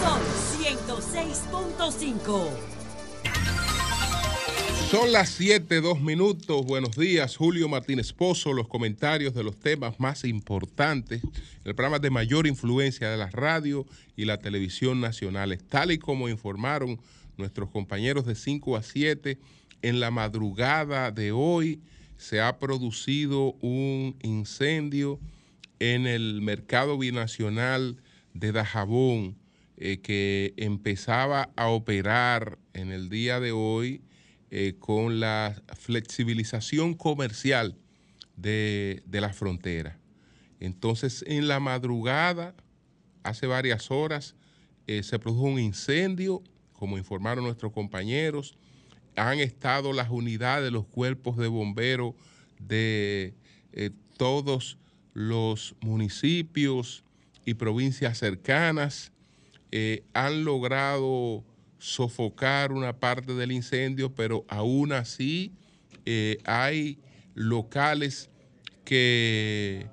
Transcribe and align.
Son 0.00 0.20
106.5. 0.60 2.48
Son 4.90 5.10
las 5.10 5.30
7, 5.30 5.80
2 5.80 6.00
minutos. 6.00 6.64
Buenos 6.64 6.96
días, 6.96 7.36
Julio 7.36 7.68
Martínez 7.68 8.12
Pozo. 8.12 8.52
Los 8.52 8.68
comentarios 8.68 9.34
de 9.34 9.42
los 9.42 9.58
temas 9.58 9.98
más 9.98 10.24
importantes, 10.24 11.20
el 11.64 11.74
programa 11.74 11.98
de 11.98 12.10
mayor 12.10 12.46
influencia 12.46 13.10
de 13.10 13.16
la 13.16 13.30
radio 13.30 13.86
y 14.16 14.24
la 14.24 14.38
televisión 14.38 15.00
nacionales, 15.00 15.60
tal 15.68 15.90
y 15.90 15.98
como 15.98 16.28
informaron 16.28 17.00
nuestros 17.36 17.70
compañeros 17.70 18.26
de 18.26 18.34
5 18.34 18.76
a 18.76 18.82
7. 18.82 19.38
En 19.82 20.00
la 20.00 20.10
madrugada 20.10 21.10
de 21.10 21.32
hoy 21.32 21.80
se 22.16 22.40
ha 22.40 22.58
producido 22.58 23.52
un 23.60 24.16
incendio 24.22 25.20
en 25.78 26.06
el 26.06 26.40
mercado 26.40 26.96
binacional 26.96 27.98
de 28.32 28.52
Dajabón 28.52 29.36
eh, 29.76 30.00
que 30.00 30.54
empezaba 30.56 31.50
a 31.56 31.68
operar 31.68 32.58
en 32.72 32.92
el 32.92 33.08
día 33.08 33.40
de 33.40 33.52
hoy 33.52 34.02
eh, 34.50 34.76
con 34.78 35.20
la 35.20 35.60
flexibilización 35.76 36.94
comercial 36.94 37.76
de, 38.36 39.02
de 39.06 39.20
la 39.20 39.32
frontera. 39.32 39.98
Entonces, 40.60 41.24
en 41.26 41.48
la 41.48 41.60
madrugada, 41.60 42.54
hace 43.24 43.46
varias 43.46 43.90
horas, 43.90 44.36
eh, 44.86 45.02
se 45.02 45.18
produjo 45.18 45.42
un 45.42 45.58
incendio, 45.58 46.42
como 46.84 46.98
informaron 46.98 47.44
nuestros 47.44 47.72
compañeros. 47.72 48.58
Han 49.16 49.38
estado 49.38 49.94
las 49.94 50.10
unidades, 50.10 50.70
los 50.70 50.84
cuerpos 50.84 51.38
de 51.38 51.48
bomberos 51.48 52.12
de 52.58 53.32
eh, 53.72 53.88
todos 54.18 54.76
los 55.14 55.76
municipios 55.80 57.02
y 57.46 57.54
provincias 57.54 58.18
cercanas. 58.18 59.12
eh, 59.72 60.02
han 60.12 60.44
logrado 60.44 61.42
sofocar 61.78 62.70
una 62.70 62.92
parte 63.00 63.32
del 63.32 63.50
incendio, 63.50 64.14
pero 64.14 64.44
aún 64.48 64.92
así 64.92 65.52
eh, 66.04 66.36
hay 66.44 66.98
locales 67.34 68.28
que 68.84 69.86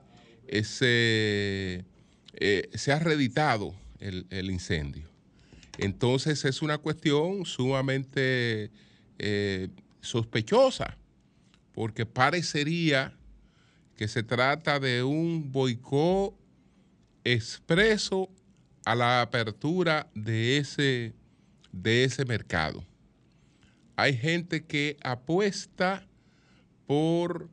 se, 0.63 1.85
se 2.73 2.91
ha 2.91 2.99
reeditado 2.99 3.73
el 4.01 4.51
incendio. 4.51 5.10
Entonces 5.77 6.45
es 6.45 6.61
una 6.61 6.77
cuestión 6.77 7.45
sumamente 7.45 8.71
eh, 9.19 9.69
sospechosa, 10.01 10.97
porque 11.73 12.05
parecería 12.05 13.13
que 13.95 14.07
se 14.07 14.23
trata 14.23 14.79
de 14.79 15.03
un 15.03 15.51
boicot 15.51 16.33
expreso 17.23 18.29
a 18.85 18.95
la 18.95 19.21
apertura 19.21 20.09
de 20.15 20.57
ese, 20.57 21.13
de 21.71 22.03
ese 22.03 22.25
mercado. 22.25 22.83
Hay 23.95 24.17
gente 24.17 24.65
que 24.65 24.97
apuesta 25.03 26.07
por 26.87 27.49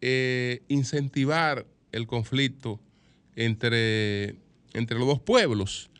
eh, 0.00 0.62
incentivar 0.68 1.66
el 1.90 2.06
conflicto 2.06 2.80
entre, 3.34 4.36
entre 4.72 4.98
los 4.98 5.08
dos 5.08 5.20
pueblos. 5.20 5.90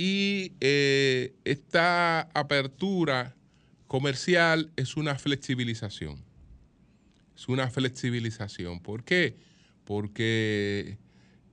Y 0.00 0.52
eh, 0.60 1.34
esta 1.44 2.20
apertura 2.32 3.34
comercial 3.88 4.70
es 4.76 4.96
una 4.96 5.16
flexibilización. 5.18 6.22
Es 7.36 7.48
una 7.48 7.68
flexibilización. 7.68 8.78
¿Por 8.78 9.02
qué? 9.02 9.34
Porque 9.84 10.98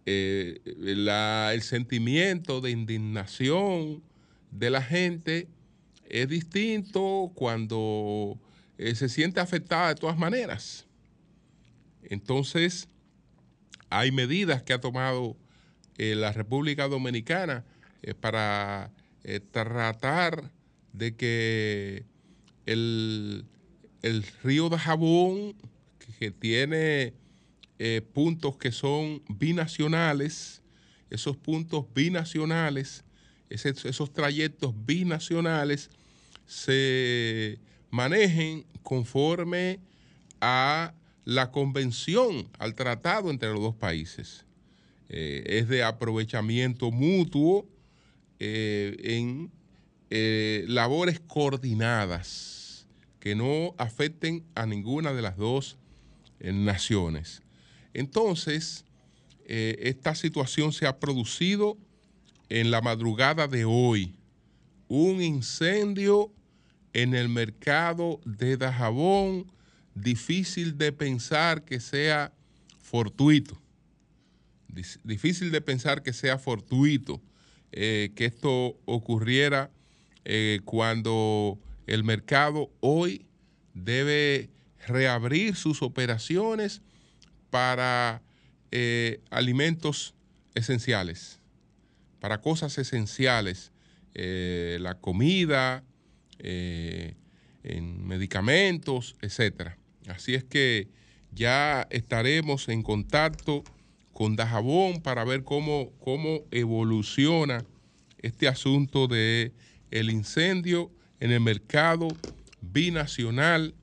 eh, 0.06 0.62
la- 0.78 1.56
el 1.56 1.64
sentimiento 1.64 2.62
de 2.62 2.70
indignación 2.70 4.04
de 4.52 4.70
la 4.70 4.84
gente 4.84 5.48
es 6.08 6.30
distinto 6.30 7.32
cuando 7.34 8.38
eh, 8.78 8.94
se 8.94 9.10
siente 9.10 9.40
afectada 9.40 9.88
de 9.88 9.96
todas 9.96 10.20
maneras. 10.20 10.86
Entonces, 12.04 12.88
hay 13.90 14.12
medidas 14.12 14.62
que 14.62 14.74
ha 14.74 14.80
tomado 14.80 15.36
la 15.98 16.32
República 16.32 16.88
Dominicana 16.88 17.66
eh, 18.06 18.14
para 18.14 18.92
eh, 19.24 19.40
tratar 19.40 20.52
de 20.94 21.16
que 21.16 22.06
el, 22.68 23.48
el 24.04 24.24
río 24.44 24.70
de 24.70 24.78
Jabón, 24.78 25.56
que, 26.20 26.30
tiene 26.30 27.16
eh, 27.80 28.02
puntos 28.14 28.58
que 28.58 28.72
son 28.72 29.24
binacionales, 29.28 30.62
esos 31.10 31.36
puntos 31.36 31.86
binacionales, 31.96 33.04
esos 33.50 34.14
trayectos 34.14 34.76
binacionales 34.86 35.90
se 36.46 37.58
manejen 37.90 38.68
conforme 38.84 39.80
a 40.42 40.94
la 41.24 41.52
convención, 41.52 42.50
al 42.60 42.76
tratado 42.76 43.32
entre 43.32 43.50
los 43.50 43.62
dos 43.62 43.76
países. 43.76 44.46
Es 45.10 45.68
de 45.70 45.84
aprovechamiento 45.84 46.92
mutuo 46.92 47.68
eh, 48.40 48.98
en 49.00 49.50
eh, 50.10 50.66
labores 50.68 51.22
coordinadas 51.22 52.86
que 53.20 53.34
no 53.34 53.74
afecten 53.78 54.44
a 54.56 54.66
ninguna 54.66 55.14
de 55.14 55.22
las 55.22 55.38
dos 55.38 55.78
eh, 56.40 56.52
naciones. 56.52 57.42
Entonces, 57.94 58.84
esta 59.48 60.16
situación 60.16 60.74
se 60.74 60.88
ha 60.88 61.00
producido 61.00 61.78
en 62.50 62.72
la 62.72 62.82
madrugada 62.82 63.48
de 63.48 63.64
hoy. 63.64 64.16
Un 64.88 65.22
incendio 65.22 66.32
en 66.94 67.14
el 67.14 67.30
mercado 67.30 68.20
de 68.26 68.58
Dajabón, 68.58 69.52
difícil 69.94 70.80
de 70.80 70.92
pensar 70.92 71.64
que 71.64 71.80
sea 71.80 72.34
fortuito. 72.80 73.62
Difícil 75.04 75.52
de 75.52 75.62
pensar 75.62 76.02
que 76.02 76.12
sea 76.12 76.40
fortuito 76.40 77.22
eh, 77.78 78.12
que 78.16 78.24
esto 78.24 78.80
ocurriera 78.86 79.70
eh, 80.24 80.62
cuando 80.64 81.60
el 81.88 82.06
mercado 82.06 82.72
hoy 82.80 83.26
debe 83.74 84.50
reabrir 84.88 85.58
sus 85.58 85.82
operaciones 85.82 86.82
para 87.50 88.22
eh, 88.72 89.20
alimentos 89.30 90.16
esenciales, 90.54 91.42
para 92.22 92.40
cosas 92.40 92.78
esenciales, 92.78 93.74
la 94.14 94.98
comida, 95.02 95.84
en 96.40 98.08
medicamentos, 98.08 99.18
etcétera. 99.22 99.78
Así 100.08 100.34
es 100.34 100.46
que 100.46 100.88
ya 101.34 101.86
estaremos 101.90 102.70
en 102.70 102.84
contacto 102.84 103.66
con 104.16 104.38
Dajabón 104.38 105.02
para 105.02 105.26
ver 105.26 105.44
cómo, 105.44 105.92
cómo 106.00 106.40
evoluciona 106.50 107.66
este 108.20 108.48
asunto 108.48 109.10
de 109.10 109.52
el 109.92 110.10
incendio 110.10 110.90
en 111.20 111.34
el 111.34 111.42
mercado 111.42 112.08
binacional 112.62 113.76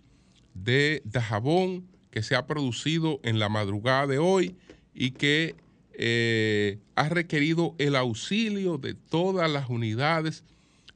de 0.54 1.03
Dajabón 1.04 1.87
que 2.10 2.22
se 2.22 2.34
ha 2.34 2.47
producido 2.47 3.20
en 3.25 3.38
la 3.38 3.50
madrugada 3.50 4.06
de 4.06 4.16
hoy 4.16 4.56
y 4.94 5.10
que 5.10 5.54
eh, 5.93 6.78
ha 6.94 7.11
requerido 7.11 7.75
el 7.76 7.94
auxilio 7.94 8.78
de 8.78 8.94
todas 8.94 9.50
las 9.50 9.69
unidades 9.69 10.44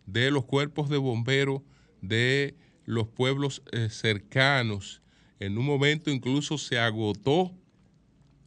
de 0.07 0.31
los 0.31 0.47
cuerpos 0.47 0.89
de 0.89 0.97
bomberos 0.97 1.61
de 2.01 2.55
los 2.87 3.07
pueblos 3.07 3.63
eh, 3.73 3.89
cercanos. 3.91 5.03
En 5.41 5.59
un 5.59 5.67
momento 5.67 6.11
incluso 6.11 6.57
se 6.57 6.79
agotó 6.79 7.53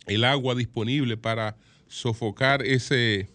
el 0.10 0.26
agua 0.26 0.56
disponible 0.56 1.16
para 1.18 1.56
sofocar 1.88 2.66
ese, 2.66 3.30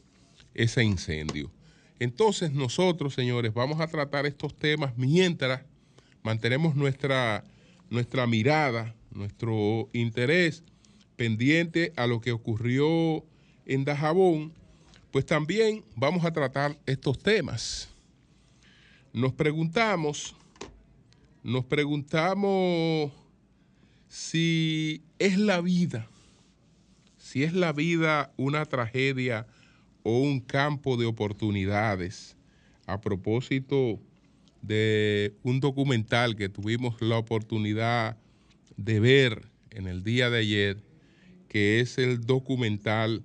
ese 0.54 0.84
incendio. 0.84 1.50
Entonces 1.98 2.52
nosotros, 2.52 3.14
señores, 3.14 3.54
vamos 3.54 3.80
a 3.80 3.86
tratar 3.86 4.26
estos 4.26 4.54
temas 4.54 4.96
mientras 4.96 5.62
mantenemos 6.22 6.74
nuestra, 6.74 7.44
nuestra 7.90 8.26
mirada, 8.26 8.94
nuestro 9.10 9.88
interés 9.92 10.64
pendiente 11.16 11.92
a 11.96 12.06
lo 12.06 12.20
que 12.20 12.32
ocurrió 12.32 13.24
en 13.66 13.84
Dajabón, 13.84 14.52
pues 15.10 15.24
también 15.24 15.84
vamos 15.94 16.24
a 16.24 16.32
tratar 16.32 16.76
estos 16.86 17.18
temas. 17.18 17.88
Nos 19.12 19.32
preguntamos, 19.32 20.34
nos 21.44 21.64
preguntamos 21.64 23.12
si 24.08 25.02
es 25.18 25.38
la 25.38 25.60
vida, 25.60 26.08
si 27.34 27.42
es 27.42 27.52
la 27.52 27.72
vida 27.72 28.32
una 28.36 28.64
tragedia 28.64 29.48
o 30.04 30.20
un 30.20 30.38
campo 30.38 30.96
de 30.96 31.04
oportunidades 31.04 32.36
a 32.86 33.00
propósito 33.00 33.98
de 34.62 35.34
un 35.42 35.58
documental 35.58 36.36
que 36.36 36.48
tuvimos 36.48 37.02
la 37.02 37.18
oportunidad 37.18 38.16
de 38.76 39.00
ver 39.00 39.48
en 39.70 39.88
el 39.88 40.04
día 40.04 40.30
de 40.30 40.38
ayer, 40.38 40.84
que 41.48 41.80
es 41.80 41.98
el 41.98 42.20
documental 42.20 43.24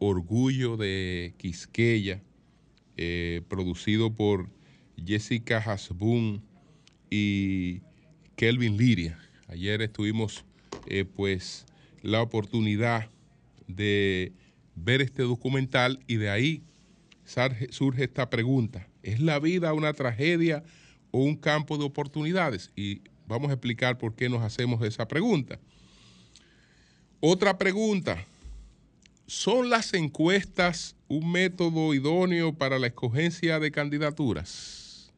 Orgullo 0.00 0.76
de 0.76 1.34
Quisqueya, 1.36 2.24
eh, 2.96 3.40
producido 3.46 4.12
por 4.12 4.50
Jessica 4.96 5.58
Hasbun 5.58 6.42
y 7.08 7.82
Kelvin 8.34 8.76
Liria. 8.76 9.16
Ayer 9.46 9.80
estuvimos 9.80 10.44
eh, 10.88 11.04
pues 11.04 11.66
la 12.02 12.20
oportunidad 12.20 13.13
de 13.66 14.32
ver 14.74 15.00
este 15.00 15.22
documental 15.22 16.00
y 16.06 16.16
de 16.16 16.30
ahí 16.30 16.62
surge 17.70 18.04
esta 18.04 18.28
pregunta. 18.30 18.88
¿Es 19.02 19.20
la 19.20 19.38
vida 19.38 19.72
una 19.72 19.92
tragedia 19.92 20.62
o 21.10 21.18
un 21.18 21.36
campo 21.36 21.78
de 21.78 21.84
oportunidades? 21.84 22.70
Y 22.76 23.02
vamos 23.26 23.50
a 23.50 23.54
explicar 23.54 23.98
por 23.98 24.14
qué 24.14 24.28
nos 24.28 24.42
hacemos 24.42 24.82
esa 24.82 25.08
pregunta. 25.08 25.58
Otra 27.20 27.56
pregunta. 27.56 28.24
¿Son 29.26 29.70
las 29.70 29.94
encuestas 29.94 30.96
un 31.08 31.32
método 31.32 31.94
idóneo 31.94 32.52
para 32.52 32.78
la 32.78 32.88
escogencia 32.88 33.58
de 33.58 33.70
candidaturas? 33.70 35.10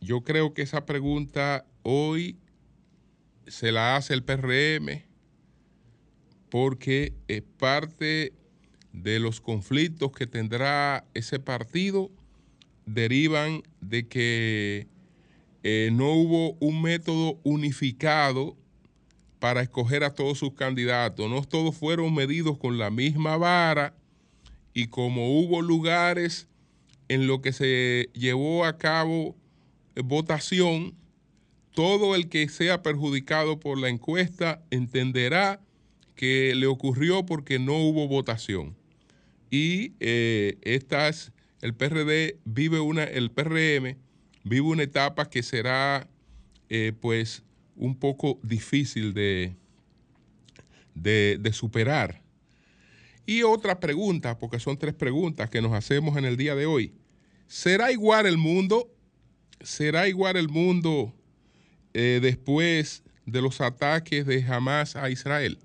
Yo 0.00 0.20
creo 0.20 0.52
que 0.52 0.62
esa 0.62 0.84
pregunta 0.84 1.64
hoy 1.82 2.36
se 3.46 3.72
la 3.72 3.96
hace 3.96 4.12
el 4.12 4.22
PRM 4.22 5.07
porque 6.50 7.12
es 7.28 7.42
parte 7.42 8.32
de 8.92 9.20
los 9.20 9.40
conflictos 9.40 10.12
que 10.12 10.26
tendrá 10.26 11.04
ese 11.14 11.38
partido 11.38 12.10
derivan 12.86 13.62
de 13.80 14.08
que 14.08 14.86
eh, 15.62 15.90
no 15.92 16.12
hubo 16.12 16.56
un 16.60 16.80
método 16.82 17.38
unificado 17.42 18.56
para 19.38 19.60
escoger 19.62 20.04
a 20.04 20.14
todos 20.14 20.38
sus 20.38 20.54
candidatos. 20.54 21.30
No 21.30 21.42
todos 21.42 21.76
fueron 21.76 22.14
medidos 22.14 22.58
con 22.58 22.78
la 22.78 22.90
misma 22.90 23.36
vara 23.36 23.94
y 24.72 24.86
como 24.88 25.38
hubo 25.38 25.62
lugares 25.62 26.48
en 27.08 27.26
lo 27.26 27.40
que 27.40 27.52
se 27.52 28.10
llevó 28.14 28.64
a 28.64 28.78
cabo 28.78 29.36
eh, 29.94 30.02
votación, 30.02 30.94
todo 31.72 32.14
el 32.14 32.28
que 32.28 32.48
sea 32.48 32.82
perjudicado 32.82 33.60
por 33.60 33.78
la 33.78 33.88
encuesta 33.88 34.62
entenderá 34.70 35.60
que 36.18 36.52
le 36.56 36.66
ocurrió 36.66 37.24
porque 37.24 37.60
no 37.60 37.74
hubo 37.74 38.08
votación. 38.08 38.74
Y 39.52 39.92
eh, 40.00 40.58
estas, 40.62 41.30
el 41.62 41.74
PRD 41.74 42.40
vive 42.44 42.80
una, 42.80 43.04
el 43.04 43.30
PRM 43.30 43.96
vive 44.42 44.66
una 44.66 44.82
etapa 44.82 45.30
que 45.30 45.44
será 45.44 46.08
eh, 46.68 46.92
pues 47.00 47.44
un 47.76 47.94
poco 47.94 48.40
difícil 48.42 49.14
de, 49.14 49.54
de, 50.96 51.52
superar. 51.52 52.20
Y 53.24 53.44
otra 53.44 53.78
pregunta, 53.78 54.38
porque 54.38 54.58
son 54.58 54.76
tres 54.76 54.94
preguntas 54.94 55.48
que 55.48 55.62
nos 55.62 55.72
hacemos 55.72 56.16
en 56.16 56.24
el 56.24 56.36
día 56.36 56.56
de 56.56 56.66
hoy. 56.66 56.92
¿Será 57.46 57.92
igual 57.92 58.26
el 58.26 58.38
mundo? 58.38 58.90
¿Será 59.60 60.08
igual 60.08 60.36
el 60.36 60.48
mundo 60.48 61.14
eh, 61.94 62.18
después 62.20 63.04
de 63.24 63.40
los 63.40 63.60
ataques 63.60 64.26
de 64.26 64.42
Hamas 64.42 64.96
a 64.96 65.10
Israel? 65.10 65.60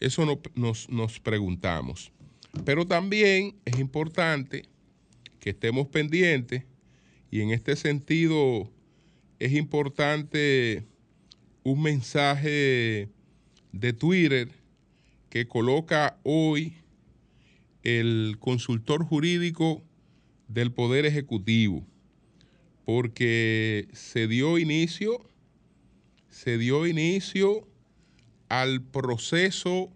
Eso 0.00 0.24
nos, 0.54 0.88
nos 0.88 1.20
preguntamos. 1.20 2.12
Pero 2.64 2.86
también 2.86 3.56
es 3.64 3.78
importante 3.78 4.64
que 5.40 5.50
estemos 5.50 5.88
pendientes 5.88 6.64
y 7.30 7.40
en 7.40 7.50
este 7.50 7.76
sentido 7.76 8.70
es 9.38 9.52
importante 9.52 10.86
un 11.62 11.82
mensaje 11.82 13.08
de 13.72 13.92
Twitter 13.92 14.48
que 15.28 15.46
coloca 15.46 16.18
hoy 16.22 16.74
el 17.82 18.36
consultor 18.40 19.04
jurídico 19.04 19.82
del 20.48 20.72
Poder 20.72 21.06
Ejecutivo, 21.06 21.86
porque 22.84 23.88
se 23.92 24.26
dio 24.28 24.58
inicio, 24.58 25.28
se 26.30 26.58
dio 26.58 26.86
inicio 26.86 27.68
al 28.48 28.82
proceso 28.82 29.90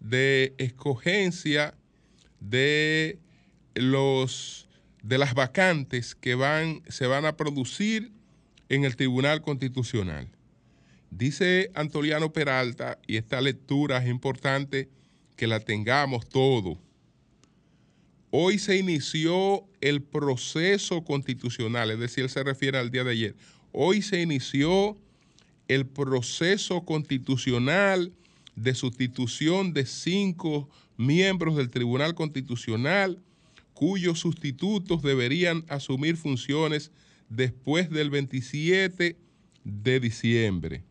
de 0.00 0.54
escogencia 0.58 1.74
de 2.40 3.18
los 3.74 4.66
de 5.02 5.18
las 5.18 5.34
vacantes 5.34 6.14
que 6.14 6.34
van, 6.34 6.82
se 6.88 7.06
van 7.06 7.24
a 7.24 7.36
producir 7.36 8.12
en 8.68 8.84
el 8.84 8.96
Tribunal 8.96 9.40
Constitucional. 9.40 10.28
Dice 11.10 11.70
Antoliano 11.74 12.32
Peralta, 12.32 12.98
y 13.06 13.16
esta 13.16 13.40
lectura 13.40 13.98
es 13.98 14.08
importante 14.08 14.88
que 15.36 15.46
la 15.46 15.60
tengamos 15.60 16.28
todo. 16.28 16.78
Hoy 18.30 18.58
se 18.58 18.76
inició 18.76 19.64
el 19.80 20.02
proceso 20.02 21.02
constitucional, 21.02 21.90
es 21.90 21.98
decir, 21.98 22.24
él 22.24 22.30
se 22.30 22.44
refiere 22.44 22.78
al 22.78 22.90
día 22.90 23.02
de 23.02 23.10
ayer. 23.10 23.34
Hoy 23.72 24.02
se 24.02 24.20
inició 24.20 24.96
el 25.70 25.86
proceso 25.86 26.84
constitucional 26.84 28.12
de 28.56 28.74
sustitución 28.74 29.72
de 29.72 29.86
cinco 29.86 30.68
miembros 30.96 31.54
del 31.54 31.70
Tribunal 31.70 32.16
Constitucional 32.16 33.22
cuyos 33.72 34.18
sustitutos 34.18 35.00
deberían 35.00 35.64
asumir 35.68 36.16
funciones 36.16 36.90
después 37.28 37.88
del 37.88 38.10
27 38.10 39.16
de 39.62 40.00
diciembre. 40.00 40.82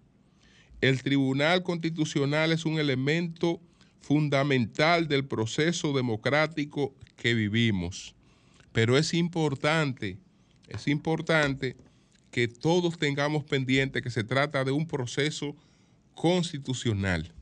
El 0.79 1.03
Tribunal 1.03 1.61
Constitucional 1.61 2.53
es 2.53 2.63
un 2.63 2.79
elemento 2.79 3.59
fundamental 3.99 5.09
del 5.09 5.25
proceso 5.25 5.91
democrático 5.91 6.95
que 7.17 7.33
vivimos. 7.33 8.15
Pero 8.71 8.97
es 8.97 9.13
importante, 9.13 10.19
es 10.69 10.87
importante 10.87 11.75
que 12.31 12.47
todos 12.47 12.97
tengamos 12.97 13.43
pendiente 13.43 14.01
que 14.01 14.09
se 14.09 14.23
trata 14.23 14.63
de 14.63 14.71
un 14.71 14.87
proceso 14.87 15.55
constitucional. 16.13 17.33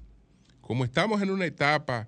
Como 0.62 0.86
estamos 0.86 1.22
en 1.22 1.30
una 1.30 1.46
etapa 1.46 2.08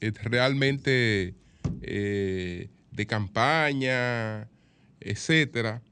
eh, 0.00 0.12
realmente 0.22 1.34
eh, 1.82 2.68
de 2.90 3.06
campaña, 3.06 4.48
etcétera, 5.00 5.82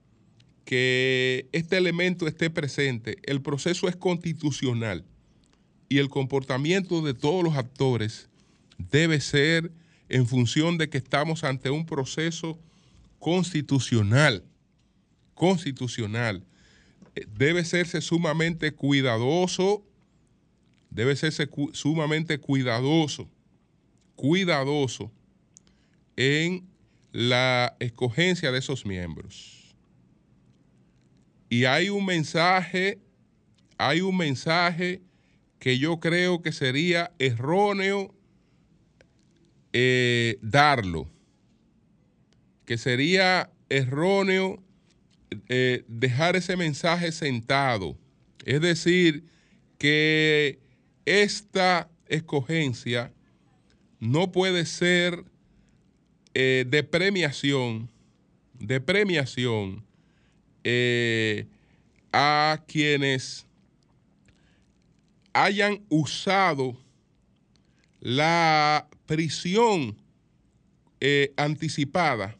que 0.65 1.49
este 1.53 1.77
elemento 1.77 2.27
esté 2.27 2.51
presente. 2.51 3.17
El 3.25 3.43
proceso 3.43 3.89
es 3.89 3.97
constitucional 3.97 5.05
y 5.89 5.99
el 5.99 6.09
comportamiento 6.09 7.03
de 7.03 7.15
todos 7.15 7.45
los 7.45 7.57
actores 7.57 8.29
debe 8.79 9.21
ser 9.21 9.73
en 10.09 10.27
función 10.27 10.79
de 10.79 10.89
que 10.89 10.99
estamos 10.99 11.45
ante 11.45 11.71
un 11.71 11.87
proceso 11.87 12.59
constitucional. 13.19 14.45
Constitucional. 15.35 16.45
Eh, 17.15 17.27
debe 17.37 17.65
serse 17.65 18.01
sumamente 18.01 18.73
cuidadoso, 18.73 19.85
debe 20.91 21.17
serse 21.17 21.49
sumamente 21.73 22.39
cuidadoso, 22.39 23.29
cuidadoso 24.17 25.11
en 26.17 26.67
la 27.13 27.77
escogencia 27.81 28.51
de 28.53 28.59
esos 28.59 28.87
miembros. 28.87 29.75
Y 31.49 31.67
hay 31.67 31.91
un 31.91 32.07
mensaje, 32.07 32.99
hay 33.77 34.01
un 34.01 34.17
mensaje 34.17 35.03
que 35.59 35.79
yo 35.79 36.01
creo 36.01 36.43
que 36.43 36.51
sería 36.51 37.13
erróneo 37.19 38.15
eh, 39.75 40.39
darlo, 40.43 41.09
que 42.65 42.79
sería 42.79 43.51
erróneo 43.69 44.63
eh, 45.49 45.85
dejar 45.89 46.37
ese 46.37 46.57
mensaje 46.57 47.13
sentado. 47.13 47.97
Es 48.45 48.61
decir, 48.61 49.25
que 49.79 50.59
esta 51.05 51.91
escogencia 52.07 53.13
no 54.01 54.33
puede 54.33 54.67
ser 54.67 55.25
eh, 56.35 56.65
de 56.69 56.83
premiación, 56.83 57.91
de 58.55 58.81
premiación 58.81 59.85
eh, 60.65 61.47
a 62.13 62.63
quienes 62.67 63.47
hayan 65.33 65.83
usado 65.89 66.77
la 68.01 68.89
prisión 69.07 69.97
anticipada 71.37 72.37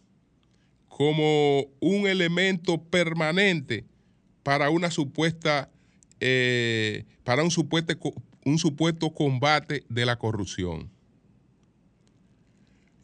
como 1.05 1.67
un 1.81 2.07
elemento 2.07 2.81
permanente 2.81 3.85
para 4.45 4.71
una 4.71 4.89
supuesta 4.89 5.69
para 7.25 7.43
un 7.43 7.51
supuesto, 7.51 7.95
un 8.45 8.57
supuesto 8.57 9.13
combate 9.13 9.85
de 9.89 10.07
la 10.07 10.17
corrupción. 10.17 10.89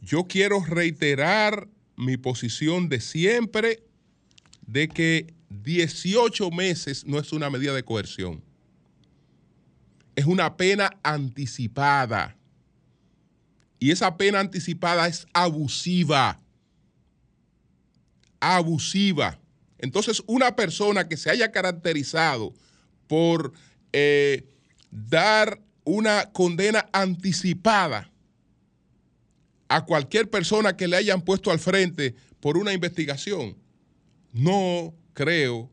Yo 0.00 0.28
quiero 0.28 0.64
reiterar 0.64 1.66
mi 1.96 2.16
posición 2.16 2.88
de 2.88 3.00
siempre 3.00 3.82
de 4.64 4.86
que 4.86 5.34
18 5.50 6.52
meses 6.52 7.04
no 7.04 7.18
es 7.18 7.32
una 7.32 7.50
medida 7.50 7.74
de 7.74 7.82
coerción. 7.82 8.44
Es 10.14 10.26
una 10.26 10.56
pena 10.56 10.90
anticipada. 11.02 12.36
Y 13.80 13.90
esa 13.90 14.16
pena 14.16 14.38
anticipada 14.38 15.08
es 15.08 15.26
abusiva. 15.32 16.40
Abusiva. 18.40 19.38
Entonces, 19.78 20.22
una 20.26 20.56
persona 20.56 21.08
que 21.08 21.16
se 21.16 21.30
haya 21.30 21.52
caracterizado 21.52 22.52
por 23.06 23.52
eh, 23.92 24.44
dar 24.90 25.60
una 25.84 26.32
condena 26.32 26.88
anticipada 26.92 28.10
a 29.68 29.84
cualquier 29.84 30.28
persona 30.28 30.76
que 30.76 30.88
le 30.88 30.96
hayan 30.96 31.22
puesto 31.22 31.50
al 31.50 31.58
frente 31.58 32.14
por 32.40 32.56
una 32.56 32.72
investigación, 32.72 33.56
no 34.32 34.94
creo 35.14 35.70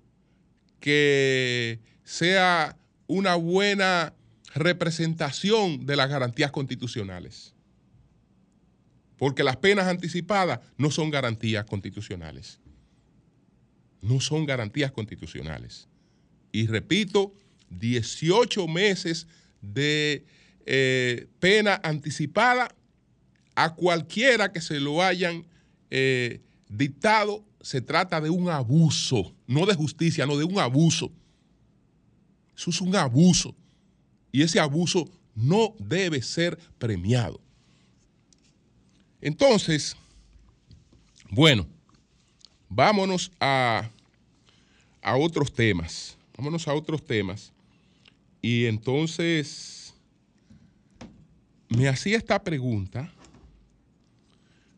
que 0.80 1.80
sea 2.04 2.78
una 3.08 3.36
buena 3.36 4.14
representación 4.54 5.86
de 5.86 5.96
las 5.96 6.10
garantías 6.10 6.52
constitucionales. 6.52 7.55
Porque 9.18 9.44
las 9.44 9.58
penas 9.58 9.88
anticipadas 9.88 10.60
no 10.78 10.92
son 10.92 11.10
garantías 11.10 11.66
constitucionales. 11.66 12.60
No 14.02 14.20
son 14.20 14.46
garantías 14.46 14.92
constitucionales. 14.92 15.88
Y 16.52 16.68
repito, 16.68 17.34
18 17.70 18.68
meses 18.68 19.28
de 19.62 20.26
eh, 20.66 21.28
pena 21.40 21.80
anticipada 21.84 22.74
a 23.56 23.74
cualquiera 23.74 24.52
que 24.52 24.62
se 24.62 24.80
lo 24.80 25.02
hayan 25.02 25.46
eh, 25.90 26.42
dictado, 26.70 27.46
se 27.62 27.82
trata 27.82 28.22
de 28.22 28.30
un 28.30 28.50
abuso, 28.50 29.34
no 29.48 29.66
de 29.66 29.74
justicia, 29.74 30.26
no 30.26 30.38
de 30.38 30.44
un 30.44 30.60
abuso. 30.60 31.12
Eso 32.56 32.70
es 32.70 32.82
un 32.82 32.96
abuso. 32.96 33.56
Y 34.32 34.42
ese 34.42 34.60
abuso 34.60 35.10
no 35.34 35.74
debe 35.80 36.22
ser 36.22 36.58
premiado. 36.78 37.42
Entonces, 39.26 39.98
bueno, 41.30 41.68
vámonos 42.70 43.32
a, 43.40 43.90
a 45.02 45.18
otros 45.18 45.52
temas. 45.54 46.18
Vámonos 46.38 46.68
a 46.68 46.74
otros 46.74 47.04
temas. 47.04 47.52
Y 48.42 48.66
entonces 48.66 49.94
me 51.68 51.90
hacía 51.90 52.16
esta 52.18 52.42
pregunta 52.42 53.12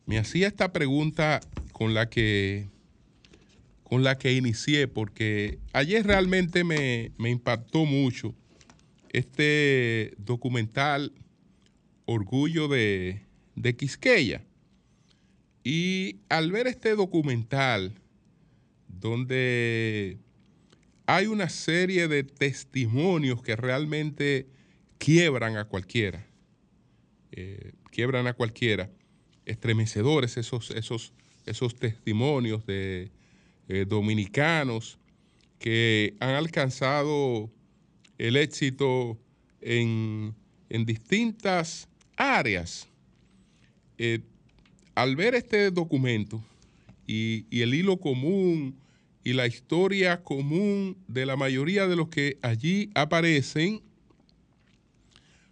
me 0.08 0.18
hacía 0.18 0.48
esta 0.48 0.72
pregunta 0.72 1.42
con 1.74 1.94
la 1.94 2.10
que 2.10 2.70
con 3.84 4.04
la 4.04 4.18
que 4.18 4.34
inicié, 4.34 4.88
porque 4.88 5.60
ayer 5.72 6.06
realmente 6.06 6.66
me, 6.66 7.12
impactó 7.20 7.86
mucho 7.86 8.34
este 9.14 10.14
documental 10.18 11.14
Orgullo 12.06 12.68
de, 12.68 13.22
de 13.58 13.76
Quisqueya. 13.76 14.46
Y 15.64 16.22
al 16.30 16.52
ver 16.52 16.68
este 16.68 16.96
documental, 16.96 18.00
donde 18.88 20.18
hay 21.06 21.28
una 21.28 21.50
serie 21.50 22.08
de 22.08 22.24
testimonios 22.24 23.42
que 23.42 23.56
realmente 23.56 24.48
quiebran 24.98 25.58
a 25.58 25.66
cualquiera, 25.66 26.26
eh, 27.32 27.74
quiebran 27.92 28.28
a 28.28 28.34
cualquiera, 28.34 28.90
estremecedores 29.46 30.38
esos, 30.38 30.72
esos, 30.72 31.12
esos 31.46 31.76
testimonios 31.76 32.66
de 32.66 33.12
eh, 33.68 33.86
dominicanos 33.88 34.98
que 35.60 36.16
han 36.20 36.36
alcanzado 36.36 37.50
el 38.18 38.38
éxito 38.38 39.18
en, 39.62 40.36
distintas 40.70 41.88
áreas. 42.16 42.88
Eh, 43.98 44.20
al 44.96 45.16
ver 45.16 45.36
este 45.36 45.72
documento 45.72 46.44
y, 47.06 47.46
el 47.52 47.74
hilo 47.74 47.98
común 47.98 48.80
y 49.24 49.34
la 49.34 49.48
historia 49.48 50.24
común 50.24 50.98
de 51.08 51.26
la 51.26 51.36
mayoría 51.36 51.88
de 51.88 51.96
los 51.96 52.10
que 52.10 52.38
allí 52.42 52.90
aparecen, 52.96 53.82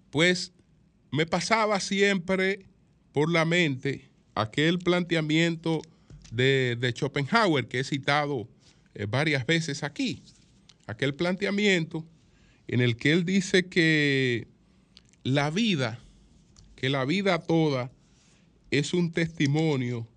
pues 0.10 0.52
me 1.12 1.26
pasaba 1.26 1.80
siempre 1.80 2.66
por 3.12 3.32
la 3.32 3.46
mente 3.46 4.10
aquel 4.34 4.80
planteamiento 4.80 5.82
de, 6.32 6.94
Schopenhauer 6.96 7.68
que 7.68 7.80
he 7.80 7.84
citado 7.84 8.48
eh, 8.94 9.06
varias 9.08 9.46
veces 9.46 9.84
aquí. 9.84 10.22
Aquel 10.88 11.16
planteamiento 11.16 12.06
en 12.68 12.82
el 12.82 12.98
que 12.98 13.12
él 13.12 13.26
dice 13.26 13.68
que 13.68 14.48
la 15.24 15.50
vida, 15.50 16.00
que 16.76 16.90
la 16.90 17.06
vida 17.06 17.40
toda 17.40 17.92
es 18.78 18.94
un 18.94 19.12
testimonio 19.12 20.08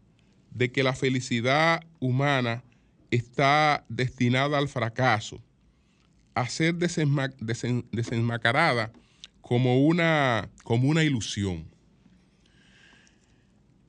de 0.50 0.70
que 0.70 0.82
la 0.82 0.94
felicidad 0.94 1.82
humana 2.00 2.64
está 3.10 3.84
destinada 3.88 4.58
al 4.58 4.68
fracaso, 4.68 5.42
a 6.34 6.48
ser 6.48 6.74
desenmascarada 6.76 8.92
como 9.40 9.86
una, 9.86 10.50
como 10.62 10.88
una 10.88 11.04
ilusión. 11.04 11.66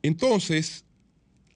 Entonces, 0.01 0.85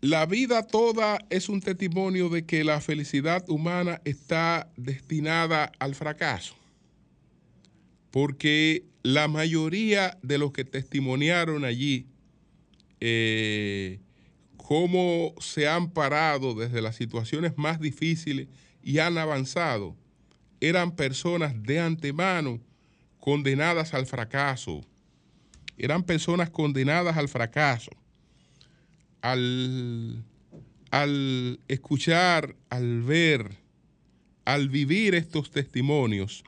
la 0.01 0.25
vida 0.25 0.67
toda 0.67 1.19
es 1.29 1.47
un 1.47 1.61
testimonio 1.61 2.29
de 2.29 2.45
que 2.45 2.63
la 2.63 2.81
felicidad 2.81 3.49
humana 3.49 4.01
está 4.03 4.69
destinada 4.75 5.71
al 5.79 5.95
fracaso, 5.95 6.55
porque 8.11 8.85
la 9.01 9.27
mayoría 9.27 10.17
de 10.21 10.37
los 10.37 10.51
que 10.51 10.65
testimoniaron 10.65 11.63
allí 11.63 12.07
eh, 13.05 13.99
cómo 14.55 15.35
se 15.41 15.67
han 15.67 15.91
parado 15.91 16.53
desde 16.53 16.81
las 16.81 16.95
situaciones 16.95 17.57
más 17.57 17.81
difíciles 17.81 18.47
y 18.81 18.99
han 18.99 19.17
avanzado, 19.17 19.97
eran 20.61 20.95
personas 20.95 21.61
de 21.63 21.81
antemano 21.81 22.61
condenadas 23.19 23.93
al 23.93 24.05
fracaso, 24.05 24.85
eran 25.77 26.03
personas 26.03 26.49
condenadas 26.49 27.17
al 27.17 27.27
fracaso. 27.27 27.91
Al, 29.19 30.23
escuchar, 31.67 32.55
al 32.69 33.01
ver, 33.01 33.57
al 34.45 34.69
vivir 34.69 35.13
estos 35.15 35.51
testimonios 35.51 36.45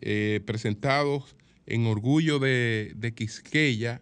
eh, 0.00 0.40
presentados 0.46 1.36
en 1.66 1.86
orgullo 1.86 2.38
de, 2.38 3.12
Quisqueya, 3.14 4.00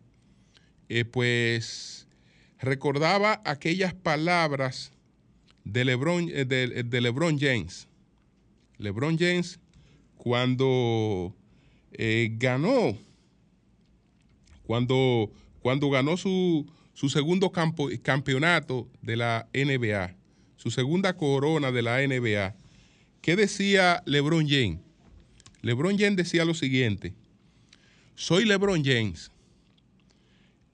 eh, 0.89 1.05
pues 1.05 2.07
recordaba 2.59 3.43
aquellas 3.45 3.95
palabras 3.95 4.93
de 5.65 5.85
LeBron, 5.85 6.29
eh, 6.31 6.45
de, 6.45 7.01
LeBron 7.01 7.39
James. 7.39 7.89
LeBron 8.79 9.19
James 9.19 9.59
cuando 10.17 11.35
ganó, 12.39 12.97
cuando, 14.65 15.33
cuando 15.61 15.91
ganó 15.91 16.17
su, 16.17 16.71
su 16.95 17.09
segundo 17.09 17.51
campeonato 17.51 18.89
de 19.03 19.17
la 19.17 19.49
NBA, 19.55 20.17
su 20.57 20.71
segunda 20.71 21.17
corona 21.17 21.71
de 21.71 21.83
la 21.83 22.07
NBA. 22.07 22.57
¿Qué 23.21 23.37
decía 23.37 24.03
LeBron 24.07 24.49
James? 24.49 24.81
LeBron 25.63 25.99
James 25.99 26.17
decía 26.17 26.45
lo 26.45 26.55
siguiente, 26.55 27.15
soy 28.15 28.45
LeBron 28.45 28.85
James 28.85 29.31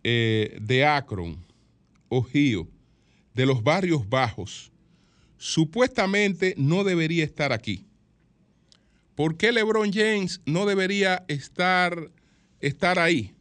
eh, 0.07 0.59
de 0.61 0.85
Akron, 0.85 1.43
Ohio, 2.11 2.69
de 3.33 3.47
los 3.47 3.63
barrios 3.63 4.07
bajos. 4.07 4.71
Supuestamente 5.39 6.55
no 6.59 6.85
debería 6.85 7.25
estar 7.25 7.55
aquí. 7.55 7.87
¿Por 9.15 9.39
qué 9.39 9.51
LeBron 9.51 9.93
James 9.95 10.43
no 10.45 10.67
debería 10.67 11.25
estar, 11.29 12.11
estar 12.61 12.99
ahí? 12.99 13.33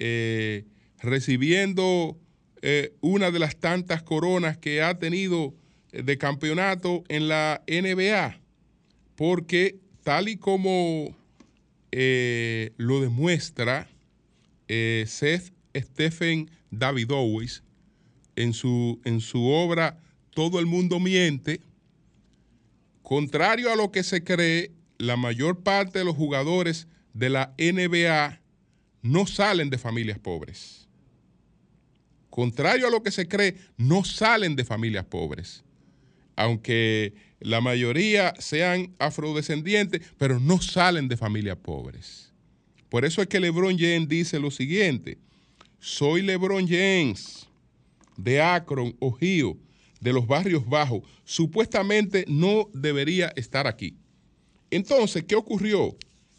Eh, 0.00 0.64
recibiendo 0.98 2.18
eh, 2.62 2.92
una 3.00 3.30
de 3.30 3.38
las 3.38 3.56
tantas 3.56 4.02
coronas 4.02 4.58
que 4.58 4.82
ha 4.82 4.98
tenido 4.98 5.54
de 5.92 6.18
campeonato 6.18 7.04
en 7.06 7.28
la 7.28 7.62
NBA, 7.68 8.40
porque 9.14 9.78
tal 10.02 10.28
y 10.28 10.36
como 10.36 11.14
lo 11.92 13.00
demuestra 13.00 13.88
Seth 14.68 15.52
Stephen 15.76 16.50
Davidowitz 16.70 17.62
en 18.36 18.52
su, 18.52 19.00
en 19.04 19.20
su 19.20 19.46
obra 19.46 19.98
Todo 20.30 20.60
el 20.60 20.66
mundo 20.66 21.00
miente, 21.00 21.60
contrario 23.02 23.72
a 23.72 23.76
lo 23.76 23.90
que 23.90 24.02
se 24.02 24.22
cree, 24.22 24.72
la 24.98 25.16
mayor 25.16 25.62
parte 25.62 25.98
de 25.98 26.04
los 26.04 26.16
jugadores 26.16 26.86
de 27.14 27.30
la 27.30 27.54
NBA 27.58 28.40
no 29.02 29.26
salen 29.26 29.70
de 29.70 29.78
familias 29.78 30.18
pobres 30.18 30.80
contrario 32.30 32.86
a 32.86 32.90
lo 32.90 33.02
que 33.02 33.10
se 33.10 33.28
cree, 33.28 33.56
no 33.76 34.04
salen 34.04 34.56
de 34.56 34.64
familias 34.64 35.04
pobres. 35.04 35.62
aunque 36.36 37.12
la 37.40 37.60
mayoría 37.60 38.32
sean 38.38 38.94
afrodescendientes, 38.98 40.00
pero 40.16 40.40
no 40.40 40.62
salen 40.62 41.06
de 41.06 41.18
familias 41.18 41.58
pobres. 41.58 42.32
Por 42.88 43.04
eso 43.04 43.20
es 43.20 43.28
que 43.28 43.40
LeBron 43.40 43.76
James 43.78 44.08
dice 44.08 44.40
lo 44.40 44.50
siguiente, 44.50 45.18
soy 45.80 46.22
LeBron 46.22 46.68
James 46.68 47.48
de 48.16 48.40
Akron, 48.40 48.94
Ohio, 49.00 49.56
de 50.00 50.12
los 50.12 50.26
barrios 50.26 50.66
bajos, 50.66 51.02
supuestamente 51.24 52.24
no 52.28 52.68
debería 52.72 53.32
estar 53.36 53.66
aquí. 53.66 53.96
Entonces, 54.70 55.24
¿qué 55.24 55.34
ocurrió? 55.36 55.96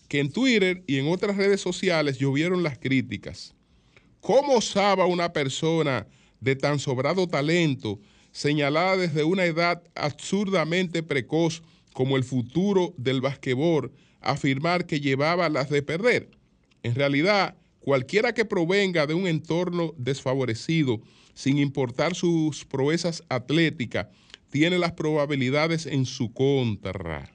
Que 0.07 0.19
en 0.19 0.31
Twitter 0.31 0.83
y 0.87 0.97
en 0.97 1.07
otras 1.07 1.37
redes 1.37 1.61
sociales 1.61 2.17
llovieron 2.17 2.63
las 2.63 2.77
críticas. 2.77 3.53
¿Cómo 4.19 4.55
osaba 4.55 5.05
una 5.05 5.33
persona 5.33 6.07
de 6.39 6.55
tan 6.55 6.79
sobrado 6.79 7.27
talento, 7.27 7.99
señalada 8.31 8.97
desde 8.97 9.23
una 9.23 9.45
edad 9.45 9.83
absurdamente 9.95 11.03
precoz 11.03 11.63
como 11.93 12.15
el 12.17 12.23
futuro 12.23 12.93
del 12.97 13.21
basquetbol, 13.21 13.91
afirmar 14.21 14.85
que 14.85 14.99
llevaba 14.99 15.49
las 15.49 15.69
de 15.69 15.81
perder? 15.81 16.29
En 16.83 16.95
realidad, 16.95 17.55
cualquiera 17.81 18.33
que 18.33 18.45
provenga 18.45 19.05
de 19.05 19.13
un 19.13 19.27
entorno 19.27 19.93
desfavorecido, 19.97 21.01
sin 21.33 21.57
importar 21.57 22.15
sus 22.15 22.63
proezas 22.63 23.23
atléticas, 23.27 24.07
tiene 24.49 24.77
las 24.77 24.93
probabilidades 24.93 25.85
en 25.85 26.05
su 26.05 26.31
contra. 26.31 27.31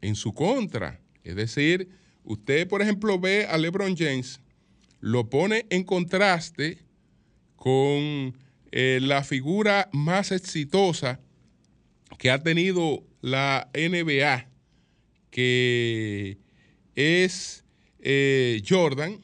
En 0.00 0.16
su 0.16 0.34
contra. 0.34 1.00
Es 1.22 1.36
decir, 1.36 1.88
usted, 2.24 2.68
por 2.68 2.82
ejemplo, 2.82 3.18
ve 3.18 3.46
a 3.46 3.56
LeBron 3.56 3.96
James, 3.96 4.40
lo 5.00 5.30
pone 5.30 5.66
en 5.70 5.84
contraste 5.84 6.78
con 7.56 8.36
eh, 8.72 8.98
la 9.00 9.22
figura 9.22 9.88
más 9.92 10.32
exitosa 10.32 11.20
que 12.18 12.30
ha 12.30 12.42
tenido 12.42 13.04
la 13.20 13.70
NBA, 13.74 14.48
que 15.30 16.38
es 16.94 17.63
eh, 18.04 18.62
Jordan. 18.68 19.18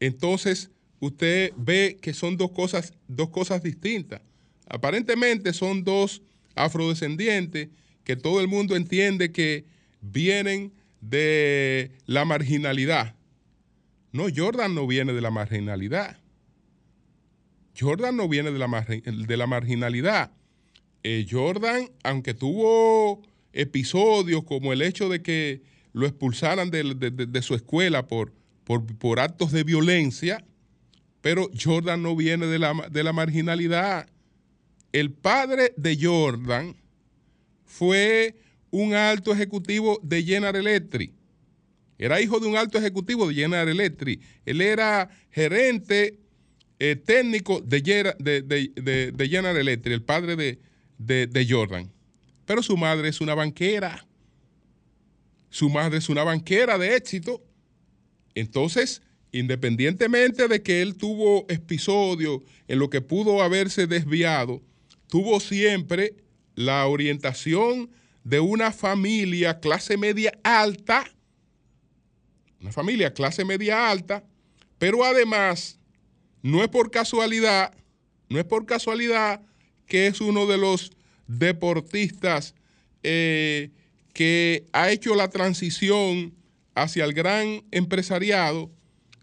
Entonces, 0.00 0.70
usted 1.00 1.52
ve 1.56 1.96
que 2.02 2.12
son 2.12 2.36
dos 2.36 2.50
cosas, 2.50 2.92
dos 3.06 3.30
cosas 3.30 3.62
distintas. 3.62 4.20
Aparentemente 4.68 5.52
son 5.52 5.84
dos 5.84 6.20
afrodescendientes 6.54 7.68
que 8.04 8.16
todo 8.16 8.40
el 8.40 8.48
mundo 8.48 8.76
entiende 8.76 9.32
que 9.32 9.64
vienen 10.00 10.72
de 11.00 11.92
la 12.06 12.24
marginalidad. 12.24 13.14
No, 14.12 14.26
Jordan 14.34 14.74
no 14.74 14.86
viene 14.86 15.12
de 15.12 15.20
la 15.20 15.30
marginalidad. 15.30 16.18
Jordan 17.78 18.16
no 18.16 18.28
viene 18.28 18.50
de 18.50 18.58
la, 18.58 18.66
de 18.66 19.36
la 19.36 19.46
marginalidad. 19.46 20.32
Eh, 21.04 21.26
Jordan, 21.30 21.90
aunque 22.02 22.34
tuvo 22.34 23.22
episodios 23.52 24.42
como 24.44 24.72
el 24.72 24.82
hecho 24.82 25.08
de 25.08 25.22
que 25.22 25.62
lo 25.92 26.06
expulsaran 26.06 26.70
de, 26.70 27.42
su 27.42 27.54
escuela 27.54 28.06
por, 28.06 28.32
por, 28.64 29.20
actos 29.20 29.52
de 29.52 29.64
violencia, 29.64 30.44
pero 31.20 31.50
Jordan 31.60 32.02
no 32.02 32.14
viene 32.14 32.46
de 32.46 32.58
la, 32.58 32.88
de 32.90 33.02
la 33.02 33.12
marginalidad. 33.12 34.08
El 34.92 35.12
padre 35.12 35.72
de 35.76 35.98
Jordan 36.00 36.76
fue 37.64 38.36
un 38.70 38.94
alto 38.94 39.32
ejecutivo 39.32 40.00
de 40.02 40.22
General 40.22 40.56
Electric. 40.56 41.12
Era 41.98 42.20
hijo 42.20 42.38
de 42.38 42.46
un 42.46 42.56
alto 42.56 42.78
ejecutivo 42.78 43.28
de 43.28 43.34
General 43.34 43.68
Electric. 43.68 44.20
Él 44.46 44.60
era 44.60 45.10
gerente 45.30 46.18
eh, 46.78 46.94
técnico 46.94 47.60
de, 47.60 47.80
de, 48.20 49.28
General 49.28 49.56
Electric, 49.56 49.94
el 49.94 50.02
padre 50.02 50.58
de, 50.98 51.46
Jordan. 51.48 51.90
Pero 52.46 52.62
su 52.62 52.76
madre 52.76 53.08
es 53.08 53.20
una 53.20 53.34
banquera. 53.34 54.06
Su 55.58 55.68
madre 55.68 55.98
es 55.98 56.08
una 56.08 56.22
banquera 56.22 56.78
de 56.78 56.94
éxito. 56.94 57.42
Entonces, 58.36 59.02
independientemente 59.32 60.46
de 60.46 60.62
que 60.62 60.82
él 60.82 60.94
tuvo 60.94 61.46
episodios 61.48 62.42
en 62.68 62.78
lo 62.78 62.88
que 62.90 63.00
pudo 63.00 63.42
haberse 63.42 63.88
desviado, 63.88 64.62
tuvo 65.08 65.40
siempre 65.40 66.14
la 66.54 66.86
orientación 66.86 67.90
de 68.22 68.38
una 68.38 68.70
familia 68.70 69.58
clase 69.58 69.96
media 69.96 70.30
alta, 70.44 71.04
una 72.60 72.70
familia 72.70 73.12
clase 73.12 73.44
media 73.44 73.90
alta, 73.90 74.22
pero 74.78 75.04
además 75.04 75.80
no 76.40 76.62
es 76.62 76.68
por 76.68 76.92
casualidad, 76.92 77.74
no 78.28 78.38
es 78.38 78.44
por 78.44 78.64
casualidad 78.64 79.42
que 79.86 80.06
es 80.06 80.20
uno 80.20 80.46
de 80.46 80.58
los 80.58 80.92
deportistas 81.26 82.54
eh, 83.02 83.72
que 84.18 84.66
ha 84.72 84.90
hecho 84.90 85.14
la 85.14 85.30
transición 85.30 86.34
hacia 86.74 87.04
el 87.04 87.12
gran 87.12 87.62
empresariado 87.70 88.68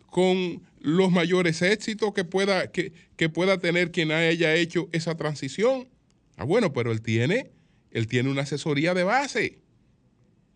con 0.06 0.64
los 0.80 1.12
mayores 1.12 1.62
éxitos 1.62 2.14
que 2.14 2.24
pueda, 2.24 2.72
que, 2.72 2.94
pueda 3.28 3.58
tener 3.58 3.92
quien 3.92 4.14
haya 4.14 4.56
hecho 4.56 4.88
esa 4.94 5.18
transición. 5.18 5.90
Ah, 6.38 6.46
bueno, 6.46 6.72
pero 6.72 6.94
él 6.94 7.02
tiene, 7.02 7.52
él 7.92 8.08
tiene 8.08 8.30
una 8.30 8.44
asesoría 8.44 8.94
de 8.94 9.04
base. 9.04 9.60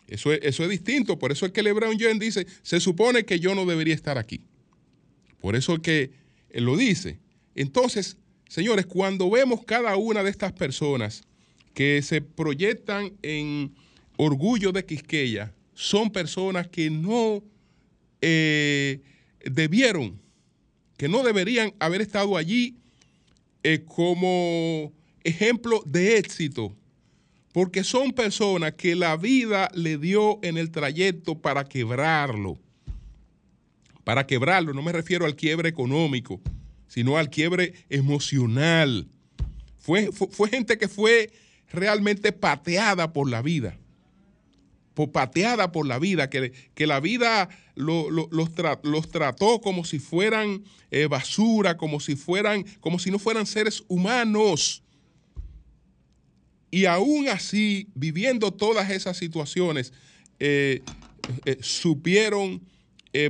Eso 0.07 0.31
es, 0.31 0.39
eso 0.43 0.63
es 0.63 0.69
distinto. 0.69 1.19
Por 1.19 1.33
eso 1.33 1.45
es 1.45 1.51
que 1.51 1.61
LeBron 1.61 1.99
James 1.99 2.21
dice, 2.21 2.47
se 2.61 2.79
supone 2.79 3.25
que 3.25 3.41
yo 3.41 3.55
no 3.55 3.65
debería 3.65 3.93
estar 3.93 4.17
aquí. 4.17 4.45
Por 5.41 5.57
eso 5.57 5.73
es 5.73 5.79
que 5.81 6.11
él 6.49 6.63
lo 6.63 6.77
dice. 6.77 7.19
Entonces, 7.55 8.15
señores, 8.47 8.85
cuando 8.85 9.29
vemos 9.29 9.65
cada 9.65 9.97
una 9.97 10.23
de 10.23 10.29
estas 10.29 10.53
personas 10.53 11.23
que 11.73 12.01
se 12.01 12.21
proyectan 12.21 13.17
en 13.21 13.75
orgullo 14.21 14.73
de 14.73 14.85
Quisqueya, 14.85 15.53
son 15.73 16.11
personas 16.11 16.67
que 16.67 16.89
no 16.89 17.41
eh, 18.21 18.99
debieron, 19.45 20.19
que 20.97 21.07
no 21.07 21.23
deberían 21.23 21.73
haber 21.79 22.01
estado 22.01 22.35
allí 22.35 22.75
eh, 23.63 23.85
como 23.85 24.91
ejemplo 25.23 25.81
de 25.85 26.17
éxito, 26.17 26.75
porque 27.53 27.85
son 27.85 28.11
personas 28.11 28.73
que 28.73 28.93
la 28.95 29.15
vida 29.15 29.71
le 29.73 29.97
dio 29.97 30.39
en 30.43 30.57
el 30.57 30.69
trayecto 30.69 31.39
para 31.39 31.63
quebrarlo 31.63 32.59
para 34.09 34.25
quebrarlo. 34.25 34.73
No 34.73 34.81
me 34.81 34.91
refiero 34.91 35.27
al 35.27 35.35
quiebre 35.35 35.69
económico, 35.69 36.41
sino 36.87 37.17
al 37.17 37.29
quiebre 37.29 37.75
emocional. 37.91 39.07
Fue, 39.77 40.09
fue, 40.11 40.49
gente 40.49 40.79
que 40.79 40.87
fue 40.87 41.31
realmente 41.71 42.31
pateada 42.31 43.13
por 43.13 43.29
la 43.29 43.43
vida. 43.43 43.77
Pateada 45.07 45.71
por 45.71 45.87
la 45.87 45.97
vida, 45.97 46.29
que, 46.29 46.51
que 46.73 46.85
la 46.85 46.99
vida 46.99 47.49
los, 47.79 48.07
los, 48.83 49.11
trató 49.11 49.61
como 49.61 49.85
si 49.85 49.99
fueran 49.99 50.63
eh, 50.91 51.07
basura, 51.07 51.77
como 51.77 51.99
si 51.99 52.15
fueran, 52.15 52.65
como 52.81 52.99
si 52.99 53.09
no 53.09 53.19
fueran 53.19 53.45
seres 53.45 53.83
humanos. 53.87 54.83
Y 56.71 56.85
aún 56.85 57.29
así, 57.29 57.87
viviendo 57.95 58.51
todas 58.51 58.89
esas 58.91 59.17
situaciones, 59.17 59.93
eh, 60.39 60.81
eh, 61.45 61.57
supieron 61.61 62.61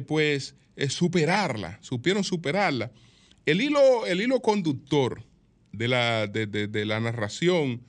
pues 0.08 0.56
superarla, 0.90 1.80
supieron 1.82 2.24
superarla. 2.24 2.92
El 3.46 3.62
hilo, 3.62 4.06
el 4.06 4.20
hilo 4.20 4.42
conductor 4.42 5.24
de 5.72 5.88
la, 5.88 6.28
de, 6.28 6.86
la 6.86 7.00
narración, 7.00 7.82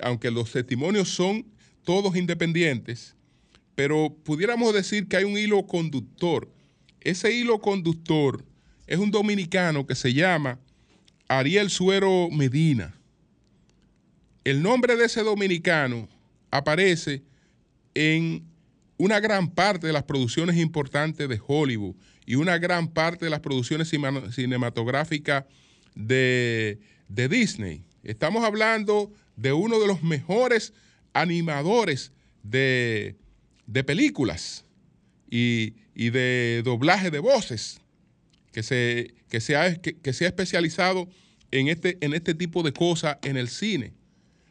aunque 0.00 0.30
los 0.30 0.50
testimonios 0.50 1.10
son 1.10 1.44
todos 1.84 2.16
independientes, 2.16 3.14
pero 3.74 4.14
pudiéramos 4.24 4.74
decir 4.74 5.08
que 5.08 5.16
hay 5.16 5.24
un 5.24 5.38
hilo 5.38 5.66
conductor. 5.66 6.50
Ese 7.00 7.34
hilo 7.34 7.60
conductor 7.60 8.44
es 8.86 8.98
un 8.98 9.10
dominicano 9.10 9.86
que 9.86 9.94
se 9.94 10.12
llama 10.12 10.58
Ariel 11.28 11.70
Suero 11.70 12.28
Medina. 12.30 12.94
El 14.44 14.62
nombre 14.62 14.96
de 14.96 15.04
ese 15.04 15.22
dominicano 15.22 16.08
aparece 16.50 17.22
en 17.94 18.44
una 18.96 19.20
gran 19.20 19.48
parte 19.48 19.86
de 19.86 19.92
las 19.92 20.04
producciones 20.04 20.56
importantes 20.56 21.28
de 21.28 21.40
Hollywood 21.46 21.94
y 22.26 22.34
una 22.34 22.58
gran 22.58 22.88
parte 22.88 23.24
de 23.24 23.30
las 23.30 23.40
producciones 23.40 23.88
cinematográficas 23.88 25.44
de, 25.94 26.78
Disney. 27.08 27.82
Estamos 28.02 28.44
hablando 28.44 29.12
de 29.36 29.52
uno 29.52 29.80
de 29.80 29.86
los 29.86 30.02
mejores 30.02 30.72
animadores 31.12 32.12
de, 32.42 33.16
películas 33.86 34.64
y, 35.30 35.74
de 35.94 36.62
doblaje 36.64 37.10
de 37.10 37.18
voces 37.18 37.80
que 38.52 38.62
se, 38.62 39.14
que 39.28 39.56
ha, 39.56 39.74
que, 39.76 40.12
se 40.12 40.24
ha 40.24 40.28
especializado 40.28 41.08
en 41.50 41.68
este, 41.68 41.98
en 42.00 42.14
este 42.14 42.34
tipo 42.34 42.62
de 42.62 42.72
cosas 42.72 43.18
en 43.22 43.36
el 43.36 43.48
cine. 43.48 43.92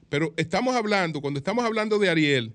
Pero 0.10 0.34
estamos 0.38 0.76
hablando, 0.76 1.22
cuando 1.22 1.38
estamos 1.38 1.66
hablando 1.66 2.00
de 2.00 2.10
Ariel, 2.10 2.54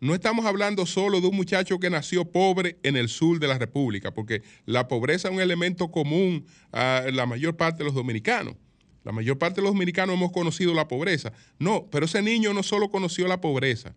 no 0.00 0.14
estamos 0.14 0.44
hablando 0.44 0.84
solo 0.86 1.20
de 1.20 1.28
un 1.28 1.36
muchacho 1.36 1.78
que 1.78 1.88
nació 1.88 2.30
pobre 2.30 2.78
en 2.82 2.96
el 2.96 3.08
sur 3.08 3.38
de 3.38 3.48
la 3.48 3.58
República, 3.58 4.12
porque 4.12 4.42
la 4.66 4.86
pobreza 4.86 5.28
es 5.28 5.34
un 5.34 5.40
elemento 5.40 5.90
común 5.90 6.44
a 6.72 7.04
la 7.12 7.26
mayor 7.26 7.56
parte 7.56 7.78
de 7.78 7.84
los 7.84 7.94
dominicanos. 7.94 8.56
La 9.04 9.12
mayor 9.12 9.38
parte 9.38 9.56
de 9.60 9.62
los 9.62 9.74
dominicanos 9.74 10.16
hemos 10.16 10.32
conocido 10.32 10.72
la 10.72 10.88
pobreza. 10.88 11.32
No, 11.58 11.86
pero 11.90 12.06
ese 12.06 12.22
niño 12.22 12.54
no 12.54 12.62
solo 12.62 12.90
conoció 12.90 13.28
la 13.28 13.40
pobreza. 13.40 13.94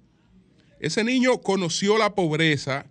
Ese 0.80 1.04
niño 1.04 1.42
conoció 1.42 1.98
la 1.98 2.14
pobreza, 2.14 2.86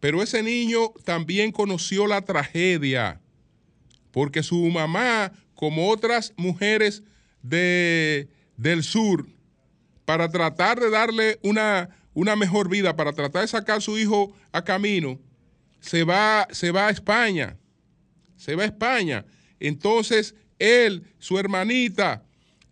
pero 0.00 0.22
ese 0.22 0.42
niño 0.42 0.92
también 1.04 1.52
conoció 1.52 2.06
la 2.06 2.22
tragedia. 2.22 3.20
Porque 4.10 4.42
su 4.42 4.64
mamá, 4.70 5.32
como 5.54 5.90
otras 5.90 6.32
mujeres 6.36 7.02
de, 7.42 8.28
del 8.56 8.82
sur, 8.82 9.28
para 10.06 10.30
tratar 10.30 10.80
de 10.80 10.88
darle 10.88 11.38
una, 11.42 11.90
una 12.14 12.34
mejor 12.34 12.70
vida, 12.70 12.96
para 12.96 13.12
tratar 13.12 13.42
de 13.42 13.48
sacar 13.48 13.78
a 13.78 13.80
su 13.80 13.98
hijo 13.98 14.32
a 14.52 14.64
camino, 14.64 15.18
se 15.80 16.02
va, 16.02 16.48
se 16.50 16.70
va 16.70 16.86
a 16.86 16.90
España. 16.90 17.58
Se 18.36 18.54
va 18.54 18.62
a 18.62 18.66
España. 18.66 19.26
Entonces, 19.60 20.34
él, 20.58 21.04
su 21.18 21.38
hermanita, 21.38 22.22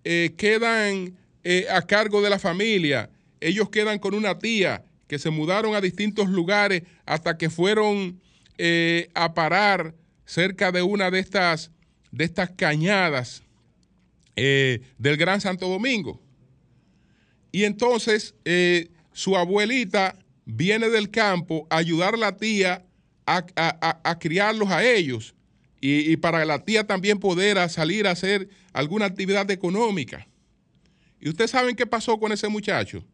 eh, 0.05 0.35
quedan 0.37 1.17
eh, 1.43 1.67
a 1.71 1.83
cargo 1.83 2.23
de 2.23 2.31
la 2.31 2.39
familia. 2.39 3.11
Ellos 3.41 3.69
quedan 3.71 3.99
con 3.99 4.15
una 4.15 4.39
tía 4.39 4.85
que 5.07 5.19
se 5.19 5.31
mudaron 5.31 5.75
a 5.75 5.81
distintos 5.81 6.29
lugares 6.29 6.83
hasta 7.07 7.37
que 7.37 7.51
fueron 7.51 8.21
eh, 8.59 9.11
a 9.15 9.35
parar 9.35 9.95
cerca 10.25 10.73
de 10.73 10.83
una 10.83 11.11
de 11.11 11.19
estas, 11.19 11.71
de 12.11 12.25
estas 12.25 12.51
cañadas 12.51 13.43
del 14.37 15.17
Gran 15.17 15.41
Santo 15.41 15.69
Domingo. 15.69 16.21
Y 17.53 17.63
entonces 17.65 18.35
su 19.13 19.37
abuelita 19.37 20.19
viene 20.45 20.89
del 20.89 21.11
campo 21.11 21.69
a 21.71 21.77
ayudar 21.77 22.15
a 22.15 22.17
la 22.17 22.37
tía 22.37 22.85
a 23.27 24.19
criarlos 24.19 24.71
a 24.71 24.83
ellos 24.83 25.34
y, 25.87 26.17
para 26.17 26.47
la 26.47 26.65
tía 26.65 26.87
también 26.87 27.19
poder 27.19 27.69
salir 27.69 28.07
a 28.07 28.13
hacer 28.13 28.49
alguna 28.73 29.05
actividad 29.05 29.51
económica. 29.51 30.27
¿Y 31.21 31.29
ustedes 31.29 31.51
saben 31.51 31.77
qué 31.77 31.87
pasó 31.87 32.19
con 32.19 32.33
ese 32.33 32.49
muchacho? 32.49 33.05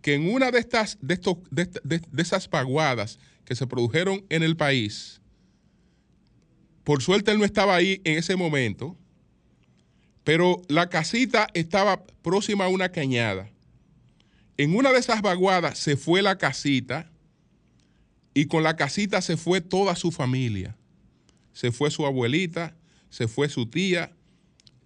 Que 0.00 0.14
en 0.14 0.32
una 0.32 0.52
de 0.52 0.60
estas, 0.60 0.96
de, 1.00 1.14
estos, 1.14 1.38
de, 1.50 2.00
esas 2.16 2.46
paguadas 2.46 3.18
que 3.44 3.56
se 3.56 3.66
produjeron 3.66 4.24
en 4.28 4.44
el 4.44 4.56
país, 4.56 5.20
por 6.84 7.02
suerte 7.02 7.32
él 7.32 7.38
no 7.38 7.44
estaba 7.44 7.74
ahí 7.74 8.00
en 8.04 8.16
ese 8.16 8.36
momento, 8.36 8.96
pero 10.22 10.62
la 10.68 10.88
casita 10.88 11.48
estaba 11.52 12.04
próxima 12.22 12.66
a 12.66 12.68
una 12.68 12.90
cañada. 12.90 13.50
En 14.56 14.76
una 14.76 14.92
de 14.92 15.00
esas 15.00 15.20
vaguadas 15.20 15.78
se 15.78 15.96
fue 15.96 16.22
la 16.22 16.38
casita 16.38 17.10
y 18.34 18.46
con 18.46 18.62
la 18.62 18.76
casita 18.76 19.20
se 19.20 19.36
fue 19.36 19.60
toda 19.60 19.96
su 19.96 20.12
familia 20.12 20.77
se 21.58 21.72
fue 21.72 21.90
su 21.90 22.06
abuelita, 22.06 22.76
se 23.10 23.26
fue 23.26 23.48
su 23.48 23.66
tía, 23.66 24.12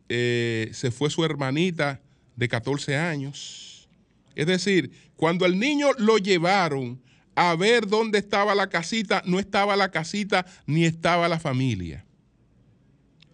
eh, 0.09 0.71
se 0.73 0.91
fue 0.91 1.11
su 1.11 1.23
hermanita 1.23 2.01
de 2.35 2.49
14 2.49 2.97
años. 2.97 3.91
Es 4.35 4.47
decir, 4.47 4.91
cuando 5.15 5.45
el 5.45 5.59
niño 5.59 5.89
lo 5.99 6.17
llevaron 6.17 6.99
a 7.35 7.55
ver 7.57 7.87
dónde 7.87 8.17
estaba 8.17 8.55
la 8.55 8.71
casita, 8.71 9.23
no 9.27 9.39
estaba 9.39 9.77
la 9.77 9.91
casita 9.91 10.47
ni 10.65 10.87
estaba 10.87 11.29
la 11.29 11.39
familia. 11.39 12.07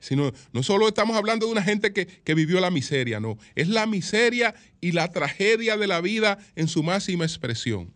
Sino, 0.00 0.32
no 0.52 0.64
solo 0.64 0.88
estamos 0.88 1.16
hablando 1.16 1.46
de 1.46 1.52
una 1.52 1.62
gente 1.62 1.92
que, 1.92 2.08
que, 2.08 2.34
vivió 2.34 2.58
la 2.58 2.72
miseria, 2.72 3.20
no, 3.20 3.38
es 3.54 3.68
la 3.68 3.86
miseria 3.86 4.56
y 4.80 4.90
la 4.90 5.12
tragedia 5.12 5.76
de 5.76 5.86
la 5.86 6.00
vida 6.00 6.38
en 6.56 6.66
su 6.66 6.82
máxima 6.82 7.24
expresión. 7.24 7.92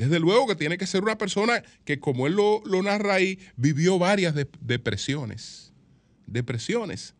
Desde 0.00 0.18
luego 0.18 0.46
que 0.46 0.54
tiene 0.54 0.78
que 0.78 0.86
ser 0.86 1.02
una 1.02 1.18
persona 1.18 1.62
que, 1.84 2.00
como 2.00 2.26
él 2.26 2.32
lo, 2.32 2.82
narra 2.82 3.16
ahí, 3.16 3.38
vivió 3.56 3.98
varias 3.98 4.34
depresiones. 4.62 5.74
Depresiones. 6.26 7.14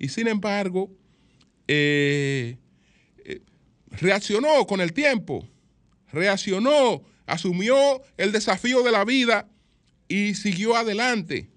Y 0.00 0.08
sin 0.08 0.26
embargo, 0.26 0.90
eh, 1.68 2.58
eh, 3.24 3.40
reaccionó 3.92 4.66
con 4.66 4.80
el 4.80 4.92
tiempo. 4.92 5.48
Reaccionó, 6.10 7.04
asumió 7.24 8.02
el 8.16 8.32
desafío 8.32 8.82
de 8.82 8.90
la 8.90 9.04
vida 9.04 9.48
y 10.08 10.34
siguió 10.34 10.74
adelante. 10.74 11.48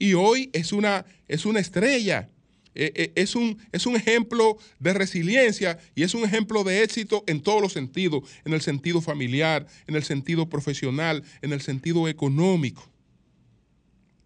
Y 0.00 0.14
hoy 0.14 0.50
es 0.52 0.72
una, 0.72 1.06
es 1.28 1.46
una 1.46 1.60
estrella 1.60 2.28
eh, 2.74 2.92
eh, 2.94 3.12
es, 3.16 3.34
un, 3.34 3.58
es 3.72 3.86
un 3.86 3.96
ejemplo 3.96 4.56
de 4.78 4.94
resiliencia 4.94 5.78
y 5.94 6.04
es 6.04 6.14
un 6.14 6.24
ejemplo 6.24 6.62
de 6.62 6.82
éxito 6.82 7.24
en 7.26 7.40
todos 7.40 7.60
los 7.60 7.72
sentidos, 7.72 8.22
en 8.44 8.52
el 8.52 8.60
sentido 8.60 9.00
familiar, 9.00 9.66
en 9.88 9.96
el 9.96 10.04
sentido 10.04 10.48
profesional, 10.48 11.24
en 11.42 11.52
el 11.52 11.60
sentido 11.60 12.08
económico. 12.08 12.88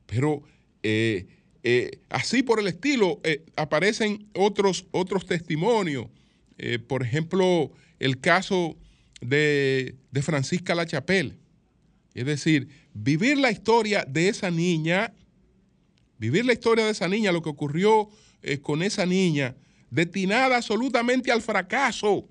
Pero 0.07 0.43
eh, 0.83 1.27
así 2.11 2.43
por 2.43 2.61
el 2.61 2.67
estilo 2.67 3.21
aparecen 3.57 4.29
otros, 4.35 4.87
otros 4.91 5.25
testimonios. 5.25 6.07
por 6.87 7.03
ejemplo, 7.03 7.73
el 7.99 8.21
caso 8.21 8.77
de, 9.23 9.95
de 10.11 10.23
Francisca 10.23 10.75
La 10.75 10.85
Chapelle. 10.85 11.35
Es 12.13 12.27
decir, 12.27 12.69
vivir 12.93 13.39
la 13.39 13.51
historia 13.51 14.05
de 14.07 14.29
esa 14.29 14.51
niña, 14.51 15.15
vivir 16.19 16.45
la 16.45 16.53
historia 16.53 16.85
de 16.85 16.93
esa 16.93 17.09
niña, 17.09 17.33
lo 17.33 17.43
que 17.43 17.49
ocurrió 17.49 18.11
eh, 18.47 18.59
con 18.61 18.83
esa 18.83 19.07
niña, 19.07 19.57
destinada 19.91 20.59
absolutamente 20.59 21.33
al 21.33 21.41
fracaso, 21.41 22.29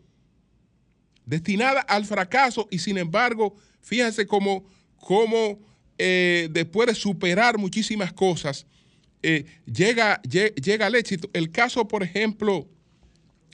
destinada 1.25 1.81
al 1.81 2.05
fracaso 2.05 2.67
y 2.69 2.77
sin 2.77 2.99
embargo, 2.99 3.55
fíjense 3.81 4.27
cómo, 4.27 4.63
cómo 4.97 5.57
eh, 5.97 6.49
después 6.51 6.87
de 6.87 6.93
superar 6.93 7.57
muchísimas 7.57 8.13
cosas, 8.13 8.67
eh, 9.23 9.45
llega, 9.65 10.21
llega, 10.21 10.85
al 10.85 10.93
éxito. 10.93 11.31
El 11.33 11.49
caso, 11.49 11.87
por 11.87 12.03
ejemplo, 12.03 12.67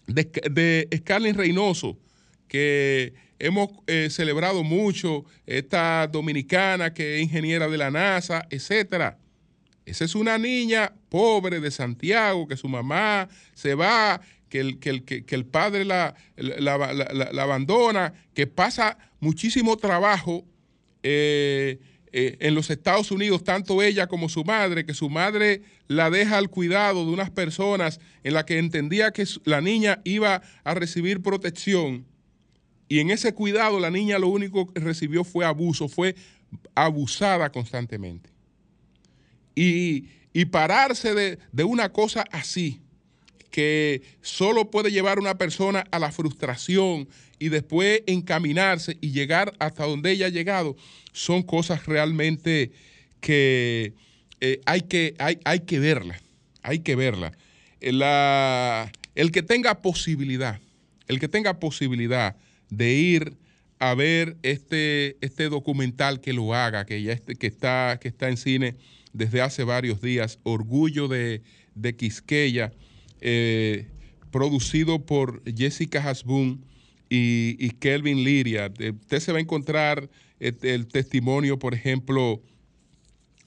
de, 0.05 0.25
de 0.51 0.89
Scarlett 0.97 1.37
Reynoso, 1.37 1.97
que 2.49 3.13
hemos 3.37 3.69
celebrado 4.09 4.63
mucho, 4.63 5.23
esta 5.45 6.07
dominicana 6.07 6.93
que 6.93 7.17
es 7.17 7.21
ingeniera 7.21 7.69
de 7.69 7.77
la 7.77 7.89
NASA, 7.89 8.45
etcétera. 8.49 9.17
Esa 9.89 10.05
es 10.05 10.13
una 10.13 10.37
niña 10.37 10.93
pobre 11.09 11.59
de 11.59 11.71
Santiago, 11.71 12.47
que 12.47 12.55
su 12.55 12.67
mamá 12.67 13.27
se 13.53 13.73
va, 13.73 14.21
que 14.49 14.59
el, 14.59 14.79
que 14.79 15.25
el, 15.27 15.45
padre 15.45 15.83
la, 15.83 16.15
abandona, 17.39 18.13
que 18.35 18.45
pasa 18.45 18.97
muchísimo 19.19 19.77
trabajo 19.77 20.45
eh, 21.01 21.79
eh, 22.11 22.37
en 22.39 22.53
los 22.53 22.69
Estados 22.69 23.11
Unidos, 23.11 23.43
tanto 23.43 23.81
ella 23.81 24.05
como 24.05 24.29
su 24.29 24.43
madre, 24.43 24.85
que 24.85 24.93
su 24.93 25.09
madre 25.09 25.63
la 25.87 26.11
deja 26.11 26.37
al 26.37 26.49
cuidado 26.49 27.03
de 27.05 27.11
unas 27.11 27.31
personas 27.31 27.99
en 28.23 28.35
las 28.35 28.45
que 28.45 28.59
entendía 28.59 29.11
que 29.11 29.25
la 29.43 29.59
niña 29.59 30.01
iba 30.03 30.43
a 30.63 30.73
recibir 30.75 31.21
protección. 31.21 32.05
Y 32.87 32.99
en 32.99 33.09
ese 33.09 33.33
cuidado 33.33 33.79
la 33.79 33.89
niña 33.89 34.19
lo 34.19 34.27
único 34.27 34.71
que 34.71 34.81
recibió 34.81 35.23
fue 35.23 35.45
abuso, 35.45 35.87
fue 35.87 36.15
abusada 36.75 37.51
constantemente. 37.51 38.29
Y, 39.55 40.07
pararse 40.51 41.13
de, 41.51 41.63
una 41.63 41.91
cosa 41.91 42.23
así, 42.31 42.79
que 43.51 44.01
solo 44.21 44.71
puede 44.71 44.91
llevar 44.91 45.17
a 45.17 45.21
una 45.21 45.37
persona 45.37 45.83
a 45.91 45.99
la 45.99 46.11
frustración 46.11 47.09
y 47.39 47.49
después 47.49 48.03
encaminarse 48.07 48.97
y 49.01 49.11
llegar 49.11 49.53
hasta 49.59 49.85
donde 49.85 50.11
ella 50.11 50.27
ha 50.27 50.29
llegado, 50.29 50.77
son 51.11 51.43
cosas 51.43 51.85
realmente 51.87 52.71
que 53.19 53.93
eh, 54.39 54.61
hay, 54.65 54.81
que, 54.81 55.15
hay, 55.19 55.39
hay 55.43 55.61
que 55.61 55.79
verla, 55.79 56.21
hay 56.61 56.79
que 56.79 56.95
verla. 56.95 57.33
el 57.81 59.31
que 59.31 59.43
tenga 59.43 59.81
posibilidad, 59.81 60.61
el 61.07 61.19
que 61.19 61.27
tenga 61.27 61.59
posibilidad 61.59 62.37
de 62.69 62.93
ir 62.93 63.37
a 63.79 63.95
ver 63.95 64.37
este, 64.43 65.17
este 65.21 65.49
documental 65.49 66.19
que 66.19 66.33
lo 66.33 66.53
haga, 66.53 66.85
que 66.85 67.01
ya 67.01 67.17
que 67.17 67.47
está, 67.47 67.97
que 67.99 68.09
está 68.09 68.29
en 68.29 68.37
cine 68.37 68.75
desde 69.13 69.41
hace 69.41 69.63
varios 69.63 70.01
días, 70.01 70.39
Orgullo 70.43 71.07
de, 71.07 71.41
Quisqueya, 71.97 72.71
eh, 73.21 73.87
producido 74.31 75.05
por 75.05 75.41
Jessica 75.55 76.07
Hasbun 76.07 76.63
y, 77.09 77.69
Kelvin 77.79 78.23
Liria. 78.23 78.71
Usted 79.01 79.19
se 79.19 79.31
va 79.31 79.39
a 79.39 79.41
encontrar 79.41 80.09
el, 80.39 80.87
testimonio, 80.87 81.57
por 81.57 81.73
ejemplo, 81.73 82.41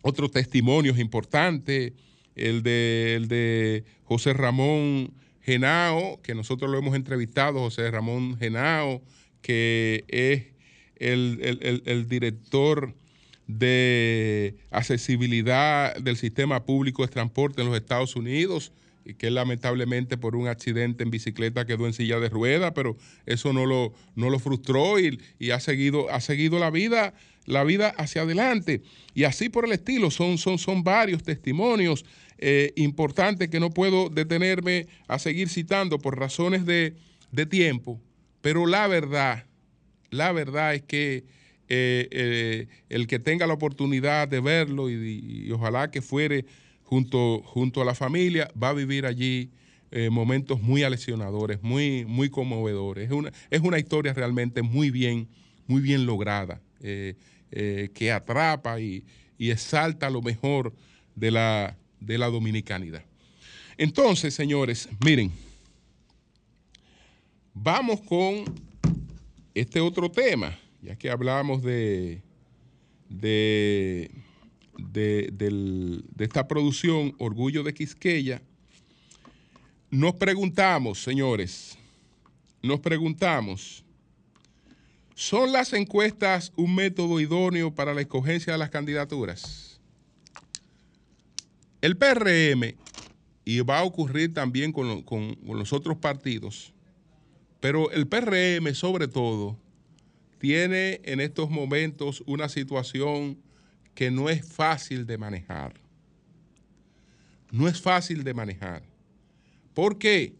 otros 0.02 0.32
testimonios 0.32 0.98
importantes, 0.98 1.92
el 2.34 2.62
de, 2.62 3.14
el 3.14 3.28
de 3.28 3.84
José 4.04 4.32
Ramón 4.32 5.12
Genao, 5.42 6.20
que 6.22 6.34
nosotros 6.34 6.70
lo 6.70 6.78
hemos 6.78 6.96
entrevistado, 6.96 7.60
José 7.60 7.90
Ramón 7.90 8.36
Genao, 8.38 9.02
que 9.42 10.04
es 10.08 10.46
el 10.96 12.06
director 12.08 12.94
de 13.58 14.56
accesibilidad 14.70 15.96
del 15.96 16.16
sistema 16.16 16.64
público 16.64 17.02
de 17.02 17.08
transporte 17.08 17.62
en 17.62 17.68
los 17.68 17.76
Estados 17.76 18.16
Unidos 18.16 18.72
y 19.04 19.14
que 19.14 19.30
lamentablemente 19.30 20.16
por 20.16 20.36
un 20.36 20.48
accidente 20.48 21.02
en 21.02 21.10
bicicleta 21.10 21.66
quedó 21.66 21.86
en 21.86 21.92
silla 21.92 22.20
de 22.20 22.28
rueda, 22.28 22.72
pero 22.72 22.96
eso 23.26 23.52
no 23.52 23.66
lo, 23.66 23.92
no 24.14 24.30
lo 24.30 24.38
frustró 24.38 24.98
y, 25.00 25.18
ha, 25.50 25.60
seguido, 25.60 26.10
ha 26.10 26.20
seguido 26.20 26.58
la 26.58 26.70
vida 26.70 27.14
la 27.44 27.64
vida 27.64 27.88
hacia 27.98 28.22
adelante. 28.22 28.82
Y 29.14 29.24
así 29.24 29.48
por 29.48 29.64
el 29.64 29.72
estilo, 29.72 30.12
son, 30.12 30.38
son, 30.38 30.58
son 30.58 30.84
varios 30.84 31.24
testimonios 31.24 32.04
eh, 32.38 32.72
importantes 32.76 33.48
que 33.48 33.60
no 33.60 33.70
puedo 33.70 34.08
detenerme 34.10 34.86
a 35.08 35.18
seguir 35.18 35.48
citando 35.48 35.98
por 35.98 36.18
razones 36.18 36.64
de, 36.66 36.94
de 37.32 37.46
tiempo, 37.46 38.00
pero 38.40 38.66
la 38.66 38.86
verdad, 38.86 39.46
la 40.10 40.32
verdad 40.32 40.74
es 40.74 40.82
que 40.82 41.24
eh, 41.68 42.08
eh, 42.10 42.66
el 42.88 43.06
que 43.06 43.18
tenga 43.18 43.46
la 43.46 43.54
oportunidad 43.54 44.28
de 44.28 44.40
verlo 44.40 44.90
y, 44.90 45.50
ojalá 45.52 45.90
que 45.90 46.02
fuere 46.02 46.44
junto, 46.82 47.42
junto 47.44 47.80
a 47.80 47.84
la 47.84 47.94
familia, 47.94 48.50
va 48.60 48.70
a 48.70 48.72
vivir 48.74 49.06
allí 49.06 49.50
eh, 49.90 50.10
momentos 50.10 50.60
muy 50.60 50.82
aleccionadores, 50.82 51.62
muy, 51.62 52.04
muy 52.04 52.30
conmovedores. 52.30 53.06
Es 53.06 53.12
una, 53.12 53.32
es 53.50 53.60
una 53.60 53.78
historia 53.78 54.12
realmente 54.12 54.62
muy 54.62 54.90
bien, 54.90 55.28
muy 55.66 55.80
bien 55.80 56.06
lograda, 56.06 56.60
que 56.80 58.10
atrapa 58.12 58.80
y, 58.80 59.04
y 59.38 59.50
exalta 59.50 60.10
lo 60.10 60.22
mejor 60.22 60.72
de 61.14 61.30
la, 61.30 61.76
de 62.00 62.18
la 62.18 62.26
dominicanidad. 62.28 63.04
Entonces, 63.76 64.34
señores, 64.34 64.88
miren, 65.04 65.32
vamos 67.54 68.00
con 68.00 68.44
este 69.54 69.80
otro 69.80 70.10
tema, 70.10 70.56
ya 70.82 70.96
que 70.96 71.10
hablamos 71.10 71.62
de, 71.62 72.22
de, 73.08 74.10
de, 74.78 76.02
esta 76.18 76.46
producción 76.48 77.14
Orgullo 77.18 77.62
de 77.62 77.72
Quisqueya. 77.72 78.42
Nos 79.90 80.14
preguntamos, 80.14 81.02
señores, 81.02 81.78
nos 82.62 82.80
preguntamos, 82.80 83.84
¿son 85.14 85.52
las 85.52 85.72
encuestas 85.72 86.52
un 86.56 86.74
método 86.74 87.20
idóneo 87.20 87.74
para 87.74 87.94
la 87.94 88.00
escogencia 88.00 88.52
de 88.54 88.58
las 88.58 88.70
candidaturas? 88.70 89.80
El 91.80 91.96
PRM, 91.96 92.74
y 93.44 93.60
va 93.60 93.80
a 93.80 93.84
ocurrir 93.84 94.32
también 94.32 94.72
con, 94.72 95.02
con- 95.02 95.34
con 95.34 95.58
los 95.58 95.72
otros 95.72 95.96
partidos, 95.98 96.72
pero 97.60 97.90
el 97.90 98.06
PRM 98.06 98.72
sobre 98.74 99.08
todo 99.08 99.58
tiene 100.42 101.00
en 101.04 101.20
estos 101.20 101.50
momentos 101.50 102.24
una 102.26 102.48
situación 102.48 103.40
que 103.94 104.10
no 104.10 104.28
es 104.28 104.44
fácil 104.44 105.06
de 105.06 105.16
manejar. 105.16 105.74
No 107.52 107.68
es 107.68 107.80
fácil 107.80 108.24
de 108.24 108.34
manejar. 108.34 108.82
¿Por 109.72 109.98
qué? 109.98 110.34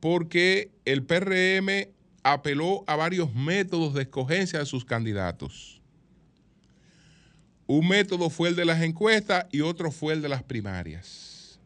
Porque 0.00 0.70
el 0.86 1.04
PRM 1.04 1.92
apeló 2.22 2.82
a 2.86 2.96
varios 2.96 3.34
métodos 3.34 3.92
de 3.92 4.04
escogencia 4.04 4.58
de 4.58 4.64
sus 4.64 4.86
candidatos. 4.86 5.82
Un 7.66 7.88
método 7.88 8.30
fue 8.30 8.48
el 8.48 8.56
de 8.56 8.64
las 8.64 8.80
encuestas 8.80 9.44
y 9.52 9.60
otro 9.60 9.90
fue 9.92 10.14
el 10.14 10.22
de 10.22 10.30
las 10.30 10.44
primarias. 10.44 11.60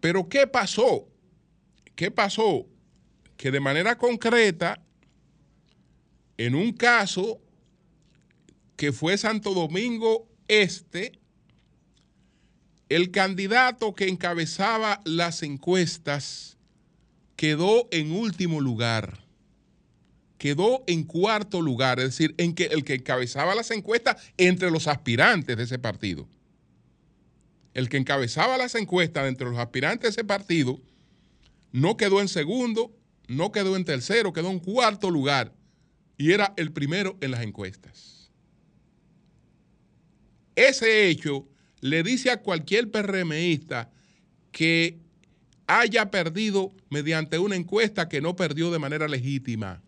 Pero 0.00 0.30
¿qué 0.30 0.46
pasó? 0.46 1.06
¿Qué 1.94 2.10
pasó? 2.10 2.64
Que 3.36 3.50
de 3.50 3.60
manera 3.60 3.98
concreta, 3.98 4.80
en 6.38 6.54
un 6.54 6.72
caso 6.72 7.40
que 8.76 8.92
fue 8.92 9.16
Santo 9.18 9.54
Domingo 9.54 10.28
Este, 10.48 11.18
el 12.88 13.10
candidato 13.10 13.94
que 13.94 14.08
encabezaba 14.08 15.00
las 15.04 15.42
encuestas 15.42 16.58
quedó 17.36 17.88
en 17.90 18.12
último 18.12 18.60
lugar. 18.60 19.24
Quedó 20.36 20.84
en 20.86 21.04
cuarto 21.04 21.62
lugar, 21.62 21.98
es 21.98 22.06
decir, 22.06 22.34
en 22.36 22.54
que 22.54 22.64
el 22.64 22.84
que 22.84 22.94
encabezaba 22.94 23.54
las 23.54 23.70
encuestas 23.70 24.22
entre 24.36 24.70
los 24.70 24.86
aspirantes 24.86 25.56
de 25.56 25.62
ese 25.62 25.78
partido. 25.78 26.28
El 27.72 27.88
que 27.88 27.96
encabezaba 27.96 28.58
las 28.58 28.74
encuestas 28.74 29.26
entre 29.26 29.48
los 29.48 29.58
aspirantes 29.58 30.02
de 30.02 30.20
ese 30.20 30.24
partido 30.24 30.78
no 31.72 31.96
quedó 31.96 32.20
en 32.20 32.28
segundo, 32.28 32.94
no 33.26 33.50
quedó 33.50 33.76
en 33.76 33.86
tercero, 33.86 34.34
quedó 34.34 34.50
en 34.50 34.58
cuarto 34.58 35.10
lugar 35.10 35.54
y 36.24 36.32
era 36.32 36.54
el 36.56 36.72
primero 36.72 37.18
en 37.20 37.32
las 37.32 37.42
encuestas. 37.42 38.30
Ese 40.56 41.06
hecho 41.06 41.46
le 41.82 42.02
dice 42.02 42.30
a 42.30 42.40
cualquier 42.40 42.90
PRMista 42.90 43.90
que 44.50 45.00
haya 45.66 46.10
perdido 46.10 46.72
mediante 46.88 47.38
una 47.38 47.56
encuesta 47.56 48.08
que 48.08 48.22
no 48.22 48.36
perdió 48.36 48.70
de 48.70 48.78
manera 48.78 49.06
legítima. 49.06 49.82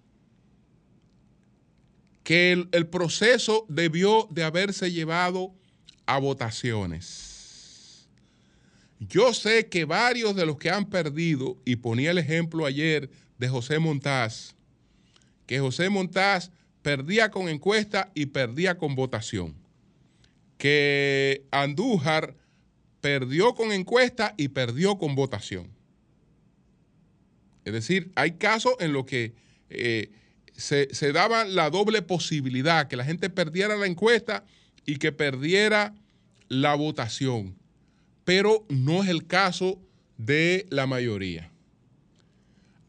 Que 2.22 2.53
el, 2.53 2.68
el 2.72 2.87
proceso 2.87 3.64
debió 3.70 4.29
de 4.31 4.44
haberse 4.44 4.92
llevado 4.92 5.55
a 6.05 6.18
votaciones. 6.18 8.11
Yo 9.01 9.33
sé 9.33 9.70
que 9.70 9.87
varios 9.87 10.37
de 10.37 10.44
los 10.44 10.59
que 10.59 10.68
han 10.68 10.90
perdido, 10.90 11.57
y 11.64 11.77
ponía 11.77 12.11
el 12.11 12.18
ejemplo 12.18 12.66
ayer 12.66 13.09
de 13.38 13.49
José 13.49 13.79
Montaz, 13.79 14.56
que 15.46 15.61
José 15.61 15.88
Montaz 15.88 16.50
perdía 16.82 17.30
con 17.30 17.48
encuesta 17.48 18.11
y 18.14 18.26
perdía 18.26 18.78
con 18.78 18.94
votación. 18.94 19.54
Que 20.59 21.44
Andújar 21.50 22.37
perdió 23.00 23.54
con 23.54 23.72
encuesta 23.72 24.35
y 24.37 24.48
perdió 24.48 24.98
con 24.98 25.14
votación. 25.14 25.70
Es 27.64 27.72
decir, 27.72 28.12
hay 28.14 28.32
casos 28.32 28.74
en 28.78 28.92
los 28.92 29.06
que 29.06 29.35
eh, 29.70 30.11
se, 30.56 30.94
se 30.94 31.12
daba 31.12 31.44
la 31.44 31.70
doble 31.70 32.02
posibilidad, 32.02 32.88
que 32.88 32.96
la 32.96 33.04
gente 33.04 33.30
perdiera 33.30 33.76
la 33.76 33.87
encuesta 33.87 34.44
y 34.85 34.96
que 34.96 35.12
perdiera 35.12 35.94
la 36.48 36.74
votación. 36.74 37.56
Pero 38.24 38.64
no 38.68 39.02
es 39.02 39.09
el 39.09 39.26
caso 39.26 39.80
de 40.16 40.66
la 40.70 40.87
mayoría. 40.87 41.50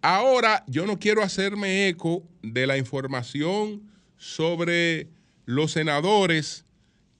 Ahora, 0.09 0.63
yo 0.67 0.85
no 0.85 0.99
quiero 0.99 1.21
hacerme 1.21 1.89
eco 1.89 2.23
de 2.41 2.65
la 2.65 2.77
información 2.77 3.91
sobre 4.15 5.09
los 5.45 5.73
senadores 5.73 6.63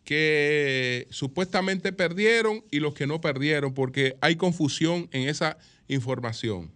que 0.05 1.05
supuestamente 1.09 1.91
perdieron 1.91 2.63
y 2.71 2.79
los 2.79 2.93
que 2.93 3.05
no 3.05 3.19
perdieron, 3.19 3.73
porque 3.73 4.15
hay 4.21 4.37
confusión 4.37 5.09
en 5.11 5.27
esa 5.27 5.57
información. 5.89 6.71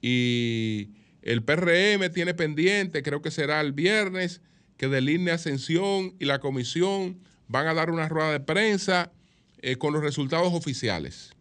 Y 0.00 0.88
el 1.20 1.42
PRM 1.42 2.10
tiene 2.10 2.32
pendiente, 2.32 3.02
creo 3.02 3.20
que 3.20 3.30
será 3.30 3.60
el 3.60 3.72
viernes, 3.74 4.40
que 4.78 4.88
delinee 4.88 5.32
Ascensión 5.32 6.14
y 6.18 6.24
la 6.24 6.38
comisión 6.38 7.20
van 7.46 7.66
a 7.66 7.74
dar 7.74 7.90
una 7.90 8.08
rueda 8.08 8.32
de 8.32 8.40
prensa 8.40 9.12
eh, 9.60 9.76
con 9.76 9.92
los 9.92 10.02
resultados 10.02 10.54
oficiales. 10.54 11.34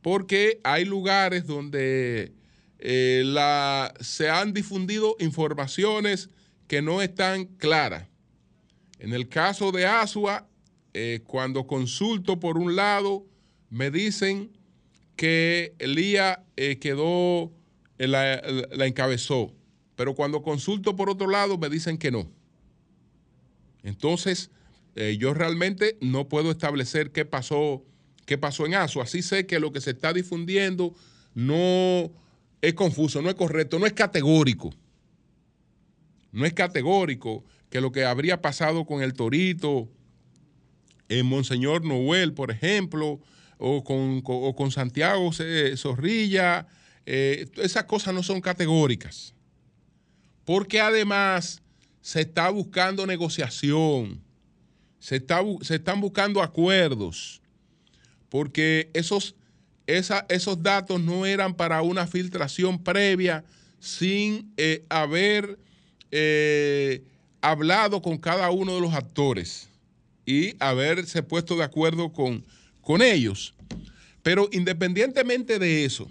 Porque 0.00 0.60
hay 0.62 0.84
lugares 0.84 1.44
donde 1.48 2.38
eh, 2.82 3.22
la, 3.26 3.92
se 4.00 4.30
han 4.30 4.54
difundido 4.54 5.14
informaciones 5.20 6.30
que 6.66 6.80
no 6.80 7.02
están 7.02 7.44
claras. 7.44 8.08
En 8.98 9.12
el 9.12 9.28
caso 9.28 9.70
de 9.70 9.86
Asua, 9.86 10.48
eh, 10.94 11.20
cuando 11.26 11.66
consulto 11.66 12.40
por 12.40 12.56
un 12.56 12.76
lado, 12.76 13.26
me 13.68 13.90
dicen 13.90 14.50
que 15.14 15.74
Elía 15.78 16.42
eh, 16.56 16.78
quedó, 16.78 17.52
la, 17.98 18.40
la 18.70 18.86
encabezó, 18.86 19.52
pero 19.94 20.14
cuando 20.14 20.42
consulto 20.42 20.96
por 20.96 21.10
otro 21.10 21.28
lado 21.28 21.58
me 21.58 21.68
dicen 21.68 21.98
que 21.98 22.10
no. 22.10 22.30
Entonces, 23.82 24.50
yo 25.18 25.32
realmente 25.32 25.96
no 26.02 26.28
puedo 26.28 26.50
establecer 26.50 27.10
qué 27.10 27.24
pasó, 27.24 27.82
qué 28.26 28.36
pasó 28.36 28.66
en 28.66 28.74
Asua. 28.74 29.04
Así 29.04 29.22
sé 29.22 29.46
que 29.46 29.58
lo 29.58 29.72
que 29.72 29.80
se 29.80 29.92
está 29.92 30.12
difundiendo 30.12 30.94
no 31.34 32.12
es 32.62 32.74
confuso, 32.74 33.22
no 33.22 33.28
es 33.28 33.34
correcto, 33.34 33.78
no 33.78 33.86
es 33.86 33.92
categórico. 33.92 34.72
No 36.32 36.46
es 36.46 36.52
categórico 36.52 37.44
que 37.70 37.80
lo 37.80 37.92
que 37.92 38.04
habría 38.04 38.40
pasado 38.40 38.84
con 38.84 39.02
el 39.02 39.14
Torito, 39.14 39.88
en 41.08 41.26
Monseñor 41.26 41.84
Noel, 41.84 42.32
por 42.34 42.50
ejemplo, 42.50 43.20
o 43.58 43.84
con, 43.84 44.22
o 44.24 44.54
con 44.54 44.70
Santiago 44.70 45.30
Zorrilla, 45.76 46.66
eh, 47.06 47.46
esas 47.56 47.84
cosas 47.84 48.14
no 48.14 48.22
son 48.22 48.40
categóricas. 48.40 49.34
Porque 50.44 50.80
además 50.80 51.62
se 52.00 52.22
está 52.22 52.48
buscando 52.50 53.06
negociación, 53.06 54.22
se, 54.98 55.16
está, 55.16 55.40
se 55.62 55.76
están 55.76 56.00
buscando 56.00 56.42
acuerdos, 56.42 57.42
porque 58.28 58.90
esos, 58.94 59.34
esos 59.96 60.62
datos 60.62 61.00
no 61.00 61.26
eran 61.26 61.54
para 61.54 61.82
una 61.82 62.06
filtración 62.06 62.82
previa 62.82 63.44
sin 63.80 64.52
eh, 64.56 64.84
haber 64.88 65.58
eh, 66.10 67.02
hablado 67.40 68.02
con 68.02 68.18
cada 68.18 68.50
uno 68.50 68.74
de 68.74 68.80
los 68.80 68.94
actores 68.94 69.68
y 70.26 70.54
haberse 70.60 71.22
puesto 71.22 71.56
de 71.56 71.64
acuerdo 71.64 72.12
con, 72.12 72.44
con 72.82 73.02
ellos. 73.02 73.54
Pero 74.22 74.48
independientemente 74.52 75.58
de 75.58 75.84
eso, 75.84 76.10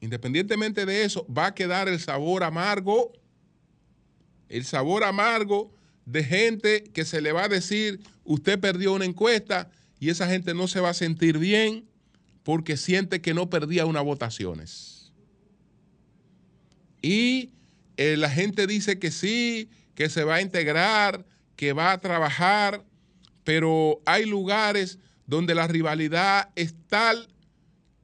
independientemente 0.00 0.84
de 0.84 1.04
eso, 1.04 1.26
va 1.32 1.46
a 1.46 1.54
quedar 1.54 1.88
el 1.88 2.00
sabor 2.00 2.42
amargo, 2.42 3.12
el 4.48 4.64
sabor 4.64 5.04
amargo 5.04 5.72
de 6.04 6.24
gente 6.24 6.84
que 6.92 7.04
se 7.04 7.20
le 7.20 7.32
va 7.32 7.44
a 7.44 7.48
decir, 7.48 8.00
usted 8.24 8.58
perdió 8.58 8.92
una 8.92 9.04
encuesta 9.04 9.70
y 9.98 10.10
esa 10.10 10.28
gente 10.28 10.52
no 10.52 10.68
se 10.68 10.80
va 10.80 10.90
a 10.90 10.94
sentir 10.94 11.38
bien 11.38 11.84
porque 12.46 12.76
siente 12.76 13.20
que 13.20 13.34
no 13.34 13.50
perdía 13.50 13.86
unas 13.86 14.04
votaciones. 14.04 15.12
Y 17.02 17.50
eh, 17.96 18.16
la 18.16 18.30
gente 18.30 18.68
dice 18.68 19.00
que 19.00 19.10
sí, 19.10 19.68
que 19.96 20.08
se 20.08 20.22
va 20.22 20.36
a 20.36 20.40
integrar, 20.40 21.26
que 21.56 21.72
va 21.72 21.90
a 21.90 22.00
trabajar, 22.00 22.84
pero 23.42 24.00
hay 24.06 24.26
lugares 24.26 25.00
donde 25.26 25.56
la 25.56 25.66
rivalidad 25.66 26.50
es 26.54 26.76
tal 26.86 27.26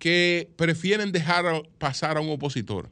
que 0.01 0.51
prefieren 0.57 1.13
dejar 1.13 1.45
pasar 1.79 2.17
a 2.17 2.21
un 2.21 2.31
opositor 2.31 2.91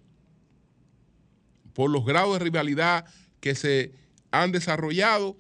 por 1.73 1.91
los 1.91 2.05
grados 2.05 2.39
de 2.39 2.45
rivalidad 2.45 3.07
que 3.41 3.57
se 3.57 3.91
han 4.31 4.53
desarrollado 4.53 5.37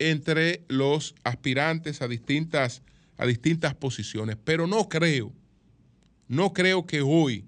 entre 0.00 0.64
los 0.66 1.14
aspirantes 1.22 2.02
a 2.02 2.08
distintas, 2.08 2.82
a 3.18 3.24
distintas 3.24 3.76
posiciones. 3.76 4.36
Pero 4.42 4.66
no 4.66 4.88
creo, 4.88 5.32
no 6.34 6.52
creo 6.52 6.86
que 6.86 7.00
hoy, 7.00 7.44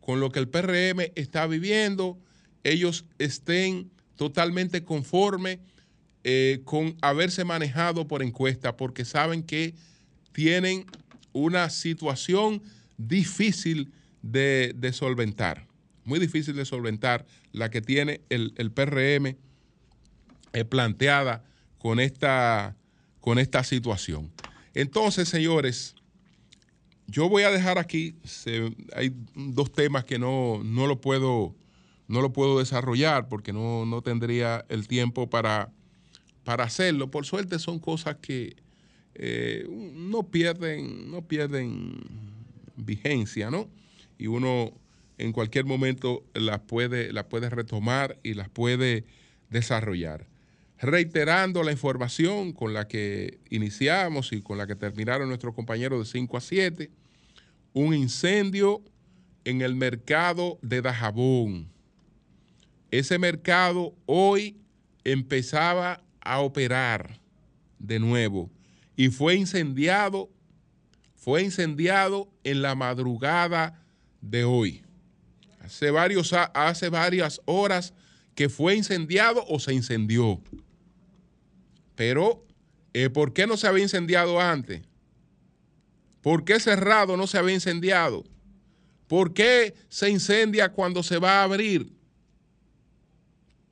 con 0.00 0.20
lo 0.20 0.30
que 0.30 0.38
el 0.38 0.48
PRM 0.48 1.12
está 1.14 1.46
viviendo, 1.46 2.18
ellos 2.64 3.04
estén 3.18 3.90
totalmente 4.16 4.84
conformes 4.84 5.58
eh, 6.24 6.60
con 6.64 6.96
haberse 7.02 7.44
manejado 7.44 8.06
por 8.06 8.22
encuesta, 8.22 8.76
porque 8.76 9.04
saben 9.04 9.42
que 9.42 9.74
tienen 10.32 10.86
una 11.32 11.68
situación 11.70 12.62
difícil 12.96 13.92
de, 14.22 14.74
solventar, 14.92 15.66
muy 16.04 16.20
difícil 16.20 16.54
de 16.54 16.64
solventar 16.64 17.26
la 17.52 17.70
que 17.70 17.82
tiene 17.82 18.20
el, 18.28 18.70
PRM 18.72 19.36
eh, 20.52 20.64
planteada 20.64 21.44
con 21.78 21.98
esta, 22.00 22.76
con 23.20 23.38
esta 23.38 23.64
situación. 23.64 24.30
Entonces, 24.74 25.28
señores, 25.28 25.96
yo 27.12 27.28
voy 27.28 27.42
a 27.42 27.50
dejar 27.50 27.78
aquí, 27.78 28.16
hay 28.96 29.14
dos 29.34 29.70
temas 29.70 30.04
que 30.04 30.18
no, 30.18 30.62
no, 30.64 30.86
lo 30.86 31.00
puedo, 31.00 31.54
no 32.08 32.22
lo 32.22 32.32
puedo 32.32 32.58
desarrollar 32.58 33.28
porque 33.28 33.52
no, 33.52 33.84
no 33.84 34.00
tendría 34.00 34.64
el 34.70 34.88
tiempo 34.88 35.28
para, 35.28 35.70
para 36.42 36.64
hacerlo. 36.64 37.10
Por 37.10 37.26
suerte 37.26 37.58
son 37.58 37.78
cosas 37.78 38.16
que 38.16 38.56
eh, 39.14 39.66
no, 39.94 40.30
pierden, 40.30 41.10
no 41.10 41.20
pierden 41.28 42.00
vigencia, 42.76 43.50
¿no? 43.50 43.68
Y 44.16 44.28
uno 44.28 44.72
en 45.18 45.32
cualquier 45.32 45.66
momento 45.66 46.24
las 46.32 46.60
puede, 46.60 47.12
las 47.12 47.24
puede 47.24 47.50
retomar 47.50 48.18
y 48.22 48.32
las 48.32 48.48
puede 48.48 49.04
desarrollar. 49.50 50.26
Reiterando 50.80 51.62
la 51.62 51.72
información 51.72 52.52
con 52.54 52.72
la 52.72 52.88
que 52.88 53.38
iniciamos 53.50 54.32
y 54.32 54.40
con 54.40 54.56
la 54.56 54.66
que 54.66 54.76
terminaron 54.76 55.28
nuestros 55.28 55.54
compañeros 55.54 55.98
de 55.98 56.10
5 56.10 56.36
a 56.38 56.40
7, 56.40 56.90
un 57.72 57.94
incendio 57.94 58.82
en 59.44 59.62
el 59.62 59.74
mercado 59.74 60.58
de 60.62 60.82
Dajabón. 60.82 61.70
Ese 62.90 63.18
mercado 63.18 63.94
hoy 64.06 64.56
empezaba 65.04 66.02
a 66.20 66.40
operar 66.40 67.20
de 67.78 67.98
nuevo 67.98 68.50
y 68.96 69.08
fue 69.08 69.34
incendiado, 69.34 70.30
fue 71.16 71.42
incendiado 71.42 72.30
en 72.44 72.62
la 72.62 72.74
madrugada 72.74 73.82
de 74.20 74.44
hoy. 74.44 74.82
Hace, 75.60 75.90
varios, 75.90 76.32
hace 76.32 76.88
varias 76.88 77.40
horas 77.44 77.94
que 78.34 78.48
fue 78.48 78.76
incendiado 78.76 79.44
o 79.48 79.58
se 79.58 79.72
incendió. 79.72 80.40
Pero, 81.94 82.44
eh, 82.92 83.10
¿por 83.10 83.32
qué 83.32 83.46
no 83.46 83.56
se 83.56 83.66
había 83.66 83.82
incendiado 83.82 84.40
antes? 84.40 84.82
¿Por 86.22 86.44
qué 86.44 86.60
cerrado 86.60 87.16
no 87.16 87.26
se 87.26 87.36
había 87.36 87.54
incendiado? 87.54 88.24
¿Por 89.08 89.34
qué 89.34 89.74
se 89.88 90.08
incendia 90.08 90.70
cuando 90.70 91.02
se 91.02 91.18
va 91.18 91.40
a 91.40 91.42
abrir? 91.42 91.92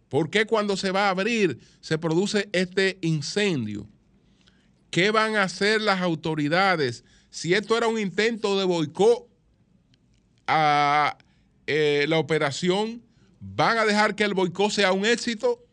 ¿Por 0.08 0.28
qué 0.28 0.44
cuando 0.44 0.76
se 0.76 0.90
va 0.90 1.06
a 1.06 1.10
abrir 1.10 1.60
se 1.80 1.96
produce 1.96 2.50
este 2.52 2.98
incendio? 3.00 3.88
¿Qué 4.90 5.12
van 5.12 5.36
a 5.36 5.44
hacer 5.44 5.80
las 5.80 6.00
autoridades 6.00 7.04
si 7.30 7.54
esto 7.54 7.78
era 7.78 7.86
un 7.86 7.98
intento 7.98 8.58
de 8.58 8.64
boicot 8.64 9.28
a 10.48 11.16
eh, 11.68 12.06
la 12.08 12.18
operación? 12.18 13.02
¿Van 13.38 13.78
a 13.78 13.84
dejar 13.84 14.16
que 14.16 14.24
el 14.24 14.34
boicot 14.34 14.72
sea 14.72 14.90
un 14.90 15.06
éxito? 15.06 15.64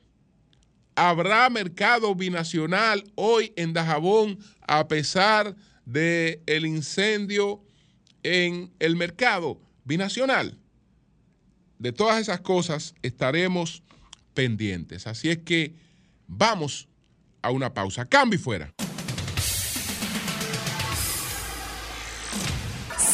¿Habrá 0.96 1.50
mercado 1.50 2.14
binacional 2.14 3.04
hoy 3.16 3.54
en 3.56 3.74
Dajabón 3.74 4.38
a 4.68 4.88
pesar 4.88 5.56
del 5.88 6.42
el 6.46 6.66
incendio 6.66 7.64
en 8.24 8.72
el 8.80 8.96
mercado 8.96 9.60
binacional? 9.86 10.60
De 11.80 11.94
todas 11.94 12.20
esas 12.20 12.42
cosas 12.42 12.94
estaremos 13.02 13.84
pendientes. 14.34 15.08
Así 15.08 15.30
es 15.30 15.40
que 15.40 15.76
vamos 16.28 16.88
a 17.42 17.52
una 17.52 17.74
pausa. 17.74 18.06
Cambio 18.06 18.38
y 18.38 18.42
fuera. 18.42 18.74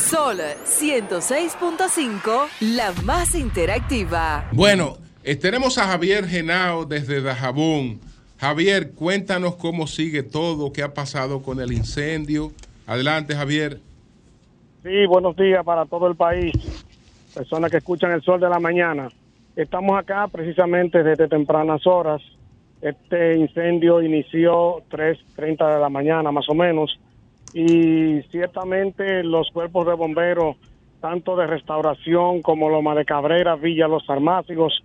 Sol 0.09 0.39
106.5, 0.65 2.47
la 2.61 2.91
más 3.03 3.35
interactiva. 3.35 4.49
Bueno, 4.51 4.97
tenemos 5.41 5.77
a 5.77 5.87
Javier 5.87 6.27
Genao 6.27 6.85
desde 6.85 7.21
Dajabón. 7.21 7.99
Javier, 8.43 8.91
cuéntanos 8.91 9.55
cómo 9.55 9.87
sigue 9.87 10.21
todo, 10.21 10.73
qué 10.73 10.83
ha 10.83 10.93
pasado 10.93 11.41
con 11.41 11.61
el 11.61 11.71
incendio. 11.71 12.51
Adelante, 12.85 13.33
Javier. 13.33 13.79
Sí, 14.83 15.05
buenos 15.05 15.37
días 15.37 15.63
para 15.63 15.85
todo 15.85 16.07
el 16.07 16.17
país. 16.17 16.51
Personas 17.33 17.71
que 17.71 17.77
escuchan 17.77 18.11
el 18.11 18.21
sol 18.21 18.41
de 18.41 18.49
la 18.49 18.59
mañana. 18.59 19.07
Estamos 19.55 19.97
acá 19.97 20.27
precisamente 20.27 21.03
desde 21.03 21.29
tempranas 21.29 21.87
horas. 21.87 22.21
Este 22.81 23.37
incendio 23.37 24.01
inició 24.01 24.83
3.30 24.91 25.75
de 25.75 25.79
la 25.79 25.87
mañana 25.87 26.29
más 26.33 26.49
o 26.49 26.53
menos 26.53 26.99
y 27.53 28.23
ciertamente 28.23 29.23
los 29.23 29.51
cuerpos 29.51 29.87
de 29.87 29.93
bomberos, 29.93 30.57
tanto 30.99 31.37
de 31.37 31.47
restauración 31.47 32.41
como 32.41 32.69
Loma 32.69 32.93
de 32.93 33.05
Cabrera, 33.05 33.55
Villa 33.55 33.87
Los 33.87 34.09
Armácigos 34.09 34.83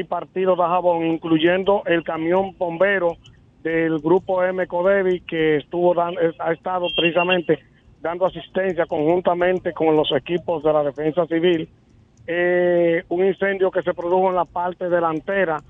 y 0.00 0.04
Partido 0.04 0.56
de 0.56 0.62
Jabón, 0.62 1.06
incluyendo 1.06 1.82
el 1.86 2.04
camión 2.04 2.54
bombero 2.58 3.16
del 3.62 3.98
grupo 3.98 4.42
M 4.42 4.66
Codevi 4.66 5.20
que 5.20 5.56
estuvo 5.56 5.94
ha 6.00 6.52
estado 6.52 6.86
precisamente 6.96 7.58
dando 8.00 8.26
asistencia 8.26 8.86
conjuntamente 8.86 9.72
con 9.72 9.96
los 9.96 10.12
equipos 10.12 10.62
de 10.62 10.72
la 10.72 10.84
Defensa 10.84 11.26
Civil 11.26 11.68
eh, 12.26 13.04
un 13.08 13.24
incendio 13.24 13.70
que 13.70 13.82
se 13.82 13.94
produjo 13.94 14.28
en 14.30 14.34
la 14.34 14.44
parte 14.44 14.88
delantera 14.88 15.62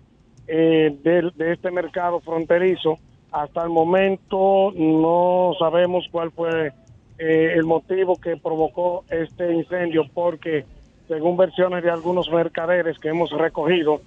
eh, 0.46 0.96
de, 1.02 1.52
este 1.52 1.70
mercado 1.70 2.20
fronterizo. 2.20 2.98
Hasta 3.30 3.62
el 3.62 3.68
momento 3.68 4.72
no 4.74 5.52
sabemos 5.58 6.06
cuál 6.10 6.30
fue 6.30 6.72
eh, 7.18 7.52
el 7.54 7.64
motivo 7.64 8.16
que 8.16 8.36
provocó 8.36 9.04
este 9.10 9.52
incendio, 9.52 10.04
porque 10.14 10.64
según 11.08 11.36
versiones 11.36 11.84
de 11.84 11.90
algunos 11.90 12.30
mercaderes 12.30 12.98
que 12.98 13.08
hemos 13.08 13.30
recogido, 13.32 14.00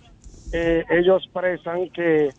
ellos 0.51 1.23
expresan 1.23 1.89
que 1.89 2.29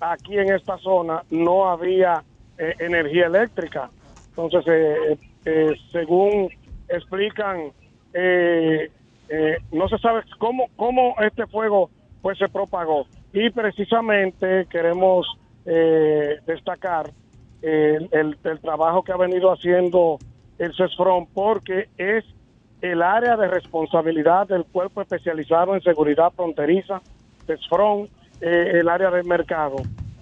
aquí 0.00 0.38
en 0.38 0.52
esta 0.52 0.76
zona 0.78 1.22
no 1.30 1.68
había 1.68 2.22
energía 2.58 3.26
eléctrica. 3.26 3.90
Entonces, 4.30 5.18
según 5.90 6.50
explican 6.88 7.72
eh, 8.18 8.90
eh, 9.28 9.56
no 9.72 9.88
se 9.88 9.98
sabe 9.98 10.22
cómo, 10.38 10.68
cómo 10.76 11.16
este 11.20 11.46
fuego 11.46 11.90
pues 12.22 12.38
se 12.38 12.48
propagó. 12.48 13.06
Y 13.32 13.50
precisamente 13.50 14.66
queremos 14.70 15.26
eh, 15.66 16.38
destacar 16.46 17.10
el, 17.60 18.08
el, 18.12 18.60
trabajo 18.60 19.02
que 19.02 19.12
ha 19.12 19.16
venido 19.16 19.52
haciendo 19.52 20.18
el 20.58 20.74
CESFRON 20.74 21.26
porque 21.34 21.88
es 21.98 22.24
el 22.80 23.02
área 23.02 23.36
de 23.36 23.48
responsabilidad 23.48 24.46
del 24.46 24.64
cuerpo 24.64 25.02
especializado 25.02 25.74
en 25.74 25.82
seguridad 25.82 26.32
fronteriza, 26.34 27.02
Eh, 27.48 28.80
el 28.80 28.88
área 28.88 29.10
del 29.10 29.24
mercado. 29.24 29.76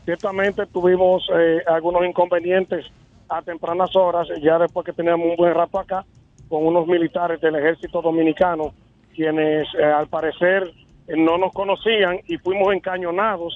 Ciertamente 0.05 0.67
tuvimos 0.67 1.27
algunos 1.67 2.05
inconvenientes 2.05 2.85
a 3.29 3.41
tempranas 3.41 3.97
horas, 3.97 4.29
ya 4.43 4.59
después 4.59 4.85
que 4.85 4.93
teníamos 4.93 5.27
un 5.27 5.37
buen 5.37 5.55
rato 5.55 5.79
acá, 5.79 6.05
con 6.49 6.67
unos 6.67 6.87
militares 6.87 7.41
del 7.41 7.57
ejército 7.57 8.03
dominicano 8.03 8.75
quienes 9.15 9.67
eh, 9.79 9.85
al 9.85 10.09
parecer 10.09 10.71
eh, 11.07 11.17
no 11.17 11.39
nos 11.39 11.53
conocían 11.53 12.19
y 12.27 12.37
fuimos 12.39 12.75
encañonados. 12.75 13.55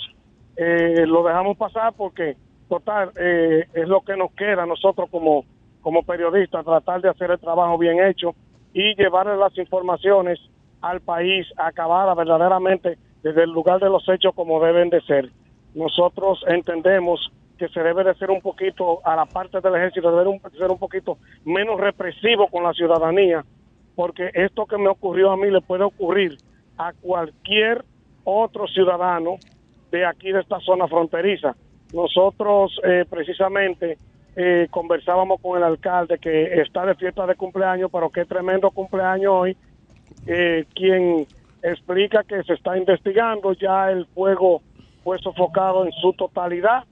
Eh, 0.57 1.05
lo 1.07 1.23
dejamos 1.23 1.57
pasar 1.57 1.93
porque, 1.97 2.37
total, 2.69 3.13
es 3.17 3.89
lo 3.89 4.01
que 4.01 4.17
nos 4.17 4.33
queda 4.33 4.65
a 4.65 4.67
nosotros 4.67 5.09
como, 5.11 5.45
como 5.81 6.03
periodistas, 6.03 6.65
tratar 6.65 7.01
de 7.01 7.11
hacer 7.11 7.31
el 7.31 7.39
trabajo 7.39 7.79
bien 7.79 8.03
hecho 8.05 8.35
y 8.73 8.95
llevarle 8.97 9.37
las 9.37 9.57
informaciones 9.57 10.39
al 10.81 11.01
país 11.01 11.47
acabadas 11.57 12.17
verdaderamente 12.17 12.99
desde 13.23 13.45
el 13.45 13.51
lugar 13.51 13.81
de 13.81 13.89
los 13.89 14.09
hechos 14.09 14.35
como 14.35 14.63
deben 14.63 14.91
de 14.91 15.01
ser. 15.03 15.31
nosotros 15.75 16.45
entendemos 16.47 17.33
que 17.59 17.69
se 17.69 17.81
debe 17.81 18.05
de 18.05 18.15
ser 18.15 18.31
un 18.31 18.41
poquito, 18.41 19.01
a 19.05 19.17
la 19.17 19.27
parte 19.27 19.61
del 19.61 19.75
ejército, 19.75 20.11
debe 20.17 20.39
de 20.39 20.59
ser 20.59 20.71
un 20.71 20.79
poquito 20.79 21.19
menos 21.45 21.79
represivo 21.81 22.47
con 22.49 22.63
la 22.63 22.73
ciudadanía, 22.73 23.45
porque 23.97 24.31
esto 24.33 24.65
que 24.67 24.79
me 24.79 24.89
ocurrió 24.89 25.33
a 25.33 25.37
mí 25.37 25.51
le 25.51 25.61
puede 25.61 25.83
ocurrir 25.83 26.39
a 26.79 26.93
cualquier 26.93 27.85
otro 28.23 28.69
ciudadano 28.69 29.39
de 29.91 30.07
aquí 30.07 30.31
de 30.31 30.41
esta 30.41 30.61
zona 30.61 30.87
fronteriza. 30.87 31.57
Nosotros 31.93 32.79
eh, 32.85 33.05
precisamente 33.09 33.99
eh, 34.37 34.69
conversábamos 34.71 35.41
con 35.41 35.59
el 35.59 35.65
alcalde 35.65 36.19
que 36.19 36.61
está 36.61 36.87
de 36.87 36.95
fiesta 36.95 37.27
de 37.27 37.35
cumpleaños, 37.35 37.91
pero 37.93 38.11
qué 38.11 38.25
tremendo 38.25 38.71
cumpleaños 38.71 39.33
hoy, 39.33 39.57
eh, 40.27 40.65
quien 40.75 41.27
explica 41.63 42.25
que 42.25 42.43
se 42.45 42.55
está 42.55 42.77
investigando, 42.77 43.53
ya 43.53 43.91
el 43.91 44.07
fuego 44.07 44.63
fue 45.05 45.19
sofocado 45.19 45.85
en 45.85 45.93
su 45.93 46.13
totalidad, 46.13 46.85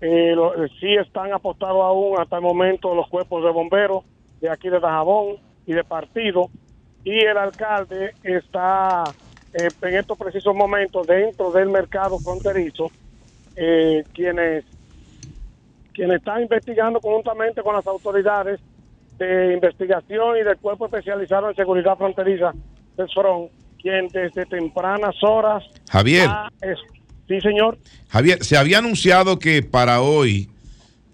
eh, 0.00 0.34
eh, 0.34 0.68
sí 0.80 0.94
están 0.94 1.32
apostados 1.32 1.82
aún 1.82 2.18
hasta 2.18 2.36
el 2.36 2.42
momento 2.42 2.94
los 2.94 3.08
cuerpos 3.08 3.42
de 3.42 3.50
bomberos 3.50 4.04
de 4.40 4.50
aquí 4.50 4.68
de 4.68 4.80
Dajabón 4.80 5.36
y 5.66 5.72
de 5.72 5.84
partido. 5.84 6.50
Y 7.04 7.18
el 7.18 7.36
alcalde 7.36 8.12
está 8.22 9.04
eh, 9.54 9.68
en 9.82 9.94
estos 9.94 10.18
precisos 10.18 10.54
momentos 10.54 11.06
dentro 11.06 11.52
del 11.52 11.68
mercado 11.68 12.18
fronterizo 12.18 12.90
eh, 13.56 14.02
quienes 14.12 14.64
quienes 15.92 16.16
están 16.16 16.42
investigando 16.42 17.00
conjuntamente 17.00 17.62
con 17.62 17.76
las 17.76 17.86
autoridades 17.86 18.58
de 19.16 19.54
investigación 19.54 20.36
y 20.38 20.42
del 20.42 20.58
cuerpo 20.58 20.86
especializado 20.86 21.48
en 21.48 21.54
seguridad 21.54 21.96
fronteriza 21.96 22.52
CESFRON, 22.96 23.48
quien 23.84 24.08
desde 24.08 24.46
tempranas 24.46 25.14
horas 25.22 25.62
Javier. 25.90 26.28
es- 26.62 26.78
sí 27.28 27.38
señor 27.42 27.76
Javier, 28.08 28.42
se 28.42 28.56
había 28.56 28.78
anunciado 28.78 29.38
que 29.38 29.62
para 29.62 30.00
hoy 30.00 30.48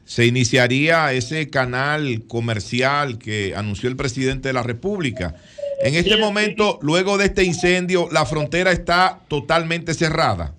se 0.04 0.24
iniciaría 0.26 1.12
ese 1.12 1.50
canal 1.50 2.22
comercial 2.28 3.18
que 3.18 3.54
anunció 3.56 3.88
el 3.88 3.96
presidente 3.96 4.48
de 4.48 4.54
la 4.54 4.62
República. 4.62 5.34
En 5.82 5.94
este 5.94 6.14
Sí, 6.14 6.20
momento, 6.20 6.78
luego 6.82 7.16
de 7.18 7.24
este 7.26 7.42
incendio, 7.44 8.08
la 8.12 8.24
frontera 8.26 8.70
está 8.70 9.18
totalmente 9.28 9.94
cerrada. 9.94 10.54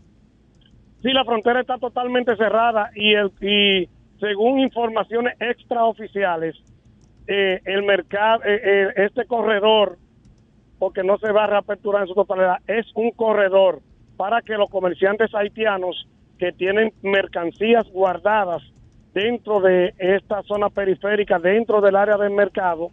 Sí, 1.03 1.11
la 1.13 1.23
frontera 1.25 1.61
está 1.61 1.77
totalmente 1.77 2.35
cerrada 2.37 2.91
y, 2.95 3.13
el, 3.13 3.31
y 3.41 3.87
según 4.19 4.59
informaciones 4.59 5.35
extraoficiales, 5.39 6.55
eh, 7.27 7.59
el 7.65 7.83
mercado, 7.83 8.41
eh, 8.45 8.61
eh, 8.63 8.87
este 9.05 9.25
corredor, 9.25 9.97
porque 10.81 11.03
no 11.03 11.19
se 11.19 11.31
va 11.31 11.43
a 11.43 11.47
reaperturar 11.47 12.01
en 12.01 12.07
su 12.07 12.15
totalidad, 12.15 12.57
es 12.65 12.87
un 12.95 13.11
corredor 13.11 13.81
para 14.17 14.41
que 14.41 14.57
los 14.57 14.67
comerciantes 14.67 15.29
haitianos 15.35 16.07
que 16.39 16.51
tienen 16.53 16.91
mercancías 17.03 17.87
guardadas 17.91 18.63
dentro 19.13 19.61
de 19.61 19.93
esta 19.99 20.41
zona 20.41 20.71
periférica, 20.71 21.37
dentro 21.37 21.81
del 21.81 21.95
área 21.95 22.17
del 22.17 22.31
mercado, 22.31 22.89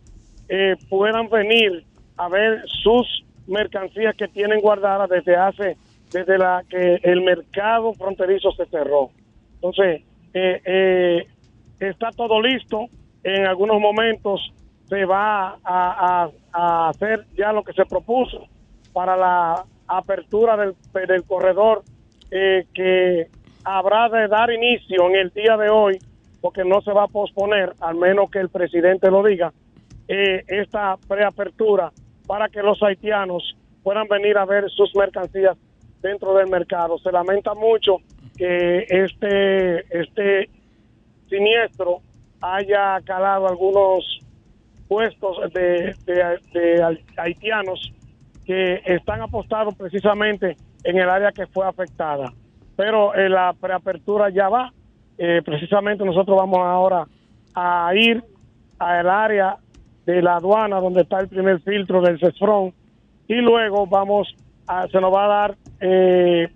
eh, 0.51 0.77
puedan 0.91 1.31
venir 1.31 1.83
a 2.19 2.29
ver 2.29 2.63
sus 2.67 3.25
mercancías 3.47 4.15
que 4.17 4.29
tienen 4.29 4.61
guardadas 4.61 5.09
desde 5.09 5.37
hace, 5.37 5.79
desde 6.13 6.37
la 6.37 6.65
que 6.69 7.01
el 7.03 7.23
mercado 7.23 7.95
fronterizo 7.95 8.53
se 8.53 8.67
cerró. 8.67 9.09
Entonces, 9.55 10.03
eh, 10.35 10.61
eh, 10.63 11.27
está 11.81 12.11
todo 12.11 12.43
listo. 12.43 12.85
En 13.25 13.47
algunos 13.47 13.81
momentos 13.81 14.53
se 14.89 15.05
va 15.05 15.59
a, 15.63 16.31
hacer 16.89 17.27
ya 17.37 17.53
lo 17.53 17.63
que 17.63 17.73
se 17.73 17.85
propuso 17.85 18.47
para 18.93 19.17
la 19.17 19.65
apertura 19.87 20.57
del, 20.57 20.75
del 21.07 21.25
corredor 21.25 21.83
eh, 22.31 22.67
que 22.75 23.29
habrá 23.65 24.09
de 24.09 24.29
dar 24.29 24.51
inicio 24.51 25.09
en 25.09 25.17
el 25.17 25.31
día 25.31 25.57
de 25.57 25.69
hoy, 25.69 25.99
porque 26.41 26.65
no 26.65 26.81
se 26.81 26.93
va 26.93 27.05
a 27.05 27.09
posponer, 27.09 27.75
al 27.81 27.97
menos 27.97 28.31
que 28.31 28.39
el 28.39 28.49
presidente 28.49 29.11
lo 29.11 29.23
diga, 29.23 29.53
eh, 30.09 30.43
esta 30.49 30.97
preapertura 31.07 31.93
para 32.27 32.49
que 32.49 32.63
los 32.63 32.83
haitianos 32.83 33.57
puedan 33.83 34.09
venir 34.09 34.39
a 34.39 34.47
ver 34.47 34.71
sus 34.71 34.95
mercancías 34.97 35.57
dentro 36.01 36.35
del 36.35 36.49
mercado. 36.49 36.99
Se 36.99 37.13
lamenta 37.13 37.55
mucho 37.55 37.99
que 38.37 38.87
este, 38.89 40.01
este 40.01 40.49
siniestro 41.29 42.01
haya 42.41 43.01
calado 43.05 43.49
algunos 43.49 44.21
puestos 44.89 45.37
de, 45.53 45.95
de- 46.07 46.99
haitianos 47.17 47.93
que 48.45 48.81
están 48.87 49.21
apostados 49.21 49.75
precisamente 49.75 50.57
en 50.85 50.99
el 50.99 51.09
área 51.09 51.33
que 51.33 51.47
fue 51.47 51.67
afectada. 51.67 52.33
Pero 52.77 53.15
eh, 53.15 53.29
la 53.29 53.53
preapertura 53.53 54.31
ya 54.31 54.49
va. 54.49 54.73
Eh, 55.19 55.43
precisamente 55.45 56.05
nosotros 56.05 56.37
vamos 56.37 56.61
ahora 56.61 57.05
a 57.55 57.91
ir 57.95 58.23
al 58.79 59.09
área 59.11 59.57
de 60.07 60.23
la 60.23 60.37
aduana 60.37 60.81
donde 60.81 61.03
está 61.03 61.19
el 61.19 61.29
primer 61.29 61.61
filtro 61.61 62.01
del 62.01 62.19
CESFRON 62.21 62.73
y 63.27 63.35
luego 63.35 63.87
vamos 63.87 64.35
a, 64.67 64.87
se 64.89 65.01
nos 65.01 65.13
va 65.13 65.25
a 65.25 65.29
dar 65.29 65.57
eh, 65.81 66.49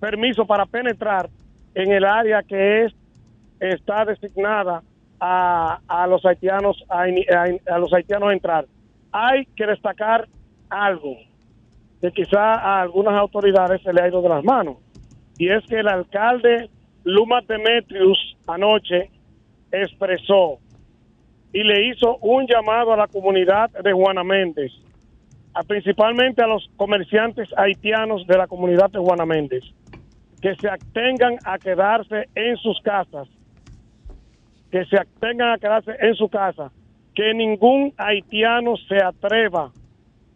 permiso 0.00 0.46
para 0.46 0.64
penetrar 0.64 1.28
en 1.74 1.92
el 1.92 2.04
área 2.04 2.42
que 2.42 2.84
es 2.84 2.94
está 3.60 4.04
designada 4.04 4.82
a, 5.24 5.78
a 5.86 6.06
los 6.08 6.24
haitianos 6.26 6.84
a, 6.88 7.02
a 7.04 7.78
los 7.78 7.92
haitianos 7.92 8.32
entrar. 8.32 8.66
Hay 9.12 9.46
que 9.54 9.66
destacar 9.66 10.26
algo 10.68 11.16
que 12.00 12.10
quizá 12.10 12.54
a 12.54 12.82
algunas 12.82 13.14
autoridades 13.14 13.80
se 13.82 13.92
le 13.92 14.02
ha 14.02 14.08
ido 14.08 14.20
de 14.20 14.28
las 14.28 14.42
manos 14.42 14.78
y 15.38 15.48
es 15.48 15.64
que 15.66 15.76
el 15.78 15.86
alcalde 15.86 16.68
Luma 17.04 17.40
Demetrius 17.46 18.18
anoche 18.48 19.10
expresó 19.70 20.58
y 21.52 21.62
le 21.62 21.86
hizo 21.88 22.16
un 22.16 22.46
llamado 22.48 22.92
a 22.92 22.96
la 22.96 23.06
comunidad 23.06 23.70
de 23.70 23.92
Juana 23.92 24.24
Méndez, 24.24 24.72
a- 25.54 25.62
principalmente 25.62 26.42
a 26.42 26.46
los 26.48 26.68
comerciantes 26.76 27.48
haitianos 27.56 28.26
de 28.26 28.38
la 28.38 28.46
comunidad 28.48 28.90
de 28.90 28.98
Juana 28.98 29.26
Méndez, 29.26 29.62
que 30.40 30.54
se 30.56 30.68
atengan 30.68 31.36
a 31.44 31.58
quedarse 31.58 32.28
en 32.34 32.56
sus 32.56 32.80
casas, 32.80 33.28
que 34.72 34.86
se 34.86 34.96
atengan 34.96 35.50
a 35.50 35.58
quedarse 35.58 35.92
en 36.00 36.14
su 36.14 36.30
casa, 36.30 36.72
que 37.14 37.34
ningún 37.34 37.92
haitiano 37.98 38.74
se 38.88 38.96
atreva 38.96 39.70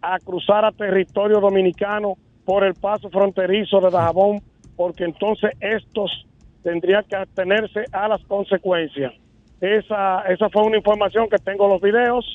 a 0.03 0.19
cruzar 0.19 0.63
a 0.67 0.73
territorio 0.73 1.41
dominicano 1.41 2.17
por 2.45 2.63
el 2.63 2.75
paso 2.75 3.09
fronterizo 3.09 3.81
de 3.81 3.91
Dajabón, 3.91 4.41
porque 4.77 5.05
entonces 5.05 5.53
estos 5.59 6.27
tendrían 6.63 7.03
que 7.05 7.17
atenerse 7.17 7.85
a 7.91 8.09
las 8.09 8.23
consecuencias. 8.25 9.15
Esa, 9.59 10.21
esa 10.29 10.51
fue 10.51 10.65
una 10.65 10.77
información 10.77 11.31
que 11.31 11.39
tengo 11.39 11.67
los 11.67 11.81
videos 11.81 12.35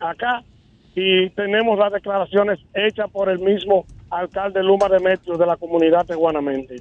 acá 0.00 0.44
y 0.94 1.30
tenemos 1.30 1.78
las 1.78 1.90
declaraciones 1.90 2.60
hechas 2.74 3.10
por 3.10 3.30
el 3.30 3.38
mismo 3.38 3.86
alcalde 4.10 4.62
Luma 4.62 4.90
de 4.90 5.00
Metro 5.00 5.38
de 5.38 5.46
la 5.46 5.56
comunidad 5.56 6.04
de 6.06 6.16
Guanamente. 6.16 6.76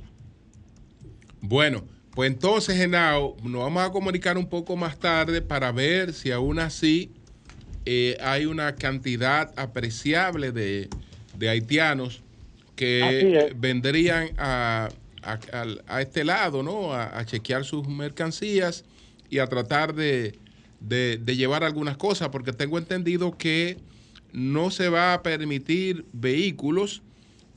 Bueno, 1.39 1.79
pues 2.13 2.31
entonces, 2.31 2.77
Genao, 2.77 3.35
nos 3.43 3.63
vamos 3.63 3.83
a 3.83 3.91
comunicar 3.91 4.37
un 4.37 4.47
poco 4.47 4.75
más 4.75 4.99
tarde 4.99 5.41
para 5.41 5.71
ver 5.71 6.13
si 6.13 6.31
aún 6.31 6.59
así 6.59 7.11
eh, 7.85 8.17
hay 8.21 8.45
una 8.45 8.77
cantidad 8.77 9.51
apreciable 9.57 10.51
de, 10.51 10.89
de 11.33 11.49
haitianos 11.49 12.21
que 12.75 13.53
vendrían 13.55 14.31
a, 14.37 14.89
a- 15.23 16.01
este 16.01 16.23
lado, 16.23 16.63
¿no? 16.63 16.93
A, 16.93 17.17
a 17.17 17.25
chequear 17.25 17.65
sus 17.65 17.87
mercancías 17.87 18.85
y 19.29 19.39
a 19.39 19.47
tratar 19.47 19.93
de, 19.95 20.37
de- 20.79 21.17
de 21.17 21.35
llevar 21.35 21.63
algunas 21.63 21.97
cosas, 21.97 22.29
porque 22.29 22.53
tengo 22.53 22.77
entendido 22.77 23.37
que 23.37 23.77
no 24.33 24.71
se 24.71 24.89
va 24.89 25.13
a 25.13 25.23
permitir 25.23 26.05
vehículos, 26.13 27.01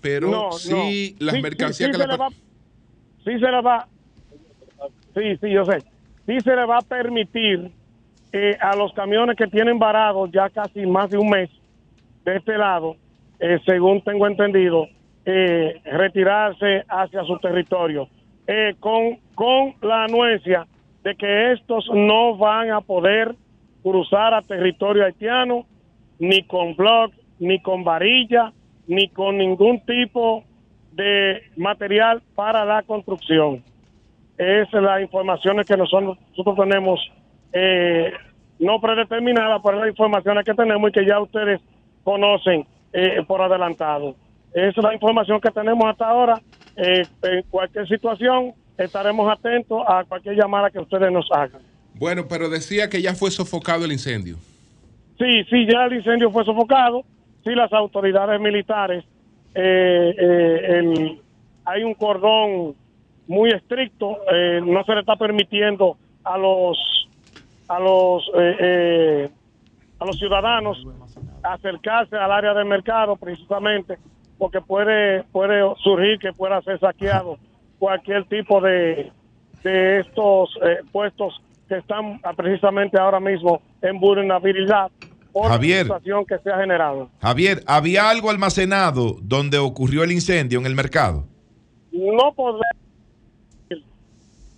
pero 0.00 0.30
No, 0.30 0.52
sí 0.52 1.16
no. 1.18 1.24
las 1.26 1.34
Sí, 1.36 1.42
mercancías 1.42 1.88
sí, 1.88 1.92
que 1.92 1.98
sí 1.98 2.04
la 2.06 2.06
se 2.12 2.16
va, 2.16 2.28
sí 3.24 3.32
se 3.32 3.50
le 3.50 3.62
va, 3.62 3.88
sí, 5.16 5.36
sí, 5.40 5.50
yo 5.50 5.64
sé, 5.64 5.80
sí 6.26 6.40
se 6.40 6.54
le 6.54 6.66
va 6.66 6.78
a 6.78 6.82
permitir 6.82 7.70
eh, 8.32 8.56
a 8.60 8.76
los 8.76 8.92
camiones 8.92 9.36
que 9.36 9.46
tienen 9.46 9.78
varados 9.78 10.30
ya 10.30 10.50
casi 10.50 10.84
más 10.84 11.10
de 11.10 11.18
un 11.18 11.30
mes 11.30 11.50
de 12.24 12.36
este 12.36 12.58
lado, 12.58 12.96
eh, 13.38 13.58
según 13.64 14.02
tengo 14.02 14.26
entendido, 14.26 14.88
eh, 15.24 15.80
retirarse 15.84 16.84
hacia 16.88 17.24
su 17.24 17.38
territorio, 17.38 18.08
eh, 18.46 18.74
con, 18.78 19.18
con 19.34 19.74
la 19.80 20.04
anuencia 20.04 20.66
de 21.02 21.14
que 21.14 21.52
estos 21.52 21.88
no 21.94 22.36
van 22.36 22.70
a 22.70 22.80
poder 22.80 23.34
cruzar 23.82 24.34
a 24.34 24.42
territorio 24.42 25.04
haitiano, 25.04 25.64
ni 26.18 26.42
con 26.42 26.74
blog, 26.74 27.12
ni 27.38 27.60
con 27.60 27.84
varilla, 27.84 28.52
ni 28.86 29.08
con 29.08 29.38
ningún 29.38 29.80
tipo 29.80 30.44
de 30.92 31.42
material 31.56 32.22
para 32.34 32.64
la 32.64 32.82
construcción. 32.82 33.62
Es 34.38 34.72
la 34.72 35.00
información 35.00 35.56
que 35.66 35.76
nosotros, 35.76 36.18
nosotros 36.30 36.56
tenemos, 36.68 37.00
eh, 37.52 38.12
no 38.58 38.80
predeterminada, 38.80 39.60
pero 39.62 39.78
las 39.80 39.88
informaciones 39.88 40.44
que 40.44 40.54
tenemos 40.54 40.90
y 40.90 40.92
que 40.92 41.06
ya 41.06 41.20
ustedes 41.20 41.60
conocen 42.04 42.66
eh, 42.92 43.22
por 43.26 43.40
adelantado. 43.42 44.14
Esa 44.52 44.68
es 44.68 44.76
la 44.76 44.94
información 44.94 45.40
que 45.40 45.50
tenemos 45.50 45.84
hasta 45.86 46.08
ahora 46.08 46.40
Eh, 46.78 47.06
en 47.22 47.42
cualquier 47.48 47.88
situación 47.88 48.52
estaremos 48.76 49.32
atentos 49.32 49.82
a 49.88 50.04
cualquier 50.04 50.34
llamada 50.36 50.70
que 50.70 50.78
ustedes 50.78 51.10
nos 51.10 51.26
hagan. 51.32 51.62
Bueno, 51.94 52.26
pero 52.28 52.50
decía 52.50 52.90
que 52.90 53.00
ya 53.00 53.14
fue 53.14 53.30
sofocado 53.30 53.86
el 53.86 53.92
incendio. 53.92 54.36
Sí, 55.18 55.42
sí, 55.48 55.66
ya 55.66 55.86
el 55.86 55.94
incendio 55.94 56.30
fue 56.30 56.44
sofocado. 56.44 57.02
Sí, 57.44 57.54
las 57.54 57.72
autoridades 57.72 58.38
militares, 58.38 59.02
eh, 59.54 60.14
eh, 60.18 60.78
el- 60.78 61.18
hay 61.64 61.82
un 61.82 61.94
cordón 61.94 62.74
muy 63.26 63.50
estricto. 63.50 64.18
eh, 64.32 64.60
no 64.64 64.84
se 64.84 64.94
le 64.94 65.00
está 65.00 65.16
permitiendo 65.16 65.96
a 66.24 66.38
los 66.38 66.78
a 67.68 67.80
los 67.80 68.22
eh, 68.36 68.56
eh, 68.60 69.30
a 69.98 70.04
los 70.04 70.16
ciudadanos 70.18 70.78
acercarse 71.42 72.16
al 72.16 72.32
área 72.32 72.54
del 72.54 72.66
mercado, 72.66 73.16
precisamente 73.16 73.98
porque 74.38 74.60
puede 74.60 75.24
puede 75.24 75.62
surgir 75.82 76.18
que 76.18 76.32
pueda 76.32 76.60
ser 76.62 76.78
saqueado 76.78 77.38
cualquier 77.78 78.24
tipo 78.24 78.60
de 78.60 79.10
de 79.62 80.00
estos 80.00 80.50
eh, 80.62 80.78
puestos 80.92 81.40
que 81.68 81.78
están 81.78 82.20
precisamente 82.36 82.98
ahora 82.98 83.18
mismo 83.18 83.60
en 83.82 83.98
vulnerabilidad 83.98 84.90
por 85.32 85.48
Javier. 85.48 85.78
la 85.78 85.96
situación 85.96 86.24
que 86.24 86.38
se 86.38 86.50
ha 86.50 86.60
generado. 86.60 87.10
Javier, 87.20 87.62
¿había 87.66 88.08
algo 88.08 88.30
almacenado 88.30 89.16
donde 89.20 89.58
ocurrió 89.58 90.04
el 90.04 90.12
incendio 90.12 90.60
en 90.60 90.66
el 90.66 90.74
mercado? 90.74 91.26
No 91.92 92.32
decir 92.32 92.85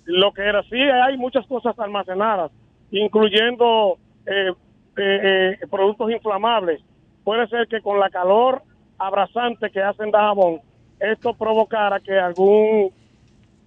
lo 0.08 0.32
que 0.32 0.42
era. 0.42 0.62
Sí, 0.64 0.76
hay 0.80 1.16
muchas 1.18 1.46
cosas 1.46 1.78
almacenadas, 1.78 2.50
incluyendo 2.90 3.98
eh, 4.26 4.52
eh, 4.96 5.56
eh, 5.60 5.66
productos 5.70 6.10
inflamables. 6.10 6.80
Puede 7.24 7.46
ser 7.48 7.68
que 7.68 7.80
con 7.82 8.00
la 8.00 8.08
calor 8.10 8.62
abrasante 8.98 9.70
que 9.70 9.82
hacen 9.82 10.10
Dajabón, 10.10 10.60
esto 10.98 11.34
provocara 11.34 12.00
que 12.00 12.18
algún 12.18 12.90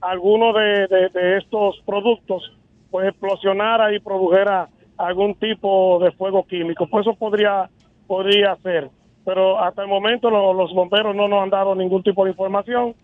alguno 0.01 0.51
de, 0.53 0.87
de- 0.87 1.09
de 1.09 1.37
estos 1.37 1.79
productos 1.85 2.51
pues 2.89 3.07
explosionara 3.07 3.93
y 3.93 3.99
produjera 3.99 4.67
algún 4.97 5.35
tipo 5.35 5.99
de 5.99 6.11
fuego 6.11 6.43
químico. 6.45 6.87
Pues 6.87 7.05
eso 7.05 7.15
podría 7.15 7.69
podría 8.07 8.55
ser, 8.57 8.89
pero 9.23 9.59
hasta 9.59 9.83
el 9.83 9.87
momento 9.87 10.29
lo- 10.31 10.53
los 10.53 10.73
bomberos 10.73 11.15
no 11.15 11.27
nos 11.27 11.43
han 11.43 11.51
dado 11.51 11.75
ningún 11.75 12.01
tipo 12.03 12.25
de 12.25 12.31
información, 12.31 12.95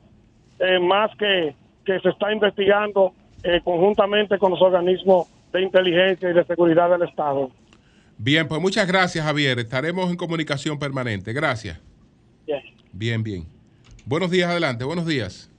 más 0.81 1.15
que 1.17 1.53
que 1.85 1.99
se 2.01 2.09
está 2.09 2.33
investigando 2.33 3.13
eh, 3.47 3.61
conjuntamente 3.63 4.37
con 4.37 4.51
los 4.51 4.61
organismos 4.61 5.27
de 5.53 5.61
inteligencia 5.61 6.29
y 6.29 6.33
de 6.33 6.43
seguridad 6.45 6.89
del 6.89 7.03
Estado. 7.03 7.49
Bien, 8.17 8.47
pues 8.47 8.59
muchas 8.61 8.87
gracias, 8.87 9.23
Javier. 9.25 9.59
Estaremos 9.59 10.09
en 10.09 10.17
comunicación 10.17 10.77
permanente. 10.79 11.31
Gracias. 11.33 11.79
Bien. 12.45 12.61
Bien, 12.91 13.23
bien. 13.23 13.45
Buenos 14.05 14.29
días, 14.31 14.49
adelante. 14.49 14.83
Buenos 14.83 15.05
días. 15.05 15.49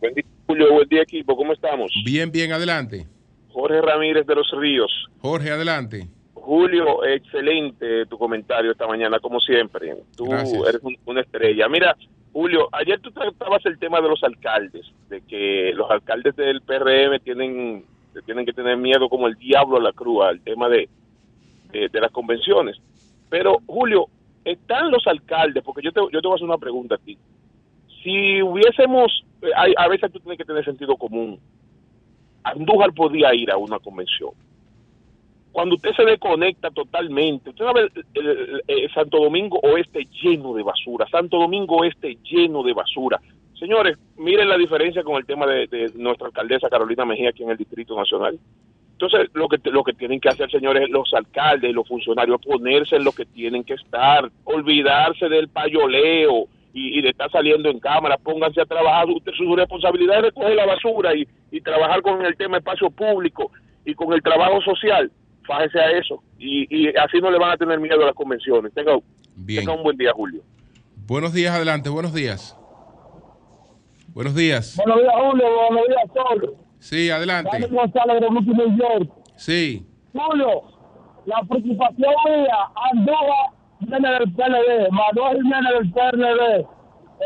Buen 0.00 0.14
día, 0.14 0.24
Julio. 0.46 0.72
Buen 0.74 0.88
día, 0.88 1.02
equipo. 1.02 1.36
¿Cómo 1.36 1.52
estamos? 1.52 1.90
Bien, 2.04 2.30
bien, 2.30 2.52
adelante. 2.52 3.06
Jorge 3.50 3.80
Ramírez 3.80 4.26
de 4.26 4.34
los 4.34 4.50
Ríos. 4.58 4.90
Jorge, 5.20 5.50
adelante. 5.50 6.08
Julio, 6.34 7.04
excelente 7.06 8.04
tu 8.06 8.18
comentario 8.18 8.72
esta 8.72 8.86
mañana, 8.86 9.18
como 9.20 9.40
siempre. 9.40 9.94
Tú 10.16 10.26
Gracias. 10.26 10.60
eres 10.68 10.80
un- 10.82 10.96
una 11.06 11.22
estrella. 11.22 11.68
Mira, 11.68 11.96
Julio, 12.34 12.68
ayer 12.72 12.98
tú 13.00 13.12
tratabas 13.12 13.64
el 13.64 13.78
tema 13.78 14.00
de 14.00 14.08
los 14.08 14.20
alcaldes, 14.24 14.84
de 15.08 15.20
que 15.20 15.72
los 15.72 15.88
alcaldes 15.88 16.34
del 16.34 16.62
PRM 16.62 17.20
tienen, 17.20 17.84
tienen 18.26 18.44
que 18.44 18.52
tener 18.52 18.76
miedo 18.76 19.08
como 19.08 19.28
el 19.28 19.36
diablo 19.36 19.76
a 19.76 19.80
la 19.80 19.92
cruz 19.92 20.24
al 20.24 20.40
tema 20.40 20.68
de, 20.68 20.88
de, 21.70 22.00
las 22.00 22.10
convenciones. 22.10 22.76
Pero, 23.30 23.58
Julio, 23.66 24.08
están 24.44 24.90
los 24.90 25.06
alcaldes, 25.06 25.62
porque 25.62 25.82
yo 25.82 25.92
te, 25.92 26.00
yo 26.12 26.20
te 26.20 26.26
voy 26.26 26.32
a 26.32 26.34
hacer 26.34 26.48
una 26.48 26.58
pregunta 26.58 26.96
a 26.96 26.98
ti. 26.98 27.16
Si 28.02 28.42
hubiésemos, 28.42 29.24
eh, 29.40 29.50
hay, 29.56 29.72
a 29.76 29.86
veces 29.86 30.10
tú 30.10 30.18
tienes 30.18 30.36
que 30.36 30.44
tener 30.44 30.64
sentido 30.64 30.96
común. 30.96 31.38
Andújar 32.42 32.92
podía 32.94 33.32
ir 33.32 33.52
a 33.52 33.58
una 33.58 33.78
convención. 33.78 34.30
Cuando 35.54 35.76
usted 35.76 35.92
se 35.94 36.04
desconecta 36.04 36.68
totalmente, 36.70 37.50
usted 37.50 37.64
sabe, 37.64 37.86
el- 38.14 38.90
Santo 38.92 39.18
Domingo 39.18 39.60
Oeste 39.62 40.04
lleno 40.20 40.52
de 40.52 40.64
basura, 40.64 41.06
Santo 41.08 41.38
Domingo 41.38 41.76
Oeste 41.76 42.18
lleno 42.24 42.64
de 42.64 42.72
basura. 42.72 43.20
Señores, 43.56 43.96
miren 44.16 44.48
la 44.48 44.58
diferencia 44.58 45.04
con 45.04 45.14
el 45.14 45.24
tema 45.24 45.46
de, 45.46 45.92
nuestra 45.94 46.26
alcaldesa 46.26 46.68
Carolina 46.68 47.04
Mejía 47.04 47.28
aquí 47.28 47.44
en 47.44 47.50
el 47.50 47.56
Distrito 47.56 47.96
Nacional. 47.96 48.36
Entonces, 48.94 49.30
lo 49.34 49.46
que, 49.48 49.58
lo 49.70 49.84
que 49.84 49.92
tienen 49.92 50.18
que 50.20 50.28
hacer, 50.28 50.50
señores, 50.50 50.90
los 50.90 51.14
alcaldes 51.14 51.70
y 51.70 51.72
los 51.72 51.86
funcionarios, 51.86 52.40
ponerse 52.40 52.96
en 52.96 53.04
lo 53.04 53.12
que 53.12 53.24
tienen 53.24 53.62
que 53.62 53.74
estar, 53.74 54.28
olvidarse 54.42 55.28
del 55.28 55.48
payoleo 55.50 56.46
y, 56.72 56.98
y 56.98 57.00
de 57.00 57.10
estar 57.10 57.30
saliendo 57.30 57.68
en 57.70 57.78
cámara, 57.78 58.16
pónganse 58.18 58.60
a 58.60 58.66
trabajar. 58.66 59.08
Usted, 59.08 59.30
su 59.36 59.54
responsabilidad 59.54 60.16
es 60.16 60.22
recoger 60.24 60.56
la 60.56 60.66
basura 60.66 61.14
y, 61.14 61.28
y 61.52 61.60
trabajar 61.60 62.02
con 62.02 62.26
el 62.26 62.36
tema 62.36 62.56
espacio 62.58 62.90
público 62.90 63.52
y 63.84 63.94
con 63.94 64.12
el 64.12 64.20
trabajo 64.20 64.60
social. 64.62 65.12
Fájese 65.46 65.78
a 65.78 65.90
eso 65.98 66.22
y, 66.38 66.66
y 66.74 66.88
así 66.96 67.18
no 67.20 67.30
le 67.30 67.38
van 67.38 67.52
a 67.52 67.56
tener 67.56 67.78
miedo 67.80 68.02
a 68.02 68.06
las 68.06 68.14
convenciones. 68.14 68.72
Tenga, 68.74 68.98
Bien. 69.36 69.60
tenga 69.60 69.76
un 69.76 69.82
buen 69.82 69.96
día, 69.96 70.12
Julio. 70.14 70.42
Buenos 71.06 71.32
días, 71.34 71.54
adelante. 71.54 71.88
Buenos 71.90 72.14
días. 72.14 72.56
Buenos 74.14 74.34
días. 74.34 74.76
Buenos 74.76 75.00
días, 75.02 75.14
Julio. 75.16 75.44
Buenos 75.68 75.88
días, 75.88 76.10
Sol. 76.14 76.56
Sí, 76.78 77.10
adelante. 77.10 77.66
González. 77.68 78.22
Sí. 79.36 79.86
Julio, 80.12 80.62
la 81.26 81.40
preocupación 81.48 82.14
mía, 82.26 82.56
Andújar 82.92 83.50
viene 83.80 84.08
del 84.10 84.32
PLD, 84.32 84.90
Manuel 84.90 85.42
Jiménez 85.42 85.72
del 85.72 85.92
PLD, 85.92 86.66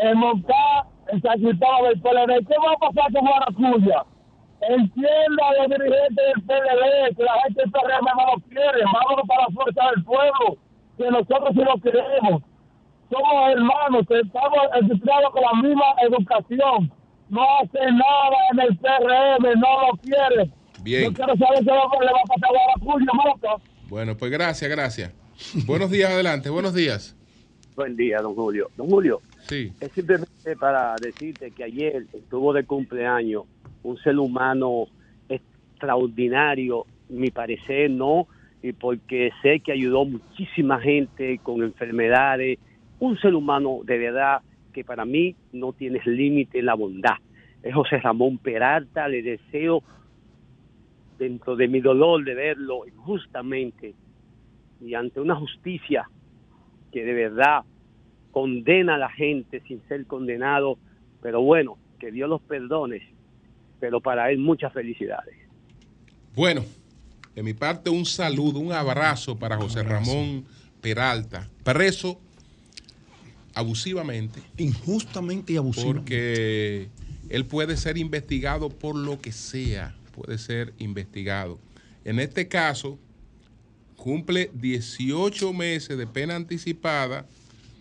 el 0.02 0.16
Moncá, 0.16 0.86
el 1.12 1.20
Sacristado 1.22 1.84
del 1.88 2.00
PLD. 2.00 2.46
¿Qué 2.46 2.54
va 2.66 2.72
a 2.72 2.90
pasar 2.92 3.12
con 3.12 3.26
Guaracuya? 3.26 4.04
Entienda 4.60 5.44
los 5.58 5.68
dirigentes 5.68 6.24
del 6.34 6.42
PLD 6.42 7.16
que 7.16 7.22
la 7.22 7.42
gente 7.44 7.60
del 7.62 7.70
PRM 7.70 8.06
no 8.16 8.34
lo 8.34 8.40
quiere. 8.48 8.84
Vámonos 8.84 9.26
para 9.28 9.42
la 9.42 9.54
fuerza 9.54 9.80
del 9.94 10.04
pueblo, 10.04 10.58
que 10.96 11.10
nosotros 11.10 11.50
sí 11.54 11.60
lo 11.62 11.80
queremos. 11.80 12.42
Somos 13.10 13.50
hermanos, 13.52 14.06
que 14.06 14.20
estamos 14.20 14.58
educados 14.82 15.30
con 15.32 15.42
la 15.42 15.62
misma 15.68 15.84
educación. 16.02 16.92
No 17.30 17.42
hace 17.60 17.78
nada 17.92 18.36
en 18.52 18.60
el 18.60 18.76
PRM, 18.78 19.60
no 19.60 19.86
lo 19.86 19.96
quiere. 19.98 20.50
Bien. 20.82 21.04
Yo 21.04 21.12
quiero 21.14 21.36
saber 21.36 21.58
qué 21.58 21.64
le 21.64 22.12
va 22.12 22.20
a 22.20 22.34
pasar 22.34 22.48
a 22.48 22.82
Guaracuya, 22.82 23.12
Moca. 23.14 23.62
Bueno, 23.88 24.16
pues 24.16 24.30
gracias, 24.30 24.70
gracias. 24.70 25.12
Buenos 25.66 25.90
días, 25.90 26.10
adelante. 26.10 26.50
Buenos 26.50 26.74
días. 26.74 27.14
Buen 27.76 27.96
día, 27.96 28.18
don 28.20 28.34
Julio. 28.34 28.68
Don 28.76 28.88
Julio, 28.88 29.20
Sí. 29.48 29.72
es 29.80 29.92
simplemente 29.92 30.56
para 30.56 30.96
decirte 31.00 31.50
que 31.52 31.64
ayer 31.64 32.04
estuvo 32.12 32.52
de 32.52 32.64
cumpleaños 32.64 33.44
un 33.82 33.96
ser 33.98 34.18
humano 34.18 34.86
extraordinario, 35.28 36.86
mi 37.08 37.30
parecer, 37.30 37.90
¿no? 37.90 38.26
Y 38.62 38.72
porque 38.72 39.30
sé 39.42 39.60
que 39.60 39.72
ayudó 39.72 40.04
muchísima 40.04 40.80
gente 40.80 41.38
con 41.42 41.62
enfermedades. 41.62 42.58
Un 42.98 43.18
ser 43.18 43.34
humano 43.34 43.80
de 43.84 43.98
verdad 43.98 44.42
que 44.72 44.84
para 44.84 45.04
mí 45.04 45.36
no 45.52 45.72
tienes 45.72 46.06
límite 46.06 46.58
en 46.58 46.66
la 46.66 46.74
bondad. 46.74 47.16
Es 47.62 47.74
José 47.74 47.98
Ramón 47.98 48.38
Peralta, 48.38 49.08
le 49.08 49.22
deseo 49.22 49.82
dentro 51.18 51.56
de 51.56 51.68
mi 51.68 51.80
dolor 51.80 52.24
de 52.24 52.34
verlo 52.34 52.86
injustamente 52.86 53.94
y 54.80 54.94
ante 54.94 55.20
una 55.20 55.34
justicia 55.34 56.08
que 56.92 57.04
de 57.04 57.12
verdad 57.12 57.64
condena 58.30 58.94
a 58.94 58.98
la 58.98 59.10
gente 59.10 59.60
sin 59.66 59.80
ser 59.88 60.06
condenado, 60.06 60.78
pero 61.20 61.42
bueno, 61.42 61.76
que 61.98 62.12
Dios 62.12 62.28
los 62.28 62.40
perdone, 62.42 63.02
pero 63.80 64.00
para 64.00 64.30
él 64.30 64.38
muchas 64.38 64.72
felicidades. 64.72 65.34
Bueno, 66.34 66.64
de 67.34 67.42
mi 67.42 67.54
parte 67.54 67.90
un 67.90 68.04
saludo, 68.04 68.58
un 68.58 68.72
abrazo 68.72 69.38
para 69.38 69.56
José 69.56 69.82
Ramón 69.82 70.44
Peralta, 70.80 71.48
preso 71.64 72.20
abusivamente. 73.54 74.40
Injustamente 74.56 75.52
y 75.52 75.56
abusivamente. 75.56 76.00
Porque 76.00 76.88
él 77.28 77.44
puede 77.44 77.76
ser 77.76 77.98
investigado 77.98 78.68
por 78.68 78.96
lo 78.96 79.20
que 79.20 79.32
sea, 79.32 79.94
puede 80.12 80.38
ser 80.38 80.72
investigado. 80.78 81.58
En 82.04 82.20
este 82.20 82.48
caso, 82.48 82.98
cumple 83.96 84.50
18 84.54 85.52
meses 85.52 85.98
de 85.98 86.06
pena 86.06 86.36
anticipada 86.36 87.26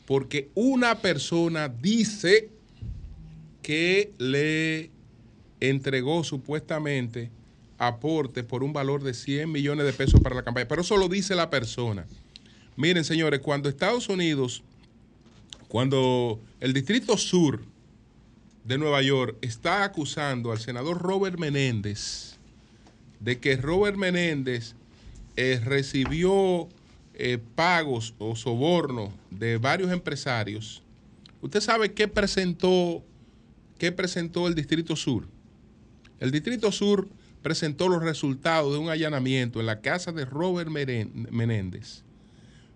porque 0.06 0.50
una 0.56 1.00
persona 1.00 1.70
dice 1.70 2.50
que 3.62 4.14
le 4.18 4.89
entregó 5.60 6.24
supuestamente 6.24 7.30
aportes 7.78 8.43
por 8.43 8.64
un 8.64 8.74
valor 8.74 9.03
de 9.03 9.14
100 9.14 9.51
millones 9.51 9.86
de 9.86 9.93
pesos 9.93 10.20
para 10.22 10.36
la 10.36 10.43
campaña. 10.43 10.68
Pero 10.68 10.82
eso 10.82 10.97
lo 10.97 11.08
dice 11.08 11.36
la 11.36 11.49
persona. 11.49 12.05
Miren, 12.76 13.03
señores, 13.03 13.39
cuando 13.39 13.70
Estados 13.70 14.10
Unidos, 14.10 14.64
cuando 15.68 16.39
el 16.60 16.74
Distrito 16.74 17.18
Sur 17.18 17.64
de 18.64 18.78
Nueva 18.78 19.01
York 19.01 19.38
está 19.41 19.84
acusando 19.84 20.51
al 20.51 20.60
senador 20.60 21.01
Robert 21.01 21.39
Menéndez 21.39 22.38
de 23.20 23.39
que 23.39 23.55
Robert 23.55 23.97
Menéndez 23.97 24.76
eh, 25.36 25.62
recibió 25.64 26.68
eh, 27.16 27.39
pagos 27.55 28.14
o 28.20 28.36
sobornos 28.36 29.10
de 29.32 29.58
varios 29.58 29.91
empresarios, 29.91 30.84
¿usted 31.41 31.62
sabe 31.62 31.93
qué 31.93 32.08
presentó 32.08 33.03
¿qué 33.78 33.91
presentó 33.91 34.47
el 34.47 34.55
Distrito 34.55 34.95
Sur? 34.95 35.28
El 36.20 36.32
Distrito 36.32 36.72
Sur 36.72 37.07
presentó 37.41 37.88
los 37.88 38.03
resultados 38.03 38.74
de 38.74 38.80
un 38.80 38.89
allanamiento 38.89 39.59
en 39.59 39.68
la 39.68 39.82
casa 39.82 40.11
de 40.11 40.26
Robert 40.26 40.70
Menéndez, 40.70 42.03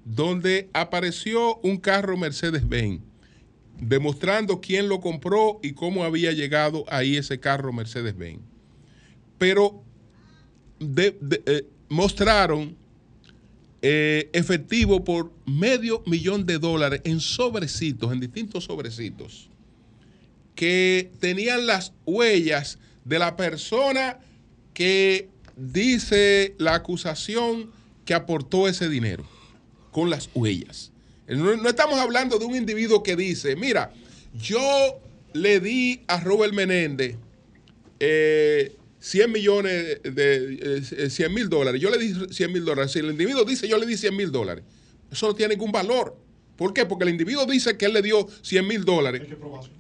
donde 0.06 0.70
apareció 0.74 1.58
un 1.58 1.78
carro 1.78 2.18
Mercedes-Benz, 2.18 3.02
demostrando 3.80 4.62
quién 4.62 4.88
lo 4.88 5.02
compró 5.02 5.60
y 5.64 5.74
cómo 5.74 6.04
había 6.04 6.32
llegado 6.32 6.86
ahí 6.88 7.18
ese 7.18 7.40
carro 7.40 7.74
Mercedes-Benz. 7.74 8.42
Pero 9.38 9.84
eh, 10.80 11.66
mostraron 11.90 12.76
eh, 13.82 14.30
efectivo 14.34 15.04
por 15.04 15.32
medio 15.46 16.04
millón 16.06 16.46
de 16.46 16.60
dólares 16.60 17.02
en 17.04 17.20
sobrecitos, 17.20 18.12
en 18.12 18.20
distintos 18.20 18.66
sobrecitos, 18.66 19.50
que 20.54 21.12
tenían 21.20 21.66
las 21.66 21.94
huellas 22.06 22.78
de 23.06 23.20
la 23.20 23.36
persona 23.36 24.20
que 24.74 25.30
dice 25.56 26.56
la 26.58 26.76
acusación 26.76 27.72
que 28.06 28.14
aportó 28.14 28.68
ese 28.68 28.90
dinero, 28.90 29.26
con 29.92 30.10
las 30.10 30.30
huellas. 30.34 30.92
No, 31.28 31.56
no 31.56 31.70
estamos 31.70 32.00
hablando 32.00 32.40
de 32.40 32.46
un 32.46 32.56
individuo 32.56 33.04
que 33.04 33.16
dice, 33.16 33.56
mira, 33.56 33.94
yo 34.34 35.00
le 35.34 35.60
di 35.60 36.02
a 36.08 36.20
Robert 36.20 36.54
Menéndez 36.54 37.16
eh, 38.00 38.76
100 39.00 39.32
millones 39.32 40.02
de 40.04 40.82
eh, 40.98 41.10
100 41.10 41.34
mil 41.34 41.50
dólares. 41.50 41.82
Yo 41.82 41.90
le 41.90 41.98
di 41.98 42.14
100 42.30 42.52
mil 42.52 42.66
dólares. 42.66 42.92
Si 42.92 43.00
el 43.00 43.12
individuo 43.12 43.44
dice 43.46 43.68
yo 43.68 43.78
le 43.78 43.86
di 43.86 43.98
100 43.98 44.16
mil 44.16 44.32
dólares, 44.32 44.64
eso 45.12 45.28
no 45.28 45.36
tiene 45.36 45.56
ningún 45.56 45.72
valor. 45.72 46.16
¿Por 46.62 46.76
qué? 46.76 46.86
Porque 46.86 47.06
el 47.06 47.10
individuo 47.10 47.48
dice 47.48 47.76
que 47.76 47.86
él 47.88 47.94
le 47.94 48.04
dio 48.04 48.28
100 48.44 48.68
mil 48.68 48.86
dólares 48.86 49.24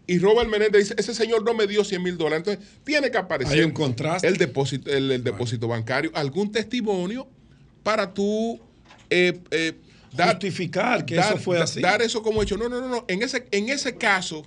y 0.07 0.17
Robert 0.17 0.49
Menéndez 0.49 0.81
dice, 0.89 0.95
ese 0.97 1.13
señor 1.13 1.43
no 1.43 1.53
me 1.53 1.67
dio 1.67 1.83
100 1.83 2.01
mil 2.01 2.17
dólares. 2.17 2.39
Entonces, 2.47 2.79
tiene 2.83 3.11
que 3.11 3.19
aparecer 3.19 3.55
Hay 3.59 3.63
un 3.63 3.69
contraste. 3.71 4.27
el 4.27 4.37
depósito, 4.37 4.89
el, 4.89 5.11
el 5.11 5.23
depósito 5.23 5.67
bancario, 5.67 6.09
algún 6.15 6.51
testimonio 6.51 7.27
para 7.83 8.11
tú 8.11 8.59
eh, 9.11 9.39
eh, 9.51 9.73
dar- 10.11 10.31
Justificar 10.31 11.05
que 11.05 11.13
dar- 11.17 11.33
eso 11.35 11.37
fue 11.43 11.61
así. 11.61 11.81
Dar 11.81 12.01
eso 12.01 12.23
como 12.23 12.41
hecho. 12.41 12.57
No, 12.57 12.67
no, 12.67 12.81
no, 12.81 12.87
no. 12.87 13.05
En 13.07 13.21
ese, 13.21 13.45
en 13.51 13.69
ese 13.69 13.95
caso, 13.97 14.43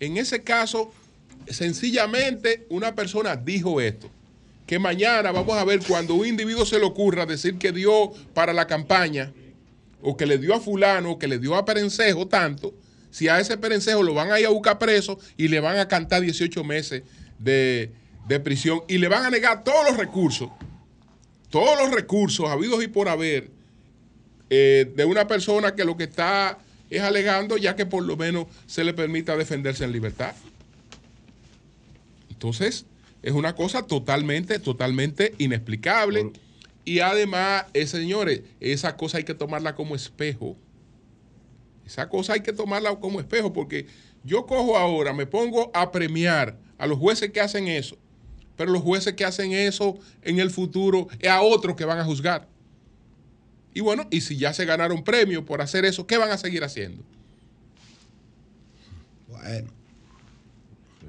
en 0.00 0.16
ese 0.16 0.42
caso, 0.42 0.90
sencillamente 1.62 2.66
una 2.70 2.94
persona 2.94 3.36
dijo 3.36 3.80
esto. 3.80 4.10
Que 4.66 4.78
mañana 4.78 5.32
vamos 5.32 5.56
a 5.56 5.64
ver 5.64 5.80
cuando 5.86 6.14
un 6.14 6.26
individuo 6.26 6.64
se 6.66 6.78
le 6.78 6.84
ocurra 6.84 7.26
decir 7.26 7.56
que 7.58 7.72
dio 7.72 8.10
para 8.34 8.52
la 8.52 8.66
campaña, 8.66 9.32
o 10.00 10.16
que 10.16 10.26
le 10.26 10.38
dio 10.38 10.54
a 10.54 10.60
fulano, 10.60 11.12
o 11.12 11.18
que 11.18 11.28
le 11.28 11.38
dio 11.38 11.54
a 11.54 11.64
Perencejo 11.64 12.26
tanto, 12.28 12.74
si 13.10 13.28
a 13.28 13.40
ese 13.40 13.56
Perencejo 13.56 14.02
lo 14.02 14.14
van 14.14 14.30
a 14.30 14.40
ir 14.40 14.46
a 14.46 14.50
buscar 14.50 14.78
preso 14.78 15.18
y 15.36 15.48
le 15.48 15.60
van 15.60 15.78
a 15.78 15.88
cantar 15.88 16.22
18 16.22 16.62
meses 16.64 17.02
de, 17.38 17.90
de 18.26 18.40
prisión 18.40 18.82
y 18.88 18.98
le 18.98 19.08
van 19.08 19.24
a 19.24 19.30
negar 19.30 19.64
todos 19.64 19.88
los 19.88 19.96
recursos, 19.96 20.50
todos 21.50 21.78
los 21.78 21.90
recursos 21.90 22.48
habidos 22.48 22.82
y 22.82 22.88
por 22.88 23.08
haber 23.08 23.50
eh, 24.50 24.90
de 24.94 25.04
una 25.04 25.26
persona 25.26 25.74
que 25.74 25.84
lo 25.84 25.96
que 25.96 26.04
está 26.04 26.58
es 26.90 27.02
alegando 27.02 27.56
ya 27.56 27.76
que 27.76 27.84
por 27.84 28.04
lo 28.04 28.16
menos 28.16 28.46
se 28.66 28.84
le 28.84 28.94
permita 28.94 29.36
defenderse 29.36 29.84
en 29.84 29.92
libertad. 29.92 30.34
Entonces, 32.30 32.86
es 33.22 33.32
una 33.32 33.54
cosa 33.54 33.86
totalmente, 33.86 34.58
totalmente 34.58 35.34
inexplicable. 35.38 36.30
Y 36.88 37.00
además, 37.00 37.66
eh, 37.74 37.86
señores, 37.86 38.40
esa 38.60 38.96
cosa 38.96 39.18
hay 39.18 39.24
que 39.24 39.34
tomarla 39.34 39.74
como 39.74 39.94
espejo. 39.94 40.56
Esa 41.84 42.08
cosa 42.08 42.32
hay 42.32 42.40
que 42.40 42.54
tomarla 42.54 42.96
como 42.96 43.20
espejo 43.20 43.52
porque 43.52 43.84
yo 44.24 44.46
cojo 44.46 44.74
ahora, 44.74 45.12
me 45.12 45.26
pongo 45.26 45.70
a 45.74 45.92
premiar 45.92 46.56
a 46.78 46.86
los 46.86 46.96
jueces 46.96 47.30
que 47.30 47.42
hacen 47.42 47.68
eso, 47.68 47.98
pero 48.56 48.72
los 48.72 48.80
jueces 48.80 49.12
que 49.12 49.26
hacen 49.26 49.52
eso 49.52 49.98
en 50.22 50.38
el 50.38 50.48
futuro 50.48 51.08
es 51.20 51.28
a 51.28 51.42
otros 51.42 51.76
que 51.76 51.84
van 51.84 51.98
a 51.98 52.04
juzgar. 52.04 52.48
Y 53.74 53.80
bueno, 53.80 54.06
y 54.10 54.22
si 54.22 54.38
ya 54.38 54.54
se 54.54 54.64
ganaron 54.64 55.04
premio 55.04 55.44
por 55.44 55.60
hacer 55.60 55.84
eso, 55.84 56.06
¿qué 56.06 56.16
van 56.16 56.30
a 56.30 56.38
seguir 56.38 56.64
haciendo? 56.64 57.04
Bueno. 59.26 59.68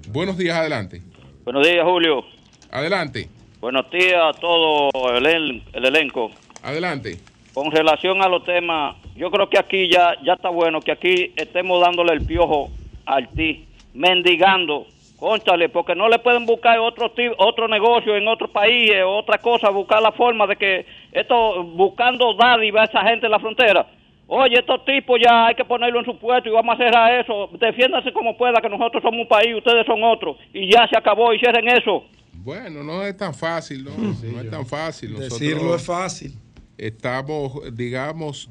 Buenos 0.09 0.37
días, 0.37 0.57
adelante. 0.57 1.01
Buenos 1.45 1.65
días, 1.65 1.85
Julio. 1.85 2.25
Adelante, 2.69 3.29
Buenos 3.59 3.89
días 3.91 4.21
a 4.23 4.39
todo 4.39 4.89
el, 5.17 5.25
el- 5.25 5.61
el 5.73 5.85
elenco. 5.85 6.31
adelante. 6.63 7.17
Con 7.53 7.71
relación 7.71 8.21
a 8.21 8.29
los 8.29 8.43
temas, 8.45 8.95
yo 9.15 9.29
creo 9.31 9.49
que 9.49 9.57
aquí 9.59 9.89
ya, 9.89 10.15
ya 10.23 10.33
está 10.33 10.49
bueno 10.49 10.79
que 10.81 10.91
aquí 10.91 11.33
estemos 11.35 11.81
dándole 11.81 12.13
el 12.13 12.25
piojo 12.25 12.69
al 13.05 13.27
TI, 13.29 13.65
mendigando, 13.93 14.85
conchale, 15.19 15.67
porque 15.67 15.95
no 15.95 16.07
le 16.07 16.19
pueden 16.19 16.45
buscar 16.45 16.79
otro 16.79 17.11
otro 17.37 17.67
negocio 17.67 18.15
en 18.15 18.27
otro 18.27 18.47
país, 18.49 18.91
eh, 18.91 19.03
otra 19.03 19.39
cosa, 19.39 19.69
buscar 19.71 20.01
la 20.01 20.11
forma 20.11 20.45
de 20.47 20.55
que 20.55 20.85
esto, 21.11 21.63
buscando 21.63 22.33
dádiva 22.35 22.81
a 22.81 22.85
esa 22.85 23.01
gente 23.03 23.25
en 23.25 23.31
la 23.31 23.39
frontera. 23.39 23.87
Oye, 24.27 24.59
estos 24.59 24.85
tipos 24.85 25.19
ya 25.19 25.47
hay 25.47 25.55
que 25.55 25.65
ponerlo 25.65 25.99
en 25.99 26.05
su 26.05 26.15
puesto 26.17 26.47
y 26.47 26.51
vamos 26.51 26.75
a 26.75 26.77
cerrar 26.77 27.19
eso. 27.19 27.49
Defiéndase 27.53 28.13
como 28.13 28.37
pueda, 28.37 28.61
que 28.61 28.69
nosotros 28.69 29.01
somos 29.01 29.21
un 29.21 29.27
país, 29.27 29.55
ustedes 29.55 29.85
son 29.87 30.03
otro. 30.03 30.37
Y 30.53 30.71
ya 30.71 30.87
se 30.87 30.95
acabó, 30.95 31.33
y 31.33 31.39
cierren 31.39 31.67
eso. 31.67 32.05
Bueno, 32.43 32.83
no 32.83 33.03
es 33.05 33.15
tan 33.17 33.33
fácil, 33.33 33.83
¿no? 33.83 33.97
no 33.97 34.41
es 34.41 34.49
tan 34.49 34.65
fácil. 34.65 35.13
Nosotros 35.13 35.39
Decirlo 35.39 35.75
es 35.75 35.81
fácil. 35.81 36.37
Estamos, 36.77 37.75
digamos, 37.75 38.49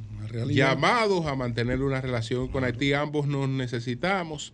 llamados 0.48 1.26
a 1.26 1.34
mantener 1.34 1.82
una 1.82 2.00
relación 2.00 2.48
con 2.48 2.64
Haití. 2.64 2.92
Ambos 2.92 3.26
nos 3.26 3.48
necesitamos. 3.48 4.52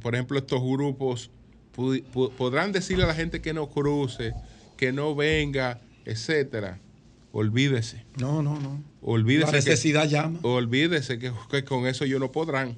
Por 0.00 0.14
ejemplo, 0.14 0.38
estos 0.38 0.62
grupos 0.62 1.30
podrán 2.36 2.72
decirle 2.72 3.04
a 3.04 3.08
la 3.08 3.14
gente 3.14 3.40
que 3.40 3.52
no 3.52 3.68
cruce, 3.68 4.32
que 4.76 4.92
no 4.92 5.14
venga, 5.14 5.80
etcétera. 6.04 6.78
Olvídese. 7.32 8.04
No, 8.18 8.42
no, 8.42 8.60
no. 8.60 8.82
Olvídese. 9.00 9.46
La 9.46 9.52
necesidad 9.52 10.02
que, 10.02 10.08
llama. 10.10 10.38
Olvídese 10.42 11.18
que, 11.18 11.32
que 11.50 11.64
con 11.64 11.86
eso 11.86 12.04
ellos 12.04 12.20
no 12.20 12.30
podrán. 12.30 12.76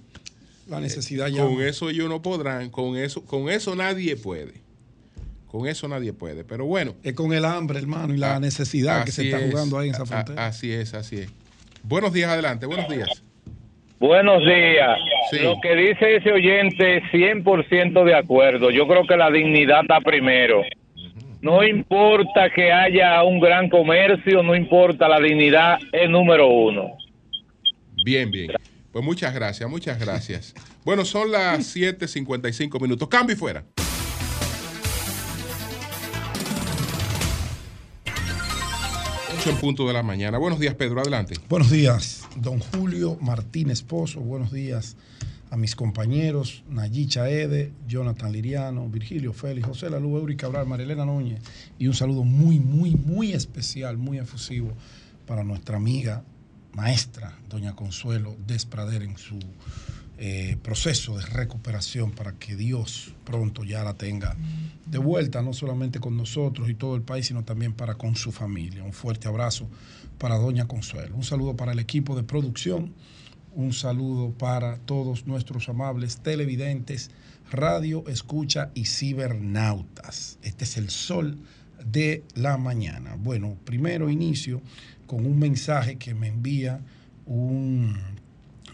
La 0.69 0.81
necesidad 0.81 1.27
Con 1.27 1.35
llama. 1.35 1.67
eso 1.67 1.91
ellos 1.91 2.09
no 2.09 2.23
podrán. 2.23 2.71
Con 2.71 2.97
eso, 2.97 3.23
con 3.25 3.51
eso 3.51 3.75
nadie 3.75 4.17
puede. 4.17 4.64
Con 5.55 5.69
eso 5.69 5.87
nadie 5.87 6.13
puede. 6.13 6.43
Pero 6.43 6.65
bueno. 6.67 6.97
Es 7.05 7.13
con 7.13 7.33
el 7.33 7.45
hambre, 7.45 7.79
hermano, 7.79 8.13
y 8.13 8.17
la 8.17 8.35
Ah, 8.35 8.41
necesidad 8.41 9.05
que 9.05 9.13
se 9.13 9.27
está 9.27 9.39
es. 9.39 9.53
jugando 9.53 9.79
ahí 9.79 9.87
en 9.91 9.95
esa 9.95 10.03
A- 10.03 10.07
frontera. 10.07 10.47
Así 10.47 10.73
es, 10.73 10.95
así 10.95 11.19
es. 11.19 11.29
Buenos 11.85 12.13
días, 12.13 12.29
adelante. 12.29 12.67
Buenos 12.67 12.89
días. 12.89 13.23
Buenos 14.01 14.41
días. 14.41 14.99
Sí. 15.31 15.39
Lo 15.45 15.55
que 15.63 15.77
dice 15.77 16.17
ese 16.17 16.33
oyente, 16.33 17.03
100% 17.13 18.03
de 18.03 18.17
acuerdo. 18.17 18.73
Yo 18.73 18.89
creo 18.89 19.07
que 19.07 19.17
la 19.17 19.31
dignidad 19.31 19.83
está 19.83 20.01
primero. 20.01 20.63
No 21.41 21.63
importa 21.63 22.51
que 22.53 22.73
haya 22.73 23.23
un 23.23 23.39
gran 23.39 23.69
comercio, 23.71 24.43
no 24.43 24.57
importa, 24.57 25.07
la 25.09 25.21
dignidad 25.21 25.79
es 25.93 26.11
número 26.11 26.49
uno. 26.49 26.97
Bien, 28.05 28.29
bien. 28.29 28.51
Pues 28.91 29.05
muchas 29.05 29.33
gracias, 29.33 29.71
muchas 29.71 30.01
gracias. 30.01 30.53
Bueno, 30.85 31.05
son 31.05 31.31
las 31.31 31.65
7:55 31.77 32.81
minutos. 32.81 33.07
Cambio 33.09 33.37
y 33.37 33.39
fuera. 33.39 33.63
Ocho 39.45 39.51
en 39.51 39.61
punto 39.61 39.87
de 39.87 39.93
la 39.93 40.03
mañana. 40.03 40.39
Buenos 40.39 40.59
días, 40.59 40.75
Pedro. 40.75 41.03
Adelante. 41.03 41.35
Buenos 41.51 41.71
días, 41.71 42.27
don 42.37 42.61
Julio 42.61 43.19
Martínez 43.21 43.83
Pozo. 43.83 44.21
Buenos 44.21 44.51
días 44.53 44.97
a 45.51 45.59
mis 45.59 45.77
compañeros 45.77 46.65
Nayí 46.71 47.07
Chaede, 47.07 47.71
Jonathan 47.87 48.33
Liriano, 48.33 48.89
Virgilio 48.89 49.35
Félix, 49.35 49.67
José 49.67 49.91
Lalu, 49.91 50.17
Eury 50.17 50.37
Cabral, 50.37 50.67
Marilena 50.67 51.05
Núñez. 51.05 51.43
Y 51.79 51.89
un 51.89 51.95
saludo 51.95 52.25
muy, 52.25 52.59
muy, 52.59 52.93
muy 52.93 53.33
especial, 53.33 53.99
muy 53.99 54.17
efusivo 54.17 54.73
para 55.27 55.45
nuestra 55.45 55.77
amiga 55.77 56.25
maestra, 56.73 57.37
doña 57.51 57.77
Consuelo 57.77 58.39
Desprader, 58.47 59.03
en 59.03 59.19
su 59.19 59.39
eh, 60.17 60.57
proceso 60.63 61.17
de 61.17 61.27
recuperación 61.27 62.13
para 62.13 62.35
que 62.35 62.55
Dios 62.55 63.13
pronto 63.25 63.65
ya 63.65 63.83
la 63.83 63.95
tenga 63.95 64.37
de 64.87 64.99
vuelta, 64.99 65.43
no 65.43 65.53
solamente 65.53 65.99
con 65.99 66.17
nosotros 66.17 66.71
y 66.71 66.75
todo 66.75 66.95
el 66.95 67.03
país, 67.03 67.27
sino 67.27 67.43
también 67.43 67.73
para 67.73 67.97
con 67.97 68.15
su 68.15 68.31
familia. 68.31 68.85
Un 68.85 68.93
fuerte 68.93 69.27
abrazo 69.27 69.69
para 70.19 70.37
doña 70.37 70.69
Consuelo. 70.69 71.17
Un 71.17 71.25
saludo 71.25 71.57
para 71.57 71.73
el 71.73 71.81
equipo 71.81 72.15
de 72.15 72.23
producción. 72.23 72.95
Un 73.55 73.73
saludo 73.73 74.31
para 74.31 74.79
todos 74.79 75.27
nuestros 75.27 75.69
amables 75.69 76.19
televidentes, 76.19 77.11
radio, 77.51 78.05
escucha 78.09 78.71
y 78.75 78.85
cibernautas. 78.85 80.39
Este 80.43 80.65
es 80.65 80.77
el 80.77 80.91
sol 80.91 81.39
de 81.85 82.23
la 82.35 82.57
mañana. 82.57 83.17
Bueno, 83.19 83.57
primero 83.65 84.11
inicio 84.11 84.63
con 85.07 85.27
un 85.27 85.39
mensaje 85.39 85.97
que 85.97 86.15
me 86.15 86.29
envía 86.29 86.81
un 87.27 88.14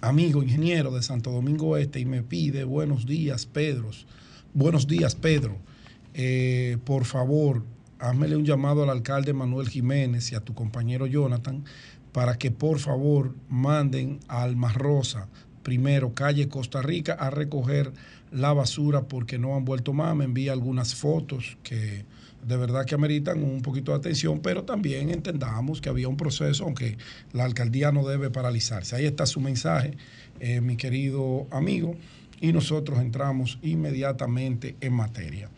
amigo 0.00 0.42
ingeniero 0.42 0.90
de 0.92 1.02
Santo 1.02 1.30
Domingo 1.30 1.76
Este 1.76 2.00
y 2.00 2.04
me 2.04 2.22
pide 2.22 2.64
buenos 2.64 3.06
días, 3.06 3.46
Pedro. 3.46 3.90
Buenos 4.54 4.86
días, 4.86 5.14
Pedro. 5.14 5.56
Eh, 6.14 6.78
por 6.84 7.04
favor, 7.04 7.64
házmele 7.98 8.36
un 8.36 8.44
llamado 8.44 8.82
al 8.82 8.90
alcalde 8.90 9.32
Manuel 9.32 9.68
Jiménez 9.68 10.32
y 10.32 10.34
a 10.34 10.40
tu 10.40 10.54
compañero 10.54 11.06
Jonathan 11.06 11.64
para 12.12 12.38
que 12.38 12.50
por 12.50 12.78
favor 12.78 13.34
manden 13.48 14.20
a 14.26 14.42
Alma 14.42 14.72
Rosa 14.72 15.28
primero 15.62 16.14
calle 16.14 16.48
Costa 16.48 16.82
Rica 16.82 17.12
a 17.12 17.30
recoger 17.30 17.92
la 18.32 18.52
basura 18.52 19.02
porque 19.02 19.38
no 19.38 19.54
han 19.54 19.64
vuelto 19.64 19.92
más. 19.92 20.16
Me 20.16 20.24
envía 20.24 20.52
algunas 20.52 20.94
fotos 20.94 21.58
que 21.62 22.04
de 22.46 22.56
verdad 22.56 22.84
que 22.84 22.94
ameritan 22.94 23.42
un 23.42 23.62
poquito 23.62 23.92
de 23.92 23.98
atención, 23.98 24.40
pero 24.40 24.64
también 24.64 25.10
entendamos 25.10 25.80
que 25.80 25.88
había 25.88 26.08
un 26.08 26.16
proceso, 26.16 26.64
aunque 26.64 26.96
la 27.32 27.44
alcaldía 27.44 27.92
no 27.92 28.06
debe 28.06 28.30
paralizarse. 28.30 28.96
Ahí 28.96 29.06
está 29.06 29.26
su 29.26 29.40
mensaje, 29.40 29.96
eh, 30.40 30.60
mi 30.60 30.76
querido 30.76 31.46
amigo, 31.50 31.94
y 32.40 32.52
nosotros 32.52 32.98
entramos 33.00 33.58
inmediatamente 33.62 34.76
en 34.80 34.94
materia. 34.94 35.50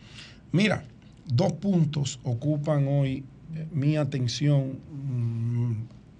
Mira, 0.51 0.83
dos 1.25 1.53
puntos 1.53 2.19
ocupan 2.23 2.87
hoy 2.87 3.23
eh, 3.55 3.67
mi 3.71 3.95
atención 3.95 4.79
mm, 4.91 5.71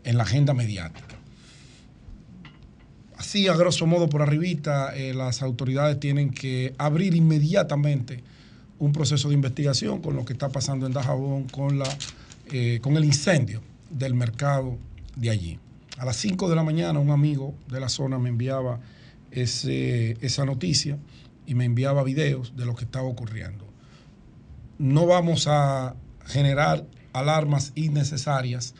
en 0.05 0.18
la 0.18 0.24
agenda 0.24 0.53
mediática. 0.53 1.16
Así, 3.18 3.47
a 3.47 3.55
grosso 3.55 3.86
modo, 3.86 4.09
por 4.09 4.22
arribita, 4.22 4.95
eh, 4.95 5.14
las 5.14 5.41
autoridades 5.41 5.99
tienen 5.99 6.32
que 6.32 6.74
abrir 6.78 7.16
inmediatamente 7.16 8.24
un 8.84 8.91
proceso 8.91 9.29
de 9.29 9.36
investigación 9.36 10.01
con 10.01 10.15
lo 10.15 10.25
que 10.25 10.34
está 10.34 10.49
pasando 10.49 10.86
en 10.86 10.93
Dajabón, 10.93 11.43
con, 11.47 11.79
la, 11.79 11.88
eh, 12.51 12.79
con 12.81 12.97
el 12.97 13.05
incendio 13.05 13.61
del 13.89 14.13
mercado 14.13 14.77
de 15.15 15.29
allí. 15.29 15.59
A 15.97 16.05
las 16.05 16.17
5 16.17 16.49
de 16.49 16.55
la 16.55 16.63
mañana 16.63 16.99
un 16.99 17.11
amigo 17.11 17.53
de 17.69 17.79
la 17.79 17.88
zona 17.88 18.19
me 18.19 18.29
enviaba 18.29 18.79
ese- 19.31 20.17
esa 20.21 20.43
noticia 20.45 20.97
y 21.45 21.55
me 21.55 21.65
enviaba 21.65 22.03
videos 22.03 22.55
de 22.57 22.65
lo 22.65 22.75
que 22.75 22.84
estaba 22.86 23.05
ocurriendo. 23.07 23.65
No 24.79 25.05
vamos 25.05 25.47
a 25.47 25.95
generar 26.25 26.86
alarmas 27.13 27.71
innecesarias, 27.75 28.73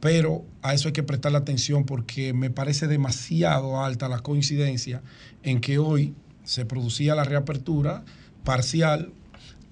pero 0.00 0.44
a 0.62 0.74
eso 0.74 0.88
hay 0.88 0.92
que 0.94 1.02
prestarle 1.02 1.38
atención 1.38 1.84
porque 1.84 2.32
me 2.32 2.50
parece 2.50 2.86
demasiado 2.88 3.82
alta 3.84 4.08
la 4.08 4.20
coincidencia 4.20 5.02
en 5.42 5.60
que 5.60 5.78
hoy 5.78 6.14
se 6.44 6.64
producía 6.64 7.14
la 7.14 7.24
reapertura 7.24 8.04
parcial 8.44 9.12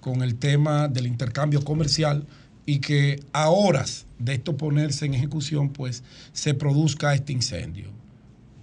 con 0.07 0.23
el 0.23 0.37
tema 0.37 0.87
del 0.87 1.09
intercambio 1.09 1.65
comercial 1.65 2.25
y 2.65 2.79
que 2.79 3.19
a 3.33 3.51
horas 3.51 4.07
de 4.21 4.35
esto 4.35 4.57
ponerse 4.57 5.05
en 5.05 5.15
ejecución, 5.15 5.71
pues 5.71 6.05
se 6.33 6.55
produzca 6.55 7.13
este 7.13 7.33
incendio. 7.33 7.91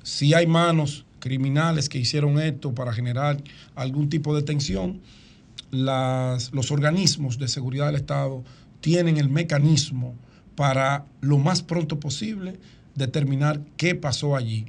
Si 0.03 0.33
hay 0.33 0.47
manos 0.47 1.05
criminales 1.19 1.89
que 1.89 1.97
hicieron 1.97 2.39
esto 2.39 2.73
para 2.73 2.93
generar 2.93 3.43
algún 3.75 4.07
tipo 4.07 4.33
de 4.33 4.43
tensión, 4.43 5.01
los 5.69 6.71
organismos 6.71 7.37
de 7.37 7.49
seguridad 7.49 7.87
del 7.87 7.95
Estado 7.95 8.41
tienen 8.79 9.17
el 9.17 9.27
mecanismo 9.27 10.15
para 10.55 11.05
lo 11.19 11.39
más 11.39 11.61
pronto 11.61 11.99
posible 11.99 12.57
determinar 12.95 13.59
qué 13.75 13.95
pasó 13.95 14.37
allí. 14.37 14.67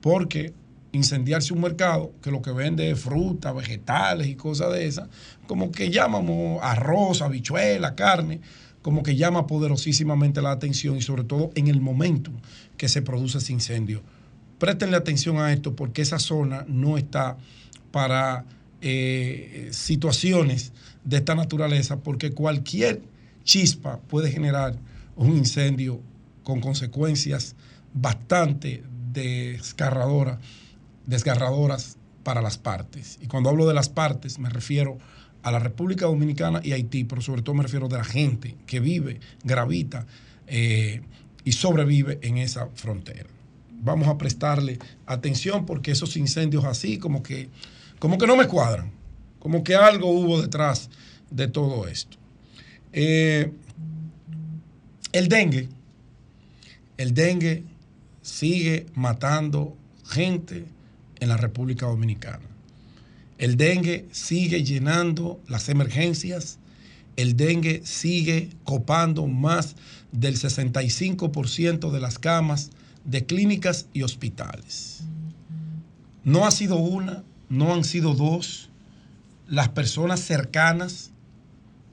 Porque 0.00 0.54
incendiarse 0.92 1.54
un 1.54 1.62
mercado 1.62 2.12
que 2.22 2.30
lo 2.30 2.42
que 2.42 2.52
vende 2.52 2.90
es 2.90 3.00
fruta, 3.00 3.52
vegetales 3.52 4.26
y 4.28 4.34
cosas 4.34 4.72
de 4.72 4.86
esas, 4.86 5.08
como 5.46 5.72
que 5.72 5.90
llamamos 5.90 6.60
arroz, 6.62 7.22
habichuela, 7.22 7.94
carne, 7.94 8.40
como 8.82 9.02
que 9.02 9.16
llama 9.16 9.46
poderosísimamente 9.46 10.42
la 10.42 10.50
atención 10.50 10.96
y 10.96 11.02
sobre 11.02 11.24
todo 11.24 11.50
en 11.54 11.68
el 11.68 11.80
momento 11.80 12.30
que 12.76 12.88
se 12.88 13.00
produce 13.00 13.38
ese 13.38 13.52
incendio. 13.52 14.02
Préstenle 14.58 14.96
atención 14.96 15.38
a 15.38 15.52
esto 15.52 15.74
porque 15.74 16.02
esa 16.02 16.18
zona 16.18 16.64
no 16.68 16.98
está 16.98 17.36
para 17.90 18.44
eh, 18.80 19.68
situaciones 19.70 20.72
de 21.04 21.18
esta 21.18 21.34
naturaleza 21.34 21.98
porque 21.98 22.32
cualquier 22.32 23.02
chispa 23.44 23.98
puede 24.08 24.30
generar 24.30 24.76
un 25.16 25.36
incendio 25.36 26.00
con 26.42 26.60
consecuencias 26.60 27.54
bastante 27.94 28.82
desgarradoras, 29.12 30.38
desgarradoras 31.06 31.96
para 32.22 32.42
las 32.42 32.58
partes. 32.58 33.18
Y 33.20 33.26
cuando 33.26 33.50
hablo 33.50 33.66
de 33.66 33.74
las 33.74 33.88
partes 33.88 34.38
me 34.38 34.48
refiero 34.48 34.98
a 35.42 35.50
la 35.50 35.58
República 35.58 36.06
Dominicana 36.06 36.60
y 36.62 36.72
Haití, 36.72 37.04
pero 37.04 37.20
sobre 37.20 37.42
todo 37.42 37.54
me 37.54 37.64
refiero 37.64 37.88
de 37.88 37.98
la 37.98 38.04
gente 38.04 38.56
que 38.66 38.80
vive, 38.80 39.20
gravita 39.42 40.06
eh, 40.46 41.02
y 41.44 41.52
sobrevive 41.52 42.18
en 42.22 42.38
esa 42.38 42.68
frontera. 42.74 43.28
Vamos 43.82 44.06
a 44.06 44.16
prestarle 44.16 44.78
atención 45.06 45.66
porque 45.66 45.90
esos 45.90 46.16
incendios 46.16 46.64
así 46.64 46.98
como 46.98 47.22
que, 47.22 47.48
como 47.98 48.18
que 48.18 48.28
no 48.28 48.36
me 48.36 48.46
cuadran, 48.46 48.92
como 49.40 49.64
que 49.64 49.74
algo 49.74 50.10
hubo 50.10 50.40
detrás 50.40 50.88
de 51.30 51.48
todo 51.48 51.88
esto. 51.88 52.16
Eh, 52.92 53.52
el 55.10 55.28
dengue, 55.28 55.68
el 56.96 57.14
dengue 57.14 57.64
sigue 58.20 58.86
matando 58.94 59.76
gente 60.06 60.66
en 61.22 61.28
la 61.28 61.36
República 61.36 61.86
Dominicana. 61.86 62.44
El 63.38 63.56
dengue 63.56 64.08
sigue 64.10 64.64
llenando 64.64 65.40
las 65.46 65.68
emergencias. 65.68 66.58
El 67.14 67.36
dengue 67.36 67.80
sigue 67.84 68.50
copando 68.64 69.28
más 69.28 69.76
del 70.10 70.36
65% 70.36 71.92
de 71.92 72.00
las 72.00 72.18
camas 72.18 72.70
de 73.04 73.24
clínicas 73.24 73.86
y 73.92 74.02
hospitales. 74.02 75.02
No 76.24 76.44
ha 76.44 76.50
sido 76.50 76.76
una, 76.76 77.22
no 77.48 77.72
han 77.72 77.84
sido 77.84 78.14
dos. 78.14 78.68
Las 79.46 79.68
personas 79.68 80.18
cercanas 80.18 81.12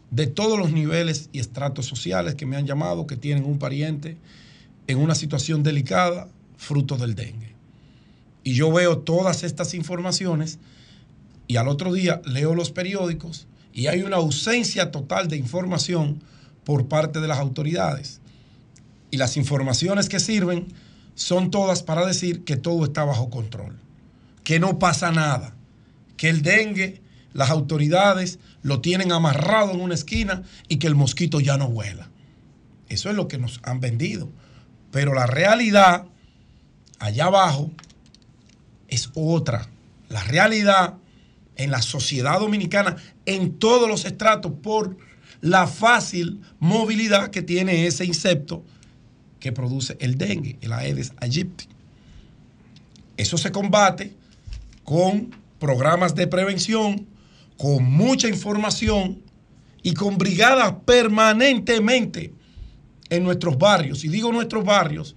de 0.10 0.26
todos 0.26 0.58
los 0.58 0.72
niveles 0.72 1.30
y 1.34 1.40
estratos 1.40 1.86
sociales 1.86 2.34
que 2.34 2.48
me 2.48 2.58
han 2.58 2.66
llamado, 2.66 3.06
que 3.06 3.16
tienen 3.16 3.46
un 3.46 3.60
pariente 3.60 4.18
en 4.88 4.98
una 4.98 5.14
situación 5.14 5.62
delicada, 5.62 6.30
fruto 6.58 6.98
del 6.98 7.14
dengue. 7.14 7.49
Y 8.44 8.54
yo 8.54 8.72
veo 8.72 9.00
todas 9.00 9.44
estas 9.44 9.74
informaciones 9.74 10.60
y 11.48 11.58
al 11.58 11.68
otro 11.68 11.94
día 11.94 12.22
leo 12.26 12.56
los 12.56 12.72
periódicos 12.72 13.48
y 13.74 13.88
hay 13.88 14.02
una 14.02 14.18
ausencia 14.18 14.92
total 14.92 15.28
de 15.28 15.38
información 15.38 16.22
por 16.64 16.88
parte 16.88 17.20
de 17.20 17.28
las 17.28 17.40
autoridades. 17.40 18.22
Y 19.12 19.18
las 19.18 19.38
informaciones 19.38 20.10
que 20.10 20.20
sirven 20.20 20.68
son 21.16 21.52
todas 21.52 21.84
para 21.84 22.06
decir 22.06 22.44
que 22.44 22.56
todo 22.56 22.86
está 22.86 23.04
bajo 23.04 23.30
control, 23.30 23.80
que 24.44 24.60
no 24.60 24.80
pasa 24.80 25.12
nada, 25.12 25.56
que 26.18 26.30
el 26.30 26.42
dengue, 26.42 27.02
las 27.34 27.50
autoridades 27.50 28.40
lo 28.62 28.82
tienen 28.82 29.12
amarrado 29.12 29.72
en 29.72 29.82
una 29.82 29.96
esquina 29.96 30.44
y 30.68 30.78
que 30.78 30.88
el 30.88 30.96
mosquito 30.96 31.40
ya 31.40 31.58
no 31.58 31.70
vuela. 31.70 32.10
Eso 32.88 33.10
es 33.10 33.16
lo 33.16 33.28
que 33.28 33.38
nos 33.38 33.60
han 33.64 33.80
vendido. 33.80 34.30
Pero 34.92 35.14
la 35.14 35.28
realidad, 35.28 36.06
allá 37.00 37.26
abajo, 37.26 37.72
es 38.90 39.10
otra. 39.14 39.68
La 40.10 40.24
realidad 40.24 40.96
en 41.56 41.72
la 41.72 41.82
sociedad 41.82 42.40
dominicana, 42.40 42.96
en 43.26 43.60
todos 43.60 43.88
los 43.88 44.06
estratos, 44.06 44.54
por 44.64 44.98
la 45.42 45.68
fácil 45.68 46.42
movilidad 46.60 47.32
que 47.32 47.42
tiene 47.42 47.86
ese 47.86 48.06
insecto 48.06 48.64
que 49.40 49.52
produce 49.52 49.98
el 50.00 50.18
dengue, 50.18 50.58
el 50.62 50.74
Aedes 50.74 51.14
aegypti. 51.18 51.66
Eso 53.18 53.38
se 53.38 53.52
combate 53.52 54.14
con 54.84 55.36
programas 55.60 56.16
de 56.16 56.28
prevención, 56.28 57.08
con 57.58 57.84
mucha 57.84 58.28
información 58.28 59.22
y 59.84 59.94
con 59.94 60.18
brigadas 60.18 60.74
permanentemente 60.86 62.34
en 63.10 63.24
nuestros 63.24 63.58
barrios. 63.58 64.04
Y 64.04 64.08
digo 64.08 64.32
nuestros 64.32 64.64
barrios 64.64 65.16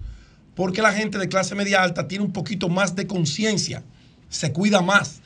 porque 0.55 0.81
la 0.81 0.93
gente 0.93 1.17
de 1.17 1.27
clase 1.27 1.55
media 1.55 1.83
alta 1.83 2.07
tiene 2.07 2.23
un 2.23 2.33
poquito 2.33 2.69
más 2.69 2.95
de 2.95 3.07
conciencia, 3.07 3.83
se 4.29 4.51
cuida 4.51 4.81
más 4.81 5.21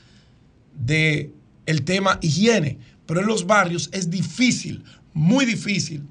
de 0.74 1.32
el 1.66 1.84
tema 1.84 2.20
higiene, 2.22 2.78
pero 3.06 3.22
en 3.22 3.28
los 3.28 3.46
barrios 3.46 3.90
es 3.92 4.10
difícil, 4.10 4.84
muy 5.14 5.46
difícil 5.46 6.04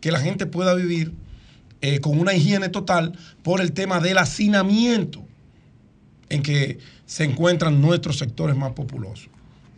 que 0.00 0.12
la 0.12 0.20
gente 0.20 0.46
pueda 0.46 0.74
vivir 0.74 1.12
eh, 1.80 2.00
con 2.00 2.18
una 2.18 2.34
higiene 2.34 2.68
total 2.68 3.18
por 3.42 3.60
el 3.60 3.72
tema 3.72 4.00
del 4.00 4.18
hacinamiento 4.18 5.26
en 6.28 6.42
que 6.42 6.78
se 7.06 7.24
encuentran 7.24 7.80
nuestros 7.80 8.18
sectores 8.18 8.56
más 8.56 8.72
populosos. 8.72 9.28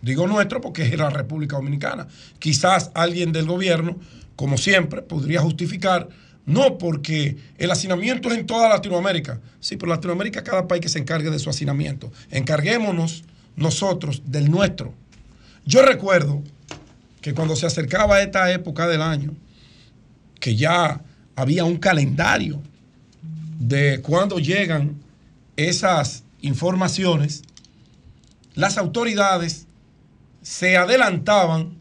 Digo 0.02 0.26
nuestro 0.26 0.60
porque 0.60 0.82
es 0.82 0.98
la 0.98 1.10
República 1.10 1.56
Dominicana. 1.56 2.06
Quizás 2.38 2.90
alguien 2.94 3.32
del 3.32 3.46
gobierno, 3.46 3.98
como 4.36 4.58
siempre, 4.58 5.02
podría 5.02 5.40
justificar, 5.40 6.08
no 6.46 6.78
porque 6.78 7.36
el 7.58 7.70
hacinamiento 7.70 8.30
es 8.30 8.38
en 8.38 8.46
toda 8.46 8.68
Latinoamérica. 8.68 9.40
Sí, 9.60 9.76
pero 9.76 9.90
Latinoamérica, 9.90 10.44
cada 10.44 10.68
país 10.68 10.82
que 10.82 10.88
se 10.88 10.98
encargue 10.98 11.30
de 11.30 11.38
su 11.38 11.48
hacinamiento. 11.48 12.12
Encarguémonos 12.30 13.24
nosotros 13.56 14.22
del 14.26 14.50
nuestro. 14.50 14.92
Yo 15.64 15.82
recuerdo 15.82 16.42
que 17.22 17.32
cuando 17.32 17.56
se 17.56 17.66
acercaba 17.66 18.20
esta 18.20 18.52
época 18.52 18.86
del 18.86 19.00
año, 19.00 19.34
que 20.38 20.56
ya 20.56 21.00
había 21.36 21.64
un 21.64 21.78
calendario 21.78 22.60
de 23.58 24.02
cuando 24.02 24.38
llegan 24.38 25.00
esas 25.56 26.24
informaciones, 26.42 27.42
las 28.54 28.76
autoridades 28.76 29.66
se 30.42 30.76
adelantaban 30.76 31.78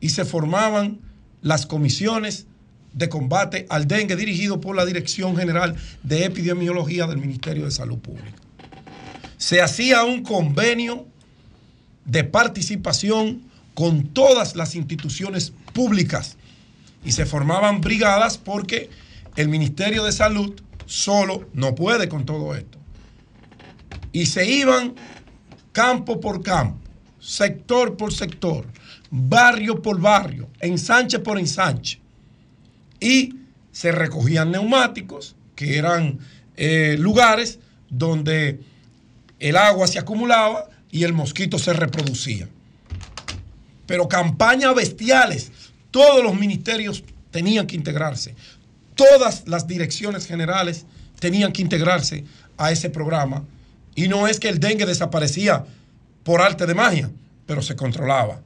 y 0.00 0.10
se 0.10 0.26
formaban 0.26 1.00
las 1.40 1.64
comisiones 1.64 2.46
de 2.94 3.08
combate 3.08 3.66
al 3.68 3.86
dengue 3.86 4.16
dirigido 4.16 4.60
por 4.60 4.76
la 4.76 4.86
Dirección 4.86 5.36
General 5.36 5.74
de 6.02 6.24
Epidemiología 6.24 7.06
del 7.06 7.18
Ministerio 7.18 7.64
de 7.64 7.70
Salud 7.70 7.98
Pública. 7.98 8.38
se 9.36 9.60
hacía 9.60 10.04
un 10.04 10.22
convenio 10.22 11.06
de 12.04 12.24
participación 12.24 13.42
con 13.74 14.04
todas 14.08 14.56
las 14.56 14.74
instituciones 14.74 15.52
públicas 15.72 16.36
y 17.04 17.12
se 17.12 17.26
formaban 17.26 17.80
brigadas 17.80 18.38
porque 18.38 18.88
el 19.36 19.48
Ministerio 19.48 20.04
de 20.04 20.12
Salud 20.12 20.54
solo 20.86 21.48
no 21.52 21.74
puede 21.74 22.08
con 22.08 22.24
todo 22.24 22.54
esto. 22.54 22.78
Y 24.12 24.26
se 24.26 24.48
iban 24.48 24.94
campo 25.72 26.20
por 26.20 26.42
campo, 26.42 26.78
sector 27.18 27.96
por 27.96 28.12
sector, 28.12 28.66
barrio 29.10 29.82
por 29.82 30.00
barrio, 30.00 30.48
ensanche 30.60 31.18
por 31.18 31.38
ensanche. 31.38 32.03
Y 33.00 33.34
se 33.72 33.92
recogían 33.92 34.50
neumáticos, 34.50 35.36
que 35.56 35.78
eran 35.78 36.18
eh, 36.56 36.96
lugares 36.98 37.58
donde 37.90 38.60
el 39.40 39.56
agua 39.56 39.86
se 39.86 39.98
acumulaba 39.98 40.68
y 40.90 41.04
el 41.04 41.12
mosquito 41.12 41.58
se 41.58 41.72
reproducía. 41.72 42.48
Pero 43.86 44.08
campañas 44.08 44.74
bestiales, 44.74 45.52
todos 45.90 46.22
los 46.22 46.38
ministerios 46.38 47.04
tenían 47.30 47.66
que 47.66 47.76
integrarse, 47.76 48.34
todas 48.94 49.46
las 49.46 49.66
direcciones 49.66 50.26
generales 50.26 50.86
tenían 51.18 51.52
que 51.52 51.62
integrarse 51.62 52.24
a 52.56 52.70
ese 52.70 52.90
programa. 52.90 53.44
Y 53.94 54.08
no 54.08 54.28
es 54.28 54.40
que 54.40 54.48
el 54.48 54.60
dengue 54.60 54.86
desaparecía 54.86 55.64
por 56.22 56.40
arte 56.40 56.66
de 56.66 56.74
magia, 56.74 57.10
pero 57.46 57.62
se 57.62 57.76
controlaba. 57.76 58.40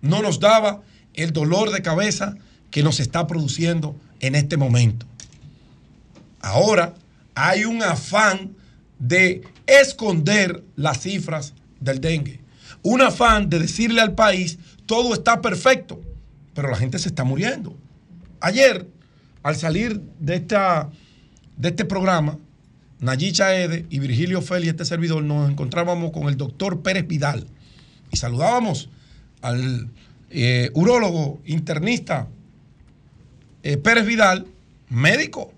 No 0.00 0.22
nos 0.22 0.40
daba 0.40 0.82
el 1.14 1.32
dolor 1.32 1.70
de 1.70 1.82
cabeza 1.82 2.36
que 2.70 2.82
nos 2.82 3.00
está 3.00 3.26
produciendo 3.26 3.96
en 4.20 4.34
este 4.34 4.56
momento. 4.56 5.06
Ahora 6.40 6.94
hay 7.34 7.64
un 7.64 7.82
afán 7.82 8.56
de 8.98 9.42
esconder 9.66 10.64
las 10.76 11.00
cifras 11.00 11.54
del 11.80 12.00
dengue. 12.00 12.40
Un 12.82 13.02
afán 13.02 13.48
de 13.48 13.58
decirle 13.58 14.00
al 14.00 14.14
país, 14.14 14.58
todo 14.86 15.14
está 15.14 15.40
perfecto, 15.40 16.00
pero 16.54 16.70
la 16.70 16.76
gente 16.76 16.98
se 16.98 17.08
está 17.08 17.24
muriendo. 17.24 17.76
Ayer, 18.40 18.88
al 19.42 19.56
salir 19.56 20.00
de, 20.18 20.36
esta, 20.36 20.90
de 21.56 21.68
este 21.68 21.84
programa, 21.84 22.38
Nayicha 23.00 23.54
Ede 23.54 23.86
y 23.90 23.98
Virgilio 24.00 24.42
Feli, 24.42 24.68
este 24.68 24.84
servidor, 24.84 25.22
nos 25.22 25.50
encontrábamos 25.50 26.10
con 26.10 26.28
el 26.28 26.36
doctor 26.36 26.82
Pérez 26.82 27.06
Vidal 27.06 27.46
y 28.10 28.16
saludábamos 28.16 28.90
al 29.42 29.90
eh, 30.30 30.70
urólogo 30.74 31.40
internista 31.44 32.28
eh, 33.68 33.76
Pérez 33.76 34.06
Vidal, 34.06 34.46
médico. 34.88 35.52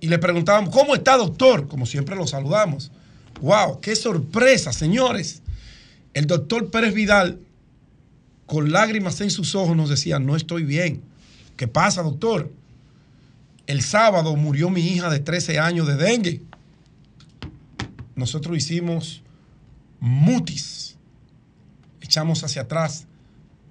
Y 0.00 0.08
le 0.08 0.18
preguntábamos, 0.18 0.70
¿cómo 0.70 0.94
está 0.94 1.18
doctor? 1.18 1.68
Como 1.68 1.84
siempre 1.84 2.16
lo 2.16 2.26
saludamos. 2.26 2.90
¡Wow! 3.42 3.78
¡Qué 3.82 3.94
sorpresa, 3.94 4.72
señores! 4.72 5.42
El 6.14 6.26
doctor 6.26 6.70
Pérez 6.70 6.94
Vidal, 6.94 7.40
con 8.46 8.72
lágrimas 8.72 9.20
en 9.20 9.30
sus 9.30 9.54
ojos, 9.54 9.76
nos 9.76 9.90
decía, 9.90 10.18
no 10.18 10.34
estoy 10.34 10.64
bien. 10.64 11.02
¿Qué 11.58 11.68
pasa, 11.68 12.02
doctor? 12.02 12.50
El 13.66 13.82
sábado 13.82 14.34
murió 14.34 14.70
mi 14.70 14.80
hija 14.80 15.10
de 15.10 15.20
13 15.20 15.58
años 15.58 15.86
de 15.86 15.96
dengue. 15.96 16.40
Nosotros 18.14 18.56
hicimos 18.56 19.22
mutis. 20.00 20.96
Echamos 22.00 22.42
hacia 22.44 22.62
atrás. 22.62 23.06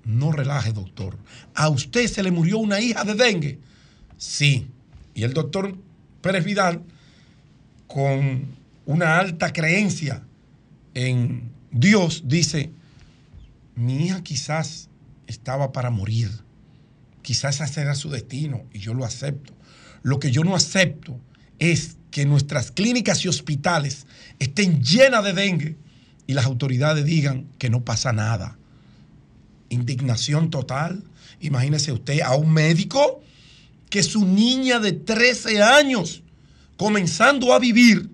No 0.06 0.32
relaje, 0.32 0.72
doctor. 0.72 1.18
¿A 1.56 1.68
usted 1.70 2.08
se 2.08 2.24
le 2.24 2.32
murió 2.32 2.60
una 2.60 2.80
hija 2.80 3.04
de 3.04 3.16
dengue? 3.16 3.60
Sí. 4.18 4.68
Y 5.16 5.24
el 5.24 5.34
doctor 5.34 5.76
Pérez 6.22 6.46
Vidal, 6.46 6.84
con 7.88 8.46
una 8.86 9.18
alta 9.18 9.52
creencia 9.52 10.24
en 10.94 11.52
Dios, 11.72 12.24
dice, 12.26 12.72
mi 13.76 14.06
hija 14.06 14.22
quizás 14.24 14.90
estaba 15.28 15.72
para 15.72 15.90
morir. 15.90 16.30
Quizás 17.24 17.60
ese 17.62 17.82
era 17.82 17.96
su 17.96 18.10
destino 18.10 18.64
y 18.72 18.80
yo 18.80 18.94
lo 18.94 19.06
acepto. 19.06 19.54
Lo 20.04 20.20
que 20.20 20.32
yo 20.32 20.44
no 20.44 20.56
acepto 20.56 21.20
es 21.58 21.98
que 22.12 22.26
nuestras 22.26 22.72
clínicas 22.72 23.26
y 23.26 23.28
hospitales 23.28 24.06
estén 24.38 24.84
llenas 24.84 25.24
de 25.24 25.34
dengue 25.34 25.78
y 26.28 26.34
las 26.34 26.46
autoridades 26.46 27.06
digan 27.06 27.48
que 27.58 27.70
no 27.70 27.84
pasa 27.84 28.14
nada. 28.14 28.58
Indignación 29.76 30.50
total. 30.50 31.04
Imagínese 31.42 31.92
usted 31.92 32.22
a 32.22 32.36
un 32.36 32.52
médico 32.52 33.22
que 33.90 34.02
su 34.04 34.26
niña 34.26 34.80
de 34.80 34.94
13 34.94 35.62
años, 35.62 36.24
comenzando 36.78 37.54
a 37.54 37.60
vivir, 37.60 38.10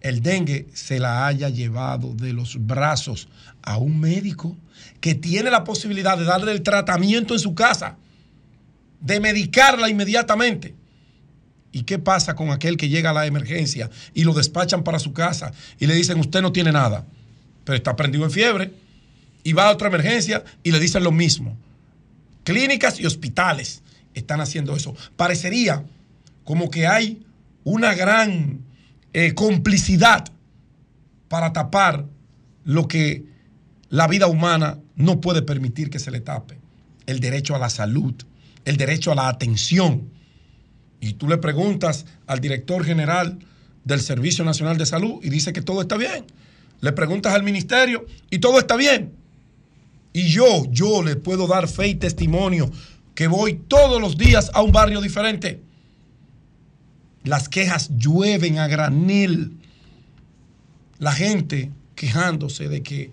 el 0.00 0.22
dengue 0.22 0.68
se 0.72 0.98
la 0.98 1.26
haya 1.26 1.48
llevado 1.48 2.14
de 2.14 2.32
los 2.32 2.66
brazos 2.66 3.28
a 3.62 3.76
un 3.76 4.00
médico 4.00 4.56
que 5.00 5.14
tiene 5.14 5.50
la 5.50 5.64
posibilidad 5.64 6.16
de 6.16 6.24
darle 6.24 6.52
el 6.52 6.62
tratamiento 6.62 7.34
en 7.34 7.40
su 7.40 7.54
casa, 7.54 7.96
de 9.00 9.20
medicarla 9.20 9.90
inmediatamente. 9.90 10.74
¿Y 11.72 11.82
qué 11.84 11.98
pasa 11.98 12.34
con 12.34 12.50
aquel 12.50 12.76
que 12.76 12.88
llega 12.88 13.10
a 13.10 13.14
la 13.14 13.26
emergencia 13.26 13.90
y 14.14 14.24
lo 14.24 14.32
despachan 14.32 14.82
para 14.82 14.98
su 14.98 15.12
casa 15.12 15.52
y 15.78 15.86
le 15.86 15.94
dicen 15.94 16.18
usted 16.18 16.42
no 16.42 16.52
tiene 16.52 16.72
nada, 16.72 17.06
pero 17.64 17.76
está 17.76 17.94
prendido 17.94 18.24
en 18.24 18.30
fiebre 18.30 18.72
y 19.42 19.52
va 19.52 19.68
a 19.68 19.72
otra 19.72 19.88
emergencia 19.88 20.44
y 20.62 20.70
le 20.70 20.78
dicen 20.78 21.04
lo 21.04 21.12
mismo? 21.12 21.56
Clínicas 22.44 23.00
y 23.00 23.06
hospitales 23.06 23.82
están 24.14 24.40
haciendo 24.40 24.76
eso. 24.76 24.94
Parecería 25.16 25.84
como 26.44 26.70
que 26.70 26.86
hay 26.86 27.24
una 27.64 27.94
gran 27.94 28.60
eh, 29.12 29.34
complicidad 29.34 30.24
para 31.28 31.52
tapar 31.52 32.06
lo 32.64 32.88
que 32.88 33.24
la 33.88 34.06
vida 34.06 34.26
humana 34.26 34.78
no 34.96 35.20
puede 35.20 35.42
permitir 35.42 35.90
que 35.90 35.98
se 35.98 36.10
le 36.10 36.20
tape. 36.20 36.58
El 37.06 37.20
derecho 37.20 37.54
a 37.54 37.58
la 37.58 37.70
salud, 37.70 38.14
el 38.64 38.76
derecho 38.76 39.12
a 39.12 39.14
la 39.14 39.28
atención. 39.28 40.10
Y 41.00 41.14
tú 41.14 41.28
le 41.28 41.38
preguntas 41.38 42.06
al 42.26 42.40
director 42.40 42.84
general 42.84 43.38
del 43.84 44.00
Servicio 44.00 44.44
Nacional 44.44 44.76
de 44.76 44.86
Salud 44.86 45.20
y 45.22 45.30
dice 45.30 45.52
que 45.52 45.62
todo 45.62 45.80
está 45.80 45.96
bien. 45.96 46.26
Le 46.80 46.92
preguntas 46.92 47.34
al 47.34 47.42
ministerio 47.42 48.06
y 48.30 48.38
todo 48.38 48.58
está 48.58 48.76
bien. 48.76 49.12
Y 50.12 50.28
yo, 50.28 50.64
yo 50.70 51.02
le 51.02 51.16
puedo 51.16 51.46
dar 51.46 51.68
fe 51.68 51.88
y 51.88 51.94
testimonio 51.94 52.70
que 53.14 53.28
voy 53.28 53.54
todos 53.68 54.00
los 54.00 54.16
días 54.16 54.50
a 54.54 54.62
un 54.62 54.72
barrio 54.72 55.00
diferente. 55.00 55.62
Las 57.22 57.48
quejas 57.48 57.90
llueven 57.96 58.58
a 58.58 58.66
granil. 58.66 59.58
La 60.98 61.12
gente 61.12 61.70
quejándose 61.94 62.68
de 62.68 62.82
que 62.82 63.12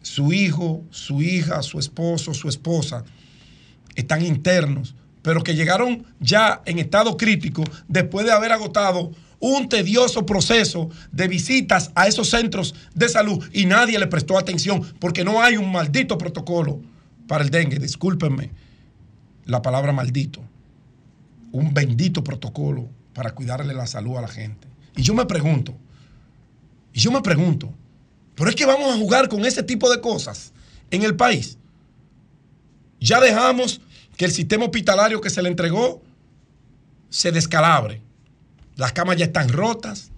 su 0.00 0.32
hijo, 0.32 0.84
su 0.90 1.22
hija, 1.22 1.62
su 1.62 1.78
esposo, 1.78 2.34
su 2.34 2.48
esposa 2.48 3.04
están 3.94 4.24
internos, 4.24 4.94
pero 5.22 5.42
que 5.42 5.54
llegaron 5.54 6.04
ya 6.18 6.62
en 6.64 6.78
estado 6.78 7.16
crítico 7.16 7.64
después 7.88 8.26
de 8.26 8.32
haber 8.32 8.52
agotado 8.52 9.12
un 9.42 9.68
tedioso 9.68 10.24
proceso 10.24 10.88
de 11.10 11.26
visitas 11.26 11.90
a 11.96 12.06
esos 12.06 12.30
centros 12.30 12.76
de 12.94 13.08
salud 13.08 13.44
y 13.52 13.66
nadie 13.66 13.98
le 13.98 14.06
prestó 14.06 14.38
atención 14.38 14.82
porque 15.00 15.24
no 15.24 15.42
hay 15.42 15.56
un 15.56 15.72
maldito 15.72 16.16
protocolo 16.16 16.80
para 17.26 17.42
el 17.42 17.50
dengue. 17.50 17.80
Discúlpenme 17.80 18.52
la 19.44 19.60
palabra 19.60 19.92
maldito. 19.92 20.40
Un 21.50 21.74
bendito 21.74 22.22
protocolo 22.22 22.88
para 23.14 23.32
cuidarle 23.32 23.74
la 23.74 23.88
salud 23.88 24.16
a 24.16 24.20
la 24.20 24.28
gente. 24.28 24.68
Y 24.96 25.02
yo 25.02 25.12
me 25.12 25.26
pregunto, 25.26 25.74
y 26.92 27.00
yo 27.00 27.10
me 27.10 27.20
pregunto, 27.20 27.74
pero 28.36 28.48
es 28.48 28.54
que 28.54 28.64
vamos 28.64 28.94
a 28.94 28.96
jugar 28.96 29.28
con 29.28 29.44
ese 29.44 29.64
tipo 29.64 29.90
de 29.90 30.00
cosas 30.00 30.52
en 30.92 31.02
el 31.02 31.16
país. 31.16 31.58
Ya 33.00 33.20
dejamos 33.20 33.80
que 34.16 34.24
el 34.24 34.30
sistema 34.30 34.66
hospitalario 34.66 35.20
que 35.20 35.30
se 35.30 35.42
le 35.42 35.48
entregó 35.48 36.00
se 37.10 37.32
descalabre. 37.32 38.00
Las 38.76 38.92
camas 38.92 39.16
ya 39.16 39.26
están 39.26 39.48
rotas. 39.48 40.10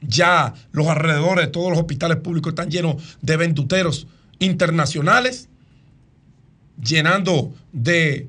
Ya 0.00 0.54
los 0.72 0.88
alrededores 0.88 1.46
de 1.46 1.52
todos 1.52 1.70
los 1.70 1.78
hospitales 1.78 2.18
públicos 2.18 2.52
están 2.52 2.70
llenos 2.70 3.18
de 3.20 3.36
venduteros 3.36 4.08
internacionales, 4.40 5.48
llenando 6.82 7.54
de 7.72 8.28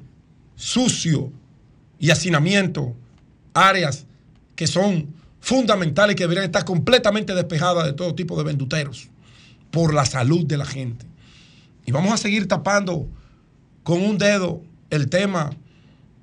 sucio 0.56 1.32
y 1.98 2.12
hacinamiento 2.12 2.96
áreas 3.56 4.06
que 4.56 4.68
son 4.68 5.16
fundamentales 5.40 6.14
y 6.14 6.16
que 6.16 6.24
deberían 6.26 6.46
estar 6.46 6.64
completamente 6.64 7.34
despejadas 7.34 7.86
de 7.86 7.94
todo 7.94 8.14
tipo 8.14 8.38
de 8.38 8.44
venduteros 8.44 9.10
por 9.72 9.94
la 9.94 10.06
salud 10.06 10.46
de 10.46 10.58
la 10.58 10.66
gente. 10.66 11.06
Y 11.86 11.92
vamos 11.92 12.14
a 12.14 12.18
seguir 12.18 12.48
tapando 12.48 13.08
con 13.84 14.02
un 14.02 14.18
dedo 14.18 14.62
el 14.90 15.10
tema 15.10 15.50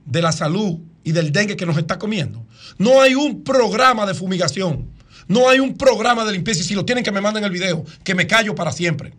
de 0.07 0.23
la 0.23 0.33
salud 0.33 0.79
y 1.11 1.13
del 1.13 1.33
dengue 1.33 1.57
que 1.57 1.67
nos 1.67 1.77
está 1.77 1.99
comiendo. 1.99 2.47
No 2.79 3.01
hay 3.01 3.15
un 3.15 3.45
programa 3.45 4.07
de 4.07 4.15
fumigación, 4.15 4.91
no 5.29 5.49
hay 5.49 5.61
un 5.61 5.77
programa 5.77 6.25
de 6.25 6.33
limpieza 6.33 6.61
y 6.61 6.65
si 6.65 6.75
lo 6.75 6.85
tienen 6.85 7.05
que 7.05 7.13
me 7.13 7.21
manden 7.21 7.45
el 7.45 7.51
video, 7.51 7.85
que 8.03 8.15
me 8.15 8.27
callo 8.27 8.55
para 8.55 8.73
siempre. 8.73 9.13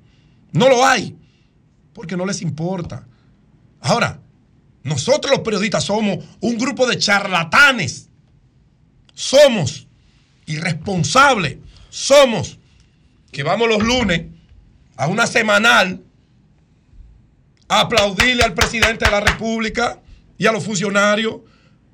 No 0.52 0.68
lo 0.70 0.86
hay, 0.86 1.16
porque 1.94 2.18
no 2.18 2.26
les 2.26 2.42
importa. 2.42 3.08
Ahora, 3.80 4.20
nosotros 4.84 5.32
los 5.32 5.42
periodistas 5.42 5.84
somos 5.84 6.26
un 6.40 6.58
grupo 6.58 6.88
de 6.88 6.98
charlatanes. 6.98 8.10
Somos 9.14 9.88
irresponsables 10.48 11.58
somos 11.92 12.58
que 13.32 13.44
vamos 13.44 13.68
los 13.68 13.84
lunes 13.84 14.28
a 14.96 15.08
una 15.08 15.28
semanal 15.28 16.02
a 17.68 17.82
aplaudirle 17.82 18.44
al 18.44 18.54
presidente 18.54 19.06
de 19.06 19.12
la 19.12 19.20
República 19.20 20.00
y 20.38 20.48
a 20.48 20.54
los 20.54 20.64
funcionarios. 20.64 21.42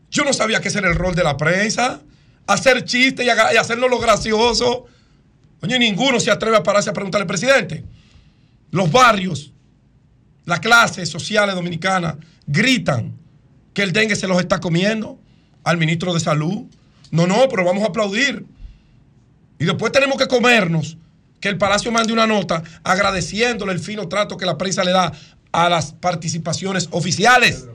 Yo 0.10 0.24
no 0.24 0.34
sabía 0.34 0.60
ese 0.60 0.80
era 0.80 0.89
el 0.89 0.95
rol 0.95 1.16
de 1.16 1.24
la 1.24 1.38
prensa, 1.38 2.01
hacer 2.45 2.84
chistes 2.86 3.26
y, 3.26 3.30
y 3.30 3.58
hacernos 3.58 3.89
lo 3.89 3.99
gracioso. 3.99 4.86
Oye, 5.62 5.80
ninguno 5.80 6.20
se 6.20 6.32
atreve 6.32 6.58
a 6.58 6.64
pararse 6.64 6.89
a 6.89 6.93
preguntarle 6.93 7.24
al 7.24 7.28
presidente. 7.28 7.84
Los 8.72 8.91
barrios, 8.91 9.53
las 10.45 10.60
clases 10.60 11.10
sociales 11.10 11.55
dominicanas 11.55 12.16
gritan 12.45 13.18
que 13.74 13.84
el 13.84 13.91
dengue 13.91 14.16
se 14.16 14.28
los 14.28 14.39
está 14.39 14.60
comiendo 14.60 15.20
al 15.64 15.78
ministro 15.78 16.14
de 16.14 16.20
Salud. 16.20 16.66
No, 17.12 17.28
no, 17.28 17.47
pero 17.49 17.64
vamos 17.64 17.84
a 17.84 17.88
aplaudir. 17.88 18.45
Y 19.60 19.66
después 19.66 19.91
tenemos 19.91 20.18
que 20.18 20.28
comernos 20.28 20.97
que 21.39 21.49
el 21.49 21.58
Palacio 21.58 21.91
mande 21.91 22.14
una 22.14 22.28
nota 22.28 22.64
agradeciéndole 22.84 23.74
el 23.74 23.80
fino 23.80 24.08
trato 24.08 24.38
que 24.38 24.45
la 24.45 24.58
prensa 24.58 24.84
le 24.84 24.91
da 24.91 25.12
a 25.51 25.70
las 25.70 25.93
participaciones 25.93 26.88
oficiales. 26.91 27.66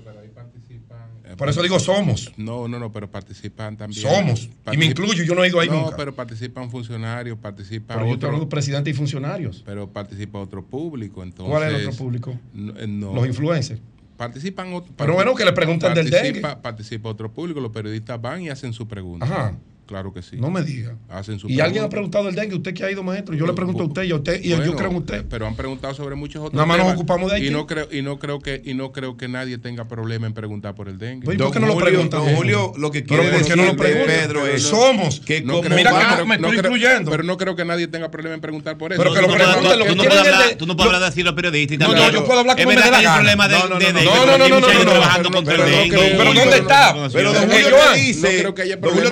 Por 1.43 1.49
eso 1.51 1.63
digo 1.63 1.81
somos. 1.81 2.33
No, 2.37 2.69
no, 2.69 2.79
no, 2.79 2.93
pero 2.93 3.11
participan 3.11 3.77
también. 3.77 4.01
Somos. 4.01 4.49
Y 4.73 4.77
me 4.77 4.85
incluyo, 4.87 5.25
yo 5.25 5.35
no 5.35 5.43
he 5.43 5.49
ido 5.49 5.59
ahí 5.59 5.69
no, 5.69 5.83
nunca. 5.83 5.97
pero 5.97 6.15
participan 6.15 6.71
funcionarios, 6.71 7.37
participan 7.37 7.97
Pero 7.97 8.09
yo 8.09 8.15
otro- 8.15 8.29
hablo 8.29 8.41
de 8.41 8.47
presidente 8.47 8.91
y 8.91 8.93
funcionarios. 8.93 9.63
Pero 9.67 9.89
participa 9.89 10.39
otro 10.39 10.65
público, 10.65 11.23
entonces. 11.23 11.51
¿Cuál 11.51 11.65
es 11.65 11.81
el 11.81 11.87
otro 11.89 11.99
público? 11.99 12.39
No, 12.55 12.79
eh, 12.79 12.87
no. 12.87 13.13
Los 13.13 13.27
influencers. 13.27 13.81
Participan 14.17 14.73
otro, 14.73 14.95
Pero 14.97 15.15
bueno, 15.15 15.35
que 15.35 15.45
le 15.45 15.53
preguntan 15.53 15.95
del 15.95 16.09
dengue. 16.09 16.41
Participa 16.41 17.09
otro 17.09 17.33
público, 17.33 17.61
los 17.61 17.73
periodistas 17.73 18.23
van 18.23 18.43
y 18.43 18.51
hacen 18.51 18.73
su 18.73 18.87
pregunta. 18.87 19.27
Ajá. 19.27 19.57
Claro 19.87 20.13
que 20.13 20.23
sí. 20.23 20.37
No 20.37 20.49
me 20.51 20.63
diga. 20.63 20.97
Hacen 21.11 21.39
su 21.39 21.49
Y 21.49 21.61
alguien 21.61 21.85
ha 21.85 21.89
pregunta. 21.89 22.21
preguntado 22.21 22.25
del 22.27 22.35
dengue, 22.35 22.55
usted 22.57 22.73
que 22.73 22.85
ha 22.85 22.91
ido 22.91 23.03
maestro. 23.03 23.35
Yo 23.35 23.47
le 23.47 23.53
pregunto 23.53 23.83
a 23.83 23.87
usted 23.87 24.05
y 24.05 24.11
a 24.13 24.17
usted 24.17 24.41
y 24.43 24.49
yo 24.51 24.57
Bueno, 24.57 24.77
creo 24.77 24.91
en 24.91 24.97
usted. 24.97 25.25
Pero 25.29 25.47
han 25.47 25.55
preguntado 25.57 25.93
sobre 25.95 26.15
muchos 26.15 26.37
otros 26.41 26.55
Nada 26.55 26.67
más 26.67 26.79
nos 26.79 26.95
ocupamos 26.95 27.31
de 27.31 27.39
y 27.39 27.43
Haití. 27.43 27.53
no 27.55 27.67
creo 27.67 27.89
y 27.91 28.01
no 28.03 28.19
creo 28.19 28.39
que 28.41 28.63
y 28.65 28.75
no 28.75 28.93
creo 28.93 29.17
que 29.17 29.29
nadie 29.29 29.59
tenga 29.59 29.89
problema 29.89 30.27
en 30.27 30.33
preguntar 30.35 30.75
por 30.75 30.89
el 30.89 30.99
dengue. 30.99 31.27
¿por 31.37 31.53
qué 31.53 31.61
no 31.61 31.67
lo 31.67 31.77
preguntan? 31.77 32.25
don 32.25 32.35
Julio, 32.37 32.73
lo 32.79 32.91
que 32.91 33.03
Pero 33.03 33.23
quiere 33.23 33.37
¿por 33.39 33.47
qué 33.49 33.57
no 33.57 33.65
lo 33.65 33.73
decir? 33.75 34.07
Pedro 34.07 34.47
es 34.47 34.63
Somos. 34.63 35.21
que 35.21 35.43
No 35.43 35.61
creo- 35.61 35.77
Mira 35.77 35.91
que 35.91 35.97
va- 35.97 36.17
no 36.17 36.27
me 36.27 36.35
estoy 36.37 36.51
creo- 36.57 36.63
incluyendo. 36.77 37.11
Pero 37.11 37.23
no 37.25 37.37
creo 37.37 37.57
que 37.57 37.65
nadie 37.65 37.89
tenga 37.89 38.11
problema 38.11 38.35
en 38.37 38.41
preguntar 38.41 38.79
por 38.79 38.93
eso. 38.93 39.03
Pero 39.03 39.13
que 39.15 39.21
lo 39.21 39.27
Tú 39.27 39.33
no 39.33 39.39
puedes- 39.39 39.53
pregunten, 39.57 39.79
lo 39.79 39.85
tú 39.85 39.91
que 39.91 39.97
no 39.97 40.01
quieren 40.03 40.19
puedes 40.19 40.27
es 40.27 40.33
hablar- 40.35 40.49
de- 40.51 40.57
tú 40.57 40.67
no 40.67 40.77
puedes 40.77 40.93
hablar 40.95 41.09
así 41.11 41.23
los 41.23 41.35
periodistas. 41.35 41.75
y 41.77 41.79
No, 41.81 42.11
yo 42.11 42.25
puedo 42.25 42.41
hablar 42.41 42.57
como 42.57 42.69
me 42.69 42.75
dé 42.77 42.81
la 42.91 43.03
gana. 43.03 43.15
problema 43.17 43.49
de- 43.49 43.55
No, 43.59 43.69
no, 43.69 43.69
no, 43.69 43.79
no, 43.79 43.83
pero 43.83 44.49
no, 44.49 44.61
no, 44.61 44.91
trabajando 44.91 45.29
pero- 45.29 45.37
contra 45.37 45.55
pero 45.57 45.67
el 45.67 45.91
dengue. 45.91 46.15
¿dónde 46.41 46.57
está? 46.57 46.95
Pero 47.13 47.33
don 47.33 47.43
Eh, 47.51 47.63
Julio 47.63 47.77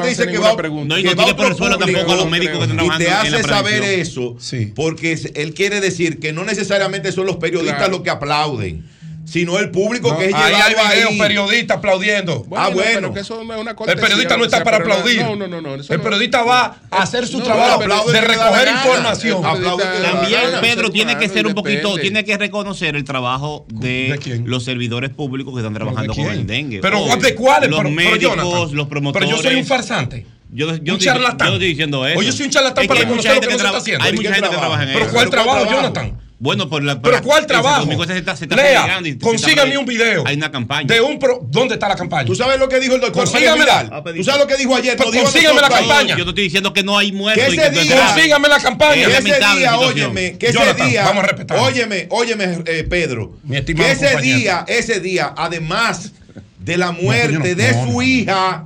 te 0.01 0.09
dice, 0.09 0.27
que 0.27 0.39
va, 0.39 0.57
pregunta. 0.71 0.95
No, 0.95 0.99
y 0.99 1.03
que 1.03 1.09
no 1.14 1.16
tiene 1.25 1.35
por 1.35 1.47
el 1.47 1.57
suelo 1.57 1.79
tampoco 1.79 2.12
a 2.12 2.16
los 2.16 2.31
médicos 2.31 2.59
que 2.59 2.62
están 2.64 2.77
y 2.77 2.89
trabajando 2.89 3.05
te 3.05 3.11
en 3.29 3.35
hace 3.35 3.49
la 3.49 3.57
saber 3.57 3.83
eso 3.85 4.37
Sí. 4.39 4.73
porque 4.75 5.18
él 5.35 5.55
quiere 5.55 5.81
decir 5.81 6.18
que 6.21 6.33
no 6.33 6.45
necesariamente 6.45 7.12
son 7.12 7.27
los 7.27 7.37
periodistas 7.37 7.77
Claro. 7.79 7.93
los 7.93 8.01
que 8.03 8.11
aplauden, 8.11 8.87
sino 9.27 9.59
el 9.61 9.71
público 9.71 10.11
No, 10.11 10.18
que 10.18 10.27
es 10.27 10.35
ahí 10.35 10.55
hay 10.55 10.71
llevado 10.71 10.89
videos 10.95 11.11
ahí. 11.12 11.18
periodistas 11.18 11.77
aplaudiendo. 11.77 12.47
Ah, 12.57 12.68
bueno. 12.73 12.91
pero 12.95 13.14
que 13.14 13.21
eso 13.21 13.45
no 13.45 13.55
es 13.55 13.61
una 13.61 13.71
El 13.87 13.99
periodista 14.01 14.37
no 14.37 14.45
o 14.45 14.49
sea, 14.49 14.59
está 14.59 14.64
para 14.64 14.79
pero 14.79 14.89
no- 14.89 14.95
aplaudir. 14.97 15.23
No, 15.23 15.37
no, 15.37 15.47
no, 15.47 15.61
no, 15.61 15.75
eso 15.77 15.93
El 15.93 15.99
no- 15.99 16.05
periodista 16.05 16.43
va 16.43 16.79
a 16.91 17.03
hacer 17.03 17.29
su 17.29 17.39
No, 17.39 17.45
trabajo 17.45 17.79
pero 17.79 18.05
de 18.11 18.21
recoger 18.23 18.68
información. 18.68 19.43
También. 19.43 20.41
Pedro 20.61 20.91
tiene 20.91 21.16
que 21.16 21.29
ser 21.29 21.45
y 21.45 21.49
un 21.49 21.55
poquito, 21.55 21.91
depende. 21.91 22.03
tiene 22.03 22.25
que 22.25 22.37
reconocer 22.39 22.97
el 22.97 23.05
trabajo 23.05 23.66
de, 23.68 24.18
¿De 24.25 24.39
los 24.47 24.64
servidores 24.64 25.11
públicos 25.11 25.55
que 25.55 25.61
están 25.61 25.75
trabajando 25.75 26.12
¿De 26.12 26.23
con 26.25 26.33
el 26.33 26.47
dengue. 26.47 26.81
Pero 26.81 26.99
¿de 27.16 27.35
cuáles? 27.35 27.71
Los 27.71 27.79
Pero- 27.81 27.91
pero, 27.95 28.11
médicos, 28.11 28.18
Jonathan, 28.37 28.77
los 28.77 28.89
promotores. 28.89 29.29
Pero 29.29 29.39
yo 29.43 29.49
soy 29.49 29.57
un 29.61 29.66
farsante. 29.66 30.27
Yo, 30.53 30.66
yo 30.66 30.72
un 30.74 30.84
digo- 30.84 30.98
charlatán. 30.98 31.48
Yo 31.48 31.55
estoy 31.55 31.68
diciendo 31.68 32.07
eso. 32.07 32.18
O 32.18 32.22
yo 32.22 32.32
soy 32.32 32.46
un 32.46 32.51
charlatán 32.53 32.82
Es 32.84 32.88
para 32.88 33.01
que 33.01 33.07
hay 33.07 33.12
mucha 33.12 33.28
reconocer 33.28 33.30
lo 33.30 33.34
gente 33.34 33.46
que 33.46 33.53
no 33.53 33.59
se 33.61 33.66
está 33.66 33.78
haciendo. 33.78 34.05
Hay 34.05 34.11
¿Y 34.12 34.16
mucha 34.16 34.28
qué 34.28 34.34
gente 34.34 34.48
que 34.51 34.57
trabajo? 34.57 34.61
trabaja 34.68 34.82
en 34.82 34.92
Pero 34.92 35.05
eso. 35.05 35.14
¿cuál 35.14 35.28
¿Pero 35.30 35.42
cuál 35.44 35.46
trabajo, 35.46 35.68
trabajo? 35.68 35.94
Jonathan? 35.94 36.20
Bueno, 36.42 36.70
por 36.70 36.82
la, 36.82 37.03
¿Pero 37.03 37.22
cuál 37.22 37.46
trabajo? 37.46 38.07
se 38.07 38.16
está- 38.16 38.34
se 38.34 38.44
está 38.46 38.57
Lea, 38.57 38.98
y 39.05 39.18
consígame 39.18 39.76
un 39.76 39.84
video. 39.84 40.24
Hay 40.26 40.36
una 40.36 40.51
campaña. 40.51 40.86
De 40.86 40.98
un 40.98 41.18
pro... 41.18 41.38
¿Dónde 41.42 41.74
está 41.74 41.86
la 41.86 41.96
campaña? 41.96 42.24
¿Tú 42.24 42.34
sabes 42.34 42.59
lo 42.59 42.66
que 42.66 42.80
dijo 42.80 42.94
el 42.94 43.01
doctor 43.03 43.26
Jorge 43.28 43.44
Consígamela. 43.46 43.82
Vidal? 43.82 44.16
¿Tú 44.16 44.24
sabes 44.24 44.40
lo 44.40 44.46
que 44.46 44.57
dijo 44.57 44.74
ayer? 44.74 44.96
Pues 44.96 45.11
dijo 45.12 45.28
a 45.28 45.30
consígame 45.30 45.61
la 45.61 45.68
campaña. 45.68 46.16
Yo 46.16 46.24
te 46.24 46.30
estoy 46.30 46.44
diciendo 46.44 46.72
que 46.72 46.82
no 46.82 46.96
hay 46.96 47.12
muertos. 47.12 47.44
Que 47.44 47.51
y 47.55 47.59
ese 47.59 47.70
que 47.70 47.80
día- 47.82 48.07
Consígame 48.07 48.48
la 48.48 48.59
campaña. 48.59 48.94
Que 48.94 49.12
ese 49.12 49.22
día, 49.22 49.38
la 49.38 49.76
situación. 49.76 50.14
Jonathan, 50.40 50.88
día, 50.88 51.05
vamos 51.05 51.24
a 51.24 51.26
respetar. 51.26 51.59
óyeme, 51.59 52.07
óyeme, 52.09 52.59
eh, 52.64 52.84
Pedro, 52.88 53.36
Mi 53.44 53.59
estimado 53.59 53.86
que 53.86 53.92
ese 53.92 54.07
compañero. 54.07 54.38
día, 54.38 54.64
ese 54.66 55.01
día, 55.01 55.34
además 55.36 56.12
de 56.59 56.76
la 56.78 56.90
muerte 56.92 57.32
no, 57.38 57.44
de 57.62 57.72
no, 57.72 57.84
su 57.84 57.92
no. 57.92 58.03
hija, 58.03 58.64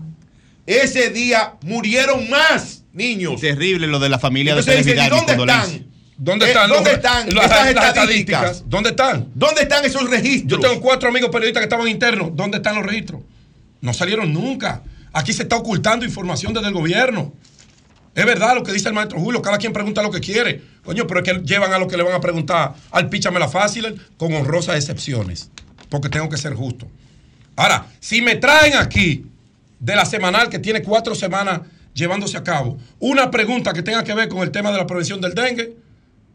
ese 0.67 1.11
día 1.11 1.55
murieron 1.62 2.29
más 2.31 2.83
niños. 2.93 3.41
Terrible 3.41 3.87
lo 3.87 3.99
de 3.99 4.09
la 4.09 4.19
familia 4.19 4.55
de 4.55 4.61
Entonces 4.61 4.85
dice, 4.87 4.97
¿y 4.97 5.01
Felicidad. 5.01 5.27
mis 5.27 5.37
dónde 5.37 5.53
están? 5.53 5.95
¿Dónde 6.17 6.45
Eh, 6.45 6.49
están, 6.49 6.69
¿Dónde 6.71 6.91
los- 6.91 6.99
están 6.99 7.35
las- 7.35 7.45
estas 7.69 7.75
las 7.75 7.87
estadísticas? 7.89 8.65
¿Dónde 8.67 8.91
están? 8.91 9.29
¿Dónde 9.35 9.62
están 9.62 9.85
esos 9.85 10.09
registros? 10.09 10.51
Yo 10.51 10.61
tengo 10.61 10.81
cuatro 10.81 11.09
amigos 11.09 11.31
periodistas 11.31 11.61
que 11.61 11.65
estaban 11.65 11.89
internos. 11.89 12.31
¿Dónde 12.35 12.59
están 12.59 12.77
los 12.77 12.87
registros? 12.87 13.21
No 13.81 13.93
salieron 13.93 14.33
nunca. 14.33 14.83
Aquí 15.12 15.33
se 15.33 15.43
está 15.43 15.57
ocultando 15.57 16.05
información 16.07 16.53
desde 16.55 16.69
el 16.69 16.75
gobierno. 16.75 17.33
Es 18.15 18.25
verdad 18.25 18.55
lo 18.55 18.62
que 18.62 18.73
dice 18.73 18.87
el 18.89 18.95
maestro 18.95 19.19
Julio, 19.19 19.43
cada 19.43 19.59
quien 19.59 19.73
pregunta 19.73 20.01
lo 20.03 20.11
que 20.12 20.21
quiere. 20.21 20.62
Coño, 20.85 21.05
pero 21.09 21.21
es 21.21 21.25
que 21.29 21.41
llevan 21.45 21.73
a 21.73 21.79
lo 21.79 21.89
que 21.89 21.97
le 21.97 22.05
van 22.05 22.15
a 22.15 22.21
preguntar 22.21 22.75
al 22.93 23.09
píchamela 23.09 23.49
fácil 23.49 24.01
con 24.17 24.33
honrosas 24.35 24.77
excepciones. 24.77 25.51
Porque 25.89 26.09
tengo 26.09 26.29
que 26.29 26.37
ser 26.37 26.55
justo. 26.55 26.87
Ahora, 27.57 27.87
si 27.99 28.23
me 28.23 28.37
traen 28.37 28.75
aquí 28.77 29.27
de 29.79 29.97
la 29.97 30.05
semanal 30.05 30.49
que 30.49 30.59
tiene 30.59 30.83
cuatro 30.83 31.14
semanas 31.14 31.61
llevándose 31.95 32.37
a 32.37 32.43
cabo 32.43 32.79
una 32.99 33.31
pregunta 33.31 33.72
que 33.72 33.83
tenga 33.83 34.03
que 34.05 34.14
ver 34.14 34.29
con 34.29 34.43
el 34.43 34.51
tema 34.51 34.72
de 34.72 34.79
la 34.79 34.87
prevención 34.87 35.20
del 35.20 35.35
dengue, 35.35 35.77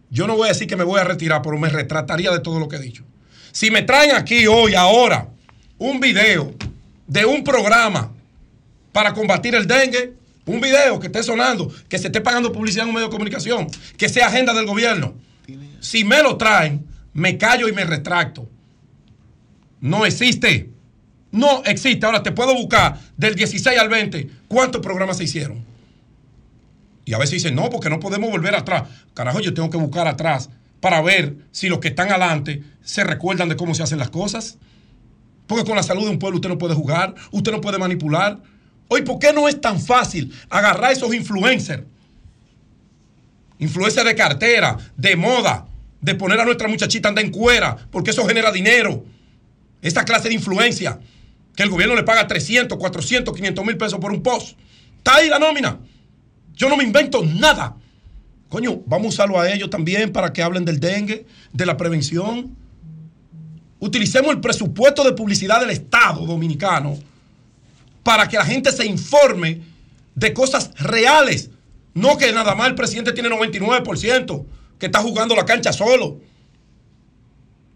yo 0.09 0.25
no 0.27 0.35
voy 0.35 0.45
a 0.45 0.53
decir 0.53 0.67
que 0.67 0.75
me 0.75 0.83
voy 0.83 0.99
a 0.99 1.03
retirar, 1.03 1.41
pero 1.41 1.57
me 1.57 1.69
retrataría 1.69 2.31
de 2.31 2.39
todo 2.39 2.59
lo 2.59 2.67
que 2.67 2.77
he 2.77 2.79
dicho. 2.79 3.03
Si 3.51 3.71
me 3.71 3.81
traen 3.81 4.15
aquí 4.15 4.47
hoy, 4.47 4.75
ahora, 4.75 5.29
un 5.77 5.99
video 5.99 6.53
de 7.07 7.25
un 7.25 7.43
programa 7.43 8.11
para 8.91 9.13
combatir 9.13 9.55
el 9.55 9.67
dengue, 9.67 10.13
un 10.45 10.59
video 10.61 10.99
que 10.99 11.07
esté 11.07 11.21
sonando, 11.23 11.71
que 11.87 11.97
se 11.97 12.07
esté 12.07 12.21
pagando 12.21 12.51
publicidad 12.51 12.83
en 12.83 12.89
un 12.89 12.95
medio 12.95 13.07
de 13.07 13.11
comunicación, 13.11 13.67
que 13.97 14.09
sea 14.09 14.27
agenda 14.27 14.53
del 14.53 14.65
gobierno, 14.65 15.13
si 15.79 16.03
me 16.03 16.21
lo 16.23 16.37
traen, 16.37 16.85
me 17.13 17.37
callo 17.37 17.67
y 17.67 17.71
me 17.71 17.85
retracto. 17.85 18.47
No 19.79 20.05
existe. 20.05 20.69
No 21.31 21.63
existe. 21.65 22.05
Ahora 22.05 22.23
te 22.23 22.31
puedo 22.31 22.53
buscar 22.55 22.99
del 23.17 23.35
16 23.35 23.77
al 23.77 23.89
20 23.89 24.29
cuántos 24.47 24.81
programas 24.81 25.17
se 25.17 25.25
hicieron. 25.25 25.63
Y 27.05 27.13
a 27.13 27.17
veces 27.17 27.33
dicen, 27.33 27.55
no, 27.55 27.69
porque 27.69 27.89
no 27.89 27.99
podemos 27.99 28.29
volver 28.29 28.55
atrás. 28.55 28.83
Carajo, 29.13 29.39
yo 29.39 29.53
tengo 29.53 29.69
que 29.69 29.77
buscar 29.77 30.07
atrás 30.07 30.49
para 30.79 31.01
ver 31.01 31.35
si 31.51 31.67
los 31.67 31.79
que 31.79 31.89
están 31.89 32.09
adelante 32.09 32.63
se 32.83 33.03
recuerdan 33.03 33.49
de 33.49 33.55
cómo 33.55 33.73
se 33.75 33.83
hacen 33.83 33.99
las 33.99 34.09
cosas. 34.09 34.57
Porque 35.47 35.65
con 35.65 35.75
la 35.75 35.83
salud 35.83 36.03
de 36.03 36.11
un 36.11 36.19
pueblo 36.19 36.37
usted 36.37 36.49
no 36.49 36.57
puede 36.57 36.75
jugar, 36.75 37.15
usted 37.31 37.51
no 37.51 37.61
puede 37.61 37.79
manipular. 37.79 38.39
Hoy, 38.87 39.01
¿por 39.01 39.19
qué 39.19 39.33
no 39.33 39.47
es 39.47 39.59
tan 39.59 39.79
fácil 39.79 40.33
agarrar 40.49 40.91
esos 40.91 41.13
influencers? 41.13 41.83
Influencers 43.57 44.05
de 44.05 44.15
cartera, 44.15 44.77
de 44.95 45.15
moda, 45.15 45.67
de 46.01 46.15
poner 46.15 46.39
a 46.39 46.45
nuestra 46.45 46.67
muchachita 46.67 47.09
anda 47.09 47.21
en 47.21 47.31
cuera, 47.31 47.75
porque 47.91 48.11
eso 48.11 48.25
genera 48.25 48.51
dinero. 48.51 49.03
Esta 49.81 50.05
clase 50.05 50.29
de 50.29 50.35
influencia, 50.35 50.99
que 51.59 51.63
el 51.63 51.69
gobierno 51.71 51.93
le 51.93 52.03
paga 52.03 52.25
300, 52.25 52.77
400, 52.77 53.35
500 53.35 53.65
mil 53.65 53.75
pesos 53.75 53.99
por 53.99 54.13
un 54.13 54.23
post. 54.23 54.57
Está 54.95 55.17
ahí 55.17 55.27
la 55.27 55.39
nómina. 55.39 55.77
Yo 56.55 56.69
no 56.69 56.77
me 56.77 56.85
invento 56.85 57.21
nada. 57.21 57.75
Coño, 58.47 58.81
vamos 58.85 59.07
a 59.07 59.09
usarlo 59.09 59.37
a 59.37 59.51
ellos 59.51 59.69
también 59.69 60.13
para 60.13 60.31
que 60.31 60.41
hablen 60.41 60.63
del 60.63 60.79
dengue, 60.79 61.25
de 61.51 61.65
la 61.65 61.75
prevención. 61.75 62.55
Utilicemos 63.77 64.31
el 64.31 64.39
presupuesto 64.39 65.03
de 65.03 65.11
publicidad 65.11 65.59
del 65.59 65.71
Estado 65.71 66.25
dominicano 66.25 66.97
para 68.03 68.29
que 68.29 68.37
la 68.37 68.45
gente 68.45 68.71
se 68.71 68.85
informe 68.85 69.59
de 70.15 70.33
cosas 70.33 70.71
reales. 70.79 71.49
No 71.93 72.17
que 72.17 72.31
nada 72.31 72.55
más 72.55 72.69
el 72.69 72.75
presidente 72.75 73.11
tiene 73.11 73.27
99%, 73.27 74.45
que 74.79 74.85
está 74.85 75.01
jugando 75.01 75.35
la 75.35 75.43
cancha 75.43 75.73
solo. 75.73 76.21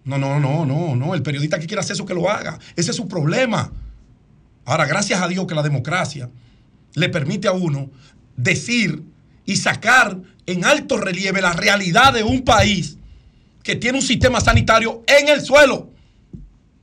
No, 0.05 0.17
no, 0.17 0.39
no, 0.39 0.65
no, 0.65 0.95
no. 0.95 1.13
El 1.13 1.23
periodista 1.23 1.59
que 1.59 1.67
quiera 1.67 1.81
hacer 1.81 1.93
eso 1.93 2.05
que 2.05 2.13
lo 2.13 2.29
haga. 2.29 2.59
Ese 2.75 2.91
es 2.91 2.97
su 2.97 3.07
problema. 3.07 3.71
Ahora, 4.65 4.85
gracias 4.85 5.21
a 5.21 5.27
Dios 5.27 5.45
que 5.47 5.55
la 5.55 5.63
democracia 5.63 6.29
le 6.95 7.09
permite 7.09 7.47
a 7.47 7.53
uno 7.53 7.89
decir 8.35 9.03
y 9.45 9.55
sacar 9.57 10.17
en 10.45 10.65
alto 10.65 10.97
relieve 10.97 11.41
la 11.41 11.53
realidad 11.53 12.13
de 12.13 12.23
un 12.23 12.43
país 12.43 12.97
que 13.63 13.75
tiene 13.75 13.97
un 13.97 14.03
sistema 14.03 14.41
sanitario 14.41 15.03
en 15.07 15.29
el 15.29 15.41
suelo 15.41 15.89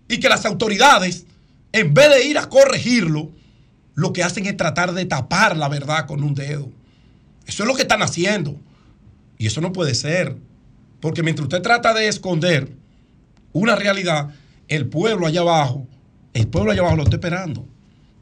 y 0.09 0.19
que 0.19 0.29
las 0.29 0.45
autoridades, 0.47 1.27
en 1.73 1.95
vez 1.95 2.09
de 2.11 2.25
ir 2.25 2.39
a 2.39 2.49
corregirlo, 2.49 3.31
lo 3.95 4.13
que 4.13 4.25
hacen 4.25 4.47
es 4.47 4.57
tratar 4.57 4.93
de 4.93 5.05
tapar 5.05 5.57
la 5.57 5.69
verdad 5.69 6.07
con 6.07 6.23
un 6.23 6.35
dedo. 6.35 6.71
Eso 7.47 7.63
es 7.63 7.67
lo 7.67 7.75
que 7.75 7.83
están 7.83 8.03
haciendo. 8.03 8.57
Y 9.39 9.47
eso 9.47 9.61
no 9.61 9.73
puede 9.73 9.95
ser. 9.95 10.37
Porque 11.01 11.23
mientras 11.23 11.45
usted 11.45 11.63
trata 11.63 11.95
de 11.95 12.09
esconder 12.09 12.80
una 13.53 13.77
realidad, 13.77 14.31
el 14.69 14.87
pueblo 14.87 15.27
allá 15.27 15.41
abajo, 15.41 15.87
el 16.35 16.47
pueblo 16.49 16.73
allá 16.73 16.81
abajo 16.81 16.97
lo 16.97 17.03
está 17.05 17.17
esperando. 17.17 17.67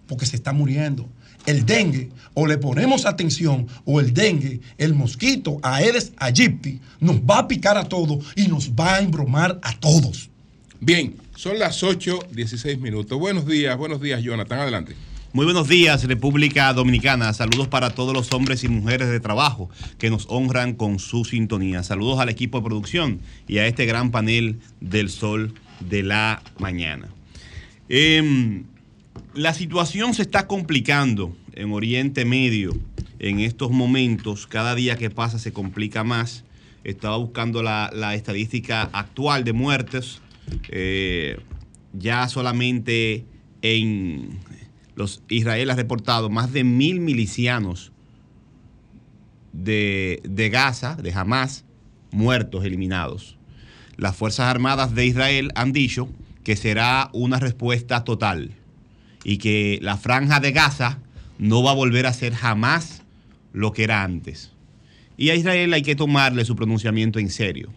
porque 0.09 0.24
se 0.26 0.37
está 0.37 0.53
muriendo. 0.53 1.07
El 1.47 1.64
dengue, 1.64 2.09
o 2.35 2.47
le 2.47 2.59
ponemos 2.59 3.07
atención, 3.07 3.68
o 3.85 4.01
el 4.01 4.12
dengue, 4.12 4.61
el 4.79 4.95
mosquito, 4.95 5.59
Aedes 5.62 6.12
aegypti, 6.16 6.81
nos 6.99 7.16
va 7.16 7.41
a 7.41 7.49
picar 7.49 7.76
a 7.76 7.85
todos 7.85 8.24
y 8.35 8.49
nos 8.49 8.70
va 8.70 8.95
a 8.95 8.99
embromar 9.01 9.61
a 9.62 9.79
todos. 9.79 10.31
Bien, 10.81 11.14
son 11.37 11.59
las 11.59 11.83
8.16 11.83 12.79
minutos. 12.81 13.18
Buenos 13.18 13.47
días, 13.47 13.76
buenos 13.76 14.01
días, 14.01 14.22
Jonathan. 14.22 14.61
Adelante. 14.61 14.97
Muy 15.35 15.45
buenos 15.45 15.68
días, 15.68 16.05
República 16.05 16.72
Dominicana. 16.72 17.35
Saludos 17.35 17.68
para 17.68 17.91
todos 17.91 18.14
los 18.14 18.33
hombres 18.33 18.64
y 18.64 18.68
mujeres 18.68 19.11
de 19.11 19.20
trabajo 19.20 19.68
que 19.99 20.09
nos 20.09 20.24
honran 20.31 20.72
con 20.72 20.99
su 20.99 21.26
sintonía. 21.26 21.83
Saludos 21.83 22.18
al 22.18 22.31
equipo 22.31 22.59
de 22.59 22.64
producción 22.64 23.20
y 23.47 23.59
a 23.59 23.66
este 23.66 23.85
gran 23.85 24.11
panel 24.11 24.59
del 24.81 25.11
sol 25.11 25.53
de 25.81 26.03
la 26.03 26.43
mañana. 26.59 27.09
Em, 27.91 28.64
la 29.35 29.53
situación 29.53 30.14
se 30.14 30.22
está 30.22 30.47
complicando 30.47 31.37
en 31.53 31.72
Oriente 31.72 32.24
Medio 32.24 32.74
en 33.18 33.41
estos 33.41 33.70
momentos. 33.70 34.47
Cada 34.47 34.74
día 34.74 34.97
que 34.97 35.11
pasa 35.11 35.39
se 35.39 35.53
complica 35.53 36.05
más. 36.05 36.45
Estaba 36.85 37.18
buscando 37.18 37.62
la, 37.62 38.14
estadística 38.14 38.85
actual 38.95 39.45
de 39.45 39.53
muertes. 39.53 40.22
Eh, 40.70 41.39
ya 41.93 42.29
solamente 42.29 43.26
en 43.61 44.47
los 44.99 45.22
Israel 45.28 45.70
ha 45.70 45.76
reportado 45.76 46.28
más 46.28 46.53
de 46.53 46.64
mil 46.64 46.99
milicianos 46.99 47.92
de, 49.53 50.20
de 50.24 50.51
Gaza, 50.51 50.96
de 50.96 51.12
Hamas, 51.12 51.64
muertos, 52.11 52.64
eliminados. 52.64 53.38
Las 53.96 54.16
Fuerzas 54.16 54.46
Armadas 54.46 54.96
de 54.96 55.07
Israel 55.07 55.53
han 55.55 55.72
dicho 55.72 56.09
que 56.42 56.57
será 56.57 57.11
una 57.12 57.38
respuesta 57.38 58.03
total 58.03 58.51
y 59.22 59.38
que 59.38 59.78
la 59.82 59.96
franja 59.96 60.40
de 60.40 60.51
Gaza 60.51 60.99
no 61.38 61.62
va 61.62 61.70
a 61.70 61.74
volver 61.74 62.07
a 62.07 62.12
ser 62.12 62.34
jamás 62.34 63.03
lo 63.53 63.72
que 63.72 63.84
era 63.84 64.03
antes. 64.03 64.51
Y 65.16 65.30
a 65.30 65.36
Israel 65.36 65.74
hay 65.74 65.82
que 65.82 65.94
tomarle 65.94 66.44
su 66.44 66.57
pronunciamiento 66.57 67.20
en 67.20 67.30
serio, 67.30 67.70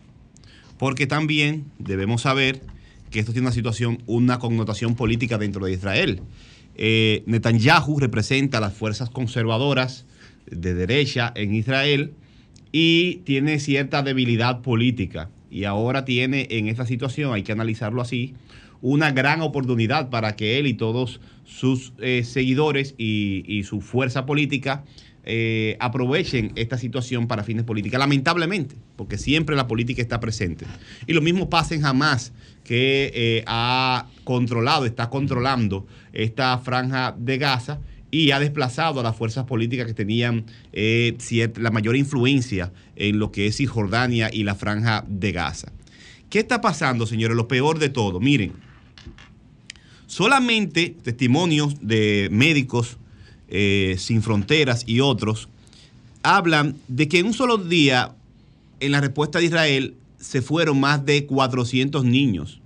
porque 0.79 1.05
también 1.05 1.65
debemos 1.77 2.23
saber 2.23 2.63
que 3.11 3.19
esto 3.19 3.31
tiene 3.31 3.47
una 3.47 3.53
situación, 3.53 4.01
una 4.07 4.39
connotación 4.39 4.95
política 4.95 5.37
dentro 5.37 5.65
de 5.65 5.73
Israel. 5.73 6.21
Eh, 6.75 7.23
Netanyahu 7.25 7.99
representa 7.99 8.57
a 8.57 8.61
las 8.61 8.73
fuerzas 8.73 9.09
conservadoras 9.09 10.05
de 10.49 10.73
derecha 10.73 11.31
en 11.35 11.53
Israel 11.53 12.13
y 12.71 13.17
tiene 13.17 13.59
cierta 13.59 14.01
debilidad 14.03 14.61
política. 14.61 15.29
Y 15.49 15.65
ahora 15.65 16.05
tiene 16.05 16.47
en 16.51 16.67
esta 16.67 16.85
situación, 16.85 17.33
hay 17.33 17.43
que 17.43 17.51
analizarlo 17.51 18.01
así, 18.01 18.33
una 18.81 19.11
gran 19.11 19.41
oportunidad 19.41 20.09
para 20.09 20.35
que 20.35 20.57
él 20.57 20.65
y 20.65 20.73
todos 20.73 21.19
sus 21.45 21.93
eh, 21.99 22.23
seguidores 22.23 22.95
y, 22.97 23.63
su 23.63 23.81
fuerza 23.81 24.25
política 24.25 24.83
eh, 25.23 25.77
aprovechen 25.79 26.51
esta 26.55 26.77
situación 26.77 27.27
para 27.27 27.43
fines 27.43 27.63
políticos. 27.63 27.99
Lamentablemente, 27.99 28.75
porque 28.95 29.17
siempre 29.17 29.55
la 29.55 29.67
política 29.67 30.01
está 30.01 30.19
presente. 30.19 30.65
Y 31.05 31.13
lo 31.13 31.21
mismo 31.21 31.49
pasa 31.49 31.75
en 31.75 31.85
Hamas, 31.85 32.33
que 32.63 33.43
ha 33.45 34.07
controlado, 34.31 34.85
está 34.85 35.09
controlando 35.09 35.85
esta 36.13 36.57
franja 36.59 37.13
de 37.17 37.37
Gaza 37.37 37.79
y 38.11 38.31
ha 38.31 38.39
desplazado 38.39 39.01
a 39.01 39.03
las 39.03 39.15
fuerzas 39.15 39.45
políticas 39.45 39.87
que 39.87 39.93
tenían 39.93 40.45
eh, 40.71 41.17
la 41.57 41.69
mayor 41.69 41.97
influencia 41.97 42.71
en 42.95 43.19
lo 43.19 43.31
que 43.31 43.47
es 43.47 43.57
Cisjordania 43.57 44.29
y 44.31 44.43
la 44.43 44.55
franja 44.55 45.03
de 45.05 45.33
Gaza. 45.33 45.73
¿Qué 46.29 46.39
está 46.39 46.61
pasando, 46.61 47.05
señores? 47.05 47.35
Lo 47.35 47.49
peor 47.49 47.77
de 47.77 47.89
todo, 47.89 48.21
miren, 48.21 48.53
solamente 50.07 50.95
testimonios 51.03 51.75
de 51.81 52.29
médicos 52.31 52.97
eh, 53.49 53.95
sin 53.97 54.21
fronteras 54.21 54.85
y 54.87 55.01
otros 55.01 55.49
hablan 56.23 56.77
de 56.87 57.09
que 57.09 57.19
en 57.19 57.25
un 57.25 57.33
solo 57.33 57.57
día, 57.57 58.15
en 58.79 58.93
la 58.93 59.01
respuesta 59.01 59.39
de 59.39 59.45
Israel, 59.45 59.95
se 60.21 60.41
fueron 60.41 60.79
más 60.79 61.05
de 61.05 61.25
400 61.25 62.05
niños. 62.05 62.60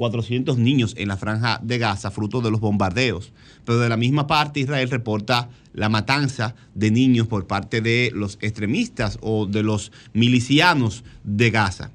400 0.00 0.56
niños 0.56 0.94
en 0.96 1.08
la 1.08 1.18
franja 1.18 1.60
de 1.62 1.76
Gaza, 1.76 2.10
fruto 2.10 2.40
de 2.40 2.50
los 2.50 2.60
bombardeos. 2.60 3.34
Pero 3.66 3.80
de 3.80 3.90
la 3.90 3.98
misma 3.98 4.26
parte, 4.26 4.60
Israel 4.60 4.88
reporta 4.88 5.50
la 5.74 5.90
matanza 5.90 6.54
de 6.74 6.90
niños 6.90 7.26
por 7.26 7.46
parte 7.46 7.82
de 7.82 8.10
los 8.14 8.38
extremistas 8.40 9.18
o 9.20 9.44
de 9.44 9.62
los 9.62 9.92
milicianos 10.14 11.04
de 11.22 11.50
Gaza. 11.50 11.90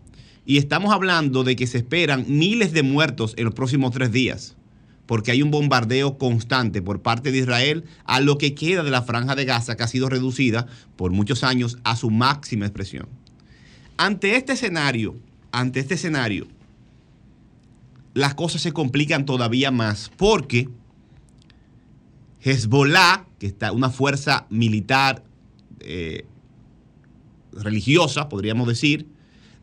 Y 0.46 0.60
estamos 0.60 0.94
hablando 0.94 1.44
de 1.44 1.56
que 1.56 1.66
se 1.66 1.80
esperan 1.80 2.26
miles 2.28 2.74
de 2.74 2.84
muertos 2.84 3.34
en 3.38 3.46
los 3.46 3.56
próximos 3.56 3.92
tres 3.92 4.12
días, 4.12 4.56
porque 5.08 5.32
hay 5.32 5.42
un 5.42 5.50
bombardeo 5.50 6.20
constante 6.20 6.84
por 6.84 7.02
parte 7.02 7.32
de 7.32 7.40
Israel 7.40 7.86
a 8.04 8.20
lo 8.20 8.38
que 8.38 8.54
queda 8.54 8.84
de 8.84 8.92
la 8.92 9.02
franja 9.02 9.34
de 9.34 9.46
Gaza, 9.46 9.76
que 9.76 9.82
ha 9.82 9.88
sido 9.88 10.10
reducida 10.10 10.68
por 10.96 11.12
muchos 11.12 11.44
años 11.44 11.80
a 11.84 11.96
su 11.96 12.12
máxima 12.12 12.68
expresión. 12.68 13.08
Ante 13.98 14.36
este 14.36 14.54
escenario, 14.54 15.16
ante 15.52 15.80
este 15.80 15.96
escenario, 15.96 16.46
las 18.16 18.34
cosas 18.34 18.62
se 18.62 18.72
complican 18.72 19.26
todavía 19.26 19.70
más 19.70 20.10
porque 20.18 20.70
Hezbollah, 22.42 23.26
que 23.38 23.46
está 23.46 23.74
una 23.74 23.90
fuerza 23.90 24.48
militar 24.50 25.24
eh, 25.82 26.26
religiosa, 27.52 28.30
podríamos 28.30 28.68
decir, 28.68 29.06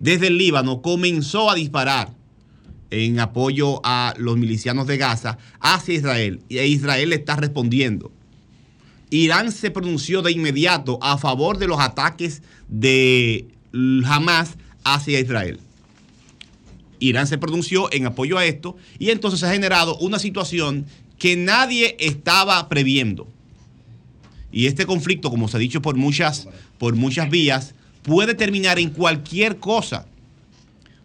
desde 0.00 0.26
el 0.26 0.36
Líbano 0.36 0.82
comenzó 0.82 1.50
a 1.50 1.54
disparar 1.54 2.14
en 2.90 3.20
apoyo 3.20 3.80
a 3.84 4.12
los 4.18 4.36
milicianos 4.36 4.86
de 4.86 4.98
Gaza 4.98 5.38
hacia 5.60 5.94
Israel. 5.94 6.42
Y 6.50 6.58
Israel 6.58 7.08
le 7.08 7.16
está 7.16 7.36
respondiendo. 7.36 8.12
Irán 9.08 9.50
se 9.50 9.70
pronunció 9.70 10.20
de 10.20 10.32
inmediato 10.32 10.98
a 11.00 11.16
favor 11.16 11.56
de 11.56 11.68
los 11.68 11.80
ataques 11.80 12.42
de 12.68 13.48
Hamas 14.04 14.58
hacia 14.84 15.20
Israel. 15.20 15.58
Irán 17.08 17.26
se 17.26 17.38
pronunció 17.38 17.92
en 17.92 18.06
apoyo 18.06 18.38
a 18.38 18.44
esto 18.44 18.76
y 18.98 19.10
entonces 19.10 19.40
se 19.40 19.46
ha 19.46 19.52
generado 19.52 19.96
una 19.98 20.18
situación 20.18 20.86
que 21.18 21.36
nadie 21.36 21.96
estaba 21.98 22.68
previendo. 22.68 23.28
Y 24.52 24.66
este 24.66 24.86
conflicto, 24.86 25.30
como 25.30 25.48
se 25.48 25.56
ha 25.56 25.60
dicho 25.60 25.82
por 25.82 25.96
muchas, 25.96 26.48
por 26.78 26.94
muchas 26.94 27.30
vías, 27.30 27.74
puede 28.02 28.34
terminar 28.34 28.78
en 28.78 28.90
cualquier 28.90 29.58
cosa. 29.58 30.06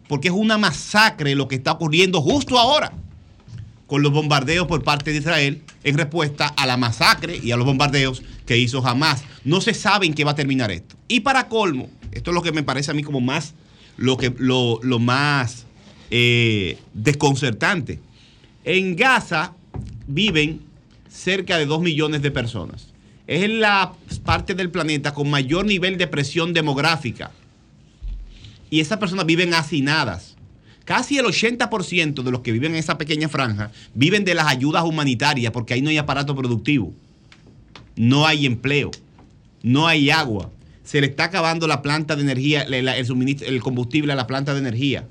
Porque 0.06 0.28
es 0.28 0.34
una 0.34 0.58
masacre 0.58 1.34
lo 1.34 1.48
que 1.48 1.56
está 1.56 1.72
ocurriendo 1.72 2.20
justo 2.20 2.58
ahora 2.58 2.92
con 3.86 4.02
los 4.02 4.12
bombardeos 4.12 4.66
por 4.66 4.84
parte 4.84 5.12
de 5.12 5.18
Israel 5.18 5.62
en 5.82 5.96
respuesta 5.96 6.46
a 6.46 6.66
la 6.66 6.76
masacre 6.76 7.40
y 7.42 7.52
a 7.52 7.56
los 7.56 7.66
bombardeos 7.66 8.22
que 8.46 8.58
hizo 8.58 8.86
Hamas. 8.86 9.24
No 9.44 9.60
se 9.60 9.74
sabe 9.74 10.06
en 10.06 10.14
qué 10.14 10.24
va 10.24 10.32
a 10.32 10.36
terminar 10.36 10.70
esto. 10.70 10.96
Y 11.08 11.20
para 11.20 11.48
colmo, 11.48 11.88
esto 12.12 12.30
es 12.30 12.34
lo 12.34 12.42
que 12.42 12.52
me 12.52 12.62
parece 12.62 12.90
a 12.90 12.94
mí 12.94 13.02
como 13.02 13.20
más, 13.20 13.54
lo, 13.96 14.16
que, 14.16 14.34
lo, 14.38 14.78
lo 14.82 14.98
más 14.98 15.67
eh, 16.10 16.78
desconcertante. 16.94 18.00
En 18.64 18.96
Gaza 18.96 19.52
viven 20.06 20.60
cerca 21.08 21.58
de 21.58 21.66
2 21.66 21.80
millones 21.80 22.22
de 22.22 22.30
personas. 22.30 22.88
Es 23.26 23.48
la 23.48 23.92
parte 24.24 24.54
del 24.54 24.70
planeta 24.70 25.12
con 25.12 25.28
mayor 25.28 25.66
nivel 25.66 25.98
de 25.98 26.06
presión 26.06 26.54
demográfica. 26.54 27.30
Y 28.70 28.80
esas 28.80 28.98
personas 28.98 29.26
viven 29.26 29.54
hacinadas. 29.54 30.36
Casi 30.84 31.18
el 31.18 31.26
80% 31.26 32.22
de 32.22 32.30
los 32.30 32.40
que 32.40 32.52
viven 32.52 32.72
en 32.72 32.78
esa 32.78 32.96
pequeña 32.96 33.28
franja 33.28 33.70
viven 33.94 34.24
de 34.24 34.34
las 34.34 34.46
ayudas 34.46 34.84
humanitarias 34.84 35.52
porque 35.52 35.74
ahí 35.74 35.82
no 35.82 35.90
hay 35.90 35.98
aparato 35.98 36.34
productivo. 36.34 36.94
No 37.96 38.26
hay 38.26 38.46
empleo. 38.46 38.90
No 39.62 39.86
hay 39.86 40.08
agua. 40.08 40.50
Se 40.84 41.02
le 41.02 41.08
está 41.08 41.24
acabando 41.24 41.66
la 41.66 41.82
planta 41.82 42.16
de 42.16 42.22
energía, 42.22 42.62
el, 42.62 43.60
combustible 43.60 44.14
a 44.14 44.16
la 44.16 44.26
planta 44.26 44.54
de 44.54 44.60
energía 44.60 45.06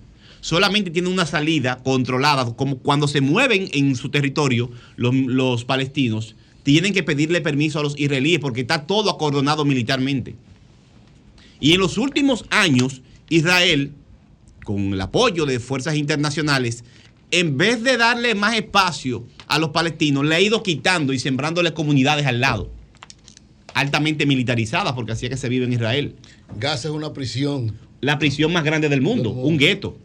solamente 0.47 0.91
tiene 0.91 1.09
una 1.09 1.25
salida 1.25 1.79
controlada, 1.83 2.45
como 2.55 2.77
cuando 2.77 3.09
se 3.09 3.19
mueven 3.19 3.69
en 3.73 3.97
su 3.97 4.07
territorio 4.07 4.71
los, 4.95 5.13
los 5.13 5.65
palestinos, 5.65 6.37
tienen 6.63 6.93
que 6.93 7.03
pedirle 7.03 7.41
permiso 7.41 7.79
a 7.79 7.83
los 7.83 7.99
israelíes 7.99 8.39
porque 8.39 8.61
está 8.61 8.87
todo 8.87 9.09
acordonado 9.09 9.65
militarmente. 9.65 10.35
Y 11.59 11.73
en 11.73 11.81
los 11.81 11.97
últimos 11.97 12.45
años, 12.49 13.01
Israel, 13.27 13.91
con 14.63 14.93
el 14.93 15.01
apoyo 15.01 15.45
de 15.45 15.59
fuerzas 15.59 15.95
internacionales, 15.95 16.85
en 17.31 17.57
vez 17.57 17.83
de 17.83 17.97
darle 17.97 18.33
más 18.33 18.55
espacio 18.55 19.27
a 19.47 19.59
los 19.59 19.71
palestinos, 19.71 20.23
le 20.23 20.33
ha 20.33 20.39
ido 20.39 20.63
quitando 20.63 21.11
y 21.11 21.19
sembrándole 21.19 21.73
comunidades 21.73 22.25
al 22.25 22.39
lado, 22.39 22.71
altamente 23.73 24.25
militarizadas, 24.25 24.93
porque 24.93 25.11
así 25.11 25.25
es 25.25 25.29
que 25.29 25.37
se 25.37 25.49
vive 25.49 25.65
en 25.65 25.73
Israel. 25.73 26.15
Gaza 26.57 26.87
es 26.87 26.93
una 26.93 27.11
prisión. 27.11 27.75
La 27.99 28.17
prisión 28.17 28.53
más 28.53 28.63
grande 28.63 28.87
del 28.87 29.01
mundo, 29.01 29.31
un 29.31 29.57
gueto 29.57 29.97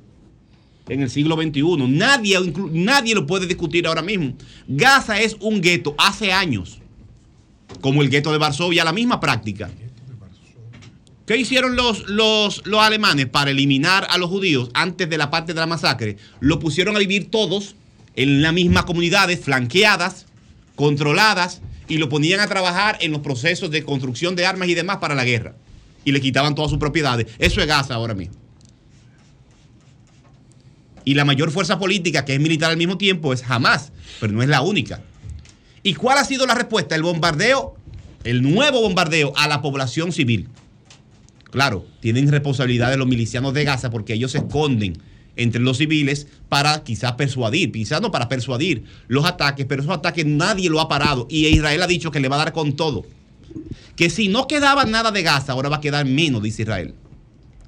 en 0.88 1.02
el 1.02 1.10
siglo 1.10 1.36
XXI. 1.36 1.62
Nadie, 1.88 2.38
nadie 2.72 3.14
lo 3.14 3.26
puede 3.26 3.46
discutir 3.46 3.86
ahora 3.86 4.02
mismo. 4.02 4.34
Gaza 4.66 5.20
es 5.20 5.36
un 5.40 5.60
gueto 5.60 5.94
hace 5.98 6.32
años, 6.32 6.78
como 7.80 8.02
el 8.02 8.10
gueto 8.10 8.32
de 8.32 8.38
Varsovia, 8.38 8.84
la 8.84 8.92
misma 8.92 9.20
práctica. 9.20 9.70
¿Qué 11.26 11.36
hicieron 11.36 11.76
los, 11.76 12.08
los, 12.08 12.66
los 12.66 12.80
alemanes 12.80 13.26
para 13.26 13.52
eliminar 13.52 14.06
a 14.10 14.18
los 14.18 14.28
judíos 14.28 14.70
antes 14.74 15.08
de 15.08 15.18
la 15.18 15.30
parte 15.30 15.54
de 15.54 15.60
la 15.60 15.66
masacre? 15.66 16.16
Lo 16.40 16.58
pusieron 16.58 16.96
a 16.96 16.98
vivir 16.98 17.30
todos 17.30 17.76
en 18.16 18.42
las 18.42 18.52
mismas 18.52 18.84
comunidades, 18.84 19.40
flanqueadas, 19.40 20.26
controladas, 20.74 21.62
y 21.88 21.98
lo 21.98 22.08
ponían 22.08 22.40
a 22.40 22.46
trabajar 22.46 22.98
en 23.00 23.12
los 23.12 23.20
procesos 23.20 23.70
de 23.70 23.84
construcción 23.84 24.34
de 24.34 24.46
armas 24.46 24.68
y 24.68 24.74
demás 24.74 24.96
para 24.96 25.14
la 25.14 25.24
guerra. 25.24 25.54
Y 26.04 26.12
le 26.12 26.20
quitaban 26.20 26.54
todas 26.54 26.70
sus 26.70 26.80
propiedades. 26.80 27.26
Eso 27.38 27.60
es 27.60 27.66
Gaza 27.66 27.94
ahora 27.94 28.14
mismo. 28.14 28.41
Y 31.04 31.14
la 31.14 31.24
mayor 31.24 31.50
fuerza 31.50 31.78
política, 31.78 32.24
que 32.24 32.34
es 32.34 32.40
militar 32.40 32.70
al 32.70 32.76
mismo 32.76 32.98
tiempo, 32.98 33.32
es 33.32 33.42
Hamas, 33.48 33.92
pero 34.20 34.32
no 34.32 34.42
es 34.42 34.48
la 34.48 34.62
única. 34.62 35.02
¿Y 35.82 35.94
cuál 35.94 36.18
ha 36.18 36.24
sido 36.24 36.46
la 36.46 36.54
respuesta? 36.54 36.94
El 36.94 37.02
bombardeo, 37.02 37.74
el 38.24 38.42
nuevo 38.42 38.80
bombardeo 38.80 39.32
a 39.36 39.48
la 39.48 39.60
población 39.62 40.12
civil. 40.12 40.48
Claro, 41.50 41.86
tienen 42.00 42.30
responsabilidades 42.30 42.96
los 42.96 43.08
milicianos 43.08 43.52
de 43.52 43.64
Gaza 43.64 43.90
porque 43.90 44.14
ellos 44.14 44.32
se 44.32 44.38
esconden 44.38 44.96
entre 45.36 45.60
los 45.60 45.78
civiles 45.78 46.26
para 46.48 46.84
quizás 46.84 47.12
persuadir, 47.12 47.72
quizás 47.72 48.00
no 48.00 48.10
para 48.10 48.28
persuadir 48.28 48.84
los 49.08 49.24
ataques, 49.24 49.66
pero 49.66 49.82
esos 49.82 49.94
ataques 49.94 50.24
nadie 50.26 50.70
lo 50.70 50.80
ha 50.80 50.88
parado 50.88 51.26
y 51.28 51.46
Israel 51.46 51.82
ha 51.82 51.86
dicho 51.86 52.10
que 52.10 52.20
le 52.20 52.28
va 52.28 52.36
a 52.36 52.44
dar 52.44 52.52
con 52.52 52.74
todo. 52.74 53.04
Que 53.96 54.08
si 54.08 54.28
no 54.28 54.46
quedaba 54.46 54.84
nada 54.84 55.10
de 55.10 55.22
Gaza, 55.22 55.52
ahora 55.52 55.68
va 55.68 55.76
a 55.76 55.80
quedar 55.80 56.06
menos, 56.06 56.42
dice 56.42 56.62
Israel. 56.62 56.94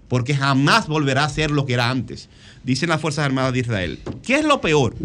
Porque 0.09 0.35
jamás 0.35 0.87
volverá 0.87 1.25
a 1.25 1.29
ser 1.29 1.51
lo 1.51 1.67
que 1.67 1.75
era 1.75 1.91
antes, 1.91 2.29
dicen 2.65 2.89
las 2.89 3.01
Fuerzas 3.01 3.27
Armadas 3.27 3.53
de 3.53 3.61
Israel. 3.61 3.99
¿Qué 4.23 4.37
es 4.37 4.45
lo 4.45 4.61
peor? 4.61 4.97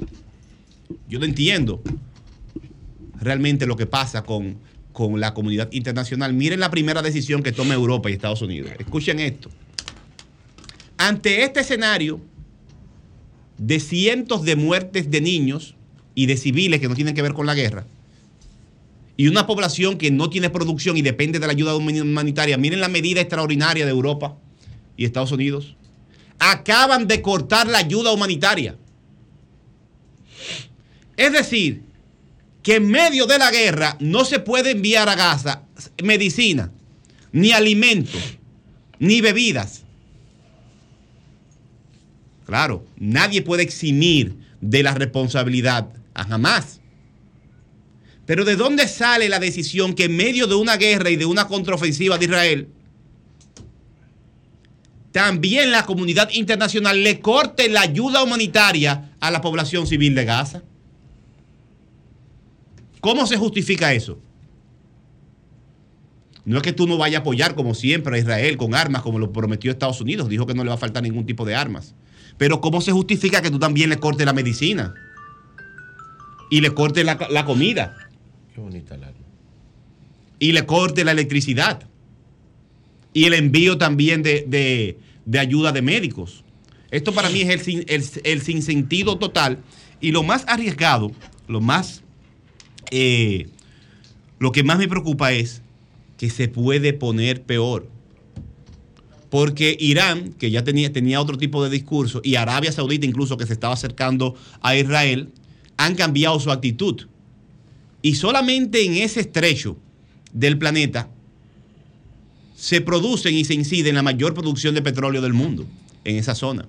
Yo 1.07 1.19
no 1.19 1.25
entiendo 1.25 1.81
realmente 3.19 3.65
lo 3.65 3.75
que 3.75 3.85
pasa 3.85 4.23
con, 4.23 4.57
con 4.91 5.19
la 5.19 5.33
comunidad 5.33 5.71
internacional. 5.71 6.33
Miren 6.33 6.59
la 6.59 6.71
primera 6.71 7.01
decisión 7.01 7.43
que 7.43 7.51
toma 7.51 7.73
Europa 7.73 8.09
y 8.09 8.13
Estados 8.13 8.41
Unidos. 8.41 8.71
Escuchen 8.79 9.19
esto. 9.19 9.49
Ante 10.97 11.43
este 11.43 11.59
escenario 11.59 12.19
de 13.57 13.79
cientos 13.79 14.43
de 14.43 14.55
muertes 14.55 15.11
de 15.11 15.21
niños 15.21 15.75
y 16.15 16.25
de 16.25 16.37
civiles 16.37 16.79
que 16.79 16.87
no 16.87 16.95
tienen 16.95 17.13
que 17.13 17.21
ver 17.21 17.33
con 17.33 17.45
la 17.45 17.55
guerra, 17.55 17.85
y 19.19 19.27
una 19.27 19.45
población 19.45 19.97
que 19.97 20.11
no 20.11 20.29
tiene 20.29 20.49
producción 20.49 20.95
y 20.95 21.01
depende 21.01 21.39
de 21.39 21.45
la 21.45 21.51
ayuda 21.51 21.75
humanitaria, 21.75 22.57
miren 22.57 22.79
la 22.79 22.87
medida 22.87 23.19
extraordinaria 23.19 23.83
de 23.83 23.91
Europa 23.91 24.37
y 24.95 25.03
Estados 25.03 25.33
Unidos. 25.33 25.75
Acaban 26.39 27.07
de 27.07 27.21
cortar 27.21 27.67
la 27.67 27.79
ayuda 27.79 28.11
humanitaria. 28.11 28.77
Es 31.17 31.33
decir, 31.33 31.83
que 32.63 32.75
en 32.75 32.87
medio 32.87 33.25
de 33.25 33.37
la 33.37 33.51
guerra 33.51 33.97
no 33.99 34.25
se 34.25 34.39
puede 34.39 34.71
enviar 34.71 35.09
a 35.09 35.15
Gaza 35.15 35.63
medicina, 36.03 36.71
ni 37.31 37.51
alimentos, 37.51 38.37
ni 38.99 39.21
bebidas. 39.21 39.83
Claro, 42.45 42.85
nadie 42.97 43.41
puede 43.41 43.63
eximir 43.63 44.35
de 44.61 44.83
la 44.83 44.93
responsabilidad 44.93 45.89
a 46.13 46.23
jamás. 46.23 46.79
Pero 48.25 48.45
¿de 48.45 48.55
dónde 48.55 48.87
sale 48.87 49.29
la 49.29 49.39
decisión 49.39 49.93
que 49.93 50.05
en 50.05 50.15
medio 50.15 50.47
de 50.47 50.55
una 50.55 50.77
guerra 50.77 51.09
y 51.09 51.15
de 51.15 51.25
una 51.25 51.47
contraofensiva 51.47 52.17
de 52.17 52.25
Israel, 52.25 52.67
también 55.19 55.71
la 55.71 55.85
comunidad 55.85 56.29
internacional 56.31 57.03
le 57.03 57.19
corte 57.19 57.67
la 57.67 57.81
ayuda 57.81 58.23
humanitaria 58.23 59.11
a 59.19 59.31
la 59.31 59.41
población 59.41 59.85
civil 59.85 60.15
de 60.15 60.23
Gaza? 60.23 60.63
¿Cómo 63.01 63.27
se 63.27 63.35
justifica 63.37 63.93
eso? 63.93 64.19
No 66.45 66.57
es 66.57 66.63
que 66.63 66.71
tú 66.73 66.87
no 66.87 66.97
vayas 66.97 67.19
a 67.19 67.21
apoyar 67.21 67.53
como 67.53 67.73
siempre 67.75 68.15
a 68.15 68.19
Israel 68.19 68.55
con 68.55 68.73
armas 68.73 69.01
como 69.01 69.19
lo 69.19 69.31
prometió 69.33 69.71
Estados 69.71 69.99
Unidos, 69.99 70.29
dijo 70.29 70.45
que 70.47 70.53
no 70.53 70.63
le 70.63 70.69
va 70.69 70.75
a 70.75 70.79
faltar 70.79 71.03
ningún 71.03 71.25
tipo 71.25 71.45
de 71.45 71.53
armas. 71.53 71.95
Pero 72.37 72.61
¿cómo 72.61 72.79
se 72.79 72.93
justifica 72.93 73.41
que 73.41 73.51
tú 73.51 73.59
también 73.59 73.89
le 73.89 73.97
cortes 73.97 74.25
la 74.25 74.31
medicina? 74.33 74.93
Y 76.49 76.61
le 76.61 76.73
cortes 76.73 77.03
la, 77.05 77.19
la 77.29 77.43
comida. 77.45 77.95
Qué 78.55 78.61
bonita 78.61 78.95
el 78.95 79.03
arma. 79.03 79.19
Y 80.39 80.53
le 80.53 80.65
cortes 80.65 81.03
la 81.03 81.11
electricidad. 81.11 81.83
Y 83.11 83.25
el 83.25 83.33
envío 83.33 83.77
también 83.77 84.23
de, 84.23 84.45
de- 84.47 84.97
de 85.29 85.37
ayuda 85.37 85.71
de 85.71 85.83
médicos. 85.83 86.43
Esto 86.89 87.13
para 87.13 87.29
mí 87.29 87.41
es 87.41 87.67
el, 87.67 87.85
el, 87.87 88.03
el 88.23 88.41
sinsentido 88.41 89.19
total. 89.19 89.59
Y 90.01 90.11
lo 90.11 90.23
más 90.23 90.43
arriesgado, 90.47 91.11
lo 91.47 91.61
más 91.61 92.01
eh, 92.89 93.47
lo 94.39 94.51
que 94.51 94.63
más 94.63 94.79
me 94.79 94.87
preocupa 94.87 95.31
es 95.33 95.61
que 96.17 96.29
se 96.29 96.47
puede 96.47 96.93
poner 96.93 97.43
peor. 97.43 97.87
Porque 99.29 99.77
Irán, 99.79 100.33
que 100.33 100.49
ya 100.49 100.63
tenía, 100.63 100.91
tenía 100.91 101.21
otro 101.21 101.37
tipo 101.37 101.63
de 101.63 101.69
discurso, 101.69 102.21
y 102.23 102.35
Arabia 102.35 102.71
Saudita 102.71 103.05
incluso, 103.05 103.37
que 103.37 103.45
se 103.45 103.53
estaba 103.53 103.75
acercando 103.75 104.35
a 104.61 104.75
Israel, 104.75 105.29
han 105.77 105.93
cambiado 105.93 106.39
su 106.39 106.51
actitud. 106.51 107.07
Y 108.01 108.15
solamente 108.15 108.83
en 108.83 108.95
ese 108.95 109.19
estrecho 109.19 109.77
del 110.33 110.57
planeta 110.57 111.09
se 112.59 112.81
producen 112.81 113.33
y 113.35 113.45
se 113.45 113.53
incide 113.53 113.87
en 113.87 113.95
la 113.95 114.03
mayor 114.03 114.33
producción 114.33 114.75
de 114.75 114.81
petróleo 114.81 115.21
del 115.21 115.31
mundo, 115.31 115.65
en 116.03 116.17
esa 116.17 116.35
zona. 116.35 116.65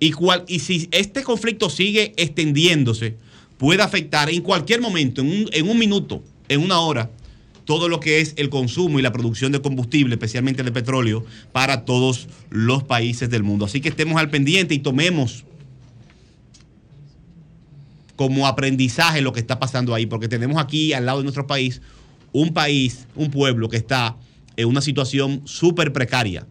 Y, 0.00 0.10
cual- 0.10 0.44
y 0.48 0.58
si 0.58 0.88
este 0.90 1.22
conflicto 1.22 1.70
sigue 1.70 2.12
extendiéndose, 2.16 3.14
puede 3.56 3.82
afectar 3.82 4.28
en 4.30 4.42
cualquier 4.42 4.80
momento, 4.80 5.20
en 5.20 5.28
un, 5.28 5.48
en 5.52 5.68
un 5.68 5.78
minuto, 5.78 6.24
en 6.48 6.60
una 6.62 6.80
hora, 6.80 7.12
todo 7.66 7.88
lo 7.88 8.00
que 8.00 8.20
es 8.20 8.34
el 8.36 8.50
consumo 8.50 8.98
y 8.98 9.02
la 9.02 9.12
producción 9.12 9.52
de 9.52 9.62
combustible, 9.62 10.16
especialmente 10.16 10.64
de 10.64 10.72
petróleo, 10.72 11.24
para 11.52 11.84
todos 11.84 12.26
los 12.50 12.82
países 12.82 13.30
del 13.30 13.44
mundo. 13.44 13.64
Así 13.64 13.80
que 13.80 13.90
estemos 13.90 14.16
al 14.16 14.28
pendiente 14.28 14.74
y 14.74 14.80
tomemos 14.80 15.44
como 18.16 18.48
aprendizaje 18.48 19.20
lo 19.20 19.32
que 19.32 19.40
está 19.40 19.60
pasando 19.60 19.94
ahí, 19.94 20.06
porque 20.06 20.26
tenemos 20.26 20.60
aquí 20.60 20.92
al 20.92 21.06
lado 21.06 21.18
de 21.18 21.24
nuestro 21.24 21.46
país 21.46 21.80
un 22.34 22.52
país, 22.52 23.06
un 23.14 23.30
pueblo 23.30 23.68
que 23.68 23.76
está 23.76 24.16
en 24.56 24.68
una 24.68 24.80
situación 24.80 25.42
súper 25.44 25.92
precaria. 25.92 26.46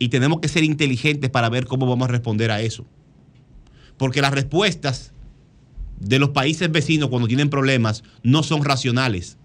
Y 0.00 0.08
tenemos 0.08 0.40
que 0.40 0.48
ser 0.48 0.64
inteligentes 0.64 1.30
para 1.30 1.48
ver 1.48 1.64
cómo 1.64 1.86
vamos 1.86 2.08
a 2.08 2.12
responder 2.12 2.50
a 2.50 2.60
eso. 2.60 2.84
Porque 3.96 4.20
las 4.20 4.32
respuestas 4.32 5.12
de 6.00 6.18
los 6.18 6.30
países 6.30 6.70
vecinos 6.72 7.08
cuando 7.08 7.28
tienen 7.28 7.50
problemas 7.50 8.02
no 8.24 8.42
son 8.42 8.64
racionales. 8.64 9.38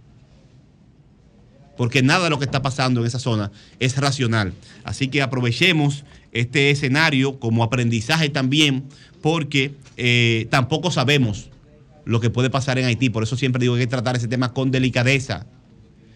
Porque 1.77 2.01
nada 2.01 2.23
de 2.23 2.31
lo 2.31 2.39
que 2.39 2.45
está 2.45 2.63
pasando 2.63 3.01
en 3.01 3.05
esa 3.05 3.19
zona 3.19 3.51
es 3.79 3.97
racional. 3.97 4.53
Así 4.83 5.09
que 5.09 5.21
aprovechemos 5.21 6.05
este 6.31 6.71
escenario 6.71 7.39
como 7.39 7.63
aprendizaje 7.63 8.29
también, 8.29 8.85
porque 9.21 9.75
eh, 9.95 10.47
tampoco 10.49 10.89
sabemos 10.89 11.51
lo 12.07 12.21
que 12.21 12.29
puede 12.29 12.49
pasar 12.49 12.79
en 12.79 12.85
Haití. 12.85 13.09
Por 13.09 13.23
eso 13.23 13.35
siempre 13.35 13.59
digo 13.59 13.75
que 13.75 13.81
hay 13.81 13.85
que 13.85 13.91
tratar 13.91 14.15
ese 14.15 14.29
tema 14.29 14.53
con 14.53 14.71
delicadeza, 14.71 15.45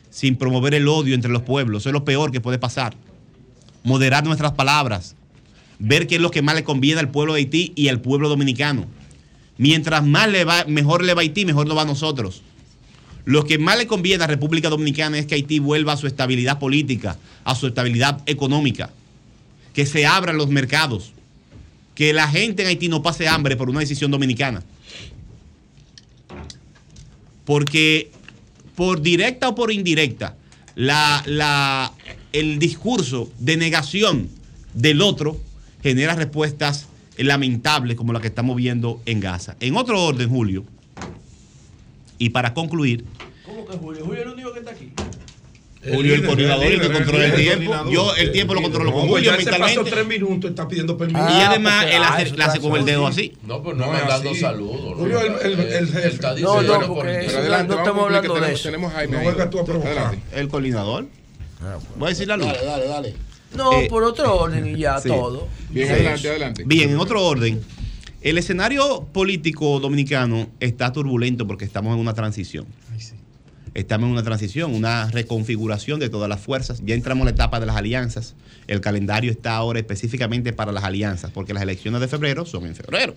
sin 0.09 0.37
promover 0.37 0.73
el 0.73 0.87
odio 0.87 1.13
entre 1.13 1.31
los 1.31 1.41
pueblos. 1.41 1.83
Eso 1.83 1.89
es 1.89 1.93
lo 1.93 2.05
peor 2.05 2.31
que 2.31 2.41
puede 2.41 2.57
pasar. 2.57 2.95
Moderar 3.83 4.23
nuestras 4.23 4.53
palabras, 4.53 5.15
ver 5.79 6.07
qué 6.07 6.15
es 6.15 6.21
lo 6.21 6.31
que 6.31 6.41
más 6.41 6.55
le 6.55 6.63
conviene 6.63 7.01
al 7.01 7.09
pueblo 7.09 7.33
de 7.33 7.39
Haití 7.39 7.73
y 7.75 7.89
al 7.89 7.99
pueblo 7.99 8.29
dominicano. 8.29 8.85
Mientras 9.57 10.05
más 10.05 10.29
le 10.29 10.45
va, 10.45 10.63
mejor 10.65 11.03
le 11.03 11.13
va 11.13 11.21
a 11.21 11.23
Haití, 11.23 11.45
mejor 11.45 11.67
nos 11.67 11.77
va 11.77 11.81
a 11.81 11.85
nosotros. 11.85 12.41
Lo 13.25 13.45
que 13.45 13.57
más 13.57 13.77
le 13.77 13.85
conviene 13.85 14.23
a 14.23 14.27
República 14.27 14.69
Dominicana 14.69 15.19
es 15.19 15.25
que 15.25 15.35
Haití 15.35 15.59
vuelva 15.59 15.93
a 15.93 15.97
su 15.97 16.07
estabilidad 16.07 16.57
política, 16.57 17.17
a 17.43 17.53
su 17.53 17.67
estabilidad 17.67 18.21
económica, 18.25 18.89
que 19.73 19.85
se 19.85 20.05
abran 20.05 20.37
los 20.37 20.47
mercados, 20.47 21.11
que 21.93 22.13
la 22.13 22.27
gente 22.27 22.63
en 22.63 22.69
Haití 22.69 22.87
no 22.87 23.03
pase 23.03 23.27
hambre 23.27 23.55
por 23.57 23.69
una 23.69 23.81
decisión 23.81 24.09
dominicana. 24.09 24.63
Porque 27.45 28.11
por 28.75 29.01
directa 29.01 29.49
o 29.49 29.55
por 29.55 29.71
indirecta, 29.71 30.35
la, 30.75 31.23
la- 31.25 31.91
el 32.33 32.59
discurso 32.59 33.29
de 33.39 33.57
negación 33.57 34.29
del 34.73 35.01
otro 35.01 35.37
genera 35.83 36.15
respuestas 36.15 36.87
lamentables 37.17 37.97
como 37.97 38.13
la 38.13 38.21
que 38.21 38.27
estamos 38.27 38.55
viendo 38.55 39.01
en 39.05 39.19
Gaza. 39.19 39.55
En 39.59 39.75
otro 39.75 40.01
orden, 40.03 40.29
Julio, 40.29 40.63
y 42.17 42.29
para 42.29 42.53
concluir, 42.53 43.03
¿Cómo 43.45 43.65
que 43.65 43.75
Julio? 43.77 44.05
Julio 44.05 44.21
es 44.21 44.27
el 44.27 44.33
único 44.33 44.53
que 44.53 44.59
está 44.59 44.71
aquí. 44.71 44.91
Julio 45.83 46.13
el 46.13 46.25
coordinador 46.25 46.65
el 46.65 46.79
que 46.81 46.91
controla 46.91 47.25
el 47.25 47.35
tiempo. 47.35 47.71
coordinador. 47.71 47.91
Yo 47.93 48.15
el 48.15 48.31
tiempo 48.31 48.53
lo 48.53 48.61
controlo 48.61 48.91
con 48.91 49.07
pues 49.07 49.23
Julio 49.25 49.31
ya 49.31 49.37
se 49.37 49.45
pasó 49.49 49.59
mentalmente. 49.61 49.91
tres 49.91 50.07
minutos, 50.07 50.49
está 50.51 50.67
pidiendo 50.67 50.95
permiso. 50.97 51.19
Y 51.19 51.41
además 51.41 51.85
él 51.91 52.01
Ah, 52.03 52.15
hace, 52.17 52.37
le 52.37 52.43
hace 52.43 52.59
con 52.59 52.75
el 52.77 52.85
dedo 52.85 53.07
así. 53.07 53.33
No, 53.43 53.63
pues 53.63 53.75
no, 53.77 53.87
No 53.87 53.91
mandando 53.93 54.29
así. 54.29 54.39
saludos. 54.39 54.95
Julio, 54.95 55.19
el- 55.21 55.53
el- 55.53 55.59
el 55.59 55.87
jefe. 55.87 56.07
Está 56.07 56.29
No, 56.29 56.35
diciendo 56.35 56.61
no, 56.61 56.87
por 56.87 56.95
porque 56.97 57.27
no 57.27 57.49
vamos 57.49 57.77
estamos 57.77 58.03
hablando 58.05 58.33
de 58.33 58.39
tenemos- 58.41 58.59
eso. 58.59 58.63
tenemos 58.69 58.93
Jaime 58.93 59.17
No 59.23 59.29
vengas 59.29 59.49
tú 59.49 59.59
a 59.59 59.65
provocar. 59.65 59.91
Adelante. 59.91 60.19
El 60.39 60.47
coordinador. 60.49 61.05
Voy 61.95 62.05
a 62.05 62.09
decirle 62.09 62.33
a 62.33 62.37
Luz. 62.37 62.47
Dale, 62.47 62.65
dale, 62.65 62.87
dale. 62.87 63.13
No, 63.55 63.73
Eh, 63.73 63.87
por 63.89 64.03
otro 64.03 64.35
orden 64.39 64.65
y 64.75 64.79
ya 64.79 64.99
sí. 65.01 65.09
todo. 65.09 65.47
Bien, 65.69 65.87
Sí. 65.87 65.93
adelante, 65.93 66.29
adelante. 66.29 66.63
Bien, 66.65 66.89
en 66.91 66.99
otro 66.99 67.23
orden. 67.25 67.59
El 68.21 68.37
escenario 68.37 69.07
político 69.11 69.79
dominicano 69.79 70.47
está 70.59 70.91
turbulento 70.93 71.47
porque 71.47 71.65
estamos 71.65 71.93
en 71.95 71.99
una 71.99 72.13
transición. 72.13 72.65
Estamos 73.73 74.07
en 74.07 74.13
una 74.13 74.23
transición, 74.23 74.73
una 74.73 75.09
reconfiguración 75.09 75.99
de 75.99 76.09
todas 76.09 76.29
las 76.29 76.41
fuerzas. 76.41 76.81
Ya 76.85 76.95
entramos 76.95 77.21
en 77.21 77.25
la 77.25 77.31
etapa 77.31 77.59
de 77.59 77.65
las 77.65 77.75
alianzas. 77.75 78.35
El 78.67 78.81
calendario 78.81 79.31
está 79.31 79.55
ahora 79.55 79.79
específicamente 79.79 80.53
para 80.53 80.71
las 80.71 80.83
alianzas, 80.83 81.31
porque 81.31 81.53
las 81.53 81.63
elecciones 81.63 82.01
de 82.01 82.07
febrero 82.07 82.45
son 82.45 82.65
en 82.65 82.75
febrero, 82.75 83.15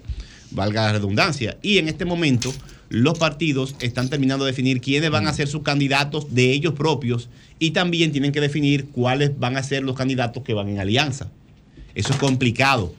valga 0.50 0.86
la 0.86 0.92
redundancia. 0.92 1.58
Y 1.62 1.78
en 1.78 1.88
este 1.88 2.04
momento 2.04 2.52
los 2.88 3.18
partidos 3.18 3.74
están 3.80 4.08
terminando 4.08 4.44
de 4.44 4.52
definir 4.52 4.80
quiénes 4.80 5.10
van 5.10 5.26
a 5.26 5.32
ser 5.32 5.48
sus 5.48 5.62
candidatos 5.62 6.34
de 6.34 6.52
ellos 6.52 6.74
propios 6.74 7.28
y 7.58 7.72
también 7.72 8.12
tienen 8.12 8.32
que 8.32 8.40
definir 8.40 8.86
cuáles 8.86 9.38
van 9.38 9.56
a 9.56 9.62
ser 9.62 9.82
los 9.82 9.96
candidatos 9.96 10.42
que 10.42 10.54
van 10.54 10.68
en 10.68 10.78
alianza. 10.78 11.30
Eso 11.94 12.12
es 12.12 12.18
complicado. 12.18 12.94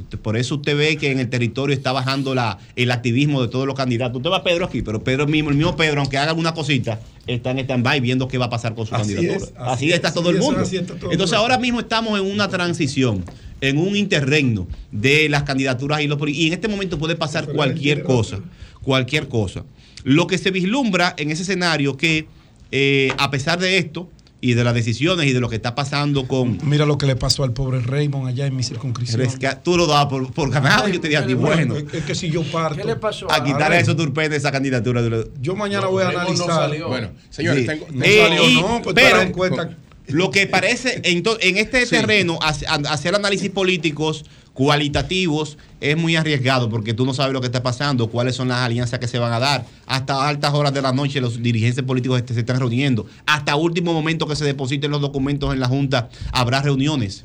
Usted- 0.00 0.18
por 0.18 0.36
eso 0.36 0.56
usted 0.56 0.76
ve 0.76 0.96
que 0.96 1.10
en 1.10 1.18
el 1.20 1.28
territorio 1.30 1.74
está 1.74 1.92
bajando 1.92 2.34
la, 2.34 2.58
el 2.76 2.90
activismo 2.90 3.40
de 3.42 3.48
todos 3.48 3.66
los 3.66 3.74
candidatos. 3.76 4.16
Usted 4.18 4.30
va 4.30 4.38
a 4.38 4.44
Pedro 4.44 4.64
aquí, 4.66 4.82
pero 4.82 5.02
Pedro 5.02 5.26
mismo, 5.26 5.50
el 5.50 5.56
mismo 5.56 5.76
Pedro, 5.76 6.00
aunque 6.00 6.18
haga 6.18 6.30
alguna 6.30 6.52
cosita, 6.54 7.00
está 7.26 7.50
en 7.52 7.58
stand-by 7.60 8.00
viendo 8.00 8.28
qué 8.28 8.38
va 8.38 8.46
a 8.46 8.50
pasar 8.50 8.74
con 8.74 8.86
su 8.86 8.94
Así 8.94 9.14
candidatura. 9.14 9.36
es, 9.46 9.52
así, 9.56 9.86
así 9.86 9.92
está 9.92 10.08
es, 10.08 10.14
todo 10.14 10.30
el 10.30 10.38
mundo. 10.38 10.62
todo 10.98 11.12
Entonces 11.12 11.36
ahora 11.36 11.58
mismo 11.58 11.80
estamos 11.80 12.18
en 12.18 12.26
una 12.26 12.48
transición, 12.48 13.24
en 13.60 13.78
un 13.78 13.94
interregno 13.96 14.66
de 14.90 15.28
las 15.28 15.42
candidaturas 15.44 16.00
y 16.00 16.06
los 16.08 16.18
y 16.28 16.46
en 16.48 16.52
este 16.54 16.68
momento 16.68 16.98
puede 16.98 17.14
pasar 17.16 17.46
cualquier 17.46 18.02
cosa, 18.02 18.40
cualquier 18.82 19.28
cosa. 19.28 19.64
Lo 20.02 20.26
que 20.26 20.38
se 20.38 20.50
vislumbra 20.50 21.14
en 21.18 21.30
ese 21.30 21.42
escenario 21.42 21.96
que 21.96 22.26
eh, 22.72 23.12
a 23.18 23.30
pesar 23.30 23.58
de 23.58 23.76
esto 23.78 24.08
y 24.42 24.54
de 24.54 24.64
las 24.64 24.72
decisiones 24.74 25.26
y 25.26 25.32
de 25.32 25.40
lo 25.40 25.48
que 25.50 25.56
está 25.56 25.74
pasando 25.74 26.26
con 26.26 26.58
Mira 26.62 26.86
lo 26.86 26.96
que 26.96 27.06
le 27.06 27.14
pasó 27.16 27.44
al 27.44 27.52
pobre 27.52 27.80
Raymond 27.80 28.28
allá 28.28 28.46
en 28.46 28.56
mi 28.56 28.62
circunscripción. 28.62 29.20
Resca- 29.20 29.60
Tú 29.62 29.76
lo 29.76 29.86
dabas 29.86 30.06
por, 30.06 30.32
por 30.32 30.50
ganado, 30.50 30.88
yo 30.88 31.00
te 31.00 31.08
dije 31.08 31.18
a 31.18 31.26
ti, 31.26 31.34
bueno. 31.34 31.76
Es, 31.76 31.84
es 31.92 32.04
que 32.04 32.14
si 32.14 32.30
yo 32.30 32.42
parto. 32.44 32.76
¿Qué 32.78 32.84
le 32.84 32.96
pasó 32.96 33.30
A 33.30 33.44
quitarle 33.44 33.76
a 33.76 33.80
esos 33.80 33.96
turpenes 33.96 34.38
esa 34.38 34.50
candidatura. 34.50 35.02
de 35.02 35.30
Yo 35.40 35.54
mañana 35.54 35.86
voy 35.88 36.04
a 36.04 36.08
analizar. 36.08 36.70
Bueno, 36.88 37.10
señores, 37.28 37.62
Sí. 37.62 37.66
tengo- 37.66 37.86
No 37.90 38.04
Eh, 38.04 38.22
salió, 38.22 38.48
y- 38.48 38.54
no, 38.60 38.80
pues 38.82 38.94
pero 38.94 39.20
en 39.20 39.32
cuenta. 39.32 39.76
lo 40.06 40.30
que 40.30 40.46
parece 40.46 41.00
en, 41.04 41.22
to- 41.22 41.38
en 41.40 41.56
este 41.58 41.84
Sí. 41.84 41.90
terreno 41.96 42.38
hace- 42.42 42.66
a- 42.66 42.74
hacer 42.92 43.14
análisis 43.14 43.50
políticos 43.50 44.24
cualitativos 44.54 45.56
es 45.80 45.96
muy 45.96 46.16
arriesgado 46.16 46.68
porque 46.68 46.92
tú 46.94 47.06
no 47.06 47.14
sabes 47.14 47.32
lo 47.32 47.40
que 47.40 47.46
está 47.46 47.62
pasando, 47.62 48.08
cuáles 48.08 48.34
son 48.36 48.48
las 48.48 48.58
alianzas 48.58 48.98
que 48.98 49.08
se 49.08 49.18
van 49.18 49.32
a 49.32 49.38
dar. 49.38 49.66
Hasta 49.86 50.28
altas 50.28 50.52
horas 50.54 50.74
de 50.74 50.82
la 50.82 50.92
noche 50.92 51.20
los 51.20 51.42
dirigentes 51.42 51.82
políticos 51.84 52.18
este- 52.18 52.34
se 52.34 52.40
están 52.40 52.58
reuniendo. 52.58 53.06
Hasta 53.26 53.56
último 53.56 53.92
momento 53.92 54.26
que 54.26 54.36
se 54.36 54.44
depositen 54.44 54.90
los 54.90 55.00
documentos 55.00 55.52
en 55.54 55.60
la 55.60 55.68
Junta 55.68 56.08
habrá 56.32 56.62
reuniones. 56.62 57.24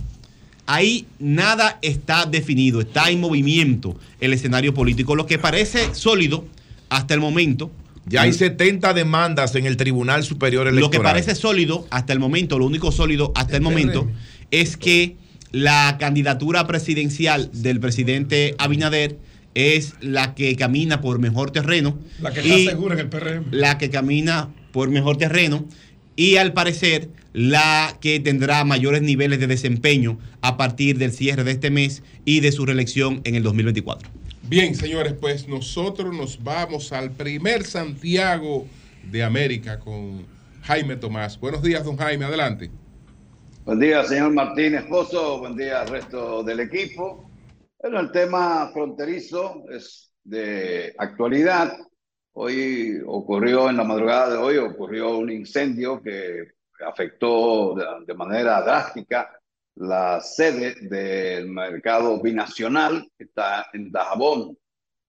Ahí 0.67 1.05
nada 1.19 1.77
está 1.81 2.25
definido, 2.25 2.81
está 2.81 3.09
en 3.09 3.19
movimiento 3.19 3.95
el 4.19 4.33
escenario 4.33 4.73
político. 4.73 5.15
Lo 5.15 5.25
que 5.25 5.37
parece 5.37 5.93
sólido 5.93 6.45
hasta 6.89 7.13
el 7.13 7.19
momento. 7.19 7.69
Ya 8.07 8.21
hay 8.21 8.33
70 8.33 8.93
demandas 8.93 9.55
en 9.55 9.65
el 9.65 9.77
Tribunal 9.77 10.23
Superior 10.23 10.67
Electoral. 10.67 10.81
Lo 10.81 10.91
que 10.91 10.99
parece 10.99 11.35
sólido 11.35 11.87
hasta 11.89 12.13
el 12.13 12.19
momento, 12.19 12.59
lo 12.59 12.65
único 12.65 12.91
sólido 12.91 13.31
hasta 13.35 13.57
el 13.57 13.63
momento, 13.63 14.07
es 14.51 14.77
que 14.77 15.17
la 15.55 15.95
candidatura 15.97 16.67
presidencial 16.67 17.49
del 17.53 17.79
presidente 17.79 18.55
Abinader 18.57 19.17
es 19.53 19.93
la 20.01 20.35
que 20.35 20.53
camina 20.57 20.99
por 20.99 21.17
mejor 21.19 21.51
terreno. 21.51 21.97
La 22.19 22.33
que 22.33 22.41
está 22.41 22.71
segura 22.71 22.95
en 22.95 22.99
el 22.99 23.07
PRM. 23.07 23.45
la 23.51 23.77
que 23.77 23.89
camina 23.89 24.49
por 24.73 24.89
mejor 24.89 25.15
terreno 25.15 25.65
y 26.17 26.35
al 26.35 26.51
parecer 26.51 27.07
la 27.31 27.97
que 28.01 28.19
tendrá 28.19 28.65
mayores 28.65 29.01
niveles 29.01 29.39
de 29.39 29.47
desempeño 29.47 30.19
a 30.41 30.57
partir 30.57 30.97
del 30.97 31.13
cierre 31.13 31.45
de 31.45 31.51
este 31.51 31.71
mes 31.71 32.03
y 32.25 32.41
de 32.41 32.51
su 32.51 32.65
reelección 32.65 33.21
en 33.23 33.35
el 33.35 33.43
2024. 33.43 34.09
Bien, 34.49 34.75
señores, 34.75 35.13
pues 35.13 35.47
nosotros 35.47 36.13
nos 36.13 36.43
vamos 36.43 36.91
al 36.91 37.11
primer 37.11 37.63
Santiago 37.63 38.67
de 39.09 39.23
América 39.23 39.79
con 39.79 40.25
Jaime 40.63 40.97
Tomás. 40.97 41.39
Buenos 41.39 41.63
días, 41.63 41.85
don 41.85 41.95
Jaime, 41.95 42.25
adelante. 42.25 42.71
Buen 43.65 43.79
día, 43.79 44.03
señor 44.03 44.31
Martín 44.31 44.75
Esposo. 44.75 45.39
Buen 45.39 45.55
día 45.55 45.83
resto 45.85 46.43
del 46.43 46.59
equipo. 46.59 47.31
Bueno, 47.79 47.99
el 47.99 48.11
tema 48.11 48.69
fronterizo 48.71 49.63
es 49.71 50.13
de 50.23 50.93
actualidad. 50.95 51.75
Hoy 52.33 53.01
ocurrió, 53.03 53.67
en 53.67 53.77
la 53.77 53.83
madrugada 53.83 54.33
de 54.33 54.37
hoy, 54.37 54.57
ocurrió 54.57 55.17
un 55.17 55.31
incendio 55.31 55.99
que 55.99 56.43
afectó 56.85 57.73
de, 57.73 57.85
de 58.05 58.13
manera 58.13 58.61
drástica 58.61 59.31
la 59.77 60.21
sede 60.21 60.75
del 60.81 61.49
mercado 61.49 62.21
binacional, 62.21 63.09
que 63.17 63.23
está 63.23 63.65
en 63.73 63.91
Dajabón. 63.91 64.55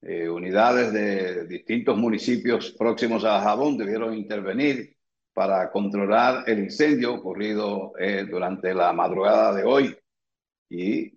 Eh, 0.00 0.30
unidades 0.30 0.94
de 0.94 1.46
distintos 1.46 1.94
municipios 1.98 2.70
próximos 2.72 3.22
a 3.22 3.32
Dajabón 3.32 3.76
debieron 3.76 4.14
intervenir 4.14 4.95
para 5.36 5.70
controlar 5.70 6.44
el 6.46 6.60
incendio 6.60 7.12
ocurrido 7.12 7.92
eh, 7.98 8.24
durante 8.26 8.72
la 8.72 8.90
madrugada 8.94 9.52
de 9.52 9.64
hoy. 9.64 9.94
Y 10.70 11.12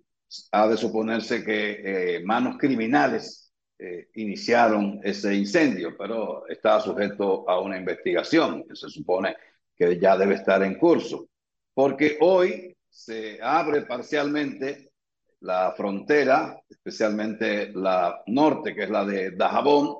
ha 0.51 0.67
de 0.67 0.75
suponerse 0.75 1.41
que 1.41 2.17
eh, 2.17 2.23
manos 2.25 2.57
criminales 2.57 3.53
eh, 3.77 4.09
iniciaron 4.15 4.99
ese 5.05 5.33
incendio, 5.33 5.95
pero 5.97 6.45
está 6.49 6.81
sujeto 6.81 7.49
a 7.49 7.61
una 7.61 7.77
investigación 7.77 8.65
que 8.67 8.75
se 8.75 8.89
supone 8.89 9.37
que 9.73 9.97
ya 9.97 10.17
debe 10.17 10.35
estar 10.35 10.61
en 10.63 10.75
curso. 10.75 11.29
Porque 11.73 12.17
hoy 12.19 12.75
se 12.89 13.39
abre 13.41 13.83
parcialmente 13.83 14.91
la 15.39 15.71
frontera, 15.77 16.59
especialmente 16.67 17.71
la 17.73 18.21
norte, 18.27 18.75
que 18.75 18.83
es 18.83 18.89
la 18.89 19.05
de 19.05 19.31
Dajabón, 19.31 19.99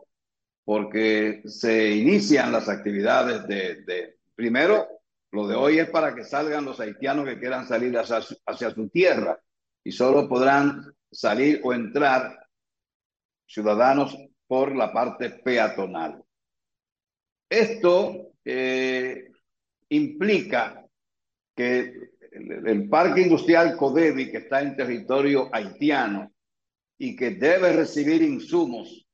porque 0.69 1.41
se 1.45 1.95
inician 1.95 2.51
las 2.51 2.69
actividades 2.69 3.47
de, 3.47 3.81
de, 3.85 4.19
primero, 4.35 4.87
lo 5.31 5.47
de 5.47 5.55
hoy 5.55 5.79
es 5.79 5.89
para 5.89 6.13
que 6.13 6.23
salgan 6.23 6.63
los 6.63 6.79
haitianos 6.79 7.25
que 7.25 7.39
quieran 7.39 7.67
salir 7.67 7.97
hacia 7.97 8.21
su, 8.21 8.37
hacia 8.45 8.69
su 8.69 8.87
tierra 8.87 9.41
y 9.83 9.91
solo 9.91 10.29
podrán 10.29 10.93
salir 11.11 11.59
o 11.63 11.73
entrar 11.73 12.47
ciudadanos 13.47 14.15
por 14.45 14.75
la 14.75 14.93
parte 14.93 15.31
peatonal. 15.31 16.23
Esto 17.49 18.33
eh, 18.45 19.31
implica 19.89 20.85
que 21.55 22.11
el, 22.31 22.67
el, 22.67 22.89
parque 22.89 23.21
industrial 23.21 23.75
Codevi, 23.75 24.29
que 24.29 24.37
está 24.37 24.61
en 24.61 24.75
territorio 24.75 25.49
haitiano 25.51 26.31
y 26.95 27.15
que 27.15 27.31
debe 27.31 27.73
recibir 27.73 28.21
insumos 28.21 29.08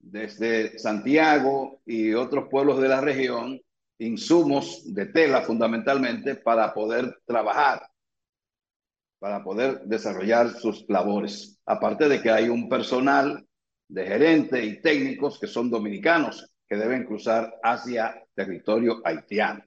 desde 0.00 0.78
Santiago 0.78 1.80
y 1.86 2.14
otros 2.14 2.48
pueblos 2.50 2.80
de 2.80 2.88
la 2.88 3.00
región, 3.00 3.60
insumos 3.98 4.92
de 4.92 5.06
tela 5.06 5.42
fundamentalmente 5.42 6.34
para 6.36 6.72
poder 6.72 7.20
trabajar, 7.26 7.86
para 9.18 9.44
poder 9.44 9.82
desarrollar 9.84 10.50
sus 10.58 10.84
labores. 10.88 11.60
Aparte 11.66 12.08
de 12.08 12.22
que 12.22 12.30
hay 12.30 12.48
un 12.48 12.68
personal 12.68 13.46
de 13.88 14.06
gerente 14.06 14.64
y 14.64 14.80
técnicos 14.80 15.38
que 15.38 15.46
son 15.46 15.70
dominicanos 15.70 16.50
que 16.66 16.76
deben 16.76 17.04
cruzar 17.04 17.58
hacia 17.62 18.24
territorio 18.34 19.02
haitiano. 19.04 19.64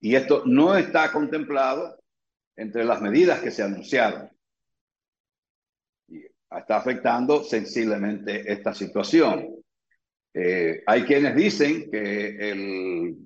Y 0.00 0.14
esto 0.14 0.44
no 0.46 0.76
está 0.76 1.12
contemplado 1.12 2.00
entre 2.56 2.84
las 2.84 3.00
medidas 3.00 3.40
que 3.40 3.50
se 3.50 3.62
anunciaron. 3.62 4.31
Está 6.56 6.76
afectando 6.76 7.42
sensiblemente 7.44 8.50
esta 8.50 8.74
situación. 8.74 9.48
Eh, 10.34 10.82
hay 10.86 11.02
quienes 11.04 11.34
dicen 11.34 11.90
que 11.90 12.50
el, 12.50 13.16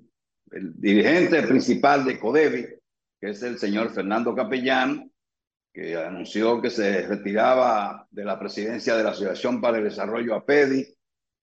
el, 0.51 0.73
dirigente 0.79 1.41
principal 1.43 2.05
de 2.05 2.19
Codevi, 2.19 2.65
que 3.19 3.29
es 3.29 3.41
el 3.43 3.57
señor 3.57 3.91
Fernando 3.91 4.35
Capellán, 4.35 5.11
que 5.73 5.95
anunció 5.95 6.61
que 6.61 6.69
se 6.69 7.05
retiraba 7.07 8.07
de 8.09 8.25
la 8.25 8.39
presidencia 8.39 8.95
de 8.95 9.03
la 9.03 9.11
Asociación 9.11 9.61
para 9.61 9.77
el 9.77 9.85
Desarrollo 9.85 10.35
APEDI, 10.35 10.87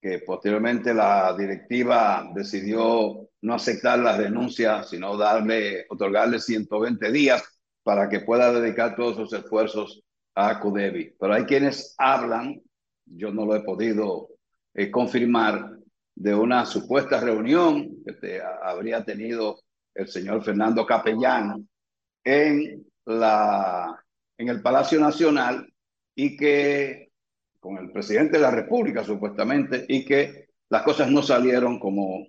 que 0.00 0.18
posteriormente 0.18 0.92
la 0.92 1.34
directiva 1.36 2.30
decidió 2.34 3.30
no 3.40 3.54
aceptar 3.54 3.98
las 3.98 4.18
denuncias, 4.18 4.90
sino 4.90 5.16
darle, 5.16 5.86
otorgarle 5.88 6.40
120 6.40 7.10
días 7.10 7.42
para 7.82 8.08
que 8.08 8.20
pueda 8.20 8.52
dedicar 8.52 8.96
todos 8.96 9.16
sus 9.16 9.32
esfuerzos 9.32 10.03
a 10.34 10.60
Codevi. 10.60 11.14
Pero 11.18 11.34
hay 11.34 11.44
quienes 11.44 11.94
hablan, 11.98 12.60
yo 13.04 13.32
no 13.32 13.46
lo 13.46 13.54
he 13.54 13.60
podido 13.60 14.28
eh, 14.74 14.90
confirmar, 14.90 15.78
de 16.16 16.34
una 16.34 16.64
supuesta 16.64 17.20
reunión 17.20 18.02
que 18.04 18.12
te, 18.12 18.40
habría 18.42 19.04
tenido 19.04 19.60
el 19.94 20.08
señor 20.08 20.44
Fernando 20.44 20.86
Capellán 20.86 21.68
en, 22.22 22.86
la, 23.04 24.04
en 24.38 24.48
el 24.48 24.62
Palacio 24.62 25.00
Nacional 25.00 25.66
y 26.14 26.36
que 26.36 27.10
con 27.58 27.78
el 27.78 27.90
presidente 27.90 28.36
de 28.36 28.42
la 28.42 28.50
República 28.50 29.02
supuestamente 29.02 29.84
y 29.88 30.04
que 30.04 30.50
las 30.68 30.82
cosas 30.82 31.10
no 31.10 31.22
salieron 31.22 31.80
como 31.80 32.28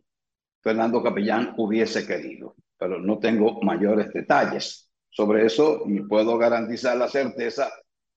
Fernando 0.62 1.04
Capellán 1.04 1.54
hubiese 1.58 2.08
querido, 2.08 2.56
pero 2.78 3.00
no 3.00 3.20
tengo 3.20 3.62
mayores 3.62 4.12
detalles 4.14 4.90
sobre 5.10 5.46
eso 5.46 5.84
y 5.86 6.02
puedo 6.02 6.38
garantizar 6.38 6.98
la 6.98 7.08
certeza 7.08 7.72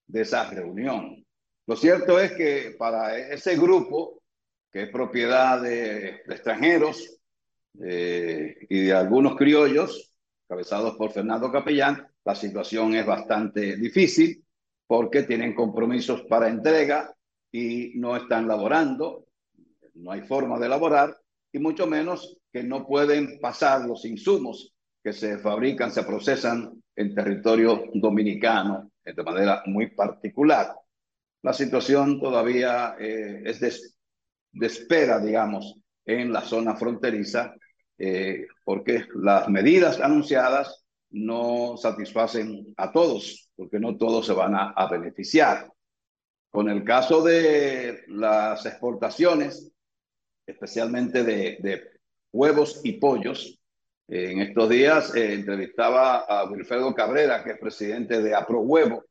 de 0.08 0.22
esa 0.22 0.50
reunión. 0.50 1.24
Lo 1.66 1.76
cierto 1.76 2.18
es 2.18 2.32
que 2.32 2.74
para 2.78 3.16
ese 3.16 3.56
grupo, 3.56 4.22
que 4.72 4.84
es 4.84 4.88
propiedad 4.90 5.60
de, 5.60 6.22
extranjeros, 6.26 7.20
eh, 7.80 8.56
y 8.68 8.86
de 8.86 8.92
algunos 8.92 9.36
criollos, 9.36 10.12
cabezados 10.48 10.96
por 10.96 11.12
Fernando 11.12 11.52
Capellán, 11.52 12.08
la 12.24 12.34
situación 12.34 12.94
es 12.94 13.06
bastante 13.06 13.76
difícil 13.76 14.44
porque 14.86 15.22
tienen 15.24 15.54
compromisos 15.54 16.22
para 16.22 16.48
entrega 16.48 17.14
y 17.52 17.92
no 17.96 18.16
están 18.16 18.48
laborando, 18.48 19.26
no 19.94 20.10
hay 20.10 20.22
forma 20.22 20.58
de 20.58 20.68
laborar, 20.68 21.16
y 21.52 21.58
mucho 21.58 21.86
menos 21.86 22.38
que 22.50 22.62
no 22.62 22.86
pueden 22.86 23.38
pasar 23.40 23.86
los 23.86 24.04
insumos 24.06 24.74
que 25.02 25.12
se 25.12 25.38
fabrican, 25.38 25.90
se 25.90 26.02
procesan 26.02 26.82
en 26.96 27.14
territorio 27.14 27.84
dominicano 27.94 28.90
de 29.14 29.22
manera 29.22 29.62
muy 29.66 29.90
particular. 29.90 30.74
La 31.42 31.52
situación 31.52 32.20
todavía 32.20 32.96
eh, 32.98 33.42
es 33.44 33.60
de, 33.60 33.72
de 34.52 34.66
espera, 34.66 35.20
digamos, 35.20 35.76
en 36.04 36.32
la 36.32 36.42
zona 36.42 36.76
fronteriza, 36.76 37.54
eh, 37.98 38.46
porque 38.64 39.06
las 39.14 39.48
medidas 39.48 40.00
anunciadas 40.00 40.84
no 41.10 41.76
satisfacen 41.76 42.74
a 42.76 42.92
todos, 42.92 43.50
porque 43.56 43.78
no 43.78 43.96
todos 43.96 44.26
se 44.26 44.32
van 44.32 44.54
a, 44.54 44.70
a 44.70 44.88
beneficiar. 44.88 45.70
Con 46.50 46.68
el 46.68 46.82
caso 46.82 47.22
de 47.22 48.04
las 48.08 48.64
exportaciones, 48.66 49.70
especialmente 50.46 51.22
de, 51.22 51.58
de 51.60 51.82
huevos 52.32 52.80
y 52.84 52.92
pollos, 52.94 53.57
eh, 54.08 54.32
en 54.32 54.40
estos 54.40 54.68
días 54.70 55.14
eh, 55.14 55.34
entrevistaba 55.34 56.20
a 56.20 56.50
Wilfredo 56.50 56.94
Cabrera, 56.94 57.44
que 57.44 57.52
es 57.52 57.58
presidente 57.58 58.22
de 58.22 58.34
AproHuevo, 58.34 59.04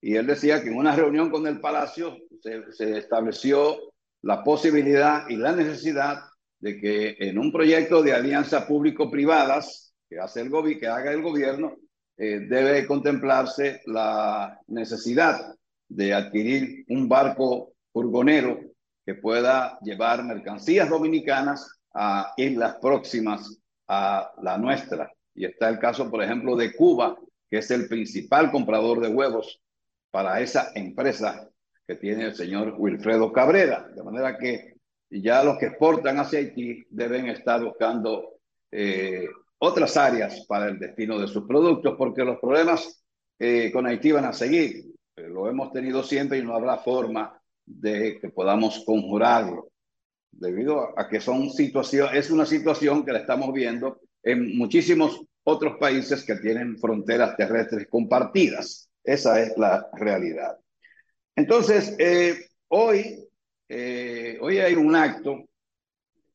y 0.00 0.16
él 0.16 0.26
decía 0.26 0.62
que 0.62 0.68
en 0.68 0.76
una 0.76 0.96
reunión 0.96 1.30
con 1.30 1.46
el 1.46 1.60
Palacio 1.60 2.16
se, 2.42 2.98
estableció 2.98 3.78
la 4.22 4.42
posibilidad 4.42 5.28
y 5.28 5.36
la 5.36 5.52
necesidad 5.52 6.22
de 6.58 6.80
que 6.80 7.16
en 7.20 7.38
un 7.38 7.52
proyecto 7.52 8.02
de 8.02 8.12
alianza 8.12 8.66
público-privadas 8.66 9.94
que 10.08 10.18
haga 10.88 11.12
el 11.12 11.22
gobierno, 11.22 11.76
eh, 12.16 12.40
debe 12.40 12.86
contemplarse 12.86 13.80
la 13.86 14.58
necesidad 14.66 15.54
de 15.88 16.12
adquirir 16.12 16.84
un 16.88 17.08
barco 17.08 17.72
furgonero 17.92 18.58
que 19.06 19.14
pueda 19.14 19.78
llevar 19.82 20.24
mercancías 20.24 20.88
dominicanas 20.88 21.80
a 21.94 22.34
islas 22.36 22.76
próximas 22.80 23.59
a 23.92 24.32
la 24.40 24.56
nuestra. 24.56 25.12
Y 25.34 25.44
está 25.44 25.68
el 25.68 25.80
caso, 25.80 26.08
por 26.08 26.22
ejemplo, 26.22 26.54
de 26.54 26.72
Cuba, 26.72 27.18
que 27.50 27.58
es 27.58 27.70
el 27.72 27.88
principal 27.88 28.52
comprador 28.52 29.00
de 29.00 29.08
huevos 29.08 29.60
para 30.12 30.40
esa 30.40 30.70
empresa 30.76 31.50
que 31.88 31.96
tiene 31.96 32.26
el 32.26 32.34
señor 32.36 32.76
Wilfredo 32.78 33.32
Cabrera. 33.32 33.88
De 33.88 34.04
manera 34.04 34.38
que 34.38 34.76
ya 35.10 35.42
los 35.42 35.58
que 35.58 35.66
exportan 35.66 36.20
hacia 36.20 36.38
Haití 36.38 36.86
deben 36.88 37.28
estar 37.28 37.64
buscando 37.64 38.36
eh, 38.70 39.26
otras 39.58 39.96
áreas 39.96 40.46
para 40.46 40.68
el 40.68 40.78
destino 40.78 41.18
de 41.18 41.26
sus 41.26 41.44
productos, 41.48 41.96
porque 41.98 42.24
los 42.24 42.38
problemas 42.38 43.04
eh, 43.40 43.72
con 43.72 43.86
Haití 43.86 44.12
van 44.12 44.26
a 44.26 44.32
seguir. 44.32 44.84
Lo 45.16 45.48
hemos 45.48 45.72
tenido 45.72 46.04
siempre 46.04 46.38
y 46.38 46.44
no 46.44 46.54
habrá 46.54 46.78
forma 46.78 47.36
de 47.66 48.20
que 48.20 48.28
podamos 48.28 48.84
conjurarlo, 48.86 49.70
debido 50.32 50.98
a 50.98 51.08
que 51.08 51.20
son 51.20 51.50
situación, 51.50 52.14
es 52.14 52.30
una 52.30 52.46
situación 52.46 53.04
que 53.04 53.12
la 53.12 53.20
estamos 53.20 53.52
viendo 53.52 54.00
en 54.22 54.56
muchísimos 54.56 55.20
otros 55.44 55.78
países 55.78 56.24
que 56.24 56.36
tienen 56.36 56.78
fronteras 56.78 57.36
terrestres 57.36 57.86
compartidas. 57.88 58.88
Esa 59.02 59.40
es 59.40 59.56
la 59.56 59.88
realidad. 59.94 60.58
Entonces, 61.34 61.96
eh, 61.98 62.46
hoy, 62.68 63.26
eh, 63.68 64.38
hoy 64.40 64.58
hay 64.58 64.74
un 64.74 64.94
acto 64.94 65.44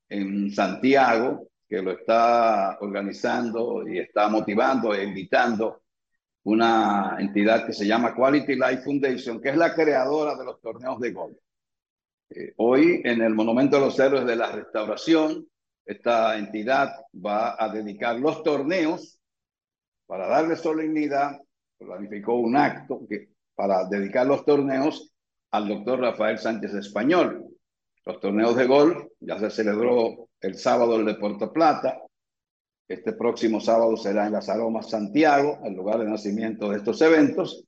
en 0.09 0.51
Santiago 0.51 1.47
que 1.67 1.81
lo 1.81 1.91
está 1.91 2.77
organizando 2.79 3.87
y 3.87 3.99
está 3.99 4.27
motivando 4.29 4.93
e 4.93 5.03
invitando 5.03 5.81
una 6.43 7.17
entidad 7.19 7.65
que 7.65 7.73
se 7.73 7.87
llama 7.87 8.13
Quality 8.13 8.55
Life 8.55 8.83
Foundation, 8.83 9.41
que 9.41 9.49
es 9.49 9.57
la 9.57 9.73
creadora 9.73 10.35
de 10.35 10.45
los 10.45 10.61
torneos 10.61 10.99
de 10.99 11.11
golf. 11.11 11.37
Eh, 12.29 12.53
hoy, 12.57 13.01
en 13.03 13.21
el 13.21 13.35
Monumento 13.35 13.77
de 13.77 13.85
los 13.85 13.99
Héroes 13.99 14.25
de 14.25 14.35
la 14.35 14.51
Restauración, 14.51 15.47
esta 15.85 16.37
entidad 16.37 16.95
va 17.13 17.55
a 17.63 17.69
dedicar 17.69 18.19
los 18.19 18.41
torneos 18.41 19.19
para 20.07 20.27
darle 20.27 20.55
solemnidad, 20.55 21.39
planificó 21.77 22.35
un 22.35 22.55
acto 22.55 23.01
que, 23.07 23.29
para 23.53 23.85
dedicar 23.85 24.25
los 24.25 24.43
torneos 24.43 25.13
al 25.51 25.67
doctor 25.67 25.99
Rafael 25.99 26.39
Sánchez 26.39 26.73
Español. 26.73 27.45
Los 28.05 28.19
torneos 28.19 28.55
de 28.55 28.65
golf 28.65 28.97
ya 29.19 29.39
se 29.39 29.49
celebró 29.49 30.29
el 30.41 30.55
sábado 30.55 30.95
el 30.95 31.05
de 31.05 31.15
Puerto 31.15 31.51
Plata. 31.51 31.99
Este 32.87 33.13
próximo 33.13 33.59
sábado 33.59 33.97
será 33.97 34.27
en 34.27 34.33
las 34.33 34.49
Aromas 34.49 34.89
Santiago, 34.89 35.59
el 35.63 35.73
lugar 35.73 35.99
de 35.99 36.05
nacimiento 36.05 36.69
de 36.69 36.77
estos 36.77 37.01
eventos. 37.01 37.65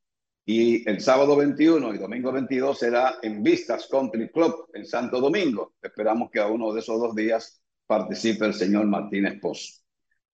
Y 0.49 0.90
el 0.90 1.02
sábado 1.02 1.36
21 1.36 1.94
y 1.94 1.98
domingo 1.98 2.32
22 2.32 2.80
será 2.80 3.15
en 3.22 3.44
Vistas 3.44 3.90
Country 3.91 4.30
Club 4.30 4.69
en 4.74 4.86
Santo 4.86 5.19
Domingo. 5.19 5.74
Esperamos 5.82 6.32
que 6.32 6.40
a 6.40 6.48
uno 6.48 6.72
de 6.72 6.80
esos 6.80 6.98
dos 7.02 7.14
días 7.14 7.61
participe 7.86 8.45
el 8.45 8.53
señor 8.53 8.86
Martínez 8.86 9.41
Pozo. 9.41 9.82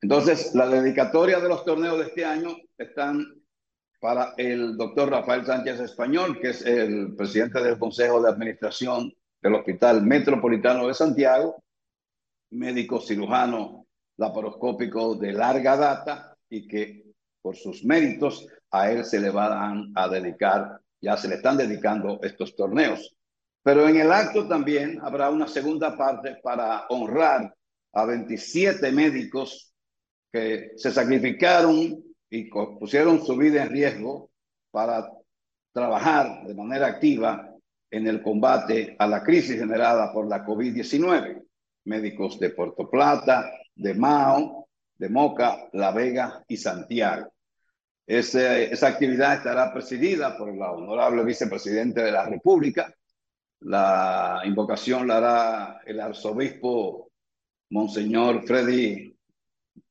Entonces, 0.03 0.53
la 0.53 0.69
dedicatoria 0.69 1.39
de 1.39 1.49
los 1.49 1.65
torneos 1.65 1.97
de 1.97 2.03
este 2.03 2.25
año 2.25 2.55
están 2.77 3.25
para 3.99 4.35
el 4.37 4.77
doctor 4.77 5.09
Rafael 5.09 5.47
Sánchez 5.47 5.79
Español, 5.79 6.39
que 6.39 6.51
es 6.51 6.63
el 6.63 7.15
presidente 7.15 7.63
del 7.63 7.79
Consejo 7.79 8.21
de 8.21 8.29
Administración 8.29 9.11
del 9.41 9.55
Hospital 9.55 10.03
Metropolitano 10.03 10.87
de 10.87 10.93
Santiago, 10.93 11.63
médico 12.51 13.01
cirujano 13.01 13.87
laparoscópico 14.17 15.15
de 15.15 15.33
larga 15.33 15.75
data 15.75 16.37
y 16.47 16.67
que 16.67 17.03
por 17.41 17.55
sus 17.55 17.83
méritos 17.83 18.47
a 18.73 18.91
él 18.91 19.05
se 19.05 19.21
le 19.21 19.29
van 19.29 19.91
a 19.95 20.09
dedicar, 20.09 20.81
ya 20.99 21.15
se 21.15 21.27
le 21.27 21.35
están 21.35 21.57
dedicando 21.57 22.19
estos 22.23 22.55
torneos. 22.55 23.15
Pero 23.61 23.87
en 23.87 23.97
el 23.97 24.11
acto 24.11 24.47
también 24.47 24.99
habrá 25.01 25.29
una 25.29 25.47
segunda 25.47 25.95
parte 25.95 26.37
para 26.41 26.87
honrar 26.89 27.53
a 27.93 28.05
27 28.05 28.91
médicos 28.91 29.71
que 30.31 30.71
se 30.75 30.91
sacrificaron 30.91 32.03
y 32.31 32.49
pusieron 32.49 33.23
su 33.23 33.37
vida 33.37 33.61
en 33.61 33.69
riesgo 33.69 34.31
para 34.71 35.07
trabajar 35.71 36.43
de 36.47 36.55
manera 36.55 36.87
activa 36.87 37.47
en 37.91 38.07
el 38.07 38.23
combate 38.23 38.95
a 38.97 39.05
la 39.05 39.21
crisis 39.21 39.59
generada 39.59 40.11
por 40.11 40.27
la 40.27 40.43
COVID-19. 40.43 41.43
Médicos 41.85 42.39
de 42.39 42.49
Puerto 42.49 42.89
Plata, 42.89 43.51
de 43.75 43.93
Mao, 43.93 44.67
de 44.97 45.09
Moca, 45.09 45.69
La 45.73 45.91
Vega 45.91 46.43
y 46.47 46.57
Santiago. 46.57 47.33
Esa 48.05 48.87
actividad 48.87 49.35
estará 49.35 49.73
presidida 49.73 50.37
por 50.37 50.53
la 50.55 50.71
honorable 50.71 51.23
vicepresidente 51.23 52.01
de 52.01 52.11
la 52.11 52.25
República. 52.25 52.93
La 53.61 54.41
invocación 54.45 55.07
la 55.07 55.17
hará 55.17 55.81
el 55.85 55.99
arzobispo 56.01 57.11
Monseñor 57.69 58.45
Freddy 58.45 59.15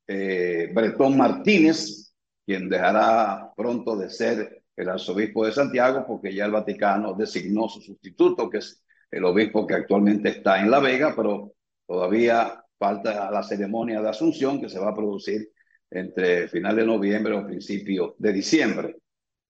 eh, 0.06 0.70
Bretón 0.74 1.16
Martínez, 1.16 2.14
quien 2.44 2.68
dejará 2.68 3.50
pronto 3.56 3.96
de 3.96 4.10
ser 4.10 4.62
el 4.76 4.88
arzobispo 4.88 5.46
de 5.46 5.52
Santiago 5.52 6.04
porque 6.06 6.34
ya 6.34 6.44
el 6.44 6.50
Vaticano 6.50 7.14
designó 7.14 7.68
su 7.68 7.80
sustituto, 7.80 8.50
que 8.50 8.58
es 8.58 8.84
el 9.10 9.24
obispo 9.24 9.66
que 9.66 9.74
actualmente 9.74 10.28
está 10.28 10.60
en 10.60 10.70
La 10.70 10.80
Vega, 10.80 11.14
pero 11.16 11.54
todavía 11.86 12.62
falta 12.78 13.30
la 13.30 13.42
ceremonia 13.42 14.02
de 14.02 14.08
asunción 14.08 14.60
que 14.60 14.68
se 14.68 14.78
va 14.78 14.90
a 14.90 14.94
producir 14.94 15.50
entre 15.94 16.48
final 16.48 16.76
de 16.76 16.86
noviembre 16.86 17.34
o 17.34 17.46
principio 17.46 18.14
de 18.18 18.32
diciembre. 18.32 18.96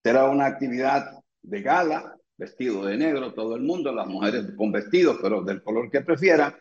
Será 0.03 0.29
una 0.29 0.45
actividad 0.45 1.11
de 1.41 1.61
gala, 1.61 2.15
vestido 2.37 2.85
de 2.85 2.97
negro 2.97 3.33
todo 3.33 3.55
el 3.55 3.61
mundo, 3.61 3.93
las 3.93 4.07
mujeres 4.07 4.51
con 4.57 4.71
vestidos, 4.71 5.19
pero 5.21 5.41
del 5.41 5.63
color 5.63 5.89
que 5.89 6.01
prefieran, 6.01 6.55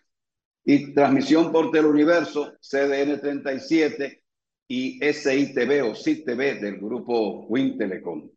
y 0.65 0.95
transmisión 0.95 1.51
por 1.51 1.71
Teleuniverso, 1.71 2.55
CDN 2.61 3.21
37 3.21 4.23
y 4.69 5.01
SITV 5.01 5.91
o 5.91 5.95
CITV 5.95 6.61
del 6.61 6.79
grupo 6.79 7.47
Win 7.47 7.77
Telecom. 7.77 8.31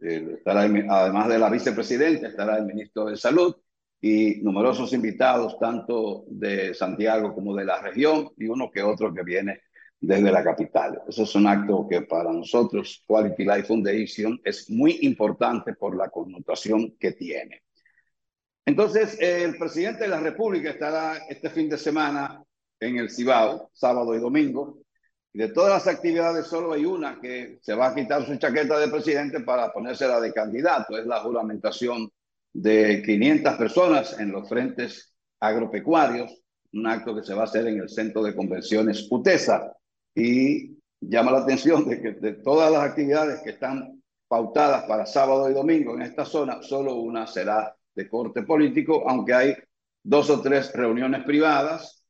Estará, 0.00 0.62
además 0.62 1.28
de 1.28 1.38
la 1.38 1.48
vicepresidenta, 1.48 2.28
estará 2.28 2.58
el 2.58 2.66
ministro 2.66 3.06
de 3.06 3.16
Salud 3.16 3.54
y 4.00 4.40
numerosos 4.42 4.92
invitados, 4.92 5.58
tanto 5.58 6.24
de 6.28 6.74
Santiago 6.74 7.32
como 7.34 7.54
de 7.54 7.64
la 7.64 7.80
región, 7.80 8.30
y 8.36 8.46
uno 8.46 8.70
que 8.70 8.82
otro 8.82 9.14
que 9.14 9.22
viene 9.22 9.62
desde 10.02 10.32
la 10.32 10.42
capital. 10.42 11.00
Eso 11.08 11.22
es 11.22 11.34
un 11.36 11.46
acto 11.46 11.86
que 11.88 12.02
para 12.02 12.32
nosotros, 12.32 13.04
Quality 13.06 13.44
Life 13.44 13.64
Foundation, 13.64 14.40
es 14.44 14.68
muy 14.68 14.98
importante 15.02 15.74
por 15.74 15.96
la 15.96 16.10
connotación 16.10 16.96
que 16.98 17.12
tiene. 17.12 17.62
Entonces, 18.66 19.16
el 19.20 19.56
presidente 19.56 20.02
de 20.02 20.08
la 20.08 20.18
República 20.18 20.70
estará 20.70 21.18
este 21.28 21.50
fin 21.50 21.68
de 21.68 21.78
semana 21.78 22.42
en 22.80 22.98
el 22.98 23.10
Cibao, 23.10 23.70
sábado 23.72 24.12
y 24.14 24.18
domingo. 24.18 24.82
Y 25.32 25.38
de 25.38 25.48
todas 25.48 25.70
las 25.70 25.94
actividades, 25.94 26.46
solo 26.46 26.72
hay 26.72 26.84
una 26.84 27.20
que 27.20 27.60
se 27.62 27.74
va 27.74 27.88
a 27.88 27.94
quitar 27.94 28.26
su 28.26 28.36
chaqueta 28.36 28.78
de 28.80 28.88
presidente 28.88 29.40
para 29.40 29.72
ponérsela 29.72 30.20
de 30.20 30.32
candidato. 30.32 30.98
Es 30.98 31.06
la 31.06 31.20
juramentación 31.20 32.10
de 32.52 33.02
500 33.06 33.54
personas 33.54 34.18
en 34.18 34.32
los 34.32 34.48
frentes 34.48 35.14
agropecuarios 35.38 36.42
un 36.72 36.86
acto 36.86 37.14
que 37.14 37.22
se 37.22 37.34
va 37.34 37.42
a 37.42 37.44
hacer 37.44 37.66
en 37.66 37.80
el 37.80 37.88
Centro 37.88 38.22
de 38.22 38.34
Convenciones 38.34 39.06
UTESA. 39.10 39.76
Y 40.14 40.78
llama 41.00 41.32
la 41.32 41.38
atención 41.40 41.88
de 41.88 42.00
que 42.00 42.12
de 42.12 42.34
todas 42.34 42.70
las 42.70 42.82
actividades 42.82 43.40
que 43.42 43.50
están 43.50 44.02
pautadas 44.28 44.84
para 44.84 45.06
sábado 45.06 45.50
y 45.50 45.54
domingo 45.54 45.94
en 45.94 46.02
esta 46.02 46.24
zona, 46.24 46.62
solo 46.62 46.96
una 46.96 47.26
será 47.26 47.74
de 47.94 48.08
corte 48.08 48.42
político, 48.42 49.08
aunque 49.08 49.34
hay 49.34 49.54
dos 50.02 50.30
o 50.30 50.40
tres 50.40 50.72
reuniones 50.72 51.24
privadas 51.24 52.04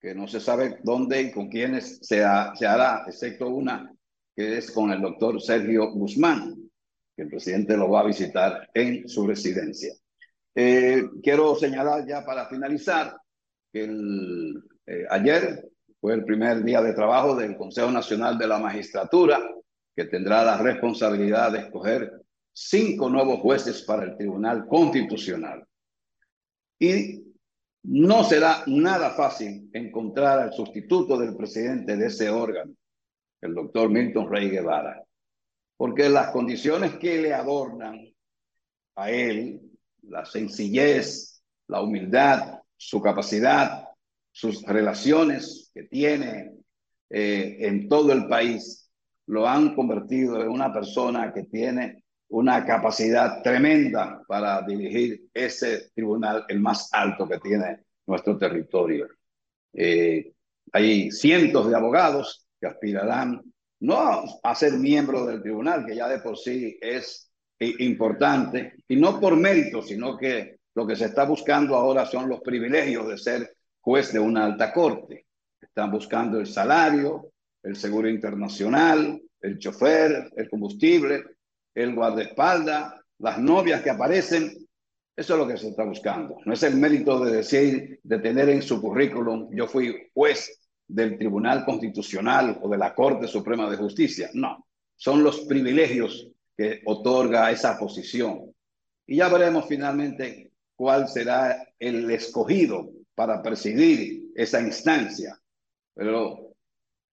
que 0.00 0.14
no 0.14 0.26
se 0.28 0.40
sabe 0.40 0.78
dónde 0.82 1.20
y 1.22 1.30
con 1.32 1.48
quiénes 1.48 1.98
se, 2.02 2.24
ha- 2.24 2.54
se 2.54 2.66
hará, 2.66 3.04
excepto 3.06 3.48
una 3.48 3.92
que 4.34 4.58
es 4.58 4.70
con 4.70 4.90
el 4.92 5.02
doctor 5.02 5.40
Sergio 5.42 5.90
Guzmán, 5.92 6.54
que 7.16 7.22
el 7.22 7.28
presidente 7.28 7.76
lo 7.76 7.90
va 7.90 8.00
a 8.00 8.06
visitar 8.06 8.70
en 8.72 9.08
su 9.08 9.26
residencia. 9.26 9.92
Eh, 10.54 11.02
quiero 11.22 11.54
señalar 11.56 12.06
ya 12.06 12.24
para 12.24 12.46
finalizar 12.48 13.16
que 13.72 13.84
el, 13.84 14.62
eh, 14.86 15.04
ayer 15.10 15.68
fue 16.00 16.14
el 16.14 16.24
primer 16.24 16.64
día 16.64 16.80
de 16.80 16.94
trabajo 16.94 17.36
del 17.36 17.56
Consejo 17.56 17.90
Nacional 17.90 18.38
de 18.38 18.46
la 18.46 18.58
Magistratura, 18.58 19.38
que 19.94 20.06
tendrá 20.06 20.42
la 20.42 20.56
responsabilidad 20.56 21.52
de 21.52 21.58
escoger 21.58 22.10
cinco 22.52 23.10
nuevos 23.10 23.40
jueces 23.40 23.82
para 23.82 24.04
el 24.04 24.16
Tribunal 24.16 24.66
Constitucional. 24.66 25.66
Y 26.78 27.22
no 27.82 28.24
será 28.24 28.62
nada 28.66 29.10
fácil 29.10 29.68
encontrar 29.72 30.38
al 30.38 30.52
sustituto 30.52 31.18
del 31.18 31.36
presidente 31.36 31.96
de 31.96 32.06
ese 32.06 32.30
órgano, 32.30 32.72
el 33.42 33.54
doctor 33.54 33.90
Milton 33.90 34.30
Rey 34.30 34.48
Guevara, 34.48 35.02
porque 35.76 36.08
las 36.08 36.30
condiciones 36.30 36.96
que 36.96 37.20
le 37.20 37.34
adornan 37.34 38.06
a 38.96 39.10
él, 39.10 39.60
la 40.02 40.24
sencillez, 40.24 41.42
la 41.68 41.82
humildad, 41.82 42.60
su 42.76 43.00
capacidad, 43.00 43.89
sus 44.32 44.62
relaciones 44.62 45.70
que 45.74 45.84
tiene 45.84 46.52
eh, 47.08 47.56
en 47.60 47.88
todo 47.88 48.12
el 48.12 48.26
país, 48.28 48.90
lo 49.26 49.46
han 49.48 49.74
convertido 49.74 50.40
en 50.42 50.48
una 50.48 50.72
persona 50.72 51.32
que 51.32 51.44
tiene 51.44 52.04
una 52.28 52.64
capacidad 52.64 53.42
tremenda 53.42 54.22
para 54.26 54.62
dirigir 54.62 55.28
ese 55.34 55.90
tribunal, 55.94 56.44
el 56.48 56.60
más 56.60 56.88
alto 56.92 57.28
que 57.28 57.38
tiene 57.38 57.80
nuestro 58.06 58.38
territorio. 58.38 59.08
Eh, 59.72 60.32
hay 60.72 61.10
cientos 61.10 61.68
de 61.68 61.76
abogados 61.76 62.46
que 62.60 62.68
aspirarán 62.68 63.42
no 63.80 64.24
a 64.42 64.54
ser 64.54 64.74
miembros 64.74 65.26
del 65.26 65.42
tribunal, 65.42 65.86
que 65.86 65.96
ya 65.96 66.08
de 66.08 66.20
por 66.20 66.36
sí 66.36 66.78
es 66.80 67.30
importante, 67.58 68.74
y 68.88 68.96
no 68.96 69.20
por 69.20 69.36
mérito, 69.36 69.82
sino 69.82 70.16
que 70.16 70.60
lo 70.74 70.86
que 70.86 70.96
se 70.96 71.06
está 71.06 71.24
buscando 71.24 71.76
ahora 71.76 72.06
son 72.06 72.28
los 72.28 72.40
privilegios 72.40 73.08
de 73.08 73.18
ser 73.18 73.56
juez 73.80 74.12
de 74.12 74.18
una 74.18 74.44
alta 74.44 74.72
corte. 74.72 75.26
Están 75.60 75.90
buscando 75.90 76.38
el 76.38 76.46
salario, 76.46 77.32
el 77.62 77.76
seguro 77.76 78.08
internacional, 78.08 79.20
el 79.40 79.58
chofer, 79.58 80.30
el 80.36 80.48
combustible, 80.48 81.24
el 81.74 81.94
guardaespaldas, 81.94 82.94
las 83.18 83.38
novias 83.38 83.82
que 83.82 83.90
aparecen. 83.90 84.66
Eso 85.16 85.34
es 85.34 85.38
lo 85.38 85.46
que 85.46 85.56
se 85.56 85.68
está 85.68 85.84
buscando. 85.84 86.38
No 86.44 86.52
es 86.52 86.62
el 86.62 86.76
mérito 86.76 87.22
de 87.24 87.32
decir, 87.32 88.00
de 88.02 88.18
tener 88.18 88.48
en 88.48 88.62
su 88.62 88.80
currículum, 88.80 89.48
yo 89.52 89.66
fui 89.66 90.10
juez 90.14 90.60
del 90.88 91.18
Tribunal 91.18 91.64
Constitucional 91.64 92.58
o 92.62 92.68
de 92.68 92.78
la 92.78 92.94
Corte 92.94 93.28
Suprema 93.28 93.70
de 93.70 93.76
Justicia. 93.76 94.30
No, 94.34 94.66
son 94.96 95.22
los 95.22 95.40
privilegios 95.40 96.28
que 96.56 96.82
otorga 96.84 97.50
esa 97.50 97.78
posición. 97.78 98.52
Y 99.06 99.16
ya 99.16 99.28
veremos 99.28 99.66
finalmente 99.66 100.50
cuál 100.74 101.08
será 101.08 101.66
el 101.78 102.10
escogido 102.10 102.90
para 103.14 103.42
presidir 103.42 104.30
esa 104.34 104.60
instancia. 104.60 105.38
Pero 105.94 106.54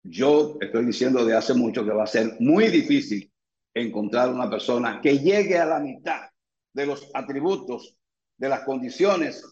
yo 0.03 0.57
estoy 0.61 0.85
diciendo 0.87 1.25
de 1.25 1.37
hace 1.37 1.55
mucho 1.55 1.85
que 1.85 1.93
va 1.93 2.05
a 2.05 2.09
ser 2.09 2.37
muy 2.39 2.69
difícil 2.69 3.31
encontrar 3.75 4.31
una 4.31 4.49
persona 4.49 5.01
que 5.01 5.19
llegue 5.19 5.59
a 5.59 5.67
la 5.67 5.81
mitad 5.81 6.23
de 6.73 6.87
los 6.87 7.11
atributos, 7.15 7.97
de 8.37 8.49
las 8.49 8.61
condiciones 8.61 9.45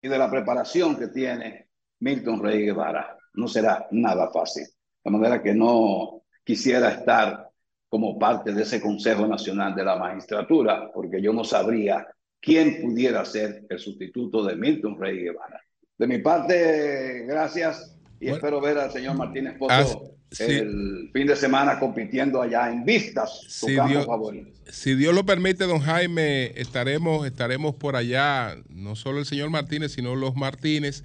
y 0.00 0.08
de 0.08 0.18
la 0.18 0.30
preparación 0.30 0.96
que 0.96 1.08
tiene 1.08 1.68
Milton 2.00 2.42
Rey 2.42 2.64
Guevara. 2.64 3.16
No 3.34 3.46
será 3.48 3.86
nada 3.90 4.30
fácil. 4.30 4.66
De 5.04 5.10
manera 5.10 5.42
que 5.42 5.54
no 5.54 6.22
quisiera 6.44 6.90
estar 6.90 7.48
como 7.88 8.18
parte 8.18 8.52
de 8.52 8.62
ese 8.62 8.80
Consejo 8.80 9.26
Nacional 9.26 9.74
de 9.74 9.84
la 9.84 9.96
Magistratura, 9.96 10.90
porque 10.92 11.20
yo 11.20 11.32
no 11.32 11.44
sabría 11.44 12.06
quién 12.40 12.80
pudiera 12.80 13.24
ser 13.24 13.66
el 13.68 13.78
sustituto 13.78 14.42
de 14.44 14.56
Milton 14.56 14.98
Rey 14.98 15.18
Guevara. 15.18 15.60
De 16.02 16.08
mi 16.08 16.18
parte, 16.18 17.24
gracias 17.28 17.94
y 18.20 18.26
espero 18.28 18.60
ver 18.60 18.76
al 18.76 18.90
señor 18.90 19.16
Martínez 19.16 19.54
Pozo 19.56 19.72
Ah, 19.72 19.84
sí. 20.32 20.42
el 20.44 21.10
fin 21.12 21.28
de 21.28 21.36
semana 21.36 21.78
compitiendo 21.78 22.42
allá 22.42 22.72
en 22.72 22.84
Vistas, 22.84 23.30
su 23.46 23.66
Si 23.66 23.76
campo 23.76 23.90
Dios, 23.92 24.06
favorito. 24.06 24.50
si 24.68 24.96
Dios 24.96 25.14
lo 25.14 25.24
permite, 25.24 25.62
don 25.62 25.78
Jaime, 25.78 26.46
estaremos, 26.60 27.24
estaremos 27.24 27.76
por 27.76 27.94
allá, 27.94 28.56
no 28.68 28.96
solo 28.96 29.20
el 29.20 29.26
señor 29.26 29.50
Martínez, 29.50 29.92
sino 29.92 30.16
los 30.16 30.34
Martínez 30.34 31.04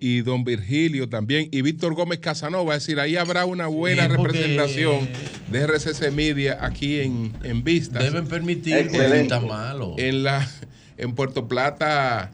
y 0.00 0.22
don 0.22 0.44
Virgilio 0.44 1.10
también, 1.10 1.48
y 1.52 1.60
Víctor 1.60 1.92
Gómez 1.94 2.20
Casanova, 2.20 2.74
es 2.74 2.84
decir, 2.84 3.00
ahí 3.00 3.16
habrá 3.16 3.44
una 3.44 3.66
buena 3.66 4.06
Sí, 4.08 4.16
representación 4.16 5.10
de 5.50 5.58
RCC 5.66 6.10
Media 6.10 6.56
aquí 6.64 7.00
en, 7.00 7.34
en 7.42 7.62
Vistas. 7.64 8.02
Deben 8.02 8.26
permitir 8.26 8.88
cositas 8.88 9.42
malos. 9.42 9.90
En, 9.98 10.22
la, 10.22 10.48
en 10.96 11.14
Puerto 11.14 11.48
Plata, 11.48 12.30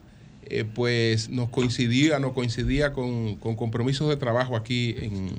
eh, 0.50 0.64
pues 0.64 1.28
nos 1.28 1.48
coincidía, 1.48 2.18
nos 2.18 2.32
coincidía 2.32 2.92
con, 2.92 3.36
con 3.36 3.56
compromisos 3.56 4.08
de 4.08 4.16
trabajo 4.16 4.56
aquí 4.56 4.94
en, 4.98 5.30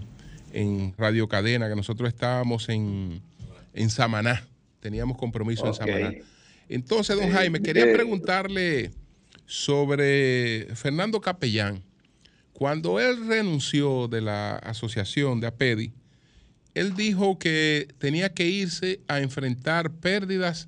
en 0.53 0.94
Radio 0.98 1.27
Cadena, 1.27 1.69
que 1.69 1.76
nosotros 1.76 2.07
estábamos 2.10 2.69
en, 2.69 3.22
en 3.73 3.90
Samaná, 3.90 4.45
teníamos 4.80 5.18
compromiso 5.18 5.68
en 5.68 5.73
Samaná. 5.73 6.14
Entonces, 6.69 7.15
don 7.15 7.32
Jaime, 7.32 7.61
quería 7.61 7.86
eh, 7.86 7.94
preguntarle 7.94 8.91
sobre 9.45 10.68
Fernando 10.76 11.22
Capellán. 11.22 11.84
Cuando 12.53 12.99
él 12.99 13.27
renunció 13.27 14.07
de 14.07 14.22
la 14.22 14.56
asociación 14.56 15.41
de 15.41 15.48
APEDI, 15.48 15.94
él 16.73 16.95
dijo 16.95 17.38
que 17.38 17.88
tenía 17.99 18.34
que 18.34 18.48
irse 18.48 19.02
a 19.07 19.19
enfrentar 19.19 19.91
pérdidas 19.91 20.68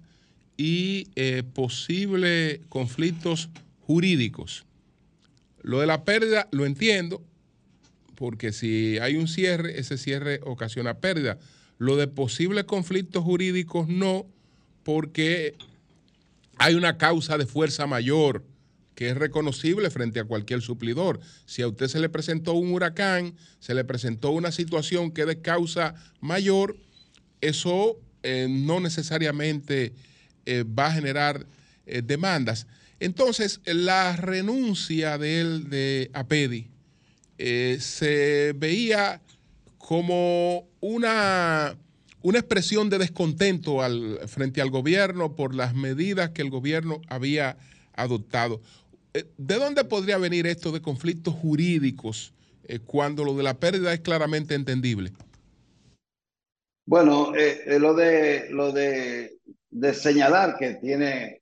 y 0.57 1.07
eh, 1.15 1.43
posibles 1.53 2.59
conflictos 2.69 3.49
jurídicos. 3.87 4.65
Lo 5.61 5.79
de 5.79 5.87
la 5.87 6.03
pérdida 6.03 6.49
lo 6.51 6.65
entiendo, 6.65 7.23
porque 8.15 8.51
si 8.51 8.99
hay 8.99 9.15
un 9.15 9.29
cierre, 9.29 9.79
ese 9.79 9.97
cierre 9.97 10.41
ocasiona 10.43 10.95
pérdida. 10.95 11.39
Lo 11.77 11.95
de 11.95 12.07
posibles 12.07 12.65
conflictos 12.65 13.23
jurídicos 13.23 13.87
no, 13.87 14.25
porque 14.83 15.55
hay 16.57 16.75
una 16.75 16.97
causa 16.97 17.37
de 17.37 17.45
fuerza 17.45 17.87
mayor 17.87 18.43
que 18.93 19.09
es 19.09 19.15
reconocible 19.15 19.89
frente 19.89 20.19
a 20.19 20.25
cualquier 20.25 20.61
suplidor. 20.61 21.21
Si 21.45 21.61
a 21.61 21.67
usted 21.67 21.87
se 21.87 21.99
le 21.99 22.09
presentó 22.09 22.53
un 22.53 22.73
huracán, 22.73 23.35
se 23.59 23.73
le 23.73 23.85
presentó 23.85 24.31
una 24.31 24.51
situación 24.51 25.11
que 25.11 25.21
es 25.21 25.27
de 25.27 25.39
causa 25.39 25.93
mayor, 26.19 26.75
eso 27.39 27.99
eh, 28.23 28.47
no 28.49 28.79
necesariamente 28.79 29.93
eh, 30.45 30.63
va 30.63 30.87
a 30.87 30.93
generar 30.93 31.45
eh, 31.85 32.01
demandas. 32.03 32.67
Entonces, 32.99 33.61
la 33.65 34.15
renuncia 34.15 35.17
de 35.17 35.41
él 35.41 35.69
de 35.69 36.09
APEDI 36.13 36.67
eh, 37.37 37.77
se 37.79 38.53
veía 38.57 39.21
como 39.77 40.67
una, 40.81 41.77
una 42.23 42.39
expresión 42.39 42.89
de 42.89 42.97
descontento 42.97 43.77
frente 44.27 44.61
al 44.61 44.71
gobierno 44.71 45.35
por 45.35 45.53
las 45.53 45.75
medidas 45.75 46.31
que 46.31 46.41
el 46.41 46.49
gobierno 46.49 47.01
había 47.07 47.57
adoptado. 47.93 48.61
Eh, 49.13 49.25
¿De 49.37 49.55
dónde 49.55 49.83
podría 49.83 50.17
venir 50.17 50.47
esto 50.47 50.71
de 50.71 50.81
conflictos 50.81 51.35
jurídicos 51.35 52.33
eh, 52.67 52.79
cuando 52.79 53.23
lo 53.23 53.35
de 53.35 53.43
la 53.43 53.59
pérdida 53.59 53.93
es 53.93 53.99
claramente 53.99 54.55
entendible? 54.55 55.11
Bueno, 56.87 57.33
lo 57.79 57.93
de 57.93 58.49
lo 58.49 58.71
de, 58.71 59.39
de 59.69 59.93
señalar 59.93 60.55
que 60.57 60.75
tiene 60.75 61.41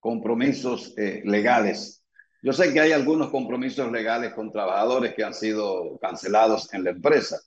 compromisos 0.00 0.94
eh, 0.98 1.22
legales. 1.24 2.04
Yo 2.42 2.52
sé 2.52 2.72
que 2.72 2.80
hay 2.80 2.92
algunos 2.92 3.30
compromisos 3.30 3.92
legales 3.92 4.34
con 4.34 4.50
trabajadores 4.50 5.14
que 5.14 5.24
han 5.24 5.34
sido 5.34 5.98
cancelados 6.00 6.72
en 6.74 6.84
la 6.84 6.90
empresa. 6.90 7.38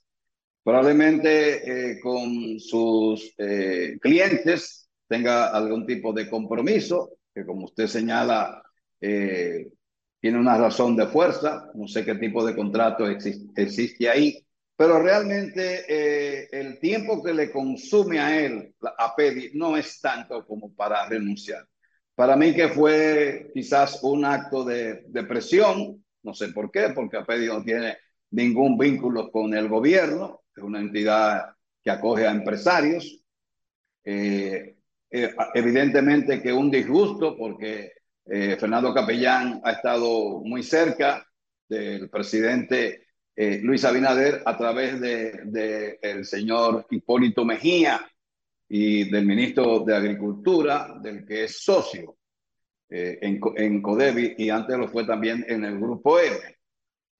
Probablemente 0.62 1.90
eh, 1.92 2.00
con 2.00 2.58
sus 2.60 3.34
eh, 3.38 3.98
clientes 4.00 4.88
tenga 5.08 5.48
algún 5.48 5.86
tipo 5.86 6.12
de 6.12 6.30
compromiso, 6.30 7.10
que 7.34 7.44
como 7.44 7.66
usted 7.66 7.86
señala, 7.86 8.62
tiene 10.20 10.38
una 10.38 10.56
razón 10.56 10.96
de 10.96 11.06
fuerza. 11.06 11.70
No 11.74 11.86
sé 11.88 12.04
qué 12.04 12.14
tipo 12.14 12.44
de 12.44 12.54
contrato 12.56 13.06
exis- 13.06 13.50
existe 13.56 14.08
ahí, 14.08 14.46
pero 14.76 14.98
realmente 15.00 16.48
el 16.58 16.78
tiempo 16.80 17.22
que 17.22 17.34
le 17.34 17.50
consume 17.52 18.18
a 18.20 18.40
él, 18.44 18.74
a 18.98 19.14
Pedi, 19.14 19.50
no 19.54 19.76
es 19.76 20.00
tanto 20.00 20.46
como 20.46 20.74
para 20.74 21.06
renunciar. 21.08 21.66
Para 22.14 22.36
mí 22.36 22.54
que 22.54 22.68
fue 22.68 23.50
quizás 23.52 24.02
un 24.02 24.24
acto 24.24 24.64
de, 24.64 25.04
de 25.08 25.24
presión 25.24 26.04
No 26.22 26.32
sé 26.32 26.48
por 26.48 26.70
qué, 26.70 26.90
porque 26.94 27.18
APEDI 27.18 27.46
no 27.48 27.62
tiene 27.62 27.98
ningún 28.30 28.78
vínculo 28.78 29.30
con 29.30 29.54
el 29.54 29.68
gobierno, 29.68 30.42
es 30.56 30.62
una 30.62 30.80
entidad 30.80 31.54
que 31.82 31.90
acoge 31.90 32.26
a 32.26 32.32
empresarios. 32.32 33.22
Eh, 34.04 34.76
eh, 35.10 35.34
evidentemente 35.54 36.42
que 36.42 36.52
un 36.52 36.70
disgusto 36.70 37.36
porque 37.36 37.92
eh, 38.26 38.56
Fernando 38.58 38.92
Capellán 38.92 39.60
ha 39.64 39.72
estado 39.72 40.40
muy 40.40 40.62
cerca 40.62 41.26
del 41.68 42.10
presidente 42.10 43.02
Luis 43.36 43.84
Abinader 43.84 44.42
a 44.46 44.56
través 44.56 45.00
del 45.00 45.50
de, 45.50 45.98
el 46.02 46.24
señor 46.24 46.86
Hipólito 46.88 47.44
Mejía 47.44 48.00
y 48.76 49.08
del 49.08 49.24
ministro 49.24 49.84
de 49.84 49.94
Agricultura, 49.94 50.96
del 51.00 51.24
que 51.24 51.44
es 51.44 51.62
socio 51.62 52.16
eh, 52.90 53.20
en, 53.22 53.40
en 53.54 53.80
Codevi 53.80 54.34
y 54.36 54.50
antes 54.50 54.76
lo 54.76 54.88
fue 54.88 55.06
también 55.06 55.46
en 55.46 55.64
el 55.64 55.78
Grupo 55.78 56.18
M. 56.18 56.36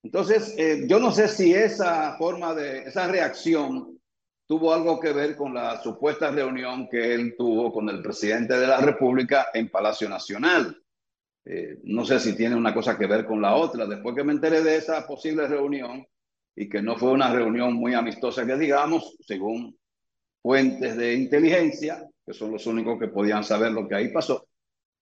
Entonces, 0.03 0.53
eh, 0.57 0.83
yo 0.85 0.99
no 0.99 1.13
sé 1.13 1.29
si 1.29 1.53
esa 1.53 2.17
forma 2.17 2.53
de, 2.53 2.79
esa 2.79 3.07
reacción 3.07 3.97
tuvo 4.45 4.73
algo 4.73 4.99
que 4.99 5.13
ver 5.13 5.37
con 5.37 5.53
la 5.53 5.81
supuesta 5.81 6.29
reunión 6.29 6.89
que 6.89 7.13
él 7.13 7.35
tuvo 7.37 7.71
con 7.71 7.87
el 7.87 8.01
presidente 8.01 8.59
de 8.59 8.67
la 8.67 8.81
República 8.81 9.47
en 9.53 9.69
Palacio 9.69 10.09
Nacional. 10.09 10.77
Eh, 11.45 11.79
no 11.85 12.03
sé 12.03 12.19
si 12.19 12.35
tiene 12.35 12.57
una 12.57 12.73
cosa 12.73 12.97
que 12.97 13.07
ver 13.07 13.25
con 13.25 13.41
la 13.41 13.55
otra. 13.55 13.85
Después 13.85 14.13
que 14.13 14.25
me 14.25 14.33
enteré 14.33 14.61
de 14.61 14.75
esa 14.75 15.07
posible 15.07 15.47
reunión 15.47 16.05
y 16.53 16.67
que 16.67 16.81
no 16.81 16.97
fue 16.97 17.11
una 17.11 17.31
reunión 17.31 17.75
muy 17.75 17.93
amistosa 17.93 18.45
que 18.45 18.57
digamos, 18.57 19.15
según 19.21 19.77
fuentes 20.45 20.95
de 20.95 21.15
inteligencia, 21.15 22.07
que 22.23 22.31
son 22.31 22.51
los 22.51 22.67
únicos 22.67 22.99
que 22.99 23.07
podían 23.07 23.43
saber 23.43 23.71
lo 23.71 23.87
que 23.87 23.95
ahí 23.95 24.09
pasó, 24.09 24.47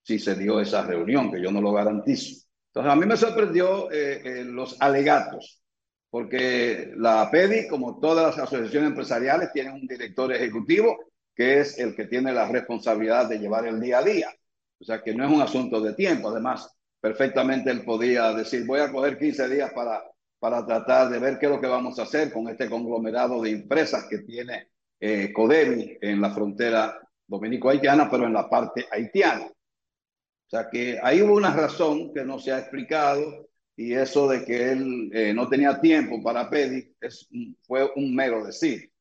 si 0.02 0.18
se 0.18 0.36
dio 0.36 0.62
esa 0.62 0.86
reunión, 0.86 1.30
que 1.30 1.42
yo 1.42 1.52
no 1.52 1.60
lo 1.60 1.74
garantizo. 1.74 2.46
Entonces, 2.68 2.94
a 2.94 2.96
mí 2.96 3.06
me 3.06 3.18
sorprendió 3.18 3.92
eh, 3.92 4.22
eh, 4.24 4.44
los 4.46 4.82
alegatos, 4.82 5.62
porque 6.10 6.94
la 6.96 7.30
PEDI, 7.30 7.68
como 7.68 8.00
todas 8.00 8.38
las 8.38 8.48
asociaciones 8.48 8.92
empresariales, 8.92 9.52
tiene 9.52 9.74
un 9.74 9.86
director 9.86 10.32
ejecutivo 10.32 10.98
que 11.36 11.60
es 11.60 11.78
el 11.78 11.94
que 11.94 12.06
tiene 12.06 12.32
la 12.32 12.48
responsabilidad 12.48 13.28
de 13.28 13.40
llevar 13.40 13.68
el 13.68 13.82
día 13.82 13.98
a 13.98 14.04
día. 14.04 14.30
O 14.80 14.86
sea, 14.86 15.04
que 15.04 15.14
no 15.14 15.26
es 15.26 15.32
un 15.32 15.42
asunto 15.42 15.82
de 15.82 15.92
tiempo. 15.92 16.30
Además, 16.30 16.74
perfectamente 17.02 17.70
él 17.70 17.84
podía 17.84 18.32
decir, 18.32 18.66
voy 18.66 18.80
a 18.80 18.90
coger 18.90 19.20
15 19.20 19.50
días 19.50 19.74
para, 19.74 20.06
para 20.40 20.66
tratar 20.66 21.10
de 21.10 21.20
ver 21.20 21.38
qué 21.38 21.48
es 21.48 21.52
lo 21.52 21.60
que 21.60 21.68
vamos 21.68 22.00
a 22.00 22.04
hacer 22.04 22.32
con 22.32 22.48
este 22.48 22.70
conglomerado 22.70 23.42
de 23.42 23.50
empresas 23.50 24.06
que 24.10 24.20
tiene 24.20 24.72
eh, 25.06 25.34
Codevi 25.34 25.98
en 26.00 26.22
la 26.22 26.32
frontera 26.34 26.98
dominico-haitiana, 27.28 28.10
pero 28.10 28.26
en 28.26 28.32
la 28.32 28.50
parte 28.50 28.86
haitiana. 28.90 29.48
O 29.48 30.50
sea 30.50 30.70
que 30.70 30.98
ahí 31.04 31.22
hubo 31.22 31.34
una 31.36 31.54
razón 31.54 32.14
que 32.14 32.24
no 32.24 32.40
se 32.40 32.54
ha 32.54 32.60
explicado 32.60 33.50
y 33.76 33.96
eso 33.96 34.30
de 34.30 34.46
que 34.46 34.72
él 34.72 35.12
eh, 35.14 35.34
no 35.34 35.50
tenía 35.50 35.82
tiempo 35.82 36.24
para 36.24 36.50
pedir 36.50 36.96
es, 37.02 37.28
fue 37.64 37.92
un 37.98 38.16
mero 38.16 38.46
decir. 38.46 38.94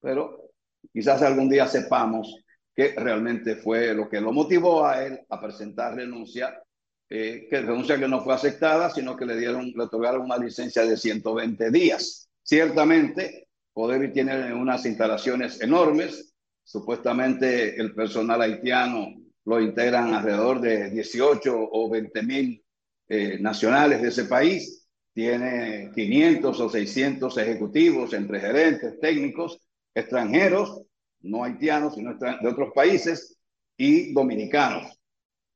Pero 0.00 0.52
quizás 0.92 1.20
algún 1.22 1.48
día 1.48 1.66
sepamos 1.66 2.36
qué 2.72 2.94
realmente 2.96 3.56
fue 3.56 3.92
lo 3.92 4.08
que 4.08 4.20
lo 4.20 4.32
motivó 4.32 4.86
a 4.86 5.04
él 5.04 5.18
a 5.28 5.40
presentar 5.40 5.96
renuncia, 5.96 6.62
eh, 7.10 7.48
que 7.50 7.60
renuncia 7.60 7.98
que 7.98 8.06
no 8.06 8.22
fue 8.22 8.34
aceptada, 8.34 8.88
sino 8.88 9.16
que 9.16 9.26
le 9.26 9.36
dieron, 9.36 9.72
le 9.74 9.82
otorgaron 9.82 10.22
una 10.22 10.38
licencia 10.38 10.86
de 10.86 10.96
120 10.96 11.72
días. 11.72 12.30
Ciertamente, 12.40 13.43
Codevi 13.74 14.12
tiene 14.12 14.54
unas 14.54 14.86
instalaciones 14.86 15.60
enormes, 15.60 16.32
supuestamente 16.62 17.78
el 17.78 17.92
personal 17.92 18.40
haitiano 18.40 19.08
lo 19.44 19.60
integran 19.60 20.14
alrededor 20.14 20.60
de 20.60 20.90
18 20.90 21.52
o 21.72 21.90
20 21.90 22.22
mil 22.22 22.64
eh, 23.08 23.36
nacionales 23.40 24.00
de 24.00 24.08
ese 24.08 24.24
país, 24.24 24.86
tiene 25.12 25.90
500 25.92 26.60
o 26.60 26.68
600 26.68 27.36
ejecutivos 27.38 28.14
entre 28.14 28.40
gerentes, 28.40 28.98
técnicos, 29.00 29.60
extranjeros, 29.92 30.82
no 31.20 31.42
haitianos, 31.42 31.96
sino 31.96 32.14
de 32.14 32.48
otros 32.48 32.72
países 32.74 33.36
y 33.76 34.12
dominicanos. 34.12 34.98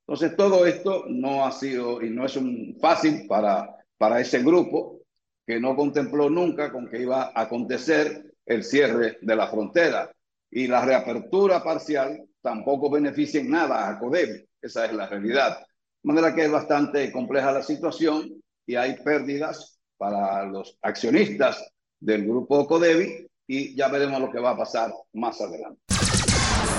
Entonces, 0.07 0.37
todo 0.37 0.67
esto 0.67 1.05
no 1.09 1.47
ha 1.47 1.53
sido 1.53 2.03
y 2.03 2.11
no 2.11 2.27
es 2.27 2.37
un 2.37 2.77
fácil 2.81 3.27
para, 3.29 3.77
para 3.97 4.21
ese 4.21 4.43
grupo 4.43 4.98
que 5.49 5.59
no 5.59 5.75
contempló 5.75 6.29
nunca 6.29 6.71
con 6.71 6.87
que 6.91 7.01
iba 7.01 7.33
a 7.35 7.41
acontecer 7.41 8.35
el 8.45 8.63
cierre 8.63 9.17
de 9.23 9.35
la 9.35 9.49
frontera 9.49 10.13
y 10.51 10.67
la 10.67 10.85
reapertura 10.85 11.65
parcial 11.65 12.23
tampoco 12.43 12.91
beneficia 12.91 13.41
en 13.41 13.51
nada 13.51 13.89
a 13.89 13.99
Codevi. 13.99 14.47
Esa 14.61 14.85
es 14.85 14.93
la 14.93 15.09
realidad. 15.09 15.57
De 16.03 16.13
manera 16.13 16.35
que 16.35 16.45
es 16.45 16.51
bastante 16.51 17.11
compleja 17.11 17.51
la 17.51 17.63
situación 17.63 18.31
y 18.67 18.75
hay 18.75 18.97
pérdidas 19.03 19.81
para 19.97 20.45
los 20.45 20.77
accionistas 20.83 21.67
del 21.99 22.27
grupo 22.27 22.67
Codevi 22.67 23.27
y 23.47 23.75
ya 23.75 23.89
veremos 23.89 24.21
lo 24.21 24.31
que 24.31 24.41
va 24.41 24.51
a 24.51 24.59
pasar 24.59 24.93
más 25.15 25.41
adelante. 25.41 25.81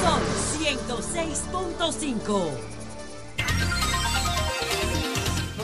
Son 0.04 0.22
106.5. 0.62 2.79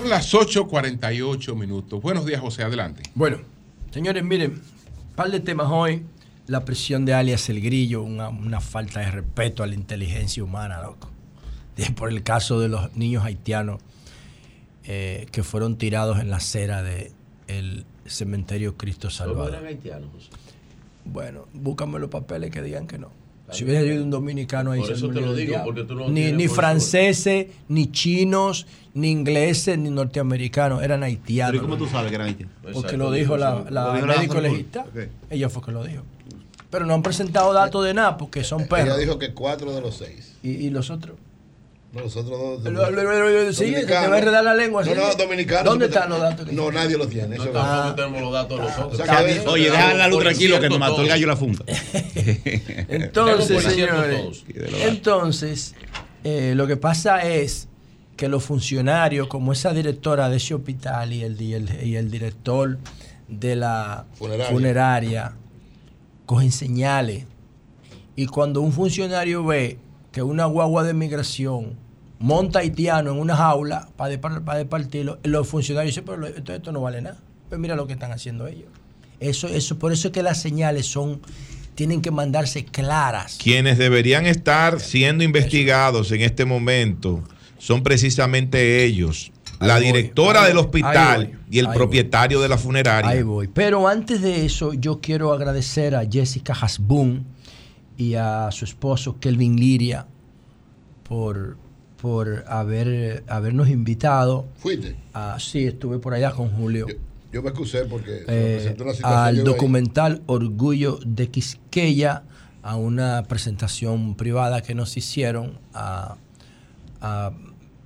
Son 0.05 0.11
las 0.11 0.31
8.48 0.35 1.55
minutos. 1.55 1.99
Buenos 1.99 2.27
días, 2.27 2.39
José, 2.39 2.61
adelante. 2.61 3.01
Bueno, 3.15 3.39
señores, 3.89 4.23
miren, 4.23 4.61
par 5.15 5.31
de 5.31 5.39
temas 5.39 5.65
hoy. 5.71 6.03
La 6.45 6.63
presión 6.63 7.05
de 7.05 7.15
alias 7.15 7.49
El 7.49 7.59
Grillo, 7.59 8.03
una, 8.03 8.29
una 8.29 8.61
falta 8.61 8.99
de 8.99 9.09
respeto 9.09 9.63
a 9.63 9.65
la 9.65 9.73
inteligencia 9.73 10.43
humana, 10.43 10.79
loco. 10.83 11.09
De- 11.75 11.89
Por 11.89 12.09
el 12.09 12.21
caso 12.21 12.59
de 12.59 12.67
los 12.67 12.95
niños 12.95 13.23
haitianos 13.25 13.81
eh, 14.83 15.25
que 15.31 15.41
fueron 15.41 15.75
tirados 15.75 16.19
en 16.19 16.29
la 16.29 16.37
acera 16.37 16.83
del 16.83 17.83
cementerio 18.05 18.77
Cristo 18.77 19.07
¿Cómo 19.07 19.17
Salvador. 19.17 19.53
eran 19.55 19.65
haitianos, 19.65 20.09
José? 20.13 20.29
Bueno, 21.03 21.47
búscame 21.51 21.97
los 21.97 22.11
papeles 22.11 22.51
que 22.51 22.61
digan 22.61 22.85
que 22.85 22.99
no. 22.99 23.09
Si 23.51 23.63
hubiera 23.63 23.81
sido 23.81 24.03
un 24.03 24.09
dominicano 24.09 24.71
ahí 24.71 24.81
Por 24.81 24.91
eso 24.91 25.07
te 25.09 25.21
lo 25.21 25.33
digo, 25.35 25.51
diablo. 25.51 25.65
porque 25.65 25.83
tú 25.87 25.95
no 25.95 26.09
Ni, 26.09 26.31
ni 26.31 26.47
franceses, 26.47 27.47
ni 27.67 27.91
chinos, 27.91 28.65
ni 28.93 29.11
ingleses, 29.11 29.77
ni 29.77 29.89
norteamericanos, 29.91 30.81
eran 30.83 31.03
haitianos. 31.03 31.51
Pero 31.51 31.63
¿y 31.63 31.67
cómo 31.67 31.77
tú 31.77 31.87
sabes 31.87 32.09
que 32.09 32.15
eran 32.15 32.27
haitianos? 32.27 32.53
Porque 32.61 32.77
Exacto, 32.77 32.97
lo 32.97 33.11
dijo 33.11 33.37
la, 33.37 33.65
la 33.69 33.93
la 33.99 34.05
médico 34.05 34.41
legista. 34.41 34.85
Ella 35.29 35.49
fue 35.49 35.61
que 35.63 35.71
lo 35.71 35.83
dijo. 35.83 36.03
Pero 36.71 36.85
no 36.85 36.93
han 36.95 37.03
presentado 37.03 37.53
datos 37.53 37.85
de 37.85 37.93
nada 37.93 38.17
porque 38.17 38.43
son 38.43 38.61
Ella 38.61 38.69
perros. 38.69 38.97
dijo 38.97 39.19
que 39.19 39.33
cuatro 39.33 39.73
de 39.73 39.81
los 39.81 39.95
seis. 39.97 40.33
¿Y, 40.43 40.49
y 40.51 40.69
los 40.71 40.89
otros? 40.89 41.15
No, 41.95 42.01
los 42.01 42.15
otros 42.17 42.37
dos. 42.61 42.63
Lo- 42.73 42.91
lo- 42.91 43.03
lo- 43.03 43.29
lo- 43.45 43.53
sigue, 43.53 43.79
se 43.81 43.85
te 43.87 43.93
va 43.93 44.01
a 44.01 44.17
enredar 44.19 44.43
la 44.43 44.53
lengua, 44.53 44.83
No, 44.83 44.93
no, 44.93 45.15
dominicanos. 45.15 45.63
¿Dónde 45.65 45.85
están 45.85 46.09
los 46.09 46.19
datos? 46.19 46.51
No, 46.51 46.69
nadie 46.71 46.97
los 46.97 47.09
tiene. 47.09 47.35
eso. 47.37 47.45
Tampoco 47.49 47.95
tenemos 47.95 48.21
los 48.21 48.33
datos 48.33 48.59
de 48.59 48.65
los 48.65 48.73
otros. 48.73 48.93
O 48.93 48.95
sea, 48.97 49.05
que 49.05 49.11
a 49.11 49.21
veces- 49.21 49.47
Oye, 49.47 49.71
deja 49.71 49.93
la 49.93 50.07
luz 50.09 50.19
tranquilo 50.21 50.59
que 50.59 50.69
nos 50.69 50.77
mató 50.79 51.01
el 51.01 51.07
gallo 51.07 51.25
la 51.27 51.37
funda. 51.37 51.63
Entonces, 52.89 53.63
señores, 53.63 54.43
entonces, 54.83 55.75
eh, 56.23 56.53
lo 56.55 56.67
que 56.67 56.77
pasa 56.77 57.25
es 57.27 57.67
que 58.17 58.27
los 58.29 58.43
funcionarios, 58.43 59.27
como 59.27 59.51
esa 59.53 59.73
directora 59.73 60.29
de 60.29 60.37
ese 60.37 60.53
hospital 60.53 61.11
y 61.13 61.23
el, 61.23 61.41
y 61.41 61.53
el, 61.53 61.69
y 61.85 61.95
el 61.97 62.09
director 62.11 62.77
de 63.27 63.55
la 63.55 64.05
Funeraria. 64.17 64.51
funeraria, 64.51 65.33
cogen 66.25 66.51
señales. 66.51 67.25
Y 68.15 68.27
cuando 68.27 68.61
un 68.61 68.71
funcionario 68.71 69.43
ve 69.45 69.77
que 70.11 70.21
una 70.23 70.45
guagua 70.45 70.83
de 70.83 70.93
migración 70.93 71.75
monta 72.19 72.59
haitiano 72.59 73.11
en 73.11 73.19
una 73.19 73.35
jaula 73.35 73.89
para, 73.95 74.19
para 74.19 74.57
departirlo, 74.57 75.19
los 75.23 75.47
funcionarios 75.47 75.95
dicen, 75.95 76.05
pero 76.05 76.27
esto, 76.27 76.53
esto 76.53 76.71
no 76.71 76.81
vale 76.81 77.01
nada. 77.01 77.17
Pues 77.49 77.59
mira 77.59 77.75
lo 77.75 77.87
que 77.87 77.93
están 77.93 78.11
haciendo 78.11 78.47
ellos. 78.47 78.69
Eso, 79.19 79.47
eso, 79.47 79.79
por 79.79 79.93
eso 79.93 80.09
es 80.09 80.13
que 80.13 80.23
las 80.23 80.41
señales 80.41 80.87
son, 80.87 81.21
tienen 81.75 82.01
que 82.01 82.11
mandarse 82.11 82.65
claras. 82.65 83.37
Quienes 83.41 83.77
deberían 83.77 84.25
estar 84.25 84.79
siendo 84.79 85.23
investigados 85.23 86.11
en 86.11 86.21
este 86.21 86.45
momento 86.45 87.23
son 87.57 87.83
precisamente 87.83 88.83
ellos. 88.83 89.31
La 89.59 89.75
voy, 89.75 89.85
directora 89.85 90.45
del 90.45 90.57
hospital 90.57 91.27
voy, 91.27 91.37
y 91.49 91.59
el 91.59 91.69
propietario 91.69 92.41
de 92.41 92.49
la 92.49 92.57
funeraria. 92.57 93.11
Ahí 93.11 93.23
voy. 93.23 93.47
Pero 93.47 93.87
antes 93.87 94.21
de 94.21 94.45
eso, 94.45 94.73
yo 94.73 94.99
quiero 94.99 95.31
agradecer 95.31 95.95
a 95.95 96.03
Jessica 96.09 96.53
Hasbun 96.53 97.25
y 97.97 98.15
a 98.15 98.49
su 98.51 98.65
esposo 98.65 99.17
Kelvin 99.19 99.55
Liria 99.55 100.05
por, 101.07 101.57
por 102.05 102.45
haber, 102.47 103.23
habernos 103.27 103.67
invitado. 103.67 104.45
Fuiste. 104.57 104.95
A, 105.15 105.39
sí, 105.39 105.65
estuve 105.65 105.97
por 105.97 106.13
allá 106.13 106.29
con 106.29 106.51
Julio. 106.51 106.85
Yo 107.33 107.41
me 107.41 107.49
excusé 107.49 107.85
porque 107.85 108.19
se 108.19 108.25
me 108.27 108.53
eh, 108.53 108.55
presentó 108.57 108.83
una 108.83 108.93
situación. 108.93 109.19
al 109.23 109.37
ahí. 109.37 109.43
documental 109.43 110.21
Orgullo 110.27 110.99
de 111.03 111.31
Quisqueya, 111.31 112.21
a 112.61 112.75
una 112.75 113.23
presentación 113.23 114.13
privada 114.13 114.61
que 114.61 114.75
nos 114.75 114.95
hicieron 114.97 115.57
a, 115.73 116.17
a 117.01 117.31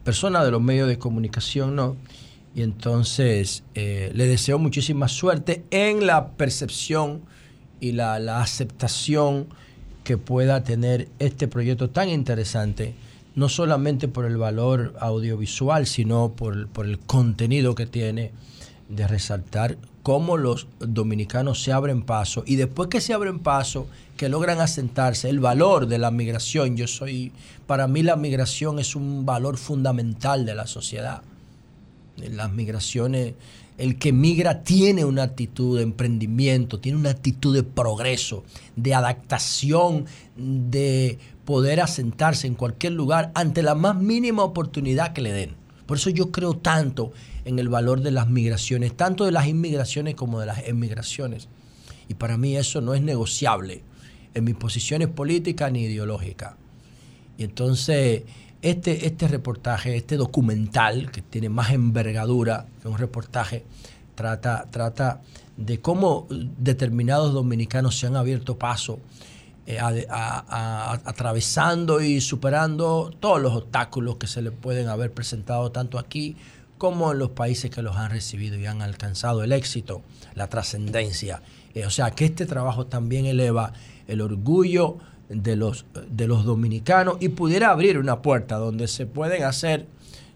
personas 0.03 0.43
de 0.43 0.51
los 0.51 0.61
medios 0.61 0.89
de 0.89 0.99
comunicación, 0.99 1.77
¿no? 1.77 1.95
Y 2.53 2.63
entonces 2.63 3.63
eh, 3.73 4.11
le 4.13 4.27
deseo 4.27 4.59
muchísima 4.59 5.07
suerte 5.07 5.63
en 5.71 6.05
la 6.05 6.31
percepción 6.31 7.21
y 7.79 7.93
la, 7.93 8.19
la 8.19 8.41
aceptación 8.41 9.47
que 10.03 10.17
pueda 10.17 10.61
tener 10.65 11.07
este 11.19 11.47
proyecto 11.47 11.89
tan 11.89 12.09
interesante 12.09 12.95
no 13.35 13.49
solamente 13.49 14.07
por 14.07 14.25
el 14.25 14.37
valor 14.37 14.95
audiovisual, 14.99 15.85
sino 15.85 16.33
por, 16.35 16.67
por 16.67 16.85
el 16.85 16.99
contenido 16.99 17.75
que 17.75 17.85
tiene 17.85 18.31
de 18.89 19.07
resaltar 19.07 19.77
cómo 20.03 20.37
los 20.37 20.67
dominicanos 20.79 21.61
se 21.61 21.71
abren 21.71 22.01
paso 22.01 22.43
y 22.45 22.55
después 22.55 22.89
que 22.89 23.01
se 23.01 23.13
abren 23.13 23.39
paso, 23.39 23.87
que 24.17 24.27
logran 24.29 24.59
asentarse, 24.59 25.29
el 25.29 25.39
valor 25.39 25.87
de 25.87 25.99
la 25.99 26.11
migración. 26.11 26.75
Yo 26.75 26.87
soy, 26.87 27.31
para 27.67 27.87
mí 27.87 28.03
la 28.03 28.15
migración 28.15 28.79
es 28.79 28.95
un 28.95 29.25
valor 29.25 29.57
fundamental 29.57 30.45
de 30.45 30.55
la 30.55 30.67
sociedad. 30.67 31.21
Las 32.17 32.51
migraciones, 32.51 33.35
el 33.77 33.97
que 33.97 34.11
migra 34.11 34.63
tiene 34.63 35.05
una 35.05 35.23
actitud 35.23 35.77
de 35.77 35.83
emprendimiento, 35.83 36.79
tiene 36.79 36.97
una 36.97 37.11
actitud 37.11 37.55
de 37.55 37.63
progreso, 37.63 38.43
de 38.75 38.93
adaptación, 38.93 40.05
de 40.35 41.17
poder 41.49 41.81
asentarse 41.81 42.45
en 42.45 42.53
cualquier 42.53 42.93
lugar 42.93 43.31
ante 43.33 43.63
la 43.63 43.73
más 43.73 43.95
mínima 43.95 44.43
oportunidad 44.43 45.13
que 45.13 45.21
le 45.21 45.31
den. 45.31 45.55
Por 45.87 45.97
eso 45.97 46.11
yo 46.11 46.31
creo 46.31 46.55
tanto 46.55 47.11
en 47.43 47.57
el 47.57 47.69
valor 47.69 48.01
de 48.01 48.11
las 48.11 48.29
migraciones, 48.29 48.95
tanto 48.95 49.25
de 49.25 49.31
las 49.31 49.47
inmigraciones 49.47 50.13
como 50.13 50.39
de 50.39 50.45
las 50.45 50.67
emigraciones. 50.67 51.47
Y 52.07 52.13
para 52.13 52.37
mí 52.37 52.55
eso 52.55 52.81
no 52.81 52.93
es 52.93 53.01
negociable 53.01 53.81
en 54.35 54.43
mis 54.43 54.53
posiciones 54.53 55.07
políticas 55.07 55.71
ni 55.71 55.85
ideológicas. 55.85 56.53
Y 57.39 57.45
entonces 57.45 58.25
este, 58.61 59.07
este 59.07 59.27
reportaje, 59.27 59.95
este 59.95 60.17
documental, 60.17 61.09
que 61.09 61.23
tiene 61.23 61.49
más 61.49 61.71
envergadura 61.71 62.67
que 62.79 62.87
un 62.87 62.99
reportaje, 62.99 63.65
trata, 64.13 64.67
trata 64.69 65.23
de 65.57 65.81
cómo 65.81 66.27
determinados 66.29 67.33
dominicanos 67.33 67.97
se 67.97 68.05
han 68.05 68.17
abierto 68.17 68.59
paso 68.59 68.99
eh, 69.71 69.77
atravesando 69.79 72.01
y 72.01 72.21
superando 72.21 73.13
todos 73.19 73.39
los 73.39 73.53
obstáculos 73.53 74.15
que 74.15 74.25
se 74.25 74.41
le 74.41 74.49
pueden 74.49 74.87
haber 74.87 75.13
presentado 75.13 75.71
tanto 75.71 75.99
aquí 75.99 76.35
como 76.79 77.11
en 77.11 77.19
los 77.19 77.29
países 77.29 77.69
que 77.69 77.83
los 77.83 77.95
han 77.95 78.09
recibido 78.09 78.57
y 78.57 78.65
han 78.65 78.81
alcanzado 78.81 79.43
el 79.43 79.51
éxito, 79.51 80.01
la 80.33 80.47
trascendencia. 80.47 81.43
Eh, 81.75 81.85
o 81.85 81.91
sea 81.91 82.09
que 82.09 82.25
este 82.25 82.47
trabajo 82.47 82.87
también 82.87 83.27
eleva 83.27 83.73
el 84.07 84.21
orgullo 84.21 84.97
de 85.29 85.55
los, 85.55 85.85
de 86.09 86.25
los 86.25 86.45
dominicanos 86.45 87.17
y 87.19 87.29
pudiera 87.29 87.69
abrir 87.69 87.99
una 87.99 88.23
puerta 88.23 88.55
donde 88.55 88.87
se 88.87 89.05
pueden 89.05 89.43
hacer 89.43 89.85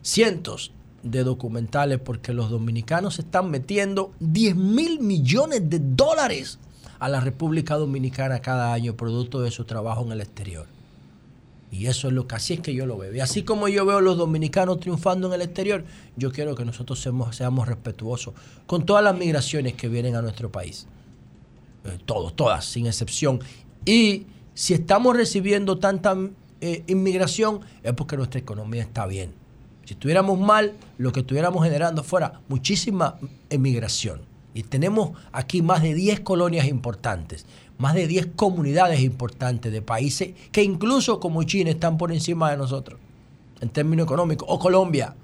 cientos 0.04 0.74
de 1.02 1.24
documentales 1.24 1.98
porque 1.98 2.34
los 2.34 2.52
dominicanos 2.52 3.18
están 3.18 3.50
metiendo 3.50 4.12
10 4.20 4.56
mil 4.56 5.00
millones 5.00 5.68
de 5.72 5.80
dólares 5.82 6.60
a 7.04 7.10
la 7.10 7.20
República 7.20 7.76
Dominicana 7.76 8.40
cada 8.40 8.72
año 8.72 8.96
producto 8.96 9.42
de 9.42 9.52
su 9.52 9.66
trabajo 9.66 10.06
en 10.06 10.14
el 10.14 10.22
exterior. 10.22 10.68
Y 11.70 11.88
eso 11.88 12.08
es 12.08 12.14
lo 12.14 12.28
que 12.28 12.36
así 12.36 12.54
es 12.54 12.62
que 12.62 12.74
yo 12.74 12.86
lo 12.86 12.98
veo. 12.98 13.14
Y 13.14 13.20
así 13.20 13.44
como 13.44 13.68
yo 13.68 13.86
veo 13.86 13.98
a 13.98 14.02
los 14.02 14.16
dominicanos 14.16 14.80
triunfando 14.80 15.28
en 15.28 15.34
el 15.34 15.42
exterior, 15.42 15.84
yo 16.16 16.32
quiero 16.32 16.56
que 16.56 16.64
nosotros 16.64 17.02
seamos, 17.02 17.68
respetuosos 17.68 18.34
con 18.66 18.86
todas 18.86 19.04
las 19.04 19.18
migraciones 19.18 19.74
que 19.74 19.90
vienen 19.90 20.16
a 20.16 20.22
nuestro 20.22 20.50
país. 20.50 20.88
Eh, 21.84 22.00
todos, 22.06 22.38
todas, 22.38 22.64
sin 22.64 22.88
excepción. 22.88 23.42
Y 23.84 24.28
si 24.54 24.74
estamos 24.74 25.14
recibiendo 25.18 25.80
tanta 25.80 26.16
eh, 26.62 26.86
inmigración, 26.88 27.60
es 27.84 27.92
porque 27.92 28.16
nuestra 28.16 28.40
economía 28.40 28.84
está 28.84 29.06
bien. 29.08 29.34
Si 29.84 29.96
estuviéramos 29.96 30.40
mal, 30.40 30.72
lo 30.98 31.12
que 31.12 31.20
estuviéramos 31.20 31.66
generando 31.66 32.02
fuera 32.02 32.40
muchísima 32.48 33.20
emigración. 33.50 34.33
Y 34.54 34.64
tenemos 34.64 35.12
aquí 35.32 35.62
más 35.62 35.82
de 35.82 35.94
10 35.94 36.20
colonias 36.22 36.68
importantes, 36.68 37.46
más 37.78 37.96
de 37.96 38.08
10 38.08 38.28
comunidades 38.36 39.02
importantes 39.02 39.72
de 39.72 39.82
países 39.82 40.34
que 40.52 40.64
incluso 40.64 41.20
como 41.20 41.44
China 41.44 41.72
están 41.72 41.98
por 41.98 42.12
encima 42.12 42.52
de 42.52 42.58
nosotros 42.58 43.00
en 43.62 43.70
términos 43.70 44.06
económicos, 44.06 44.48
o 44.52 44.60
Colombia, 44.60 45.16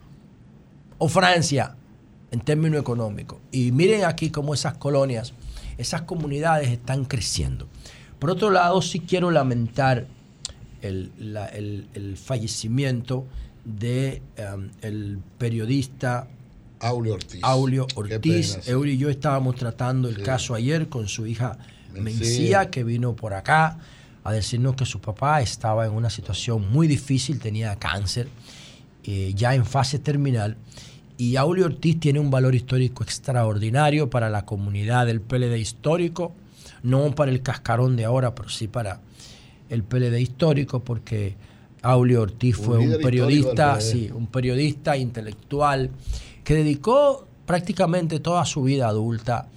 o 0.98 1.10
Francia 1.10 1.76
en 2.32 2.40
términos 2.40 2.80
económicos. 2.80 3.40
Y 3.52 3.72
miren 3.74 4.06
aquí 4.06 4.30
cómo 4.30 4.54
esas 4.54 4.76
colonias, 4.78 5.34
esas 5.78 6.04
comunidades 6.04 6.70
están 6.70 7.06
creciendo. 7.06 7.68
Por 8.18 8.30
otro 8.30 8.50
lado, 8.50 8.82
sí 8.82 9.02
quiero 9.02 9.30
lamentar 9.32 10.08
el, 10.82 12.18
fallecimiento 12.24 13.26
de 13.66 14.22
um, 14.38 14.70
el 14.82 15.20
periodista 15.38 16.28
Aulio 16.80 17.14
Ortiz. 17.16 17.40
Aulio 17.44 17.88
Ortiz. 17.96 18.52
pena, 18.52 18.64
sí. 18.64 18.72
Eury 18.72 18.92
y 18.94 18.98
yo 18.98 19.10
estábamos 19.10 19.56
tratando 19.56 20.08
el 20.10 20.18
Sí. 20.18 20.22
caso 20.24 20.56
ayer 20.56 20.88
con 20.90 21.08
su 21.08 21.26
hija 21.28 21.58
Mencía. 21.94 22.04
Mencía, 22.04 22.70
que 22.70 22.84
vino 22.84 23.16
por 23.16 23.34
acá 23.34 23.80
a 24.24 24.32
decirnos 24.32 24.76
que 24.76 24.86
su 24.86 25.02
papá 25.02 25.42
estaba 25.42 25.86
en 25.86 25.92
una 25.94 26.10
situación 26.10 26.70
muy 26.72 26.88
difícil, 26.88 27.40
tenía 27.40 27.76
cáncer, 27.78 28.28
eh, 29.04 29.34
ya 29.36 29.56
en 29.56 29.66
fase 29.66 29.98
terminal. 30.00 30.56
Y 31.18 31.36
Aulio 31.36 31.66
Ortiz 31.66 32.00
tiene 32.00 32.20
un 32.20 32.30
valor 32.32 32.54
histórico 32.56 33.04
extraordinario 33.04 34.10
para 34.10 34.30
la 34.30 34.46
comunidad 34.46 35.06
del 35.08 35.20
PLD 35.20 35.58
histórico, 35.58 36.34
no 36.84 37.14
para 37.16 37.32
el 37.32 37.42
cascarón 37.42 37.96
de 37.96 38.06
ahora, 38.06 38.36
pero 38.36 38.50
sí 38.50 38.68
para 38.68 39.02
el 39.70 39.84
PLD 39.84 40.20
histórico, 40.22 40.82
porque 40.84 41.36
Aulio 41.82 42.22
Ortiz 42.22 42.58
Un 42.60 42.64
fue 42.66 42.78
un, 42.78 43.02
periodista, 43.02 43.82
sí, 43.82 44.10
un 44.14 44.28
periodista 44.28 44.96
intelectual 44.96 45.90
que 46.44 46.56
dedicó 46.56 47.28
prácticamente 47.45 48.20
toda 48.20 48.45
su 48.45 48.64
vida 48.64 48.88
adulta 48.88 49.48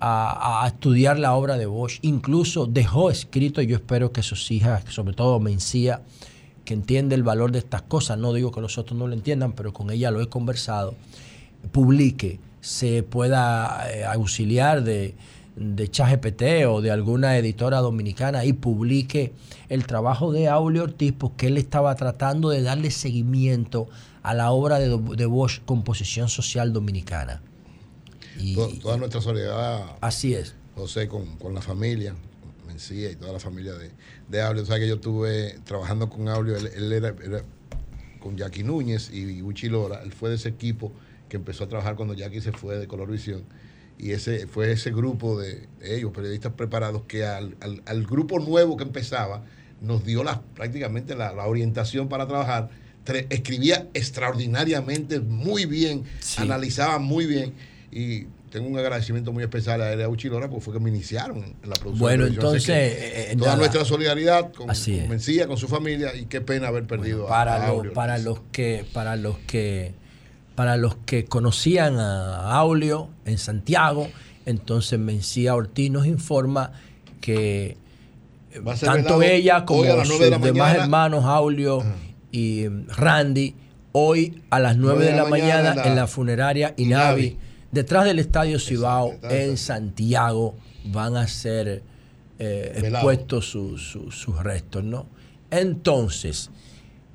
a, 0.00 0.64
estudiar 0.66 1.18
la 1.18 1.34
obra 1.34 1.56
de 1.56 1.66
Bosch. 1.66 1.98
Incluso 2.02 2.66
dejó 2.66 3.10
escrito, 3.10 3.62
yo 3.62 3.76
espero 3.76 4.12
que 4.12 4.22
sus 4.22 4.50
hijas, 4.50 4.84
sobre 4.88 5.14
todo 5.14 5.40
Mencía, 5.40 6.02
que 6.64 6.74
entiende 6.74 7.14
el 7.14 7.22
valor 7.22 7.52
de 7.52 7.60
estas 7.60 7.82
cosas, 7.82 8.18
no 8.18 8.32
digo 8.32 8.50
que 8.50 8.60
los 8.60 8.78
otros 8.78 8.98
no 8.98 9.06
lo 9.06 9.14
entiendan, 9.14 9.52
pero 9.52 9.72
con 9.72 9.90
ella 9.90 10.10
lo 10.10 10.20
he 10.20 10.28
conversado, 10.28 10.94
publique, 11.72 12.40
se 12.60 13.04
pueda 13.04 13.88
eh, 13.92 14.04
auxiliar 14.04 14.82
de, 14.82 15.14
de 15.56 15.88
ChatGPT 15.90 16.66
o 16.68 16.82
de 16.82 16.90
alguna 16.90 17.36
editora 17.38 17.78
dominicana 17.78 18.44
y 18.44 18.52
publique 18.52 19.32
el 19.70 19.86
trabajo 19.86 20.30
de 20.30 20.48
Aulio 20.48 20.82
Ortiz 20.84 21.14
porque 21.16 21.46
él 21.46 21.56
estaba 21.56 21.94
tratando 21.94 22.50
de 22.50 22.62
darle 22.62 22.90
seguimiento 22.90 23.88
a 24.22 24.34
la 24.34 24.50
obra 24.50 24.78
de, 24.78 24.88
de 25.16 25.26
Bosch 25.26 25.60
Composición 25.64 26.28
Social 26.28 26.72
Dominicana. 26.72 27.40
To- 28.54 28.68
toda 28.82 28.96
nuestra 28.98 29.20
solidaridad. 29.22 29.96
Así 30.00 30.34
es. 30.34 30.54
José, 30.74 31.08
con, 31.08 31.36
con 31.36 31.54
la 31.54 31.62
familia, 31.62 32.14
Mencía 32.66 33.10
y 33.10 33.16
toda 33.16 33.32
la 33.32 33.40
familia 33.40 33.72
de, 33.74 33.92
de 34.28 34.42
Aulio. 34.42 34.62
O 34.62 34.66
sea 34.66 34.78
que 34.78 34.86
yo 34.88 34.96
estuve 34.96 35.58
trabajando 35.64 36.10
con 36.10 36.28
Aulio, 36.28 36.56
él, 36.56 36.66
él 36.76 36.92
era, 36.92 37.14
era 37.24 37.42
con 38.20 38.36
Jackie 38.36 38.62
Núñez 38.64 39.10
y 39.10 39.40
Uchi 39.40 39.68
Lora. 39.70 40.02
Él 40.02 40.12
fue 40.12 40.28
de 40.28 40.34
ese 40.34 40.50
equipo 40.50 40.92
que 41.30 41.36
empezó 41.38 41.64
a 41.64 41.68
trabajar 41.68 41.96
cuando 41.96 42.12
Jackie 42.12 42.40
se 42.42 42.52
fue 42.52 42.76
de 42.76 42.86
Colorvisión. 42.86 43.44
Y 43.98 44.12
ese 44.12 44.46
fue 44.46 44.72
ese 44.72 44.90
grupo 44.90 45.40
de 45.40 45.68
ellos, 45.82 46.12
periodistas 46.12 46.52
preparados, 46.52 47.02
que 47.08 47.24
al, 47.24 47.56
al- 47.60 47.82
al 47.86 48.04
grupo 48.04 48.38
nuevo 48.38 48.76
que 48.76 48.84
empezaba 48.84 49.42
nos 49.80 50.04
dio 50.04 50.22
la, 50.24 50.42
prácticamente 50.54 51.14
la, 51.14 51.32
la 51.32 51.46
orientación 51.46 52.08
para 52.08 52.26
trabajar. 52.26 52.68
Tre- 53.06 53.26
escribía 53.30 53.86
extraordinariamente, 53.94 55.20
muy 55.20 55.64
bien, 55.66 56.04
analizaba 56.36 56.98
muy 56.98 57.26
bien. 57.26 57.54
Y 57.90 58.24
tengo 58.50 58.68
un 58.68 58.78
agradecimiento 58.78 59.32
muy 59.32 59.42
especial 59.42 59.80
a 59.82 59.92
él 59.92 60.00
y 60.00 60.02
a 60.02 60.08
Uchi 60.08 60.28
Lora 60.28 60.48
porque 60.48 60.64
fue 60.64 60.74
que 60.74 60.80
me 60.80 60.90
iniciaron 60.90 61.38
en 61.38 61.54
la 61.62 61.74
producción. 61.76 61.98
Bueno, 61.98 62.24
de 62.24 62.30
entonces, 62.30 62.66
que 62.66 62.72
eh, 62.86 63.32
eh, 63.32 63.36
toda 63.36 63.46
nada. 63.52 63.58
nuestra 63.58 63.84
solidaridad 63.84 64.52
con, 64.52 64.66
con. 64.66 65.08
Mencía, 65.08 65.46
con 65.46 65.56
su 65.56 65.68
familia, 65.68 66.14
y 66.14 66.26
qué 66.26 66.40
pena 66.40 66.68
haber 66.68 66.86
perdido 66.86 67.26
a- 67.26 67.28
para, 67.30 67.54
a, 67.56 67.58
lo- 67.68 67.74
Aulio. 67.74 67.92
para 67.92 68.18
los 68.18 68.40
que 68.52 68.84
para 68.92 69.16
los 69.16 69.38
que 69.46 69.94
para 70.56 70.76
los 70.76 70.96
que 71.06 71.26
conocían 71.26 72.00
a 72.00 72.50
Aulio 72.56 73.08
en 73.24 73.38
Santiago 73.38 74.08
entonces 74.46 74.98
Mencía 74.98 75.54
Ortiz 75.54 75.90
nos 75.90 76.06
informa 76.06 76.72
que 77.20 77.76
eh, 78.52 78.60
tanto 78.80 79.20
ella 79.20 79.64
como 79.64 80.04
sus 80.04 80.18
de 80.20 80.30
demás 80.30 80.54
mañana. 80.54 80.82
hermanos 80.84 81.24
Aulio 81.24 81.82
y 82.30 82.66
mm, 82.68 82.88
Randy 82.88 83.54
hoy 83.92 84.42
a 84.50 84.60
las 84.60 84.76
9 84.76 85.04
de 85.04 85.16
la 85.16 85.26
mañana 85.26 85.84
en 85.84 85.96
la, 85.96 86.06
funeraria 86.06 86.74
Inavi. 86.76 87.36
Detrás 87.72 88.04
del 88.04 88.20
estadio 88.20 88.58
Cibao 88.58 89.14
en 89.22 89.56
Santiago 89.56 90.54
van 90.84 91.16
a 91.16 91.26
ser 91.26 91.82
eh, 92.38 92.72
expuestos 92.76 93.46
sus 93.50 94.42
restos 94.42 94.84
no 94.84 95.06
entonces 95.50 96.50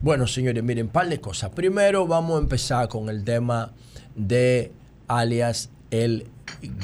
bueno, 0.01 0.25
señores, 0.27 0.63
miren, 0.63 0.87
par 0.87 1.09
de 1.09 1.21
cosas. 1.21 1.51
Primero 1.51 2.07
vamos 2.07 2.37
a 2.37 2.41
empezar 2.41 2.87
con 2.87 3.09
el 3.09 3.23
tema 3.23 3.71
de 4.15 4.71
alias 5.07 5.69
el 5.91 6.27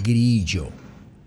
grillo, 0.03 0.67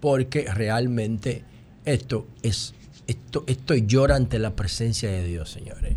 porque 0.01 0.45
realmente 0.53 1.45
esto 1.85 2.27
es 2.43 2.75
esto 3.07 3.43
esto 3.49 3.75
llora 3.75 4.15
ante 4.15 4.39
la 4.39 4.55
presencia 4.55 5.11
de 5.11 5.25
Dios, 5.25 5.51
señores. 5.51 5.97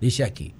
Dice 0.00 0.22
aquí, 0.22 0.54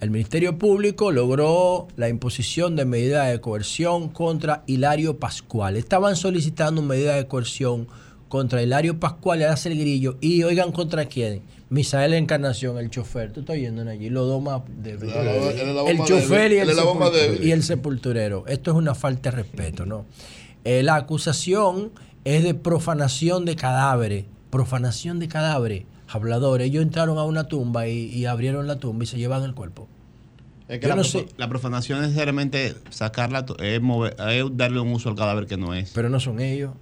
el 0.00 0.10
Ministerio 0.10 0.58
Público 0.58 1.10
logró 1.10 1.88
la 1.96 2.08
imposición 2.08 2.76
de 2.76 2.84
medidas 2.84 3.30
de 3.30 3.40
coerción 3.40 4.08
contra 4.08 4.62
Hilario 4.66 5.18
Pascual. 5.18 5.76
Estaban 5.76 6.16
solicitando 6.16 6.82
medidas 6.82 7.16
de 7.16 7.28
coerción 7.28 7.86
contra 8.32 8.62
Hilario 8.62 8.98
Pascual 8.98 9.40
y 9.40 9.42
Aracel 9.42 9.78
Grillo. 9.78 10.16
Y 10.22 10.42
oigan 10.42 10.72
contra 10.72 11.04
quién. 11.04 11.42
Misael 11.68 12.14
Encarnación, 12.14 12.78
el 12.78 12.88
chofer. 12.88 13.30
Tú 13.30 13.40
estás 13.40 13.56
oyendo 13.56 13.82
allí, 13.86 14.08
los 14.08 14.26
dos 14.26 14.42
más 14.42 14.62
débiles. 14.82 15.14
La- 15.14 15.22
la 15.22 15.82
El 15.90 15.98
chofer 16.02 16.50
y 16.52 16.56
el, 16.56 16.70
sepulturero, 16.72 17.44
y 17.44 17.50
el 17.50 17.62
sepulturero. 17.62 18.44
Esto 18.46 18.70
es 18.70 18.76
una 18.78 18.94
falta 18.94 19.30
de 19.30 19.36
respeto, 19.36 19.84
¿no? 19.84 20.06
Eh, 20.64 20.82
la 20.82 20.96
acusación 20.96 21.92
es 22.24 22.42
de 22.42 22.54
profanación 22.54 23.44
de 23.44 23.54
cadáveres. 23.54 24.24
Profanación 24.48 25.18
de 25.18 25.28
cadáveres. 25.28 25.84
Habladores. 26.08 26.68
Ellos 26.68 26.82
entraron 26.82 27.18
a 27.18 27.24
una 27.24 27.48
tumba 27.48 27.86
y, 27.86 28.06
y 28.06 28.24
abrieron 28.24 28.66
la 28.66 28.76
tumba 28.76 29.04
y 29.04 29.06
se 29.08 29.18
llevan 29.18 29.42
el 29.42 29.52
cuerpo. 29.54 29.88
Es 30.68 30.78
que 30.78 30.84
Yo 30.84 30.88
la, 30.88 30.96
no 30.96 31.02
profa- 31.02 31.20
sé. 31.20 31.26
la 31.36 31.48
profanación 31.50 31.98
es 31.98 32.04
necesariamente 32.06 32.74
sacarla, 32.88 33.44
es, 33.58 33.82
mover- 33.82 34.14
es 34.32 34.56
darle 34.56 34.80
un 34.80 34.90
uso 34.90 35.10
al 35.10 35.16
cadáver 35.16 35.44
que 35.46 35.58
no 35.58 35.74
es. 35.74 35.90
Pero 35.94 36.08
no 36.08 36.18
son 36.18 36.40
ellos. 36.40 36.72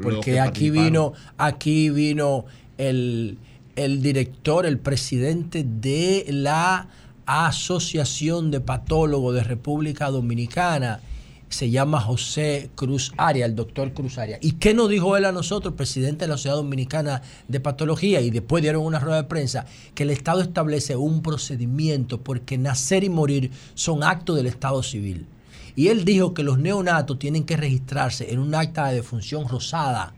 Porque 0.00 0.32
que 0.32 0.40
aquí 0.40 0.70
vino, 0.70 1.12
aquí 1.36 1.90
vino 1.90 2.46
el, 2.78 3.38
el 3.76 4.02
director, 4.02 4.64
el 4.64 4.78
presidente 4.78 5.64
de 5.64 6.26
la 6.30 6.88
Asociación 7.26 8.50
de 8.50 8.60
Patólogos 8.60 9.34
de 9.34 9.44
República 9.44 10.10
Dominicana. 10.10 11.00
Se 11.48 11.70
llama 11.70 12.00
José 12.00 12.70
Cruz 12.74 13.12
Aria, 13.18 13.44
el 13.44 13.54
doctor 13.54 13.92
Cruz 13.92 14.16
Aria. 14.16 14.38
¿Y 14.40 14.52
qué 14.52 14.72
nos 14.72 14.88
dijo 14.88 15.18
él 15.18 15.26
a 15.26 15.32
nosotros, 15.32 15.74
presidente 15.74 16.24
de 16.24 16.28
la 16.28 16.36
Sociedad 16.38 16.56
Dominicana 16.56 17.20
de 17.48 17.60
Patología? 17.60 18.22
Y 18.22 18.30
después 18.30 18.62
dieron 18.62 18.82
una 18.84 18.98
rueda 18.98 19.18
de 19.18 19.28
prensa 19.28 19.66
que 19.94 20.04
el 20.04 20.10
Estado 20.10 20.40
establece 20.40 20.96
un 20.96 21.20
procedimiento 21.20 22.22
porque 22.22 22.56
nacer 22.56 23.04
y 23.04 23.10
morir 23.10 23.50
son 23.74 24.02
actos 24.02 24.36
del 24.36 24.46
Estado 24.46 24.82
civil. 24.82 25.26
Y 25.74 25.88
él 25.88 26.04
dijo 26.04 26.34
que 26.34 26.42
los 26.42 26.58
neonatos 26.58 27.18
tienen 27.18 27.44
que 27.44 27.56
registrarse 27.56 28.32
en 28.32 28.38
un 28.40 28.54
acta 28.54 28.88
de 28.88 28.96
defunción 28.96 29.48
rosada. 29.48 30.14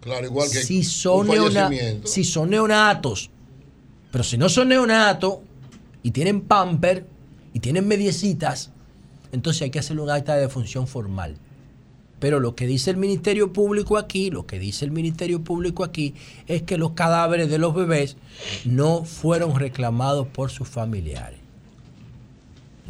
Claro, 0.00 0.26
igual 0.26 0.48
que 0.50 0.62
si 0.62 0.82
son, 0.82 1.26
neona- 1.52 1.68
si 2.06 2.24
son 2.24 2.50
neonatos. 2.50 3.30
Pero 4.10 4.24
si 4.24 4.36
no 4.38 4.48
son 4.48 4.68
neonatos 4.68 5.36
y 6.02 6.10
tienen 6.10 6.40
pamper 6.40 7.06
y 7.52 7.60
tienen 7.60 7.86
mediecitas, 7.86 8.70
entonces 9.32 9.62
hay 9.62 9.70
que 9.70 9.78
hacerle 9.78 10.02
un 10.02 10.10
acta 10.10 10.34
de 10.34 10.40
defunción 10.42 10.86
formal. 10.88 11.36
Pero 12.18 12.38
lo 12.40 12.54
que 12.54 12.66
dice 12.66 12.90
el 12.90 12.96
Ministerio 12.98 13.52
Público 13.52 13.96
aquí, 13.96 14.30
lo 14.30 14.46
que 14.46 14.58
dice 14.58 14.84
el 14.84 14.90
Ministerio 14.90 15.42
Público 15.42 15.84
aquí, 15.84 16.14
es 16.46 16.62
que 16.62 16.76
los 16.76 16.92
cadáveres 16.92 17.48
de 17.48 17.58
los 17.58 17.74
bebés 17.74 18.16
no 18.64 19.04
fueron 19.04 19.54
reclamados 19.58 20.26
por 20.28 20.50
sus 20.50 20.68
familiares. 20.68 21.39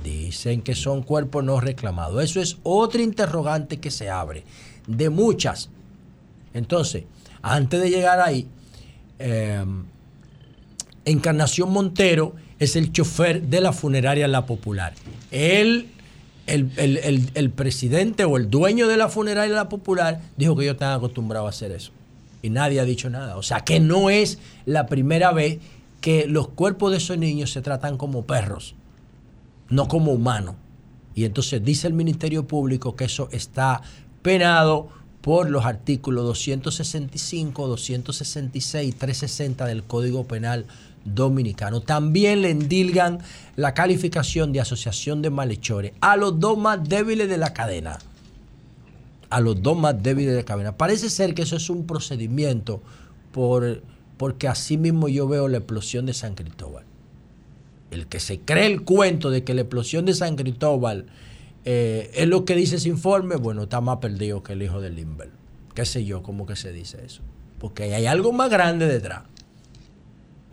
Dicen 0.04 0.62
que 0.62 0.74
son 0.74 1.02
cuerpos 1.02 1.44
no 1.44 1.60
reclamados. 1.60 2.22
Eso 2.24 2.40
es 2.40 2.56
otra 2.62 3.02
interrogante 3.02 3.78
que 3.78 3.90
se 3.90 4.08
abre, 4.10 4.44
de 4.86 5.10
muchas. 5.10 5.68
Entonces, 6.54 7.04
antes 7.42 7.80
de 7.80 7.90
llegar 7.90 8.20
ahí, 8.20 8.46
eh, 9.18 9.64
Encarnación 11.04 11.70
Montero 11.72 12.34
es 12.58 12.76
el 12.76 12.92
chofer 12.92 13.42
de 13.42 13.60
la 13.60 13.72
funeraria 13.72 14.28
La 14.28 14.46
Popular. 14.46 14.92
Él, 15.30 15.88
el, 16.46 16.70
el- 16.76 16.98
el- 16.98 17.30
el 17.34 17.50
presidente 17.50 18.24
o 18.24 18.36
el 18.36 18.50
dueño 18.50 18.86
de 18.86 18.96
la 18.96 19.08
funeraria 19.08 19.54
La 19.54 19.68
Popular, 19.68 20.20
dijo 20.36 20.56
que 20.56 20.64
ellos 20.64 20.74
están 20.74 20.92
acostumbrados 20.92 21.46
a 21.46 21.50
hacer 21.50 21.72
eso. 21.72 21.92
Y 22.42 22.50
nadie 22.50 22.80
ha 22.80 22.84
dicho 22.84 23.08
nada. 23.10 23.36
O 23.36 23.42
sea 23.42 23.60
que 23.60 23.80
no 23.80 24.10
es 24.10 24.38
la 24.66 24.86
primera 24.86 25.32
vez 25.32 25.58
que 26.00 26.26
los 26.26 26.48
cuerpos 26.48 26.90
de 26.90 26.98
esos 26.98 27.18
niños 27.18 27.50
se 27.52 27.60
tratan 27.62 27.96
como 27.96 28.24
perros, 28.24 28.74
no 29.70 29.88
como 29.88 30.12
humanos. 30.12 30.56
Y 31.14 31.24
entonces 31.24 31.64
dice 31.64 31.86
el 31.86 31.94
Ministerio 31.94 32.46
Público 32.46 32.96
que 32.96 33.04
eso 33.04 33.28
está 33.32 33.80
penado 34.22 34.88
por 35.22 35.50
los 35.50 35.64
artículos 35.64 36.24
265, 36.24 37.66
266 37.66 38.88
y 38.88 38.92
360 38.92 39.66
del 39.66 39.84
Código 39.84 40.24
Penal 40.24 40.66
Dominicano. 41.04 41.80
También 41.82 42.42
le 42.42 42.50
endilgan 42.50 43.18
la 43.56 43.74
calificación 43.74 44.52
de 44.52 44.60
asociación 44.60 45.22
de 45.22 45.30
malhechores 45.30 45.92
a 46.00 46.16
los 46.16 46.38
dos 46.40 46.58
más 46.58 46.88
débiles 46.88 47.28
de 47.28 47.38
la 47.38 47.52
cadena. 47.52 47.98
A 49.28 49.40
los 49.40 49.62
dos 49.62 49.78
más 49.78 50.02
débiles 50.02 50.32
de 50.32 50.38
la 50.38 50.44
cadena. 50.44 50.76
Parece 50.76 51.10
ser 51.10 51.34
que 51.34 51.42
eso 51.42 51.56
es 51.56 51.70
un 51.70 51.86
procedimiento 51.86 52.82
por, 53.30 53.82
porque 54.16 54.48
así 54.48 54.76
mismo 54.76 55.08
yo 55.08 55.28
veo 55.28 55.48
la 55.48 55.58
explosión 55.58 56.06
de 56.06 56.14
San 56.14 56.34
Cristóbal 56.34 56.89
el 57.90 58.06
que 58.06 58.20
se 58.20 58.40
cree 58.40 58.66
el 58.66 58.82
cuento 58.82 59.30
de 59.30 59.44
que 59.44 59.54
la 59.54 59.62
explosión 59.62 60.04
de 60.04 60.14
San 60.14 60.36
Cristóbal 60.36 61.06
eh, 61.64 62.10
es 62.14 62.28
lo 62.28 62.44
que 62.44 62.54
dice 62.54 62.76
ese 62.76 62.88
informe, 62.88 63.36
bueno, 63.36 63.64
está 63.64 63.80
más 63.80 63.98
perdido 63.98 64.42
que 64.42 64.54
el 64.54 64.62
hijo 64.62 64.80
de 64.80 64.90
Limber. 64.90 65.30
¿Qué 65.74 65.84
sé 65.84 66.04
yo 66.04 66.22
cómo 66.22 66.46
que 66.46 66.56
se 66.56 66.72
dice 66.72 67.04
eso? 67.04 67.22
Porque 67.58 67.94
hay 67.94 68.06
algo 68.06 68.32
más 68.32 68.50
grande 68.50 68.86
detrás. 68.86 69.22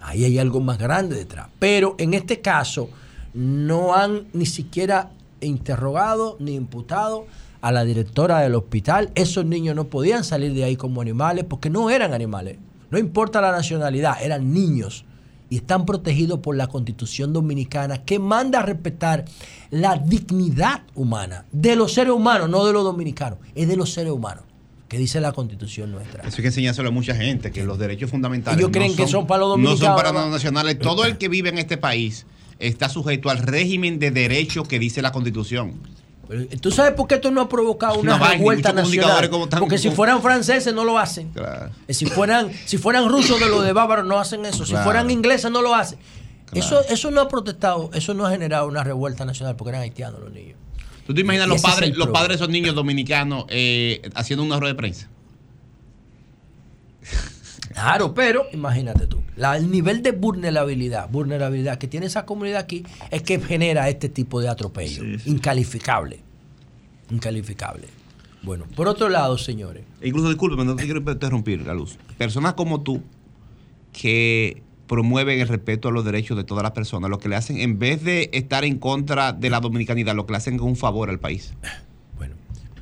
Ahí 0.01 0.25
hay 0.25 0.37
algo 0.39 0.59
más 0.59 0.77
grande 0.77 1.15
detrás. 1.15 1.47
Pero 1.59 1.95
en 1.97 2.13
este 2.13 2.41
caso 2.41 2.89
no 3.33 3.95
han 3.95 4.27
ni 4.33 4.45
siquiera 4.45 5.11
interrogado 5.41 6.37
ni 6.39 6.55
imputado 6.55 7.25
a 7.61 7.71
la 7.71 7.83
directora 7.83 8.39
del 8.39 8.55
hospital. 8.55 9.11
Esos 9.15 9.45
niños 9.45 9.75
no 9.75 9.87
podían 9.87 10.23
salir 10.23 10.53
de 10.53 10.63
ahí 10.63 10.75
como 10.75 11.01
animales 11.01 11.45
porque 11.47 11.69
no 11.69 11.89
eran 11.89 12.13
animales. 12.13 12.57
No 12.89 12.97
importa 12.97 13.41
la 13.41 13.51
nacionalidad, 13.51 14.21
eran 14.21 14.53
niños 14.53 15.05
y 15.49 15.57
están 15.57 15.85
protegidos 15.85 16.39
por 16.39 16.55
la 16.55 16.67
constitución 16.67 17.33
dominicana 17.33 18.03
que 18.03 18.19
manda 18.19 18.59
a 18.59 18.63
respetar 18.63 19.25
la 19.69 19.97
dignidad 19.97 20.83
humana 20.95 21.45
de 21.51 21.75
los 21.75 21.93
seres 21.93 22.13
humanos, 22.13 22.49
no 22.49 22.65
de 22.65 22.73
los 22.73 22.83
dominicanos, 22.83 23.39
es 23.55 23.67
de 23.67 23.75
los 23.75 23.93
seres 23.93 24.11
humanos, 24.11 24.43
que 24.87 24.97
dice 24.97 25.21
la 25.21 25.31
constitución 25.31 25.91
nuestra. 25.91 26.23
Eso 26.23 26.37
hay 26.37 26.41
que 26.41 26.47
enseñárselo 26.47 26.89
a 26.89 26.91
mucha 26.91 27.15
gente, 27.15 27.51
que 27.51 27.63
los 27.63 27.77
derechos 27.77 28.09
fundamentales 28.09 28.59
Ellos 28.59 28.71
creen 28.71 28.95
que 28.95 29.07
son 29.07 29.27
para 29.27 29.41
los 29.41 29.49
No 29.49 29.55
son 29.55 29.63
dominicanos, 29.63 30.01
para 30.01 30.11
los 30.11 30.31
nacionales. 30.31 30.79
Todo 30.79 31.05
el 31.05 31.17
que 31.17 31.29
vive 31.29 31.49
en 31.49 31.57
este 31.57 31.77
país 31.77 32.25
está 32.59 32.89
sujeto 32.89 33.29
al 33.29 33.39
régimen 33.39 33.99
de 33.99 34.11
derecho 34.11 34.63
que 34.63 34.79
dice 34.79 35.01
la 35.01 35.11
constitución. 35.11 35.73
¿Tú 36.61 36.71
sabes 36.71 36.93
por 36.93 37.07
qué 37.07 37.15
esto 37.15 37.31
no 37.31 37.41
ha 37.41 37.49
provocado 37.49 37.99
una, 37.99 38.17
revuelta 38.17 38.73
nacional? 38.73 38.83
comunicadores 38.83 39.29
como 39.29 39.47
tan- 39.49 39.59
Porque 39.59 39.77
si 39.77 39.89
fueran 39.91 40.21
franceses 40.21 40.73
no 40.73 40.83
lo 40.83 40.97
hacen. 40.97 41.31
Eh, 41.87 41.93
Si 41.93 42.05
fueran, 42.05 42.51
si 42.65 42.77
fueran 42.77 43.07
rusos 43.09 43.39
de 43.39 43.47
los 43.47 43.63
de 43.63 43.73
bávaros 43.73 44.05
no 44.05 44.19
hacen 44.19 44.45
eso. 44.45 44.65
Si 44.65 44.71
Claro. 44.71 44.83
fueran 44.85 45.09
ingleses 45.11 45.49
no 45.51 45.61
lo 45.61 45.73
hacen. 45.73 45.99
Claro. 46.51 46.65
Eso, 46.65 46.81
eso 46.89 47.11
no 47.11 47.21
ha 47.21 47.27
protestado, 47.27 47.89
eso 47.93 48.13
no 48.13 48.25
ha 48.25 48.31
generado 48.31 48.67
una 48.67 48.83
revuelta 48.83 49.25
nacional 49.25 49.55
porque 49.55 49.69
eran 49.69 49.81
haitianos 49.81 50.19
los 50.21 50.31
niños. 50.31 50.57
¿Tú 51.05 51.13
te 51.13 51.21
imaginas 51.21 51.47
los 51.47 51.61
padres, 51.61 51.95
los 51.95 52.09
padres 52.09 52.29
de 52.29 52.35
esos 52.35 52.49
niños 52.49 52.75
dominicanos 52.75 53.45
eh, 53.49 54.01
haciendo 54.15 54.43
una 54.43 54.57
rueda 54.59 54.73
de 54.73 54.77
prensa? 54.77 55.07
Claro, 57.77 58.13
pero 58.15 58.45
imagínate 58.53 59.05
tú, 59.05 59.19
la- 59.35 59.55
el 59.55 59.69
nivel 59.69 60.01
de 60.01 60.11
vulnerabilidad, 60.11 61.07
vulnerabilidad 61.09 61.77
que 61.77 61.87
tiene 61.87 62.07
esa 62.07 62.25
comunidad 62.25 62.59
aquí 62.61 62.83
es 63.11 63.21
que 63.21 63.39
genera 63.39 63.87
este 63.87 64.09
tipo 64.09 64.41
de 64.41 64.49
atropello. 64.49 65.03
Incalificable. 65.25 66.19
Incalificable. 67.11 67.87
Bueno, 68.41 68.65
por 68.75 68.87
otro 68.87 69.09
lado, 69.09 69.37
señores, 69.37 69.83
Incluso, 70.01 70.29
discúlpeme, 70.29 70.65
no 70.65 70.75
te 70.75 70.85
quiero 70.85 70.99
interrumpir, 70.99 71.61
la 71.67 71.73
luz. 71.75 71.97
Personas 72.17 72.53
como 72.55 72.81
tú 72.81 73.01
que 73.93 74.61
promueven 74.87 75.39
el 75.39 75.47
respeto 75.47 75.89
a 75.89 75.91
los 75.91 76.03
derechos 76.03 76.35
de 76.35 76.43
todas 76.43 76.63
las 76.63 76.71
personas, 76.71 77.09
lo 77.11 77.19
que 77.19 77.29
le 77.29 77.35
hacen, 77.35 77.57
en 77.59 77.77
vez 77.77 78.03
de 78.03 78.29
estar 78.33 78.63
en 78.65 78.79
contra 78.79 79.33
de 79.33 79.49
la 79.51 79.59
dominicanidad, 79.59 80.15
lo 80.15 80.25
que 80.25 80.31
le 80.33 80.37
hacen 80.37 80.55
es 80.55 80.61
un 80.61 80.75
favor 80.75 81.09
al 81.11 81.19
país. 81.19 81.53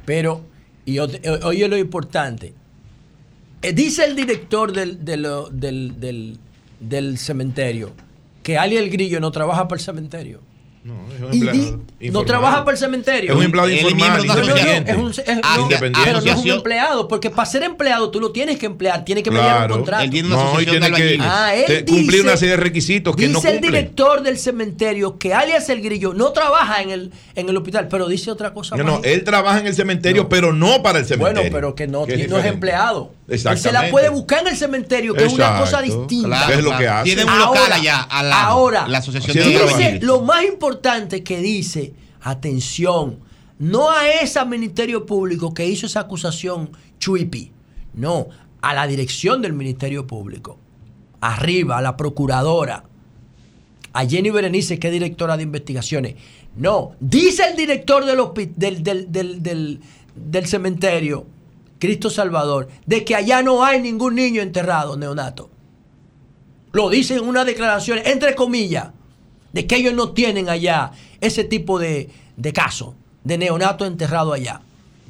Pero, 0.06 0.42
y 0.86 1.00
oye 1.00 1.68
lo 1.68 1.78
importante, 1.78 2.54
dice 3.62 4.06
el 4.06 4.16
director 4.16 4.72
del, 4.72 5.04
de 5.06 5.18
lo- 5.18 5.50
del, 5.50 6.00
del- 6.00 6.38
del 6.80 7.18
cementerio 7.18 7.92
que 8.44 8.58
Ali 8.58 8.78
el 8.78 8.90
Grillo 8.92 9.20
no 9.20 9.32
trabaja 9.32 9.68
para 9.68 9.80
el 9.80 9.84
cementerio. 9.84 10.40
Y 11.32 11.40
di- 11.40 12.12
no 12.12 12.24
trabaja 12.26 12.64
para 12.64 12.74
el 12.74 12.78
cementerio. 12.78 13.32
Es 13.32 13.38
un 13.38 13.44
empleado 13.44 13.70
informal. 13.72 14.24
Es 14.26 15.18
es- 15.18 15.38
Ah, 15.42 15.58
no. 15.58 15.68
Pero 15.70 16.22
no 16.22 16.32
es 16.32 16.38
un 16.38 16.48
empleado, 16.50 17.08
porque 17.08 17.32
para 17.32 17.46
ser 17.50 17.64
empleado 17.64 18.12
tú 18.12 18.20
lo 18.20 18.32
tienes 18.32 18.60
que 18.60 18.68
emplear, 18.68 19.04
tiene 19.04 19.24
que 19.24 19.32
mediar 19.32 19.72
un 19.72 19.78
contrato. 19.80 20.04
Él 20.04 20.10
tiene 20.12 20.28
una 20.28 20.38
No, 20.44 20.62
y 20.62 20.66
tiene 20.66 20.92
que. 20.92 21.18
Ah, 21.22 21.56
él 21.56 21.86
cumplir 21.86 22.12
dice- 22.12 22.22
una 22.22 22.38
serie 22.38 22.52
de 22.58 22.62
requisitos 22.62 23.16
que 23.16 23.28
no 23.28 23.40
Dice 23.40 23.50
el 23.50 23.56
cumple. 23.62 23.72
director 23.80 24.22
del 24.22 24.38
cementerio 24.38 25.18
que 25.18 25.34
alias 25.34 25.68
el 25.70 25.82
Grillo 25.82 26.14
no 26.14 26.32
trabaja 26.34 26.82
en 26.84 26.92
el, 26.92 27.12
en 27.36 27.50
el 27.50 27.58
hospital, 27.58 27.88
pero 27.90 28.08
dice 28.08 28.30
otra 28.30 28.54
cosa 28.54 28.76
No, 28.78 28.84
más. 28.84 28.94
no, 28.94 29.02
él 29.04 29.24
trabaja 29.24 29.60
en 29.60 29.68
el 29.68 29.74
cementerio, 29.74 30.30
pero 30.30 30.54
no 30.54 30.84
para 30.84 31.00
el 31.00 31.06
cementerio. 31.06 31.42
Bueno, 31.42 31.56
pero 31.56 31.74
que 31.76 31.88
no, 31.88 32.06
Que 32.06 32.14
tiene- 32.16 32.30
no 32.30 32.38
es 32.38 32.46
empleado. 32.46 33.12
Él 33.28 33.40
se 33.40 33.46
la 33.46 33.54
Exactamente. 33.54 33.92
puede 33.92 34.10
buscar 34.10 34.42
en 34.42 34.50
el 34.50 34.56
cementerio, 34.56 35.16
que 35.16 35.24
es 35.26 35.34
una 35.34 35.58
cosa 35.58 35.82
distinta. 35.82 36.28
Claro, 36.28 36.48
¿Qué 36.48 36.54
es 36.60 36.64
lo 36.64 36.78
que 36.78 36.88
hace? 36.88 37.04
Tiene 37.06 37.26
un 37.26 37.40
local 37.40 37.72
allá, 37.72 38.02
Ahora, 38.36 38.88
la 38.88 39.00
Asociación 39.00 39.36
de 39.36 39.44
dice 39.46 40.00
lo 40.04 40.22
más 40.22 40.44
importante 40.44 40.75
que 41.24 41.40
dice, 41.40 41.94
atención, 42.22 43.20
no 43.60 43.92
a 43.92 44.10
ese 44.10 44.44
Ministerio 44.46 45.06
Público 45.06 45.54
que 45.54 45.66
hizo 45.66 45.86
esa 45.86 46.02
acusación 46.02 46.72
Chuipi, 47.00 47.52
no, 47.94 48.28
a 48.62 48.74
la 48.74 48.88
dirección 48.88 49.42
del 49.42 49.54
Ministerio 49.54 50.06
Público, 50.08 50.58
arriba, 51.22 51.78
a 51.78 51.82
la 51.82 51.96
procuradora, 51.96 52.84
a 53.94 54.06
Jenny 54.06 54.30
Berenice, 54.30 54.78
que 54.78 54.88
es 54.88 54.94
directora 54.94 55.38
de 55.38 55.44
investigaciones. 55.44 56.16
No, 56.58 56.94
dice 57.00 57.44
el 57.50 57.56
director 57.56 58.06
del, 58.06 58.84
del, 58.84 59.12
del, 59.12 59.80
del, 60.16 60.48
cementerio 60.48 61.26
Cristo 61.80 62.10
Salvador, 62.10 62.68
de 62.86 63.06
que 63.06 63.16
allá 63.16 63.42
no 63.42 63.64
hay 63.64 63.82
ningún 63.82 64.16
niño 64.16 64.42
enterrado, 64.42 64.98
neonato. 64.98 65.50
Lo 66.72 66.90
dicen 66.90 67.20
en 67.20 67.28
una 67.28 67.46
declaración, 67.46 68.00
entre 68.04 68.36
comillas, 68.36 68.90
de 69.56 69.66
que 69.66 69.78
ellos 69.78 69.94
no 69.94 70.12
tienen 70.12 70.50
allá 70.50 70.92
ese 71.22 71.46
tipo 71.46 71.80
de, 71.80 72.10
de 72.36 72.52
caso 72.54 72.94
de 73.24 73.38
neonato 73.38 73.86
enterrado 73.86 74.34
allá. 74.34 74.60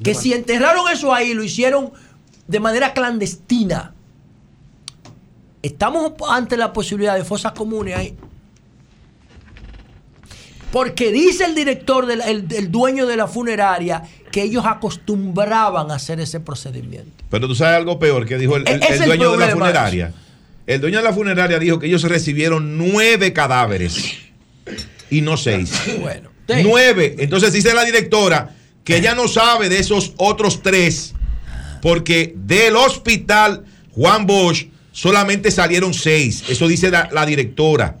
Que 0.02 0.14
si 0.14 0.32
enterraron 0.32 0.88
eso 0.90 1.12
ahí, 1.12 1.34
lo 1.34 1.42
hicieron 1.42 1.90
de 2.46 2.60
manera 2.60 2.94
clandestina. 2.94 3.92
Estamos 5.62 6.12
ante 6.30 6.56
la 6.56 6.72
posibilidad 6.72 7.16
de 7.16 7.24
fosas 7.24 7.52
comunes 7.52 7.96
ahí. 7.96 8.14
Porque 10.70 11.10
dice 11.10 11.44
el 11.44 11.54
director, 11.54 12.06
del, 12.06 12.20
el, 12.20 12.46
el 12.54 12.70
dueño 12.70 13.06
de 13.06 13.16
la 13.16 13.26
funeraria, 13.26 14.02
que 14.30 14.42
ellos 14.42 14.64
acostumbraban 14.66 15.90
a 15.90 15.94
hacer 15.94 16.20
ese 16.20 16.38
procedimiento. 16.38 17.10
Pero 17.30 17.48
tú 17.48 17.54
sabes 17.54 17.76
algo 17.78 17.98
peor 17.98 18.26
que 18.26 18.38
dijo 18.38 18.56
el, 18.56 18.68
el- 18.68 18.82
Es 18.82 18.90
el 19.00 19.02
el 19.02 19.08
dueño 19.18 19.32
de 19.32 19.38
la 19.46 19.48
funeraria. 19.52 20.12
El 20.66 20.80
dueño 20.80 20.98
de 20.98 21.04
la 21.04 21.12
funeraria 21.12 21.58
dijo 21.58 21.78
que 21.80 21.86
ellos 21.86 22.02
recibieron 22.04 22.76
nueve 22.78 23.32
cadáveres 23.32 24.18
y 25.10 25.20
no 25.20 25.36
seis. 25.36 25.72
Bueno. 26.00 26.30
Nueve. 26.62 27.16
Entonces 27.18 27.52
dice 27.52 27.74
la 27.74 27.84
directora 27.84 28.54
que 28.84 28.98
ella 28.98 29.16
no 29.16 29.26
sabe 29.26 29.68
de 29.68 29.80
esos 29.80 30.12
otros 30.16 30.62
tres 30.62 31.12
porque 31.82 32.34
del 32.36 32.76
hospital 32.76 33.64
Juan 33.92 34.26
Bosch 34.26 34.68
solamente 34.92 35.50
salieron 35.50 35.92
seis. 35.92 36.44
Eso 36.48 36.68
dice 36.68 36.90
la, 36.90 37.08
la 37.12 37.26
directora. 37.26 37.98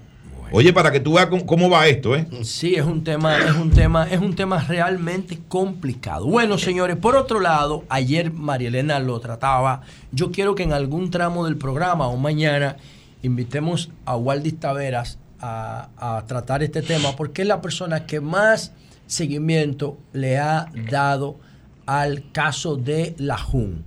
Oye, 0.52 0.72
para 0.72 0.92
que 0.92 1.00
tú 1.00 1.14
veas 1.14 1.26
cómo, 1.26 1.44
cómo 1.44 1.68
va 1.68 1.88
esto, 1.88 2.14
¿eh? 2.14 2.26
Sí, 2.42 2.76
es 2.76 2.84
un 2.84 3.02
tema, 3.02 3.36
es 3.38 3.56
un 3.56 3.70
tema, 3.70 4.08
es 4.08 4.20
un 4.20 4.34
tema 4.36 4.62
realmente 4.62 5.38
complicado. 5.48 6.26
Bueno, 6.26 6.56
señores, 6.56 6.96
por 6.96 7.16
otro 7.16 7.40
lado, 7.40 7.84
ayer 7.88 8.32
María 8.32 8.68
Elena 8.68 9.00
lo 9.00 9.18
trataba. 9.18 9.82
Yo 10.12 10.30
quiero 10.30 10.54
que 10.54 10.62
en 10.62 10.72
algún 10.72 11.10
tramo 11.10 11.44
del 11.46 11.56
programa 11.56 12.06
o 12.06 12.16
mañana 12.16 12.76
invitemos 13.22 13.90
a 14.04 14.16
Waldis 14.16 14.60
Taveras 14.60 15.18
a, 15.40 16.24
tratar 16.26 16.62
este 16.62 16.82
tema, 16.82 17.14
porque 17.16 17.42
es 17.42 17.48
la 17.48 17.60
persona 17.60 18.06
que 18.06 18.20
más 18.20 18.72
seguimiento 19.06 19.98
le 20.12 20.38
ha 20.38 20.70
dado 20.90 21.36
al 21.86 22.30
caso 22.32 22.76
de 22.76 23.14
la 23.18 23.38
JUN. 23.38 23.84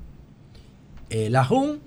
Eh, 1.10 1.30
la 1.30 1.44
JUN 1.44 1.80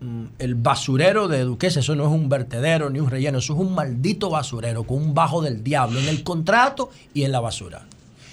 mm, 0.00 0.24
el 0.38 0.54
basurero 0.54 1.28
de 1.28 1.40
Duquesa, 1.40 1.80
eso 1.80 1.94
no 1.94 2.04
es 2.04 2.10
un 2.10 2.28
vertedero 2.28 2.88
ni 2.90 3.00
un 3.00 3.10
relleno, 3.10 3.38
eso 3.38 3.54
es 3.54 3.58
un 3.58 3.74
maldito 3.74 4.30
basurero 4.30 4.84
con 4.84 4.98
un 4.98 5.14
bajo 5.14 5.42
del 5.42 5.62
diablo 5.62 5.98
en 5.98 6.08
el 6.08 6.22
contrato 6.22 6.90
y 7.12 7.24
en 7.24 7.32
la 7.32 7.40
basura. 7.40 7.86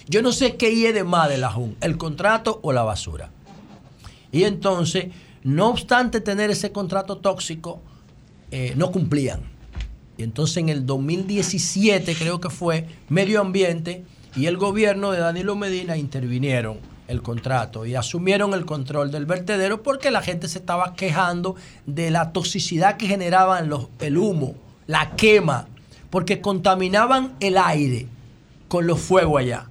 Yo 0.08 0.22
no 0.22 0.32
sé 0.32 0.56
qué 0.56 0.76
hiede 0.76 0.94
de 0.94 1.04
más 1.04 1.30
de 1.30 1.38
la 1.38 1.52
JUN, 1.52 1.76
el 1.82 1.98
contrato 1.98 2.60
o 2.64 2.72
la 2.72 2.84
basura. 2.84 3.30
Y 4.32 4.44
entonces, 4.44 5.08
no 5.44 5.70
obstante 5.70 6.22
tener 6.22 6.50
ese 6.50 6.72
contrato 6.72 7.18
tóxico, 7.18 7.82
eh, 8.52 8.74
no 8.76 8.92
cumplían. 8.92 9.53
Y 10.18 10.24
entonces 10.24 10.58
en 10.58 10.70
el 10.70 10.86
2017 10.86 12.16
creo 12.16 12.40
que 12.40 12.50
fue, 12.50 12.88
Medio 13.10 13.42
Ambiente 13.42 14.04
y 14.36 14.46
el 14.46 14.58
gobierno 14.58 15.12
de 15.12 15.20
Danilo 15.20 15.56
Medina 15.56 15.98
intervinieron 15.98 16.78
el 17.08 17.22
contrato 17.22 17.86
y 17.86 17.96
asumieron 17.96 18.54
el 18.54 18.66
control 18.66 19.12
del 19.12 19.26
vertedero 19.26 19.84
porque 19.84 20.12
la 20.12 20.22
gente 20.22 20.48
se 20.48 20.60
estaba 20.60 20.96
quejando 20.96 21.56
de 21.86 22.12
la 22.12 22.32
toxicidad 22.32 22.98
que 22.98 23.08
generaban 23.08 23.70
los, 23.70 23.88
el 24.00 24.18
humo, 24.18 24.56
la 24.88 25.16
quema, 25.16 25.68
porque 26.10 26.42
contaminaban 26.42 27.36
el 27.40 27.58
aire 27.58 28.08
con 28.68 28.88
los 28.88 29.00
fuegos 29.00 29.42
allá, 29.42 29.68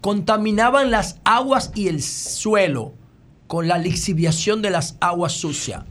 contaminaban 0.00 0.90
las 0.90 1.18
aguas 1.24 1.72
y 1.74 1.88
el 1.88 2.02
suelo 2.02 2.92
con 3.46 3.68
la 3.68 3.78
lixiviación 3.78 4.62
de 4.62 4.70
las 4.70 4.96
aguas 5.00 5.32
sucias. 5.32 5.84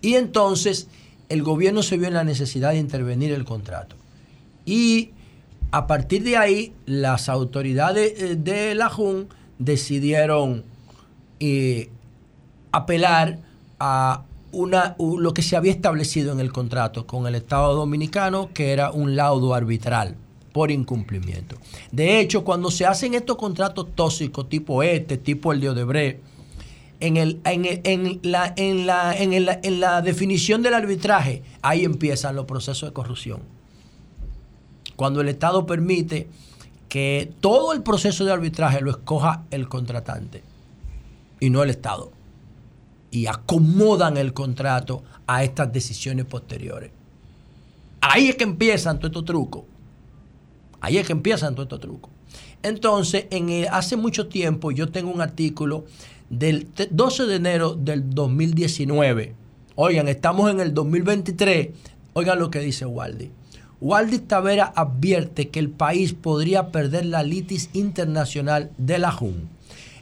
Y 0.00 0.14
entonces 0.14 0.88
el 1.32 1.42
gobierno 1.42 1.82
se 1.82 1.96
vio 1.96 2.08
en 2.08 2.14
la 2.14 2.24
necesidad 2.24 2.72
de 2.72 2.78
intervenir 2.78 3.32
el 3.32 3.46
contrato. 3.46 3.96
Y 4.66 5.12
a 5.70 5.86
partir 5.86 6.22
de 6.24 6.36
ahí, 6.36 6.74
las 6.84 7.30
autoridades 7.30 8.20
eh, 8.20 8.36
de 8.36 8.74
la 8.74 8.90
JUN 8.90 9.28
decidieron 9.58 10.62
eh, 11.40 11.88
apelar 12.70 13.38
a 13.80 14.24
una, 14.52 14.94
lo 14.98 15.32
que 15.32 15.40
se 15.40 15.56
había 15.56 15.72
establecido 15.72 16.32
en 16.32 16.40
el 16.40 16.52
contrato 16.52 17.06
con 17.06 17.26
el 17.26 17.34
Estado 17.34 17.74
Dominicano, 17.74 18.50
que 18.52 18.72
era 18.72 18.90
un 18.90 19.16
laudo 19.16 19.54
arbitral 19.54 20.16
por 20.52 20.70
incumplimiento. 20.70 21.56
De 21.90 22.20
hecho, 22.20 22.44
cuando 22.44 22.70
se 22.70 22.84
hacen 22.84 23.14
estos 23.14 23.38
contratos 23.38 23.86
tóxicos, 23.94 24.50
tipo 24.50 24.82
este, 24.82 25.16
tipo 25.16 25.50
el 25.54 25.60
de 25.62 25.70
Odebrecht, 25.70 26.20
en, 27.02 27.16
el, 27.16 27.40
en, 27.44 27.64
el- 27.66 27.80
en 27.84 28.20
la, 28.22 28.52
en, 28.56 28.86
la, 28.86 29.14
en, 29.16 29.32
el- 29.32 29.58
en 29.62 29.80
la 29.80 30.00
definición 30.02 30.62
del 30.62 30.74
arbitraje, 30.74 31.42
ahí 31.60 31.84
empiezan 31.84 32.36
los 32.36 32.46
procesos 32.46 32.88
de 32.88 32.92
corrupción. 32.94 33.40
Cuando 34.96 35.20
el 35.20 35.28
Estado 35.28 35.66
permite 35.66 36.28
que 36.88 37.32
todo 37.40 37.72
el 37.72 37.82
proceso 37.82 38.24
de 38.24 38.32
arbitraje 38.32 38.80
lo 38.80 38.90
escoja 38.90 39.44
el 39.50 39.68
contratante 39.68 40.42
y 41.40 41.50
no 41.50 41.62
el 41.62 41.70
Estado. 41.70 42.12
Y 43.10 43.26
acomodan 43.26 44.16
el 44.16 44.32
contrato 44.32 45.02
a 45.26 45.42
estas 45.44 45.72
decisiones 45.72 46.24
posteriores. 46.26 46.90
Ahí 48.00 48.28
es 48.28 48.36
que 48.36 48.44
empiezan 48.44 48.98
todos 48.98 49.10
estos 49.10 49.24
trucos. 49.24 49.64
Ahí 50.80 50.98
es 50.98 51.06
que 51.06 51.12
empiezan 51.12 51.54
todos 51.54 51.66
estos 51.66 51.80
trucos. 51.80 52.10
Entonces, 52.62 53.26
en 53.30 53.48
el- 53.48 53.68
hace 53.68 53.96
mucho 53.96 54.28
tiempo 54.28 54.70
yo 54.70 54.88
tengo 54.90 55.10
un 55.10 55.20
artículo 55.20 55.84
del 56.32 56.66
te- 56.66 56.88
12 56.90 57.26
de 57.26 57.36
enero 57.36 57.74
del 57.74 58.10
2019. 58.10 59.34
Oigan, 59.76 60.08
estamos 60.08 60.50
en 60.50 60.58
el 60.60 60.74
2023. 60.74 61.68
Oigan 62.14 62.38
lo 62.38 62.50
que 62.50 62.58
dice 62.58 62.84
Waldi. 62.86 63.30
Waldi 63.80 64.18
Tavera 64.18 64.72
advierte 64.74 65.48
que 65.48 65.58
el 65.60 65.68
país 65.70 66.12
podría 66.14 66.70
perder 66.72 67.06
la 67.06 67.22
litis 67.22 67.68
internacional 67.72 68.70
de 68.78 68.98
la 68.98 69.10
JUN. 69.12 69.48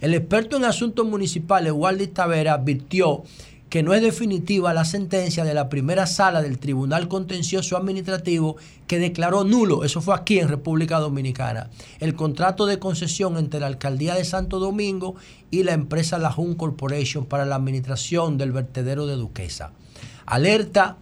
El 0.00 0.14
experto 0.14 0.56
en 0.56 0.64
asuntos 0.64 1.06
municipales, 1.06 1.72
Waldi 1.74 2.06
Tavera, 2.06 2.54
advirtió 2.54 3.22
que 3.70 3.84
no 3.84 3.94
es 3.94 4.02
definitiva 4.02 4.74
la 4.74 4.84
sentencia 4.84 5.44
de 5.44 5.54
la 5.54 5.68
primera 5.68 6.06
sala 6.06 6.42
del 6.42 6.58
Tribunal 6.58 7.06
Contencioso 7.06 7.76
Administrativo 7.76 8.56
que 8.88 8.98
declaró 8.98 9.44
nulo, 9.44 9.84
eso 9.84 10.00
fue 10.00 10.16
aquí 10.16 10.40
en 10.40 10.48
República 10.48 10.98
Dominicana, 10.98 11.70
el 12.00 12.16
contrato 12.16 12.66
de 12.66 12.80
concesión 12.80 13.38
entre 13.38 13.60
la 13.60 13.68
Alcaldía 13.68 14.14
de 14.14 14.24
Santo 14.24 14.58
Domingo 14.58 15.14
y 15.52 15.62
la 15.62 15.72
empresa 15.72 16.18
La 16.18 16.32
Jun 16.32 16.56
Corporation 16.56 17.24
para 17.24 17.46
la 17.46 17.54
administración 17.54 18.38
del 18.38 18.50
vertedero 18.50 19.06
de 19.06 19.14
Duquesa. 19.14 19.70
Alerta 20.26 20.96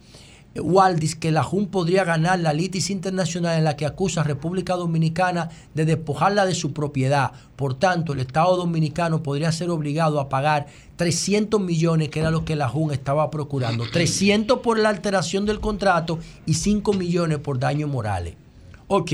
Waldis 0.55 1.15
que 1.15 1.31
la 1.31 1.43
JUN 1.43 1.67
podría 1.67 2.03
ganar 2.03 2.39
la 2.39 2.53
litis 2.53 2.89
internacional 2.89 3.57
en 3.57 3.63
la 3.63 3.75
que 3.75 3.85
acusa 3.85 4.21
a 4.21 4.23
República 4.23 4.75
Dominicana 4.75 5.49
de 5.75 5.85
despojarla 5.85 6.45
de 6.45 6.55
su 6.55 6.73
propiedad. 6.73 7.31
Por 7.55 7.75
tanto, 7.75 8.13
el 8.13 8.19
Estado 8.19 8.57
Dominicano 8.57 9.21
podría 9.21 9.51
ser 9.51 9.69
obligado 9.69 10.19
a 10.19 10.27
pagar 10.27 10.67
300 10.95 11.61
millones, 11.61 12.09
que 12.09 12.19
era 12.19 12.31
lo 12.31 12.45
que 12.45 12.55
la 12.55 12.67
JUN 12.67 12.91
estaba 12.91 13.29
procurando. 13.29 13.85
300 13.89 14.59
por 14.59 14.79
la 14.79 14.89
alteración 14.89 15.45
del 15.45 15.59
contrato 15.59 16.19
y 16.45 16.55
5 16.55 16.93
millones 16.93 17.37
por 17.39 17.59
daños 17.59 17.89
morales. 17.89 18.35
Ok, 18.87 19.11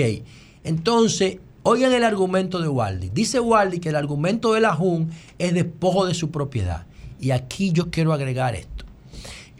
entonces, 0.63 1.37
oigan 1.63 1.93
el 1.93 2.03
argumento 2.03 2.61
de 2.61 2.69
Waldi. 2.69 3.09
Dice 3.09 3.39
Waldi 3.39 3.79
que 3.79 3.89
el 3.89 3.95
argumento 3.97 4.53
de 4.53 4.61
la 4.61 4.73
JUN 4.73 5.09
es 5.37 5.53
despojo 5.53 6.05
de 6.05 6.13
su 6.13 6.31
propiedad. 6.31 6.85
Y 7.19 7.31
aquí 7.31 7.71
yo 7.71 7.91
quiero 7.91 8.13
agregar 8.13 8.55
esto. 8.55 8.74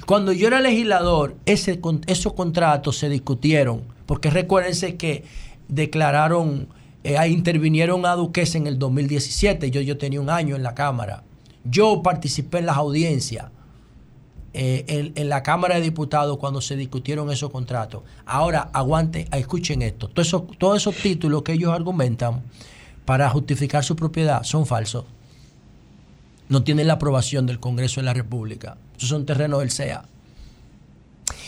Cuando 0.05 0.31
yo 0.31 0.47
era 0.47 0.61
legislador, 0.61 1.35
ese, 1.45 1.79
esos 2.05 2.33
contratos 2.33 2.97
se 2.97 3.09
discutieron, 3.09 3.81
porque 4.05 4.29
recuérdense 4.29 4.97
que 4.97 5.23
declararon, 5.67 6.67
eh, 7.03 7.17
intervinieron 7.27 8.05
a 8.05 8.15
Duquesa 8.15 8.59
en 8.59 8.67
el 8.67 8.77
2017, 8.77 9.71
yo, 9.71 9.81
yo 9.81 9.97
tenía 9.97 10.21
un 10.21 10.29
año 10.29 10.55
en 10.55 10.61
la 10.61 10.75
Cámara. 10.75 11.23
Yo 11.63 12.03
participé 12.03 12.59
en 12.59 12.67
las 12.67 12.77
audiencias 12.77 13.47
eh, 14.53 14.85
en, 14.87 15.13
en 15.15 15.27
la 15.27 15.41
Cámara 15.41 15.75
de 15.75 15.81
Diputados 15.81 16.37
cuando 16.37 16.61
se 16.61 16.75
discutieron 16.75 17.31
esos 17.31 17.49
contratos. 17.49 18.03
Ahora, 18.27 18.69
aguanten, 18.73 19.27
escuchen 19.31 19.81
esto, 19.81 20.07
todos 20.07 20.45
todos 20.59 20.77
esos 20.77 20.95
títulos 20.95 21.41
que 21.41 21.53
ellos 21.53 21.73
argumentan 21.73 22.43
para 23.05 23.27
justificar 23.29 23.83
su 23.83 23.95
propiedad 23.95 24.43
son 24.43 24.67
falsos 24.67 25.05
no 26.49 26.63
tienen 26.63 26.87
la 26.87 26.93
aprobación 26.93 27.45
del 27.45 27.59
Congreso 27.59 28.01
de 28.01 28.05
la 28.05 28.13
República. 28.13 28.77
Esos 28.97 29.09
son 29.09 29.25
terrenos 29.25 29.59
del 29.59 29.71
CEA. 29.71 30.05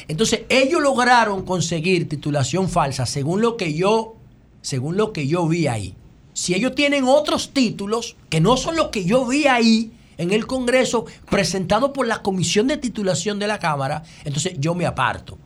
Entonces, 0.08 0.42
ellos 0.50 0.82
lograron 0.82 1.44
conseguir 1.44 2.08
titulación 2.10 2.70
falsa 2.70 3.06
según 3.06 3.42
lo 3.42 3.58
que 3.58 3.74
yo, 3.74 4.16
según 4.62 4.98
lo 4.98 5.14
que 5.14 5.28
yo 5.28 5.48
vi 5.48 5.68
ahí. 5.68 5.96
Si 6.34 6.54
ellos 6.54 6.76
tienen 6.76 7.06
otros 7.06 7.52
títulos 7.52 8.16
que 8.30 8.40
no 8.40 8.58
son 8.58 8.76
los 8.76 8.88
que 8.88 9.06
yo 9.06 9.26
vi 9.26 9.48
ahí 9.48 9.92
en 10.18 10.32
el 10.32 10.48
Congreso 10.48 11.06
presentado 11.30 11.94
por 11.94 12.08
la 12.08 12.22
Comisión 12.22 12.68
de 12.68 12.78
Titulación 12.78 13.40
de 13.40 13.48
la 13.48 13.60
Cámara, 13.60 14.04
entonces 14.24 14.54
yo 14.60 14.76
me 14.76 14.86
aparto, 14.86 15.38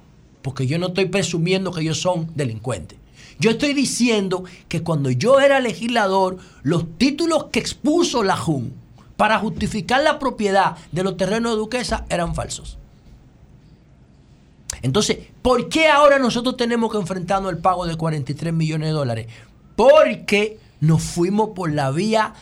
porque 0.41 0.67
yo 0.67 0.77
no 0.79 0.87
estoy 0.87 1.05
presumiendo 1.05 1.71
que 1.71 1.81
ellos 1.81 1.99
son 1.99 2.29
delincuentes. 2.35 2.99
Yo 3.39 3.51
estoy 3.51 3.73
diciendo 3.73 4.43
que 4.67 4.83
cuando 4.83 5.09
yo 5.09 5.39
era 5.39 5.59
legislador, 5.59 6.37
los 6.61 6.85
títulos 6.97 7.45
que 7.45 7.59
expuso 7.59 8.23
la 8.23 8.37
JUN 8.37 8.80
para 9.21 9.37
justificar 9.37 10.01
la 10.01 10.17
propiedad 10.17 10.77
de 10.91 11.03
los 11.03 11.15
terrenos 11.15 11.51
de 11.51 11.57
Duquesa 11.59 12.07
eran 12.09 12.33
falsos. 12.33 12.79
Entonces, 14.81 15.19
¿por 15.43 15.69
qué 15.69 15.89
ahora 15.89 16.17
nosotros 16.17 16.57
tenemos 16.57 16.91
que 16.91 16.97
enfrentarnos 16.97 17.51
al 17.51 17.59
pago 17.59 17.85
de 17.85 17.95
43 17.95 18.51
millones 18.51 18.87
de 18.87 18.93
dólares? 18.93 19.27
Porque 19.75 20.57
nos 20.79 21.03
fuimos 21.03 21.49
por 21.49 21.71
la 21.71 21.91
vía 21.91 22.33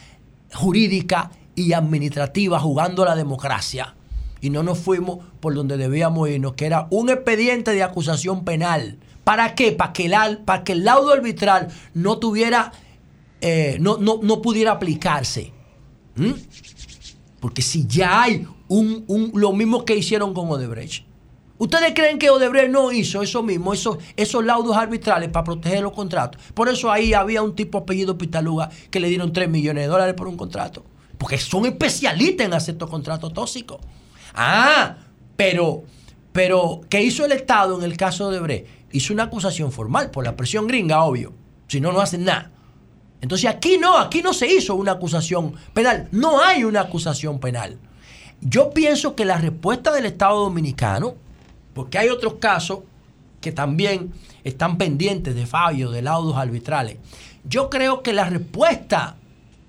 jurídica 0.53 1.31
y 1.53 1.73
administrativa 1.73 2.61
jugando 2.61 3.03
a 3.03 3.07
la 3.07 3.15
democracia 3.17 3.95
y 4.39 4.49
no 4.49 4.63
nos 4.63 4.79
fuimos 4.79 5.19
por 5.41 5.55
donde 5.55 5.75
debíamos 5.75 6.29
irnos, 6.29 6.53
que 6.53 6.65
era 6.65 6.87
un 6.91 7.09
expediente 7.09 7.71
de 7.71 7.83
acusación 7.83 8.45
penal. 8.45 8.99
¿Para 9.25 9.53
qué? 9.53 9.73
Para 9.73 9.91
que 9.91 10.05
el, 10.05 10.39
que 10.63 10.71
el 10.71 10.85
laudo 10.85 11.11
arbitral 11.11 11.67
no 11.93 12.19
tuviera, 12.19 12.71
eh, 13.41 13.75
no, 13.81 13.97
no, 13.97 14.21
no 14.23 14.41
pudiera 14.41 14.71
aplicarse. 14.71 15.58
¿Mm? 16.19 16.33
Porque 17.39 17.61
si 17.61 17.87
ya 17.87 18.23
hay 18.23 18.45
un, 18.67 19.03
un- 19.07 19.31
lo 19.35 19.53
mismo 19.53 19.85
que 19.85 19.95
hicieron 19.95 20.33
con 20.33 20.49
Odebrecht. 20.49 21.05
¿Ustedes 21.57 21.93
creen 21.93 22.19
que 22.19 22.29
Odebrecht 22.29 22.69
no 22.71 22.91
hizo 22.91 23.21
eso 23.21 23.43
mismo, 23.43 23.73
esos, 23.73 23.97
esos 24.15 24.45
laudos 24.45 24.77
arbitrales 24.77 25.29
para 25.29 25.43
proteger 25.43 25.81
los 25.81 25.91
contratos? 25.91 26.41
Por 26.53 26.69
eso 26.69 26.89
ahí 26.91 27.13
había 27.13 27.41
un 27.43 27.53
tipo 27.53 27.79
apellido 27.79 28.17
Pitaluga 28.17 28.69
que 28.89 28.99
le 29.01 29.09
dieron 29.09 29.33
3 29.33 29.49
millones 29.49 29.83
de 29.83 29.87
dólares 29.87 30.13
por 30.15 30.27
un 30.27 30.37
contrato. 30.37 30.85
Porque 31.17 31.37
son 31.37 31.65
especialistas 31.65 32.45
en 32.47 32.53
hacer 32.53 32.75
estos 32.75 32.89
contratos 32.89 33.33
tóxicos. 33.33 33.79
Ah, 34.33 34.97
pero, 35.35 35.83
pero, 36.31 36.79
¿qué 36.89 37.03
hizo 37.03 37.25
el 37.25 37.33
Estado 37.33 37.77
en 37.77 37.83
el 37.83 37.97
caso 37.97 38.29
de 38.29 38.37
Odebrecht? 38.37 38.67
Hizo 38.93 39.11
una 39.13 39.23
acusación 39.23 39.71
formal 39.73 40.11
por 40.11 40.23
la 40.23 40.37
presión 40.37 40.65
gringa, 40.65 41.03
obvio. 41.03 41.33
Si 41.67 41.81
no, 41.81 41.91
no 41.91 41.99
hacen 41.99 42.23
nada. 42.23 42.51
Entonces 43.21 43.49
aquí 43.49 43.77
no, 43.77 43.97
aquí 43.97 44.21
no 44.21 44.33
se 44.33 44.47
hizo 44.47 44.75
una 44.75 44.93
acusación 44.93 45.53
penal. 45.73 46.07
No 46.11 46.41
hay 46.41 46.63
una 46.63 46.81
acusación 46.81 47.39
penal. 47.39 47.77
Yo 48.41 48.71
pienso 48.71 49.15
que 49.15 49.25
la 49.25 49.37
respuesta 49.37 49.91
del 49.91 50.05
Estado 50.05 50.39
Dominicano, 50.39 51.15
porque 51.73 51.97
hay 51.97 52.09
otros 52.09 52.35
casos 52.35 52.79
que 53.41 53.51
también 53.51 54.13
están 54.43 54.77
pendientes 54.77 55.35
de 55.35 55.45
fallos, 55.45 55.91
de 55.91 56.01
laudos 56.01 56.37
arbitrales, 56.37 56.97
yo 57.43 57.69
creo 57.69 58.01
que 58.01 58.13
la 58.13 58.25
respuesta 58.25 59.15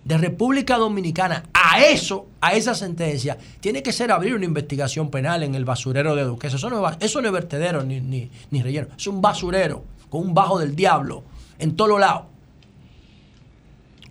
de 0.04 0.18
República 0.18 0.76
Dominicana 0.76 1.44
a 1.52 1.84
eso, 1.84 2.26
a 2.40 2.54
esa 2.54 2.74
sentencia, 2.74 3.36
tiene 3.60 3.82
que 3.82 3.92
ser 3.92 4.12
abrir 4.12 4.34
una 4.34 4.44
investigación 4.44 5.10
penal 5.10 5.42
en 5.42 5.54
el 5.54 5.64
basurero 5.64 6.14
de 6.14 6.24
Duquesa. 6.24 6.56
Eso 6.56 6.70
no 6.70 6.88
es, 6.88 7.32
vertedero 7.32 7.82
ni, 7.82 8.00
ni 8.00 8.62
relleno, 8.62 8.88
es 8.96 9.06
un 9.06 9.20
basurero 9.20 9.84
con 10.08 10.22
un 10.22 10.34
bajo 10.34 10.58
del 10.58 10.74
diablo 10.74 11.24
en 11.58 11.76
todos 11.76 12.00
lados. 12.00 12.29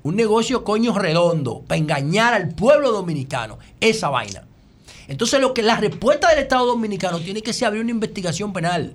Un 0.04 0.16
negocio 0.16 0.64
coño 0.64 0.98
redondo 0.98 1.62
para 1.68 1.78
engañar 1.78 2.34
al 2.34 2.50
pueblo 2.56 2.92
dominicano. 2.92 3.60
Esa 3.82 4.10
vaina. 4.10 4.44
Entonces 5.08 5.42
lo 5.42 5.54
que 5.54 5.64
la 5.64 5.76
respuesta 5.76 6.30
del 6.30 6.40
Estado 6.40 6.68
Dominicano 6.68 7.20
tiene 7.20 7.42
que 7.42 7.52
ser 7.52 7.68
abrir 7.68 7.82
una 7.82 7.92
investigación 7.92 8.54
penal. 8.54 8.94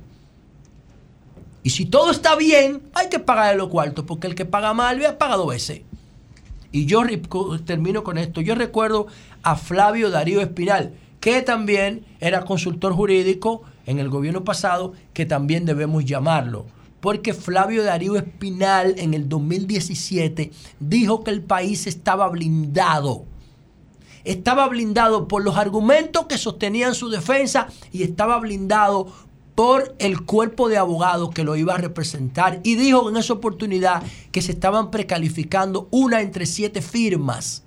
Y 1.64 1.70
si 1.70 1.86
todo 1.86 2.10
está 2.10 2.36
bien, 2.36 2.82
hay 2.94 3.08
que 3.08 3.18
pagarle 3.18 3.58
los 3.58 3.68
cuartos, 3.68 4.04
porque 4.04 4.26
el 4.26 4.34
que 4.34 4.44
paga 4.44 4.74
mal, 4.74 5.00
paga 5.18 5.36
dos 5.36 5.48
veces. 5.48 5.80
Y 6.72 6.86
yo 6.86 7.02
termino 7.64 8.04
con 8.04 8.18
esto. 8.18 8.40
Yo 8.40 8.54
recuerdo 8.54 9.06
a 9.42 9.56
Flavio 9.56 10.10
Darío 10.10 10.40
Espinal, 10.40 10.92
que 11.20 11.40
también 11.42 12.04
era 12.20 12.44
consultor 12.44 12.92
jurídico 12.92 13.62
en 13.86 13.98
el 13.98 14.08
gobierno 14.08 14.44
pasado, 14.44 14.92
que 15.14 15.24
también 15.24 15.64
debemos 15.64 16.04
llamarlo. 16.04 16.66
Porque 17.04 17.34
Flavio 17.34 17.84
Darío 17.84 18.16
Espinal 18.16 18.94
en 18.96 19.12
el 19.12 19.28
2017 19.28 20.50
dijo 20.80 21.22
que 21.22 21.32
el 21.32 21.42
país 21.42 21.86
estaba 21.86 22.26
blindado. 22.30 23.26
Estaba 24.24 24.66
blindado 24.68 25.28
por 25.28 25.44
los 25.44 25.58
argumentos 25.58 26.24
que 26.24 26.38
sostenían 26.38 26.94
su 26.94 27.10
defensa 27.10 27.68
y 27.92 28.04
estaba 28.04 28.38
blindado 28.38 29.12
por 29.54 29.94
el 29.98 30.22
cuerpo 30.22 30.70
de 30.70 30.78
abogados 30.78 31.28
que 31.34 31.44
lo 31.44 31.56
iba 31.56 31.74
a 31.74 31.76
representar. 31.76 32.60
Y 32.62 32.76
dijo 32.76 33.10
en 33.10 33.18
esa 33.18 33.34
oportunidad 33.34 34.02
que 34.32 34.40
se 34.40 34.52
estaban 34.52 34.90
precalificando 34.90 35.88
una 35.90 36.22
entre 36.22 36.46
siete 36.46 36.80
firmas 36.80 37.64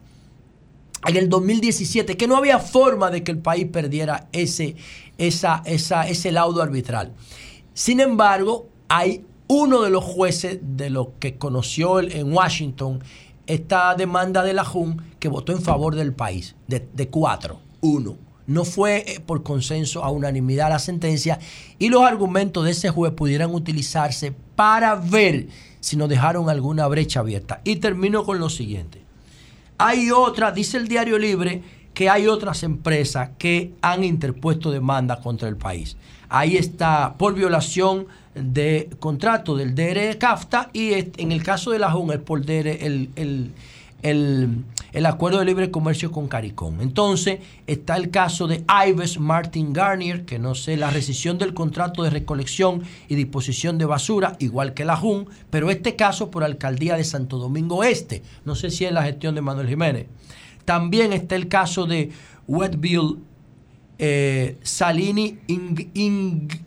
en 1.06 1.16
el 1.16 1.30
2017, 1.30 2.18
que 2.18 2.28
no 2.28 2.38
había 2.38 2.58
forma 2.58 3.12
de 3.12 3.24
que 3.24 3.34
el 3.34 3.38
país 3.38 3.68
perdiera 3.72 4.30
ese, 4.32 4.78
esa, 5.20 5.62
esa, 5.68 6.08
ese 6.08 6.32
laudo 6.32 6.64
arbitral. 6.64 7.14
Sin 7.76 8.00
embargo, 8.00 8.70
hay 8.90 9.26
uno 9.48 9.82
de 9.82 9.90
los 9.90 10.04
jueces 10.04 10.60
de 10.62 10.90
lo 10.90 11.14
que 11.20 11.38
conoció 11.38 12.00
en 12.00 12.34
Washington 12.34 13.02
esta 13.46 13.96
demanda 13.96 14.44
de 14.44 14.54
la 14.54 14.66
JUN 14.66 15.02
que 15.20 15.30
votó 15.30 15.54
en 15.54 15.62
favor 15.62 15.96
del 15.96 16.14
país, 16.14 16.56
de, 16.68 16.88
de 16.94 17.08
cuatro, 17.08 17.60
uno. 17.82 18.18
No 18.46 18.64
fue 18.64 19.04
eh, 19.08 19.20
por 19.20 19.44
consenso 19.44 20.04
a 20.04 20.12
unanimidad 20.12 20.70
la 20.70 20.80
sentencia 20.80 21.40
y 21.80 21.90
los 21.90 22.04
argumentos 22.04 22.64
de 22.66 22.72
ese 22.72 22.90
juez 22.90 23.14
pudieran 23.14 23.54
utilizarse 23.54 24.34
para 24.56 24.96
ver 24.96 25.48
si 25.80 25.96
nos 25.98 26.10
dejaron 26.10 26.50
alguna 26.50 26.88
brecha 26.88 27.22
abierta. 27.22 27.62
Y 27.64 27.78
termino 27.78 28.26
con 28.26 28.40
lo 28.40 28.50
siguiente. 28.50 29.02
Hay 29.78 30.12
otra, 30.12 30.52
dice 30.52 30.78
el 30.78 30.88
Diario 30.88 31.20
Libre, 31.20 31.62
que 31.94 32.10
hay 32.10 32.28
otras 32.28 32.64
empresas 32.64 33.32
que 33.38 33.74
han 33.82 34.04
interpuesto 34.04 34.72
demanda 34.72 35.20
contra 35.22 35.48
el 35.48 35.58
país. 35.58 35.98
Ahí 36.30 36.58
está 36.58 37.16
por 37.18 37.34
violación 37.36 38.08
de 38.36 38.90
contrato 39.00 39.56
del 39.56 39.74
DR 39.76 40.18
CAFTA 40.18 40.70
y 40.74 40.94
en 40.94 41.32
el 41.32 41.42
caso 41.44 41.72
de 41.72 41.80
la 41.80 41.92
JUN 41.92 42.12
es 42.12 42.20
por 42.20 42.46
DR 42.46 42.86
el, 42.86 43.10
el- 43.16 43.52
el- 44.04 44.64
el 44.94 45.06
acuerdo 45.06 45.40
de 45.40 45.46
libre 45.46 45.70
comercio 45.72 46.12
con 46.12 46.28
CARICOM. 46.28 46.82
Entonces 46.82 47.40
está 47.68 47.98
el 47.98 48.10
caso 48.10 48.48
de 48.48 48.64
Ives 48.88 49.20
Martin 49.20 49.74
Garnier, 49.74 50.24
que 50.26 50.40
no 50.40 50.56
sé, 50.56 50.78
la 50.78 50.90
rescisión 50.92 51.38
del 51.38 51.54
contrato 51.54 52.04
de 52.04 52.10
recolección 52.10 52.84
y 53.10 53.16
disposición 53.16 53.78
de 53.78 53.86
basura, 53.86 54.36
igual 54.40 54.74
que 54.74 54.86
la 54.86 54.96
JUN, 54.96 55.28
pero 55.50 55.70
este 55.72 55.96
caso 55.96 56.30
por 56.32 56.44
alcaldía 56.44 56.96
de 56.96 57.04
Santo 57.04 57.38
Domingo 57.38 57.84
Este. 57.84 58.22
No 58.46 58.56
sé 58.56 58.70
si 58.70 58.86
es 58.86 58.92
la 58.92 59.04
gestión 59.04 59.36
de 59.36 59.42
Manuel 59.42 59.68
Jiménez. 59.68 60.08
También 60.66 61.12
está 61.14 61.36
el 61.36 61.48
caso 61.48 61.86
de 61.86 62.12
Wetbill 62.48 63.18
eh, 64.00 64.58
Salini 64.62 65.40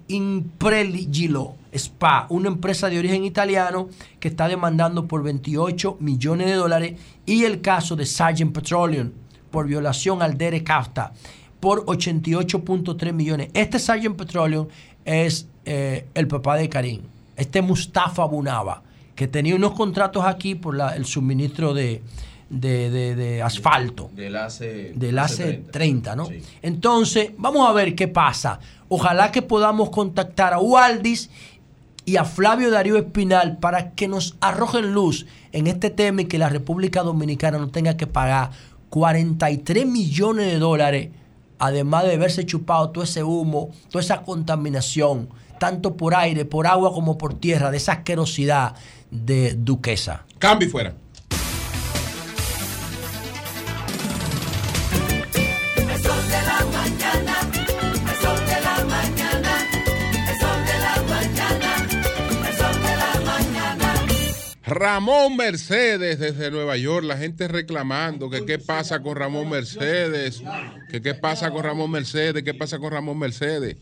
Impreligilo 0.09 1.57
Spa, 1.73 2.27
una 2.31 2.49
empresa 2.49 2.89
de 2.89 2.99
origen 2.99 3.25
italiano 3.25 3.89
que 4.19 4.29
está 4.29 4.49
demandando 4.49 5.07
por 5.07 5.23
28 5.23 5.99
millones 6.01 6.49
de 6.49 6.55
dólares, 6.55 6.99
y 7.27 7.45
el 7.45 7.61
caso 7.61 7.97
de 7.97 8.07
Sargent 8.07 8.53
Petroleum 8.53 9.11
por 9.51 9.67
violación 9.67 10.23
al 10.23 10.37
DERE 10.37 10.65
CAFTA 10.65 11.13
por 11.61 11.85
88.3 11.87 13.13
millones. 13.13 13.51
Este 13.55 13.79
Sargent 13.79 14.17
Petroleum 14.17 14.67
es 15.05 15.49
eh, 15.65 16.07
el 16.15 16.27
papá 16.27 16.57
de 16.57 16.69
Karim, 16.69 17.03
este 17.37 17.63
Mustafa 17.63 18.25
Bunaba, 18.25 18.83
que 19.15 19.29
tenía 19.29 19.55
unos 19.55 19.73
contratos 19.73 20.25
aquí 20.25 20.55
por 20.55 20.81
el 20.81 21.05
suministro 21.05 21.75
de, 21.75 22.03
de- 22.51 22.91
de- 22.91 23.15
de 23.15 23.43
asfalto 23.43 24.11
Del 24.13 24.37
AC. 24.37 24.93
del 24.95 25.19
AC30, 25.19 26.15
¿no? 26.17 26.29
Entonces, 26.63 27.31
vamos 27.39 27.67
a 27.69 27.73
ver 27.73 27.95
qué 27.95 28.09
pasa. 28.09 28.61
Ojalá 28.89 29.31
que 29.33 29.41
podamos 29.41 29.91
contactar 29.91 30.53
a 30.53 30.59
Waldis 30.59 31.31
y 32.05 32.17
a 32.17 32.25
Flavio 32.25 32.71
Darío 32.71 32.97
Espinal 32.99 33.59
para 33.59 33.93
que 33.93 34.09
nos 34.09 34.37
arrojen 34.41 34.93
luz 34.93 35.27
en 35.53 35.69
este 35.69 35.91
tema 35.91 36.23
y 36.23 36.25
que 36.27 36.39
la 36.39 36.49
República 36.49 37.03
Dominicana 37.03 37.59
no 37.59 37.69
tenga 37.69 37.97
que 37.97 38.07
pagar 38.09 38.51
43 38.89 39.87
millones 39.87 40.47
de 40.53 40.59
dólares, 40.59 41.11
además 41.61 42.05
de 42.05 42.15
haberse 42.15 42.45
chupado 42.45 42.91
todo 42.91 43.05
ese 43.05 43.23
humo, 43.23 43.71
toda 43.91 44.03
esa 44.03 44.23
contaminación, 44.23 45.29
tanto 45.61 45.97
por 45.97 46.15
aire, 46.17 46.45
por 46.45 46.67
agua 46.67 46.93
como 46.93 47.17
por 47.17 47.35
tierra, 47.35 47.71
de 47.71 47.77
esa 47.77 47.93
asquerosidad 47.93 48.75
de 49.13 49.55
Duquesa. 49.55 50.25
Cambio 50.39 50.67
y 50.67 50.71
fuera. 50.71 50.95
Ramón 64.71 65.37
Mercedes 65.37 66.21
desde 66.21 66.51
Nueva 66.51 66.77
York, 66.77 67.05
la 67.05 67.17
gente 67.17 67.49
reclamando 67.49 68.31
que 68.31 68.47
qué 68.47 68.59
pasa 68.59 69.03
con 69.03 69.17
Ramón 69.17 69.51
Mercedes, 69.51 70.43
que 70.91 71.03
qué 71.03 71.15
pasa 71.15 71.51
con 71.51 71.65
Ramón 71.65 71.91
Mercedes, 71.91 72.45
qué 72.45 72.55
pasa 72.55 72.79
con 72.79 72.93
Ramón 72.93 73.19
Mercedes. 73.19 73.77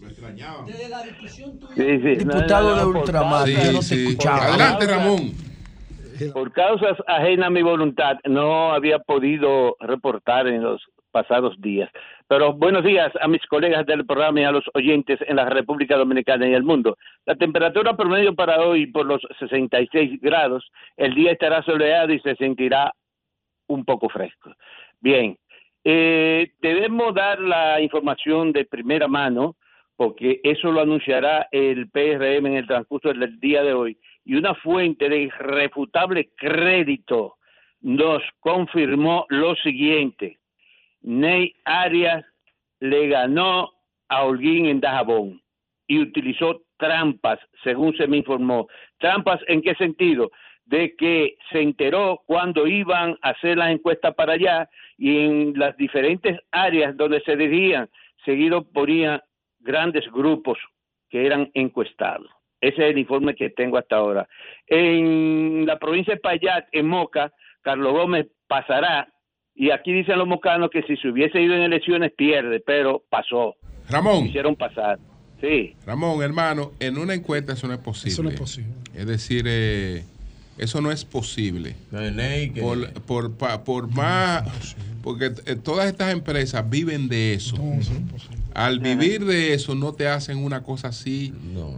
Diputado 1.77 2.75
de 2.77 2.85
Ultramar, 2.99 3.47
Sí, 3.47 3.53
ya 3.55 3.73
no 3.73 3.79
te 3.81 3.85
sí. 3.85 4.07
escuchaba. 4.09 4.45
Adelante, 4.47 4.87
Ramón. 4.87 5.33
Por 6.33 6.53
causas 6.53 6.97
ajenas 7.07 7.49
a 7.49 7.51
mi 7.51 7.63
voluntad, 7.63 8.17
no 8.25 8.73
había 8.73 8.99
podido 8.99 9.77
reportar 9.81 10.49
en 10.49 10.63
los 10.63 10.83
pasados 11.13 11.55
días. 11.61 11.91
Pero 12.29 12.53
buenos 12.53 12.85
días 12.85 13.11
a 13.23 13.27
mis 13.27 13.45
colegas 13.47 13.87
del 13.87 14.05
programa 14.05 14.43
y 14.43 14.45
a 14.45 14.53
los 14.53 14.65
oyentes 14.75 15.19
en 15.27 15.37
la 15.37 15.49
República 15.49 15.97
Dominicana 15.97 16.47
y 16.47 16.53
el 16.53 16.63
mundo. 16.63 16.99
La 17.25 17.37
temperatura 17.37 17.97
promedio 17.97 18.35
para 18.35 18.61
hoy 18.61 18.87
por 18.87 19.07
los 19.07 19.23
66 19.39 20.21
grados. 20.21 20.71
El 20.99 21.15
día 21.15 21.33
estará 21.33 21.63
soleado 21.63 22.13
y 22.13 22.21
se 22.21 22.37
sentirá 22.37 22.93
un 23.67 23.85
poco 23.85 24.09
fresco. 24.09 24.53
Bien, 25.01 25.37
Eh, 25.85 26.53
debemos 26.61 27.15
dar 27.15 27.41
la 27.41 27.81
información 27.81 28.53
de 28.53 28.67
primera 28.67 29.09
mano, 29.09 29.57
porque 29.97 30.41
eso 30.43 30.71
lo 30.71 30.81
anunciará 30.83 31.49
el 31.51 31.89
PRM 31.89 32.47
en 32.47 32.57
el 32.57 32.67
transcurso 32.67 33.09
del 33.09 33.41
día 33.41 33.63
de 33.63 33.73
hoy. 33.73 33.97
Y 34.25 34.35
una 34.35 34.55
fuente 34.55 35.09
de 35.09 35.19
irrefutable 35.23 36.31
crédito 36.37 37.37
nos 37.81 38.23
confirmó 38.41 39.25
lo 39.31 39.55
siguiente. 39.57 40.38
Ney 41.09 41.55
Arias 41.65 42.23
le 42.81 43.09
ganó 43.09 43.73
a 44.11 44.25
Holguín 44.25 44.67
en 44.67 44.79
Dajabón 44.79 45.41
y 45.87 46.01
utilizó 46.01 46.61
trampas, 46.77 47.39
según 47.65 47.97
se 47.97 48.07
me 48.07 48.19
informó. 48.19 48.69
¿Trampas 48.99 49.41
en 49.47 49.63
qué 49.63 49.75
sentido? 49.77 50.31
De 50.67 50.95
que 50.97 51.39
se 51.51 51.63
enteró 51.63 52.21
cuando 52.27 52.67
iban 52.67 53.17
a 53.23 53.31
hacer 53.31 53.57
las 53.57 53.71
encuestas 53.71 54.15
para 54.17 54.35
allá 54.35 54.69
y 54.99 55.25
en 55.25 55.55
las 55.57 55.75
diferentes 55.79 56.39
áreas 56.51 56.95
donde 56.95 57.23
se 57.23 57.37
dirigían, 57.37 57.89
seguido 58.27 58.71
ponían 58.71 59.23
grandes 59.61 60.05
grupos 60.13 60.59
que 61.09 61.25
eran 61.25 61.51
encuestados. 61.55 62.29
Ese 62.61 62.85
es 62.85 62.91
el 62.91 62.99
informe 62.99 63.35
que 63.35 63.49
tengo 63.49 63.79
hasta 63.79 63.97
ahora. 63.97 64.29
En 64.67 65.65
la 65.65 65.79
provincia 65.79 66.17
de 66.17 66.21
Payat, 66.21 66.67
en 66.73 66.87
Moca, 66.87 67.33
Carlos 67.63 67.95
Gómez 67.95 68.27
pasará 68.47 69.09
y 69.59 69.71
aquí 69.71 69.93
dicen 69.93 70.17
los 70.19 70.27
mocanos 70.27 70.71
que 70.71 70.83
si 70.85 70.97
se 70.97 71.09
hubiese 71.09 71.43
ido 71.43 71.55
en 71.55 71.63
elecciones 71.63 72.13
pierde, 72.17 72.61
pero 72.61 73.03
pasó. 73.11 73.57
Ramón. 73.91 74.27
Hicieron 74.27 74.57
pasar. 74.57 74.99
Sí. 75.41 75.75
Ramón, 75.87 76.23
hermano, 76.23 76.73
en 76.81 76.97
una 76.99 77.13
encuesta 77.15 77.53
eso 77.53 77.67
no 77.69 77.75
es 77.75 77.81
posible. 77.81 78.13
Eso 78.13 78.23
no 78.23 78.31
es 78.31 78.39
posible. 78.41 78.71
Es 78.95 79.07
decir, 79.07 79.45
eh, 79.47 80.05
eso 80.59 80.81
no 80.81 80.91
es 80.91 81.05
posible. 81.05 81.77
Por, 82.61 82.93
por, 83.03 83.37
pa- 83.37 83.63
por 83.65 83.89
más. 83.89 84.75
Porque 85.03 85.31
eh, 85.47 85.55
todas 85.57 85.87
estas 85.89 86.13
empresas 86.13 86.69
viven 86.69 87.09
de 87.09 87.35
eso. 87.35 87.57
Al 88.55 88.81
vivir 88.81 89.25
de 89.25 89.55
eso, 89.55 89.75
no 89.77 89.93
te 89.93 90.09
hacen 90.09 90.39
una 90.39 90.63
cosa 90.65 90.89
así 90.89 91.33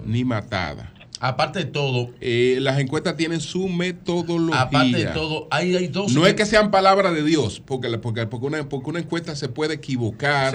ni 0.06 0.24
matada. 0.24 0.92
Aparte 1.22 1.58
de 1.58 1.64
todo. 1.66 2.08
Eh, 2.20 2.56
las 2.60 2.78
encuestas 2.80 3.14
tienen 3.16 3.40
su 3.42 3.68
metodología. 3.68 4.62
Aparte 4.62 4.96
de 4.96 5.04
todo, 5.06 5.46
hay, 5.50 5.76
hay 5.76 5.88
dos. 5.88 6.12
No 6.12 6.26
es 6.26 6.32
que 6.34 6.46
sean 6.46 6.70
palabras 6.70 7.12
de 7.14 7.22
Dios, 7.22 7.60
porque, 7.64 7.88
la- 7.90 8.00
porque, 8.00 8.26
porque, 8.26 8.46
una, 8.46 8.68
porque 8.68 8.88
una 8.90 8.98
encuesta 9.00 9.36
se 9.36 9.48
puede 9.48 9.74
equivocar 9.74 10.54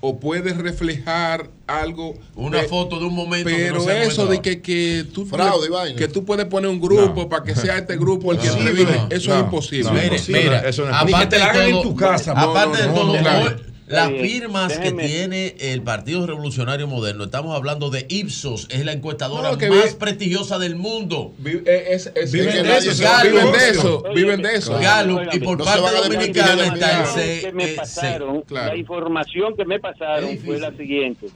o 0.00 0.18
puede 0.18 0.52
reflejar 0.52 1.48
algo. 1.68 2.14
Una 2.34 2.60
pe- 2.62 2.68
foto 2.68 2.98
de 2.98 3.06
un 3.06 3.14
momento 3.14 3.48
que 3.48 3.54
Pero 3.54 3.76
no 3.84 3.90
eso 3.90 4.26
de 4.26 4.40
que, 4.42 4.60
que, 4.60 5.04
tú, 5.14 5.24
Fraude 5.26 5.68
vaina. 5.70 5.96
que 5.96 6.08
tú 6.08 6.24
puedes 6.24 6.46
poner 6.46 6.68
un 6.70 6.80
grupo 6.80 7.22
No. 7.22 7.28
para 7.28 7.44
que 7.44 7.54
sea 7.54 7.78
este 7.78 7.96
grupo 7.96 8.32
el 8.32 8.38
que 8.38 8.48
No, 8.48 8.56
no, 8.56 9.08
eso 9.10 9.30
no, 9.30 9.36
es 9.36 9.40
imposible. 9.44 9.92
mira, 10.28 10.62
aparte 10.98 11.36
de 11.36 11.70
todo, 11.70 11.94
aparte 12.34 12.82
de 12.82 12.88
todo, 12.88 13.73
las 13.86 14.10
firmas 14.10 14.72
déjeme- 14.80 15.02
que 15.02 15.06
tiene 15.08 15.54
el 15.72 15.82
Partido 15.82 16.26
Revolucionario 16.26 16.86
Moderno, 16.86 17.24
estamos 17.24 17.54
hablando 17.54 17.90
de 17.90 18.06
Ipsos, 18.08 18.66
es 18.70 18.84
la 18.84 18.92
encuestadora 18.92 19.52
No, 19.52 19.56
más 19.74 19.92
vi- 19.92 19.98
prestigiosa 19.98 20.58
del 20.58 20.76
mundo. 20.76 21.34
es- 21.66 22.10
es- 22.14 22.32
viven 22.32 22.62
de 22.64 22.76
eso, 22.78 22.90
viven 23.22 23.52
de 23.52 23.68
eso, 23.70 24.04
viven 24.14 24.42
de 24.42 24.54
eso. 24.54 24.78
Gallup, 24.78 25.20
y 25.32 25.38
por 25.40 25.58
No 25.58 25.64
parte 25.64 26.08
dominicana 26.08 26.66
está 26.66 27.00
el. 27.00 27.06
C- 27.08 27.40
que 27.42 27.52
me 27.52 27.64
eh, 27.72 27.74
pasaron, 27.76 28.36
sí, 28.38 28.42
claro. 28.46 28.68
la 28.72 28.76
información 28.76 29.56
que 29.56 29.64
me 29.64 29.78
pasaron 29.80 30.38
fue 30.38 30.58
la 30.58 30.70
siguiente. 30.76 31.26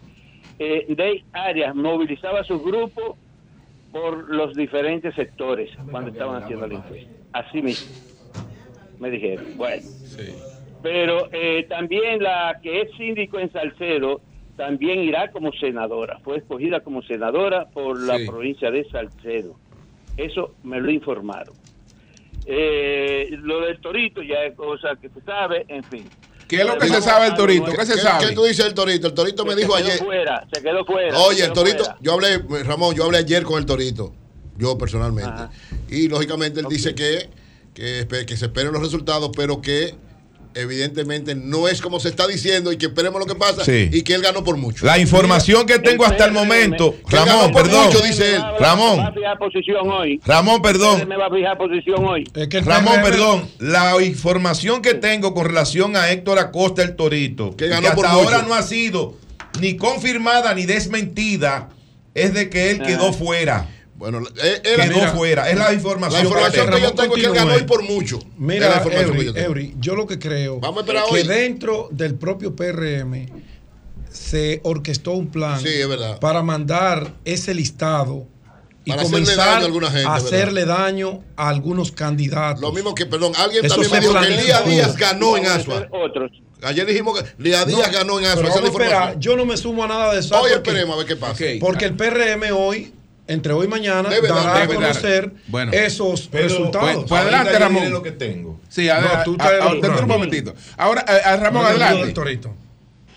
Eh, 0.58 0.86
Dey 0.88 1.24
Arias 1.32 1.74
movilizaba 1.74 2.40
a 2.40 2.44
su 2.44 2.58
grupo 2.60 3.16
por 3.92 4.28
los 4.34 4.54
diferentes 4.56 5.14
sectores 5.14 5.70
cuando 5.90 6.10
estaban 6.10 6.42
haciendo 6.42 6.66
la 6.66 6.74
encuesta. 6.74 7.10
Así 7.32 7.62
mismo. 7.62 7.86
Me 8.98 9.10
dijeron. 9.10 9.44
Bueno. 9.56 9.82
Pero 10.82 11.28
eh, 11.32 11.66
también 11.68 12.22
la 12.22 12.58
que 12.62 12.82
es 12.82 12.90
síndico 12.96 13.38
en 13.38 13.50
Salcedo 13.52 14.20
también 14.56 15.00
irá 15.00 15.30
como 15.30 15.52
senadora. 15.52 16.18
Fue 16.24 16.38
escogida 16.38 16.80
como 16.80 17.02
senadora 17.02 17.66
por 17.70 17.98
la 18.00 18.18
Sí. 18.18 18.26
provincia 18.26 18.70
de 18.70 18.88
Salcedo. 18.90 19.56
Eso 20.16 20.54
me 20.64 20.80
lo 20.80 20.90
informaron. 20.90 21.54
Eh, 22.46 23.28
lo 23.42 23.60
del 23.60 23.80
torito 23.80 24.22
ya 24.22 24.44
es 24.44 24.54
cosa 24.54 24.96
que 25.00 25.08
se 25.10 25.20
sabe, 25.22 25.64
en 25.68 25.84
fin. 25.84 26.04
¿Qué 26.48 26.56
es 26.56 26.66
lo 26.66 26.78
que 26.78 26.88
se 26.88 27.02
sabe 27.02 27.26
del 27.26 27.34
torito? 27.34 27.66
¿Qué 27.66 27.84
se 27.84 27.98
sabe? 27.98 28.26
¿Qué 28.28 28.34
tú 28.34 28.42
dices 28.44 28.64
del 28.64 28.74
torito? 28.74 29.06
El 29.08 29.14
torito 29.14 29.44
me 29.44 29.52
Se 29.52 29.60
dijo 29.60 29.74
quedó 29.76 29.84
ayer. 29.86 29.98
fuera, 29.98 30.46
se 30.52 30.62
quedó 30.62 30.84
fuera. 30.86 31.18
Oye, 31.18 31.44
el 31.44 31.52
torito, 31.52 31.84
fuera. 31.84 31.98
yo 32.00 32.12
hablé, 32.14 32.38
Ramón, 32.64 32.94
yo 32.94 33.04
hablé 33.04 33.18
ayer 33.18 33.42
con 33.42 33.58
el 33.58 33.66
torito, 33.66 34.14
yo 34.56 34.78
personalmente. 34.78 35.42
Y 35.90 36.08
lógicamente 36.08 36.60
él 36.60 36.66
dice 36.70 36.94
que, 36.94 37.28
que, 37.74 38.06
que 38.26 38.36
se 38.36 38.46
esperen 38.46 38.72
los 38.72 38.80
resultados, 38.80 39.30
pero 39.36 39.60
que 39.60 39.94
evidentemente 40.54 41.34
no 41.34 41.68
es 41.68 41.80
como 41.80 42.00
se 42.00 42.08
está 42.08 42.26
diciendo 42.26 42.72
y 42.72 42.76
que 42.76 42.86
esperemos 42.86 43.20
lo 43.20 43.26
que 43.26 43.34
pasa 43.34 43.64
Sí. 43.64 43.88
y 43.92 44.02
que 44.02 44.14
él 44.14 44.22
ganó 44.22 44.42
por 44.44 44.56
mucho. 44.56 44.84
La 44.84 44.98
información 44.98 45.66
que 45.66 45.78
tengo 45.78 46.04
hasta 46.04 46.24
el 46.24 46.32
momento, 46.32 46.94
Que 47.08 47.16
Ramón, 47.16 47.52
perdón, 47.52 47.86
mucho, 47.86 48.00
dice 48.00 48.36
él. 48.36 48.42
Ramón. 48.58 48.98
Ramón, 50.24 50.62
perdón. 50.62 51.08
Ramón, 52.64 53.02
perdón, 53.02 53.48
la 53.58 54.02
información 54.02 54.82
que 54.82 54.94
tengo 54.94 55.34
con 55.34 55.46
relación 55.46 55.96
a 55.96 56.10
Héctor 56.10 56.38
Acosta 56.38 56.82
el 56.82 56.96
Torito, 56.96 57.56
que, 57.56 57.68
ganó 57.68 57.88
hasta 57.88 57.96
por 57.96 58.06
ahora 58.06 58.38
mucho. 58.38 58.48
no 58.48 58.54
ha 58.54 58.62
sido 58.62 59.16
ni 59.60 59.76
confirmada 59.76 60.54
ni 60.54 60.66
desmentida, 60.66 61.70
es 62.14 62.34
de 62.34 62.50
que 62.50 62.70
él 62.70 62.82
quedó 62.82 63.12
fuera. 63.12 63.68
Bueno, 63.98 64.22
quedó 64.24 64.94
mira, 64.94 65.12
fuera. 65.12 65.50
Es 65.50 65.58
la 65.58 65.72
información, 65.74 66.22
la 66.22 66.28
información 66.28 66.70
que 66.70 66.80
yo 66.80 66.92
tengo 66.94 67.16
es 67.16 67.22
que 67.22 67.28
él 67.28 67.34
ganó 67.34 67.58
y 67.58 67.62
por 67.64 67.82
mucho. 67.82 68.18
La 68.20 68.24
Mira, 68.38 68.82
que 68.82 68.94
Eury, 69.00 69.24
yo 69.26 69.34
tengo. 69.34 69.46
Eury, 69.48 69.74
yo 69.80 69.96
lo 69.96 70.06
que 70.06 70.18
creo 70.20 70.60
Vamos 70.60 70.78
a 70.78 70.80
esperar 70.82 71.04
que 71.10 71.14
hoy. 71.14 71.22
dentro 71.26 71.88
del 71.90 72.14
propio 72.14 72.54
PRM 72.54 73.26
se 74.10 74.60
orquestó 74.62 75.12
un 75.12 75.28
plan 75.30 75.60
Sí, 75.60 75.68
para 76.20 76.42
mandar 76.42 77.12
ese 77.24 77.54
listado 77.54 78.26
y 78.84 78.90
Para 78.90 79.02
hacerle 79.02 79.24
comenzar 79.26 79.46
daño 79.48 79.62
a 79.62 79.66
alguna 79.66 79.90
gente, 79.90 80.06
a 80.06 80.12
¿verdad? 80.12 80.26
hacerle 80.26 80.64
daño 80.64 81.24
a 81.36 81.48
algunos 81.48 81.92
candidatos. 81.92 82.60
Lo 82.62 82.72
mismo 82.72 82.94
que, 82.94 83.04
perdón, 83.04 83.32
alguien 83.36 83.64
Eso 83.66 83.74
también 83.82 83.92
me 83.92 84.00
dijo 84.00 84.20
que 84.20 84.42
Lía. 84.44 84.60
Díaz 84.62 84.96
ganó 84.96 85.36
en 85.36 85.46
Asua. 85.46 85.88
Otros. 85.90 86.30
Ayer 86.62 86.86
dijimos 86.86 87.20
que 87.20 87.26
Lía 87.42 87.64
Díaz 87.64 87.90
No, 87.92 87.98
ganó 87.98 88.18
en 88.18 88.26
Asua. 88.26 88.36
pero 88.36 88.48
Esa 88.48 88.58
es 88.58 88.64
la 88.64 88.70
vamos 88.70 88.80
a 88.80 88.82
esperar. 88.84 88.92
información. 89.02 89.20
Yo 89.20 89.36
no 89.36 89.44
me 89.44 89.56
sumo 89.56 89.84
a 89.84 89.88
nada 89.88 90.14
de 90.14 90.20
eso. 90.20 90.34
Hoy 90.36 90.40
porque- 90.52 90.54
esperemos 90.70 90.94
a 90.94 90.98
ver 90.98 91.06
qué 91.06 91.16
pasa. 91.16 91.44
Porque 91.60 91.84
el 91.84 91.96
PRM 91.96 92.52
hoy, 92.52 92.92
entre 93.28 93.52
hoy 93.52 93.66
y 93.66 93.68
mañana, 93.68 94.08
Debe 94.08 94.28
dar, 94.28 94.36
dará 94.38 94.54
a 94.56 94.60
debe 94.66 94.74
dar. 94.74 94.82
conocer 94.82 95.32
Bueno. 95.48 95.72
esos 95.72 96.28
Pero, 96.28 96.44
resultados. 96.44 96.94
pues, 96.96 97.04
pues 97.08 97.20
adelante, 97.20 97.58
Ramón. 97.58 97.92
lo 97.92 98.02
que 98.02 98.12
tengo. 98.12 98.58
Sí, 98.68 98.88
adelante. 98.88 99.30
No, 99.30 99.36
tú 99.36 100.02
un 100.02 100.08
momentito. 100.08 100.54
Ahora, 100.76 101.04
eh, 101.08 101.36
Ramón, 101.36 101.62
No, 101.62 101.68
adelante. 101.68 102.04
del 102.06 102.14
Torito. 102.14 102.50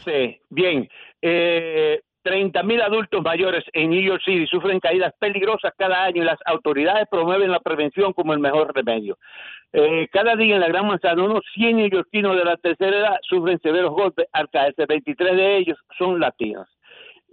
Sí, 0.05 0.39
bien. 0.49 0.87
Eh, 1.21 2.01
30 2.23 2.61
mil 2.63 2.81
adultos 2.81 3.21
mayores 3.23 3.63
en 3.73 3.89
New 3.89 4.01
York 4.01 4.21
City 4.23 4.45
sufren 4.47 4.79
caídas 4.79 5.11
peligrosas 5.19 5.73
cada 5.77 6.03
año 6.03 6.21
y 6.21 6.25
las 6.25 6.37
autoridades 6.45 7.07
promueven 7.09 7.49
la 7.51 7.59
prevención 7.59 8.13
como 8.13 8.33
el 8.33 8.39
mejor 8.39 8.71
remedio. 8.75 9.17
Eh, 9.73 10.07
cada 10.11 10.35
día 10.35 10.55
en 10.55 10.61
la 10.61 10.67
Gran 10.67 10.85
Manzana, 10.87 11.23
unos 11.23 11.43
100 11.55 11.77
neoyorquinos 11.77 12.35
de 12.35 12.43
la 12.43 12.57
tercera 12.57 12.95
edad 12.97 13.17
sufren 13.27 13.59
severos 13.61 13.91
golpes 13.91 14.27
al 14.33 14.49
caerse. 14.49 14.85
23 14.85 15.35
de 15.35 15.57
ellos 15.57 15.77
son 15.97 16.19
latinos. 16.19 16.67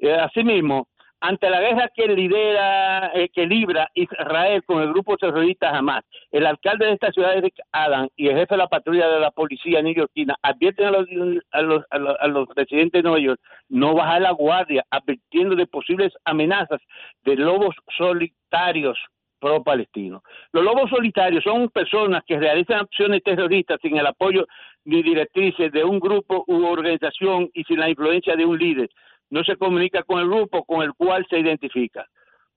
Eh, 0.01 0.13
asimismo, 0.15 0.89
ante 1.21 1.51
la 1.51 1.61
guerra 1.61 1.91
que 1.95 2.07
lidera, 2.07 3.13
eh, 3.15 3.29
que 3.31 3.47
libra 3.47 3.91
Israel 3.95 4.63
con 4.65 4.83
el 4.83 4.91
grupo 4.91 5.17
terrorista 5.17 5.77
Hamas, 5.77 6.05
el 6.31 6.47
alcalde 6.47 6.87
de 6.87 6.93
esta 6.93 7.11
ciudad, 7.13 7.37
Eric 7.37 7.55
Adam, 7.73 8.09
y 8.17 8.29
el 8.29 8.37
jefe 8.37 8.55
de 8.55 8.59
la 8.59 8.69
patrulla 8.69 9.09
de 9.09 9.21
la 9.21 9.31
policía 9.31 9.83
neoyorquina 9.83 10.37
advierten 10.43 10.87
a 10.87 10.91
los, 10.93 11.07
a 11.53 11.63
los, 11.63 11.85
a 11.91 12.55
residentes 12.55 13.03
de 13.03 13.09
Nueva 13.09 13.21
York 13.21 13.41
no 13.69 13.95
bajar 13.95 14.23
la 14.23 14.31
guardia, 14.33 14.85
advirtiendo 14.91 15.57
de 15.57 15.67
posibles 15.67 16.13
amenazas 16.25 16.81
de 17.25 17.37
lobos 17.37 17.75
solitarios 17.97 18.99
pro-palestinos. 19.41 20.23
Los 20.53 20.65
lobos 20.65 20.91
solitarios 20.91 21.45
son 21.45 21.69
personas 21.69 22.23
que 22.27 22.39
realizan 22.39 22.81
acciones 22.81 23.23
terroristas 23.23 23.79
sin 23.81 23.97
el 23.97 24.07
apoyo 24.07 24.47
ni 24.85 25.03
directrices 25.03 25.71
de 25.73 25.85
un 25.85 26.01
grupo 26.01 26.45
u 26.47 26.65
organización 26.65 27.51
y 27.53 27.65
sin 27.65 27.79
la 27.79 27.91
influencia 27.91 28.37
de 28.37 28.45
un 28.45 28.59
líder. 28.59 28.91
No 29.31 29.45
se 29.45 29.57
comunica 29.57 30.03
con 30.03 30.21
el 30.21 30.29
grupo 30.29 30.65
con 30.65 30.83
el 30.83 30.93
cual 30.95 31.27
se 31.29 31.39
identifica. 31.39 32.07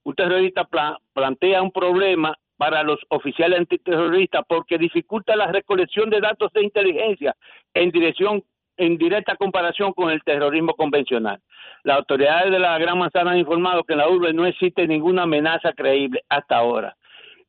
Un 0.04 0.14
terrorista 0.14 0.64
pla- 0.64 0.98
plantea 1.12 1.62
un 1.62 1.70
problema 1.70 2.34
para 2.56 2.82
los 2.82 2.98
oficiales 3.08 3.58
antiterroristas 3.58 4.42
porque 4.48 4.78
dificulta 4.78 5.34
la 5.36 5.46
recolección 5.48 6.10
de 6.10 6.20
datos 6.20 6.52
de 6.52 6.62
inteligencia 6.64 7.34
en 7.74 7.90
dirección 7.90 8.42
en 8.78 8.96
directa 8.96 9.36
comparación 9.36 9.92
con 9.92 10.10
el 10.10 10.22
terrorismo 10.24 10.74
convencional. 10.74 11.38
Las 11.84 11.98
autoridades 11.98 12.50
de 12.50 12.58
la 12.58 12.78
Gran 12.78 12.98
Manzana 12.98 13.32
han 13.32 13.38
informado 13.38 13.84
que 13.84 13.92
en 13.92 13.98
la 13.98 14.08
urbe 14.08 14.32
no 14.32 14.46
existe 14.46 14.86
ninguna 14.88 15.24
amenaza 15.24 15.72
creíble 15.74 16.22
hasta 16.28 16.56
ahora. 16.56 16.96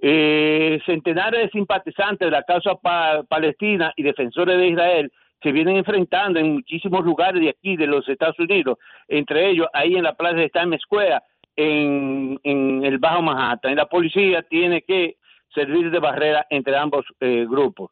Eh, 0.02 0.82
centenares 0.86 1.44
de 1.44 1.50
simpatizantes 1.50 2.28
de 2.28 2.32
la 2.32 2.44
causa 2.44 2.76
pa- 2.76 3.24
palestina 3.24 3.94
y 3.96 4.04
defensores 4.04 4.58
de 4.58 4.68
Israel 4.68 5.12
se 5.44 5.52
vienen 5.52 5.78
enfrentando 5.78 6.40
en 6.40 6.54
muchísimos 6.54 7.04
lugares 7.04 7.42
de 7.42 7.50
aquí, 7.50 7.76
de 7.76 7.86
los 7.86 8.08
Estados 8.08 8.40
Unidos, 8.40 8.78
entre 9.08 9.50
ellos 9.50 9.68
ahí 9.74 9.96
en 9.96 10.04
la 10.04 10.16
plaza 10.16 10.38
de 10.38 10.50
Times 10.50 10.82
Square, 10.82 11.20
en, 11.56 12.40
el 12.44 12.98
Bajo 12.98 13.22
Manhattan. 13.22 13.74
Y 13.74 13.76
la 13.76 13.86
policía 13.86 14.42
tiene 14.44 14.82
que 14.82 15.18
servir 15.54 15.92
de 15.92 16.00
barrera 16.00 16.48
entre 16.50 16.76
ambos 16.76 17.06
eh, 17.20 17.46
grupos. 17.48 17.92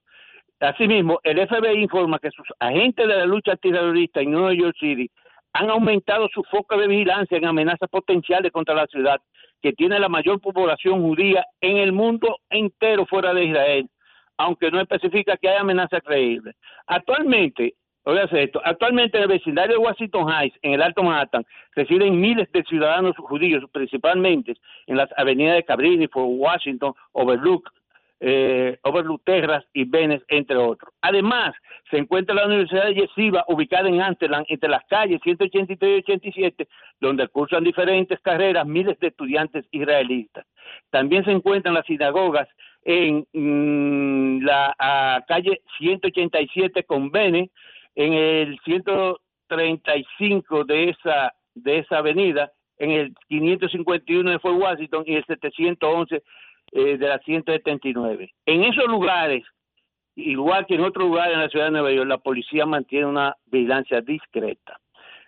Asimismo, 0.59 1.19
el 1.23 1.47
FBI 1.47 1.81
informa 1.81 2.19
que 2.19 2.31
sus 2.31 2.47
agentes 2.59 3.07
de 3.07 3.15
la 3.15 3.25
lucha 3.25 3.51
antiterrorista 3.51 4.21
en 4.21 4.31
New 4.31 4.51
York 4.51 4.75
City 4.79 5.09
han 5.53 5.69
aumentado 5.69 6.29
su 6.33 6.43
foco 6.43 6.77
de 6.77 6.87
vigilancia 6.87 7.37
en 7.37 7.45
amenazas 7.45 7.89
potenciales 7.89 8.51
contra 8.51 8.75
la 8.75 8.87
ciudad, 8.87 9.19
que 9.61 9.73
tiene 9.73 9.99
la 9.99 10.07
mayor 10.07 10.39
población 10.39 11.01
judía 11.01 11.45
en 11.59 11.77
el 11.77 11.91
mundo 11.91 12.37
entero 12.49 13.05
fuera 13.05 13.33
de 13.33 13.45
Israel, 13.45 13.89
aunque 14.37 14.71
no 14.71 14.81
especifica 14.81 15.37
que 15.37 15.49
hay 15.49 15.57
amenazas 15.57 16.01
creíbles. 16.03 16.55
Actualmente, 16.87 17.75
óigase 18.03 18.43
esto, 18.43 18.61
actualmente 18.63 19.17
en 19.17 19.23
el 19.23 19.29
vecindario 19.29 19.77
de 19.77 19.83
Washington 19.83 20.27
Heights, 20.29 20.57
en 20.61 20.73
el 20.73 20.81
Alto 20.81 21.03
Manhattan, 21.03 21.45
residen 21.75 22.19
miles 22.19 22.51
de 22.51 22.63
ciudadanos 22.63 23.15
judíos, 23.17 23.63
principalmente 23.71 24.55
en 24.87 24.97
las 24.97 25.09
avenidas 25.17 25.55
de 25.55 25.63
Cabrini, 25.63 26.07
Fort 26.07 26.29
Washington, 26.31 26.93
Overlook, 27.11 27.71
eh, 28.23 28.77
Overlook 28.83 29.23
Terras 29.23 29.65
y 29.73 29.83
Venice, 29.83 30.23
entre 30.27 30.55
otros. 30.55 30.93
Además, 31.01 31.55
se 31.89 31.97
encuentra 31.97 32.35
la 32.35 32.45
Universidad 32.45 32.85
de 32.85 32.93
Yeshiva, 32.93 33.43
ubicada 33.47 33.89
en 33.89 33.99
Amsterdam, 33.99 34.45
entre 34.47 34.69
las 34.69 34.83
calles 34.85 35.19
183 35.23 35.89
y 35.89 36.13
87, 36.13 36.67
donde 36.99 37.27
cursan 37.27 37.63
diferentes 37.63 38.19
carreras 38.21 38.67
miles 38.67 38.99
de 38.99 39.07
estudiantes 39.07 39.65
israelitas. 39.71 40.45
También 40.91 41.25
se 41.25 41.31
encuentran 41.31 41.73
las 41.73 41.85
sinagogas 41.87 42.47
en 42.83 43.25
mm, 43.33 44.00
ah, 44.51 45.23
calle 45.27 45.61
187 45.77 46.83
con 46.83 47.11
Bene, 47.11 47.49
en 47.95 48.13
el 48.13 48.59
135 48.63 50.63
de 50.65 50.89
esa, 50.89 51.33
de 51.55 51.79
esa 51.79 51.99
avenida, 51.99 52.51
en 52.77 52.91
el 52.91 53.15
551 53.27 54.31
de 54.31 54.39
Fort 54.39 54.59
Washington 54.59 55.03
y 55.05 55.15
el 55.15 55.25
711 55.25 56.23
eh, 56.71 56.97
de 56.97 57.07
la 57.07 57.19
179. 57.19 58.33
En 58.45 58.63
esos 58.63 58.87
lugares, 58.87 59.43
igual 60.15 60.65
que 60.65 60.75
en 60.75 60.81
otros 60.81 61.07
lugares 61.07 61.35
en 61.35 61.41
la 61.41 61.49
ciudad 61.49 61.65
de 61.65 61.71
Nueva 61.71 61.91
York, 61.91 62.07
la 62.07 62.17
policía 62.17 62.65
mantiene 62.65 63.05
una 63.05 63.35
vigilancia 63.45 64.01
discreta. 64.01 64.79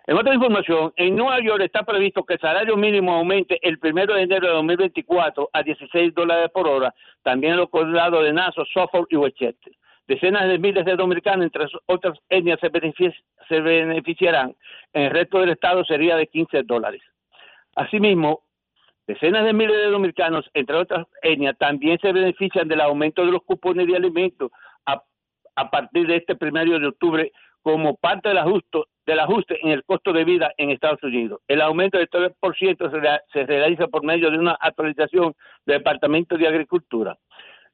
En 0.06 0.18
otra 0.18 0.34
información, 0.34 0.92
en 0.98 1.16
Nueva 1.16 1.40
York 1.40 1.62
está 1.64 1.84
previsto 1.84 2.24
que 2.26 2.34
el 2.34 2.40
salario 2.42 2.76
mínimo 2.76 3.14
aumente 3.14 3.58
el 3.62 3.80
primero 3.80 4.14
de 4.16 4.24
enero 4.24 4.48
de 4.48 4.54
2024 4.54 5.50
a 5.54 5.64
16 5.64 6.14
dólares 6.14 6.50
por 6.54 6.68
hora, 6.68 6.94
también 7.24 7.54
en 7.54 7.60
los 7.60 7.70
condados 7.70 8.22
de 8.24 8.34
Nassau, 8.34 8.66
Suffolk 8.66 9.08
y 9.12 9.16
Westchester. 9.16 9.74
Decenas 10.06 10.50
de 10.50 10.60
miles 10.60 10.84
de 10.84 10.98
dominicanos, 10.98 11.46
entre 11.46 11.68
otras 11.86 12.20
etnias, 12.30 12.60
se, 12.60 12.70
benefici- 12.70 13.16
se 13.48 13.62
beneficiarán. 13.62 14.54
En 14.92 15.04
el 15.04 15.12
resto 15.12 15.40
del 15.40 15.52
estado 15.52 15.86
sería 15.86 16.18
de 16.18 16.28
15 16.28 16.64
dólares. 16.64 17.02
Asimismo, 17.76 18.44
decenas 19.08 19.46
de 19.46 19.54
miles 19.54 19.78
de 19.78 19.90
dominicanos, 19.90 20.50
entre 20.54 20.76
otras 20.76 21.08
etnias, 21.22 21.58
también 21.58 21.98
se 22.00 22.12
benefician 22.12 22.68
del 22.68 22.82
aumento 22.82 23.26
de 23.26 23.32
los 23.32 23.44
cupones 23.44 23.88
de 23.88 23.96
alimentos 23.96 24.52
a, 24.86 25.02
a 25.56 25.72
partir 25.72 26.08
de 26.08 26.18
este 26.18 26.36
primero 26.36 26.78
de 26.78 26.88
octubre 26.88 27.32
como 27.64 27.96
parte 27.96 28.30
del 28.30 28.38
ajuste, 28.38 28.80
del 29.06 29.20
ajuste 29.20 29.58
en 29.64 29.72
el 29.72 29.84
costo 29.84 30.14
de 30.14 30.24
vida 30.24 30.52
en 30.58 30.70
Estados 30.70 31.02
Unidos. 31.04 31.42
El 31.48 31.62
aumento 31.62 31.98
del 31.98 32.10
3% 32.10 32.92
se, 32.92 33.00
rea- 33.00 33.22
se 33.32 33.46
realiza 33.46 33.88
por 33.88 34.04
medio 34.06 34.30
de 34.30 34.38
una 34.38 34.54
actualización 34.60 35.34
del 35.66 35.80
Departamento 35.80 36.38
de 36.38 36.48
Agricultura. 36.48 37.18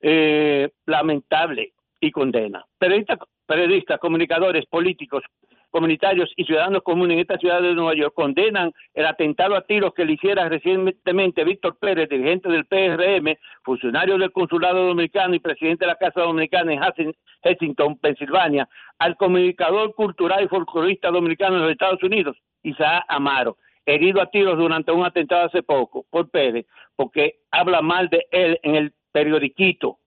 Eh, 0.01 0.69
lamentable 0.85 1.73
y 1.99 2.11
condena. 2.11 2.63
Periodistas, 2.77 3.99
comunicadores, 3.99 4.65
políticos, 4.67 5.23
comunitarios 5.69 6.31
y 6.35 6.45
ciudadanos 6.45 6.83
comunes 6.83 7.15
en 7.15 7.21
esta 7.21 7.37
ciudad 7.37 7.61
de 7.61 7.73
Nueva 7.73 7.95
York 7.95 8.13
condenan 8.15 8.71
el 8.93 9.05
atentado 9.05 9.55
a 9.55 9.61
tiros 9.61 9.93
que 9.93 10.05
le 10.05 10.13
hiciera 10.13 10.49
recientemente 10.49 11.43
Víctor 11.43 11.77
Pérez, 11.79 12.09
dirigente 12.09 12.49
del 12.49 12.65
PRM, 12.65 13.35
funcionario 13.63 14.17
del 14.17 14.31
Consulado 14.31 14.87
Dominicano 14.87 15.35
y 15.35 15.39
presidente 15.39 15.85
de 15.85 15.91
la 15.91 15.97
Casa 15.97 16.21
Dominicana 16.21 16.73
en 16.97 17.15
Lexington, 17.43 17.97
Pensilvania, 17.97 18.67
al 18.97 19.15
comunicador 19.15 19.93
cultural 19.93 20.43
y 20.43 20.47
folclorista 20.47 21.09
dominicano 21.09 21.55
de 21.55 21.61
los 21.61 21.71
Estados 21.71 22.03
Unidos, 22.03 22.37
Isaac 22.63 23.05
Amaro, 23.07 23.57
herido 23.85 24.21
a 24.21 24.29
tiros 24.29 24.57
durante 24.57 24.91
un 24.91 25.05
atentado 25.05 25.45
hace 25.45 25.63
poco 25.63 26.05
por 26.09 26.29
Pérez, 26.29 26.65
porque 26.95 27.39
habla 27.51 27.81
mal 27.81 28.09
de 28.09 28.25
él 28.31 28.59
en 28.63 28.75
el 28.75 28.93
periodiquito, 29.11 29.99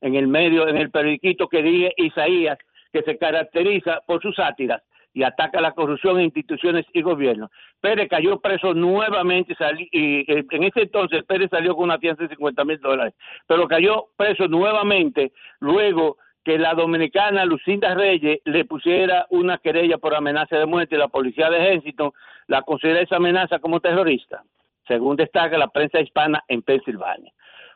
en 0.00 0.14
el 0.14 0.28
medio, 0.28 0.68
en 0.68 0.76
el 0.76 0.90
periodiquito 0.90 1.48
que 1.48 1.62
dirige 1.62 1.92
Isaías, 1.96 2.58
que 2.92 3.02
se 3.02 3.18
caracteriza 3.18 4.00
por 4.06 4.22
sus 4.22 4.34
sátiras 4.36 4.82
y 5.18 5.24
ataca 5.24 5.60
la 5.60 5.72
corrupción 5.72 6.18
en 6.18 6.26
instituciones 6.26 6.86
y 6.92 7.02
gobiernos. 7.02 7.50
Pérez 7.80 8.08
cayó 8.08 8.38
preso 8.38 8.72
nuevamente 8.72 9.56
y 9.90 10.20
eh, 10.30 10.46
en 10.48 10.62
ese 10.62 10.82
entonces 10.82 11.24
Pérez 11.24 11.50
salió 11.50 11.74
con 11.74 11.86
una 11.86 11.98
fianza 11.98 12.22
de 12.22 12.28
50 12.28 12.64
mil 12.64 12.78
dólares, 12.78 13.14
pero 13.48 13.66
cayó 13.66 14.10
preso 14.16 14.46
nuevamente 14.46 15.32
luego 15.58 16.18
que 16.44 16.56
la 16.56 16.74
dominicana 16.74 17.44
Lucinda 17.44 17.96
Reyes 17.96 18.38
le 18.44 18.64
pusiera 18.64 19.26
una 19.30 19.58
querella 19.58 19.98
por 19.98 20.14
amenaza 20.14 20.56
de 20.56 20.66
muerte 20.66 20.94
y 20.94 20.98
la 20.98 21.08
policía 21.08 21.50
de 21.50 21.66
Ejército 21.66 22.14
la 22.46 22.62
considera 22.62 23.00
esa 23.00 23.16
amenaza 23.16 23.58
como 23.58 23.80
terrorista, 23.80 24.44
según 24.86 25.16
destaca 25.16 25.58
la 25.58 25.66
prensa 25.66 26.00
hispana 26.00 26.44
en 26.46 26.62
Pensilvania. 26.62 27.32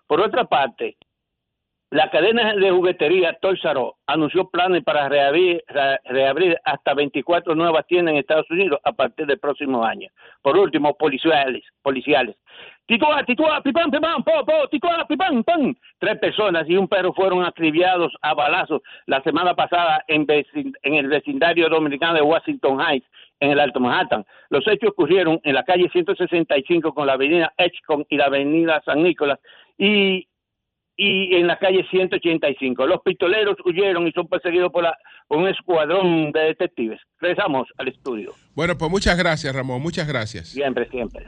Por 0.06 0.20
otra 0.20 0.44
parte, 0.44 0.96
la 1.92 2.08
cadena 2.10 2.54
de 2.54 2.70
juguetería 2.70 3.34
Toys 3.42 3.62
R 3.62 3.78
Us 3.78 3.92
anunció 4.06 4.48
planes 4.48 4.82
para 4.82 5.10
reabrir, 5.10 5.62
re- 5.68 6.00
reabrir 6.06 6.58
hasta 6.64 6.94
24 6.94 7.54
nuevas 7.54 7.86
tiendas 7.86 8.12
en 8.12 8.18
Estados 8.20 8.50
Unidos 8.50 8.80
a 8.82 8.92
partir 8.92 9.26
del 9.26 9.38
próximo 9.38 9.84
año. 9.84 10.08
Por 10.40 10.56
último, 10.56 10.94
policiales, 10.96 11.62
policiales. 11.82 12.36
Tituá, 12.86 13.22
tituá, 13.24 13.60
pipán, 13.62 13.90
pipán, 13.90 14.24
po, 14.24 14.42
po, 14.44 14.68
tituá, 14.70 15.06
pipán, 15.06 15.44
pan. 15.44 15.76
Tres 15.98 16.18
personas 16.18 16.64
y 16.66 16.76
un 16.76 16.88
perro 16.88 17.12
fueron 17.12 17.44
acribiados 17.44 18.10
a 18.22 18.32
balazos 18.32 18.80
la 19.04 19.22
semana 19.22 19.54
pasada 19.54 20.02
en, 20.08 20.26
en 20.28 20.94
el 20.94 21.08
vecindario 21.08 21.68
dominicano 21.68 22.14
de 22.14 22.22
Washington 22.22 22.80
Heights, 22.80 23.06
en 23.40 23.50
el 23.50 23.60
Alto 23.60 23.80
Manhattan. 23.80 24.24
Los 24.48 24.66
hechos 24.66 24.90
ocurrieron 24.90 25.40
en 25.44 25.54
la 25.54 25.62
calle 25.62 25.90
165 25.92 26.94
con 26.94 27.06
la 27.06 27.12
avenida 27.14 27.52
Edgecombe 27.58 28.06
y 28.08 28.16
la 28.16 28.26
avenida 28.26 28.80
San 28.86 29.02
Nicolás 29.02 29.38
y 29.76 30.26
y 30.96 31.34
en 31.36 31.46
la 31.46 31.58
calle 31.58 31.84
185. 31.90 32.86
Los 32.86 33.00
pistoleros 33.02 33.56
huyeron 33.64 34.06
y 34.06 34.12
son 34.12 34.26
perseguidos 34.28 34.70
por, 34.72 34.82
la- 34.84 34.96
por 35.28 35.38
un 35.38 35.48
escuadrón 35.48 36.32
de 36.32 36.40
detectives. 36.40 37.00
Regresamos 37.20 37.68
al 37.78 37.88
estudio. 37.88 38.32
Bueno, 38.54 38.76
pues 38.76 38.90
muchas 38.90 39.16
gracias, 39.16 39.54
Ramón. 39.54 39.80
Muchas 39.82 40.06
gracias. 40.06 40.48
Siempre, 40.48 40.88
siempre. 40.90 41.24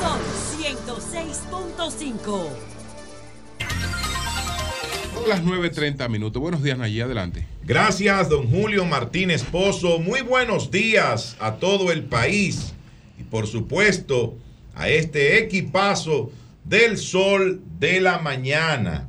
Sol 0.00 0.20
106.5. 0.58 2.75
Son 5.26 5.34
las 5.34 5.44
9.30 5.44 6.08
minutos. 6.08 6.40
Buenos 6.40 6.62
días, 6.62 6.78
Nayí. 6.78 7.00
Adelante. 7.00 7.44
Gracias, 7.64 8.28
don 8.28 8.48
Julio 8.48 8.84
Martínez 8.84 9.42
Pozo. 9.42 9.98
Muy 9.98 10.20
buenos 10.20 10.70
días 10.70 11.36
a 11.40 11.56
todo 11.56 11.90
el 11.90 12.04
país 12.04 12.74
y 13.18 13.24
por 13.24 13.48
supuesto 13.48 14.38
a 14.76 14.88
este 14.88 15.38
equipazo 15.38 16.30
del 16.62 16.96
sol 16.96 17.60
de 17.80 18.00
la 18.00 18.20
mañana. 18.20 19.08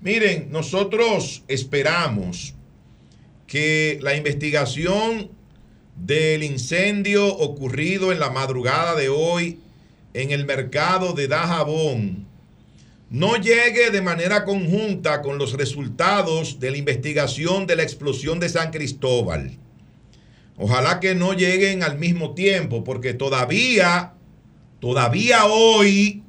Miren, 0.00 0.48
nosotros 0.50 1.44
esperamos 1.46 2.54
que 3.46 4.00
la 4.02 4.16
investigación 4.16 5.30
del 5.94 6.42
incendio 6.42 7.36
ocurrido 7.36 8.10
en 8.10 8.18
la 8.18 8.30
madrugada 8.30 8.96
de 8.96 9.10
hoy 9.10 9.60
en 10.12 10.32
el 10.32 10.44
mercado 10.44 11.12
de 11.12 11.28
Dajabón 11.28 12.31
no 13.12 13.36
llegue 13.36 13.90
de 13.90 14.00
manera 14.00 14.42
conjunta 14.42 15.20
con 15.20 15.36
los 15.36 15.52
resultados 15.52 16.58
de 16.58 16.70
la 16.70 16.78
investigación 16.78 17.66
de 17.66 17.76
la 17.76 17.82
explosión 17.82 18.40
de 18.40 18.48
San 18.48 18.70
Cristóbal. 18.70 19.58
Ojalá 20.56 20.98
que 20.98 21.14
no 21.14 21.34
lleguen 21.34 21.82
al 21.82 21.98
mismo 21.98 22.32
tiempo, 22.32 22.84
porque 22.84 23.12
todavía, 23.12 24.14
todavía 24.80 25.44
hoy 25.44 26.22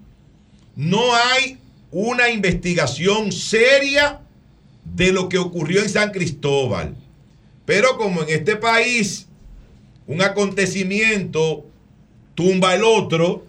no 0.75 1.15
hay 1.15 1.57
una 1.89 2.29
investigación 2.29 3.31
seria 3.31 4.19
de 4.83 5.13
lo 5.13 5.29
que 5.29 5.37
ocurrió 5.37 5.81
en 5.81 5.89
San 5.89 6.11
Cristóbal. 6.11 6.97
Pero 7.65 7.97
como 7.97 8.23
en 8.23 8.29
este 8.29 8.57
país 8.57 9.27
un 10.05 10.21
acontecimiento 10.21 11.65
tumba 12.35 12.75
el 12.75 12.83
otro, 12.83 13.45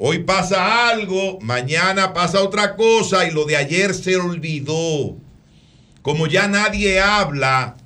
Hoy 0.00 0.20
pasa 0.20 0.90
algo, 0.90 1.40
mañana 1.40 2.12
pasa 2.12 2.40
otra 2.40 2.76
cosa 2.76 3.26
y 3.26 3.32
lo 3.32 3.46
de 3.46 3.56
ayer 3.56 3.92
se 3.92 4.14
olvidó. 4.14 5.16
Como 6.02 6.28
ya 6.28 6.46
nadie 6.46 7.00
habla 7.00 7.76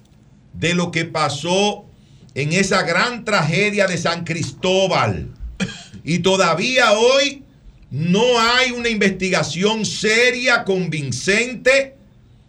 de 0.52 0.74
lo 0.74 0.90
que 0.90 1.06
pasó 1.06 1.86
en 2.34 2.52
esa 2.52 2.82
gran 2.82 3.24
tragedia 3.24 3.86
de 3.86 3.96
San 3.96 4.24
Cristóbal. 4.24 5.30
Y 6.04 6.18
todavía 6.18 6.92
hoy 6.92 7.44
no 7.90 8.38
hay 8.38 8.72
una 8.72 8.90
investigación 8.90 9.86
seria, 9.86 10.64
convincente 10.64 11.96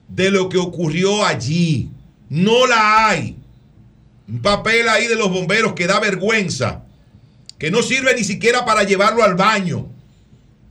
de 0.09 0.29
lo 0.29 0.49
que 0.49 0.57
ocurrió 0.57 1.25
allí. 1.25 1.89
No 2.27 2.67
la 2.67 3.07
hay. 3.07 3.37
Un 4.27 4.41
papel 4.41 4.89
ahí 4.89 5.07
de 5.07 5.15
los 5.15 5.29
bomberos 5.29 5.71
que 5.71 5.87
da 5.87 6.01
vergüenza 6.01 6.83
que 7.63 7.71
no 7.71 7.81
sirve 7.81 8.13
ni 8.13 8.25
siquiera 8.25 8.65
para 8.65 8.83
llevarlo 8.83 9.23
al 9.23 9.35
baño. 9.35 9.87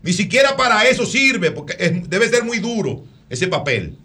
Ni 0.02 0.12
siquiera 0.12 0.58
para 0.58 0.84
eso 0.84 1.06
sirve, 1.06 1.50
porque 1.50 1.74
debe 2.06 2.28
ser 2.28 2.44
muy 2.44 2.58
duro 2.58 3.02
ese 3.30 3.48
papel. 3.48 3.96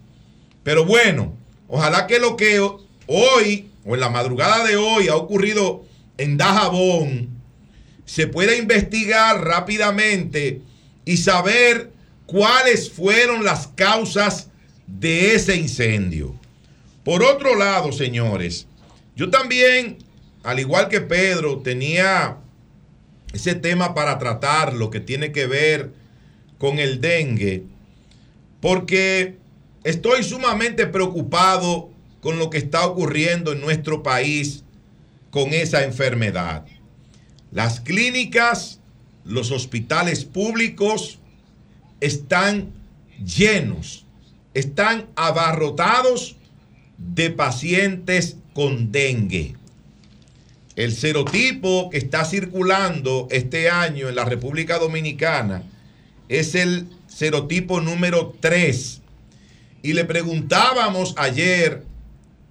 Pero 0.63 0.85
bueno, 0.85 1.35
ojalá 1.67 2.07
que 2.07 2.17
lo 2.17 2.37
que 2.37 2.61
hoy 3.07 3.69
o 3.83 3.93
en 3.93 3.99
la 3.99 4.07
madrugada 4.07 4.63
de 4.63 4.77
hoy 4.77 5.09
ha 5.09 5.17
ocurrido 5.17 5.83
en 6.17 6.37
Dajabón 6.37 7.27
se 8.05 8.25
pueda 8.25 8.55
investigar 8.55 9.43
rápidamente 9.43 10.61
y 11.03 11.17
saber 11.17 11.91
cuáles 12.25 12.89
fueron 12.89 13.43
las 13.43 13.67
causas 13.67 14.47
de 14.87 15.35
ese 15.35 15.57
incendio. 15.57 16.39
Por 17.03 17.21
otro 17.21 17.57
lado, 17.57 17.91
señores, 17.91 18.65
yo 19.13 19.29
también, 19.29 19.97
al 20.41 20.61
igual 20.61 20.87
que 20.87 21.01
Pedro, 21.01 21.57
tenía 21.57 22.37
ese 23.37 23.55
tema 23.55 23.93
para 23.93 24.19
tratar, 24.19 24.73
lo 24.73 24.89
que 24.89 24.99
tiene 24.99 25.31
que 25.31 25.47
ver 25.47 25.93
con 26.57 26.79
el 26.79 27.01
dengue, 27.01 27.63
porque 28.59 29.37
estoy 29.83 30.23
sumamente 30.23 30.87
preocupado 30.87 31.89
con 32.19 32.39
lo 32.39 32.49
que 32.49 32.57
está 32.57 32.85
ocurriendo 32.85 33.53
en 33.53 33.61
nuestro 33.61 34.03
país 34.03 34.63
con 35.29 35.53
esa 35.53 35.83
enfermedad. 35.83 36.65
Las 37.51 37.79
clínicas, 37.79 38.79
los 39.23 39.51
hospitales 39.51 40.25
públicos 40.25 41.19
están 42.01 42.73
llenos, 43.23 44.05
están 44.53 45.07
abarrotados 45.15 46.37
de 46.97 47.29
pacientes 47.29 48.37
con 48.53 48.91
dengue. 48.91 49.55
El 50.77 50.93
serotipo 50.93 51.89
que 51.89 51.97
está 51.97 52.23
circulando 52.23 53.27
este 53.31 53.67
año 53.67 54.09
en 54.09 54.15
la 54.15 54.25
República 54.25 54.77
Dominicana 54.77 55.63
es 56.29 56.53
el 56.53 56.85
serotipo 57.07 57.81
número 57.81 58.35
3. 58.39 59.01
Y 59.81 59.93
le 59.93 60.05
preguntábamos 60.05 61.15
ayer, 61.17 61.83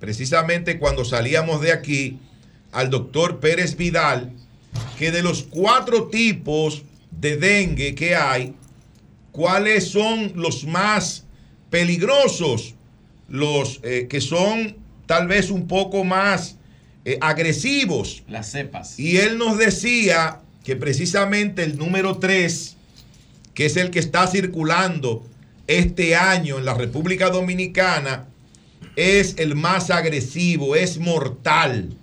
precisamente 0.01 0.81
cuando 0.81 1.05
salíamos 1.05 1.61
de 1.61 1.71
aquí, 1.71 2.19
al 2.73 2.91
doctor 2.91 3.39
Pérez 3.39 3.77
Vidal, 3.77 4.33
que 4.99 5.13
de 5.13 5.23
los 5.23 5.45
cuatro 5.45 6.09
tipos 6.09 6.83
de 7.13 7.37
dengue 7.37 7.95
que 7.95 8.17
hay, 8.17 8.55
cuáles 9.31 9.89
son 9.89 10.33
los 10.35 10.65
más 10.65 11.27
peligrosos, 11.71 12.75
los 13.29 13.79
eh, 13.85 14.09
que 14.11 14.21
son 14.21 14.79
tal 15.07 15.29
vez 15.29 15.49
un 15.49 15.69
poco 15.69 16.03
más 16.03 16.57
eh, 17.07 17.19
agresivos. 17.21 18.25
Las 18.29 18.51
cepas. 18.51 18.99
Y 18.99 19.19
él 19.19 19.39
nos 19.39 19.59
decía 19.59 20.41
que 20.65 20.75
precisamente 20.75 21.63
el 21.63 21.79
número 21.79 22.19
3, 22.19 22.77
que 23.55 23.67
es 23.67 23.77
el 23.77 23.93
que 23.93 24.01
está 24.01 24.27
circulando 24.27 25.25
este 25.69 26.17
año 26.17 26.59
en 26.59 26.65
la 26.65 26.75
República 26.75 27.31
Dominicana, 27.31 28.27
es 28.97 29.37
el 29.39 29.55
más 29.55 29.91
agresivo, 29.91 30.75
es 30.75 30.99
mortal. 30.99 31.97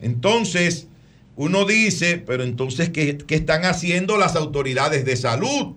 Entonces, 0.00 0.88
uno 1.36 1.64
dice, 1.64 2.18
pero 2.18 2.42
entonces, 2.42 2.90
¿qué, 2.90 3.16
qué 3.16 3.36
están 3.36 3.64
haciendo 3.64 4.16
las 4.16 4.34
autoridades 4.34 5.04
de 5.04 5.16
salud? 5.16 5.76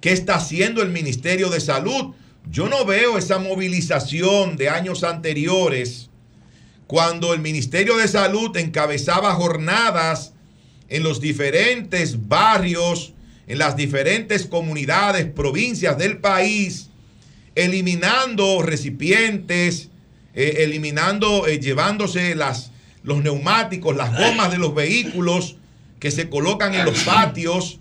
¿Qué 0.00 0.12
está 0.12 0.36
haciendo 0.36 0.80
el 0.80 0.90
Ministerio 0.90 1.50
de 1.50 1.58
Salud? 1.58 2.14
Yo 2.48 2.68
no 2.68 2.84
veo 2.84 3.18
esa 3.18 3.40
movilización 3.40 4.56
de 4.56 4.68
años 4.68 5.02
anteriores 5.02 6.08
cuando 6.88 7.34
el 7.34 7.40
Ministerio 7.40 7.98
de 7.98 8.08
Salud 8.08 8.56
encabezaba 8.56 9.34
jornadas 9.34 10.32
en 10.88 11.02
los 11.02 11.20
diferentes 11.20 12.28
barrios, 12.28 13.12
en 13.46 13.58
las 13.58 13.76
diferentes 13.76 14.46
comunidades, 14.46 15.26
provincias 15.26 15.98
del 15.98 16.16
país, 16.16 16.88
eliminando 17.54 18.62
recipientes, 18.62 19.90
eh, 20.34 20.54
eliminando, 20.60 21.46
eh, 21.46 21.60
llevándose 21.60 22.34
las, 22.34 22.70
los 23.02 23.22
neumáticos, 23.22 23.94
las 23.94 24.16
gomas 24.16 24.50
de 24.50 24.56
los 24.56 24.74
vehículos 24.74 25.56
que 26.00 26.10
se 26.10 26.30
colocan 26.30 26.72
en 26.72 26.86
los 26.86 27.00
patios, 27.04 27.80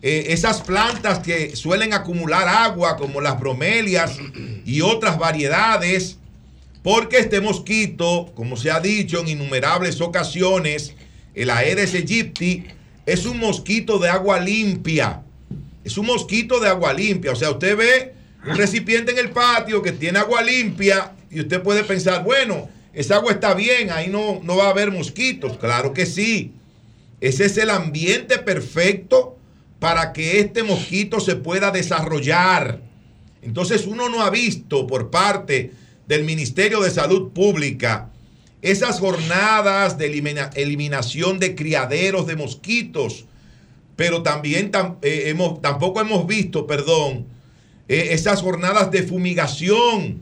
eh, 0.00 0.28
esas 0.28 0.62
plantas 0.62 1.18
que 1.18 1.56
suelen 1.56 1.92
acumular 1.92 2.48
agua, 2.48 2.96
como 2.96 3.20
las 3.20 3.38
bromelias 3.38 4.16
y 4.64 4.80
otras 4.80 5.18
variedades, 5.18 6.18
porque 6.86 7.18
este 7.18 7.40
mosquito, 7.40 8.30
como 8.36 8.56
se 8.56 8.70
ha 8.70 8.78
dicho 8.78 9.18
en 9.18 9.26
innumerables 9.26 10.00
ocasiones, 10.00 10.94
el 11.34 11.50
Aedes 11.50 11.94
aegypti, 11.94 12.62
es 13.06 13.26
un 13.26 13.40
mosquito 13.40 13.98
de 13.98 14.08
agua 14.08 14.38
limpia. 14.38 15.24
Es 15.82 15.98
un 15.98 16.06
mosquito 16.06 16.60
de 16.60 16.68
agua 16.68 16.92
limpia. 16.92 17.32
O 17.32 17.34
sea, 17.34 17.50
usted 17.50 17.76
ve 17.76 18.14
un 18.48 18.56
recipiente 18.56 19.10
en 19.10 19.18
el 19.18 19.30
patio 19.30 19.82
que 19.82 19.90
tiene 19.90 20.20
agua 20.20 20.42
limpia 20.42 21.10
y 21.28 21.40
usted 21.40 21.60
puede 21.60 21.82
pensar, 21.82 22.22
bueno, 22.22 22.68
esa 22.94 23.16
agua 23.16 23.32
está 23.32 23.52
bien, 23.54 23.90
ahí 23.90 24.06
no, 24.06 24.40
no 24.44 24.56
va 24.56 24.66
a 24.66 24.70
haber 24.70 24.92
mosquitos. 24.92 25.58
Claro 25.58 25.92
que 25.92 26.06
sí. 26.06 26.52
Ese 27.20 27.46
es 27.46 27.58
el 27.58 27.70
ambiente 27.70 28.38
perfecto 28.38 29.36
para 29.80 30.12
que 30.12 30.38
este 30.38 30.62
mosquito 30.62 31.18
se 31.18 31.34
pueda 31.34 31.72
desarrollar. 31.72 32.78
Entonces 33.42 33.88
uno 33.88 34.08
no 34.08 34.22
ha 34.22 34.30
visto 34.30 34.86
por 34.86 35.10
parte 35.10 35.72
del 36.06 36.24
Ministerio 36.24 36.80
de 36.80 36.90
Salud 36.90 37.30
Pública 37.32 38.10
esas 38.62 38.98
jornadas 38.98 39.98
de 39.98 40.06
elimina- 40.06 40.50
eliminación 40.54 41.38
de 41.38 41.54
criaderos 41.54 42.26
de 42.26 42.36
mosquitos, 42.36 43.26
pero 43.96 44.22
también 44.22 44.72
tam- 44.72 44.96
eh, 45.02 45.24
hemos, 45.26 45.60
tampoco 45.60 46.00
hemos 46.00 46.26
visto, 46.26 46.66
perdón, 46.66 47.26
eh, 47.88 48.08
esas 48.10 48.42
jornadas 48.42 48.90
de 48.90 49.02
fumigación 49.04 50.20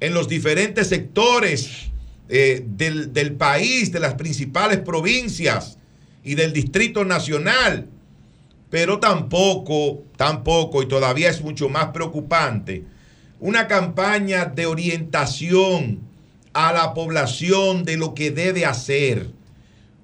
en 0.00 0.14
los 0.14 0.28
diferentes 0.28 0.88
sectores 0.88 1.90
eh, 2.28 2.62
del, 2.66 3.12
del 3.12 3.32
país, 3.32 3.90
de 3.90 4.00
las 4.00 4.14
principales 4.14 4.78
provincias 4.78 5.78
y 6.24 6.34
del 6.34 6.52
Distrito 6.52 7.04
Nacional. 7.04 7.88
Pero 8.70 9.00
tampoco, 9.00 10.04
tampoco, 10.16 10.82
y 10.82 10.86
todavía 10.88 11.28
es 11.30 11.42
mucho 11.42 11.68
más 11.68 11.88
preocupante, 11.88 12.84
una 13.42 13.66
campaña 13.66 14.44
de 14.44 14.66
orientación 14.66 15.98
a 16.52 16.72
la 16.72 16.94
población 16.94 17.82
de 17.82 17.96
lo 17.96 18.14
que 18.14 18.30
debe 18.30 18.64
hacer. 18.64 19.30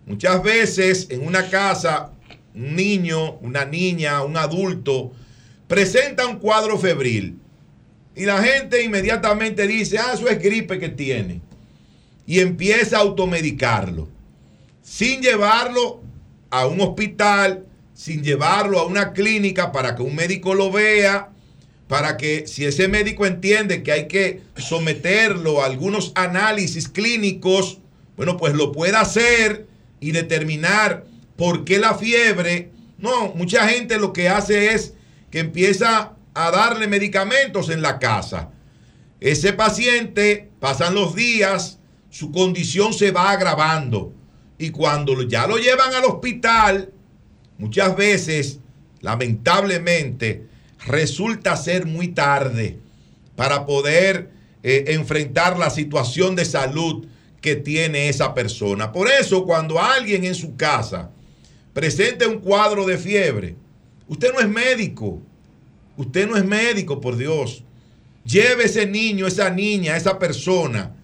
Muchas 0.06 0.42
veces 0.42 1.06
en 1.10 1.24
una 1.24 1.48
casa, 1.48 2.10
un 2.52 2.74
niño, 2.74 3.34
una 3.34 3.64
niña, 3.64 4.24
un 4.24 4.36
adulto, 4.36 5.12
presenta 5.68 6.26
un 6.26 6.40
cuadro 6.40 6.78
febril 6.78 7.38
y 8.16 8.24
la 8.24 8.42
gente 8.42 8.82
inmediatamente 8.82 9.68
dice, 9.68 9.98
ah, 9.98 10.14
eso 10.14 10.28
es 10.28 10.42
gripe 10.42 10.80
que 10.80 10.88
tiene. 10.88 11.40
Y 12.26 12.40
empieza 12.40 12.96
a 12.96 13.02
automedicarlo, 13.02 14.08
sin 14.82 15.22
llevarlo 15.22 16.02
a 16.50 16.66
un 16.66 16.80
hospital, 16.80 17.66
sin 17.94 18.24
llevarlo 18.24 18.80
a 18.80 18.86
una 18.86 19.12
clínica 19.12 19.70
para 19.70 19.94
que 19.94 20.02
un 20.02 20.16
médico 20.16 20.54
lo 20.54 20.72
vea, 20.72 21.30
para 21.88 22.18
que 22.18 22.46
si 22.46 22.66
ese 22.66 22.86
médico 22.86 23.26
entiende 23.26 23.82
que 23.82 23.92
hay 23.92 24.08
que 24.08 24.42
someterlo 24.56 25.62
a 25.62 25.66
algunos 25.66 26.12
análisis 26.14 26.88
clínicos, 26.88 27.78
bueno, 28.16 28.36
pues 28.36 28.54
lo 28.54 28.72
pueda 28.72 29.00
hacer 29.00 29.66
y 29.98 30.12
determinar 30.12 31.06
por 31.36 31.64
qué 31.64 31.78
la 31.78 31.94
fiebre. 31.94 32.70
No, 32.98 33.32
mucha 33.34 33.66
gente 33.68 33.98
lo 33.98 34.12
que 34.12 34.28
hace 34.28 34.74
es 34.74 34.94
que 35.30 35.38
empieza 35.40 36.12
a 36.34 36.50
darle 36.50 36.86
medicamentos 36.86 37.70
en 37.70 37.80
la 37.80 37.98
casa. 37.98 38.50
Ese 39.20 39.54
paciente, 39.54 40.50
pasan 40.60 40.94
los 40.94 41.14
días, 41.14 41.78
su 42.10 42.30
condición 42.32 42.92
se 42.92 43.12
va 43.12 43.30
agravando. 43.30 44.12
Y 44.58 44.70
cuando 44.70 45.22
ya 45.22 45.46
lo 45.46 45.56
llevan 45.56 45.94
al 45.94 46.04
hospital, 46.04 46.92
muchas 47.56 47.96
veces, 47.96 48.60
lamentablemente, 49.00 50.46
resulta 50.88 51.56
ser 51.56 51.86
muy 51.86 52.08
tarde 52.08 52.78
para 53.36 53.66
poder 53.66 54.30
eh, 54.62 54.84
enfrentar 54.88 55.58
la 55.58 55.70
situación 55.70 56.34
de 56.34 56.44
salud 56.44 57.06
que 57.40 57.54
tiene 57.54 58.08
esa 58.08 58.34
persona. 58.34 58.90
Por 58.90 59.08
eso, 59.08 59.44
cuando 59.44 59.80
alguien 59.80 60.24
en 60.24 60.34
su 60.34 60.56
casa 60.56 61.10
presente 61.72 62.26
un 62.26 62.40
cuadro 62.40 62.84
de 62.84 62.98
fiebre, 62.98 63.54
usted 64.08 64.32
no 64.32 64.40
es 64.40 64.48
médico, 64.48 65.22
usted 65.96 66.28
no 66.28 66.36
es 66.36 66.44
médico, 66.44 67.00
por 67.00 67.16
Dios. 67.16 67.62
Lleve 68.24 68.64
ese 68.64 68.86
niño, 68.86 69.26
esa 69.26 69.50
niña, 69.50 69.96
esa 69.96 70.18
persona 70.18 70.94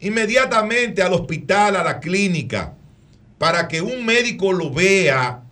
inmediatamente 0.00 1.02
al 1.02 1.12
hospital, 1.12 1.76
a 1.76 1.82
la 1.82 2.00
clínica, 2.00 2.74
para 3.36 3.68
que 3.68 3.82
un 3.82 4.04
médico 4.04 4.52
lo 4.52 4.70
vea 4.70 5.42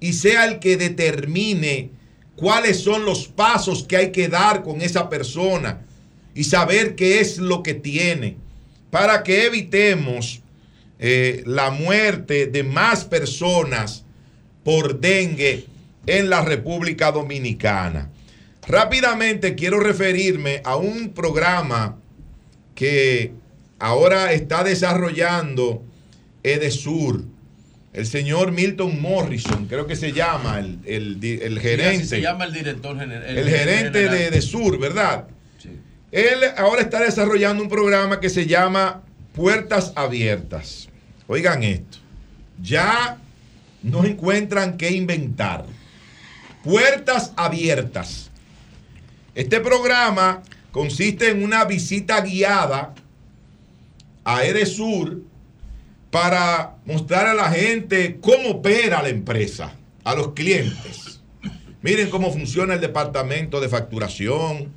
y 0.00 0.12
sea 0.12 0.44
el 0.44 0.58
que 0.58 0.76
determine 0.76 1.90
cuáles 2.36 2.80
son 2.80 3.04
los 3.04 3.26
pasos 3.26 3.84
que 3.84 3.96
hay 3.96 4.12
que 4.12 4.28
dar 4.28 4.62
con 4.62 4.82
esa 4.82 5.08
persona 5.08 5.82
y 6.34 6.44
saber 6.44 6.94
qué 6.94 7.20
es 7.20 7.38
lo 7.38 7.62
que 7.62 7.74
tiene, 7.74 8.36
para 8.90 9.22
que 9.22 9.46
evitemos 9.46 10.42
eh, 10.98 11.42
la 11.46 11.70
muerte 11.70 12.46
de 12.46 12.62
más 12.62 13.04
personas 13.04 14.04
por 14.62 15.00
dengue 15.00 15.66
en 16.06 16.30
la 16.30 16.42
República 16.42 17.10
Dominicana. 17.10 18.10
Rápidamente 18.66 19.54
quiero 19.54 19.80
referirme 19.80 20.60
a 20.64 20.76
un 20.76 21.10
programa 21.10 21.98
que 22.74 23.32
ahora 23.78 24.32
está 24.32 24.64
desarrollando 24.64 25.82
Edesur. 26.42 27.24
El 27.96 28.04
señor 28.04 28.52
Milton 28.52 29.00
Morrison, 29.00 29.66
creo 29.66 29.86
que 29.86 29.96
se 29.96 30.12
llama 30.12 30.58
el, 30.58 30.80
el 30.84 31.18
el 31.24 31.58
gerente. 31.58 32.04
se 32.04 32.20
llama 32.20 32.44
el 32.44 32.52
director 32.52 32.98
general. 32.98 33.38
El 33.38 33.48
gerente 33.48 34.10
de, 34.10 34.30
de 34.30 34.42
Sur, 34.42 34.78
¿verdad? 34.78 35.24
Él 36.12 36.40
ahora 36.58 36.82
está 36.82 37.00
desarrollando 37.00 37.62
un 37.62 37.70
programa 37.70 38.20
que 38.20 38.28
se 38.28 38.46
llama 38.46 39.02
Puertas 39.32 39.94
Abiertas. 39.96 40.90
Oigan 41.26 41.62
esto. 41.62 41.96
Ya 42.62 43.16
no 43.82 44.04
encuentran 44.04 44.76
qué 44.76 44.90
inventar. 44.90 45.64
Puertas 46.62 47.32
Abiertas. 47.34 48.30
Este 49.34 49.58
programa 49.60 50.42
consiste 50.70 51.30
en 51.30 51.42
una 51.42 51.64
visita 51.64 52.20
guiada 52.20 52.94
a 54.22 54.44
Edesur 54.44 55.22
para 56.10 56.76
mostrar 56.84 57.26
a 57.26 57.34
la 57.34 57.50
gente 57.50 58.18
cómo 58.20 58.50
opera 58.50 59.02
la 59.02 59.08
empresa, 59.08 59.74
a 60.04 60.14
los 60.14 60.32
clientes. 60.32 61.20
Miren 61.82 62.10
cómo 62.10 62.32
funciona 62.32 62.74
el 62.74 62.80
departamento 62.80 63.60
de 63.60 63.68
facturación, 63.68 64.72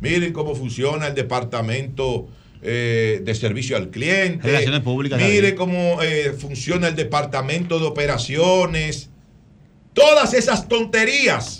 miren 0.00 0.32
cómo 0.32 0.54
funciona 0.54 1.08
el 1.08 1.14
departamento 1.14 2.28
eh, 2.62 3.20
de 3.22 3.34
servicio 3.34 3.76
al 3.76 3.90
cliente, 3.90 4.46
Relaciones 4.46 4.80
públicas, 4.80 5.20
miren 5.20 5.54
cómo 5.54 6.02
eh, 6.02 6.34
funciona 6.38 6.88
el 6.88 6.96
departamento 6.96 7.78
de 7.78 7.86
operaciones, 7.86 9.10
todas 9.92 10.34
esas 10.34 10.68
tonterías, 10.68 11.58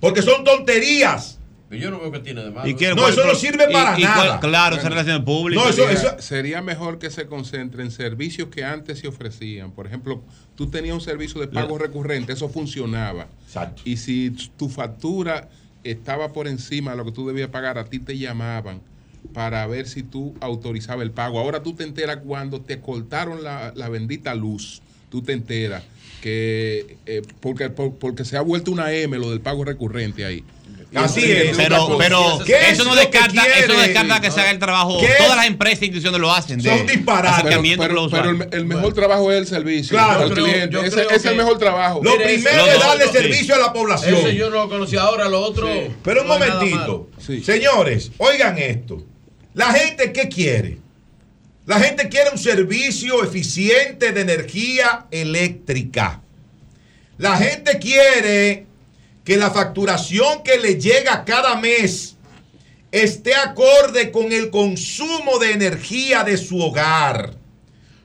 porque 0.00 0.22
son 0.22 0.44
tonterías. 0.44 1.38
Pero 1.72 1.84
yo 1.84 1.90
no 1.90 2.00
veo 2.00 2.12
que 2.12 2.18
tiene 2.18 2.42
de 2.44 2.50
malo. 2.50 2.68
¿Y 2.68 2.74
qué- 2.76 2.94
No, 2.94 3.08
eso 3.08 3.24
no 3.24 3.34
sirve 3.34 3.64
y- 3.70 3.72
para 3.72 3.98
y 3.98 4.02
cuál- 4.02 4.14
nada. 4.26 4.40
claro, 4.40 4.76
esas 4.76 4.90
relaciones 4.90 5.24
públicas. 5.24 5.64
No, 5.64 5.70
eso- 5.70 5.82
sería, 5.84 5.98
eso- 5.98 6.20
sería 6.20 6.60
mejor 6.62 6.98
que 6.98 7.10
se 7.10 7.26
concentre 7.26 7.82
en 7.82 7.90
servicios 7.90 8.48
que 8.48 8.62
antes 8.62 8.98
se 8.98 9.08
ofrecían. 9.08 9.70
Por 9.72 9.86
ejemplo, 9.86 10.22
tú 10.54 10.66
tenías 10.68 10.94
un 10.94 11.00
servicio 11.00 11.40
de 11.40 11.46
pago 11.48 11.78
recurrente, 11.78 12.34
eso 12.34 12.50
funcionaba. 12.50 13.26
Y 13.86 13.96
si 13.96 14.30
tu 14.58 14.68
factura 14.68 15.48
estaba 15.82 16.32
por 16.34 16.46
encima 16.46 16.90
de 16.90 16.98
lo 16.98 17.04
que 17.06 17.12
tú 17.12 17.26
debías 17.26 17.48
pagar, 17.48 17.78
a 17.78 17.84
ti 17.86 17.98
te 17.98 18.18
llamaban 18.18 18.80
para 19.32 19.66
ver 19.66 19.88
si 19.88 20.02
tú 20.02 20.34
autorizabas 20.40 21.02
el 21.04 21.10
pago. 21.10 21.38
Ahora 21.40 21.62
tú 21.62 21.72
te 21.74 21.84
enteras 21.84 22.18
cuando 22.18 22.60
te 22.60 22.80
cortaron 22.80 23.42
la, 23.42 23.72
la 23.74 23.88
bendita 23.88 24.34
luz. 24.34 24.82
Tú 25.10 25.22
te 25.22 25.32
enteras 25.32 25.82
que 26.20 26.96
eh, 27.06 27.22
porque, 27.40 27.68
por- 27.70 27.94
porque 27.96 28.24
se 28.24 28.36
ha 28.36 28.40
vuelto 28.42 28.70
una 28.70 28.92
M 28.92 29.18
lo 29.18 29.30
del 29.30 29.40
pago 29.40 29.64
recurrente 29.64 30.24
ahí. 30.24 30.44
Así 30.94 31.30
es. 31.32 31.56
Pero, 31.56 31.96
pero 31.96 32.40
eso 32.44 32.84
no 32.84 32.94
descarta, 32.94 33.46
eso 33.58 33.72
no 33.72 33.80
descarta 33.80 34.20
que 34.20 34.30
se 34.30 34.40
haga 34.40 34.50
el 34.50 34.58
trabajo. 34.58 34.98
¿Qué 35.00 35.08
Todas 35.18 35.36
las 35.36 35.46
empresas 35.46 35.82
e 35.82 35.86
instituciones 35.86 36.20
lo 36.20 36.32
hacen. 36.32 36.60
de 36.60 36.68
Son 36.68 36.86
disparates. 36.86 37.38
acercamiento 37.38 37.82
Pero, 37.82 37.94
los 37.94 38.12
pero 38.12 38.30
el, 38.30 38.66
mejor 38.66 38.92
trabajo 38.92 39.32
es 39.32 39.38
el 39.38 39.46
servicio 39.46 39.96
Claro, 39.96 40.24
al 40.24 40.32
cliente. 40.34 40.78
Ese 40.86 41.06
es 41.10 41.24
el 41.24 41.36
mejor 41.36 41.58
trabajo. 41.58 42.00
Lo 42.02 42.16
primero 42.16 42.66
eso- 42.66 42.72
es 42.72 42.78
darle 42.80 43.08
servicio 43.08 43.54
a 43.54 43.58
la 43.58 43.72
población. 43.72 44.14
Ese 44.16 44.34
yo 44.34 44.50
no 44.50 44.56
lo 44.56 44.68
conocía. 44.68 45.00
Ahora 45.02 45.28
lo 45.28 45.40
otro. 45.40 45.68
Pero 46.04 46.22
un 46.22 46.28
no 46.28 46.34
momentito. 46.38 47.08
Señores, 47.42 48.10
oigan 48.18 48.58
esto. 48.58 49.02
La 49.54 49.72
gente, 49.72 50.12
¿qué 50.12 50.28
quiere? 50.28 50.78
La 51.66 51.78
gente 51.78 52.08
quiere 52.08 52.30
un 52.30 52.38
servicio 52.38 53.22
eficiente 53.22 54.12
de 54.12 54.20
energía 54.20 55.06
eléctrica. 55.10 56.20
La 57.18 57.36
gente 57.36 57.78
quiere 57.78 58.66
que 59.24 59.36
la 59.36 59.50
facturación 59.50 60.42
que 60.42 60.58
le 60.58 60.80
llega 60.80 61.24
cada 61.24 61.56
mes 61.56 62.16
esté 62.90 63.34
acorde 63.34 64.10
con 64.10 64.32
el 64.32 64.50
consumo 64.50 65.38
de 65.38 65.52
energía 65.52 66.24
de 66.24 66.36
su 66.36 66.60
hogar. 66.60 67.34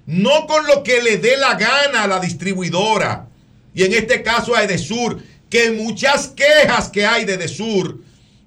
No 0.06 0.48
con 0.48 0.66
lo 0.68 0.84
que 0.84 1.02
le 1.02 1.18
dé 1.18 1.36
la 1.38 1.56
gana 1.56 2.04
a 2.04 2.08
la 2.08 2.20
distribuidora. 2.20 3.28
Y 3.74 3.84
en 3.84 3.94
este 3.94 4.24
caso 4.24 4.56
a 4.56 4.64
Edesur, 4.64 5.22
que 5.50 5.72
muchas 5.72 6.28
quejas 6.28 6.90
que 6.90 7.06
hay 7.06 7.26
de 7.26 7.34
Edesur 7.34 8.00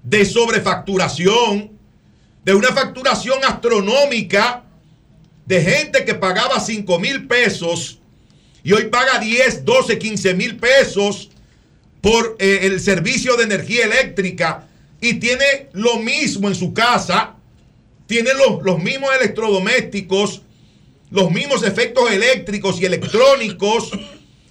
de 0.03 0.25
sobrefacturación, 0.25 1.71
de 2.43 2.53
una 2.53 2.69
facturación 2.69 3.43
astronómica, 3.43 4.63
de 5.45 5.61
gente 5.61 6.05
que 6.05 6.15
pagaba 6.15 6.59
5 6.59 6.99
mil 6.99 7.27
pesos 7.27 7.99
y 8.63 8.73
hoy 8.73 8.85
paga 8.85 9.19
10, 9.19 9.65
12, 9.65 9.99
15 9.99 10.33
mil 10.33 10.57
pesos 10.57 11.30
por 12.01 12.35
eh, 12.39 12.59
el 12.63 12.79
servicio 12.79 13.37
de 13.37 13.43
energía 13.43 13.85
eléctrica 13.85 14.67
y 14.99 15.15
tiene 15.15 15.69
lo 15.73 15.97
mismo 15.97 16.47
en 16.47 16.55
su 16.55 16.73
casa, 16.73 17.35
tiene 18.07 18.33
los, 18.33 18.61
los 18.63 18.81
mismos 18.81 19.11
electrodomésticos, 19.19 20.41
los 21.11 21.31
mismos 21.31 21.63
efectos 21.63 22.11
eléctricos 22.11 22.81
y 22.81 22.85
electrónicos 22.85 23.91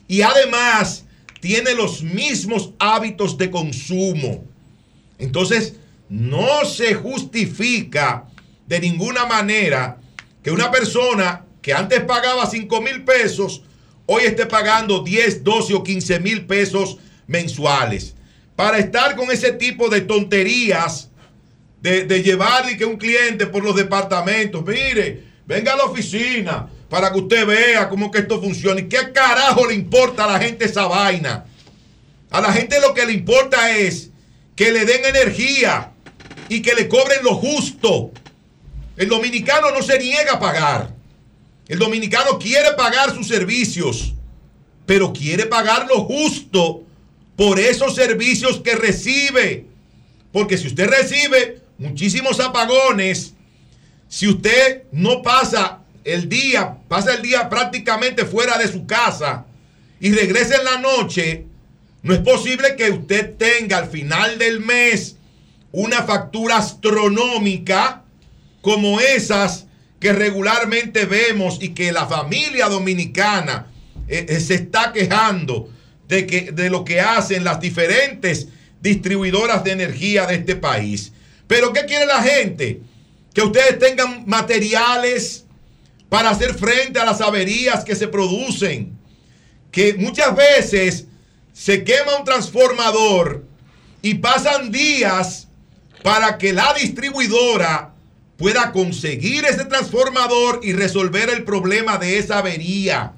y 0.06 0.22
además 0.22 1.04
tiene 1.40 1.74
los 1.74 2.02
mismos 2.02 2.72
hábitos 2.78 3.36
de 3.36 3.50
consumo. 3.50 4.44
Entonces, 5.18 5.74
no 6.08 6.64
se 6.64 6.94
justifica 6.94 8.26
de 8.66 8.80
ninguna 8.80 9.26
manera 9.26 9.98
que 10.42 10.50
una 10.50 10.70
persona 10.70 11.44
que 11.62 11.72
antes 11.72 12.00
pagaba 12.00 12.46
5 12.46 12.80
mil 12.80 13.04
pesos, 13.04 13.62
hoy 14.06 14.24
esté 14.24 14.46
pagando 14.46 15.02
10, 15.02 15.44
12 15.44 15.74
o 15.74 15.82
15 15.82 16.20
mil 16.20 16.46
pesos 16.46 16.98
mensuales. 17.30 18.14
Para 18.56 18.78
estar 18.78 19.14
con 19.14 19.30
ese 19.30 19.52
tipo 19.52 19.88
de 19.88 20.02
tonterías, 20.02 21.08
de, 21.80 22.04
de 22.04 22.22
llevarle 22.22 22.76
que 22.76 22.84
un 22.84 22.96
cliente 22.96 23.46
por 23.46 23.64
los 23.64 23.74
departamentos, 23.74 24.62
mire, 24.66 25.24
venga 25.46 25.72
a 25.72 25.76
la 25.76 25.84
oficina 25.84 26.68
para 26.90 27.12
que 27.12 27.20
usted 27.20 27.46
vea 27.46 27.88
cómo 27.88 28.10
que 28.10 28.18
esto 28.18 28.40
funciona. 28.40 28.80
¿Y 28.80 28.88
qué 28.88 29.12
carajo 29.12 29.66
le 29.66 29.74
importa 29.74 30.24
a 30.24 30.32
la 30.32 30.40
gente 30.40 30.64
esa 30.64 30.86
vaina? 30.86 31.46
A 32.30 32.40
la 32.40 32.52
gente 32.52 32.80
lo 32.80 32.92
que 32.92 33.06
le 33.06 33.12
importa 33.12 33.70
es 33.76 34.10
que 34.56 34.72
le 34.72 34.84
den 34.84 35.04
energía 35.04 35.92
y 36.48 36.60
que 36.60 36.74
le 36.74 36.88
cobren 36.88 37.22
lo 37.22 37.36
justo. 37.36 38.10
El 38.96 39.08
dominicano 39.08 39.70
no 39.70 39.82
se 39.82 39.98
niega 39.98 40.32
a 40.32 40.40
pagar. 40.40 40.90
El 41.68 41.78
dominicano 41.78 42.38
quiere 42.40 42.72
pagar 42.76 43.14
sus 43.14 43.28
servicios, 43.28 44.14
pero 44.84 45.12
quiere 45.12 45.46
pagar 45.46 45.86
lo 45.86 46.00
justo 46.00 46.84
por 47.40 47.58
esos 47.58 47.94
servicios 47.94 48.60
que 48.60 48.74
recibe. 48.74 49.64
Porque 50.30 50.58
si 50.58 50.66
usted 50.66 50.90
recibe 50.90 51.62
muchísimos 51.78 52.38
apagones, 52.38 53.32
si 54.08 54.28
usted 54.28 54.82
no 54.92 55.22
pasa 55.22 55.78
el 56.04 56.28
día, 56.28 56.76
pasa 56.86 57.14
el 57.14 57.22
día 57.22 57.48
prácticamente 57.48 58.26
fuera 58.26 58.58
de 58.58 58.68
su 58.68 58.84
casa 58.84 59.46
y 60.00 60.12
regresa 60.12 60.56
en 60.56 60.64
la 60.66 60.78
noche, 60.80 61.46
no 62.02 62.12
es 62.12 62.20
posible 62.20 62.76
que 62.76 62.90
usted 62.90 63.34
tenga 63.38 63.78
al 63.78 63.88
final 63.88 64.36
del 64.36 64.60
mes 64.60 65.16
una 65.72 66.02
factura 66.02 66.58
astronómica 66.58 68.04
como 68.60 69.00
esas 69.00 69.64
que 69.98 70.12
regularmente 70.12 71.06
vemos 71.06 71.56
y 71.62 71.70
que 71.70 71.90
la 71.90 72.06
familia 72.06 72.68
dominicana 72.68 73.68
eh, 74.08 74.26
eh, 74.28 74.40
se 74.40 74.56
está 74.56 74.92
quejando 74.92 75.70
de, 76.10 76.26
que, 76.26 76.52
de 76.52 76.68
lo 76.68 76.84
que 76.84 77.00
hacen 77.00 77.44
las 77.44 77.60
diferentes 77.60 78.48
distribuidoras 78.82 79.62
de 79.62 79.70
energía 79.70 80.26
de 80.26 80.34
este 80.34 80.56
país. 80.56 81.12
Pero 81.46 81.72
¿qué 81.72 81.84
quiere 81.86 82.04
la 82.04 82.20
gente? 82.20 82.80
Que 83.32 83.42
ustedes 83.42 83.78
tengan 83.78 84.24
materiales 84.26 85.44
para 86.08 86.30
hacer 86.30 86.54
frente 86.54 86.98
a 86.98 87.04
las 87.04 87.20
averías 87.20 87.84
que 87.84 87.94
se 87.94 88.08
producen. 88.08 88.98
Que 89.70 89.94
muchas 89.94 90.34
veces 90.34 91.06
se 91.52 91.84
quema 91.84 92.16
un 92.16 92.24
transformador 92.24 93.44
y 94.02 94.14
pasan 94.14 94.72
días 94.72 95.46
para 96.02 96.38
que 96.38 96.52
la 96.52 96.74
distribuidora 96.74 97.94
pueda 98.36 98.72
conseguir 98.72 99.44
ese 99.44 99.64
transformador 99.66 100.60
y 100.64 100.72
resolver 100.72 101.28
el 101.30 101.44
problema 101.44 101.98
de 101.98 102.18
esa 102.18 102.38
avería. 102.38 103.12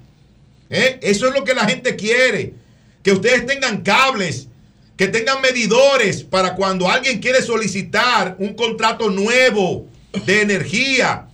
¿Eh? 0.69 0.98
Eso 1.01 1.28
es 1.28 1.35
lo 1.35 1.44
que 1.44 1.55
la 1.55 1.64
gente 1.64 1.97
quiere. 1.97 2.61
Que 3.03 3.12
ustedes 3.12 3.47
tengan 3.47 3.83
cables, 3.83 4.49
que 4.97 5.09
tengan 5.09 5.41
medidores 5.41 6.23
para 6.23 6.55
cuando 6.55 6.89
alguien 6.89 7.20
quiere 7.20 7.43
solicitar 7.43 8.37
un 8.39 8.55
contrato 8.55 9.11
nuevo 9.11 9.87
de 10.27 10.43
energía, 10.43 11.29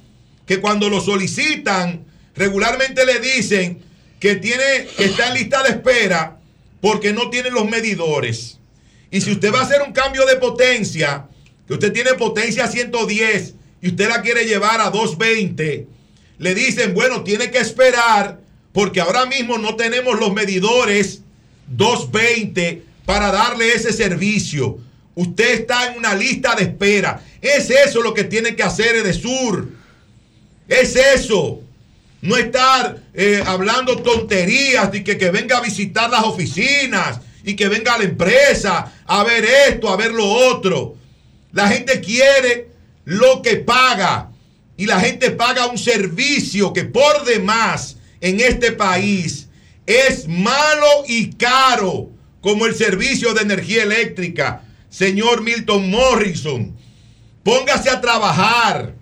que 0.46 0.60
cuando 0.60 0.88
lo 0.88 1.00
solicitan, 1.00 2.04
regularmente 2.34 3.04
le 3.04 3.18
dicen 3.20 3.82
que 4.20 4.36
tiene 4.36 4.88
está 4.98 5.28
en 5.28 5.34
lista 5.34 5.62
de 5.62 5.70
espera 5.70 6.38
porque 6.80 7.12
no 7.12 7.30
tiene 7.30 7.50
los 7.50 7.68
medidores. 7.68 8.58
Y 9.10 9.20
si 9.20 9.32
usted 9.32 9.52
va 9.52 9.60
a 9.60 9.64
hacer 9.64 9.82
un 9.82 9.92
cambio 9.92 10.24
de 10.26 10.36
potencia, 10.36 11.26
que 11.66 11.74
usted 11.74 11.92
tiene 11.92 12.14
potencia 12.14 12.66
110 12.66 13.54
y 13.82 13.88
usted 13.88 14.08
la 14.08 14.22
quiere 14.22 14.44
llevar 14.44 14.80
a 14.80 14.90
220, 14.90 15.86
le 16.38 16.54
dicen, 16.54 16.94
bueno, 16.94 17.24
tiene 17.24 17.50
que 17.50 17.58
esperar 17.58 18.40
porque 18.72 19.00
ahora 19.00 19.26
mismo 19.26 19.58
no 19.58 19.76
tenemos 19.76 20.18
los 20.18 20.32
medidores 20.32 21.22
220 21.70 22.82
para 23.04 23.30
darle 23.30 23.72
ese 23.72 23.92
servicio. 23.92 24.78
Usted 25.14 25.60
está 25.60 25.90
en 25.90 25.98
una 25.98 26.14
lista 26.14 26.54
de 26.54 26.64
espera. 26.64 27.22
Es 27.40 27.70
eso 27.70 28.02
lo 28.02 28.14
que 28.14 28.24
tiene 28.24 28.54
que 28.54 28.62
hacer 28.62 28.96
Edesur. 28.96 29.68
Es 30.68 30.94
eso. 30.94 31.60
No 32.20 32.36
estar 32.36 32.98
eh, 33.14 33.42
hablando 33.46 33.96
tonterías 33.96 34.92
de 34.92 35.02
que, 35.04 35.16
que 35.18 35.30
venga 35.30 35.58
a 35.58 35.62
visitar 35.62 36.10
las 36.10 36.24
oficinas 36.24 37.20
y 37.44 37.54
que 37.54 37.68
venga 37.68 37.94
a 37.94 37.98
la 37.98 38.04
empresa 38.04 38.92
a 39.06 39.24
ver 39.24 39.44
esto, 39.68 39.88
a 39.88 39.96
ver 39.96 40.12
lo 40.12 40.26
otro. 40.26 40.96
La 41.52 41.68
gente 41.68 42.00
quiere 42.00 42.68
lo 43.04 43.40
que 43.40 43.56
paga 43.56 44.30
y 44.76 44.86
la 44.86 45.00
gente 45.00 45.30
paga 45.30 45.66
un 45.66 45.78
servicio 45.78 46.72
que 46.72 46.84
por 46.84 47.24
demás 47.24 47.96
en 48.20 48.40
este 48.40 48.72
país 48.72 49.47
es 49.88 50.28
malo 50.28 50.86
y 51.08 51.32
caro 51.32 52.10
como 52.42 52.66
el 52.66 52.74
servicio 52.74 53.32
de 53.32 53.40
energía 53.40 53.84
eléctrica. 53.84 54.62
Señor 54.90 55.42
Milton 55.42 55.90
Morrison, 55.90 56.76
póngase 57.42 57.88
a 57.88 57.98
trabajar, 57.98 58.94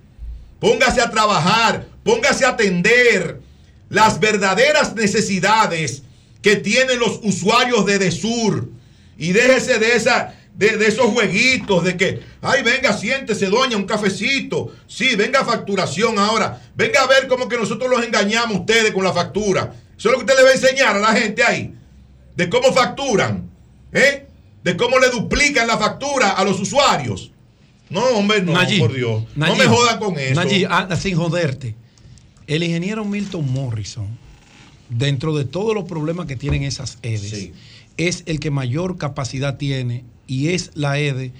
póngase 0.60 1.00
a 1.00 1.10
trabajar, 1.10 1.88
póngase 2.04 2.44
a 2.44 2.50
atender 2.50 3.40
las 3.88 4.20
verdaderas 4.20 4.94
necesidades 4.94 6.04
que 6.40 6.54
tienen 6.54 7.00
los 7.00 7.18
usuarios 7.24 7.84
de 7.84 7.98
Desur 7.98 8.68
y 9.18 9.32
déjese 9.32 9.80
de 9.80 9.96
esa 9.96 10.36
de, 10.54 10.86
esos 10.86 11.06
jueguitos 11.06 11.84
de 11.84 11.96
que, 11.96 12.20
ay, 12.40 12.62
venga, 12.62 12.96
siéntese, 12.96 13.46
doña, 13.46 13.76
un 13.76 13.84
cafecito. 13.84 14.72
Sí, 14.86 15.14
venga 15.14 15.44
facturación 15.44 16.18
ahora. 16.18 16.62
Venga 16.74 17.02
a 17.02 17.06
ver 17.06 17.28
cómo 17.28 17.48
que 17.48 17.58
nosotros 17.58 17.90
los 17.90 18.02
engañamos 18.02 18.60
ustedes 18.60 18.92
con 18.92 19.04
la 19.04 19.12
factura. 19.12 19.74
Eso 19.98 20.08
es 20.08 20.12
lo 20.12 20.18
que 20.18 20.24
usted 20.24 20.36
le 20.36 20.42
va 20.44 20.50
a 20.50 20.52
enseñar 20.52 20.96
a 20.96 21.00
la 21.00 21.12
gente 21.14 21.42
ahí. 21.42 21.72
De 22.36 22.48
cómo 22.48 22.72
facturan. 22.72 23.48
¿Eh? 23.92 24.26
De 24.62 24.76
cómo 24.76 24.98
le 24.98 25.08
duplican 25.10 25.66
la 25.66 25.78
factura 25.78 26.30
a 26.30 26.44
los 26.44 26.60
usuarios. 26.60 27.30
No, 27.88 28.00
hombre, 28.08 28.42
no, 28.42 28.52
Nayib, 28.52 28.80
por 28.80 28.92
Dios. 28.94 29.22
no 29.36 29.54
me 29.54 29.64
jodan 29.66 29.98
con 29.98 30.18
eso. 30.18 30.34
Nayib, 30.34 30.66
anda, 30.70 30.96
sin 30.96 31.16
joderte. 31.16 31.74
El 32.48 32.62
ingeniero 32.64 33.04
Milton 33.04 33.50
Morrison, 33.52 34.08
dentro 34.88 35.36
de 35.36 35.44
todos 35.44 35.74
los 35.74 35.84
problemas 35.84 36.26
que 36.26 36.36
tienen 36.36 36.62
esas 36.64 36.98
EDES, 37.02 37.50
es 37.96 38.22
el 38.26 38.40
que 38.40 38.50
mayor 38.50 38.98
capacidad 38.98 39.56
tiene 39.56 40.04
y 40.26 40.48
es 40.48 40.72
la 40.74 40.98
EDE 40.98 41.32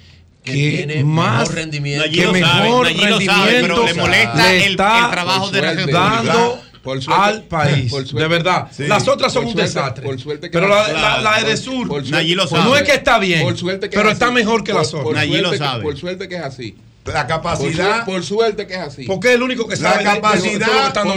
Que 0.43 0.53
que, 0.53 0.71
tiene 0.77 1.03
más 1.03 1.41
mejor 1.41 1.55
rendimiento. 1.55 2.05
que 2.09 2.21
sabe, 2.23 2.33
mejor 2.33 2.87
sabe, 3.25 3.61
pero 3.61 3.85
le 3.85 3.93
molesta 3.93 4.49
le 4.51 4.65
el- 4.65 4.71
está 4.71 5.05
el 5.05 5.11
trabajo 5.11 5.51
de 5.51 5.61
dando 5.61 5.75
regeneración. 5.83 6.59
Por 6.87 7.01
suerte- 7.03 7.21
al 7.23 7.43
país. 7.43 7.91
por 7.91 8.07
suerte- 8.07 8.21
de 8.23 8.27
verdad. 8.29 8.67
Sí. 8.71 8.87
Las 8.87 9.07
otras 9.09 9.33
son 9.33 9.43
Por 9.43 9.47
un 9.51 9.57
suerte- 9.57 9.73
desastre. 9.79 10.03
por 10.05 10.19
suerte 10.19 10.49
que 10.49 10.53
pero 10.57 10.69
la- 10.69 10.87
la, 10.87 11.01
la, 11.01 11.21
la 11.21 11.39
Edesur 11.41 11.87
por 11.87 12.05
suerte- 12.05 12.33
no 12.63 12.75
es 12.77 12.83
que 12.83 12.93
está 12.93 13.19
bien, 13.19 13.41
Por 13.43 13.57
suerte 13.57 13.89
que 13.89 13.97
pero 13.97 14.07
es 14.09 14.13
está 14.13 14.31
mejor 14.31 14.63
que 14.63 14.73
las 14.73 14.87
otras. 14.93 15.03
por 15.03 15.15
suerte 15.15 15.59
que- 15.59 15.81
Por 15.81 15.97
suerte 15.97 16.27
que 16.29 16.35
es 16.35 16.41
así. 16.43 16.75
La 17.13 17.25
capacidad- 17.27 18.05
Por, 18.05 18.21
su- 18.23 18.31
por 18.31 18.39
suerte 18.39 18.67
que 18.67 18.73
es 18.75 18.79
así. 18.79 19.03
Porque 19.05 19.29
es 19.29 19.35
el 19.35 19.43
único 19.43 19.67
que 19.67 19.75
La 19.77 19.91
sabe 19.93 19.97
de- 19.97 20.03
de- 20.03 20.09
de 20.15 20.21
capacidad 20.21 20.93
que 20.93 20.99
por 21.09 21.13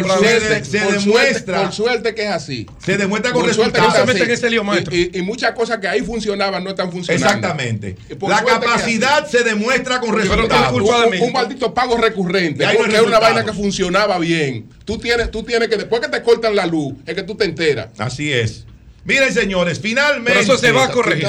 se 0.65 0.79
por 0.81 0.93
demuestra- 0.95 1.01
suerte- 1.03 1.53
por 1.53 1.73
suerte 1.73 2.15
que 2.15 2.23
es 2.25 2.31
así. 2.31 2.67
Se 2.85 2.97
demuestra 2.97 3.33
con 3.33 3.43
que 3.43 3.49
resultados. 3.49 3.95
es 3.95 4.01
así. 4.01 4.19
Se 4.19 4.25
en 4.25 4.31
ese 4.31 4.51
lío, 4.51 4.65
maestro. 4.65 4.95
Y, 4.95 5.11
y- 5.15 5.19
y 5.19 5.23
muchas 5.23 5.53
cosas 5.53 5.79
que 5.79 5.89
ahí 5.89 6.03
funcionaban 6.03 6.63
no 6.65 6.71
están 6.71 6.91
funcionando. 6.91 7.27
Exactamente. 7.27 7.97
La 8.29 8.41
que 8.41 8.47
capacidad 8.47 9.27
se 9.27 9.43
demuestra 9.45 10.01
con 10.01 10.15
resultados. 10.17 10.73
mí. 11.11 11.19
Un, 11.19 11.27
un 11.29 11.33
maldito 11.33 11.73
pago 11.75 11.97
recurrente. 11.97 12.65
No 12.65 12.71
hay 12.71 12.77
Porque 12.77 12.97
es 12.97 13.03
una 13.03 13.19
vaina 13.19 13.45
que 13.45 13.53
funcionaba 13.53 14.19
bien. 14.19 14.69
Tú 14.85 14.99
tienes, 14.99 15.31
tú 15.31 15.43
tienes 15.43 15.69
que, 15.69 15.77
después 15.77 16.01
que 16.01 16.09
te 16.09 16.23
cortan 16.23 16.55
la 16.57 16.67
luz, 16.67 16.95
es 17.07 17.15
que 17.15 17.23
tú 17.23 17.35
te 17.37 17.45
enteras. 17.45 17.89
Así 17.99 18.33
es. 18.33 18.65
Miren, 19.05 19.33
señores, 19.33 19.81
finalmente. 19.81 20.31
Pero 20.31 20.41
eso 20.41 20.59
se 20.59 20.73
va 20.73 20.85
a 20.85 20.91
corregir. 20.91 21.27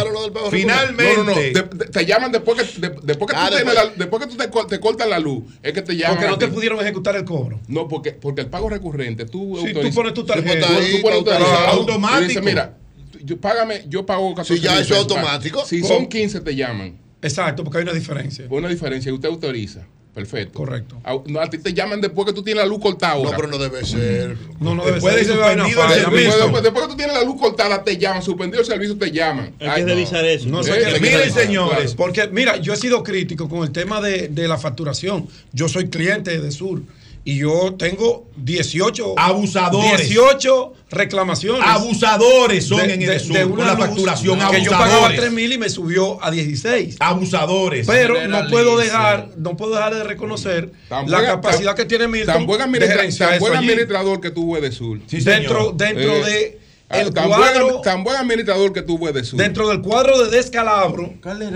Finalmente. 0.49 1.18
No, 1.18 1.23
no, 1.23 1.31
no. 1.31 1.35
De- 1.39 1.52
de- 1.52 1.85
te 1.85 2.06
llaman 2.06 2.31
después 2.31 2.61
que, 2.61 2.81
de- 2.81 2.95
después 3.03 3.31
que, 3.31 3.38
Ah, 3.38 3.48
tú, 3.49 3.56
tienes 3.56 3.65
después. 3.73 3.76
la- 3.76 3.91
después 3.98 4.23
que 4.23 4.30
tú 4.30 4.38
te, 4.38 4.48
te 4.76 4.80
cortan 4.80 5.10
la 5.10 5.19
luz. 5.19 5.43
Es 5.64 5.73
que 5.73 5.81
te 5.81 5.95
llaman. 5.95 6.18
Porque 6.18 6.30
no 6.30 6.38
te 6.38 6.48
pudieron 6.49 6.80
ejecutar 6.81 7.15
el 7.15 7.23
cobro. 7.26 7.60
No, 7.68 7.88
porque, 7.88 8.11
porque 8.11 8.41
el 8.41 8.48
pago 8.48 8.69
recurrente, 8.69 9.26
tú, 9.26 9.57
Sí, 9.65 9.73
tú 9.73 9.89
pones 9.93 10.14
tu 10.14 10.26
tarjeta. 10.26 10.68
Tú, 10.68 10.73
tú 10.73 11.02
pones 11.02 11.23
tu 11.23 11.31
Automático. 11.31 11.49
tarjeta. 11.49 11.72
Automático. 11.72 12.22
Y 12.23 12.27
dices, 12.27 12.43
mira, 12.43 12.77
yo, 13.23 13.38
págame, 13.39 13.85
yo 13.88 14.06
pago 14.06 14.30
14 14.35 14.55
Sí, 14.55 14.60
ya 14.62 14.79
eso 14.79 14.94
es 14.94 14.99
automático. 14.99 15.65
Si 15.65 15.81
¿Cómo? 15.81 15.94
son 15.96 16.07
15 16.07 16.41
te 16.41 16.55
llaman. 16.55 16.99
Exacto, 17.21 17.63
porque 17.63 17.78
hay 17.78 17.84
una 17.84 17.94
diferencia. 17.94 18.46
Una 18.49 18.68
diferencia 18.68 19.10
y 19.10 19.13
usted 19.13 19.29
autoriza. 19.29 19.87
Perfecto. 20.14 20.57
Correcto. 20.60 20.98
A, 21.06 21.15
no, 21.26 21.40
a 21.40 21.49
ti 21.49 21.57
te 21.57 21.73
llaman 21.73 22.02
después 22.02 22.28
que 22.28 22.34
tú 22.34 22.44
tienes 22.44 22.62
la 22.62 22.68
luz 22.68 22.80
cortada. 22.81 23.14
ahora. 23.14 23.31
No, 23.31 23.36
pero 23.38 23.48
no 23.48 23.57
debe 23.57 23.86
ser. 23.86 24.36
No, 24.60 24.76
no 24.76 24.84
debe 24.84 24.96
Después 24.96 25.15
ser. 25.15 25.28
después, 25.28 26.64
después 26.64 26.86
que 26.86 26.91
tú 26.91 26.98
tienes 26.98 27.15
la 27.15 27.23
luz 27.23 27.40
cortada, 27.40 27.81
te 27.84 27.98
llaman. 27.98 28.22
Suspendido 28.22 28.60
el 28.60 28.65
servicio, 28.68 28.98
te 28.98 29.10
llaman. 29.12 29.54
Hay 29.60 29.68
Ay, 29.68 29.76
que 29.76 29.81
no. 29.81 29.88
revisar 29.96 30.26
eso. 30.26 30.49
No 30.49 30.64
sé 30.64 30.72
Eh, 30.73 30.94
que 30.96 30.99
miren, 30.99 31.20
revisar, 31.20 31.44
señores, 31.44 31.78
claro. 31.78 31.94
porque 31.96 32.28
mira, 32.28 32.57
yo 32.57 32.73
he 32.73 32.78
sido 32.78 33.04
crítico 33.04 33.48
con 33.48 33.64
el 33.64 33.72
tema 33.72 34.02
de, 34.02 34.28
de 34.28 34.48
la 34.49 34.57
facturación. 34.57 35.28
Yo 35.54 35.70
soy 35.70 35.88
cliente 35.90 36.40
de 36.40 36.52
Sur 36.52 36.81
y 37.24 37.38
yo 37.38 37.76
tengo 37.78 38.30
18 38.38 39.14
Abusadores. 39.18 40.10
18 40.10 40.74
reclamaciones. 40.90 41.64
Abusadores 41.66 42.66
son 42.66 42.90
en 42.90 43.02
Edesur 43.02 43.50
con 43.52 43.60
la 43.66 43.74
luz 43.76 43.80
facturación, 43.86 44.36
Que 44.40 44.41
yo 44.64 44.72
abusadores. 44.72 44.78
pagaba 44.94 45.16
3 45.16 45.32
mil 45.32 45.54
y 45.54 45.58
me 45.58 45.70
subió 45.70 46.24
a 46.24 46.32
16. 46.32 46.98
Abusadores. 47.00 47.86
Pero 47.88 48.28
no 48.28 48.48
puedo 48.50 48.78
dejar, 48.78 49.30
no 49.38 49.56
puedo 49.56 49.76
dejar 49.76 49.96
de 49.96 50.04
reconocer 50.04 50.72
Tan 50.90 51.10
la 51.10 51.18
buen- 51.20 51.30
capacidad 51.30 51.68
tan- 51.68 51.76
que 51.76 51.86
tiene 51.86 52.08
Milton 52.08 52.34
Tan 52.34 52.46
buen, 52.48 52.58
de 52.60 52.64
administra- 52.66 52.96
gerenciar 52.96 53.30
tan 53.32 53.40
buen 53.40 53.56
administrador 53.56 54.20
que 54.22 54.32
tuvo 54.32 54.60
de 54.60 54.72
Sur. 54.72 55.00
Dentro- 55.06 55.72
dentro 55.74 56.24
de 56.26 56.61
el 56.94 57.13
tan, 57.13 57.29
cuadro- 57.29 57.70
buen, 57.71 57.81
tan 57.81 58.03
buen 58.03 58.18
administrador 58.18 58.73
que 58.73 58.81
tuvo 58.81 59.11
de 59.11 59.23
Sur. 59.23 59.39
Dentro 59.39 59.68
del 59.70 59.81
cuadro 59.81 60.23
de 60.26 60.36
descalabro 60.37 61.13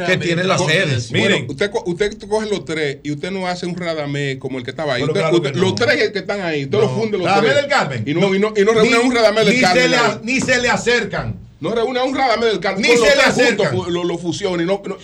que 0.07 0.17
tiene 0.17 0.43
las 0.43 0.65
sedes. 0.65 1.11
Miren, 1.11 1.45
usted, 1.49 1.71
usted 1.85 2.17
coge 2.27 2.49
los 2.49 2.65
tres 2.65 2.97
y 3.03 3.11
usted 3.11 3.31
no 3.31 3.47
hace 3.47 3.65
un 3.65 3.75
radamé 3.75 4.37
como 4.39 4.57
el 4.57 4.63
que 4.63 4.71
estaba 4.71 4.95
ahí. 4.95 5.01
Pero 5.01 5.13
Usted- 5.13 5.21
claro 5.21 5.37
usted- 5.37 5.51
que 5.51 5.57
no. 5.57 5.63
Los 5.63 5.75
tres 5.75 6.11
que 6.11 6.19
están 6.19 6.41
ahí, 6.41 6.63
usted 6.65 6.77
los 6.79 6.91
funde 6.91 7.17
los 7.17 7.27
Radamé 7.27 7.47
tres. 7.49 7.61
del 7.61 7.69
Carmen. 7.69 8.03
Y 8.05 8.13
no, 8.13 8.33
y 8.35 8.39
no, 8.39 8.53
y 8.55 8.63
no 8.63 8.71
reúne 8.73 8.89
Ni- 8.97 9.03
un 9.07 9.15
radamé 9.15 9.45
del 9.45 9.55
ni 9.55 9.61
Carmen. 9.61 9.83
se 9.83 9.89
le 9.89 9.97
ni 10.23 10.39
se 10.41 10.61
le 10.61 10.69
acercan. 10.69 11.44
No 11.69 11.75
reúne 11.75 11.99
a 11.99 12.03
un 12.03 12.15
radamé 12.15 12.45
del 12.47 12.59
Carmen. 12.59 12.81
Ni 12.81 12.89
los 12.95 12.99
se 13.07 13.15
le 13.15 13.21
juntos 13.23 13.39
acercan. 13.43 13.71
fu- 13.75 13.89
Lo, 13.91 14.03
lo 14.03 14.17
fusiona 14.17 14.61
y 14.63 14.65
no. 14.65 14.81
no- 14.85 14.97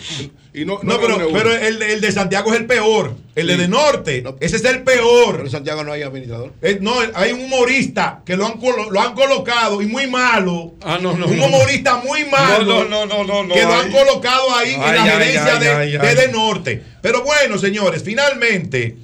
y 0.54 0.66
no, 0.66 0.78
No, 0.82 1.00
pero, 1.00 1.16
pero 1.32 1.50
el, 1.54 1.80
el 1.80 2.00
de 2.02 2.12
Santiago 2.12 2.52
es 2.52 2.60
el 2.60 2.66
peor. 2.66 3.14
El 3.34 3.46
de, 3.46 3.56
de 3.56 3.68
Norte. 3.68 4.22
Ese 4.40 4.56
es 4.56 4.64
el 4.66 4.82
peor. 4.82 5.32
Pero 5.32 5.44
en 5.44 5.50
Santiago 5.50 5.82
no 5.82 5.92
hay 5.92 6.02
administrador. 6.02 6.52
Eh, 6.60 6.76
no, 6.80 6.92
hay 7.14 7.32
un 7.32 7.44
humorista 7.44 8.20
que 8.26 8.36
lo 8.36 8.44
han, 8.46 8.60
lo 8.90 9.00
han 9.00 9.14
colocado 9.14 9.80
y 9.80 9.86
muy 9.86 10.06
malo. 10.08 10.74
Ah, 10.82 10.98
no, 11.00 11.16
no, 11.16 11.24
un 11.26 11.38
no. 11.38 11.46
humorista 11.46 11.96
muy 12.04 12.26
malo. 12.26 12.84
No, 12.84 12.84
no, 12.84 13.06
no, 13.06 13.24
no, 13.24 13.44
no, 13.44 13.54
que 13.54 13.62
lo 13.62 13.72
han 13.72 13.90
colocado 13.90 14.54
ahí 14.54 14.74
en 14.74 14.82
Ay, 14.82 14.94
la 14.96 15.02
ay, 15.04 15.10
gerencia 15.10 15.54
ay, 15.56 15.60
de, 15.64 15.70
ay, 15.72 15.92
de 15.92 15.98
ay. 16.08 16.14
De 16.16 16.28
Norte. 16.28 16.82
Pero 17.00 17.22
bueno, 17.24 17.56
señores, 17.58 18.02
finalmente, 18.04 18.96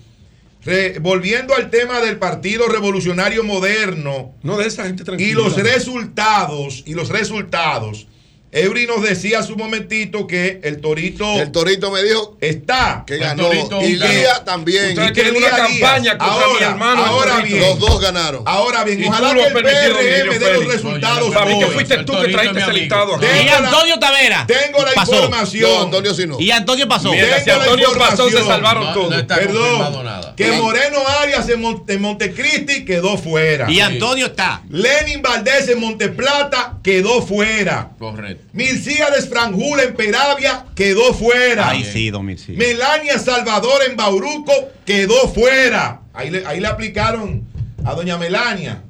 re- 0.69 0.99
volviendo 1.01 1.55
al 1.55 1.71
tema 1.71 2.01
del 2.01 2.19
Partido 2.19 2.69
Revolucionario 2.69 3.43
Moderno 3.45 4.35
No, 4.43 4.59
de 4.59 4.67
esa 4.67 4.85
gente 4.85 5.03
y 5.19 5.33
los 5.33 5.57
resultados, 5.57 6.83
y 6.87 6.95
los 6.95 7.09
resultados. 7.09 8.07
Eury 8.51 8.87
nos 8.87 9.03
decía 9.03 9.41
hace 9.41 9.53
un 9.53 9.59
momentito 9.59 10.27
que 10.27 10.61
el 10.65 10.81
Torito. 10.81 11.35
El 11.41 11.53
Torito 11.53 11.91
me 11.91 12.03
dijo 12.03 12.37
está. 12.41 13.05
que 13.07 13.19
ganó. 13.19 13.51
Y 13.83 13.97
Lía 13.97 14.43
también. 14.45 14.93
Y 14.93 14.95
que 14.95 15.13
tienen 15.13 15.37
una 15.37 15.51
campaña 15.51 16.17
contra 16.19 16.37
mi 16.37 16.43
Ahora- 16.55 16.67
hermano. 16.71 17.03
el 17.03 17.09
ahora 17.11 17.41
bien. 17.41 17.61
Los 17.61 17.79
dos 17.79 18.01
ganaron. 18.01 18.43
Ahora 18.47 18.85
bien, 18.85 19.01
Y 19.01 19.05
tú 19.05 19.09
ojalá 19.11 19.35
que 19.35 19.47
el 19.47 19.53
PRM 19.53 20.39
dé 20.39 20.53
los 20.55 20.65
resultados 20.67 21.35
Para 21.35 21.47
mí 21.47 21.59
que 21.59 21.67
fuiste 21.67 22.05
tú 22.05 22.13
que 22.21 22.29
traiste 22.29 22.59
ese 22.61 22.73
listado 22.73 23.17
aquí. 23.17 23.27
Tengo 23.27 23.43
Y 23.45 23.49
Antonio 23.49 23.99
Tavera. 23.99 24.47
Tengo 24.47 24.85
la 24.85 24.93
pasó. 24.93 25.13
información. 25.15 25.71
No, 25.71 25.83
Antonio 25.85 26.15
sí 26.15 26.27
no. 26.27 26.41
Y 26.41 26.51
Antonio 26.51 26.89
pasó. 26.89 27.11
Mira, 27.13 27.41
si 27.43 27.51
Antonio 27.51 27.89
pasó, 27.99 28.31
se 28.31 28.43
salvaron 28.45 28.85
No, 28.85 28.93
todos. 28.95 29.11
no 29.11 29.19
está 29.19 29.35
confirmado 29.45 30.03
Perdón. 30.03 30.35
Que 30.37 30.53
Moreno 30.53 30.99
Arias 31.21 31.49
en 31.49 32.01
Montecristi 32.01 32.85
quedó 32.85 33.19
fuera. 33.19 33.71
Y 33.71 33.81
Antonio 33.81 34.27
está. 34.27 34.63
Lenin 34.71 35.21
Valdés 35.23 35.69
en 35.69 35.81
Monteplata 35.81 36.79
quedó 36.83 37.21
fuera. 37.23 37.91
Correcto. 37.99 38.38
Milcíades 38.53 39.29
Franjul 39.29 39.79
en 39.81 39.95
Peravia 39.95 40.65
quedó 40.75 41.13
fuera. 41.15 41.69
Ahí 41.71 41.85
sí, 41.85 42.11
2005. 42.11 42.59
Melania 42.59 43.19
Salvador 43.19 43.83
en 43.89 43.97
Bauruco 43.97 44.53
quedó 44.85 45.29
fuera. 45.33 46.01
Ahí 46.15 46.31
le, 46.31 46.45
ahí 46.47 46.61
le 46.61 46.67
aplicaron 46.67 47.45
a 47.85 47.95
doña 47.95 48.17
Melania. 48.19 48.83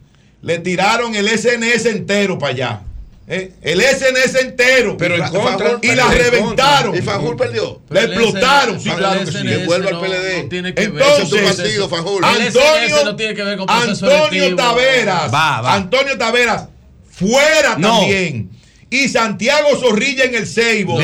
Le 0.42 0.58
tiraron 0.60 1.14
el 1.14 1.28
SNS 1.28 1.86
entero 1.86 2.38
para 2.38 2.52
allá. 2.52 2.80
¿eh? 3.26 3.52
El 3.60 3.80
SNS 3.82 4.36
entero. 4.36 4.96
Pero 4.96 5.16
en 5.16 5.26
Y 5.26 5.30
contra. 5.30 5.78
y 5.82 5.94
la 5.94 6.08
reventaron. 6.08 6.96
Y 6.96 7.02
Fanjul 7.02 7.36
perdió. 7.36 7.82
La 7.90 8.04
explotaron. 8.04 8.80
Sí, 8.80 8.88
claro 8.90 9.20
el 9.20 9.26
que 9.26 9.32
sí. 9.32 9.38
SNS 9.38 9.58
Que 9.58 9.66
vuelva 9.66 9.90
al 9.90 10.00
PLD. 10.00 10.42
no 10.44 10.48
tiene 10.48 10.74
que 10.74 10.88
ver 10.88 11.02
Entonces, 11.02 11.42
partido. 11.56 11.88
El 11.88 12.24
Antonio, 12.24 12.50
SNS 12.50 13.04
no 13.04 13.16
tiene 13.16 13.34
que 13.34 13.42
ver 13.42 13.58
con 13.58 13.66
proceso 13.66 14.06
Antonio. 14.06 14.56
Taveras. 14.56 15.34
Va, 15.34 15.60
va. 15.60 15.74
Antonio 15.74 16.16
Taveras 16.16 16.68
fuera 17.10 17.76
No. 17.76 17.98
también. 17.98 18.50
Y 18.90 19.08
Santiago 19.08 19.76
Zorrilla 19.78 20.24
en 20.24 20.34
el 20.34 20.46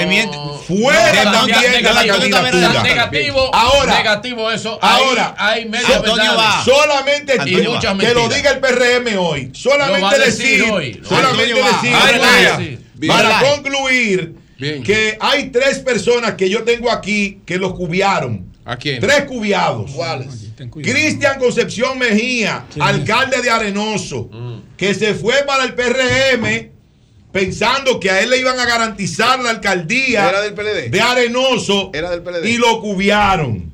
miente. 0.07 0.37
Fuera 0.67 1.25
No, 1.25 1.33
también 1.33 1.73
de 1.73 1.83
la 1.83 2.07
candidatura. 2.07 2.83
Negativo, 2.83 3.55
Ahora, 3.55 3.99
negativo 3.99 4.51
eso. 4.51 4.79
Ahora, 4.81 5.35
hay 5.37 5.67
verdades. 5.67 6.65
solamente 6.65 7.39
muchas 7.63 7.99
que 7.99 8.15
lo 8.15 8.29
diga 8.29 8.53
el 8.53 8.61
PRM 8.61 9.19
hoy. 9.19 9.51
Solamente 9.53 10.19
decir 10.19 10.47
decir, 10.47 10.71
hoy. 10.71 11.03
solamente 11.07 11.53
Antonio 11.53 11.65
decir, 11.83 12.81
para-. 13.07 13.41
Bien. 13.41 13.53
concluir 13.53 14.35
que 14.59 15.19
hay 15.21 15.51
tres 15.51 15.81
personas 15.81 16.35
que 16.35 16.49
yo 16.49 16.65
tengo 16.65 16.91
aquí 16.91 17.41
que 17.45 17.59
los 17.59 17.75
cubiaron. 17.75 18.53
¿A 18.65 18.77
quién? 18.77 18.99
Tres 19.01 19.25
cubiados. 19.25 19.91
Cristian 20.83 21.39
Concepción 21.39 21.99
Mejía, 21.99 22.65
alcalde 22.81 23.43
de 23.43 23.51
Arenoso, 23.51 24.31
que 24.77 24.95
se 24.95 25.13
fue 25.15 25.43
para 25.47 25.65
el 25.65 25.75
PRM 25.75 26.74
pensando 27.35 27.99
que 27.99 28.11
a 28.13 28.21
él 28.23 28.31
le 28.31 28.39
iban 28.39 28.61
a 28.61 28.65
garantizar 28.65 29.41
la 29.41 29.51
alcaldía 29.51 30.29
Era 30.31 30.41
del 30.41 30.55
PLD. 30.55 30.89
de 30.89 31.01
Arenoso 31.01 31.91
Era 31.93 32.09
del 32.11 32.23
PLD. 32.23 32.49
y 32.49 32.59
lo 32.59 32.81
cubiaron. 32.81 33.73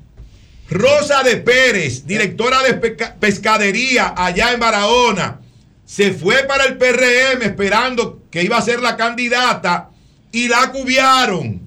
Rosa 0.71 1.23
de 1.23 1.37
Pérez, 1.37 2.07
directora 2.07 2.63
de 2.63 2.75
pesca- 2.75 3.17
pescadería 3.21 4.15
allá 4.17 4.53
en 4.53 4.61
Barahona, 4.61 5.41
se 5.85 6.13
fue 6.13 6.45
para 6.45 6.65
el 6.65 6.79
PRM 6.79 7.43
esperando 7.45 8.23
que 8.31 8.43
iba 8.45 8.57
a 8.57 8.63
ser 8.63 8.81
la 8.81 8.97
candidata 8.97 9.91
y 10.33 10.49
la 10.49 10.73
cubiaron. 10.73 11.61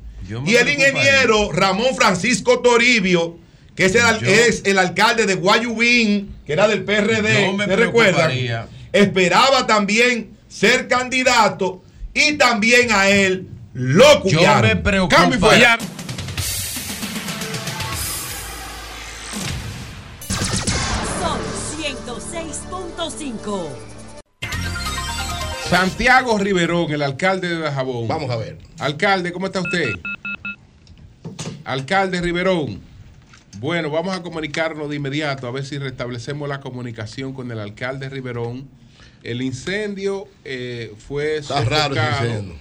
Y 0.47 0.55
el 0.55 0.69
ingeniero 0.69 1.51
Ramón 1.51 1.95
Francisco 1.95 2.59
Toribio, 2.61 3.37
que 3.75 3.85
es 3.85 3.93
el, 3.93 4.01
al- 4.01 4.19
Yo- 4.19 4.27
es 4.29 4.63
el 4.65 4.79
alcalde 4.79 5.27
de 5.27 5.35
Guayubín, 5.35 6.33
que 6.47 6.53
era 6.53 6.67
del 6.67 6.83
PRD, 6.83 7.51
¿se 7.67 7.75
recuerdan? 7.75 8.31
Esperaba 8.93 9.67
también 9.67 10.32
ser 10.53 10.87
candidato 10.87 11.83
y 12.13 12.33
también 12.37 12.91
a 12.91 13.07
él 13.09 13.47
lo 13.73 14.21
cubiaron. 14.21 14.61
me 14.69 14.75
preocupa- 14.75 15.15
Cambio 15.15 15.37
y 15.37 15.41
fuera. 15.41 15.77
Sol 21.19 21.39
106.5. 21.77 23.69
Santiago 25.69 26.37
Riverón, 26.37 26.91
el 26.91 27.01
alcalde 27.01 27.47
de 27.49 27.59
Dajabón. 27.59 28.07
Vamos 28.07 28.29
a 28.29 28.35
ver. 28.35 28.57
Alcalde, 28.79 29.31
¿cómo 29.33 29.47
está 29.47 29.61
usted? 29.61 29.89
Alcalde 31.65 32.21
Riverón. 32.21 32.81
Bueno, 33.59 33.89
vamos 33.89 34.15
a 34.15 34.21
comunicarnos 34.21 34.89
de 34.89 34.97
inmediato 34.97 35.47
a 35.47 35.51
ver 35.51 35.65
si 35.65 35.77
restablecemos 35.77 36.49
la 36.49 36.59
comunicación 36.59 37.33
con 37.33 37.49
el 37.51 37.59
alcalde 37.59 38.09
Riverón. 38.09 38.67
El 39.23 39.41
incendio 39.41 40.27
eh, 40.43 40.93
fue 40.97 41.37
Está 41.37 41.63
raro 41.63 41.95
incendio. 41.95 42.55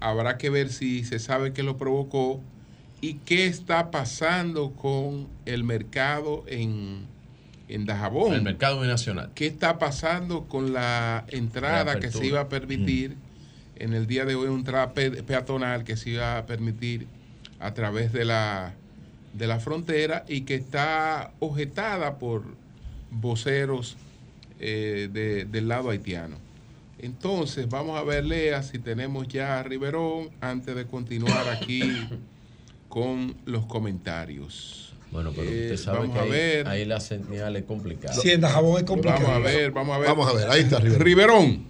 Habrá 0.00 0.38
que 0.38 0.50
ver 0.50 0.70
si 0.70 1.04
se 1.04 1.18
sabe 1.18 1.52
qué 1.52 1.62
lo 1.62 1.76
provocó 1.76 2.40
y 3.00 3.14
qué 3.24 3.46
está 3.46 3.90
pasando 3.90 4.72
con 4.72 5.28
el 5.46 5.64
mercado 5.64 6.44
en, 6.46 7.00
en 7.68 7.86
Dajabón. 7.86 8.34
El 8.34 8.42
mercado 8.42 8.80
binacional. 8.80 9.30
¿Qué 9.34 9.46
está 9.46 9.78
pasando 9.78 10.44
con 10.44 10.72
la 10.72 11.24
entrada 11.28 11.94
La 11.94 12.00
que 12.00 12.10
se 12.12 12.26
iba 12.26 12.40
a 12.40 12.48
permitir 12.48 13.16
en 13.76 13.94
el 13.94 14.06
día 14.06 14.24
de 14.24 14.34
hoy, 14.34 14.48
una 14.48 14.58
entrada 14.58 14.92
pe- 14.92 15.22
peatonal 15.22 15.84
que 15.84 15.96
se 15.96 16.10
iba 16.10 16.36
a 16.38 16.46
permitir 16.46 17.06
a 17.60 17.74
través 17.74 18.12
de 18.12 18.24
la, 18.24 18.74
de 19.34 19.46
la 19.46 19.58
frontera 19.58 20.24
y 20.28 20.42
que 20.42 20.54
está 20.56 21.32
objetada 21.40 22.18
por 22.18 22.42
voceros 23.10 23.96
eh, 24.60 25.08
de- 25.12 25.44
del 25.44 25.68
lado 25.68 25.90
haitiano? 25.90 26.36
Entonces, 27.00 27.68
vamos 27.68 27.96
a 27.98 28.02
ver, 28.02 28.24
Lea, 28.24 28.62
si 28.62 28.78
tenemos 28.78 29.28
ya 29.28 29.60
a 29.60 29.62
Riverón 29.62 30.30
antes 30.40 30.74
de 30.74 30.84
continuar 30.86 31.48
aquí 31.48 31.82
con 32.88 33.36
los 33.44 33.66
comentarios. 33.66 34.92
Bueno, 35.10 35.30
pero 35.34 35.48
Eh, 35.50 35.72
usted 35.72 35.76
sabe 35.76 35.98
vamos 36.00 36.14
que 36.14 36.18
a 36.18 36.22
ahí, 36.24 36.30
ver. 36.30 36.68
ahí 36.68 36.84
la 36.84 37.00
señal 37.00 37.56
es 37.56 37.64
complicada. 37.64 38.14
Sí, 38.14 38.30
en 38.30 38.40
Dajabón 38.40 38.78
es 38.78 38.84
complicado. 38.84 39.22
Vamos 39.22 39.36
a 39.36 39.38
ver, 39.38 39.70
vamos 39.70 39.96
a 39.96 39.98
ver. 40.00 40.08
Vamos 40.08 40.28
a 40.28 40.32
ver, 40.34 40.48
ahí 40.50 40.60
está 40.62 40.78
Riverón. 40.80 41.00
Riverón. 41.04 41.64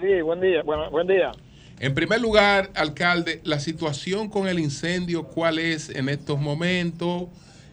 Sí, 0.00 0.20
buen 0.22 0.40
día, 0.40 0.62
bueno, 0.62 0.90
buen 0.90 1.06
día. 1.06 1.32
En 1.80 1.92
primer 1.94 2.20
lugar, 2.20 2.70
alcalde, 2.74 3.40
la 3.44 3.58
situación 3.58 4.28
con 4.30 4.46
el 4.48 4.58
incendio, 4.58 5.24
¿cuál 5.24 5.58
es 5.58 5.88
en 5.90 6.08
estos 6.08 6.40
momentos? 6.40 7.24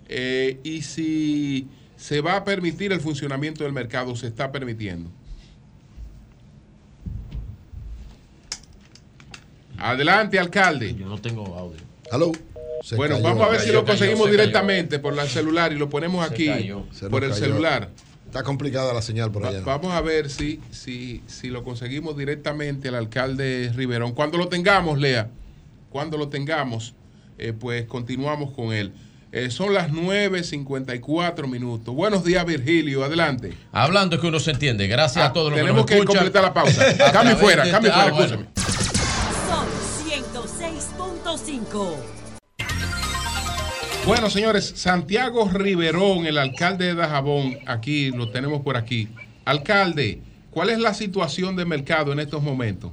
Eh, 0.09 0.59
y 0.63 0.81
si 0.81 1.67
se 2.01 2.19
va 2.19 2.35
a 2.35 2.43
permitir 2.43 2.91
el 2.91 2.99
funcionamiento 2.99 3.63
del 3.63 3.73
mercado, 3.73 4.15
se 4.15 4.25
está 4.25 4.51
permitiendo. 4.51 5.07
Adelante, 9.77 10.39
alcalde. 10.39 10.95
Yo 10.95 11.05
no 11.07 11.19
tengo 11.21 11.55
audio. 11.55 11.79
Hello. 12.11 12.31
Se 12.83 12.95
bueno, 12.95 13.15
cayó. 13.17 13.23
vamos 13.27 13.47
a 13.47 13.49
ver 13.51 13.59
si 13.61 13.71
lo 13.71 13.85
conseguimos 13.85 14.25
cayó. 14.25 14.31
directamente 14.31 14.97
por 14.97 15.17
el 15.17 15.27
celular 15.29 15.71
y 15.71 15.75
lo 15.77 15.89
ponemos 15.91 16.25
Se 16.27 16.33
aquí 16.33 16.71
por 17.11 17.23
el 17.23 17.29
cayó. 17.31 17.43
celular. 17.45 17.89
Está 18.25 18.41
complicada 18.43 18.93
la 18.93 19.03
señal 19.03 19.31
por 19.31 19.43
Va- 19.43 19.49
allá. 19.49 19.61
Vamos 19.61 19.93
a 19.93 20.01
ver 20.01 20.31
si, 20.31 20.59
si, 20.71 21.21
si 21.27 21.49
lo 21.49 21.63
conseguimos 21.63 22.17
directamente 22.17 22.87
al 22.87 22.95
alcalde 22.95 23.71
Riverón. 23.75 24.13
Cuando 24.13 24.39
lo 24.39 24.47
tengamos, 24.47 24.97
Lea, 24.97 25.29
cuando 25.91 26.17
lo 26.17 26.29
tengamos, 26.29 26.95
eh, 27.37 27.53
pues 27.53 27.85
continuamos 27.85 28.51
con 28.51 28.73
él. 28.73 28.91
Eh, 29.33 29.49
son 29.49 29.73
las 29.73 29.89
9.54 29.91 31.47
minutos. 31.47 31.95
Buenos 31.95 32.23
días, 32.25 32.45
Virgilio. 32.45 33.03
Adelante. 33.05 33.53
Hablando 33.71 34.15
es 34.17 34.21
que 34.21 34.27
uno 34.27 34.39
se 34.41 34.51
entiende. 34.51 34.87
Gracias 34.87 35.23
Ah, 35.23 35.27
a 35.29 35.33
todos 35.33 35.51
los 35.51 35.59
tenemos 35.59 35.85
que 35.85 35.93
que 35.93 35.99
nos 35.99 36.15
escuchan. 36.15 36.23
completar 36.25 36.43
la 36.43 36.53
pausa. 36.53 37.11
Cambio 37.13 37.37
fuera, 37.37 37.63
de 37.63 37.71
cambio 37.71 37.91
este- 37.91 38.01
fuera, 38.11 38.13
ah, 38.13 38.27
bueno. 38.27 38.47
Sol 39.47 39.65
106.5. 40.05 41.95
Bueno, 44.05 44.29
señores, 44.29 44.73
Santiago 44.75 45.47
Riverón, 45.53 46.25
el 46.25 46.37
alcalde 46.37 46.87
de 46.87 46.95
Dajabón, 46.95 47.57
aquí 47.67 48.09
lo 48.11 48.31
tenemos 48.31 48.61
por 48.63 48.75
aquí. 48.75 49.07
Alcalde, 49.45 50.19
¿cuál 50.49 50.71
es 50.71 50.79
la 50.79 50.93
situación 50.93 51.55
de 51.55 51.63
mercado 51.65 52.11
en 52.11 52.19
estos 52.19 52.41
momentos? 52.43 52.91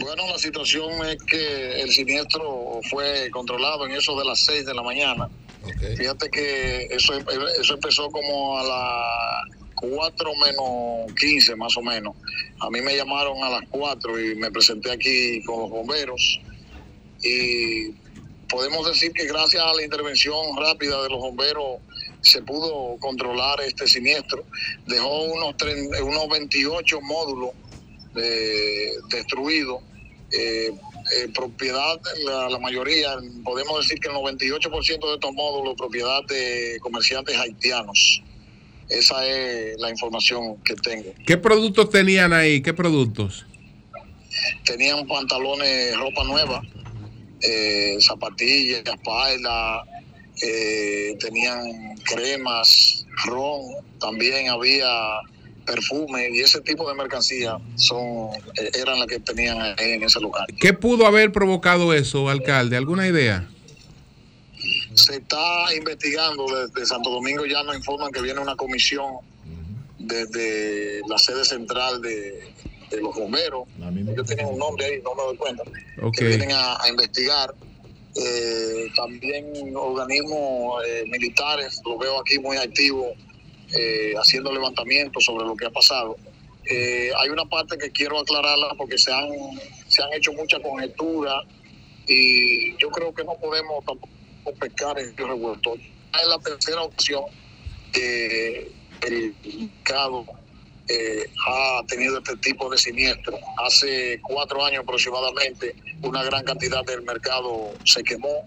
Bueno, 0.00 0.26
la 0.28 0.38
situación 0.38 0.90
es 1.06 1.22
que 1.24 1.82
el 1.82 1.90
siniestro 1.90 2.80
fue 2.88 3.28
controlado 3.30 3.86
en 3.86 3.92
eso 3.92 4.18
de 4.18 4.24
las 4.24 4.40
6 4.46 4.64
de 4.64 4.74
la 4.74 4.82
mañana. 4.82 5.28
Fíjate 5.96 6.30
que 6.30 6.86
eso, 6.90 7.12
eso 7.60 7.74
empezó 7.74 8.10
como 8.10 8.58
a 8.58 8.62
las 8.64 9.56
4 9.74 10.30
menos 10.46 11.12
15 11.18 11.54
más 11.56 11.76
o 11.76 11.82
menos. 11.82 12.14
A 12.60 12.70
mí 12.70 12.80
me 12.80 12.96
llamaron 12.96 13.42
a 13.44 13.50
las 13.50 13.62
4 13.70 14.20
y 14.20 14.34
me 14.36 14.50
presenté 14.50 14.90
aquí 14.90 15.42
con 15.44 15.60
los 15.60 15.70
bomberos 15.70 16.40
y 17.22 17.90
podemos 18.48 18.86
decir 18.86 19.12
que 19.12 19.26
gracias 19.26 19.62
a 19.62 19.74
la 19.74 19.82
intervención 19.82 20.56
rápida 20.56 21.02
de 21.02 21.10
los 21.10 21.18
bomberos 21.18 21.80
se 22.22 22.42
pudo 22.42 22.96
controlar 23.00 23.60
este 23.60 23.86
siniestro. 23.86 24.44
Dejó 24.86 25.24
unos, 25.24 25.54
unos 26.02 26.28
28 26.28 27.00
módulos 27.02 27.50
eh, 28.16 28.92
destruidos. 29.10 29.82
Eh, 30.32 30.70
eh, 31.16 31.28
propiedad, 31.34 32.00
la, 32.24 32.48
la 32.48 32.58
mayoría, 32.58 33.16
podemos 33.42 33.80
decir 33.80 33.98
que 33.98 34.08
el 34.08 34.14
98% 34.14 34.86
de 34.86 35.14
estos 35.14 35.32
módulos, 35.32 35.74
propiedad 35.76 36.22
de 36.28 36.78
comerciantes 36.80 37.36
haitianos. 37.36 38.22
Esa 38.88 39.26
es 39.26 39.78
la 39.78 39.90
información 39.90 40.56
que 40.64 40.74
tengo. 40.74 41.12
¿Qué 41.24 41.36
productos 41.36 41.90
tenían 41.90 42.32
ahí? 42.32 42.60
¿Qué 42.60 42.74
productos? 42.74 43.46
Tenían 44.64 45.06
pantalones, 45.06 45.96
ropa 45.96 46.24
nueva, 46.24 46.62
eh, 47.40 47.96
zapatillas, 48.00 48.82
espalda, 48.84 49.84
eh, 50.42 51.16
tenían 51.20 51.96
cremas, 52.04 53.06
ron, 53.24 53.62
también 53.98 54.48
había 54.48 54.88
perfume 55.60 56.28
y 56.30 56.40
ese 56.40 56.60
tipo 56.60 56.88
de 56.88 56.94
mercancía 56.94 57.58
son 57.76 58.30
eh, 58.56 58.70
eran 58.74 58.98
las 58.98 59.08
que 59.08 59.20
tenían 59.20 59.60
ahí 59.60 59.92
en 59.92 60.02
ese 60.02 60.20
lugar. 60.20 60.46
¿Qué 60.58 60.72
pudo 60.72 61.06
haber 61.06 61.32
provocado 61.32 61.92
eso, 61.92 62.28
alcalde? 62.28 62.76
¿Alguna 62.76 63.06
idea? 63.06 63.48
Se 64.94 65.16
está 65.16 65.74
investigando 65.74 66.46
desde 66.46 66.86
Santo 66.86 67.10
Domingo, 67.10 67.46
ya 67.46 67.62
nos 67.62 67.76
informan 67.76 68.12
que 68.12 68.20
viene 68.20 68.40
una 68.40 68.56
comisión 68.56 69.16
desde 69.98 71.00
la 71.08 71.18
sede 71.18 71.44
central 71.44 72.02
de, 72.02 72.52
de 72.90 73.00
los 73.00 73.14
bomberos. 73.14 73.68
Ellos 73.78 74.26
tienen 74.26 74.46
un 74.46 74.58
nombre 74.58 74.86
ahí, 74.86 75.00
no 75.02 75.14
me 75.14 75.22
doy 75.22 75.36
cuenta. 75.36 75.62
Que 76.12 76.24
vienen 76.24 76.52
a, 76.52 76.82
a 76.82 76.88
investigar. 76.88 77.54
Eh, 78.16 78.88
también 78.96 79.46
organismos 79.76 80.82
eh, 80.84 81.04
militares, 81.06 81.80
lo 81.84 81.96
veo 81.96 82.20
aquí 82.20 82.40
muy 82.40 82.56
activos, 82.56 83.06
eh, 83.72 84.14
haciendo 84.16 84.52
levantamientos 84.52 85.24
sobre 85.24 85.44
lo 85.44 85.56
que 85.56 85.66
ha 85.66 85.70
pasado. 85.70 86.16
Eh, 86.64 87.10
hay 87.16 87.28
una 87.30 87.44
parte 87.44 87.78
que 87.78 87.90
quiero 87.90 88.18
aclararla 88.18 88.74
porque 88.76 88.98
se 88.98 89.12
han, 89.12 89.28
se 89.88 90.02
han 90.02 90.12
hecho 90.12 90.32
muchas 90.32 90.60
conjeturas 90.60 91.44
y 92.06 92.76
yo 92.78 92.90
creo 92.90 93.14
que 93.14 93.24
no 93.24 93.34
podemos 93.34 93.84
tampoco 93.84 94.08
pescar 94.58 94.98
en 94.98 95.16
río 95.16 95.28
revuelto. 95.28 95.74
Es 95.74 96.26
la 96.26 96.38
tercera 96.38 96.82
ocasión 96.82 97.24
que 97.92 98.70
el 99.02 99.34
mercado 99.44 100.24
eh, 100.88 101.24
ha 101.46 101.82
tenido 101.86 102.18
este 102.18 102.36
tipo 102.38 102.68
de 102.68 102.78
siniestro. 102.78 103.38
Hace 103.64 104.20
cuatro 104.22 104.64
años 104.64 104.82
aproximadamente 104.82 105.74
una 106.02 106.24
gran 106.24 106.44
cantidad 106.44 106.84
del 106.84 107.02
mercado 107.02 107.72
se 107.84 108.02
quemó. 108.02 108.44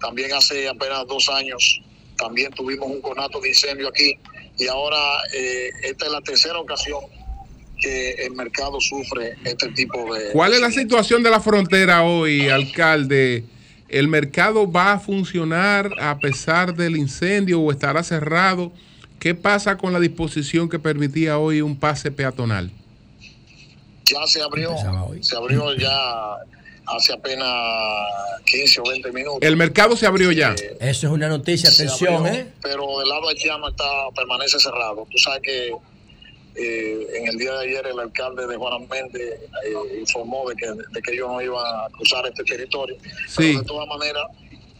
También 0.00 0.32
hace 0.32 0.68
apenas 0.68 1.06
dos 1.06 1.28
años 1.28 1.80
también 2.16 2.52
tuvimos 2.52 2.88
un 2.88 3.00
conato 3.00 3.40
de 3.40 3.48
incendio 3.48 3.88
aquí 3.88 4.16
y 4.62 4.68
ahora 4.68 4.98
eh, 5.34 5.70
esta 5.82 6.06
es 6.06 6.12
la 6.12 6.20
tercera 6.20 6.58
ocasión 6.58 7.00
que 7.80 8.12
el 8.24 8.32
mercado 8.34 8.80
sufre 8.80 9.36
este 9.44 9.68
tipo 9.72 10.14
de... 10.14 10.30
¿Cuál 10.32 10.52
es 10.54 10.60
la 10.60 10.70
situación 10.70 11.22
de 11.22 11.30
la 11.30 11.40
frontera 11.40 12.04
hoy, 12.04 12.48
alcalde? 12.48 13.44
¿El 13.88 14.06
mercado 14.06 14.70
va 14.70 14.92
a 14.92 14.98
funcionar 15.00 15.90
a 16.00 16.18
pesar 16.18 16.76
del 16.76 16.96
incendio 16.96 17.60
o 17.60 17.72
estará 17.72 18.04
cerrado? 18.04 18.72
¿Qué 19.18 19.34
pasa 19.34 19.76
con 19.76 19.92
la 19.92 19.98
disposición 19.98 20.68
que 20.68 20.78
permitía 20.78 21.38
hoy 21.38 21.60
un 21.60 21.76
pase 21.76 22.12
peatonal? 22.12 22.70
Ya 24.04 24.26
se 24.26 24.42
abrió, 24.42 24.74
se 25.20 25.36
abrió 25.36 25.74
ya 25.74 26.36
hace 26.96 27.12
apenas 27.12 27.48
15 28.44 28.80
o 28.80 28.84
20 28.84 29.12
minutos. 29.12 29.38
El 29.42 29.56
mercado 29.56 29.96
se 29.96 30.06
abrió 30.06 30.32
ya. 30.32 30.54
Eso 30.80 31.06
es 31.06 31.12
una 31.12 31.28
noticia, 31.28 31.70
atención, 31.70 32.26
abrió, 32.26 32.40
¿eh? 32.40 32.46
Pero 32.62 32.98
del 32.98 33.08
lado 33.08 33.28
haitiano 33.28 33.68
está, 33.68 33.84
permanece 34.14 34.58
cerrado. 34.58 35.06
Tú 35.10 35.18
sabes 35.18 35.40
que 35.42 35.72
eh, 36.54 37.06
en 37.14 37.28
el 37.28 37.38
día 37.38 37.52
de 37.52 37.68
ayer 37.68 37.86
el 37.86 37.98
alcalde 37.98 38.46
de 38.46 38.56
Juan 38.56 38.86
Méndez 38.88 39.40
eh, 39.64 40.00
informó 40.00 40.48
de 40.48 40.56
que, 40.56 40.66
de 40.66 41.02
que 41.02 41.12
ellos 41.12 41.28
no 41.28 41.40
iban 41.40 41.64
a 41.64 41.88
cruzar 41.90 42.26
este 42.26 42.44
territorio. 42.44 42.96
Sí. 43.28 43.36
Pero 43.36 43.58
de 43.60 43.64
todas 43.64 43.88
maneras, 43.88 44.24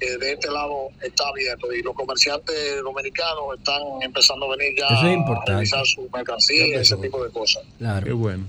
eh, 0.00 0.18
de 0.18 0.32
este 0.32 0.50
lado 0.50 0.89
está 1.00 1.28
abierto 1.28 1.73
y 1.73 1.82
los 1.82 1.94
comerciantes 1.94 2.82
dominicanos 2.82 3.57
están 3.57 3.81
empezando 4.02 4.47
a 4.52 4.57
venir 4.57 4.74
ya 4.76 4.86
es 4.86 5.18
a 5.18 5.44
revisar 5.47 5.86
su 5.86 6.10
mercancía, 6.12 6.81
ese 6.81 6.97
tipo 6.97 7.24
de 7.24 7.31
cosas. 7.31 7.62
Claro. 7.78 8.05
Qué 8.05 8.12
bueno. 8.12 8.44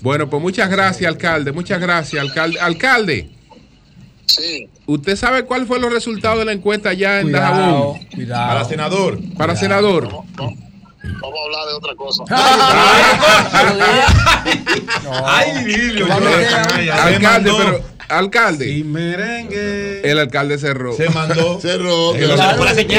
Bueno, 0.00 0.30
pues 0.30 0.40
muchas 0.42 0.70
gracias, 0.70 1.06
alcalde. 1.08 1.52
Muchas 1.52 1.80
gracias, 1.80 2.22
alcalde. 2.22 2.60
Alcalde. 2.60 3.28
Sí. 4.26 4.68
¿Usted 4.86 5.16
sabe 5.16 5.44
cuáles 5.44 5.66
fueron 5.66 5.86
los 5.86 5.92
resultados 5.92 6.38
de 6.38 6.44
la 6.44 6.52
encuesta 6.52 6.90
allá 6.90 7.16
en 7.20 7.24
Cuidado, 7.24 7.56
Dajabón? 7.56 7.98
cuidado. 8.14 8.48
Para 8.48 8.64
senador. 8.64 9.18
Para 9.36 9.56
senador. 9.56 10.08
Vamos 10.08 11.40
a 11.40 11.44
hablar 11.44 11.66
de 11.68 11.74
otra 11.74 11.94
cosa. 11.96 12.22
Ay, 15.24 15.94
yo- 15.96 16.06
Alcalde, 16.92 17.50
pero 17.58 17.80
alcalde. 18.08 18.70
Y 18.70 18.84
merengue. 18.84 20.00
El 20.08 20.18
alcalde 20.18 20.58
cerró. 20.58 20.92
Se 20.94 21.08
mandó. 21.10 21.60
Cerró. 21.60 22.14
El, 22.14 22.32
Claro, 22.34 22.64
el- 22.64 22.78
el- 22.78 22.94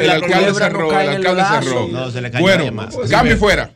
el- 0.00 0.10
alcalde 0.10 0.54
cerró. 0.54 1.00
El 1.00 1.08
alcalde 1.08 1.44
cerró. 1.44 1.88
No, 1.88 2.10
se 2.10 2.20
le 2.20 2.30
cayó 2.30 2.44
Bueno, 2.44 2.88
cambio 3.10 3.34
y 3.34 3.36
fuera. 3.36 3.70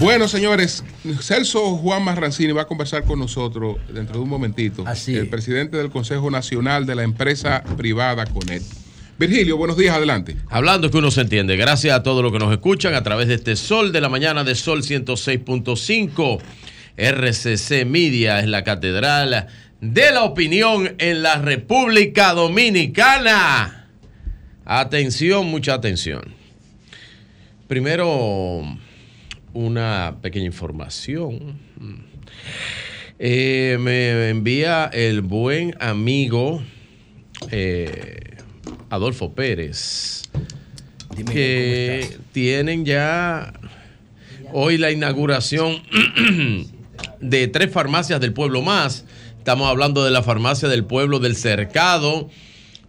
Bueno, 0.00 0.28
señores, 0.28 0.82
Celso 1.20 1.76
Juan 1.76 2.02
Marrancini 2.02 2.54
va 2.54 2.62
a 2.62 2.66
conversar 2.66 3.04
con 3.04 3.18
nosotros 3.18 3.76
dentro 3.92 4.16
de 4.16 4.22
un 4.22 4.30
momentito. 4.30 4.82
Así 4.86 5.14
El 5.14 5.24
es. 5.24 5.28
presidente 5.28 5.76
del 5.76 5.90
Consejo 5.90 6.30
Nacional 6.30 6.86
de 6.86 6.94
la 6.94 7.02
empresa 7.02 7.62
privada 7.76 8.24
Conet. 8.24 8.62
Virgilio, 9.18 9.58
buenos 9.58 9.76
días, 9.76 9.94
adelante. 9.94 10.36
Hablando 10.48 10.90
que 10.90 10.96
uno 10.96 11.10
se 11.10 11.20
entiende. 11.20 11.54
Gracias 11.58 11.94
a 11.94 12.02
todos 12.02 12.22
los 12.22 12.32
que 12.32 12.38
nos 12.38 12.50
escuchan 12.50 12.94
a 12.94 13.02
través 13.02 13.28
de 13.28 13.34
este 13.34 13.56
Sol 13.56 13.92
de 13.92 14.00
la 14.00 14.08
Mañana 14.08 14.42
de 14.42 14.54
Sol 14.54 14.82
106.5. 14.82 16.40
RCC 16.96 17.84
Media 17.84 18.40
es 18.40 18.46
la 18.46 18.64
catedral 18.64 19.48
de 19.82 20.12
la 20.12 20.22
opinión 20.24 20.94
en 20.96 21.22
la 21.22 21.36
República 21.36 22.32
Dominicana. 22.32 23.86
Atención, 24.64 25.44
mucha 25.46 25.74
atención. 25.74 26.22
Primero, 27.68 28.62
una 29.52 30.16
pequeña 30.22 30.46
información. 30.46 31.58
Eh, 33.18 33.76
me 33.80 34.30
envía 34.30 34.86
el 34.86 35.20
buen 35.20 35.76
amigo 35.80 36.62
eh, 37.50 38.36
Adolfo 38.88 39.34
Pérez 39.34 40.22
que 41.24 42.18
tienen 42.32 42.84
ya 42.84 43.52
hoy 44.52 44.78
la 44.78 44.90
inauguración 44.90 45.82
de 47.20 47.48
tres 47.48 47.72
farmacias 47.72 48.20
del 48.20 48.32
pueblo 48.32 48.62
más. 48.62 49.04
Estamos 49.38 49.68
hablando 49.68 50.04
de 50.04 50.10
la 50.10 50.22
farmacia 50.22 50.68
del 50.68 50.84
pueblo 50.84 51.18
del 51.18 51.36
Cercado, 51.36 52.28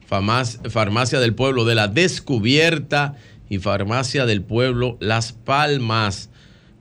farmacia 0.08 1.20
del 1.20 1.34
pueblo 1.34 1.66
de 1.66 1.76
la 1.76 1.88
Descubierta 1.88 3.16
y 3.50 3.60
farmacia 3.60 4.26
del 4.26 4.42
pueblo 4.42 4.98
Las 5.00 5.34
Palmas. 5.34 6.30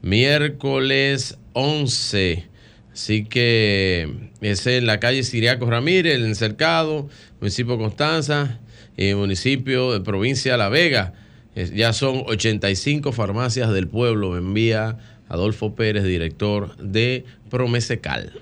Miércoles 0.03 1.39
11. 1.53 2.47
Así 2.93 3.25
que 3.25 4.09
es 4.41 4.67
en 4.67 4.87
la 4.87 5.01
calle 5.01 5.23
Siriaco 5.23 5.71
Ramírez, 5.71 6.17
en 6.17 6.27
el 6.27 6.37
Cercado, 6.37 7.09
municipio 7.41 7.79
Constanza 7.79 8.59
y 8.97 9.15
municipio 9.15 9.93
de 9.93 10.01
provincia 10.01 10.53
de 10.53 10.59
La 10.59 10.69
Vega. 10.69 11.15
Ya 11.55 11.93
son 11.93 12.25
85 12.27 13.13
farmacias 13.13 13.73
del 13.73 13.89
pueblo. 13.89 14.31
Me 14.31 14.39
envía 14.39 14.99
Adolfo 15.29 15.75
Pérez, 15.75 16.05
director 16.05 16.77
de 16.77 17.25
Promesecal. 17.51 18.33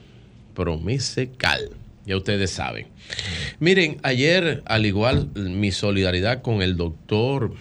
Promesecal. 0.55 1.71
Ya 2.07 2.17
ustedes 2.17 2.51
saben. 2.51 2.87
Miren, 3.61 3.99
ayer, 4.03 4.63
al 4.65 4.87
igual, 4.87 5.31
mi 5.35 5.73
solidaridad 5.73 6.41
con 6.41 6.63
el 6.63 6.77
doctor 6.77 7.53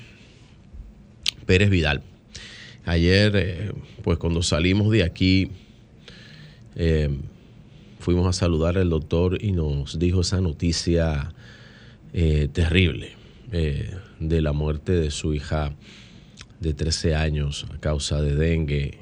Pérez 1.46 1.70
Vidal. 1.70 2.02
Ayer, 2.88 3.36
eh, 3.36 3.72
pues 4.02 4.18
cuando 4.18 4.42
salimos 4.42 4.90
de 4.92 5.04
aquí, 5.04 5.52
eh, 6.78 7.10
fuimos 8.00 8.26
a 8.26 8.32
saludar 8.32 8.78
al 8.78 8.90
doctor 8.90 9.44
y 9.44 9.52
nos 9.52 10.00
dijo 10.00 10.22
esa 10.22 10.40
noticia 10.40 11.34
eh, 12.14 12.48
terrible 12.54 13.18
de 13.52 14.42
la 14.42 14.54
muerte 14.54 14.94
de 14.94 15.12
su 15.12 15.34
hija 15.34 15.76
de 16.62 16.74
13 16.74 17.16
años 17.16 17.66
a 17.74 17.78
causa 17.78 18.22
de 18.22 18.36
dengue. 18.36 18.98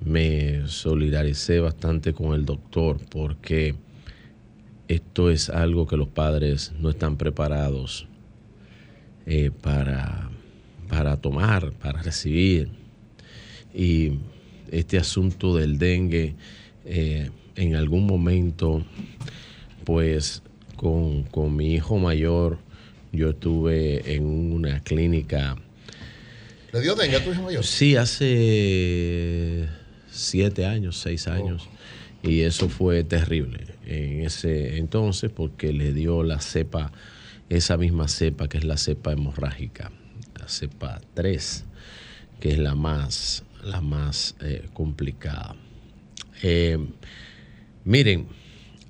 Me 0.00 0.66
solidaricé 0.66 1.60
bastante 1.60 2.14
con 2.14 2.32
el 2.32 2.46
doctor 2.46 2.98
porque 3.10 3.74
esto 4.88 5.30
es 5.30 5.50
algo 5.50 5.86
que 5.86 5.98
los 5.98 6.08
padres 6.08 6.72
no 6.80 6.88
están 6.88 7.18
preparados 7.18 8.06
para, 9.62 10.30
para 10.94 11.16
tomar, 11.16 11.72
para 11.72 12.02
recibir. 12.02 12.68
Y 13.74 14.12
este 14.70 14.96
asunto 14.96 15.56
del 15.56 15.76
dengue, 15.76 16.36
eh, 16.84 17.30
en 17.56 17.74
algún 17.74 18.06
momento, 18.06 18.84
pues 19.84 20.42
con, 20.76 21.24
con 21.24 21.56
mi 21.56 21.74
hijo 21.74 21.98
mayor, 21.98 22.58
yo 23.10 23.30
estuve 23.30 24.14
en 24.14 24.24
una 24.24 24.80
clínica. 24.80 25.56
¿Le 26.72 26.80
dio 26.80 26.94
dengue 26.94 27.16
a 27.16 27.24
tu 27.24 27.32
hijo 27.32 27.42
mayor? 27.42 27.64
Sí, 27.64 27.96
hace 27.96 29.68
siete 30.08 30.64
años, 30.64 30.98
seis 30.98 31.26
años. 31.26 31.68
Y 32.22 32.42
eso 32.42 32.68
fue 32.68 33.02
terrible 33.02 33.66
en 33.84 34.22
ese 34.22 34.78
entonces 34.78 35.30
porque 35.34 35.72
le 35.72 35.92
dio 35.92 36.22
la 36.22 36.40
cepa, 36.40 36.92
esa 37.48 37.76
misma 37.76 38.06
cepa 38.06 38.48
que 38.48 38.58
es 38.58 38.64
la 38.64 38.78
cepa 38.78 39.12
hemorrágica, 39.12 39.90
la 40.44 40.50
cepa 40.50 41.00
3, 41.14 41.64
que 42.38 42.50
es 42.50 42.58
la 42.58 42.74
más, 42.74 43.44
la 43.64 43.80
más 43.80 44.36
eh, 44.42 44.68
complicada. 44.74 45.56
Eh, 46.42 46.78
miren, 47.84 48.26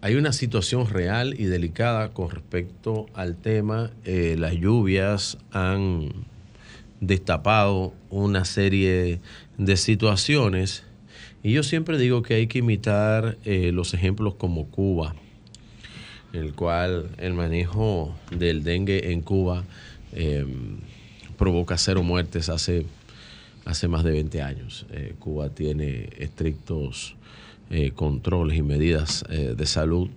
hay 0.00 0.16
una 0.16 0.32
situación 0.32 0.88
real 0.88 1.38
y 1.38 1.44
delicada 1.44 2.12
con 2.12 2.30
respecto 2.30 3.06
al 3.14 3.36
tema. 3.36 3.92
Eh, 4.04 4.34
las 4.36 4.54
lluvias 4.54 5.38
han 5.52 6.26
destapado 7.00 7.94
una 8.10 8.44
serie 8.44 9.20
de 9.56 9.76
situaciones 9.76 10.82
y 11.44 11.52
yo 11.52 11.62
siempre 11.62 11.98
digo 11.98 12.22
que 12.22 12.34
hay 12.34 12.46
que 12.48 12.58
imitar 12.58 13.36
los 13.44 13.92
ejemplos 13.92 14.34
como 14.36 14.66
Cuba, 14.70 15.14
el 16.32 16.54
cual 16.54 17.10
el 17.18 17.34
manejo 17.34 18.16
del 18.30 18.64
dengue 18.64 19.12
en 19.12 19.20
Cuba 19.20 19.64
eh, 20.14 20.46
provoca 21.36 21.76
cero 21.78 22.02
muertes 22.02 22.48
hace, 22.48 22.86
hace 23.64 23.88
más 23.88 24.04
de 24.04 24.10
20 24.12 24.42
años. 24.42 24.86
Eh, 24.92 25.14
Cuba 25.18 25.48
tiene 25.50 26.10
estrictos 26.18 27.14
eh, 27.70 27.92
controles 27.94 28.56
y 28.58 28.62
medidas 28.62 29.24
eh, 29.30 29.54
de 29.56 29.66
salud 29.66 30.08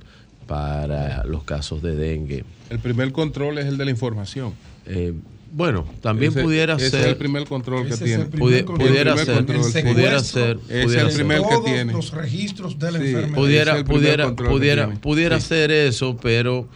para 0.45 1.23
los 1.25 1.43
casos 1.43 1.81
de 1.81 1.95
dengue. 1.95 2.43
El 2.69 2.79
primer 2.79 3.11
control 3.11 3.57
es 3.57 3.65
el 3.65 3.77
de 3.77 3.85
la 3.85 3.91
información. 3.91 4.53
Eh, 4.85 5.13
Bueno, 5.49 5.85
también 6.01 6.31
Ese- 6.33 6.43
pudiera 6.43 6.75
ese 6.75 6.89
ser. 6.89 6.99
es 6.99 7.05
el 7.07 7.15
primer 7.15 7.45
control 7.45 7.87
que 7.87 7.95
tiene. 7.95 8.23
el 8.23 8.27
primer 8.27 8.49
Pudi- 8.49 8.65
control. 8.65 8.89
pudiera 8.89 9.11
El 9.13 9.17
primer 9.17 9.25
ser, 9.25 9.35
control, 9.45 9.63
sí. 9.63 9.81
pudiera 9.93 10.19
ser, 10.19 10.59
Es 10.67 10.83
pudiera 10.85 11.01
el 11.03 11.07
ser. 11.07 11.15
primer 11.15 11.41
que 11.41 11.47
Todos 11.47 11.65
tiene. 11.65 11.93
los 11.93 12.11
registros 12.11 12.77
de 12.79 12.91
la 12.91 12.99
Sí. 12.99 13.05
enfermedad. 13.07 13.35
pudiera, 13.35 13.71
es 13.71 13.77
el 13.79 13.83
primer 13.85 14.01
pudiera, 14.01 14.23
control 14.25 14.47
que 14.49 14.53
pudiera, 14.57 14.85
tiene. 14.87 14.99
pudiera 14.99 15.39
Sí. 15.39 15.47
ser 15.47 15.71
eso, 15.71 16.17
pero 16.21 16.67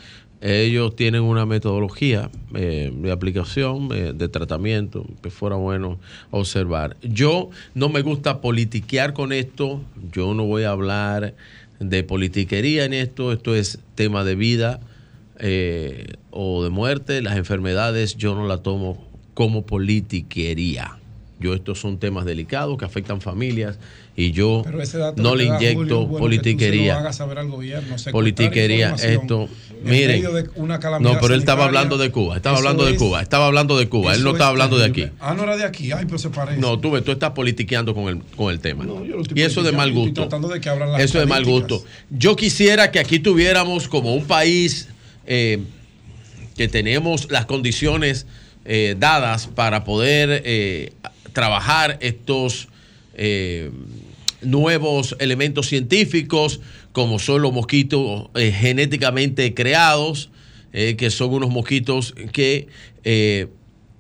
ellos 0.42 0.96
tienen 0.96 1.22
una 1.22 1.46
metodología 1.46 2.32
eh, 2.56 2.92
de 2.94 3.12
aplicación, 3.12 3.90
eh, 3.94 4.12
de 4.16 4.28
tratamiento, 4.28 5.06
que 5.22 5.30
fuera 5.30 5.56
bueno 5.56 6.00
observar. 6.32 6.98
Yo 7.04 7.52
no 7.76 7.90
me 7.90 8.02
gusta 8.02 8.42
politiquear 8.42 9.14
con 9.14 9.34
esto, 9.34 9.82
yo 10.12 10.34
no 10.34 10.46
voy 10.46 10.64
a 10.64 10.72
hablar 10.72 11.36
de 11.80 12.04
politiquería 12.04 12.86
en 12.86 12.94
esto, 12.94 13.32
esto 13.32 13.56
es 13.56 13.80
tema 13.96 14.24
de 14.24 14.36
vida 14.36 14.80
eh, 15.38 16.14
o 16.32 16.64
de 16.64 16.72
muerte, 16.72 17.22
las 17.22 17.38
enfermedades 17.38 18.16
yo 18.16 18.36
no 18.36 18.48
la 18.48 18.58
tomo 18.58 19.08
como 19.36 19.66
politiquería. 19.66 21.01
Yo 21.42 21.54
estos 21.56 21.80
son 21.80 21.98
temas 21.98 22.24
delicados 22.26 22.78
que 22.78 22.86
afectan 22.86 23.20
familias 23.20 23.80
y 24.16 24.32
yo 24.32 24.64
no 25.18 25.36
le 25.36 25.46
inyecto 25.46 26.06
bueno, 26.06 26.18
politiquería. 26.20 27.02
politiquería, 28.12 28.96
esto, 28.96 29.50
en 29.84 29.90
miren, 29.90 30.22
de 30.22 30.44
no, 31.00 31.18
pero 31.20 31.34
él 31.34 31.40
estaba 31.40 31.66
hablando 31.66 31.98
de 31.98 32.12
Cuba, 32.12 32.36
estaba 32.36 32.58
hablando 32.58 32.86
de 32.86 32.92
es- 32.92 32.98
Cuba, 32.98 33.22
estaba 33.22 33.48
hablando 33.48 33.78
de 33.78 33.90
Cuba, 33.90 34.14
él 34.14 34.24
no 34.24 34.30
es 34.30 34.36
estaba 34.36 34.50
hablando 34.52 34.78
de 34.78 34.86
aquí. 34.86 35.08
Ah, 35.20 35.34
no 35.36 35.44
era 35.44 35.58
de 35.58 35.64
aquí, 35.64 35.92
ay, 35.92 36.06
pero 36.06 36.20
se 36.20 36.30
parece. 36.30 36.60
No, 36.62 36.80
tú 36.80 36.92
ves, 36.92 37.04
tú 37.04 37.12
estás 37.12 37.32
politiqueando 37.32 37.96
con 37.96 38.08
el, 38.08 38.20
con 38.36 38.52
el 38.52 38.60
tema. 38.60 38.86
yo 38.86 39.16
lo 39.16 39.22
estoy 39.22 39.40
y 39.40 39.42
eso 39.44 39.64
de 39.64 39.72
politiqueando, 39.72 39.78
mal 39.78 39.92
gusto. 40.30 40.50
de 40.54 40.60
que 40.62 41.04
Eso 41.04 41.20
de 41.20 41.26
mal 41.26 41.44
gusto. 41.46 41.84
Yo 42.12 42.36
quisiera 42.36 42.92
que 42.92 43.00
aquí 43.00 43.20
tuviéramos 43.20 43.88
como 43.88 44.14
un 44.14 44.26
país 44.26 44.88
eh, 45.26 45.60
que 46.56 46.68
tenemos 46.68 47.32
las 47.32 47.46
condiciones 47.46 48.28
eh, 48.66 48.96
dadas 49.00 49.48
para 49.48 49.84
poder 49.84 50.44
eh, 50.46 50.94
trabajar 51.34 51.98
estos 52.02 52.68
eh, 53.16 53.72
nuevos 54.42 55.16
elementos 55.20 55.68
científicos, 55.68 56.60
como 56.92 57.20
son 57.20 57.42
los 57.42 57.54
mosquitos 57.54 58.30
eh, 58.36 58.52
genéticamente 58.52 59.54
creados, 59.54 60.30
eh, 60.74 60.96
que 60.96 61.10
son 61.10 61.34
unos 61.34 61.50
mosquitos 61.50 62.14
que 62.32 62.68
eh, 63.04 63.48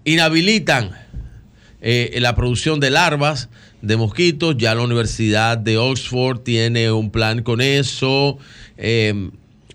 inhabilitan 0.06 0.92
la 1.84 2.36
producción 2.36 2.80
de 2.80 2.92
larvas 2.92 3.50
de 3.82 3.98
mosquitos. 3.98 4.56
Ya 4.56 4.76
la 4.76 4.84
Universidad 4.84 5.58
de 5.58 5.80
Oxford 5.80 6.42
tiene 6.42 6.92
un 6.92 7.10
plan 7.10 7.42
con 7.42 7.60
eso. 7.60 8.38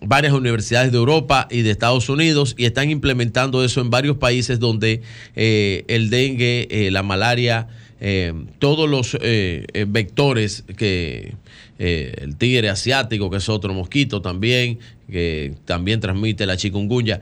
Varias 0.09 0.33
universidades 0.33 0.93
de 0.93 0.99
Europa 0.99 1.49
y 1.51 1.63
de 1.63 1.71
Estados 1.71 2.09
Unidos 2.09 2.55
y 2.57 2.65
están 2.65 2.91
implementando 2.91 3.65
eso 3.65 3.81
en 3.81 3.91
varios 3.91 4.17
países 4.17 4.59
donde 4.59 5.03
eh, 5.35 5.85
el 5.89 6.11
dengue, 6.11 6.69
eh, 6.71 6.91
la 6.91 7.03
malaria, 7.03 7.69
eh, 8.01 8.33
todos 8.59 8.89
los 8.89 9.17
vectores 9.89 10.65
que 10.77 11.35
el 11.79 12.37
tigre 12.37 12.69
asiático, 12.69 13.31
que 13.31 13.39
es 13.39 13.49
otro 13.49 13.75
mosquito 13.75 14.23
también, 14.23 14.79
que 15.11 15.55
también 15.65 16.01
transmite 16.01 16.47
la 16.47 16.57
chikungunya, 16.57 17.21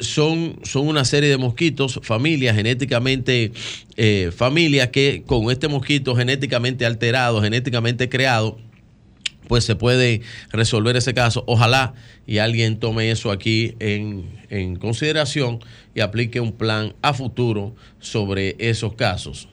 son, 0.00 0.58
son 0.62 0.88
una 0.88 1.04
serie 1.04 1.28
de 1.28 1.36
mosquitos, 1.36 2.00
familias 2.02 2.56
genéticamente, 2.56 3.52
familias 4.36 4.88
que 4.88 5.22
con 5.26 5.50
este 5.50 5.68
mosquito 5.68 6.14
genéticamente 6.16 6.86
alterado, 6.86 7.40
genéticamente 7.40 8.08
creado, 8.08 8.58
pues 9.48 9.64
se 9.64 9.76
puede 9.76 10.22
resolver 10.50 10.96
ese 10.96 11.14
caso. 11.14 11.44
Ojalá 11.46 11.94
y 12.26 12.38
alguien 12.38 12.78
tome 12.78 13.10
eso 13.10 13.30
aquí 13.30 13.74
en, 13.78 14.28
en 14.50 14.76
consideración 14.76 15.60
y 15.94 16.00
aplique 16.00 16.40
un 16.40 16.52
plan 16.52 16.94
a 17.02 17.14
futuro 17.14 17.74
sobre 18.00 18.56
esos 18.58 18.94
casos. 18.94 19.48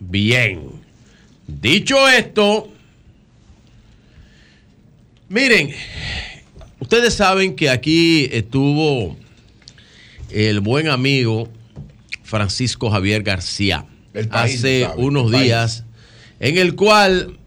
Bien. 0.00 0.62
Dicho 1.46 2.08
esto, 2.08 2.72
miren, 5.28 5.70
ustedes 6.80 7.14
saben 7.14 7.54
que 7.54 7.68
aquí 7.68 8.28
estuvo 8.32 9.16
el 10.30 10.60
buen 10.60 10.88
amigo 10.88 11.48
Francisco 12.22 12.90
Javier 12.90 13.22
García 13.22 13.84
El 14.14 14.28
país, 14.28 14.56
hace 14.56 14.82
¿sabe? 14.82 15.02
unos 15.02 15.32
El 15.32 15.42
días, 15.42 15.84
en 16.40 16.56
el 16.58 16.74
cual, 16.74 17.38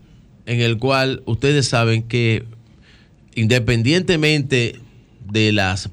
en 0.48 0.61
el 0.61 0.77
cual 0.77 1.22
ustedes 1.26 1.67
saben 1.67 2.03
que 2.03 2.45
independientemente 3.35 4.80
de 5.30 5.51
las 5.51 5.92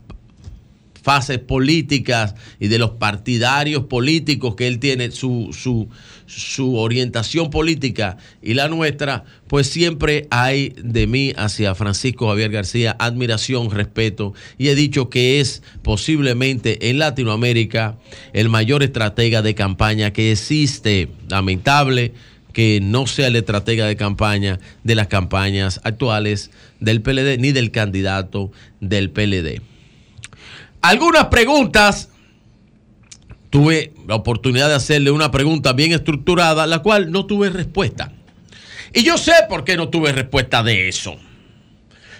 fases 1.03 1.39
políticas 1.39 2.35
y 2.59 2.69
de 2.69 2.79
los 2.79 2.93
partidarios 2.93 3.85
políticos 3.85 4.55
que 4.55 4.67
él 4.67 4.79
tiene, 4.79 5.11
su, 5.11 5.51
su, 5.53 5.89
su 6.25 6.77
orientación 6.77 7.51
política 7.51 8.17
y 8.41 8.55
la 8.55 8.69
nuestra, 8.69 9.25
pues 9.47 9.67
siempre 9.67 10.27
hay 10.31 10.73
de 10.83 11.07
mí 11.07 11.35
hacia 11.37 11.75
Francisco 11.75 12.29
Javier 12.29 12.51
García 12.51 12.97
admiración, 12.99 13.71
respeto, 13.71 14.33
y 14.57 14.69
he 14.69 14.75
dicho 14.75 15.11
que 15.11 15.41
es 15.41 15.63
posiblemente 15.83 16.89
en 16.89 17.01
Latinoamérica 17.01 17.99
el 18.33 18.49
mayor 18.49 18.83
estratega 18.83 19.43
de 19.43 19.55
campaña 19.55 20.13
que 20.13 20.33
existe. 20.33 21.11
Lamentable 21.29 22.15
que 22.55 22.81
no 22.81 23.07
sea 23.07 23.27
el 23.27 23.37
estratega 23.37 23.87
de 23.87 23.97
campaña 23.97 24.59
de 24.85 24.95
las 24.95 25.09
campañas 25.09 25.81
actuales 25.85 26.51
del 26.81 27.03
PLD 27.03 27.37
ni 27.39 27.53
del 27.53 27.71
candidato 27.71 28.51
del 28.81 29.11
PLD. 29.11 29.61
Algunas 30.81 31.27
preguntas. 31.27 32.09
Tuve 33.51 33.93
la 34.09 34.17
oportunidad 34.17 34.69
de 34.69 34.75
hacerle 34.75 35.13
una 35.13 35.31
pregunta 35.31 35.75
bien 35.75 35.93
estructurada, 35.93 36.67
la 36.67 36.81
cual 36.81 37.13
no 37.13 37.25
tuve 37.25 37.51
respuesta. 37.51 38.11
Y 38.93 39.05
yo 39.05 39.17
sé 39.17 39.33
por 39.49 39.63
qué 39.63 39.77
no 39.77 39.91
tuve 39.91 40.11
respuesta 40.11 40.65
de 40.65 40.89
eso. 40.89 41.17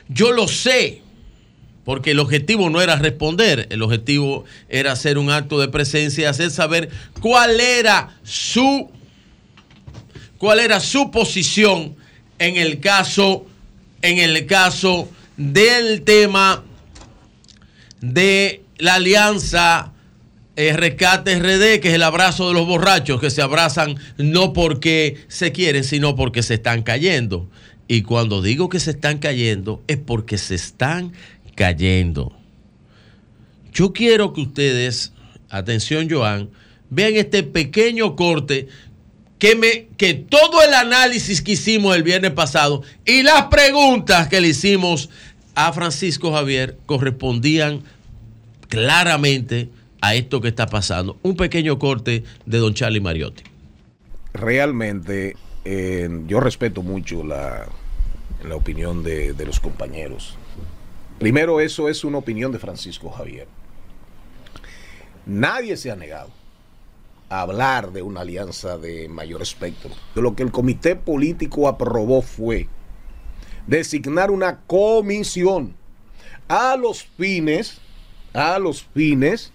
Yo 0.09 0.31
lo 0.31 0.47
sé, 0.47 1.03
porque 1.85 2.13
el 2.13 2.21
objetivo 2.21 2.71
no 2.71 2.81
era 2.81 2.95
responder, 2.97 3.67
el 3.71 3.83
objetivo 3.83 4.45
era 4.69 4.93
hacer 4.93 5.19
un 5.19 5.29
acto 5.29 5.59
de 5.59 5.67
presencia 5.67 6.23
y 6.23 6.27
hacer 6.27 6.53
saber 6.53 6.89
cuál 7.21 7.61
era 7.61 8.17
su 8.23 8.91
cuál 10.39 10.61
era 10.61 10.81
su 10.81 11.11
posición 11.11 11.97
en 12.39 12.57
el 12.57 12.81
caso 12.81 13.47
en 14.03 14.19
el 14.19 14.47
caso 14.47 15.09
del 15.37 16.03
tema 16.03 16.63
de 18.01 18.63
la 18.79 18.95
alianza 18.95 19.93
eh, 20.57 20.73
Rescate 20.75 21.39
RD, 21.39 21.81
que 21.81 21.89
es 21.89 21.95
el 21.95 22.03
abrazo 22.03 22.49
de 22.49 22.55
los 22.55 22.67
borrachos 22.67 23.21
que 23.21 23.31
se 23.31 23.43
abrazan 23.43 23.97
no 24.19 24.53
porque 24.53 25.25
se 25.29 25.53
quieren, 25.53 25.85
sino 25.85 26.15
porque 26.15 26.43
se 26.43 26.55
están 26.55 26.83
cayendo. 26.83 27.49
Y 27.89 28.03
cuando 28.03 28.41
digo 28.41 28.69
que 28.69 28.79
se 28.79 28.93
están 28.93 29.19
cayendo, 29.19 29.83
es 29.89 29.97
porque 29.97 30.39
se 30.39 30.55
están 30.55 31.13
cayendo. 31.55 32.33
Yo 33.73 33.93
quiero 33.93 34.33
que 34.33 34.43
ustedes, 34.43 35.13
atención 35.51 36.09
Joan, 36.09 36.51
vean 36.91 37.17
este 37.17 37.43
pequeño 37.43 38.15
corte 38.15 38.69
que, 39.97 40.15
todo 40.15 40.63
el 40.63 40.73
análisis 40.73 41.43
que 41.43 41.53
hicimos 41.53 41.95
el 41.95 42.03
viernes 42.03 42.31
pasado 42.31 42.83
y 43.05 43.23
las 43.23 43.45
preguntas 43.45 44.29
que 44.29 44.41
le 44.41 44.49
hicimos 44.49 45.11
a 45.55 45.73
Francisco 45.73 46.33
Javier 46.33 46.79
correspondían 46.87 47.83
claramente 48.69 49.69
a 50.01 50.15
esto 50.15 50.41
que 50.41 50.49
está 50.49 50.67
pasando. 50.67 51.19
Un 51.23 51.37
pequeño 51.37 51.79
corte 51.79 52.25
de 52.47 52.59
don 52.59 52.75
Charlie 52.75 53.01
Mariotti. 53.01 53.43
realmente 54.33 55.37
eh, 55.65 56.09
yo 56.27 56.41
respeto 56.41 56.83
mucho 56.83 57.23
la, 57.23 57.67
opinión 58.53 59.03
de 59.03 59.45
los 59.47 59.61
compañeros. 59.61 60.37
Primero, 61.19 61.61
eso 61.61 61.89
es 61.89 62.05
una 62.05 62.19
opinión 62.19 62.53
de 62.53 62.59
Francisco 62.59 63.11
Javier. 63.11 63.47
Nadie 65.25 65.77
se 65.79 65.91
ha 65.91 65.97
negado 65.97 66.31
hablar 67.29 67.93
de 67.93 68.03
una 68.03 68.21
alianza 68.21 68.79
de 68.79 69.09
mayor 69.09 69.43
espectro. 69.43 69.91
Lo 70.15 70.35
que 70.35 70.43
el 70.43 70.53
comité 70.53 70.97
político 70.97 71.69
aprobó 71.69 72.23
fue 72.23 72.69
designar 73.67 74.31
una 74.31 74.61
comisión 74.67 75.75
a 76.49 76.77
los 76.77 77.03
fines, 77.03 77.81
a 78.33 78.59
los 78.59 78.83
fines 78.83 79.53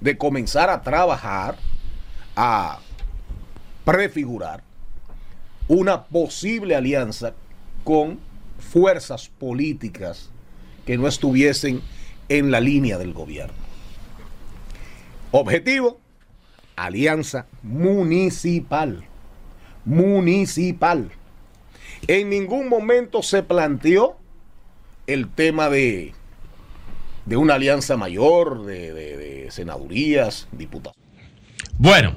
de 0.00 0.16
comenzar 0.16 0.70
a 0.70 0.82
trabajar, 0.82 1.56
a 2.36 2.78
prefigurar 3.84 4.62
una 5.68 6.04
posible 6.04 6.74
alianza 6.74 7.34
con 7.84 8.18
fuerzas 8.58 9.28
políticas 9.28 10.30
que 10.86 10.96
no 10.98 11.06
estuviesen 11.06 11.80
en 12.28 12.50
la 12.50 12.60
línea 12.60 12.98
del 12.98 13.12
gobierno. 13.12 13.54
Objetivo, 15.32 16.00
alianza 16.84 17.46
municipal. 17.62 19.04
Municipal. 19.84 21.10
En 22.06 22.30
ningún 22.30 22.68
momento 22.68 23.22
se 23.22 23.42
planteó 23.42 24.16
el 25.06 25.28
tema 25.28 25.68
de, 25.68 26.12
de 27.26 27.36
una 27.36 27.54
alianza 27.54 27.96
mayor, 27.96 28.64
de, 28.64 28.92
de- 28.92 29.16
de 29.16 29.50
senadurías, 29.50 30.48
diputados. 30.52 30.96
Bueno, 31.78 32.14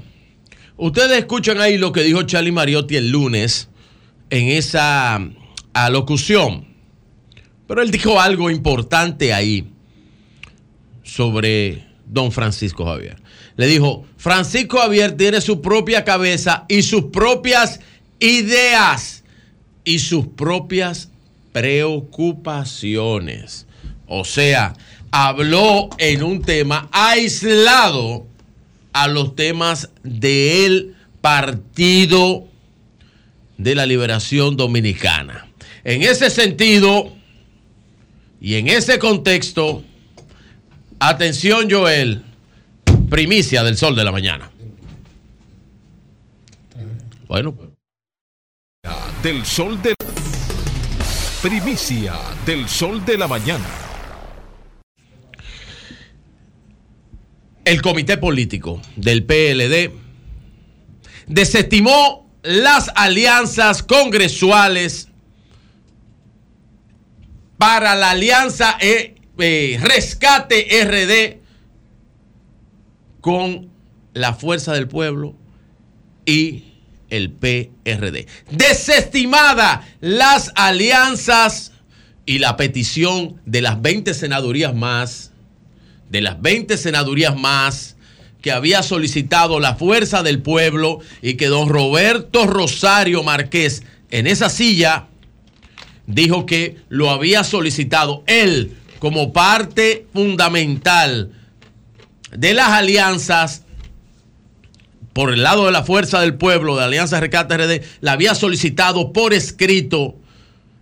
ustedes 0.77 1.17
escuchan 1.17 1.59
ahí 1.59 1.77
lo 1.77 1.91
que 1.91 2.01
dijo 2.03 2.23
Charlie 2.23 2.51
Mariotti 2.51 2.95
el 2.97 3.09
lunes 3.09 3.69
en 4.29 4.49
esa 4.49 5.19
alocución. 5.73 6.67
Pero 7.67 7.81
él 7.81 7.91
dijo 7.91 8.19
algo 8.19 8.51
importante 8.51 9.33
ahí 9.33 9.71
sobre 11.01 11.85
don 12.05 12.31
Francisco 12.31 12.85
Javier. 12.85 13.21
Le 13.55 13.67
dijo, 13.67 14.05
Francisco 14.17 14.79
Javier 14.79 15.15
tiene 15.15 15.39
su 15.41 15.61
propia 15.61 16.03
cabeza 16.03 16.65
y 16.67 16.81
sus 16.81 17.03
propias 17.05 17.79
ideas 18.19 19.23
y 19.83 19.99
sus 19.99 20.25
propias 20.27 21.09
preocupaciones. 21.51 23.67
O 24.07 24.25
sea, 24.25 24.73
habló 25.11 25.89
en 25.97 26.23
un 26.23 26.41
tema 26.41 26.89
aislado 26.91 28.25
a 28.91 29.07
los 29.07 29.35
temas 29.35 29.89
del 30.03 30.95
Partido 31.21 32.47
de 33.57 33.75
la 33.75 33.85
Liberación 33.85 34.57
Dominicana. 34.57 35.47
En 35.83 36.01
ese 36.01 36.29
sentido 36.29 37.13
y 38.41 38.55
en 38.55 38.67
ese 38.67 38.99
contexto, 38.99 39.83
atención 40.99 41.69
Joel, 41.69 42.23
primicia 43.13 43.63
del 43.63 43.77
sol 43.77 43.95
de 43.95 44.03
la 44.03 44.11
mañana. 44.11 44.49
Bueno, 47.27 47.55
Del 49.21 49.45
sol 49.45 49.79
de 49.83 49.93
Primicia 51.39 52.15
del 52.43 52.67
sol 52.67 53.05
de 53.05 53.17
la 53.19 53.27
mañana. 53.27 53.65
el 57.65 57.81
comité 57.83 58.17
político 58.17 58.81
del 58.95 59.23
PLD 59.23 59.91
desestimó 61.27 62.27
las 62.41 62.91
alianzas 62.95 63.83
congresuales 63.83 65.07
para 67.59 67.93
la 67.95 68.09
alianza 68.09 68.75
eh, 68.81 69.15
eh, 69.37 69.79
Rescate 69.81 70.65
RD 70.83 71.42
con 73.23 73.69
la 74.13 74.33
Fuerza 74.33 74.73
del 74.73 74.89
Pueblo 74.89 75.33
y 76.25 76.65
el 77.09 77.31
PRD. 77.31 78.27
Desestimada 78.51 79.87
las 80.01 80.51
alianzas 80.55 81.71
y 82.25 82.39
la 82.39 82.57
petición 82.57 83.39
de 83.45 83.61
las 83.61 83.81
20 83.81 84.13
senadurías 84.13 84.75
más, 84.75 85.31
de 86.09 86.19
las 86.19 86.41
20 86.41 86.75
senadurías 86.75 87.39
más 87.39 87.95
que 88.41 88.51
había 88.51 88.83
solicitado 88.83 89.61
la 89.61 89.75
Fuerza 89.75 90.21
del 90.21 90.41
Pueblo 90.41 90.99
y 91.21 91.35
que 91.35 91.47
don 91.47 91.69
Roberto 91.69 92.45
Rosario 92.45 93.23
Márquez 93.23 93.83
en 94.11 94.27
esa 94.27 94.49
silla 94.49 95.07
dijo 96.07 96.45
que 96.45 96.75
lo 96.89 97.09
había 97.09 97.45
solicitado 97.45 98.25
él 98.27 98.75
como 98.99 99.31
parte 99.31 100.07
fundamental 100.11 101.31
de 102.37 102.53
las 102.53 102.69
alianzas 102.69 103.63
por 105.13 105.31
el 105.31 105.43
lado 105.43 105.65
de 105.67 105.71
la 105.71 105.83
Fuerza 105.83 106.19
del 106.21 106.35
Pueblo, 106.35 106.75
de 106.75 106.83
Alianza 106.85 107.19
Rescate 107.19 107.55
RD, 107.57 107.83
la 108.01 108.13
había 108.13 108.33
solicitado 108.33 109.13
por 109.13 109.33
escrito, 109.33 110.15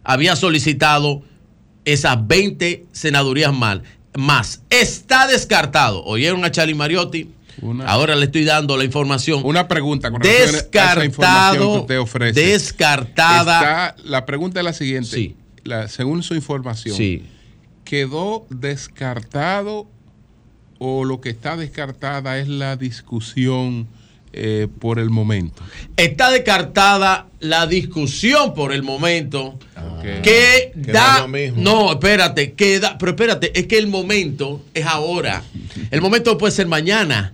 había 0.05 0.35
solicitado 0.37 1.23
esas 1.83 2.25
20 2.27 2.85
senadurías 2.93 3.53
mal, 3.53 3.83
más. 4.15 4.61
Está 4.69 5.27
descartado. 5.27 6.03
¿Oyeron 6.05 6.45
a 6.45 6.51
Charlie 6.51 6.75
Mariotti? 6.75 7.29
Ahora 7.85 8.15
le 8.15 8.25
estoy 8.25 8.45
dando 8.45 8.77
la 8.77 8.85
información. 8.85 9.41
Una 9.43 9.67
pregunta 9.67 10.09
con 10.09 10.21
relación 10.21 10.55
a 10.55 10.91
esa 10.93 11.05
información 11.05 11.09
que 11.09 11.09
Descartado. 11.09 11.81
usted 11.81 11.99
ofrece. 11.99 12.41
Descartada. 12.41 13.87
Está- 13.89 13.95
la 14.09 14.25
pregunta 14.25 14.61
es 14.61 14.63
la 14.63 14.73
siguiente. 14.73 15.35
La- 15.63 15.87
según 15.89 16.23
su 16.23 16.33
información, 16.35 16.95
Sí. 16.95 17.23
¿quedó 17.83 18.47
descartado 18.49 19.87
o 20.83 21.05
lo 21.05 21.21
que 21.21 21.29
está 21.29 21.55
descartada 21.57 22.39
es 22.39 22.47
la 22.47 22.75
discusión 22.75 23.87
eh, 24.33 24.67
por 24.79 24.97
el 24.97 25.11
momento? 25.11 25.61
Está 25.95 26.31
descartada 26.31 27.27
la 27.39 27.67
discusión 27.67 28.55
por 28.55 28.73
el 28.73 28.81
momento. 28.81 29.59
Que 30.23 30.71
da. 30.75 31.17
No, 31.61 31.91
espérate, 31.91 32.53
que 32.53 32.79
da- 32.79 32.97
pero 32.97 33.11
espérate, 33.11 33.51
es 33.59 33.67
que 33.67 33.77
el 33.77 33.85
momento 33.87 34.63
es 34.73 34.85
ahora. 34.87 35.43
El 35.91 36.01
momento 36.01 36.35
puede 36.39 36.51
ser 36.51 36.65
mañana. 36.67 37.31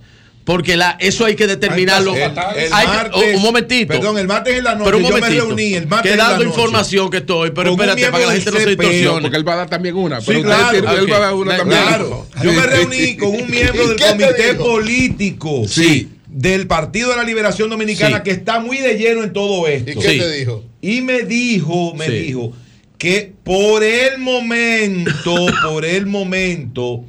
Porque 0.48 0.77
la, 0.77 0.95
eso 1.01 1.26
hay 1.26 1.35
que 1.35 1.45
determinarlo. 1.45 2.16
El- 2.16 2.22
el 2.22 2.30
Hay 2.72 2.85
que- 2.88 2.93
martes- 2.93 3.11
oh, 3.14 3.35
un 3.35 3.42
momentito. 3.42 3.93
Perdón, 3.93 4.17
el 4.17 4.27
martes 4.27 4.58
en 4.58 4.64
la 4.64 4.76
noche 4.76 4.85
Pero 4.85 4.98
un 4.98 5.03
yo 5.03 5.17
me 5.17 5.30
reuní, 5.30 5.74
el 5.74 5.88
martes 5.88 6.09
que 6.14 6.17
dando 6.17 6.43
información 6.45 7.09
que 7.09 7.17
estoy, 7.17 7.51
pero 7.51 7.72
Con 7.76 7.82
espérate, 7.82 8.01
para 8.11 8.17
que 8.24 8.26
la 8.27 8.34
gente 8.34 8.51
no 8.51 8.58
se 8.59 8.66
distorsione. 8.67 9.22
Porque 9.24 9.35
él 9.38 9.45
va 9.48 9.53
a 9.53 9.58
dar 9.58 9.69
también 9.69 9.95
una. 9.98 10.22
Sí, 10.22 10.32
usted 10.32 10.43
claro. 10.43 10.77
él 10.77 11.11
va 11.11 11.17
a 11.17 11.19
dar 11.19 11.34
una 11.34 11.58
también. 11.58 11.82
Claro. 11.85 12.27
Yo 12.42 12.53
me 12.53 12.64
reuní 12.64 13.17
con 13.17 13.30
un 13.30 13.51
miembro 13.51 13.88
del 13.90 14.00
comité 14.00 14.53
político 14.56 15.64
Sí. 15.67 16.09
del 16.27 16.66
Partido 16.66 17.09
de 17.09 17.17
la 17.17 17.24
Liberación 17.24 17.69
Dominicana 17.69 18.17
Sí. 18.17 18.24
que 18.24 18.32
está 18.32 18.59
muy 18.61 18.77
de 18.77 18.98
lleno 18.98 19.24
en 19.24 19.34
todo 19.34 19.67
esto. 19.67 19.92
¿Y 19.92 19.95
qué 19.95 20.09
Sí. 20.14 20.17
te 20.19 20.32
dijo? 20.32 20.64
Y 20.82 21.01
me 21.01 21.24
dijo, 21.24 21.93
me 21.93 22.06
Sí. 22.06 22.11
dijo 22.14 22.53
que 22.98 23.34
por 23.43 23.84
el 23.84 24.17
momento, 24.19 25.35
por 25.69 25.84
el 25.84 26.06
momento, 26.06 27.03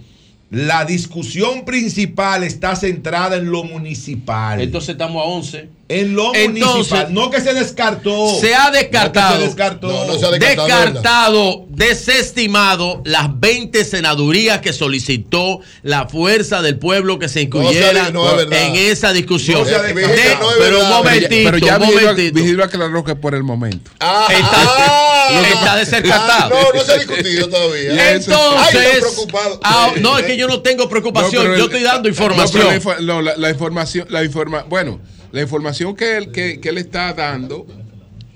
la 0.50 0.84
discusión 0.84 1.64
principal 1.64 2.42
está 2.42 2.74
centrada 2.74 3.36
en 3.36 3.50
lo 3.50 3.64
municipal. 3.64 4.60
Entonces 4.60 4.90
estamos 4.90 5.22
a 5.22 5.26
11. 5.26 5.68
En 5.90 6.14
lo 6.14 6.34
Entonces, 6.34 6.68
municipal. 6.92 7.14
No 7.14 7.30
que 7.30 7.40
se 7.40 7.54
descartó. 7.54 8.38
Se 8.40 8.54
ha 8.54 8.66
No 8.66 8.72
descartado. 8.72 9.40
se 9.40 9.46
descartó. 9.46 10.06
descartado, 10.38 11.64
desestimado 11.70 13.00
las 13.06 13.40
20 13.40 13.84
senadurías 13.84 14.60
que 14.60 14.72
solicitó 14.74 15.60
la 15.82 16.06
fuerza 16.06 16.60
del 16.60 16.78
pueblo 16.78 17.18
que 17.18 17.28
se 17.30 17.40
incluyera 17.42 18.10
no 18.10 18.38
en 18.38 18.76
esa 18.76 19.12
discusión. 19.14 19.60
No 19.60 19.64
se 19.66 19.74
ha 19.76 19.82
De-. 19.82 19.94
No 19.94 20.46
pero 20.58 20.80
un 20.82 20.88
momentito, 20.90 21.50
Pero 21.50 21.58
ya 21.58 21.78
momentito. 21.78 22.34
Vigilio 22.34 22.64
aclaró 22.64 23.02
que 23.04 23.14
por 23.16 23.34
el 23.34 23.42
momento. 23.42 23.90
Está, 24.28 25.48
está 25.48 25.76
descartado. 25.76 26.28
Ah, 26.30 26.48
no, 26.72 26.78
no 26.78 26.84
se 26.84 26.92
ha 26.92 26.96
discutido 26.98 27.48
todavía. 27.50 28.12
Entonces, 28.14 28.98
preocupado. 29.00 29.60
ah, 29.64 29.92
no, 30.00 30.18
es 30.18 30.26
que 30.26 30.36
yo 30.36 30.46
no 30.48 30.60
tengo 30.60 30.88
preocupación, 30.88 31.44
No, 31.44 31.50
yo 31.56 31.64
el- 31.64 31.70
estoy 31.70 31.82
dando 31.82 32.02
no, 32.02 32.08
información. 32.10 32.66
la, 32.66 32.76
info- 32.76 33.00
no, 33.00 33.22
la- 33.22 33.36
la 33.36 33.50
información, 33.50 34.06
la 34.10 34.24
informa, 34.24 34.64
bueno, 34.68 35.00
la 35.32 35.42
información 35.42 35.94
que 35.96 36.16
él, 36.16 36.32
que, 36.32 36.60
que 36.60 36.68
él 36.70 36.78
está 36.78 37.12
dando 37.12 37.66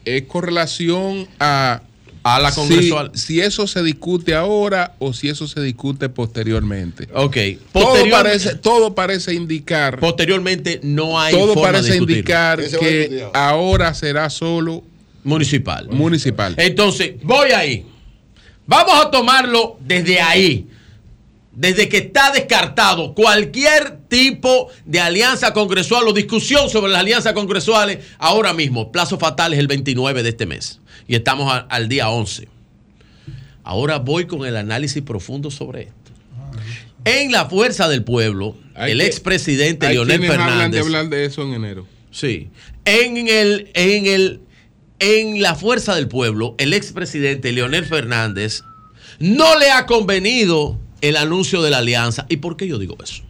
es 0.05 0.23
con 0.23 0.43
relación 0.43 1.27
a 1.39 1.83
A 2.25 2.39
la 2.41 2.51
si- 2.51 2.57
congresual. 2.61 3.11
Si, 3.15 3.41
eso 3.41 3.67
se 3.67 3.83
discute 3.83 4.35
ahora 4.35 4.95
o 4.99 5.13
si 5.13 5.29
eso 5.29 5.47
se 5.49 5.61
discute 5.61 6.09
posteriormente. 6.09 7.09
Ok. 7.15 7.37
Todo 7.73 7.97
parece, 8.11 8.55
todo 8.57 8.95
parece 8.95 9.35
indicar. 9.35 9.99
Posteriormente 9.99 10.81
no 10.83 11.19
hay 11.21 11.35
todo 11.35 11.55
forma 11.55 11.69
de 11.69 11.89
parece 11.89 11.97
indicar 11.97 12.61
que 12.65 13.27
ahora 13.35 13.93
será 13.95 14.29
solo 14.31 14.85
municipal. 15.25 15.89
Municipal. 15.89 16.55
Entonces, 16.59 17.15
voy 17.23 17.51
ahí. 17.51 17.87
Vamos 18.67 18.95
a 19.05 19.11
tomarlo 19.11 19.77
desde 19.81 20.21
ahí. 20.21 20.69
Desde 21.55 21.89
que 21.89 21.99
está 21.99 22.31
descartado 22.33 23.15
cualquier 23.15 23.99
tipo 24.09 24.69
de 24.87 25.01
alianza 25.01 25.53
congresual 25.53 26.09
o 26.09 26.13
discusión 26.15 26.71
sobre 26.71 26.91
las 26.93 27.01
alianzas 27.03 27.35
congresuales 27.35 27.99
ahora 28.19 28.55
mismo. 28.55 28.91
Plazo 28.91 29.19
fatal 29.19 29.53
es 29.53 29.59
el 29.59 29.67
29 29.67 30.23
de 30.23 30.31
este 30.31 30.47
mes. 30.47 30.81
Y 31.07 31.15
estamos 31.15 31.53
a- 31.53 31.59
al 31.59 31.89
día 31.89 32.09
11. 32.09 32.49
Ahora 33.65 33.99
voy 33.99 34.27
con 34.27 34.45
el 34.47 34.57
análisis 34.57 35.03
profundo 35.03 35.51
sobre 35.51 35.83
esto. 35.83 35.93
En 37.05 37.33
la 37.33 37.47
fuerza 37.49 37.89
del 37.89 38.03
pueblo, 38.05 38.57
Hay 38.75 38.93
el 38.93 39.01
expresidente 39.01 39.89
Leonel 39.91 40.21
quienes 40.21 40.31
hablan 40.31 40.49
de 40.49 40.55
Fernández. 40.55 40.81
hablar 40.83 41.09
de 41.09 41.25
eso 41.27 41.43
en 41.43 41.55
enero. 41.55 41.87
Sí. 42.11 42.51
En 42.85 43.29
el, 43.29 43.71
en 43.75 44.07
el, 44.07 44.41
en 45.01 45.43
la 45.43 45.55
fuerza 45.55 45.95
del 45.95 46.09
pueblo, 46.09 46.55
el 46.59 46.73
expresidente 46.75 47.53
Leonel 47.53 47.85
Fernández 47.85 48.63
no 49.19 49.59
le 49.59 49.71
ha 49.71 49.87
convenido 49.87 50.79
el 51.03 51.17
anuncio 51.17 51.61
de 51.63 51.71
la 51.71 51.79
alianza. 51.79 52.25
¿Y 52.31 52.39
por 52.39 52.57
qué 52.57 52.67
yo 52.67 52.79
digo 52.79 52.97
eso? 53.03 53.23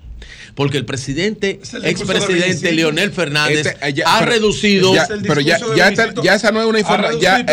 Porque 0.55 0.76
el 0.76 0.84
presidente, 0.84 1.60
el 1.73 1.86
expresidente. 1.86 2.73
Leonel 2.73 3.10
Fernández 3.10 3.67
Este, 3.68 3.89
eh, 3.89 3.94
ya, 3.94 4.05
ha 4.07 4.18
pero- 4.18 4.33
reducido. 4.33 4.94
ya- 4.94 5.09
pero 5.26 5.41
ya, 5.41 5.59
ya, 5.75 5.89
esta- 5.89 6.12
ya 6.23 6.34
esa 6.34 6.52
no 6.52 6.60
es 6.60 6.67
una 6.67 6.78
información. 6.78 7.20
Ya, 7.23 7.41
eh, 7.41 7.47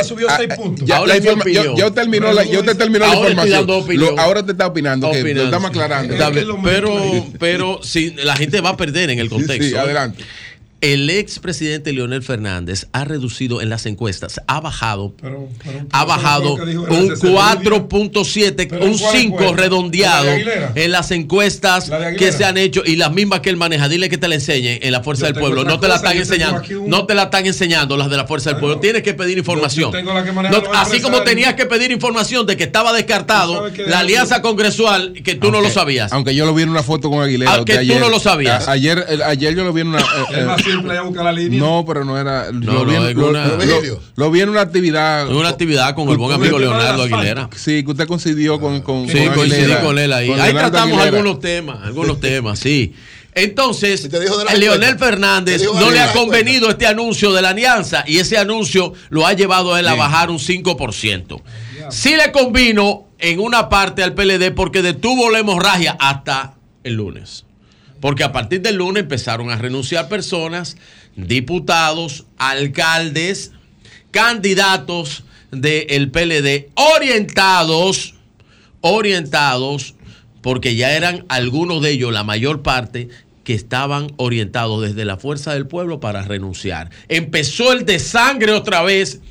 ya 0.84 0.98
Ahora 0.98 1.08
la 1.08 1.16
es 1.16 1.24
mi 1.24 1.30
informa- 1.30 1.46
yo, 1.54 1.62
opinión. 1.62 1.76
yo 1.78 1.94
terminó 1.94 2.34
la, 2.34 2.44
yo 2.44 2.62
te 2.62 2.76
terminó 2.76 3.08
la 3.08 3.16
información. 3.16 3.68
Lo- 3.98 4.20
ahora 4.20 4.46
te 4.46 4.52
está 4.52 4.68
opinando. 4.68 5.10
que 5.12 5.22
Opinando. 5.22 5.42
lo 5.44 5.46
estamos 5.48 5.70
aclarando. 5.70 6.14
Está 6.14 6.30
bien, 6.30 6.48
pero, 6.62 7.26
pero 7.40 7.80
si 7.84 8.12
la 8.12 8.36
gente 8.36 8.60
va 8.60 8.72
a 8.72 8.78
perder 8.78 9.12
en 9.12 9.20
el 9.20 9.30
contexto. 9.30 9.64
Sí, 9.64 9.70
sí, 9.70 9.76
adelante. 9.78 10.26
El 10.82 11.10
expresidente 11.10 11.92
Leonel 11.94 12.24
Fernández 12.24 12.88
ha 12.94 13.04
reducido 13.04 13.62
en 13.62 13.70
las 13.70 13.86
encuestas, 13.86 14.42
ha 14.48 14.60
bajado, 14.62 15.14
ha 15.92 16.06
bajado 16.06 16.56
pero 16.58 16.82
un 16.84 17.06
era 17.06 17.14
ese 17.14 17.28
4.7, 17.28 18.68
Pero 18.70 18.86
un 18.86 18.98
¿cuál 18.98 19.16
5 19.18 19.36
encuesta? 19.36 19.56
redondeado 19.62 20.28
en 20.76 20.92
las 20.92 21.12
encuestas 21.12 21.90
¿La 21.90 22.00
de 22.00 22.16
que 22.16 22.32
se 22.32 22.46
han 22.46 22.58
hecho 22.58 22.82
y 22.86 22.96
las 22.96 23.12
mismas 23.12 23.42
que 23.42 23.50
él 23.50 23.58
maneja. 23.58 23.90
Dile 23.90 24.10
que 24.10 24.18
te 24.18 24.28
la 24.28 24.36
enseñe 24.36 24.80
en 24.82 24.92
la 24.92 25.02
Fuerza 25.04 25.28
Yo 25.28 25.34
del 25.34 25.42
Pueblo. 25.42 25.64
No 25.64 25.80
te 25.80 25.88
la 25.88 25.96
están 25.96 26.14
yo 26.14 26.22
enseñando. 26.22 26.62
un- 26.82 26.90
No 26.90 27.06
te 27.06 27.14
la 27.16 27.24
están 27.24 27.46
enseñando 27.46 27.98
las 27.98 28.10
de 28.10 28.18
la 28.18 28.26
Fuerza 28.26 28.52
del 28.52 28.60
Pueblo. 28.60 28.80
Tienes 28.80 29.04
que 29.04 29.14
pedir 29.14 29.38
información. 29.38 29.92
yo 29.92 29.98
tengo 29.98 30.14
la 30.14 30.24
que 30.24 30.32
No, 30.32 30.64
así 30.74 31.02
como 31.02 31.22
tenías 31.24 31.56
que 31.56 31.66
pedir 31.66 31.92
información 31.92 32.46
de 32.46 32.56
que 32.58 32.64
estaba 32.64 32.94
descartado 32.94 33.72
que- 33.74 33.84
la 33.84 34.00
alianza 34.00 34.42
congresual 34.42 35.14
que 35.24 35.36
tú 35.36 35.52
no 35.52 35.62
lo 35.62 35.70
sabías. 35.70 36.12
Aunque 36.14 36.34
yo 36.36 36.46
lo 36.46 36.54
vi 36.54 36.64
en 36.64 36.70
una 36.70 36.84
foto 36.84 37.10
con 37.10 37.22
Aguilera. 37.22 37.54
Ah, 37.54 37.66
que 37.66 37.78
de 37.80 37.86
tú 37.86 38.00
no 38.00 38.10
lo 38.10 38.20
sabías. 38.20 38.68
A- 38.68 38.72
ayer, 38.72 39.06
ayer 39.26 39.56
yo 39.56 39.64
lo 39.64 39.74
vi 39.74 39.82
en 39.82 39.88
una. 39.90 40.00
eh, 40.00 40.48
Buscar 40.78 41.26
la 41.26 41.32
línea. 41.32 41.60
No, 41.60 41.84
pero 41.88 42.04
no 42.06 42.18
era. 42.20 42.52
No, 42.52 42.74
lo, 42.74 42.86
vi 42.86 42.92
no, 42.94 43.04
en, 43.06 43.10
en 43.12 43.18
lo- 43.18 43.30
una- 43.30 43.48
lo- 43.48 43.58
Virgilio. 43.58 44.00
lo 44.16 44.32
vi 44.32 44.42
en 44.42 44.50
una 44.50 44.62
actividad. 44.62 45.30
En 45.30 45.36
una 45.36 45.50
actividad 45.50 45.96
con 45.96 46.10
el 46.10 46.18
buen 46.18 46.32
amigo 46.34 46.58
Leonardo 46.60 47.04
Aguilera. 47.04 47.50
Sí, 47.56 47.84
que 47.84 47.92
usted 47.92 48.08
coincidió 48.08 48.60
con. 48.60 48.82
con 48.82 49.08
Sí, 49.08 49.18
con 49.26 49.34
coincidí 49.36 49.62
Aguilera. 49.62 49.82
con 49.82 50.00
él 50.00 50.14
ahí. 50.14 50.28
Con 50.28 50.40
Ahí 50.40 50.48
Leonardo 50.54 50.72
tratamos 50.72 50.98
Aguilera. 51.00 51.18
algunos 51.18 51.40
temas, 51.40 51.80
algunos 51.84 52.20
temas, 52.22 52.60
sí. 52.60 52.94
Entonces, 53.36 54.10
Leonel? 54.58 54.98
Fernández 54.98 55.62
no 55.64 55.92
le 55.92 56.00
ha 56.02 56.12
convenido 56.14 56.70
este 56.70 56.88
anuncio 56.88 57.32
de 57.32 57.42
la 57.42 57.50
alianza 57.50 58.04
y 58.08 58.18
ese 58.18 58.38
anuncio 58.38 58.94
lo 59.10 59.26
ha 59.26 59.34
llevado 59.34 59.74
a 59.76 59.80
él 59.80 59.88
a 59.88 59.96
bajar 59.96 60.30
un 60.32 60.40
5%. 60.40 61.42
Sí 61.92 62.16
le 62.16 62.32
convino 62.32 63.06
en 63.20 63.40
una 63.40 63.70
parte 63.70 64.04
al 64.04 64.14
PLD 64.14 64.52
porque 64.54 64.82
detuvo 64.82 65.30
la 65.30 65.40
hemorragia 65.40 65.96
hasta 66.00 66.56
el 66.84 66.96
lunes. 66.96 67.46
Porque 68.00 68.24
a 68.24 68.32
partir 68.32 68.62
del 68.62 68.76
lunes 68.76 69.04
empezaron 69.04 69.50
a 69.52 69.58
renunciar 69.58 70.08
personas, 70.08 70.78
diputados, 71.16 72.26
alcaldes, 72.38 73.52
candidatos 74.12 75.24
del 75.52 76.12
PLD 76.12 76.70
orientados, 76.76 78.16
orientados, 78.82 79.96
porque 80.42 80.76
ya 80.76 80.96
eran 80.96 81.26
algunos 81.28 81.82
de 81.82 81.92
ellos, 81.92 82.14
la 82.14 82.24
mayor 82.24 82.62
parte, 82.62 83.10
que 83.44 83.54
estaban 83.54 84.12
orientados 84.18 84.82
desde 84.82 85.06
la 85.06 85.18
fuerza 85.18 85.54
del 85.54 85.66
pueblo 85.66 86.00
para 86.00 86.22
renunciar. 86.22 86.92
Empezó 87.08 87.74
el 87.74 87.86
desangre 87.86 88.52
otra 88.52 88.84
vez 88.84 89.22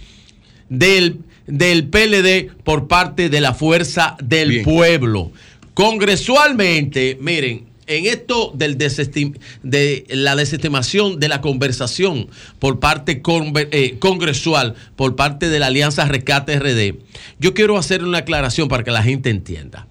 del, 0.68 1.20
del 1.46 1.88
PLD 1.88 2.50
por 2.64 2.88
parte 2.88 3.28
de 3.28 3.40
la 3.40 3.54
fuerza 3.54 4.16
del 4.20 4.50
Bien. 4.50 4.64
pueblo. 4.64 5.30
Congresualmente, 5.72 7.16
miren, 7.20 7.67
en 7.88 8.06
esto 8.06 8.52
del 8.54 8.78
de 8.78 10.04
la 10.10 10.36
desestimación 10.36 11.18
de 11.18 11.28
la 11.28 11.40
conversación 11.40 12.28
por 12.58 12.78
parte 12.78 13.22
eh, 13.24 13.96
congresual, 13.98 14.74
por 14.94 15.16
parte 15.16 15.48
de 15.48 15.58
la 15.58 15.66
Alianza 15.66 16.04
Rescate 16.04 16.58
RD, 16.58 16.98
yo 17.40 17.54
quiero 17.54 17.76
hacer 17.78 18.04
una 18.04 18.18
aclaración 18.18 18.68
para 18.68 18.84
que 18.84 18.90
la 18.90 19.02
gente 19.02 19.30
entienda. 19.30 19.88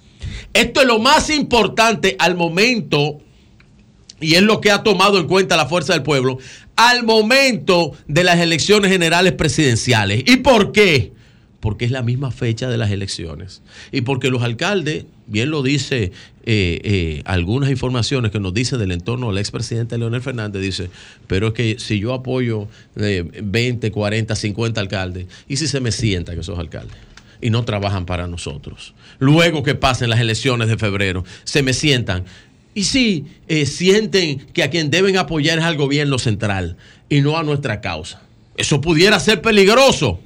Esto 0.54 0.82
es 0.82 0.88
lo 0.88 1.00
más 1.00 1.30
importante 1.30 2.16
al 2.20 2.36
momento 2.36 3.20
y 4.20 4.36
es 4.36 4.42
lo 4.42 4.62
que 4.62 4.72
ha 4.72 4.84
tomado 4.84 5.20
en 5.20 5.28
cuenta 5.28 5.58
la 5.58 5.68
fuerza 5.68 5.94
del 5.94 6.04
pueblo 6.04 6.40
al 6.76 7.04
momento 7.04 7.94
de 8.08 8.24
las 8.24 8.40
elecciones 8.40 8.92
generales 8.92 9.34
presidenciales. 9.34 10.24
¿Y 10.26 10.38
por 10.38 10.72
qué? 10.72 11.12
Porque 11.60 11.86
es 11.86 11.92
la 11.92 12.04
misma 12.04 12.32
fecha 12.32 12.70
de 12.70 12.78
las 12.78 12.92
elecciones. 12.92 13.62
Y 13.92 14.02
porque 14.02 14.30
los 14.30 14.44
alcaldes, 14.44 15.06
bien 15.28 15.52
lo 15.52 15.62
dice 15.62 16.12
eh, 16.46 16.82
eh, 16.84 17.22
algunas 17.26 17.70
informaciones 17.70 18.32
que 18.32 18.40
nos 18.40 18.54
dice 18.54 18.78
del 18.78 18.92
entorno 18.92 19.28
del 19.28 19.38
expresidente 19.38 19.98
Leonel 19.98 20.22
Fernández, 20.22 20.62
dice, 20.62 20.90
pero 21.28 21.48
es 21.48 21.54
que 21.54 21.78
si 21.80 22.00
yo 22.00 22.14
apoyo 22.14 22.68
eh, 22.96 23.26
20, 23.44 23.92
40, 23.92 24.36
50 24.36 24.82
alcaldes, 24.82 25.28
¿y 25.48 25.58
si 25.58 25.68
se 25.68 25.80
me 25.80 25.92
sientan 25.92 26.40
esos 26.40 26.58
alcaldes? 26.58 26.98
y 27.42 27.50
no 27.50 27.64
trabajan 27.66 28.06
para 28.06 28.28
nosotros. 28.28 28.94
Luego 29.20 29.64
que 29.64 29.76
pasen 29.76 30.10
las 30.10 30.20
elecciones 30.20 30.68
de 30.70 30.78
febrero, 30.78 31.24
se 31.44 31.62
me 31.64 31.74
sientan. 31.74 32.26
Y 32.74 32.84
si 32.86 33.26
eh, 33.48 33.66
sienten 33.66 34.40
que 34.40 34.64
a 34.64 34.70
quien 34.70 34.90
deben 34.90 35.18
apoyar 35.18 35.60
es 35.60 35.66
al 35.66 35.78
gobierno 35.78 36.20
central 36.20 36.78
y 37.10 37.22
no 37.22 37.38
a 37.38 37.44
nuestra 37.44 37.82
causa. 37.82 38.22
Eso 38.56 38.82
pudiera 38.82 39.20
ser 39.20 39.42
peligroso. 39.42 40.20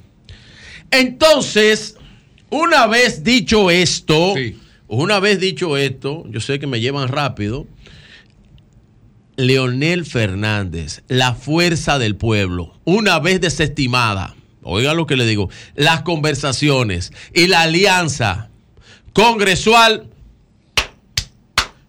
Entonces, 0.90 1.96
una 2.50 2.86
vez 2.86 3.24
dicho 3.24 3.70
esto, 3.70 4.34
una 4.92 5.20
vez 5.20 5.40
dicho 5.40 5.78
esto, 5.78 6.24
yo 6.28 6.40
sé 6.40 6.58
que 6.58 6.66
me 6.66 6.78
llevan 6.78 7.08
rápido, 7.08 7.66
Leonel 9.36 10.04
Fernández, 10.04 11.02
la 11.08 11.34
fuerza 11.34 11.98
del 11.98 12.14
pueblo, 12.16 12.78
una 12.84 13.18
vez 13.18 13.40
desestimada, 13.40 14.34
oiga 14.62 14.92
lo 14.92 15.06
que 15.06 15.16
le 15.16 15.24
digo, 15.24 15.48
las 15.76 16.02
conversaciones 16.02 17.10
y 17.32 17.46
la 17.46 17.62
alianza 17.62 18.50
congresual, 19.14 20.10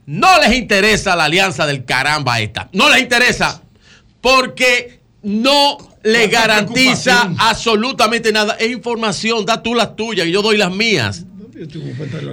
no 0.05 0.39
les 0.39 0.55
interesa 0.55 1.17
la 1.17 1.25
alianza 1.25 1.65
del 1.65 1.83
caramba 1.83 2.39
esta, 2.39 2.69
no 2.71 2.89
les 2.89 3.01
interesa 3.01 3.63
porque 4.21 5.01
no 5.23 5.77
le 6.03 6.29
¿Cuánta 6.29 6.39
garantiza 6.39 7.33
absolutamente 7.37 8.31
nada. 8.31 8.53
Es 8.53 8.71
información, 8.71 9.45
da 9.45 9.61
tú 9.61 9.75
las 9.75 9.97
tuyas 9.97 10.27
y 10.27 10.31
yo 10.31 10.41
doy 10.41 10.57
las 10.57 10.71
mías. 10.71 11.25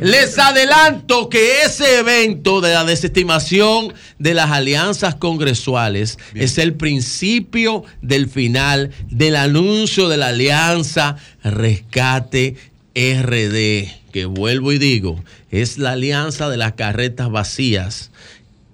Les 0.00 0.39
adelanto 0.39 1.28
que 1.28 1.62
ese 1.62 1.99
evento 1.99 2.60
de 2.60 2.73
la 2.73 2.84
desestimación 2.84 3.92
de 4.18 4.34
las 4.34 4.50
alianzas 4.50 5.15
congresuales 5.15 6.18
es 6.34 6.58
el 6.58 6.74
principio 6.74 7.84
del 8.00 8.28
final 8.28 8.90
del 9.10 9.36
anuncio 9.36 10.08
de 10.08 10.16
la 10.16 10.28
alianza 10.28 11.16
Rescate 11.44 12.57
RD, 12.94 14.12
que 14.12 14.24
vuelvo 14.26 14.73
y 14.73 14.78
digo, 14.78 15.23
es 15.50 15.78
la 15.78 15.92
alianza 15.92 16.49
de 16.49 16.57
las 16.57 16.73
carretas 16.73 17.31
vacías, 17.31 18.10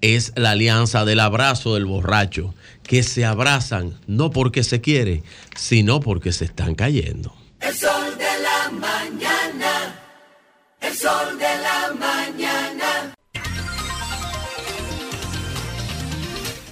es 0.01 0.31
la 0.35 0.51
alianza 0.51 1.05
del 1.05 1.19
abrazo 1.19 1.73
del 1.73 1.85
borracho, 1.85 2.53
que 2.83 3.03
se 3.03 3.25
abrazan 3.25 3.93
no 4.07 4.31
porque 4.31 4.63
se 4.63 4.81
quiere, 4.81 5.23
sino 5.55 5.99
porque 5.99 6.31
se 6.31 6.45
están 6.45 6.73
cayendo. 6.73 7.35
El 7.59 7.75
sol 7.75 8.17
de 8.17 8.41
la 8.41 8.71
mañana. 8.71 9.36
El 10.81 10.93
sol 10.93 11.37
de 11.37 11.45
la 11.61 11.93
mañana. 11.99 13.13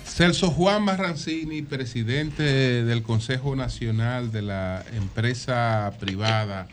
Celso 0.06 0.50
Juan 0.50 0.84
Marrancini, 0.84 1.62
presidente 1.62 2.44
del 2.44 3.04
Consejo 3.04 3.56
Nacional 3.56 4.32
de 4.32 4.42
la 4.44 4.86
empresa 4.94 5.92
privada 6.00 6.68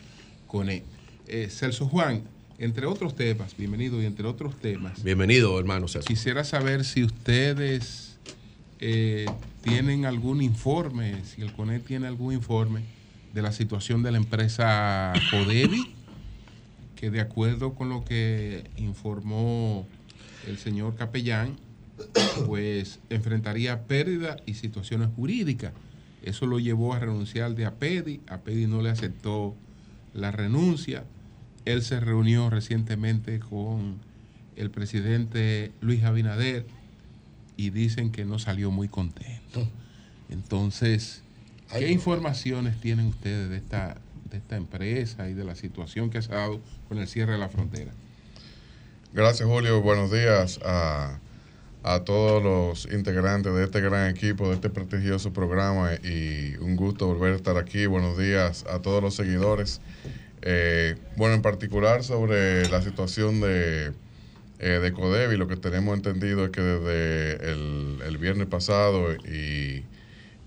CONE. 0.47 0.83
Eh, 1.27 1.49
Celso 1.49 1.87
Juan, 1.87 2.23
entre 2.57 2.85
otros 2.85 3.15
temas, 3.15 3.57
bienvenido, 3.57 4.01
y 4.01 4.05
entre 4.05 4.27
otros 4.27 4.57
temas, 4.59 5.03
Bienvenido, 5.03 5.59
hermano 5.59 5.87
César. 5.87 6.07
quisiera 6.07 6.45
saber 6.45 6.85
si 6.85 7.03
ustedes 7.03 8.17
eh, 8.79 9.25
tienen 9.61 10.05
algún 10.05 10.41
informe, 10.41 11.15
si 11.25 11.41
el 11.41 11.51
CONE 11.51 11.79
tiene 11.79 12.07
algún 12.07 12.33
informe 12.33 12.81
de 13.33 13.41
la 13.41 13.51
situación 13.51 14.03
de 14.03 14.11
la 14.11 14.17
empresa 14.17 15.11
Codevi, 15.31 15.95
que 17.03 17.11
de 17.11 17.19
acuerdo 17.19 17.75
con 17.75 17.89
lo 17.89 18.05
que 18.05 18.63
informó 18.77 19.85
el 20.47 20.57
señor 20.57 20.95
capellán, 20.95 21.57
pues 22.45 23.01
enfrentaría 23.09 23.83
pérdida 23.87 24.37
y 24.45 24.53
situaciones 24.53 25.09
jurídicas. 25.13 25.73
Eso 26.21 26.45
lo 26.45 26.59
llevó 26.59 26.93
a 26.93 26.99
renunciar 26.99 27.55
de 27.55 27.65
APEDI. 27.65 28.21
APEDI 28.27 28.67
no 28.67 28.81
le 28.81 28.89
aceptó 28.89 29.53
la 30.13 30.31
renuncia. 30.31 31.03
Él 31.65 31.81
se 31.81 31.99
reunió 31.99 32.49
recientemente 32.49 33.39
con 33.39 33.97
el 34.55 34.71
presidente 34.71 35.73
Luis 35.81 36.05
Abinader 36.05 36.65
y 37.57 37.71
dicen 37.71 38.13
que 38.13 38.23
no 38.23 38.39
salió 38.39 38.71
muy 38.71 38.87
contento. 38.87 39.67
Entonces, 40.29 41.21
¿qué 41.69 41.91
informaciones 41.91 42.79
tienen 42.79 43.07
ustedes 43.07 43.49
de 43.49 43.57
esta, 43.57 43.97
de 44.31 44.37
esta 44.37 44.55
empresa 44.55 45.29
y 45.29 45.33
de 45.33 45.43
la 45.43 45.55
situación 45.55 46.09
que 46.09 46.21
se 46.21 46.31
ha 46.31 46.37
dado 46.37 46.61
con 46.93 47.01
el 47.01 47.07
cierre 47.07 47.31
de 47.31 47.39
la 47.39 47.49
frontera? 47.49 47.91
Gracias, 49.13 49.49
Julio. 49.49 49.81
Buenos 49.81 50.11
días 50.11 50.59
a, 50.63 51.17
a 51.81 51.99
todos 52.01 52.43
los 52.43 52.93
integrantes 52.93 53.51
de 53.51 53.63
este 53.63 53.81
gran 53.81 54.11
equipo, 54.11 54.49
de 54.49 54.55
este 54.55 54.69
prestigioso 54.69 55.33
programa 55.33 55.95
y 56.03 56.55
un 56.57 56.75
gusto 56.75 57.07
volver 57.07 57.33
a 57.33 57.35
estar 57.35 57.57
aquí. 57.57 57.87
Buenos 57.87 58.15
días 58.15 58.63
a 58.69 58.79
todos 58.79 59.01
los 59.01 59.15
seguidores. 59.15 59.81
Eh, 60.43 60.95
bueno, 61.15 61.33
en 61.33 61.41
particular 61.41 62.03
sobre 62.03 62.69
la 62.69 62.83
situación 62.83 63.41
de, 63.41 63.91
eh, 64.59 64.93
de 64.93 65.37
lo 65.37 65.47
que 65.47 65.55
tenemos 65.55 65.97
entendido 65.97 66.45
es 66.45 66.51
que 66.51 66.61
desde 66.61 67.51
el, 67.51 68.03
el 68.05 68.17
viernes 68.19 68.45
pasado 68.45 69.15
y, 69.15 69.83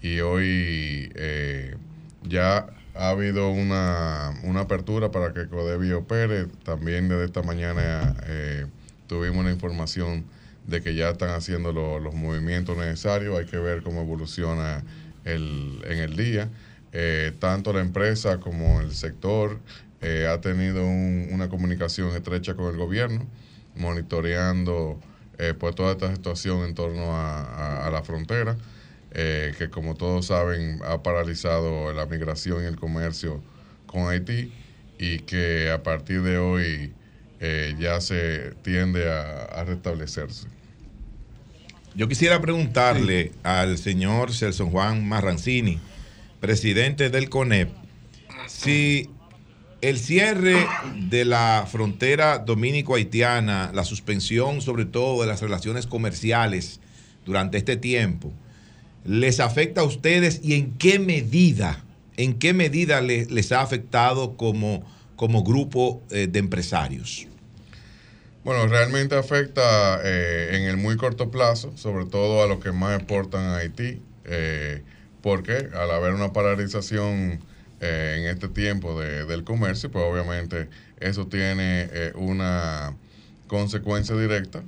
y 0.01 0.21
hoy 0.21 1.11
eh, 1.17 1.75
ya 2.23 2.69
ha 2.99 3.11
habido 3.11 3.51
una, 3.51 4.33
una 4.43 4.61
apertura 4.61 5.11
para 5.11 5.33
que 5.33 5.49
Codevi 5.49 5.93
opere. 5.93 6.47
También 6.65 7.09
desde 7.09 7.25
esta 7.27 7.43
mañana 7.43 8.15
eh, 8.27 8.67
tuvimos 9.07 9.39
una 9.39 9.51
información 9.51 10.25
de 10.67 10.83
que 10.83 10.95
ya 10.95 11.11
están 11.11 11.31
haciendo 11.31 11.73
lo- 11.73 11.99
los 12.01 12.15
movimientos 12.15 12.77
necesarios. 12.77 13.39
Hay 13.39 13.47
que 13.47 13.59
ver 13.59 13.83
cómo 13.83 14.03
evoluciona 14.03 14.83
el, 15.25 15.83
en 15.87 15.99
el 15.99 16.17
día. 16.17 16.49
Eh, 16.93 17.33
tanto 17.39 17.73
la 17.73 17.81
empresa 17.81 18.39
como 18.41 18.81
el 18.81 18.93
sector 18.93 19.59
eh, 20.01 20.27
ha 20.31 20.41
tenido 20.41 20.85
un- 20.85 21.29
una 21.33 21.49
comunicación 21.49 22.11
estrecha 22.17 22.55
con 22.55 22.67
el 22.73 22.77
gobierno, 22.77 23.27
monitoreando 23.77 24.99
eh, 25.39 25.55
pues 25.59 25.75
toda 25.75 25.93
esta 25.93 26.15
situación 26.15 26.65
en 26.65 26.75
torno 26.75 27.15
a, 27.15 27.43
a- 27.43 27.87
a 27.87 27.91
la 27.91 28.03
frontera, 28.03 28.57
eh, 29.19 29.55
que 29.57 29.71
como 29.71 29.95
todos 29.95 30.27
saben 30.27 30.79
ha 30.85 31.03
paralizado 31.03 31.91
la 31.95 32.05
migración 32.05 32.63
y 32.63 32.67
el 32.67 32.77
comercio 32.77 33.43
con 33.87 34.11
Haití 34.11 34.53
y 34.99 35.21
que 35.21 35.71
a 35.71 35.83
partir 35.83 36.21
de 36.21 36.37
hoy 36.37 36.93
eh, 37.41 37.75
ya 37.79 38.03
se 38.03 38.53
tiende 38.63 39.11
a, 39.11 39.65
restablecerse. 39.65 40.49
Yo 41.95 42.09
quisiera 42.09 42.43
preguntarle 42.43 43.33
al 43.43 43.79
señor 43.79 44.35
Celso 44.35 44.67
Juan 44.67 45.09
Marrancini, 45.09 45.81
presidente 46.41 47.09
del 47.09 47.31
CONEP, 47.31 47.71
si 48.47 49.09
el 49.81 49.99
cierre 49.99 50.67
de 51.09 51.25
la 51.25 51.67
frontera 51.67 52.37
dominico-haitiana, 52.37 53.71
la 53.73 53.85
suspensión 53.85 54.61
sobre 54.61 54.85
todo 54.85 55.23
de 55.23 55.27
las 55.27 55.41
relaciones 55.41 55.87
comerciales 55.87 56.81
durante 57.25 57.57
este 57.57 57.79
tiempo, 57.79 58.31
les 59.07 59.41
afecta 59.41 59.81
a 59.83 59.85
ustedes 59.85 60.41
y 60.43 60.55
en 60.55 60.73
qué 60.79 60.99
medida, 60.99 61.83
en 62.17 62.35
qué 62.39 62.53
medida 62.53 63.01
le- 63.01 63.27
les 63.27 63.53
ha 63.53 63.61
afectado 63.63 64.37
como, 64.37 64.85
como 65.17 65.43
grupo 65.45 66.03
eh, 66.11 66.27
de 66.27 66.39
empresarios? 66.39 67.27
Bueno, 68.45 68.67
realmente 68.69 69.17
afecta 69.17 70.01
eh, 70.05 70.51
en 70.57 70.63
el 70.63 70.77
muy 70.77 70.97
corto 70.97 71.31
plazo, 71.31 71.73
sobre 71.77 72.05
todo 72.07 72.43
a 72.43 72.47
los 72.47 72.61
que 72.63 72.71
más 72.73 72.97
exportan 72.97 73.43
a 73.43 73.57
Haití, 73.57 74.01
eh, 74.25 74.83
porque 75.21 75.69
al 75.75 75.91
haber 75.91 76.13
una 76.13 76.33
paralización 76.33 77.41
eh, 77.81 78.17
en 78.19 78.27
este 78.27 78.49
tiempo 78.49 78.99
de- 79.01 79.25
del 79.27 79.43
comercio, 79.45 79.91
pues 79.91 80.05
obviamente 80.05 80.69
eso 81.01 81.27
tiene 81.27 81.89
una 82.15 82.97
consecuencia 83.49 84.17
directa 84.17 84.63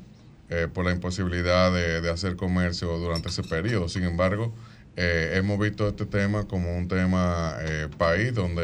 eh, 0.51 0.68
por 0.73 0.85
la 0.85 0.93
imposibilidad 0.93 1.73
de, 1.73 2.01
de 2.01 2.10
hacer 2.10 2.36
comercio 2.36 2.97
durante 2.99 3.28
ese 3.28 3.43
periodo. 3.43 3.89
Sin 3.89 4.05
embargo, 4.05 4.55
eh, 4.97 5.35
hemos 5.35 5.59
visto 5.59 5.86
este 5.89 6.07
tema 6.07 6.49
como 6.49 6.77
un 6.77 6.89
tema 6.89 7.57
eh, 7.60 7.89
país 7.99 8.35
donde 8.35 8.62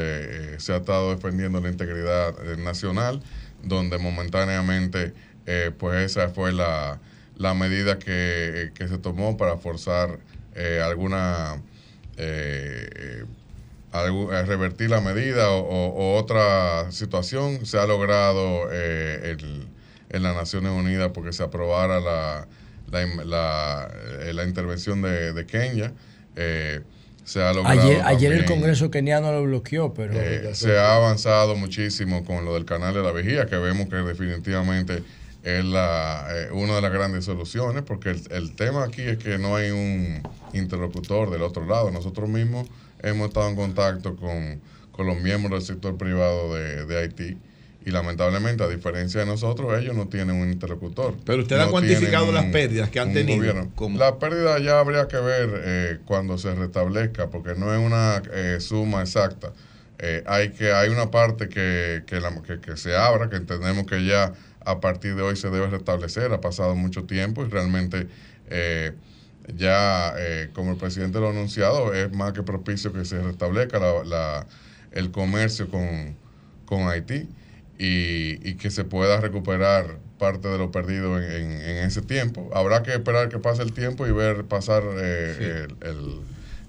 eh, 0.54 0.60
se 0.60 0.72
ha 0.72 0.78
estado 0.78 1.14
defendiendo 1.14 1.60
la 1.60 1.68
integridad 1.68 2.34
nacional, 2.56 3.22
donde 3.62 3.98
momentáneamente 3.98 5.14
pues 5.78 6.10
esa 6.10 6.30
fue 6.30 6.52
la, 6.52 6.98
la 7.36 7.52
medida 7.52 7.98
que, 7.98 8.72
que 8.74 8.88
se 8.88 8.96
tomó 8.96 9.36
para 9.36 9.58
forzar 9.58 10.18
alguna 10.82 11.56
algu- 13.92 14.32
eh, 14.32 14.44
revertir 14.46 14.88
la 14.90 15.00
medida 15.02 15.50
o, 15.50 16.16
otra 16.16 16.90
situación 16.92 17.66
se 17.66 17.78
ha 17.78 17.86
logrado 17.86 18.70
el- 18.72 19.68
en 20.14 20.22
las 20.22 20.34
Naciones 20.34 20.72
Unidas 20.72 21.10
porque 21.12 21.32
se 21.32 21.42
aprobara 21.42 22.00
la, 22.00 22.46
la, 23.24 23.90
eh, 24.20 24.32
la 24.32 24.44
intervención 24.44 25.02
de, 25.02 25.32
de 25.32 25.46
Kenia. 25.46 25.92
Eh, 26.36 26.80
se 27.24 27.42
ha 27.42 27.52
logrado 27.52 27.80
Ayer, 27.80 28.02
ayer 28.04 28.32
el 28.32 28.44
Congreso 28.44 28.90
keniano 28.90 29.32
lo 29.32 29.44
bloqueó, 29.44 29.94
pero... 29.94 30.12
eh, 30.14 30.54
se 30.54 30.78
ha 30.78 30.94
avanzado 30.96 31.56
muchísimo 31.56 32.24
con 32.24 32.44
lo 32.44 32.54
del 32.54 32.64
canal 32.66 32.92
de 32.94 33.02
la 33.02 33.12
vigía, 33.12 33.46
que 33.46 33.56
vemos 33.56 33.88
que 33.88 33.96
definitivamente 33.96 35.02
es 35.42 35.64
la, 35.64 36.26
eh, 36.30 36.48
una 36.52 36.76
de 36.76 36.82
las 36.82 36.92
grandes 36.92 37.24
soluciones, 37.24 37.82
porque 37.82 38.10
el, 38.10 38.22
el 38.30 38.54
tema 38.56 38.84
aquí 38.84 39.02
es 39.02 39.18
que 39.18 39.38
no 39.38 39.56
hay 39.56 39.70
un 39.70 40.22
interlocutor 40.52 41.30
del 41.30 41.42
otro 41.42 41.66
lado. 41.66 41.90
Nosotros 41.90 42.28
mismos 42.28 42.68
hemos 43.02 43.28
estado 43.28 43.48
en 43.48 43.56
contacto 43.56 44.16
con, 44.16 44.60
con 44.92 45.06
los 45.06 45.16
miembros 45.20 45.50
del 45.52 45.62
sector 45.76 45.96
privado 45.96 46.54
de, 46.54 46.86
de 46.86 46.98
Haití 46.98 47.38
y 47.86 47.90
lamentablemente, 47.90 48.64
a 48.64 48.68
diferencia 48.68 49.20
de 49.20 49.26
nosotros, 49.26 49.78
ellos 49.78 49.94
no 49.94 50.08
tienen 50.08 50.36
un 50.36 50.50
interlocutor. 50.50 51.14
Pero 51.24 51.42
usted 51.42 51.56
ha 51.56 51.70
cuantificado 51.70 52.32
las 52.32 52.44
pérdidas 52.46 52.88
que 52.90 53.00
han 53.00 53.12
tenido. 53.12 53.36
La 53.98 54.18
pérdida 54.18 54.58
ya 54.58 54.78
habría 54.80 55.06
que 55.06 55.18
ver 55.18 55.50
eh, 55.64 55.98
cuando 56.06 56.38
se 56.38 56.54
restablezca, 56.54 57.28
porque 57.28 57.54
no 57.54 57.74
es 57.74 57.80
una 57.80 58.22
eh, 58.32 58.56
suma 58.60 59.02
exacta. 59.02 59.52
Eh, 59.98 60.22
hay 60.26 60.50
que 60.50 60.72
hay 60.72 60.88
una 60.88 61.10
parte 61.10 61.48
que, 61.48 62.04
que, 62.06 62.20
la- 62.20 62.42
que- 62.42 62.60
que 62.60 62.76
se 62.76 62.96
abra, 62.96 63.28
que 63.28 63.36
entendemos 63.36 63.86
que 63.86 64.04
ya 64.04 64.32
a 64.64 64.80
partir 64.80 65.14
de 65.14 65.22
hoy 65.22 65.36
se 65.36 65.50
debe 65.50 65.66
restablecer. 65.68 66.32
Ha 66.32 66.40
pasado 66.40 66.74
mucho 66.74 67.04
tiempo 67.04 67.44
y 67.44 67.48
realmente 67.50 68.06
eh, 68.48 68.92
ya, 69.56 70.14
eh, 70.18 70.48
como 70.54 70.70
el 70.72 70.78
presidente 70.78 71.20
lo 71.20 71.26
ha 71.26 71.30
anunciado, 71.30 71.92
es 71.92 72.10
más 72.12 72.32
que 72.32 72.42
propicio 72.42 72.94
que 72.94 73.04
se 73.04 73.20
restablezca 73.22 73.78
la- 73.78 74.04
la- 74.04 74.46
el 74.92 75.10
comercio 75.10 75.68
con, 75.68 76.16
con 76.64 76.88
Haití 76.88 77.28
y, 77.78 78.38
y 78.48 78.54
que 78.54 78.70
se 78.70 78.84
pueda 78.84 79.20
recuperar 79.20 79.98
parte 80.18 80.48
de 80.48 80.58
lo 80.58 80.70
perdido 80.70 81.18
en, 81.20 81.24
en- 81.30 81.52
en 81.60 81.76
ese 81.86 82.02
tiempo. 82.02 82.48
Habrá 82.54 82.82
que 82.82 82.92
esperar 82.92 83.28
que 83.28 83.38
pase 83.38 83.62
el 83.62 83.72
tiempo 83.72 84.06
y 84.06 84.12
ver 84.12 84.44
pasar 84.44 84.82
eh, 84.96 85.66
el- 85.82 85.88
el- 85.88 86.20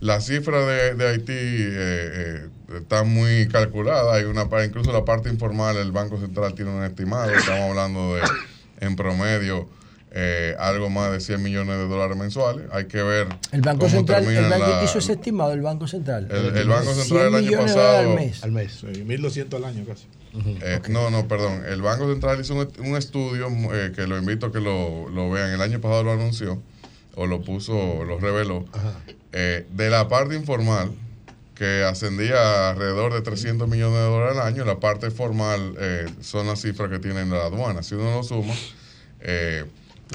la 0.01 0.19
cifra 0.19 0.65
de, 0.65 0.93
de 0.95 1.07
Haití 1.07 1.31
eh, 1.33 1.69
eh, 1.73 2.49
está 2.81 3.03
muy 3.03 3.47
calculada. 3.47 4.15
Hay 4.15 4.25
una 4.25 4.43
incluso 4.65 4.91
la 4.91 5.05
parte 5.05 5.29
informal, 5.29 5.77
el 5.77 5.91
Banco 5.91 6.19
Central 6.19 6.53
tiene 6.53 6.71
un 6.71 6.83
estimado. 6.83 7.31
Estamos 7.31 7.69
hablando 7.69 8.15
de 8.15 8.21
en 8.81 8.95
promedio 8.95 9.69
eh, 10.17 10.55
algo 10.59 10.89
más 10.89 11.11
de 11.11 11.19
100 11.19 11.43
millones 11.43 11.77
de 11.77 11.87
dólares 11.87 12.15
mensuales. 12.15 12.65
Hay 12.71 12.85
que 12.85 13.03
ver 13.03 13.27
El 13.51 13.61
Banco 13.61 13.79
cómo 13.81 13.91
Central, 13.91 14.23
el 14.25 14.49
banco 14.49 14.65
la- 14.67 14.83
hizo 14.85 14.99
ese 14.99 15.11
estimado, 15.13 15.51
el 15.51 15.61
Banco 15.61 15.87
Central. 15.87 16.27
El- 16.31 16.57
el 16.57 16.67
Banco 16.69 16.93
100 16.93 17.05
Central 17.05 17.27
el 17.27 17.35
año 17.35 17.57
pasado- 17.59 17.97
al 17.97 18.15
mes. 18.15 18.43
Al 18.43 18.51
mes. 18.53 18.83
1.200 18.83 19.55
al 19.57 19.65
año 19.65 19.83
casi. 19.85 20.05
Eh, 20.61 20.79
No, 20.89 21.09
no, 21.09 21.27
perdón. 21.27 21.63
El 21.67 21.81
Banco 21.81 22.09
Central 22.09 22.39
hizo 22.39 22.55
un, 22.55 22.67
un 22.79 22.95
estudio 22.95 23.47
eh, 23.73 23.91
que 23.93 24.07
lo 24.07 24.17
invito 24.17 24.45
a 24.47 24.51
que 24.53 24.59
lo, 24.61 25.09
lo 25.09 25.29
vean. 25.29 25.51
El 25.51 25.61
año 25.61 25.79
pasado 25.81 26.03
lo 26.03 26.13
anunció 26.13 26.61
o 27.15 27.25
lo 27.27 27.41
puso, 27.41 28.03
lo 28.05 28.17
reveló. 28.19 28.65
eh, 29.33 29.65
de 29.69 29.89
la 29.89 30.07
parte 30.07 30.35
informal, 30.35 30.91
que 31.55 31.83
ascendía 31.83 32.35
a 32.37 32.69
alrededor 32.71 33.13
de 33.13 33.21
300 33.21 33.67
millones 33.67 33.97
de 33.97 34.03
dólares 34.05 34.37
al 34.37 34.47
año, 34.47 34.63
la 34.65 34.79
parte 34.79 35.11
formal 35.11 35.75
eh, 35.77 36.05
son 36.21 36.47
las 36.47 36.61
cifras 36.61 36.89
que 36.89 36.99
tienen 36.99 37.29
la 37.29 37.45
aduana. 37.45 37.83
Si 37.83 37.95
uno 37.95 38.11
lo 38.15 38.23
suma, 38.23 38.53
eh, 39.21 39.63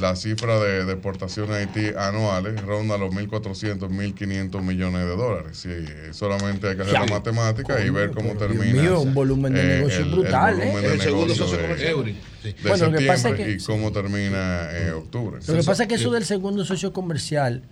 la 0.01 0.15
cifra 0.15 0.59
de 0.61 0.85
deportaciones 0.85 1.51
a 1.51 1.57
Haití 1.59 1.89
anuales 1.99 2.61
ronda 2.63 2.97
los 2.97 3.13
1.400, 3.13 3.89
1.500 3.91 4.63
millones 4.63 5.01
de 5.05 5.17
dólares. 5.17 5.59
Sí, 5.59 5.69
eh, 5.71 6.11
solamente 6.13 6.69
hay 6.69 6.77
que 6.77 6.83
hacer 6.83 6.95
Ya. 6.95 7.01
la 7.01 7.07
matemática 7.07 7.85
y 7.85 7.91
ver 7.91 8.13
cómo 8.13 8.35
termina. 8.37 8.81
mío, 8.81 9.01
un 9.01 9.13
volumen 9.15 9.53
de 9.53 9.63
negocio 9.65 10.07
brutal, 10.09 10.55
¿eh? 10.61 10.67
volumen 10.67 10.83
de 10.83 10.93
El 10.95 11.01
segundo 11.01 11.35
socio 11.35 11.57
de- 11.57 11.63
comercial. 11.63 12.05
de 12.05 12.15
Sí. 12.43 12.55
Bueno, 12.63 12.87
lo 12.91 12.99
que 12.99 13.05
pasa 13.07 13.15
es 13.15 13.23
septiembre 13.23 13.57
que- 13.57 13.63
y 13.63 13.67
cómo 13.67 13.93
termina 13.93 14.69
eh, 14.73 14.93
octubre. 14.93 15.41
Lo 15.47 15.55
que 15.55 15.63
pasa 15.65 15.83
es 15.83 15.89
que 15.89 15.95
eso 15.97 16.11
del 16.11 16.25
segundo 16.25 16.65
socio 16.65 16.93
comercial, 16.93 17.63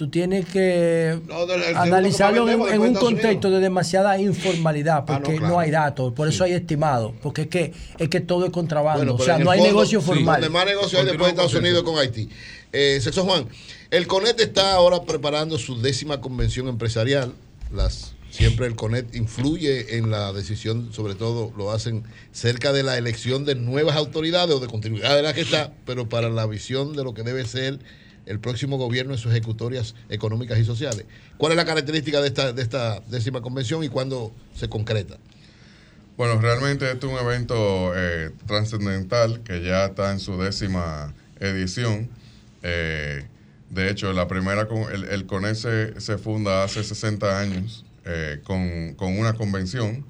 tú 0.00 0.08
tienes 0.08 0.46
que 0.46 1.20
No, 1.28 1.42
analizarlo 1.76 2.46
que 2.46 2.52
en, 2.52 2.62
vendemos 2.62 2.88
un 2.88 2.94
contexto 2.94 3.50
de 3.50 3.60
demasiada 3.60 4.18
informalidad, 4.18 5.04
porque 5.04 5.32
no, 5.32 5.38
claro. 5.40 5.58
hay 5.58 5.70
datos, 5.70 6.14
por 6.14 6.26
eso 6.26 6.42
hay 6.42 6.54
estimados, 6.54 7.12
porque 7.20 7.42
es 7.42 7.48
que, 7.48 7.74
es 7.98 8.08
que 8.08 8.20
todo 8.22 8.46
es 8.46 8.50
contrabando, 8.50 9.04
Bueno, 9.04 9.16
o 9.16 9.22
sea, 9.22 9.36
no 9.36 9.50
hay 9.50 9.58
fondo, 9.58 9.74
negocio 9.74 10.00
sí, 10.00 10.06
formal. 10.06 10.40
Donde 10.40 10.48
más 10.48 10.64
negocio 10.64 11.00
hay 11.00 11.04
después 11.04 11.26
de 11.26 11.30
Estados 11.32 11.52
Unidos 11.52 11.82
con 11.82 11.98
Haití. 11.98 12.30
Eh, 12.72 12.98
Celso 13.02 13.24
Juan, 13.24 13.46
el 13.90 14.06
CONET 14.06 14.40
está 14.40 14.72
ahora 14.72 15.02
preparando 15.02 15.58
su 15.58 15.78
décima 15.82 16.22
convención 16.22 16.68
empresarial. 16.68 17.34
Las, 17.70 18.14
siempre 18.30 18.68
el 18.68 18.76
CONET 18.76 19.14
influye 19.14 19.98
en 19.98 20.10
la 20.10 20.32
decisión, 20.32 20.94
sobre 20.94 21.14
todo 21.14 21.52
lo 21.58 21.72
hacen 21.72 22.04
cerca 22.32 22.72
de 22.72 22.84
la 22.84 22.96
elección 22.96 23.44
de 23.44 23.54
nuevas 23.54 23.96
autoridades 23.96 24.56
o 24.56 24.60
de 24.60 24.66
continuidad 24.66 25.14
de 25.14 25.20
la 25.20 25.34
que 25.34 25.42
está, 25.42 25.74
pero 25.84 26.08
para 26.08 26.30
la 26.30 26.46
visión 26.46 26.96
de 26.96 27.04
lo 27.04 27.12
que 27.12 27.22
debe 27.22 27.44
ser 27.44 27.80
el 28.26 28.40
próximo 28.40 28.76
gobierno 28.78 29.12
en 29.12 29.18
sus 29.18 29.32
ejecutorias 29.32 29.94
económicas 30.08 30.58
y 30.58 30.64
sociales. 30.64 31.06
¿Cuál 31.36 31.52
es 31.52 31.56
la 31.56 31.64
característica 31.64 32.20
de 32.20 32.28
esta, 32.28 33.00
décima 33.08 33.40
convención 33.40 33.82
y 33.84 33.88
cuándo 33.88 34.32
se 34.54 34.68
concreta? 34.68 35.16
Bueno, 36.16 36.40
realmente 36.40 36.90
este 36.90 37.06
es 37.06 37.12
un 37.12 37.18
evento 37.18 37.92
eh, 37.96 38.30
trascendental 38.46 39.42
que 39.42 39.62
ya 39.62 39.86
está 39.86 40.12
en 40.12 40.20
su 40.20 40.36
décima 40.40 41.14
edición. 41.38 42.10
Eh, 42.62 43.24
de 43.70 43.90
hecho, 43.90 44.12
la 44.12 44.28
primera 44.28 44.68
el, 44.92 45.04
el 45.04 45.26
CONES 45.26 45.66
se, 45.98 46.18
funda 46.18 46.64
hace 46.64 46.84
60 46.84 47.40
años 47.40 47.86
eh, 48.04 48.40
con 48.44 49.16
una 49.16 49.32
convención. 49.34 50.04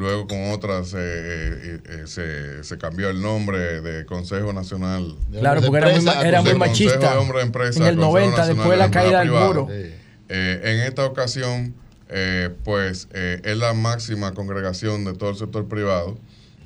Luego 0.00 0.26
con 0.26 0.50
otras 0.50 0.94
eh, 0.94 0.98
eh, 0.98 1.80
eh, 1.84 2.02
se, 2.06 2.64
se 2.64 2.78
cambió 2.78 3.10
el 3.10 3.20
nombre 3.20 3.82
de 3.82 4.06
Consejo 4.06 4.50
Nacional. 4.50 5.14
Claro, 5.30 5.60
porque 5.60 5.76
era 5.76 6.00
muy 6.00 6.26
era 6.26 6.40
muy 6.40 6.52
de 6.52 6.58
machista. 6.58 7.12
De 7.12 7.18
Hombres 7.18 7.42
de 7.42 7.46
Empresa, 7.46 7.80
En 7.80 7.86
el 7.86 7.96
Consejo 7.96 8.12
90, 8.12 8.30
Nacional 8.30 8.56
después 8.56 8.70
de 8.70 8.76
la 8.78 8.90
caída 8.90 9.18
del 9.18 9.30
muro. 9.30 9.68
Eh, 9.70 10.60
en 10.64 10.80
esta 10.88 11.04
ocasión, 11.04 11.74
eh, 12.08 12.48
pues 12.64 13.08
eh, 13.12 13.42
es 13.44 13.58
la 13.58 13.74
máxima 13.74 14.32
congregación 14.32 15.04
de 15.04 15.12
todo 15.12 15.28
el 15.28 15.36
sector 15.36 15.68
privado, 15.68 16.16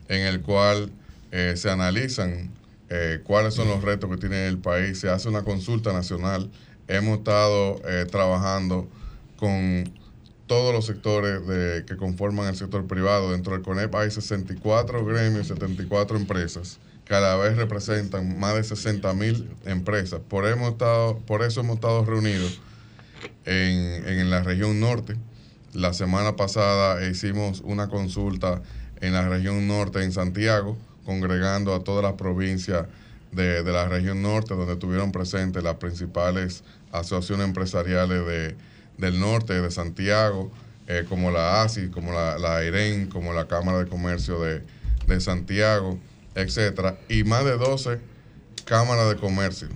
en 0.09 0.21
el 0.21 0.41
cual 0.41 0.93
eh, 1.33 1.55
se 1.57 1.69
analizan 1.69 2.53
eh, 2.89 3.19
cuáles 3.25 3.55
son 3.55 3.67
los 3.67 3.83
retos 3.83 4.09
que 4.11 4.17
tiene 4.17 4.47
el 4.47 4.59
país. 4.59 5.01
Se 5.01 5.11
hace 5.11 5.29
una 5.29 5.43
consulta 5.43 5.93
nacional. 5.93 6.53
Hemos 6.87 7.19
estado 7.19 7.81
eh, 7.85 8.07
trabajando 8.09 8.87
con 9.39 9.93
todos 10.47 10.75
los 10.75 10.87
sectores 10.87 11.47
de, 11.47 11.85
que 11.87 11.97
conforman 11.97 12.49
el 12.49 12.57
sector 12.57 12.87
privado. 12.87 13.33
Dentro 13.33 13.55
del 13.55 13.63
CONEP 13.63 13.95
hay 13.95 14.11
64 14.11 15.05
gremios, 15.05 15.49
74 15.49 16.17
empresas 16.17 16.79
que 17.05 17.15
a 17.15 17.21
la 17.21 17.37
vez 17.37 17.57
representan 17.57 18.39
más 18.39 18.55
de 18.55 18.65
60 18.65 19.13
mil 19.15 19.51
empresas. 19.67 20.21
Por, 20.27 20.47
hemos 20.47 20.73
estado, 20.73 21.19
por 21.19 21.43
eso 21.43 21.61
hemos 21.61 21.77
estado 21.77 22.05
reunidos 22.05 22.61
en, 23.45 24.09
en 24.09 24.31
la 24.31 24.43
región 24.43 24.81
norte. 24.81 25.17
La 25.75 25.93
semana 25.93 26.37
pasada 26.37 27.07
hicimos 27.07 27.61
una 27.65 27.89
consulta 27.89 28.63
en 29.01 29.13
la 29.13 29.29
región 29.29 29.67
norte, 29.69 30.03
en 30.03 30.13
Santiago, 30.13 30.79
congregando 31.05 31.75
a 31.75 31.85
todas 31.85 32.03
las 32.03 32.15
provincias 32.15 32.87
de, 33.33 33.63
de 33.63 33.73
la 33.73 33.87
región 33.89 34.23
norte, 34.23 34.55
donde 34.55 34.75
estuvieron 34.75 35.13
presentes 35.13 35.63
las 35.63 35.75
principales 35.75 36.65
asociaciones 36.91 37.49
empresariales 37.49 38.25
de, 38.25 38.57
del 38.99 39.19
norte, 39.21 39.61
de 39.61 39.71
Santiago, 39.71 40.51
eh, 40.87 41.07
como 41.09 41.31
la 41.31 41.63
ASI, 41.63 41.89
como 41.89 42.13
la, 42.13 42.39
la 42.39 42.59
AIREN, 42.59 43.09
como 43.09 43.33
la 43.33 43.47
Cámara 43.47 43.79
de 43.79 43.87
Comercio 43.87 44.41
de, 44.41 44.63
de 45.07 45.21
Santiago, 45.21 45.99
etcétera, 46.35 46.99
y 47.09 47.25
más 47.25 47.45
de 47.45 47.57
12 47.57 48.01
cámaras 48.65 49.09
de 49.09 49.17
comercio 49.17 49.69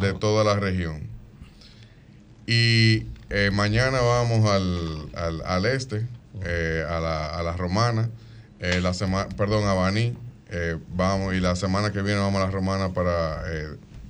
de 0.00 0.12
toda 0.14 0.44
la 0.44 0.58
región. 0.58 1.06
Y 2.46 3.06
eh, 3.30 3.50
mañana 3.52 4.00
vamos 4.00 4.48
al, 4.48 5.10
al, 5.14 5.42
al 5.44 5.66
este, 5.66 6.06
eh, 6.44 6.84
a, 6.88 6.98
la, 7.00 7.38
a 7.38 7.42
la 7.42 7.52
Romana, 7.56 8.10
la 8.58 8.92
semana, 8.92 9.28
perdón, 9.36 9.68
a 9.68 9.74
Baní, 9.74 10.16
vamos, 10.96 11.34
y 11.34 11.40
la 11.40 11.54
semana 11.56 11.92
que 11.92 12.02
viene 12.02 12.20
vamos 12.20 12.40
a 12.42 12.46
la 12.46 12.50
Romana 12.50 12.92
para, 12.92 13.44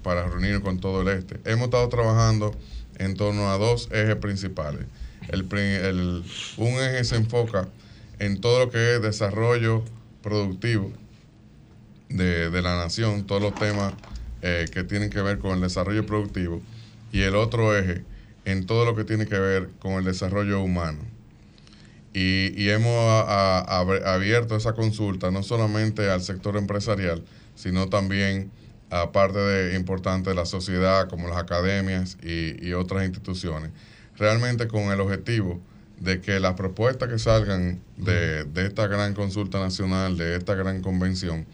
para 0.02 0.26
reunirnos 0.26 0.62
con 0.62 0.78
todo 0.78 1.02
el 1.02 1.08
este. 1.08 1.38
Hemos 1.44 1.66
estado 1.66 1.88
trabajando 1.88 2.54
en 2.98 3.16
torno 3.16 3.50
a 3.50 3.58
dos 3.58 3.88
ejes 3.92 4.16
principales. 4.16 4.86
El, 5.28 5.48
el- 5.52 6.24
un 6.56 6.68
eje 6.68 7.04
se 7.04 7.16
enfoca 7.16 7.68
en 8.18 8.40
todo 8.40 8.58
lo 8.64 8.70
que 8.70 8.96
es 8.96 9.02
desarrollo 9.02 9.84
productivo 10.22 10.92
de, 12.08 12.50
de 12.50 12.62
la 12.62 12.76
nación, 12.76 13.26
todos 13.26 13.40
los 13.42 13.56
temas 13.58 13.94
eh, 14.42 14.68
que 14.72 14.82
tienen 14.84 15.10
que 15.10 15.22
ver 15.22 15.38
con 15.38 15.52
el 15.52 15.60
desarrollo 15.60 16.04
productivo, 16.06 16.60
y 17.12 17.22
el 17.22 17.36
otro 17.36 17.76
eje 17.76 18.04
en 18.44 18.66
todo 18.66 18.84
lo 18.84 18.94
que 18.96 19.04
tiene 19.04 19.26
que 19.26 19.38
ver 19.38 19.70
con 19.78 19.92
el 19.94 20.04
desarrollo 20.04 20.60
humano. 20.62 20.98
Y, 22.14 22.52
y 22.60 22.70
hemos 22.70 22.94
a- 22.96 23.80
abierto 24.14 24.56
esa 24.56 24.72
consulta 24.72 25.30
no 25.30 25.42
solamente 25.42 26.08
al 26.10 26.22
sector 26.22 26.56
empresarial, 26.56 27.22
sino 27.54 27.88
también 27.88 28.50
a 28.90 29.12
parte 29.12 29.38
de, 29.38 29.76
importante 29.76 30.30
de 30.30 30.36
la 30.36 30.46
sociedad, 30.46 31.08
como 31.08 31.28
las 31.28 31.38
academias 31.38 32.16
y, 32.22 32.66
y 32.66 32.72
otras 32.72 33.04
instituciones, 33.04 33.70
realmente 34.16 34.66
con 34.68 34.90
el 34.92 35.00
objetivo 35.00 35.60
de 36.00 36.20
que 36.20 36.38
las 36.40 36.54
propuestas 36.54 37.08
que 37.08 37.18
salgan 37.18 37.80
de, 37.96 38.44
de 38.44 38.66
esta 38.66 38.86
gran 38.86 39.14
consulta 39.14 39.58
nacional, 39.60 40.16
de 40.16 40.36
esta 40.36 40.54
gran 40.54 40.80
convención, 40.80 41.44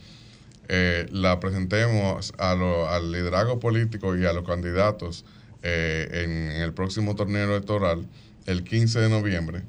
eh, 0.68 1.06
la 1.12 1.40
presentemos 1.40 2.32
a 2.38 2.54
lo- 2.54 2.88
al 2.88 3.12
liderazgo 3.12 3.60
político 3.60 4.16
y 4.16 4.24
a 4.24 4.32
los 4.32 4.46
candidatos 4.46 5.24
eh, 5.62 6.08
en, 6.24 6.30
en 6.56 6.62
el 6.62 6.72
próximo 6.72 7.14
torneo 7.16 7.44
electoral 7.50 8.06
el 8.46 8.64
15 8.64 9.00
de 9.00 9.08
noviembre 9.08 9.62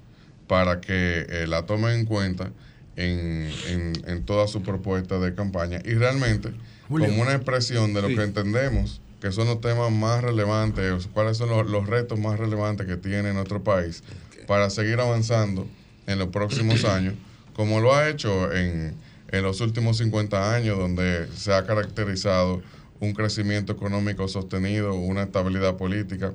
para 0.48 0.80
que 0.82 1.26
eh, 1.30 1.48
la 1.48 1.66
tomen 1.66 2.00
en 2.00 2.06
cuenta 2.06 2.52
en, 2.96 3.50
en, 3.70 3.94
en 4.08 4.24
toda 4.26 4.48
su 4.48 4.62
propuesta 4.62 5.20
de 5.20 5.34
campaña. 5.34 5.80
Y 5.84 5.96
realmente 5.96 6.52
Julio. 6.88 7.08
como 7.08 7.22
una 7.24 7.34
expresión 7.34 7.94
de 7.94 8.02
lo 8.02 8.08
Sí. 8.10 8.16
que 8.16 8.24
entendemos 8.24 9.02
que 9.22 9.32
son 9.32 9.48
los 9.48 9.60
temas 9.62 9.92
más 9.92 10.24
relevantes, 10.24 11.08
cuáles 11.14 11.38
son 11.38 11.50
los, 11.50 11.68
los 11.70 11.88
retos 11.88 12.20
más 12.20 12.38
relevantes 12.38 12.86
que 12.86 12.96
tiene 12.98 13.34
nuestro 13.34 13.64
país 13.64 14.04
para 14.46 14.70
seguir 14.70 15.00
avanzando 15.00 15.68
en 16.06 16.20
los 16.20 16.28
próximos 16.28 16.84
años, 16.86 17.16
como 17.56 17.80
lo 17.80 17.96
ha 17.96 18.08
hecho 18.10 18.52
en, 18.54 18.94
en 19.32 19.42
los 19.44 19.62
últimos 19.62 19.98
50 19.98 20.54
años, 20.54 20.78
donde 20.78 21.28
se 21.36 21.54
ha 21.54 21.66
caracterizado 21.66 22.62
un 23.00 23.14
crecimiento 23.14 23.74
económico 23.74 24.28
sostenido, 24.28 24.94
una 24.94 25.24
estabilidad 25.24 25.76
política 25.78 26.34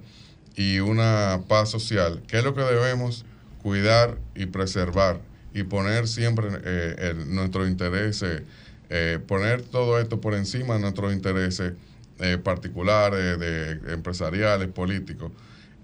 y 0.56 0.80
una 0.80 1.42
paz 1.46 1.70
social, 1.70 2.22
que 2.26 2.38
es 2.38 2.44
lo 2.44 2.54
que 2.54 2.62
debemos 2.62 3.24
cuidar 3.62 4.18
y 4.34 4.46
preservar 4.46 5.20
y 5.54 5.62
poner 5.62 6.08
siempre 6.08 6.48
eh, 6.64 6.96
el- 6.98 7.32
nuestros 7.34 7.68
intereses, 7.68 8.42
eh, 8.90 9.18
poner 9.26 9.62
todo 9.62 9.98
esto 10.00 10.20
por 10.20 10.34
encima 10.34 10.74
de 10.74 10.80
nuestros 10.80 11.12
intereses 11.12 11.72
eh, 12.18 12.36
particulares, 12.36 13.38
de, 13.38 13.92
empresariales, 13.94 14.68
políticos, 14.68 15.32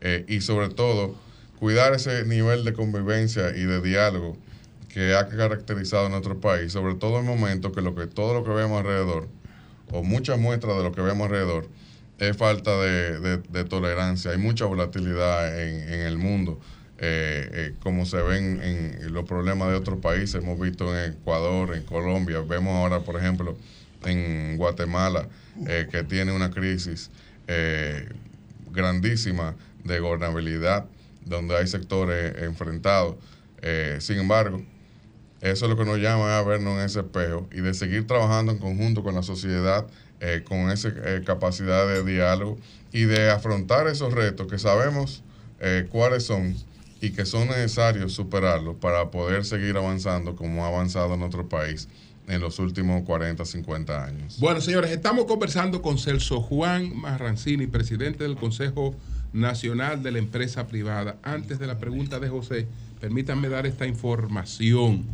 eh, 0.01 0.25
y 0.29 0.41
sobre 0.43 0.69
todo 0.69 1.15
cuidar 1.59 1.95
ese 1.95 2.25
nivel 2.27 2.65
de 2.65 2.75
convivencia 2.75 3.51
y 3.57 3.63
de 3.65 3.81
diálogo 3.81 4.37
que 4.93 5.15
ha 5.15 5.29
caracterizado 5.29 6.09
nuestro 6.09 6.39
país, 6.41 6.73
sobre 6.73 6.95
todo 6.95 7.21
en 7.21 7.27
momentos 7.27 7.73
que 7.73 7.81
lo 7.81 7.95
que 7.95 8.07
todo 8.07 8.35
lo 8.35 8.45
que 8.45 8.51
vemos 8.51 8.81
alrededor, 8.81 9.29
o 9.93 10.03
muchas 10.03 10.39
muestras 10.39 10.77
de 10.77 10.83
lo 10.83 10.93
que 10.93 11.01
vemos 11.01 11.27
alrededor, 11.27 11.69
es 12.19 12.37
falta 12.37 12.77
de, 12.81 13.21
de- 13.21 13.37
de 13.39 13.65
tolerancia. 13.65 14.31
Hay 14.33 14.39
mucha 14.39 14.65
volatilidad 14.65 15.61
en, 15.63 15.93
en 15.93 16.01
el 16.01 16.19
mundo, 16.19 16.59
eh, 16.99 17.49
eh, 17.53 17.75
como 17.81 18.07
se 18.07 18.23
ven 18.23 18.61
en 18.63 19.13
los 19.13 19.25
problemas 19.25 19.69
de 19.69 19.75
otros 19.75 20.01
países. 20.01 20.43
Hemos 20.43 20.59
visto 20.59 20.97
en 20.97 21.13
Ecuador, 21.13 21.75
en 21.75 21.83
Colombia, 21.83 22.41
vemos 22.41 22.75
ahora, 22.75 23.01
por 23.01 23.17
ejemplo, 23.17 23.57
en 24.05 24.57
Guatemala, 24.57 25.29
eh, 25.67 25.89
que 25.91 26.03
tiene 26.03 26.33
una 26.33 26.51
crisis 26.51 27.11
eh, 27.49 28.09
grandísima 28.71 29.55
de 29.85 30.01
gobernabilidad, 30.01 30.87
donde 31.25 31.57
hay 31.57 31.67
sectores 31.67 32.43
enfrentados. 32.43 33.17
Eh, 33.63 33.99
sin 34.01 34.19
embargo, 34.19 34.63
eso 35.41 35.65
es 35.65 35.71
lo 35.71 35.77
que 35.77 35.85
nos 35.85 35.99
llama 35.99 36.39
a 36.39 36.43
vernos 36.43 36.79
en 36.79 36.85
ese 36.85 37.01
espejo 37.01 37.49
y 37.53 37.61
de 37.61 37.75
seguir 37.75 38.07
trabajando 38.07 38.53
en 38.53 38.59
conjunto 38.59 39.03
con 39.03 39.15
la 39.15 39.23
sociedad, 39.23 39.87
con 40.49 40.71
esa 40.71 40.95
capacidad 41.27 41.87
de 41.87 42.03
diálogo 42.03 42.57
y 42.91 43.05
de 43.05 43.31
afrontar 43.31 43.87
esos 43.87 44.15
retos 44.15 44.47
que 44.47 44.59
sabemos 44.59 45.23
cuáles 45.91 46.25
son 46.25 46.57
y 47.01 47.11
que 47.11 47.27
son 47.27 47.49
necesarios 47.49 48.13
superarlos 48.13 48.77
para 48.77 49.11
poder 49.11 49.45
seguir 49.45 49.77
avanzando 49.77 50.35
como 50.35 50.65
ha 50.65 50.69
avanzado 50.69 51.17
nuestro 51.17 51.49
país 51.49 51.89
en 52.29 52.41
los 52.41 52.59
últimos 52.59 53.03
40, 53.05 53.45
50 53.45 54.05
años. 54.05 54.39
Bueno, 54.41 54.61
señores, 54.61 54.91
estamos 54.91 55.27
conversando 55.27 55.83
con 55.83 55.99
Celso 55.99 56.41
Juan 56.41 56.97
Marrancini, 56.97 57.67
presidente 57.67 58.25
del 58.25 58.37
Consejo 58.37 58.95
Nacional 59.33 60.03
de 60.03 60.13
la 60.13 60.19
Empresa 60.19 60.67
Privada. 60.67 61.19
Antes 61.23 61.59
de 61.59 61.67
la 61.67 61.79
pregunta 61.79 62.19
de 62.19 62.29
José, 62.29 62.67
permítanme 63.01 63.49
dar 63.49 63.67
esta 63.67 63.87
información. 63.87 65.05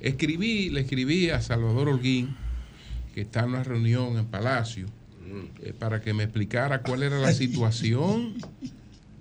Escribí, 0.00 0.70
le 0.70 0.80
escribí 0.80 1.30
a 1.30 1.40
Salvador 1.40 1.88
Holguín, 1.88 2.36
que 3.14 3.20
está 3.20 3.40
en 3.40 3.50
una 3.50 3.64
reunión 3.64 4.16
en 4.16 4.26
Palacio, 4.26 4.86
eh, 5.62 5.72
para 5.78 6.00
que 6.00 6.14
me 6.14 6.24
explicara 6.24 6.82
cuál 6.82 7.02
era 7.02 7.18
la 7.18 7.32
situación 7.34 8.34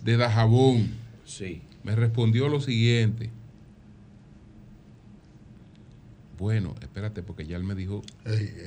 de 0.04 0.18
Dajabón. 0.18 0.90
Sí. 1.26 1.62
Me 1.88 1.96
respondió 1.96 2.50
lo 2.50 2.60
siguiente. 2.60 3.32
Bueno, 6.38 6.76
espérate, 6.82 7.24
porque 7.24 7.48
ya 7.48 7.56
él 7.56 7.64
me 7.64 7.76
dijo. 7.76 8.02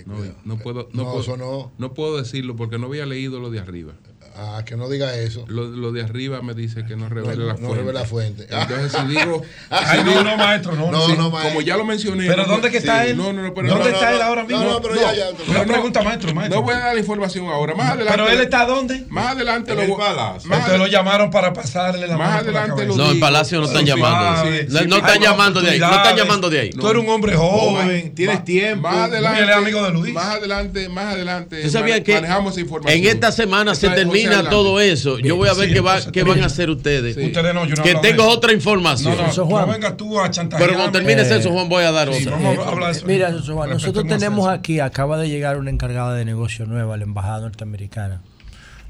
no, 0.07 0.17
no 0.47 0.57
puedo, 0.59 0.89
no, 0.95 1.05
No, 1.05 1.13
puedo, 1.13 1.73
no 1.77 1.93
puedo 1.93 2.17
decirlo 2.17 2.57
porque 2.57 2.79
no 2.79 2.87
había 2.87 3.05
leído 3.05 3.39
lo 3.39 3.51
de 3.51 3.61
arriba. 3.61 3.93
Ah, 4.37 4.63
que 4.65 4.77
no 4.77 4.89
diga 4.89 5.15
eso. 5.17 5.45
Lo, 5.49 5.65
lo 5.67 5.93
de 5.93 6.03
arriba 6.03 6.41
me 6.41 6.55
dice 6.55 6.87
que 6.87 6.97
no 6.97 7.09
revele 7.11 7.37
No, 7.37 7.45
la 7.47 7.53
no 7.55 7.59
fuente. 7.59 7.77
revele 7.77 7.99
la 7.99 8.05
fuente. 8.07 8.47
Entonces, 8.49 8.93
si 8.93 9.07
digo. 9.09 9.43
Ay, 9.71 9.99
si 9.99 10.05
no, 10.05 10.11
digo- 10.13 10.25
no, 10.25 10.37
maestro, 10.39 10.73
no, 10.77 10.91
no, 10.91 11.07
Sí, 11.07 11.13
no, 11.17 11.31
maestro. 11.31 11.51
Como 11.51 11.61
ya 11.61 11.77
lo 11.77 11.85
mencioné. 11.85 12.27
¿Pero 12.27 12.45
no, 12.45 12.53
dónde 12.53 12.71
que 12.71 12.79
está 12.79 13.05
él? 13.07 13.17
No, 13.19 13.33
no, 13.33 13.43
no, 13.43 13.53
pero 13.53 13.69
¿Dónde 13.69 13.91
no, 13.91 13.95
está 13.97 14.11
no, 14.11 14.17
él 14.17 14.23
ahora 14.23 14.45
mismo? 14.45 14.63
No, 14.65 14.71
No, 14.71 14.81
pero 14.81 14.95
no, 14.95 15.01
ya, 15.01 15.15
ya. 15.15 15.25
pero 15.47 15.65
pregunta, 15.67 16.03
maestro, 16.03 16.35
maestro. 16.35 16.61
No 16.61 16.65
voy 16.65 16.75
a 16.75 16.79
dar 16.79 16.95
la 16.95 17.01
información 17.01 17.47
ahora. 17.49 17.75
Más 17.75 17.91
adelante. 17.91 18.13
Pero 18.17 18.31
él 18.31 18.41
está 18.41 18.65
dónde? 18.65 19.05
Más 19.09 19.27
adelante 19.33 19.73
En 19.73 19.77
lo 19.77 19.85
Entonces 19.85 20.79
lo 20.79 20.87
llamaron 20.87 21.31
para 21.31 21.53
pasarle 21.53 22.07
la 22.07 22.17
Más 22.17 22.41
adelante 22.43 22.87
lo 22.87 22.97
No, 22.97 23.11
en 23.11 23.21
Palacio 23.21 23.61
no 23.61 23.67
están 23.67 23.85
llamando. 23.85 24.51
No, 24.69 24.81
no 24.87 24.97
están 24.97 25.21
llamando 25.21 25.61
de 25.61 25.71
ahí. 25.71 25.79
No 25.79 25.97
están 25.97 26.17
llamando 26.17 26.49
de 26.49 26.61
ahí. 26.61 26.71
Tú 26.71 26.89
eres 26.89 27.03
un 27.03 27.09
hombre 27.11 27.37
joven, 27.37 28.15
tienes 28.15 28.45
tiempo. 28.45 28.89
Más 28.89 29.11
adelante. 29.11 29.53
Amigo 29.53 29.83
de 29.83 29.91
Luis. 29.91 30.15
Más 30.15 30.37
adelante, 30.37 30.89
más 30.89 31.15
adelante. 31.15 31.63
¿Tú 31.63 31.71
sabías 31.71 32.01
que 32.01 32.15
manejamos 32.15 32.53
esa 32.53 32.61
información. 32.61 32.99
en 32.99 33.07
esta 33.11 33.33
semana 33.33 33.75
se 33.75 33.89
José, 33.89 34.01
termina 34.13 34.31
adelante. 34.35 34.51
todo 34.51 34.81
eso? 34.81 35.19
Yo 35.19 35.37
voy 35.37 35.49
a 35.49 35.55
ver 35.55 35.69
Sí, 35.69 35.75
qué, 35.75 35.81
va, 35.81 35.91
entonces, 35.93 36.13
qué 36.13 36.23
van 36.23 36.43
a 36.43 36.47
hacer 36.47 36.71
ustedes. 36.71 37.15
Sí. 37.15 37.23
Ustedes 37.27 37.55
no, 37.55 37.65
yo 37.67 37.75
no 37.77 37.83
que 37.83 37.95
tengo 37.97 38.23
eso. 38.23 38.31
otra 38.31 38.53
información. 38.53 39.13
No, 39.15 39.19
no, 39.23 39.27
Celso 39.29 39.47
Juan. 39.47 39.67
no 39.67 39.73
vengas 39.73 39.97
tú 39.97 40.21
a 40.21 40.31
chantajear. 40.31 40.69
Pero 40.69 40.79
cuando 40.81 40.99
termine 40.99 41.23
Eh, 41.23 41.25
Celso 41.25 41.51
Juan 41.51 41.69
voy 41.69 41.85
a 41.85 41.93
dar 41.93 42.13
sí, 42.13 42.25
otra. 42.27 42.37
vamos 42.39 42.59
a 42.67 42.69
hablar 42.71 42.93
de 42.93 42.99
eso. 42.99 43.07
Mira, 43.07 43.31
Celso 43.31 43.55
Juan, 43.55 43.71
nosotros 43.71 44.07
tenemos 44.07 44.49
aquí, 44.49 44.81
acaba 44.81 45.19
de 45.19 45.29
llegar 45.29 45.59
una 45.59 45.71
encargada 45.71 46.15
de 46.15 46.25
negocio 46.25 46.67
nueva 46.67 46.95
a 46.95 46.97
la 46.97 47.05
embajada 47.05 47.41
norteamericana. 47.41 48.21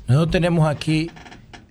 Nosotros 0.06 0.30
tenemos 0.32 0.68
aquí 0.68 1.10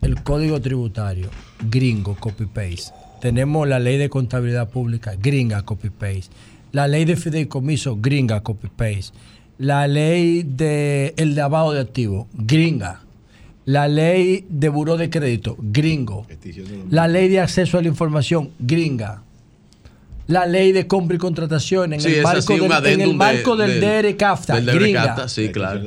el 0.01 0.21
código 0.23 0.61
tributario, 0.61 1.29
gringo, 1.69 2.15
copy-paste. 2.19 2.93
Tenemos 3.19 3.67
la 3.67 3.79
ley 3.79 3.97
de 3.97 4.09
contabilidad 4.09 4.69
pública, 4.69 5.13
gringa, 5.21 5.63
copy-paste. 5.63 6.29
La 6.71 6.87
ley 6.87 7.03
de 7.03 7.17
fideicomiso, 7.17 7.97
gringa, 7.99 8.41
copy-paste. 8.41 9.11
La 9.57 9.87
ley 9.87 10.43
de 10.43 11.13
el 11.17 11.35
lavado 11.35 11.73
de 11.73 11.81
activos, 11.81 12.27
gringa. 12.33 13.01
La 13.69 13.87
ley 13.87 14.47
de 14.49 14.67
buró 14.69 14.97
de 14.97 15.11
crédito, 15.11 15.55
gringo. 15.59 16.25
La 16.89 17.07
ley 17.07 17.27
de 17.29 17.39
acceso 17.39 17.77
a 17.77 17.83
la 17.83 17.87
información, 17.87 18.49
gringa. 18.57 19.21
La 20.25 20.47
ley 20.47 20.71
de 20.71 20.87
compra 20.87 21.15
y 21.15 21.19
contratación 21.19 21.93
en 21.93 22.01
Sí, 22.01 22.15
el 22.15 22.23
marco 22.23 22.53
del, 22.57 22.85
en 22.93 23.01
el 23.01 23.13
marco 23.15 23.55
de- 23.55 23.67
del, 23.67 23.79
del- 23.81 24.15
DR-CAFTA, 24.15 24.55
del 24.55 24.65
DR 24.65 24.79
gringa. 24.79 25.03
CAFTA, 25.05 25.29
sí, 25.29 25.49
claro. 25.49 25.81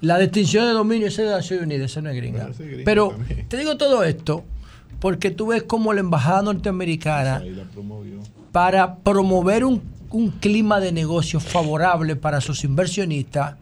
La 0.00 0.18
distinción 0.20 0.66
de 0.66 0.72
dominio 0.72 1.08
esa 1.08 1.22
es 1.22 1.28
de 1.28 1.34
Naciones 1.34 1.64
Unidas, 1.66 1.90
eso 1.90 2.02
no 2.02 2.10
es 2.10 2.16
gringa. 2.16 2.50
Pero 2.84 3.16
te 3.48 3.56
digo 3.56 3.76
todo 3.76 4.04
esto 4.04 4.44
porque 5.00 5.32
tú 5.32 5.48
ves 5.48 5.64
como 5.64 5.92
la 5.92 5.98
embajada 6.00 6.42
norteamericana 6.42 7.42
para 8.52 8.94
promover 8.96 9.64
un, 9.64 9.82
un 10.10 10.30
clima 10.30 10.78
de 10.78 10.92
negocio 10.92 11.40
favorable 11.40 12.14
para 12.14 12.40
sus 12.40 12.62
inversionistas 12.62 13.56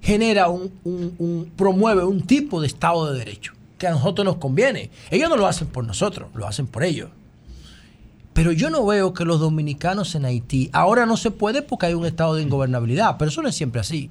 genera 0.00 0.48
un, 0.48 1.52
promueve 1.56 2.04
un 2.04 2.22
tipo 2.22 2.60
de 2.60 2.66
Estado 2.66 3.12
de 3.12 3.18
Derecho 3.18 3.52
que 3.78 3.86
a 3.86 3.92
nosotros 3.92 4.24
nos 4.24 4.36
conviene. 4.36 4.90
Ellos 5.10 5.30
no 5.30 5.36
lo 5.36 5.46
hacen 5.46 5.68
por 5.68 5.84
nosotros, 5.84 6.28
lo 6.34 6.46
hacen 6.46 6.66
por 6.66 6.84
ellos. 6.84 7.10
Pero 8.32 8.52
yo 8.52 8.70
no 8.70 8.84
veo 8.86 9.12
que 9.12 9.24
los 9.24 9.40
dominicanos 9.40 10.14
en 10.14 10.24
Haití, 10.24 10.70
ahora 10.72 11.06
no 11.06 11.16
se 11.16 11.30
puede 11.30 11.62
porque 11.62 11.86
hay 11.86 11.94
un 11.94 12.06
estado 12.06 12.34
de 12.34 12.42
ingobernabilidad, 12.42 13.16
pero 13.18 13.30
eso 13.30 13.42
no 13.42 13.48
es 13.48 13.56
siempre 13.56 13.80
así. 13.80 14.10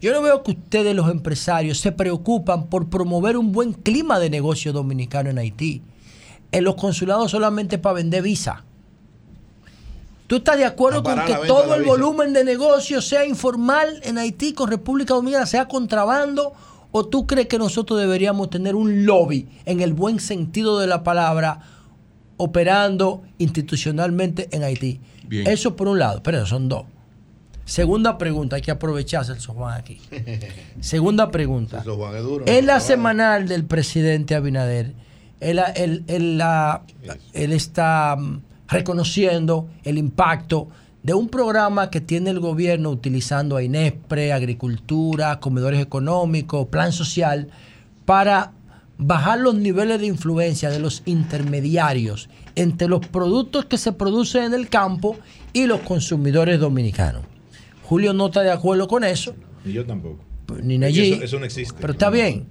Yo 0.00 0.12
no 0.12 0.20
veo 0.20 0.42
que 0.42 0.50
ustedes, 0.50 0.94
los 0.94 1.10
empresarios, 1.10 1.78
se 1.78 1.92
preocupan 1.92 2.66
por 2.66 2.90
promover 2.90 3.38
un 3.38 3.52
buen 3.52 3.72
clima 3.72 4.18
de 4.18 4.28
negocio 4.28 4.72
dominicano 4.72 5.30
en 5.30 5.38
Haití. 5.38 5.80
En 6.52 6.64
los 6.64 6.74
consulados 6.74 7.30
solamente 7.30 7.78
para 7.78 7.94
vender 7.94 8.22
visa. 8.22 8.64
¿Tú 10.34 10.38
estás 10.38 10.56
de 10.58 10.64
acuerdo 10.64 11.04
con 11.04 11.14
que 11.26 11.32
todo 11.46 11.76
el 11.76 11.84
volumen 11.84 12.32
de 12.32 12.42
negocio 12.42 13.00
sea 13.00 13.24
informal 13.24 14.00
en 14.02 14.18
Haití 14.18 14.52
con 14.52 14.68
República 14.68 15.14
Dominicana, 15.14 15.46
sea 15.46 15.68
contrabando? 15.68 16.52
¿O 16.90 17.06
tú 17.06 17.24
crees 17.24 17.46
que 17.46 17.56
nosotros 17.56 18.00
deberíamos 18.00 18.50
tener 18.50 18.74
un 18.74 19.06
lobby 19.06 19.46
en 19.64 19.80
el 19.80 19.92
buen 19.92 20.18
sentido 20.18 20.80
de 20.80 20.88
la 20.88 21.04
palabra 21.04 21.60
operando 22.36 23.22
institucionalmente 23.38 24.48
en 24.50 24.64
Haití? 24.64 25.00
Bien. 25.28 25.46
Eso 25.46 25.76
por 25.76 25.86
un 25.86 26.00
lado, 26.00 26.20
pero 26.24 26.44
son 26.46 26.68
dos. 26.68 26.84
Segunda 27.64 28.18
pregunta, 28.18 28.56
hay 28.56 28.62
que 28.62 28.72
aprovecharse 28.72 29.30
el 29.30 29.40
sofá 29.40 29.76
aquí. 29.76 30.00
Segunda 30.80 31.30
pregunta. 31.30 31.78
Eso, 31.78 31.94
Juan, 31.96 32.16
es 32.16 32.22
duro. 32.24 32.44
En 32.48 32.66
la 32.66 32.80
semanal 32.80 33.46
del 33.46 33.64
presidente 33.66 34.34
Abinader, 34.34 34.94
él, 35.38 35.60
él- 35.76 36.04
él 36.08 37.52
está 37.52 38.16
mm, 38.18 38.40
reconociendo 38.68 39.68
el 39.84 39.98
impacto 39.98 40.68
de 41.02 41.12
un 41.14 41.28
programa 41.28 41.90
que 41.90 42.00
tiene 42.00 42.30
el 42.30 42.40
gobierno 42.40 42.90
utilizando 42.90 43.56
a 43.56 43.62
INESPRE, 43.62 44.32
agricultura, 44.32 45.38
comedores 45.38 45.80
económicos, 45.80 46.68
plan 46.68 46.92
social, 46.92 47.48
para 48.06 48.52
bajar 48.96 49.40
los 49.40 49.54
niveles 49.54 50.00
de 50.00 50.06
influencia 50.06 50.70
de 50.70 50.78
los 50.78 51.02
intermediarios 51.04 52.28
entre 52.54 52.88
los 52.88 53.06
productos 53.06 53.66
que 53.66 53.76
se 53.76 53.92
producen 53.92 54.44
en 54.44 54.54
el 54.54 54.68
campo 54.68 55.16
y 55.52 55.66
los 55.66 55.80
consumidores 55.80 56.58
dominicanos. 56.58 57.22
Julio 57.82 58.14
no 58.14 58.26
está 58.26 58.42
de 58.42 58.52
acuerdo 58.52 58.88
con 58.88 59.04
eso, 59.04 59.34
Y 59.64 59.72
yo 59.72 59.84
tampoco. 59.84 60.20
ni 60.62 60.82
allí. 60.82 61.12
Eso, 61.12 61.24
eso 61.24 61.38
no 61.38 61.44
existe. 61.44 61.74
Pero 61.80 61.92
está 61.92 62.08
bien. 62.08 62.46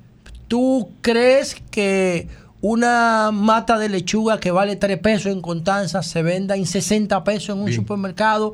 ¿Tú 0.48 0.92
crees 1.01 1.56
que 1.72 2.27
una 2.66 3.32
mata 3.33 3.77
de 3.77 3.90
lechuga 3.90 4.40
que 4.40 4.50
vale 4.50 4.77
3 4.77 4.98
pesos 5.00 5.33
en 5.33 5.42
Constanza 5.42 6.01
se 6.01 6.24
venda 6.24 6.56
en 6.56 6.66
60 6.66 7.22
pesos 7.25 7.50
en 7.50 7.58
un 7.58 7.66
Bien. 7.66 7.75
supermercado? 7.75 8.53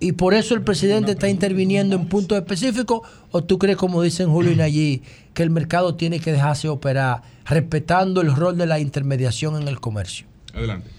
Y 0.00 0.12
por 0.12 0.34
eso 0.34 0.54
el 0.54 0.60
presidente 0.60 1.12
está 1.12 1.30
interviniendo 1.30 1.96
en 1.96 2.08
puntos 2.08 2.36
específicos. 2.36 3.08
¿O 3.30 3.42
tú 3.42 3.58
crees, 3.58 3.78
como 3.78 4.02
dicen 4.02 4.28
Julio 4.28 4.52
y 4.52 4.56
Nayí, 4.56 5.02
que 5.32 5.42
el 5.42 5.48
mercado 5.48 5.94
tiene 5.94 6.20
que 6.20 6.30
dejarse 6.30 6.68
operar 6.68 7.22
respetando 7.46 8.20
el 8.20 8.36
rol 8.36 8.58
de 8.58 8.66
la 8.66 8.78
intermediación 8.80 9.56
en 9.62 9.66
el 9.66 9.80
comercio? 9.80 10.26
Adelante. 10.52 10.90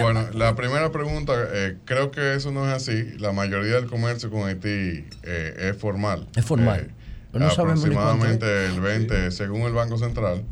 Bueno, 0.00 0.30
la 0.34 0.54
primera 0.54 0.92
pregunta, 0.92 1.32
eh, 1.52 1.76
creo 1.84 2.12
que 2.12 2.36
eso 2.36 2.52
no 2.52 2.68
es 2.68 2.72
así. 2.72 3.18
La 3.18 3.32
mayoría 3.32 3.74
del 3.74 3.86
comercio 3.86 4.30
con 4.30 4.46
Haití 4.46 5.04
eh, 5.24 5.70
es 5.70 5.76
formal. 5.76 6.28
Es 6.36 6.44
formal. 6.44 6.92
Eh, 7.32 7.38
no 7.38 7.46
aproximadamente 7.48 8.66
el 8.66 8.80
20, 8.80 9.32
según 9.32 9.62
el 9.62 9.72
Banco 9.72 9.98
Central, 9.98 10.44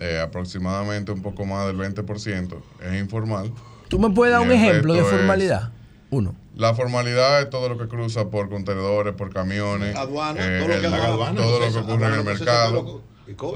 eh, 0.00 0.18
aproximadamente 0.20 1.12
un 1.12 1.22
poco 1.22 1.44
más 1.44 1.66
del 1.66 1.76
20% 1.76 2.56
es 2.82 3.00
informal. 3.00 3.52
¿Tú 3.88 3.98
me 3.98 4.10
puedes 4.10 4.32
dar 4.32 4.40
un 4.42 4.50
ejemplo 4.50 4.94
de 4.94 5.04
formalidad? 5.04 5.70
Uno. 6.10 6.34
La 6.56 6.74
formalidad 6.74 7.40
es 7.42 7.50
todo 7.50 7.68
lo 7.68 7.78
que 7.78 7.86
cruza 7.86 8.28
por 8.30 8.48
contenedores, 8.48 9.14
por 9.14 9.32
camiones, 9.32 9.94
Aduana, 9.96 10.40
eh, 10.44 10.58
todo 10.58 10.68
lo 10.68 10.80
que 10.80 10.86
el- 10.86 10.94
aduana, 10.94 11.40
todo 11.40 11.60
lo 11.60 11.72
que 11.72 11.78
ocurre 11.78 12.06
en 12.06 12.14
el 12.14 12.24
mercado. 12.24 13.02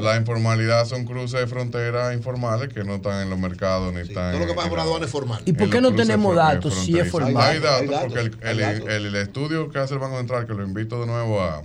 La 0.01 0.15
informalidad 0.17 0.85
son 0.87 1.05
cruces 1.05 1.41
de 1.41 1.47
frontera 1.49 2.15
informales 2.15 2.73
que 2.73 2.85
no 2.85 2.95
están 2.97 3.23
en 3.23 3.31
los 3.31 3.39
mercados 3.41 3.93
ni 3.93 4.03
están 4.03 4.31
todo 4.31 4.43
lo 4.43 4.47
que 4.47 4.55
pasa 4.55 4.69
por 4.69 4.79
aduana 4.79 5.05
es 5.07 5.11
formal. 5.11 5.43
¿Y 5.45 5.53
por 5.53 5.69
qué 5.69 5.81
no 5.81 5.93
tenemos 5.95 6.37
datos 6.37 6.75
si 6.75 6.97
es 6.97 7.11
formal? 7.11 7.37
Hay 7.39 7.59
datos, 7.59 7.81
Hay 7.81 7.87
datos, 7.89 8.13
porque 8.13 8.21
el, 8.21 8.49
el- 8.51 8.59
datos. 8.61 8.89
el- 8.89 9.07
el 9.07 9.17
estudio 9.17 9.71
que 9.71 9.79
hace 9.81 9.95
el 9.95 10.01
Banco 10.01 10.17
Central, 10.19 10.47
que 10.47 10.55
lo 10.55 10.63
invito 10.63 11.01
de 11.01 11.07
nuevo 11.07 11.43
a, 11.43 11.63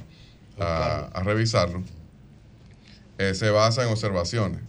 a- 0.59 1.09
a 1.14 1.24
revisarlo, 1.24 1.83
eh, 3.19 3.35
se 3.35 3.49
basa 3.51 3.83
en 3.83 3.90
observaciones, 3.90 4.61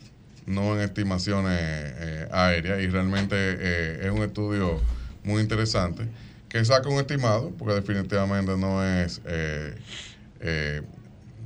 no 0.50 0.74
en 0.74 0.80
estimaciones 0.82 1.58
eh, 1.60 2.28
aéreas, 2.32 2.80
y 2.80 2.88
realmente 2.88 3.34
eh, 3.36 4.00
es 4.04 4.10
un 4.10 4.22
estudio 4.22 4.80
muy 5.24 5.40
interesante 5.42 6.04
que 6.48 6.64
saca 6.64 6.88
un 6.88 6.98
estimado, 6.98 7.50
porque 7.58 7.74
definitivamente 7.74 8.56
no 8.56 8.84
es... 8.84 9.20
eh, 9.26 9.74
eh, 10.40 10.82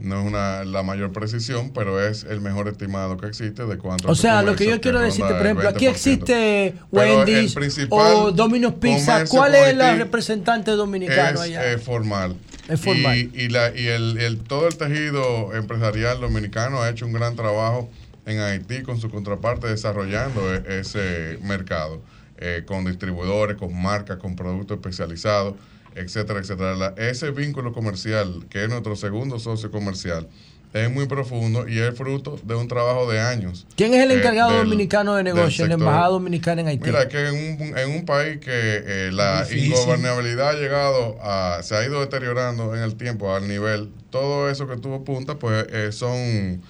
no 0.00 0.20
es 0.20 0.26
una, 0.26 0.64
la 0.64 0.82
mayor 0.82 1.12
precisión, 1.12 1.70
pero 1.72 2.04
es 2.04 2.24
el 2.24 2.40
mejor 2.40 2.66
estimado 2.66 3.16
que 3.16 3.28
existe 3.28 3.64
de 3.64 3.78
cuánto. 3.78 4.08
O 4.08 4.12
es 4.12 4.18
sea, 4.18 4.42
lo 4.42 4.56
que 4.56 4.66
yo 4.68 4.80
quiero 4.80 4.98
decirte, 5.00 5.32
por 5.34 5.46
ejemplo, 5.46 5.68
aquí 5.68 5.86
20%. 5.86 5.90
existe 5.90 6.74
Wendy's 6.90 7.56
o 7.90 8.32
Domino's 8.32 8.74
Pizza. 8.74 9.24
¿Cuál 9.26 9.54
es 9.54 9.80
Haití 9.80 9.98
representante 9.98 10.72
dominicano 10.72 11.34
es 11.38 11.40
allá? 11.42 11.72
eh, 11.72 11.78
formal. 11.78 12.36
Es 12.68 12.80
formal. 12.80 13.16
Y, 13.16 13.30
y 13.34 13.48
la, 13.50 13.72
y 13.74 13.86
el, 13.86 14.18
el- 14.18 14.38
todo 14.40 14.66
el 14.66 14.76
tejido 14.76 15.54
empresarial 15.54 16.20
dominicano 16.20 16.82
ha 16.82 16.90
hecho 16.90 17.06
un 17.06 17.12
gran 17.12 17.36
trabajo 17.36 17.88
en 18.26 18.40
Haití 18.40 18.82
con 18.82 19.00
su 19.00 19.10
contraparte 19.10 19.66
desarrollando 19.66 20.54
e- 20.54 20.80
ese 20.80 21.38
mercado, 21.42 22.02
eh, 22.36 22.64
con 22.66 22.84
distribuidores, 22.84 23.56
con 23.56 23.80
marcas, 23.80 24.18
con 24.18 24.36
productos 24.36 24.78
especializados, 24.78 25.54
etcétera, 25.94 26.40
etcétera. 26.40 26.94
Ese 26.96 27.30
vínculo 27.30 27.72
comercial, 27.72 28.46
que 28.50 28.64
es 28.64 28.68
nuestro 28.68 28.96
segundo 28.96 29.38
socio 29.38 29.70
comercial, 29.70 30.28
es 30.74 30.90
muy 30.90 31.06
profundo 31.06 31.68
y 31.68 31.78
es 31.78 31.94
fruto 31.96 32.36
de 32.42 32.56
un 32.56 32.66
trabajo 32.66 33.08
de 33.10 33.20
años. 33.20 33.64
¿Quién 33.76 33.94
es 33.94 34.02
el 34.02 34.10
eh, 34.10 34.14
encargado 34.18 34.50
del- 34.50 34.64
dominicano 34.64 35.14
de 35.14 35.22
del 35.22 35.32
negocio 35.34 35.64
en 35.64 35.68
la. 35.70 35.74
Embajada 35.76 36.08
Dominicana 36.08 36.60
en 36.62 36.66
Haití? 36.66 36.84
Mira, 36.84 37.08
que 37.08 37.28
en 37.28 37.34
un, 37.62 37.78
en 37.78 37.90
un 37.90 38.04
país 38.04 38.38
que 38.38 38.50
eh, 38.50 39.10
la 39.12 39.44
Difícil. 39.44 39.66
ingobernabilidad 39.66 40.48
ha 40.50 40.52
llegado 40.54 41.16
a, 41.22 41.60
se 41.62 41.76
ha 41.76 41.86
ido 41.86 42.00
deteriorando 42.00 42.74
en 42.74 42.82
el 42.82 42.96
tiempo 42.96 43.32
al 43.32 43.46
nivel, 43.46 43.90
todo 44.10 44.50
eso 44.50 44.66
que 44.66 44.76
tuvo 44.76 45.04
punta, 45.04 45.36
pues 45.38 45.64
eh, 45.70 45.92
son, 45.92 46.60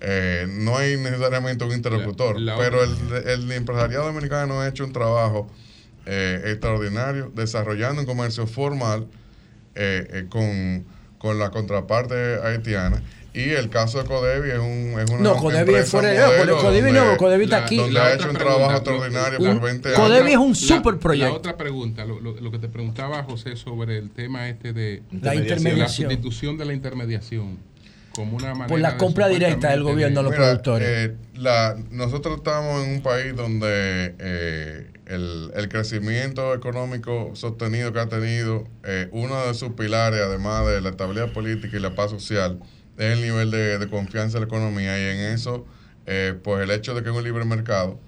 eh, 0.00 0.46
no 0.46 0.76
hay 0.76 0.98
necesariamente 0.98 1.64
un 1.64 1.72
interlocutor, 1.72 2.38
La- 2.38 2.52
la 2.56 2.58
pero 2.58 2.84
el, 2.84 2.90
el 3.26 3.50
empresariado 3.52 4.04
dominicano 4.04 4.60
ha 4.60 4.68
hecho 4.68 4.84
un 4.84 4.92
trabajo 4.92 5.48
eh, 6.04 6.42
extraordinario 6.48 7.32
desarrollando 7.34 8.02
un 8.02 8.06
comercio 8.06 8.46
formal 8.46 9.06
eh, 9.74 10.06
eh, 10.12 10.26
con, 10.28 10.84
con 11.16 11.38
la 11.38 11.48
contraparte 11.50 12.14
haitiana. 12.44 13.02
Y 13.34 13.50
el 13.50 13.68
caso 13.68 13.98
de 14.00 14.04
Codevi 14.04 14.50
es, 14.52 14.58
un, 14.60 14.94
es 15.00 15.10
una 15.10 15.20
No, 15.20 15.36
Codevi 15.36 15.74
es 15.74 15.90
fuera 15.90 16.08
de- 16.10 16.52
Codevi 16.52 16.92
no, 16.92 17.16
Codevi 17.16 17.44
está 17.44 17.64
aquí. 17.64 17.78
Donde 17.78 17.98
ha 17.98 18.14
hecho 18.14 18.28
un 18.28 18.34
pregunta, 18.34 18.44
trabajo 18.44 18.70
lo- 18.70 18.76
extraordinario 18.76 19.38
un- 19.40 19.58
por 19.58 19.68
20 19.68 19.88
años. 19.88 20.00
Codevi 20.00 20.30
es 20.32 20.38
un 20.38 20.54
super 20.54 20.98
proyecto. 20.98 21.32
La 21.32 21.36
otra 21.38 21.56
pregunta, 21.56 22.04
lo, 22.04 22.20
lo- 22.20 22.40
lo 22.40 22.50
que 22.52 22.58
te 22.60 22.68
preguntaba 22.68 23.24
José 23.24 23.56
sobre 23.56 23.98
el 23.98 24.10
tema 24.10 24.48
este 24.48 24.72
de 24.72 25.02
La 25.20 25.34
intermediación. 25.34 25.78
la 26.08 26.14
sustitución 26.14 26.58
de 26.58 26.64
la 26.64 26.72
intermediación 26.74 27.58
como 28.14 28.36
una 28.36 28.50
manera 28.52 28.68
Por 28.68 28.78
la 28.78 28.92
de 28.92 28.96
compra 28.98 29.26
directa 29.26 29.70
del 29.70 29.82
gobierno 29.82 30.20
a 30.20 30.22
los 30.22 30.30
Mira, 30.30 30.44
productores. 30.44 30.88
eh, 30.88 31.16
la- 31.34 31.76
nosotros 31.90 32.36
estamos 32.36 32.84
en 32.84 32.90
un 32.94 33.02
país 33.02 33.34
donde 33.34 34.14
eh, 34.20 34.86
el, 35.06 35.50
el 35.56 35.68
crecimiento 35.68 36.54
económico 36.54 37.32
sostenido 37.34 37.92
que 37.92 37.98
ha 37.98 38.06
tenido, 38.08 38.68
eh, 38.84 39.08
uno 39.10 39.44
de 39.44 39.54
sus 39.54 39.70
pilares, 39.70 40.20
además 40.20 40.64
de 40.68 40.80
la 40.80 40.90
estabilidad 40.90 41.32
política 41.32 41.76
y 41.76 41.80
la 41.80 41.96
paz 41.96 42.12
social, 42.12 42.60
es 42.98 43.12
el 43.12 43.22
nivel 43.22 43.50
de, 43.50 43.78
de 43.78 43.88
confianza 43.88 44.38
en 44.38 44.42
la 44.42 44.46
economía 44.46 44.98
y 44.98 45.16
en 45.16 45.32
eso, 45.32 45.66
eh, 46.06 46.34
pues 46.42 46.62
el 46.62 46.70
hecho 46.70 46.94
de 46.94 47.02
que 47.02 47.10
es 47.10 47.16
un 47.16 47.24
libre 47.24 47.44
mercado, 47.44 47.98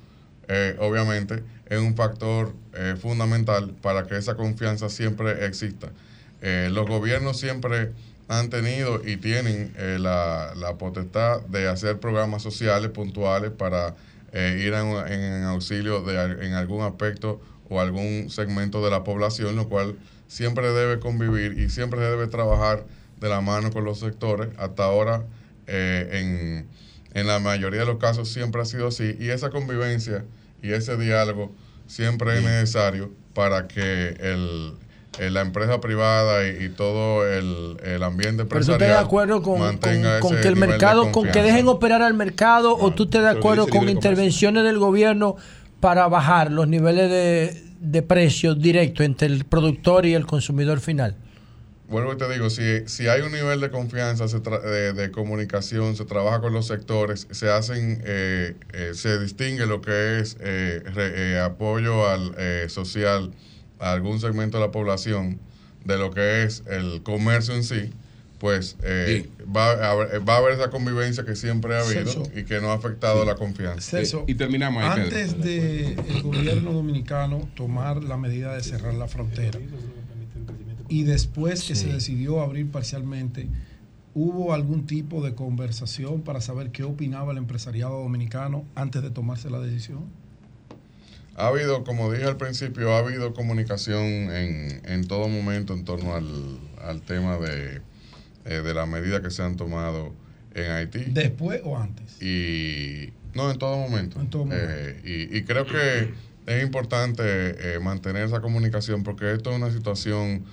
eh, 0.49 0.77
obviamente, 0.79 1.43
es 1.67 1.81
un 1.81 1.97
factor 1.97 2.55
eh, 2.75 2.95
fundamental 3.01 3.75
para 3.83 4.07
que 4.07 4.17
esa 4.17 4.37
confianza 4.37 4.89
siempre 4.89 5.47
exista. 5.47 5.89
Eh, 6.41 6.69
los 6.73 6.87
gobiernos 6.87 7.39
siempre 7.41 7.93
han 8.29 8.51
tenido 8.51 9.01
y 9.07 9.17
tienen 9.17 9.73
la, 10.03 10.53
la 10.57 10.75
potestad 10.75 11.43
de 11.43 11.69
hacer 11.69 12.01
programas 12.01 12.43
sociales 12.43 12.91
puntuales 12.91 13.53
para 13.53 13.95
ir 14.33 14.75
en, 14.75 15.13
en 15.13 15.45
auxilio 15.45 16.03
de, 16.03 16.45
en 16.45 16.55
algún 16.55 16.83
aspecto 16.83 17.41
o 17.71 17.81
algún 17.81 18.29
segmento 18.29 18.85
de 18.85 18.91
la 18.91 19.05
población, 19.05 19.55
lo 19.55 19.69
cual 19.69 19.97
siempre 20.27 20.73
debe 20.73 20.99
convivir 20.99 21.57
y 21.59 21.71
siempre 21.71 22.01
debe 22.01 22.27
trabajar 22.27 22.85
de 23.21 23.29
la 23.29 23.41
mano 23.41 23.71
con 23.71 23.85
los 23.85 24.01
sectores. 24.01 24.49
Hasta 24.59 24.85
ahora, 24.85 25.25
eh, 25.67 26.09
en, 27.15 27.21
en 27.21 27.27
la 27.27 27.39
mayoría 27.39 27.81
de 27.81 27.87
los 27.87 27.99
casos, 27.99 28.29
siempre 28.29 28.61
ha 28.63 28.65
sido 28.65 28.89
así. 28.89 29.17
Y 29.19 29.31
esa 29.31 29.51
convivencia 29.51 30.25
y 30.63 30.73
ese 30.73 30.97
diálogo 30.97 31.53
siempre 31.87 32.39
es 32.39 32.45
necesario 32.45 33.11
para 33.35 33.69
que 33.69 34.17
el, 34.21 34.73
la 35.33 35.41
empresa 35.41 35.81
privada 35.81 36.47
y, 36.47 36.65
y 36.65 36.69
todo 36.71 37.27
el, 37.27 37.77
el 37.85 38.03
ambiente 38.03 38.45
Pero 38.45 38.49
tú 38.65 38.73
empresarial 38.73 38.91
estás 38.91 39.03
de 39.03 39.07
acuerdo 39.07 39.43
con, 39.43 39.59
con- 40.21 40.37
que 40.37 40.49
el 40.49 40.57
mercado, 40.57 41.13
con 41.13 41.31
que 41.31 41.43
dejen 41.43 41.69
operar 41.69 42.03
al 42.03 42.15
mercado, 42.15 42.77
o 42.77 42.93
tú 42.93 43.05
estás 43.05 43.23
de 43.23 43.31
eso 43.31 43.39
acuerdo 43.39 43.67
con 43.69 43.89
intervenciones 43.89 44.65
del 44.65 44.79
gobierno 44.79 45.37
para 45.81 46.09
bajar 46.09 46.51
los 46.51 46.67
niveles 46.69 47.11
de, 47.11 47.63
de 47.81 48.03
precios 48.03 48.61
directos 48.61 49.05
entre 49.07 49.29
el 49.29 49.45
productor 49.45 50.07
y 50.07 50.15
el 50.15 50.27
consumidor 50.27 50.81
final? 50.81 51.17
Vuelvo 51.89 52.13
y 52.13 52.17
te 52.17 52.29
digo, 52.33 52.51
si, 52.51 52.87
si 52.89 53.07
hay 53.07 53.21
un 53.21 53.31
nivel 53.33 53.61
de 53.61 53.71
confianza 53.71 54.27
se 54.27 54.39
tra- 54.43 54.61
de, 54.61 54.93
de 54.93 55.11
comunicación, 55.13 55.95
se 55.97 56.05
trabaja 56.05 56.41
con 56.41 56.53
los 56.53 56.67
sectores, 56.67 57.29
se 57.31 57.49
hacen, 57.51 58.03
eh, 58.05 58.57
eh, 58.73 58.91
se 58.95 59.21
distingue 59.21 59.67
lo 59.67 59.81
que 59.83 60.19
es 60.19 60.37
eh, 60.41 60.83
re- 60.85 61.35
eh, 61.35 61.41
apoyo 61.41 62.09
al 62.09 62.35
eh, 62.39 62.67
social 62.69 63.31
a 63.79 63.93
algún 63.93 64.19
segmento 64.21 64.59
de 64.59 64.67
la 64.67 64.73
población 64.73 65.39
de 65.85 65.97
lo 65.97 66.11
que 66.11 66.43
es 66.43 66.65
el 66.69 67.03
comercio 67.05 67.55
en 67.55 67.63
sí, 67.63 67.93
pues 68.41 68.77
eh, 68.83 69.31
va, 69.55 69.71
a 69.71 69.91
haber, 69.93 70.29
va 70.29 70.35
a 70.35 70.39
haber 70.39 70.55
esa 70.55 70.71
convivencia 70.71 71.25
que 71.25 71.37
siempre 71.37 71.77
ha 71.77 71.81
habido 71.83 72.05
Celso. 72.13 72.23
y 72.35 72.43
que 72.45 72.61
no 72.61 72.73
ha 72.73 72.75
afectado 72.75 73.25
la 73.25 73.37
confianza. 73.37 73.81
Celso, 73.81 74.25
y 74.27 74.35
terminamos 74.35 74.83
ahí, 74.83 74.91
Pedro. 75.05 75.17
Antes 75.19 75.41
de 75.41 75.93
el 76.09 76.23
gobierno 76.23 76.73
dominicano 76.73 77.49
tomar 77.55 78.03
la 78.03 78.17
medida 78.17 78.55
de 78.57 78.63
cerrar 78.65 78.95
la 78.95 79.07
frontera 79.07 79.61
y 80.89 81.05
después 81.05 81.65
que 81.65 81.75
se 81.75 81.93
decidió 81.93 82.41
abrir 82.41 82.71
parcialmente, 82.71 83.49
¿hubo 84.15 84.55
algún 84.55 84.87
tipo 84.87 85.23
de 85.23 85.35
conversación 85.35 86.23
para 86.23 86.41
saber 86.41 86.71
qué 86.71 86.85
opinaba 86.85 87.33
el 87.33 87.39
empresariado 87.39 88.01
dominicano 88.01 88.65
antes 88.75 89.03
de 89.03 89.11
tomarse 89.11 89.51
la 89.51 89.61
decisión? 89.61 90.05
Ha 91.37 91.49
habido, 91.49 91.85
como 91.85 92.11
dije 92.11 92.25
al 92.25 92.39
principio, 92.39 92.95
ha 92.95 92.99
habido 92.99 93.35
comunicación 93.35 94.05
en, 94.05 94.81
en 94.87 95.07
todo 95.07 95.29
momento 95.29 95.75
en 95.75 95.85
torno 95.85 96.15
al, 96.15 96.59
al 96.83 97.03
tema 97.03 97.37
de, 97.37 97.83
eh, 98.47 98.63
de 98.63 98.75
las 98.75 98.89
medidas 98.89 99.21
que 99.21 99.31
se 99.31 99.43
han 99.43 99.57
tomado 99.57 100.15
en 100.55 100.71
Haití. 100.71 101.05
¿Después 101.09 101.61
o 101.65 101.77
antes? 101.77 102.23
Y 102.23 103.13
no, 103.35 103.51
en 103.51 103.59
todo 103.59 103.77
momento. 103.77 104.19
En 104.19 104.31
todo 104.31 104.47
momento. 104.47 104.67
Eh, 104.67 105.29
y, 105.31 105.37
y 105.37 105.43
creo 105.43 105.67
que 105.67 106.15
es 106.47 106.63
importante 106.63 107.23
eh, 107.75 107.79
mantener 107.81 108.25
esa 108.25 108.41
comunicación 108.41 109.03
porque 109.03 109.33
esto 109.33 109.51
es 109.51 109.57
una 109.57 109.71
situación 109.71 110.45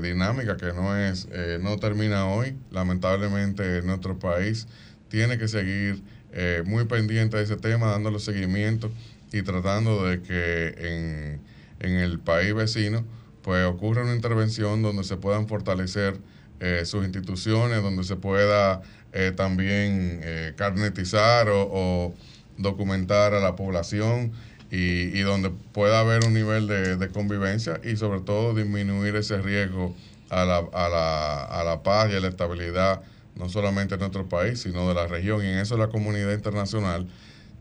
dinámica, 0.00 0.56
que 0.56 0.72
no 0.72 0.96
es, 0.96 1.28
eh, 1.32 1.58
no 1.60 1.76
termina 1.78 2.26
hoy. 2.26 2.56
Lamentablemente 2.70 3.82
nuestro 3.82 4.18
país 4.18 4.66
tiene 5.08 5.38
que 5.38 5.48
seguir 5.48 6.02
eh, 6.32 6.62
muy 6.66 6.84
pendiente 6.84 7.36
de 7.36 7.44
ese 7.44 7.56
tema, 7.56 7.90
dándole 7.90 8.18
seguimiento 8.18 8.90
y 9.32 9.42
tratando 9.42 10.06
de 10.06 10.22
que 10.22 10.68
en, 10.78 11.40
en 11.80 11.96
el 11.98 12.18
país 12.18 12.54
vecino 12.54 13.04
pues 13.42 13.66
ocurra 13.66 14.02
una 14.02 14.14
intervención 14.14 14.82
donde 14.82 15.04
se 15.04 15.16
puedan 15.16 15.48
fortalecer 15.48 16.18
eh, 16.60 16.82
sus 16.84 17.04
instituciones, 17.04 17.82
donde 17.82 18.04
se 18.04 18.16
pueda 18.16 18.80
eh, 19.12 19.32
también 19.36 20.22
carnetizar 20.56 21.48
o 21.50 22.14
documentar 22.56 23.34
a 23.34 23.40
la 23.40 23.54
población 23.54 24.32
y, 24.70 25.16
y 25.16 25.20
donde 25.20 25.50
pueda 25.72 26.00
haber 26.00 26.24
un 26.24 26.34
nivel 26.34 26.66
de, 26.66 26.96
de 26.96 27.08
convivencia 27.08 27.80
y 27.84 27.96
sobre 27.96 28.20
todo 28.20 28.54
disminuir 28.54 29.16
ese 29.16 29.40
riesgo 29.40 29.94
a 30.30 30.44
la, 30.44 30.58
a, 30.72 30.88
la, 30.88 31.44
a 31.44 31.64
la 31.64 31.82
paz 31.82 32.10
y 32.12 32.16
a 32.16 32.20
la 32.20 32.28
estabilidad 32.28 33.02
no 33.36 33.48
solamente 33.48 33.94
en 33.94 34.00
nuestro 34.00 34.28
país, 34.28 34.60
sino 34.60 34.88
de 34.88 34.94
la 34.94 35.06
región. 35.06 35.44
Y 35.44 35.48
en 35.48 35.58
eso 35.58 35.76
la 35.76 35.88
comunidad 35.88 36.32
internacional 36.32 37.06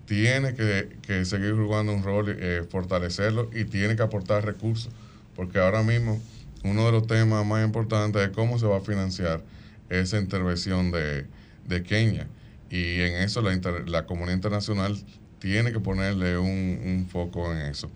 tiene 0.06 0.54
que, 0.54 0.98
que 1.02 1.26
seguir 1.26 1.54
jugando 1.56 1.94
un 1.94 2.04
rol, 2.04 2.36
eh, 2.40 2.64
fortalecerlo 2.70 3.50
y 3.54 3.66
tiene 3.66 3.96
que 3.96 4.04
aportar 4.04 4.46
recursos, 4.46 4.92
porque 5.36 5.60
ahora 5.60 5.82
mismo 5.82 6.22
uno 6.64 6.86
de 6.86 6.92
los 6.92 7.08
temas 7.08 7.46
más 7.46 7.66
importantes 7.66 8.22
es 8.22 8.30
cómo 8.30 8.60
se 8.60 8.66
va 8.66 8.78
a 8.78 8.82
financiar 8.82 9.42
esa 9.90 10.18
intervención 10.20 10.92
de, 10.92 11.26
de 11.68 11.84
Kenia. 11.84 12.28
Y 12.70 13.02
en 13.02 13.16
eso 13.16 13.42
la, 13.42 13.54
inter- 13.54 13.88
la 13.90 14.06
comunidad 14.06 14.36
internacional 14.36 14.98
tiene 15.44 15.74
que 15.74 15.82
ponerle 15.82 16.38
un, 16.38 16.48
un 16.86 17.06
foco 17.12 17.52
en 17.52 17.58
eso. 17.64 17.92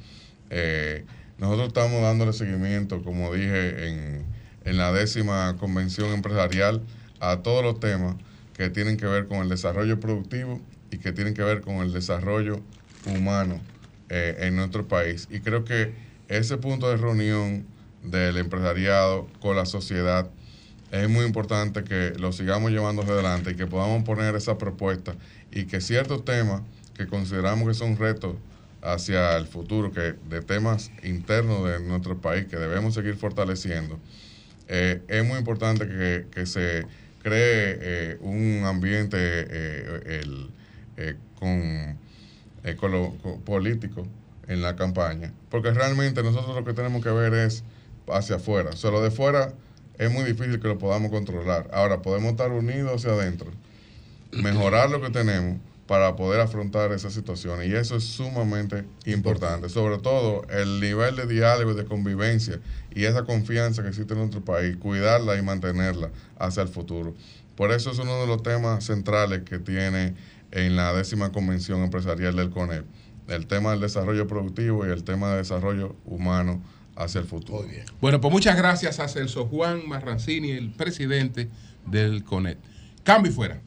Eh, 0.50 1.06
nosotros 1.38 1.70
estamos 1.70 2.02
dándole 2.02 2.34
seguimiento, 2.34 3.02
como 3.04 3.34
dije, 3.34 3.88
en, 3.88 4.26
en 4.66 4.78
la 4.78 4.92
décima 4.92 5.56
convención 5.58 6.14
empresarial 6.14 6.82
a 7.22 7.38
todos 7.38 7.64
los 7.64 7.80
temas 7.80 8.18
que 8.54 8.70
tienen 8.70 8.98
que 8.98 9.06
ver 9.06 9.28
con 9.28 9.38
el 9.38 9.48
desarrollo 9.48 9.98
productivo 9.98 10.60
y 10.92 10.98
que 10.98 11.14
tienen 11.14 11.34
que 11.34 11.42
ver 11.42 11.62
con 11.62 11.78
el 11.78 11.94
desarrollo 11.94 12.60
humano 13.06 13.62
eh, 14.10 14.36
en 14.42 14.58
nuestro 14.58 14.86
país. 14.86 15.30
Y 15.32 15.40
creo 15.40 15.64
que 15.64 15.94
ese 16.28 16.58
punto 16.58 16.90
de 16.90 16.98
reunión 16.98 17.66
del 18.04 18.36
empresariado 18.36 19.30
con 19.40 19.56
la 19.56 19.66
sociedad 19.66 20.30
es 20.92 21.08
muy 21.08 21.24
importante 21.24 21.86
que 21.86 22.12
lo 22.20 22.34
sigamos 22.34 22.72
llevando 22.72 23.04
adelante 23.04 23.52
y 23.52 23.56
que 23.56 23.68
podamos 23.68 24.04
poner 24.04 24.36
esa 24.36 24.58
propuesta 24.58 25.16
y 25.50 25.64
que 25.64 25.80
ciertos 25.80 26.26
temas 26.26 26.62
que 26.98 27.08
consideramos 27.08 27.68
que 27.68 27.74
son 27.74 27.98
retos 27.98 28.36
hacia 28.82 29.38
el 29.38 29.48
futuro, 29.48 29.92
que 29.92 30.16
de 30.30 30.42
temas 30.42 30.92
internos 31.04 31.68
de 31.68 31.80
nuestro 31.80 32.18
país 32.18 32.46
que 32.48 32.58
debemos 32.58 32.94
seguir 32.94 33.16
fortaleciendo, 33.16 34.00
eh, 34.68 35.02
es 35.08 35.26
muy 35.26 35.38
importante 35.38 35.88
que, 35.88 36.28
que 36.32 36.46
se 36.46 36.86
cree 37.22 37.78
eh, 37.82 38.18
un 38.22 38.64
ambiente 38.66 39.18
eh, 39.20 40.22
el, 40.22 40.50
con, 41.40 41.98
con- 42.78 43.42
político 43.42 44.08
en 44.48 44.62
la 44.62 44.76
campaña, 44.76 45.34
porque 45.50 45.72
realmente 45.72 46.24
nosotros 46.24 46.56
lo 46.56 46.64
que 46.64 46.74
tenemos 46.74 47.04
que 47.04 47.10
ver 47.12 47.34
es 47.34 47.64
hacia 48.08 48.38
afuera. 48.38 48.70
O 48.72 48.76
sea, 48.78 48.92
lo 48.92 49.02
de 49.02 49.12
fuera 49.12 49.54
es 49.98 50.12
muy 50.12 50.24
difícil 50.24 50.60
que 50.60 50.68
lo 50.68 50.78
podamos 50.78 51.12
controlar. 51.12 51.70
Ahora, 51.74 52.02
podemos 52.02 52.32
estar 52.32 52.52
unidos 52.52 52.92
hacia 52.96 53.12
adentro, 53.12 53.52
mejorar 54.32 54.90
lo 54.90 55.02
que 55.02 55.10
tenemos 55.10 55.58
para 55.88 56.16
poder 56.16 56.42
afrontar 56.42 56.92
esa 56.92 57.10
situación. 57.10 57.64
Y 57.64 57.74
eso 57.74 57.96
es 57.96 58.04
sumamente 58.04 58.84
importante. 59.06 59.70
Sobre 59.70 59.98
todo 59.98 60.46
el 60.50 60.82
nivel 60.82 61.16
de 61.16 61.26
diálogo 61.26 61.72
y 61.72 61.76
de 61.76 61.86
convivencia 61.86 62.60
y 62.94 63.06
esa 63.06 63.24
confianza 63.24 63.82
que 63.82 63.90
existe 63.90 64.14
en 64.14 64.20
nuestro 64.20 64.44
país, 64.44 64.76
cuidarla 64.78 65.38
y 65.38 65.42
mantenerla 65.42 66.10
hacia 66.38 66.62
el 66.62 66.68
futuro. 66.68 67.16
Por 67.56 67.72
eso 67.72 67.92
es 67.92 68.00
uno 68.00 68.20
de 68.22 68.28
los 68.28 68.44
temas 68.44 68.84
centrales 68.84 69.44
que 69.44 69.60
tiene 69.60 70.16
en 70.52 70.76
la 70.76 70.94
décima 70.94 71.32
convención 71.32 71.82
empresarial 71.84 72.36
del 72.36 72.50
CONEP. 72.50 72.86
El 73.30 73.48
tema 73.48 73.72
del 73.72 73.82
desarrollo 73.82 74.28
productivo 74.28 74.86
y 74.86 74.90
el 74.90 75.04
tema 75.04 75.32
de 75.32 75.38
desarrollo 75.38 75.96
humano 76.06 76.62
hacia 76.96 77.20
el 77.20 77.28
futuro. 77.28 77.68
Bueno, 78.02 78.22
pues 78.22 78.32
muchas 78.32 78.58
gracias 78.58 79.00
a 79.00 79.08
Celso 79.08 79.46
Juan 79.46 79.88
Marrancini, 79.88 80.52
el 80.52 80.72
presidente 80.72 81.50
del 81.86 82.24
CONET. 82.24 82.58
Cambio 83.04 83.32
y 83.32 83.36
fuera. 83.36 83.62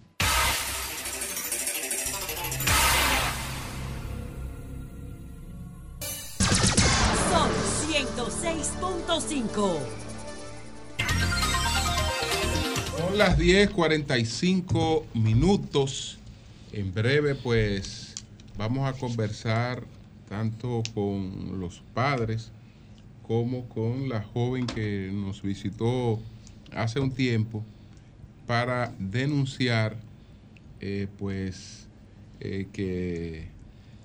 106.5. 9.55 9.79
Son 12.99 13.19
las 13.19 13.39
10:45 13.39 15.05
minutos. 15.15 16.19
En 16.73 16.93
breve, 16.95 17.35
pues 17.35 18.15
vamos 18.57 18.89
a 18.89 18.99
conversar 18.99 19.83
tanto 20.29 20.83
con 20.95 21.61
los 21.61 21.83
padres 21.95 22.53
como 23.27 23.69
con 23.69 24.09
la 24.09 24.23
joven 24.23 24.67
que 24.67 25.11
nos 25.13 25.43
visitó 25.43 26.21
hace 26.73 27.01
un 27.01 27.13
tiempo 27.13 27.65
para 28.47 28.93
denunciar, 28.99 29.97
eh, 30.81 31.09
pues, 31.19 31.89
eh, 32.41 32.69
que 32.73 33.49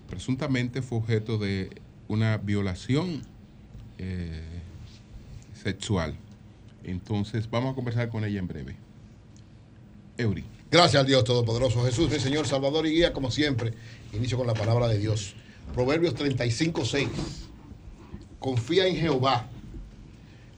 presuntamente 0.08 0.82
fue 0.82 1.00
objeto 1.00 1.38
de 1.38 1.70
una 2.08 2.38
violación 2.38 3.24
eh, 3.98 4.55
sexual. 5.66 6.16
Entonces, 6.84 7.50
vamos 7.50 7.72
a 7.72 7.76
conversar 7.76 8.10
con 8.10 8.24
ella 8.24 8.38
en 8.38 8.48
breve. 8.48 8.76
Eury. 10.16 10.46
Gracias 10.70 11.00
al 11.00 11.08
Dios 11.08 11.24
Todopoderoso. 11.24 11.84
Jesús, 11.84 12.08
mi 12.12 12.20
Señor, 12.20 12.46
Salvador 12.46 12.86
y 12.86 12.92
Guía, 12.92 13.14
como 13.14 13.32
siempre. 13.32 13.74
Inicio 14.14 14.38
con 14.38 14.46
la 14.46 14.54
palabra 14.54 14.88
de 14.88 15.00
Dios. 15.00 15.34
Proverbios 15.74 16.14
35, 16.14 16.86
6. 16.86 17.08
Confía 18.38 18.86
en 18.86 18.96
Jehová 18.96 19.48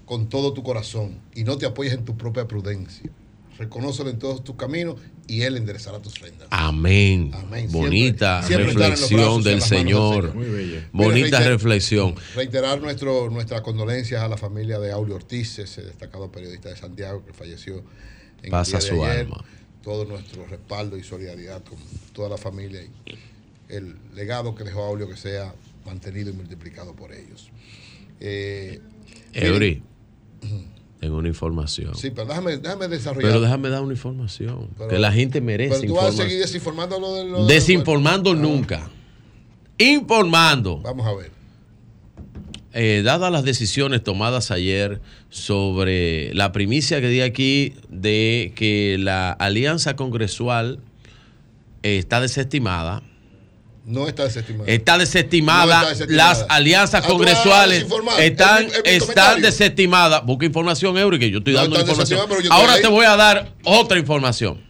con 0.05 0.27
todo 0.27 0.51
tu 0.51 0.61
corazón 0.61 1.21
y 1.33 1.45
no 1.45 1.57
te 1.57 1.65
apoyes 1.65 1.93
en 1.93 2.03
tu 2.03 2.17
propia 2.17 2.45
prudencia. 2.45 3.09
Reconócelo 3.57 4.09
en 4.09 4.19
todos 4.19 4.43
tus 4.43 4.55
caminos 4.55 4.95
y 5.27 5.41
Él 5.41 5.57
enderezará 5.57 5.99
tus 6.01 6.13
sendas. 6.13 6.47
Amén. 6.51 7.31
Amén. 7.33 7.69
Bonita 7.71 8.43
Siempre- 8.43 8.65
siempre 8.73 8.87
reflexión 8.89 9.43
del 9.43 9.61
Señor. 9.61 10.33
Muy 10.35 10.45
bella. 10.47 10.89
Bonita 10.91 11.39
reflexión. 11.41 12.15
Reiterar 12.35 12.81
nuestro, 12.81 13.29
nuestras 13.29 13.61
condolencias 13.61 14.21
a 14.21 14.27
la 14.27 14.37
familia 14.37 14.79
de 14.79 14.91
Aulio 14.91 15.15
Ortiz, 15.15 15.59
ese 15.59 15.81
destacado 15.81 16.31
periodista 16.31 16.69
de 16.69 16.75
Santiago 16.77 17.25
que 17.25 17.33
falleció 17.33 17.83
en 18.43 18.51
Pasa 18.51 18.77
el 18.77 18.83
día 18.83 18.89
su 18.91 18.95
de 18.97 19.05
ayer. 19.05 19.19
alma. 19.21 19.43
Todo 19.83 20.05
nuestro 20.05 20.45
respaldo 20.45 20.97
y 20.97 21.03
solidaridad 21.03 21.63
con 21.63 21.77
toda 22.13 22.29
la 22.29 22.37
familia 22.37 22.81
y 22.81 22.89
el 23.69 23.95
legado 24.15 24.53
que 24.55 24.63
dejó 24.63 24.83
Aulio 24.83 25.07
que 25.09 25.17
sea 25.17 25.53
mantenido 25.85 26.29
y 26.29 26.33
multiplicado 26.33 26.93
por 26.93 27.13
ellos. 27.13 27.49
Eh, 28.19 28.79
Eury, 29.33 29.81
tengo 30.99 31.17
una 31.17 31.27
información. 31.27 31.95
Sí, 31.95 32.11
pero 32.11 32.27
déjame, 32.27 32.57
déjame 32.57 32.87
desarrollar. 32.87 33.29
Pero 33.29 33.41
déjame 33.41 33.69
dar 33.69 33.81
una 33.83 33.93
información. 33.93 34.69
Pero- 34.77 34.89
que 34.89 34.97
la 34.99 35.11
gente 35.11 35.41
merece 35.41 35.81
Pero 35.81 35.93
tú 35.93 35.95
vas 35.95 36.13
a 36.19 36.23
seguir 36.23 36.39
desinformando 36.39 36.99
lo 36.99 37.13
de 37.15 37.23
lo 37.25 37.45
de- 37.45 37.53
Desinformando 37.53 38.33
nunca. 38.33 38.89
Informando. 39.77 40.77
Vamos 40.81 41.05
a 41.05 41.13
ver. 41.13 41.31
Eh, 42.73 43.01
dadas 43.03 43.31
las 43.31 43.43
decisiones 43.43 44.03
tomadas 44.03 44.51
ayer 44.51 45.01
sobre 45.29 46.33
la 46.35 46.51
primicia 46.51 47.01
que 47.01 47.07
di 47.09 47.21
aquí 47.21 47.73
de 47.89 48.53
que 48.55 48.97
la 48.99 49.31
alianza 49.31 49.95
congresual 49.95 50.79
eh, 51.83 51.97
está 51.97 52.21
desestimada, 52.21 53.01
No 53.87 54.07
está 54.09 54.23
desestimada, 54.25 54.65
No 54.65 55.81
está 55.81 55.89
desestimada. 55.89 56.29
las 56.33 56.45
alianzas 56.49 57.03
Ah, 57.05 57.07
congresuales 57.07 57.85
están, 58.19 58.65
Es 58.65 58.71
mi- 58.71 58.77
es 58.83 59.01
mi 59.03 59.07
están 59.09 59.41
desestimadas. 59.41 60.25
Busca 60.25 60.45
información, 60.45 60.97
Eury, 60.97 61.17
que 61.19 61.31
yo 61.31 61.37
estoy 61.37 61.53
No 61.53 61.61
dando 61.61 61.79
información. 61.79 62.19
yo 62.43 62.51
Ahora 62.53 62.73
ahí. 62.73 62.81
te 62.81 62.87
voy 62.89 63.05
a 63.05 63.15
dar 63.15 63.53
otra 63.63 63.97
información. 63.97 64.61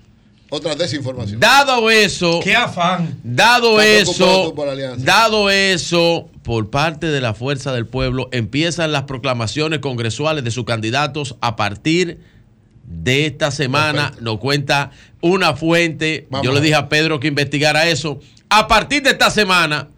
Otra 0.49 0.75
desinformación. 0.75 1.39
Dado 1.39 1.89
eso. 1.89 2.39
Qué 2.43 2.55
afán. 2.55 3.19
Dado 3.23 3.81
eso, 3.81 4.53
dado 4.99 5.49
eso, 5.49 6.29
por 6.43 6.69
parte 6.69 7.07
de 7.07 7.19
la 7.19 7.33
Fuerza 7.33 7.73
del 7.73 7.85
Pueblo, 7.87 8.29
empiezan 8.31 8.91
las 8.91 9.03
proclamaciones 9.03 9.79
congresuales 9.79 10.43
de 10.43 10.51
sus 10.51 10.63
candidatos 10.63 11.35
a 11.41 11.55
partir 11.57 12.19
de 12.85 13.25
esta 13.25 13.51
semana. 13.51 14.13
Nos 14.21 14.37
cuenta 14.37 14.91
una 15.21 15.53
fuente. 15.55 16.27
Vamos 16.29 16.45
Yo 16.45 16.53
le 16.53 16.61
dije 16.61 16.75
a 16.75 16.87
Pedro 16.87 17.19
que 17.19 17.27
investigara 17.27 17.89
eso. 17.89 18.19
A 18.49 18.67
partir 18.67 19.03
de 19.03 19.11
esta 19.11 19.29
semana 19.29 19.89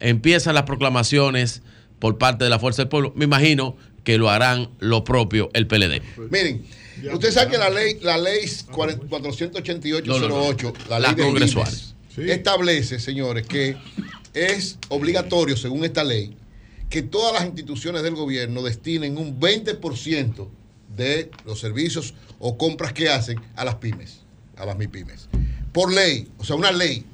empiezan 0.00 0.54
las 0.54 0.64
proclamaciones 0.64 1.62
por 1.98 2.18
parte 2.18 2.44
de 2.44 2.50
la 2.50 2.58
Fuerza 2.58 2.82
del 2.82 2.88
Pueblo. 2.88 3.12
Me 3.16 3.24
imagino 3.24 3.76
que 4.04 4.18
lo 4.18 4.30
harán 4.30 4.70
lo 4.80 5.04
propio 5.04 5.50
el 5.54 5.66
PLD. 5.66 6.02
Miren, 6.30 6.64
usted 7.12 7.32
sabe 7.32 7.52
que 7.52 7.58
la 7.58 7.70
ley, 7.70 7.98
la 8.02 8.18
ley 8.18 8.40
48808, 8.70 10.72
la 10.88 10.98
ley 10.98 11.08
La 11.08 11.14
de 11.14 11.22
congresual. 11.22 11.72
Establece, 12.16 13.00
señores, 13.00 13.46
que 13.46 13.76
es 14.34 14.78
obligatorio, 14.88 15.56
según 15.56 15.84
esta 15.84 16.04
ley, 16.04 16.36
que 16.88 17.02
todas 17.02 17.32
las 17.32 17.44
instituciones 17.44 18.02
del 18.02 18.14
gobierno 18.14 18.62
destinen 18.62 19.18
un 19.18 19.40
20% 19.40 20.48
de 20.96 21.30
los 21.44 21.58
servicios 21.58 22.14
o 22.38 22.56
compras 22.56 22.92
que 22.92 23.08
hacen 23.08 23.40
a 23.56 23.64
las 23.64 23.76
pymes, 23.76 24.20
a 24.56 24.64
las 24.64 24.76
MIPYMES. 24.76 25.28
Por 25.72 25.92
ley, 25.92 26.28
o 26.38 26.44
sea, 26.44 26.56
una 26.56 26.70
ley. 26.70 27.04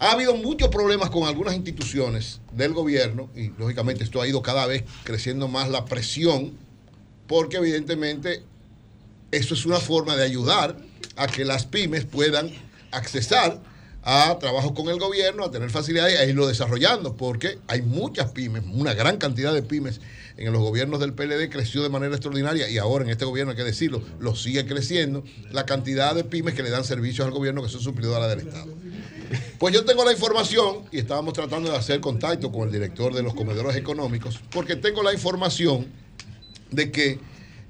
Ha 0.00 0.12
habido 0.12 0.34
muchos 0.34 0.68
problemas 0.70 1.10
con 1.10 1.28
algunas 1.28 1.54
instituciones 1.54 2.40
del 2.52 2.72
gobierno 2.72 3.28
y 3.36 3.50
lógicamente 3.58 4.02
esto 4.02 4.22
ha 4.22 4.26
ido 4.26 4.40
cada 4.40 4.66
vez 4.66 4.84
creciendo 5.04 5.46
más 5.46 5.68
la 5.68 5.84
presión 5.84 6.56
porque 7.26 7.58
evidentemente 7.58 8.42
eso 9.30 9.52
es 9.52 9.66
una 9.66 9.76
forma 9.76 10.16
de 10.16 10.24
ayudar 10.24 10.78
a 11.16 11.26
que 11.26 11.44
las 11.44 11.66
pymes 11.66 12.06
puedan 12.06 12.50
accesar 12.92 13.60
a 14.02 14.38
trabajos 14.38 14.72
con 14.72 14.88
el 14.88 14.98
gobierno, 14.98 15.44
a 15.44 15.50
tener 15.50 15.68
facilidades 15.68 16.14
y 16.14 16.16
a 16.16 16.24
irlo 16.24 16.46
desarrollando, 16.46 17.14
porque 17.14 17.58
hay 17.68 17.82
muchas 17.82 18.32
pymes, 18.32 18.62
una 18.72 18.94
gran 18.94 19.18
cantidad 19.18 19.52
de 19.52 19.62
pymes 19.62 20.00
en 20.36 20.52
los 20.52 20.62
gobiernos 20.62 21.00
del 21.00 21.12
PLD 21.12 21.50
creció 21.50 21.82
de 21.82 21.88
manera 21.88 22.14
extraordinaria 22.14 22.68
y 22.68 22.78
ahora 22.78 23.04
en 23.04 23.10
este 23.10 23.24
gobierno 23.24 23.52
hay 23.52 23.56
que 23.56 23.64
decirlo, 23.64 24.02
lo 24.18 24.34
sigue 24.34 24.66
creciendo, 24.66 25.24
la 25.50 25.66
cantidad 25.66 26.14
de 26.14 26.24
pymes 26.24 26.54
que 26.54 26.62
le 26.62 26.70
dan 26.70 26.84
servicios 26.84 27.26
al 27.26 27.32
gobierno 27.32 27.62
que 27.62 27.68
son 27.68 27.80
suplidoras 27.80 28.28
del 28.28 28.46
Estado. 28.46 28.72
Pues 29.58 29.74
yo 29.74 29.84
tengo 29.84 30.04
la 30.04 30.12
información 30.12 30.84
y 30.90 30.98
estábamos 30.98 31.34
tratando 31.34 31.70
de 31.70 31.76
hacer 31.76 32.00
contacto 32.00 32.50
con 32.50 32.66
el 32.66 32.72
director 32.72 33.14
de 33.14 33.22
los 33.22 33.34
comedores 33.34 33.76
económicos, 33.76 34.40
porque 34.50 34.76
tengo 34.76 35.02
la 35.02 35.12
información 35.12 35.86
de 36.70 36.90
que 36.90 37.18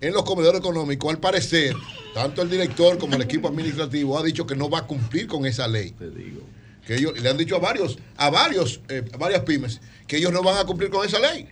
en 0.01 0.15
los 0.15 0.25
comedores 0.25 0.61
económicos, 0.61 1.11
al 1.11 1.21
parecer, 1.21 1.75
tanto 2.15 2.43
el 2.43 2.51
director 2.51 2.99
como 2.99 3.17
el 3.17 3.23
equipo 3.23 3.49
administrativo 3.49 4.19
ha 4.19 4.23
dicho 4.23 4.47
que 4.47 4.57
no 4.57 4.71
va 4.71 4.81
a 4.81 4.87
cumplir 4.87 5.27
con 5.27 5.45
esa 5.45 5.69
ley. 5.69 5.95
Que 6.87 6.97
ellos 6.97 7.21
le 7.21 7.29
han 7.29 7.37
dicho 7.37 7.57
a 7.57 7.59
varios, 7.59 7.99
a 8.17 8.31
varios, 8.31 8.81
eh, 8.89 9.05
a 9.13 9.17
varias 9.19 9.43
pymes, 9.43 9.81
que 10.07 10.17
ellos 10.17 10.33
no 10.33 10.43
van 10.43 10.57
a 10.57 10.65
cumplir 10.65 10.91
con 10.91 11.07
esa 11.07 11.19
ley. 11.19 11.49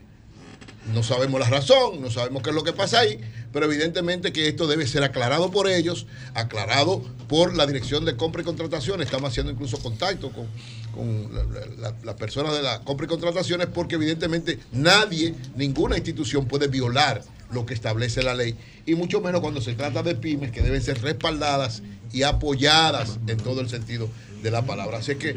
No 0.94 1.02
sabemos 1.02 1.39
la 1.39 1.48
razón, 1.50 2.00
no 2.00 2.10
sabemos 2.10 2.42
qué 2.42 2.48
es 2.50 2.55
lo 2.57 2.65
que 2.65 2.73
pasa 2.73 3.00
ahí, 3.00 3.20
pero 3.52 3.66
evidentemente 3.66 4.32
que 4.32 4.48
esto 4.48 4.66
debe 4.66 4.86
ser 4.86 5.02
aclarado 5.05 5.50
por 5.50 5.68
ellos, 5.68 6.07
aclarado 6.34 7.02
por 7.28 7.55
la 7.55 7.66
Dirección 7.66 8.05
de 8.07 8.16
Compra 8.16 8.40
y 8.40 8.44
Contrataciones. 8.44 9.07
Estamos 9.07 9.31
haciendo 9.31 9.52
incluso 9.52 9.78
contacto 9.78 10.31
con, 10.32 10.47
con 10.94 11.34
la- 11.34 11.90
la- 11.90 11.94
las 12.05 12.15
personas 12.15 12.55
de 12.57 12.62
la 12.62 12.81
compra 12.84 13.05
y 13.05 13.08
contrataciones 13.08 13.66
porque 13.66 13.97
evidentemente 13.97 14.58
nadie, 14.73 15.34
ninguna 15.57 15.97
institución 15.98 16.47
puede 16.47 16.68
violar 16.68 17.23
lo 17.52 17.66
que 17.66 17.74
establece 17.74 18.23
la 18.23 18.34
ley 18.34 18.57
y 18.86 18.94
mucho 18.94 19.20
menos 19.20 19.40
cuando 19.42 19.60
se 19.60 19.74
trata 19.74 20.02
de 20.02 20.15
pymes 20.15 20.52
que 20.52 20.62
deben 20.62 20.82
ser 20.82 21.00
respaldadas 21.02 21.82
y 22.12 22.23
apoyadas 22.23 23.18
en 23.26 23.36
todo 23.39 23.60
el 23.60 23.68
sentido 23.68 24.08
de 24.42 24.50
la 24.50 24.65
palabra. 24.65 24.98
Así 24.98 25.16
que 25.16 25.36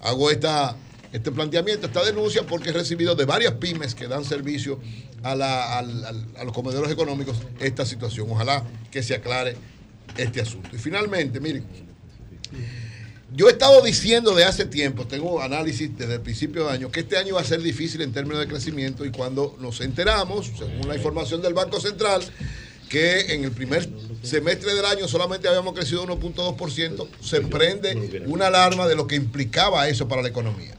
hago 0.00 0.30
esta, 0.30 0.76
este 1.14 1.30
planteamiento, 1.32 1.86
esta 1.86 2.04
denuncia, 2.04 2.42
porque 2.42 2.70
he 2.70 2.72
recibido 2.72 3.14
de 3.14 3.24
varias 3.24 3.52
pymes 3.54 3.94
que 3.94 4.08
dan 4.08 4.24
servicio 4.24 4.80
a, 5.22 5.34
la- 5.34 5.78
los 6.44 6.52
comedores 6.52 6.90
económicos 6.90 7.36
esta 7.60 7.86
situación. 7.86 8.26
Ojalá 8.30 8.64
que 8.90 9.02
se 9.02 9.14
aclare 9.14 9.56
este 10.16 10.40
asunto. 10.40 10.68
Y 10.74 10.78
finalmente, 10.78 11.38
miren, 11.40 11.64
yo 13.32 13.48
he 13.48 13.52
estado 13.52 13.80
diciendo 13.82 14.34
de 14.34 14.44
hace 14.44 14.64
tiempo, 14.64 15.06
tengo 15.06 15.40
análisis 15.40 15.96
desde 15.96 16.14
el 16.14 16.20
principio 16.20 16.66
de 16.66 16.72
año, 16.72 16.90
que 16.90 17.00
este 17.00 17.16
año 17.16 17.34
va 17.36 17.40
a 17.40 17.44
ser 17.44 17.60
difícil 17.62 18.00
en 18.02 18.12
términos 18.12 18.40
de 18.40 18.46
crecimiento 18.48 19.04
y 19.04 19.10
cuando 19.10 19.56
nos 19.60 19.80
enteramos, 19.80 20.52
según 20.58 20.88
la 20.88 20.96
información 20.96 21.42
del 21.42 21.54
Banco 21.54 21.80
Central, 21.80 22.22
que 22.88 23.34
en 23.34 23.44
el 23.44 23.50
primer 23.50 23.88
semestre 24.22 24.74
del 24.74 24.84
año 24.84 25.08
solamente 25.08 25.48
habíamos 25.48 25.74
crecido 25.74 26.06
1.2%, 26.06 27.08
se 27.20 27.40
prende 27.40 28.22
una 28.26 28.48
alarma 28.48 28.86
de 28.86 28.94
lo 28.94 29.06
que 29.06 29.16
implicaba 29.16 29.88
eso 29.88 30.06
para 30.06 30.22
la 30.22 30.28
economía. 30.28 30.74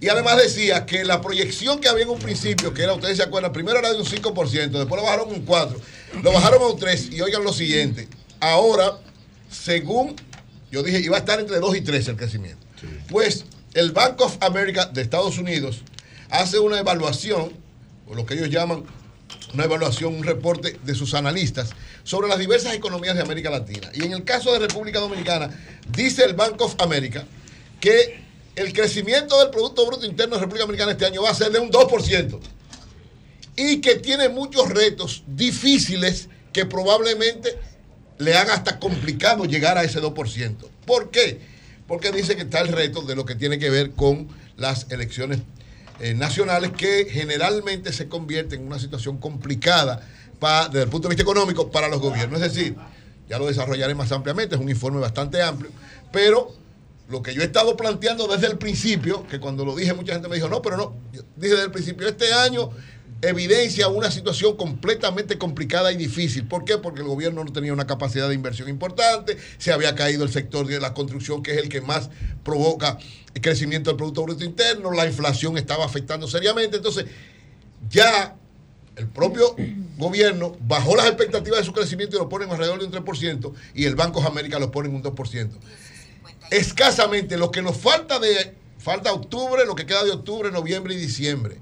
Y 0.00 0.08
además 0.08 0.36
decía 0.36 0.86
que 0.86 1.04
la 1.04 1.20
proyección 1.20 1.80
que 1.80 1.88
había 1.88 2.04
en 2.04 2.10
un 2.10 2.18
principio, 2.18 2.72
que 2.72 2.82
era, 2.82 2.94
ustedes 2.94 3.16
se 3.16 3.22
acuerdan, 3.24 3.52
primero 3.52 3.78
era 3.78 3.92
de 3.92 3.98
un 3.98 4.06
5%, 4.06 4.70
después 4.70 5.00
lo 5.00 5.02
bajaron 5.02 5.28
un 5.28 5.44
4%, 5.44 5.76
lo 6.22 6.32
bajaron 6.32 6.62
a 6.62 6.66
un 6.66 6.78
3%, 6.78 7.12
y 7.12 7.20
oigan 7.20 7.42
lo 7.42 7.52
siguiente, 7.52 8.08
ahora, 8.40 8.98
según 9.50 10.14
yo 10.70 10.82
dije, 10.82 11.00
iba 11.00 11.16
a 11.16 11.20
estar 11.20 11.40
entre 11.40 11.58
2 11.58 11.76
y 11.76 11.80
3 11.80 12.08
el 12.08 12.16
crecimiento. 12.16 12.66
Pues 13.08 13.44
el 13.74 13.92
Bank 13.92 14.20
of 14.20 14.36
America 14.40 14.86
de 14.86 15.02
Estados 15.02 15.38
Unidos 15.38 15.82
hace 16.30 16.58
una 16.58 16.78
evaluación, 16.78 17.52
o 18.06 18.14
lo 18.14 18.26
que 18.26 18.34
ellos 18.34 18.50
llaman 18.50 18.84
una 19.54 19.64
evaluación, 19.64 20.14
un 20.14 20.24
reporte 20.24 20.78
de 20.84 20.94
sus 20.94 21.14
analistas 21.14 21.70
sobre 22.04 22.28
las 22.28 22.38
diversas 22.38 22.74
economías 22.74 23.14
de 23.16 23.22
América 23.22 23.50
Latina. 23.50 23.90
Y 23.94 24.04
en 24.04 24.12
el 24.12 24.24
caso 24.24 24.52
de 24.52 24.58
República 24.58 25.00
Dominicana, 25.00 25.50
dice 25.90 26.24
el 26.24 26.34
Bank 26.34 26.60
of 26.60 26.74
America 26.80 27.24
que 27.80 28.27
el 28.58 28.72
crecimiento 28.72 29.38
del 29.40 29.50
Producto 29.50 29.86
Bruto 29.86 30.04
Interno 30.06 30.34
de 30.34 30.40
República 30.40 30.64
Dominicana 30.64 30.92
este 30.92 31.06
año 31.06 31.22
va 31.22 31.30
a 31.30 31.34
ser 31.34 31.50
de 31.52 31.58
un 31.58 31.70
2%. 31.70 32.38
Y 33.56 33.80
que 33.80 33.96
tiene 33.96 34.28
muchos 34.28 34.68
retos 34.68 35.24
difíciles 35.26 36.28
que 36.52 36.64
probablemente 36.66 37.56
le 38.18 38.34
haga 38.36 38.54
hasta 38.54 38.78
complicado 38.78 39.44
llegar 39.44 39.78
a 39.78 39.84
ese 39.84 40.00
2%. 40.00 40.56
¿Por 40.86 41.10
qué? 41.10 41.40
Porque 41.86 42.12
dice 42.12 42.36
que 42.36 42.42
está 42.42 42.60
el 42.60 42.68
reto 42.68 43.02
de 43.02 43.16
lo 43.16 43.24
que 43.24 43.34
tiene 43.34 43.58
que 43.58 43.70
ver 43.70 43.92
con 43.92 44.28
las 44.56 44.86
elecciones 44.90 45.40
eh, 46.00 46.14
nacionales 46.14 46.70
que 46.76 47.06
generalmente 47.10 47.92
se 47.92 48.08
convierten 48.08 48.60
en 48.60 48.66
una 48.66 48.78
situación 48.78 49.18
complicada 49.18 50.00
pa- 50.38 50.68
desde 50.68 50.82
el 50.84 50.88
punto 50.88 51.08
de 51.08 51.14
vista 51.14 51.22
económico 51.22 51.70
para 51.70 51.88
los 51.88 52.00
gobiernos. 52.00 52.40
Es 52.42 52.54
decir, 52.54 52.76
ya 53.28 53.38
lo 53.38 53.46
desarrollaré 53.46 53.94
más 53.94 54.10
ampliamente, 54.12 54.54
es 54.54 54.60
un 54.60 54.68
informe 54.70 55.00
bastante 55.00 55.42
amplio, 55.42 55.70
pero 56.12 56.54
lo 57.08 57.22
que 57.22 57.34
yo 57.34 57.42
he 57.42 57.46
estado 57.46 57.76
planteando 57.76 58.26
desde 58.26 58.46
el 58.46 58.58
principio, 58.58 59.26
que 59.26 59.40
cuando 59.40 59.64
lo 59.64 59.74
dije 59.74 59.94
mucha 59.94 60.12
gente 60.12 60.28
me 60.28 60.36
dijo, 60.36 60.48
no, 60.48 60.60
pero 60.60 60.76
no, 60.76 60.94
dije 61.36 61.54
desde 61.54 61.64
el 61.64 61.70
principio, 61.70 62.06
este 62.06 62.32
año 62.32 62.70
evidencia 63.20 63.88
una 63.88 64.10
situación 64.10 64.56
completamente 64.56 65.38
complicada 65.38 65.90
y 65.90 65.96
difícil. 65.96 66.46
¿Por 66.46 66.64
qué? 66.64 66.78
Porque 66.78 67.00
el 67.00 67.08
gobierno 67.08 67.42
no 67.42 67.52
tenía 67.52 67.72
una 67.72 67.86
capacidad 67.86 68.28
de 68.28 68.34
inversión 68.34 68.68
importante, 68.68 69.36
se 69.58 69.72
había 69.72 69.94
caído 69.94 70.22
el 70.22 70.30
sector 70.30 70.66
de 70.66 70.78
la 70.78 70.94
construcción, 70.94 71.42
que 71.42 71.52
es 71.52 71.58
el 71.58 71.68
que 71.68 71.80
más 71.80 72.10
provoca 72.44 72.98
el 73.34 73.40
crecimiento 73.40 73.90
del 73.90 73.96
Producto 73.96 74.22
Bruto 74.22 74.44
Interno, 74.44 74.92
la 74.92 75.06
inflación 75.06 75.58
estaba 75.58 75.84
afectando 75.84 76.28
seriamente. 76.28 76.76
Entonces, 76.76 77.06
ya 77.88 78.36
el 78.96 79.08
propio 79.08 79.56
gobierno 79.96 80.56
bajó 80.60 80.96
las 80.96 81.06
expectativas 81.06 81.60
de 81.60 81.64
su 81.64 81.72
crecimiento 81.72 82.16
y 82.16 82.18
lo 82.18 82.28
ponen 82.28 82.50
alrededor 82.50 82.78
de 82.80 82.86
un 82.86 82.92
3% 82.92 83.52
y 83.74 83.84
el 83.84 83.94
Banco 83.94 84.20
de 84.20 84.26
América 84.26 84.58
lo 84.58 84.70
pone 84.70 84.88
en 84.88 84.96
un 84.96 85.02
2%. 85.02 85.50
Escasamente 86.50 87.36
lo 87.36 87.50
que 87.50 87.62
nos 87.62 87.76
falta 87.76 88.18
de 88.18 88.54
falta 88.78 89.12
octubre, 89.12 89.66
lo 89.66 89.74
que 89.74 89.86
queda 89.86 90.04
de 90.04 90.12
octubre, 90.12 90.50
noviembre 90.50 90.94
y 90.94 90.96
diciembre. 90.96 91.58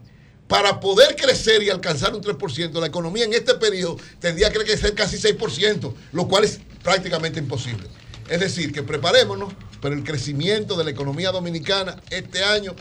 Para 0.47 0.79
poder 0.79 1.17
crecer 1.17 1.63
y 1.63 1.71
alcanzar 1.71 2.15
un 2.15 2.23
3%, 2.23 2.81
la 2.81 2.87
economía 2.87 3.25
en 3.25 3.35
este 3.35 3.55
periodo 3.55 3.97
tendría 4.21 4.53
que 4.53 4.61
crecer 4.61 4.95
casi 4.95 5.17
6%, 5.17 5.93
lo 6.13 6.29
cual 6.29 6.45
es 6.45 6.61
prácticamente 6.85 7.41
imposible. 7.41 7.89
Es 8.29 8.41
decir, 8.41 8.73
que 8.73 8.83
preparémonos, 8.83 9.53
pero 9.81 9.95
el 9.95 10.05
crecimiento 10.05 10.77
de 10.77 10.85
la 10.85 10.91
economía 10.91 11.33
dominicana 11.33 12.01
este 12.11 12.45
año 12.45 12.77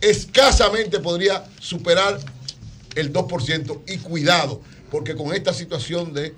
escasamente 0.00 1.00
podría 1.00 1.44
superar 1.58 2.20
el 2.94 3.12
2%. 3.12 3.80
Y 3.88 3.98
cuidado, 3.98 4.60
porque 4.90 5.16
con 5.16 5.34
esta 5.34 5.52
situación 5.52 6.12
de 6.12 6.34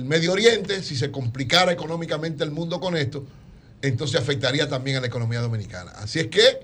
Medio 0.00 0.32
Oriente, 0.32 0.82
si 0.82 0.96
se 0.96 1.10
complicara 1.10 1.72
económicamente 1.72 2.44
el 2.44 2.50
mundo 2.50 2.80
con 2.80 2.96
esto, 2.96 3.24
entonces 3.88 4.20
afectaría 4.20 4.68
también 4.68 4.96
a 4.96 5.00
la 5.00 5.06
economía 5.06 5.40
dominicana. 5.40 5.92
Así 5.92 6.20
es 6.20 6.28
que 6.28 6.60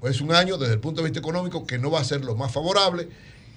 pues, 0.00 0.16
es 0.16 0.20
un 0.20 0.32
año 0.32 0.58
desde 0.58 0.74
el 0.74 0.80
punto 0.80 1.02
de 1.02 1.08
vista 1.08 1.18
económico 1.18 1.66
que 1.66 1.78
no 1.78 1.90
va 1.90 2.00
a 2.00 2.04
ser 2.04 2.24
lo 2.24 2.36
más 2.36 2.52
favorable, 2.52 3.08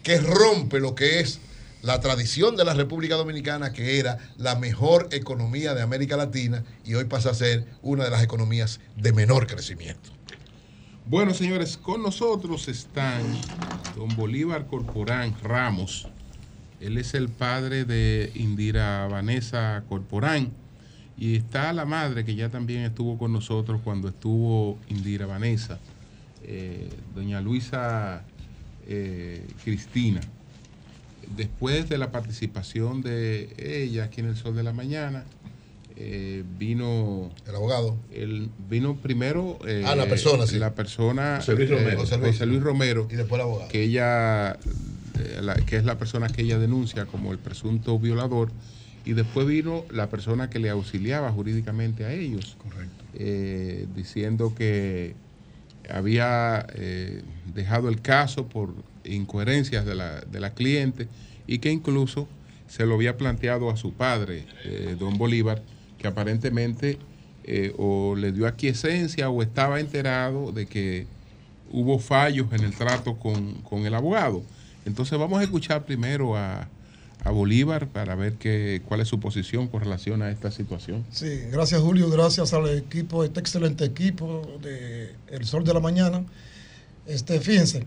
que 0.04 0.20
rompe 0.20 0.80
lo 0.80 0.96
que 0.96 1.20
es 1.20 1.40
la 1.82 2.00
tradición 2.02 2.56
de 2.56 2.66
la 2.66 2.74
República 2.74 3.16
Dominicana, 3.16 3.72
que 3.72 4.00
era 4.00 4.18
la 4.38 4.56
mejor 4.56 5.08
economía 5.12 5.74
de 5.74 5.82
América 5.82 6.18
Latina 6.18 6.64
y 6.84 6.96
hoy 6.96 7.06
pasa 7.06 7.30
a 7.30 7.34
ser 7.34 7.66
una 7.82 8.04
de 8.04 8.10
las 8.10 8.24
economías 8.24 8.80
de 8.98 9.14
menor 9.14 9.48
crecimiento. 9.48 10.10
Bueno, 11.06 11.34
señores, 11.34 11.78
con 11.78 12.04
nosotros 12.04 12.68
están 12.68 13.24
don 13.96 14.16
Bolívar 14.16 14.68
Corporán 14.68 15.36
Ramos. 15.42 16.08
Él 16.80 16.98
es 16.98 17.14
el 17.14 17.30
padre 17.30 17.86
de 17.86 18.32
Indira 18.36 19.08
Vanessa 19.08 19.84
Corporán. 19.90 20.52
Y 21.20 21.36
está 21.36 21.74
la 21.74 21.84
madre 21.86 22.24
que 22.24 22.34
ya 22.36 22.50
también 22.50 22.82
estuvo 22.82 23.18
con 23.18 23.34
nosotros 23.34 23.82
cuando 23.84 24.08
estuvo 24.08 24.78
Indira 24.88 25.26
Vanessa, 25.26 25.78
eh, 26.44 26.88
doña 27.14 27.42
Luisa 27.42 28.24
eh, 28.88 29.46
Cristina. 29.64 30.22
Después 31.36 31.90
de 31.90 31.98
la 31.98 32.12
participación 32.12 33.02
de 33.02 33.50
ella 33.60 34.06
aquí 34.06 34.22
en 34.22 34.28
el 34.28 34.38
Sol 34.38 34.56
de 34.56 34.64
la 34.64 34.72
Mañana, 34.74 35.26
eh, 35.98 36.44
vino... 36.58 37.30
El 37.46 37.56
abogado. 37.56 37.98
El, 38.14 38.50
vino 38.70 38.96
primero... 38.96 39.60
eh, 39.68 39.84
Ah, 39.86 39.96
la 39.96 40.06
persona, 40.08 40.48
sí. 40.48 40.58
La 40.58 40.74
persona... 40.74 41.36
José 41.42 41.54
Luis 41.56 41.70
eh, 41.70 41.76
Romero. 41.76 42.00
José 42.00 42.18
Luis, 42.18 42.32
José 42.32 42.46
Luis 42.46 42.64
Romero. 42.64 43.08
Y 43.12 43.16
después 43.16 43.40
el 43.40 43.42
abogado. 43.46 43.70
Que 43.70 43.84
ella... 43.84 44.58
la- 45.42 45.56
que 45.56 45.76
es 45.76 45.84
la 45.84 45.98
persona 46.00 46.30
que 46.30 46.44
ella 46.44 46.58
denuncia 46.58 47.06
como 47.06 47.34
el 47.34 47.38
presunto 47.40 48.00
violador. 48.00 48.52
Y 49.06 49.14
después 49.14 49.48
vino 49.48 49.86
la 49.92 50.10
persona 50.10 50.50
que 50.50 50.60
le 50.60 50.70
auxiliaba 50.70 51.32
jurídicamente 51.32 52.06
a 52.06 52.14
ellos. 52.14 52.58
Correcto. 52.62 53.04
eh, 53.16 53.88
diciendo 53.96 54.54
que 54.56 55.16
había 55.90 56.66
eh, 56.76 57.24
dejado 57.54 57.90
el 57.90 58.02
caso 58.02 58.48
por 58.48 58.74
incoherencias 59.04 59.86
de 59.86 59.96
la, 59.96 60.22
de 60.22 60.40
la 60.40 60.54
cliente 60.54 61.08
y 61.48 61.60
que 61.60 61.72
incluso 61.72 62.28
se 62.68 62.86
lo 62.86 62.96
había 62.96 63.18
planteado 63.18 63.72
a 63.72 63.78
su 63.78 63.94
padre, 63.94 64.46
eh, 64.64 64.96
don 65.00 65.18
Bolívar, 65.18 65.64
que 65.98 66.08
aparentemente 66.08 67.00
eh, 67.44 67.74
o 67.78 68.16
le 68.16 68.32
dio 68.32 68.46
aquiescencia 68.46 69.30
o 69.30 69.42
estaba 69.42 69.80
enterado 69.80 70.52
de 70.52 70.68
que 70.68 71.08
hubo 71.72 71.98
fallos 71.98 72.52
en 72.54 72.64
el 72.64 72.74
trato 72.76 73.18
con, 73.18 73.56
con 73.64 73.86
el 73.86 73.96
abogado. 73.96 74.44
Entonces 74.86 75.18
vamos 75.18 75.40
a 75.40 75.44
escuchar 75.44 75.86
primero 75.86 76.38
a, 76.38 76.68
a 77.24 77.32
Bolívar 77.32 77.88
para 77.88 78.16
ver 78.16 78.34
qué, 78.36 78.82
cuál 78.88 79.02
es 79.02 79.08
su 79.08 79.20
posición 79.20 79.68
con 79.68 79.82
relación 79.82 80.22
a 80.22 80.32
esta 80.32 80.52
situación. 80.52 81.06
Sí, 81.12 81.42
gracias 81.52 81.82
Julio, 81.82 82.10
gracias 82.10 82.54
al 82.54 82.70
equipo, 82.70 83.24
este 83.24 83.40
excelente 83.40 83.86
equipo 83.86 84.48
de 84.62 85.16
El 85.28 85.46
Sol 85.46 85.64
de 85.64 85.74
la 85.74 85.80
Mañana. 85.80 86.24
Este, 87.06 87.40
fíjense, 87.40 87.86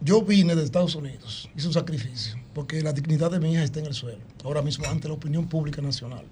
yo 0.00 0.22
vine 0.22 0.54
de 0.54 0.64
Estados 0.64 0.94
Unidos, 0.94 1.48
hice 1.56 1.66
un 1.66 1.72
sacrificio, 1.72 2.36
porque 2.52 2.82
la 2.82 2.92
dignidad 2.92 3.30
de 3.30 3.40
mi 3.40 3.52
hija 3.52 3.64
está 3.64 3.80
en 3.80 3.86
el 3.86 3.94
suelo, 3.94 4.20
ahora 4.44 4.62
mismo 4.62 4.86
ante 4.86 5.08
la 5.08 5.14
opinión 5.14 5.48
pública 5.48 5.80
nacional. 5.80 6.24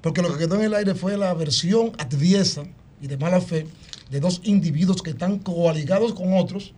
Porque 0.00 0.22
lo 0.22 0.32
que 0.32 0.38
quedó 0.38 0.54
en 0.54 0.62
el 0.62 0.74
aire 0.74 0.94
fue 0.94 1.16
la 1.18 1.34
versión 1.34 1.92
adviesa 1.98 2.64
y 3.02 3.06
de 3.06 3.18
mala 3.18 3.40
fe 3.40 3.66
de 4.10 4.20
dos 4.20 4.40
individuos 4.44 5.02
que 5.02 5.10
están 5.10 5.38
coaligados 5.38 6.14
con 6.14 6.32
otros 6.36 6.72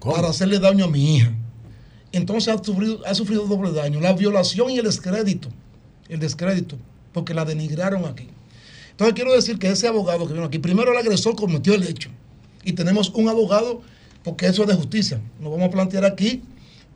para 0.00 0.28
hacerle 0.28 0.58
daño 0.58 0.84
a 0.84 0.88
mi 0.88 1.16
hija. 1.16 1.32
Entonces 2.16 2.54
ha 2.54 2.62
sufrido, 2.62 3.00
ha 3.04 3.14
sufrido 3.14 3.44
doble 3.46 3.72
daño, 3.72 4.00
la 4.00 4.12
violación 4.12 4.70
y 4.70 4.78
el 4.78 4.84
descrédito. 4.84 5.48
El 6.08 6.20
descrédito, 6.20 6.76
porque 7.12 7.34
la 7.34 7.44
denigraron 7.44 8.04
aquí. 8.04 8.28
Entonces 8.92 9.14
quiero 9.14 9.32
decir 9.32 9.58
que 9.58 9.68
ese 9.68 9.88
abogado 9.88 10.28
que 10.28 10.32
vino 10.32 10.46
aquí, 10.46 10.60
primero 10.60 10.92
el 10.92 10.98
agresor 10.98 11.34
cometió 11.34 11.74
el 11.74 11.82
hecho. 11.82 12.10
Y 12.62 12.74
tenemos 12.74 13.10
un 13.10 13.28
abogado, 13.28 13.82
porque 14.22 14.46
eso 14.46 14.62
es 14.62 14.68
de 14.68 14.74
justicia. 14.76 15.20
Nos 15.40 15.50
vamos 15.50 15.66
a 15.66 15.70
plantear 15.70 16.04
aquí 16.04 16.42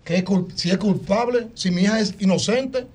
que 0.04 0.24
si 0.54 0.70
es 0.70 0.78
culpable, 0.78 1.48
si 1.54 1.72
mi 1.72 1.82
hija 1.82 1.98
es 1.98 2.14
inocente 2.20 2.86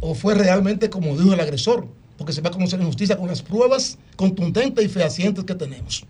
o 0.00 0.14
fue 0.14 0.34
realmente 0.34 0.88
como 0.88 1.18
dijo 1.18 1.34
el 1.34 1.40
agresor. 1.40 1.86
Porque 2.16 2.32
se 2.32 2.40
va 2.40 2.48
a 2.48 2.52
conocer 2.52 2.80
en 2.80 2.86
justicia 2.86 3.18
con 3.18 3.28
las 3.28 3.42
pruebas 3.42 3.98
contundentes 4.16 4.82
y 4.82 4.88
fehacientes 4.88 5.44
que 5.44 5.54
tenemos. 5.54 6.04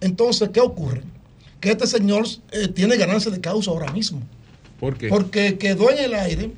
Entonces, 0.00 0.48
¿qué 0.48 0.60
ocurre? 0.60 1.02
Que 1.60 1.72
este 1.72 1.86
señor 1.86 2.26
eh, 2.52 2.68
tiene 2.68 2.96
ganancia 2.96 3.30
de 3.30 3.40
causa 3.40 3.70
ahora 3.70 3.92
mismo. 3.92 4.22
¿Por 4.78 4.96
qué? 4.96 5.08
Porque 5.08 5.58
quedó 5.58 5.90
en 5.90 5.98
el 5.98 6.14
aire 6.14 6.50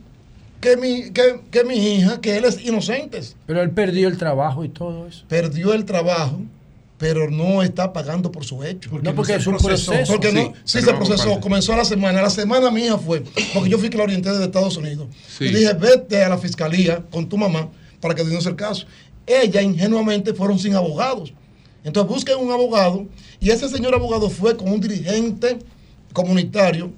que 0.61 0.77
mi, 0.77 1.11
que, 1.11 1.41
que 1.51 1.65
mi 1.65 1.75
hija, 1.75 2.21
que 2.21 2.37
él 2.37 2.45
es 2.45 2.63
inocente. 2.65 3.21
Pero 3.47 3.63
él 3.63 3.71
perdió 3.71 4.09
el 4.09 4.19
trabajo 4.19 4.65
y 4.65 4.69
todo 4.69 5.07
eso. 5.07 5.25
Perdió 5.29 5.73
el 5.73 5.85
trabajo, 5.85 6.41
pero 6.99 7.31
no 7.31 7.63
está 7.63 7.93
pagando 7.93 8.31
por 8.31 8.45
su 8.45 8.63
hecho. 8.63 8.91
No, 9.03 9.15
porque 9.15 9.37
es 9.37 9.47
un 9.47 9.57
proceso. 9.57 10.13
Porque 10.13 10.33
no, 10.33 10.53
Sí, 10.65 10.81
sí, 10.81 10.85
pero 10.85 11.05
se 11.05 11.13
procesó, 11.13 11.41
comenzó 11.41 11.73
a 11.73 11.79
la 11.79 11.85
semana. 11.85 12.21
La 12.21 12.31
semana 12.31 12.71
mi 12.71 12.85
hija 12.85 12.99
fue, 12.99 13.23
porque 13.55 13.71
yo 13.71 13.79
fui 13.79 13.89
que 13.89 13.97
la 13.97 14.05
orienté 14.05 14.31
desde 14.31 14.45
Estados 14.45 14.77
Unidos. 14.77 15.09
Sí. 15.27 15.47
Y 15.47 15.55
dije, 15.55 15.73
vete 15.73 16.23
a 16.23 16.29
la 16.29 16.37
fiscalía 16.37 17.03
con 17.11 17.27
tu 17.29 17.39
mamá 17.39 17.69
para 18.01 18.15
que 18.15 18.23
denuncie 18.23 18.51
el 18.51 18.57
caso. 18.57 18.87
Ella 19.27 19.63
ingenuamente 19.63 20.35
fueron 20.35 20.59
sin 20.59 20.75
abogados. 20.75 21.33
Entonces 21.85 22.13
busquen 22.13 22.39
un 22.39 22.51
abogado 22.51 23.07
y 23.41 23.51
ese 23.51 23.69
señor 23.69 23.95
abogado 23.95 24.29
fue 24.29 24.57
con 24.57 24.71
un 24.71 24.81
dirigente 24.81 25.59
comunitario, 26.13 26.91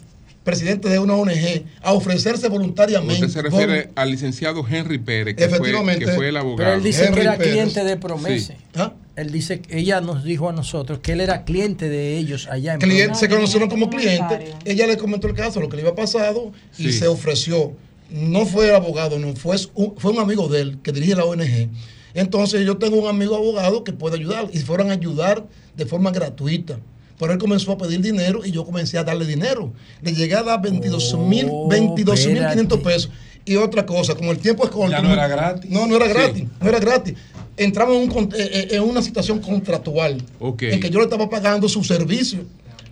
presidente 0.45 0.89
de 0.89 0.99
una 0.99 1.15
ONG, 1.15 1.65
a 1.83 1.93
ofrecerse 1.93 2.49
voluntariamente. 2.49 3.15
Usted 3.15 3.29
se 3.29 3.43
refiere 3.43 3.91
al 3.95 4.11
licenciado 4.11 4.65
Henry 4.69 4.99
Pérez, 4.99 5.37
que, 5.37 5.45
Efectivamente. 5.45 6.05
fue, 6.05 6.11
que 6.13 6.17
fue 6.17 6.29
el 6.31 6.37
abogado. 6.37 6.57
Pero 6.59 6.73
él 6.75 6.83
dice 6.83 7.11
que 7.13 7.21
era 7.21 7.37
Pérez. 7.37 7.53
cliente 7.53 7.85
de 7.85 7.97
Promese. 7.97 8.55
Sí. 8.55 8.65
¿Ah? 8.77 8.93
Él 9.15 9.31
dice, 9.31 9.61
ella 9.69 10.01
nos 10.01 10.25
dijo 10.25 10.49
a 10.49 10.53
nosotros 10.53 11.01
que 11.01 11.13
él 11.13 11.21
era 11.21 11.45
cliente 11.45 11.89
de 11.89 12.17
ellos 12.17 12.49
allá 12.51 12.75
en 12.75 12.81
cliente, 12.81 13.15
se 13.17 13.29
conocieron 13.29 13.69
como 13.69 13.91
cliente. 13.91 14.55
Ella 14.65 14.87
le 14.87 14.97
comentó 14.97 15.27
el 15.29 15.35
caso, 15.35 15.61
lo 15.61 15.69
que 15.69 15.77
le 15.77 15.83
había 15.83 15.95
pasado, 15.95 16.51
y 16.79 16.85
Sí. 16.85 16.93
se 16.93 17.07
ofreció. 17.09 17.73
No 18.11 18.45
fue 18.47 18.69
el 18.69 18.75
abogado, 18.75 19.19
no, 19.19 19.35
fue 19.37 19.57
un, 19.75 19.95
fue 19.97 20.13
un 20.13 20.19
amigo 20.19 20.49
de 20.49 20.61
él 20.63 20.79
que 20.83 20.93
dirige 20.93 21.15
la 21.15 21.25
ONG. 21.25 21.69
Entonces 22.15 22.67
yo 22.67 22.77
tengo 22.79 22.97
un 23.01 23.09
amigo 23.09 23.37
abogado 23.37 23.85
que 23.85 23.93
puede 23.93 24.17
ayudar 24.17 24.49
y 24.53 24.59
fueron 24.59 24.91
a 24.91 24.95
ayudar 24.95 25.47
de 25.77 25.87
forma 25.87 26.11
gratuita. 26.11 26.79
Pero 27.23 27.35
él 27.35 27.39
comenzó 27.39 27.71
a 27.71 27.79
pedir 27.79 28.01
dinero 28.01 28.45
y 28.45 28.51
yo 28.51 28.65
comencé 28.65 28.99
a 28.99 29.05
darle 29.05 29.25
dinero. 29.25 29.73
Le 30.03 30.13
llegué 30.13 30.35
a 30.35 30.43
dar 30.43 30.61
22 30.61 31.17
mil, 31.19 31.47
Oh, 31.49 31.69
22 31.69 32.27
mil 32.27 32.37
500 32.39 32.59
espérate. 32.59 32.79
pesos. 32.79 33.11
Y 33.45 33.55
otra 33.55 33.87
cosa, 33.87 34.17
como 34.17 34.33
el 34.33 34.39
tiempo 34.39 34.65
es 34.65 34.71
corto. 34.71 34.91
Ya 34.91 35.01
no 35.01 35.13
era 35.13 35.29
gratis. 35.29 35.71
No, 35.71 35.87
no 35.87 35.95
era 35.97 36.07
Sí. 36.07 36.13
gratis. 36.13 36.45
No 36.61 36.69
era 36.69 36.81
gratis. 36.81 37.15
Entramos 37.57 37.95
en, 37.97 38.03
un 38.03 38.09
con- 38.09 38.25
eh, 38.37 38.51
eh, 38.53 38.69
en 38.73 38.83
una 38.83 39.03
situación 39.03 39.39
contractual. 39.39 40.21
Ok. 40.41 40.63
En 40.65 40.81
que 40.81 40.91
yo 40.91 40.99
le 40.99 41.05
estaba 41.05 41.31
pagando 41.31 41.69
su 41.69 41.85
servicio. 41.85 42.41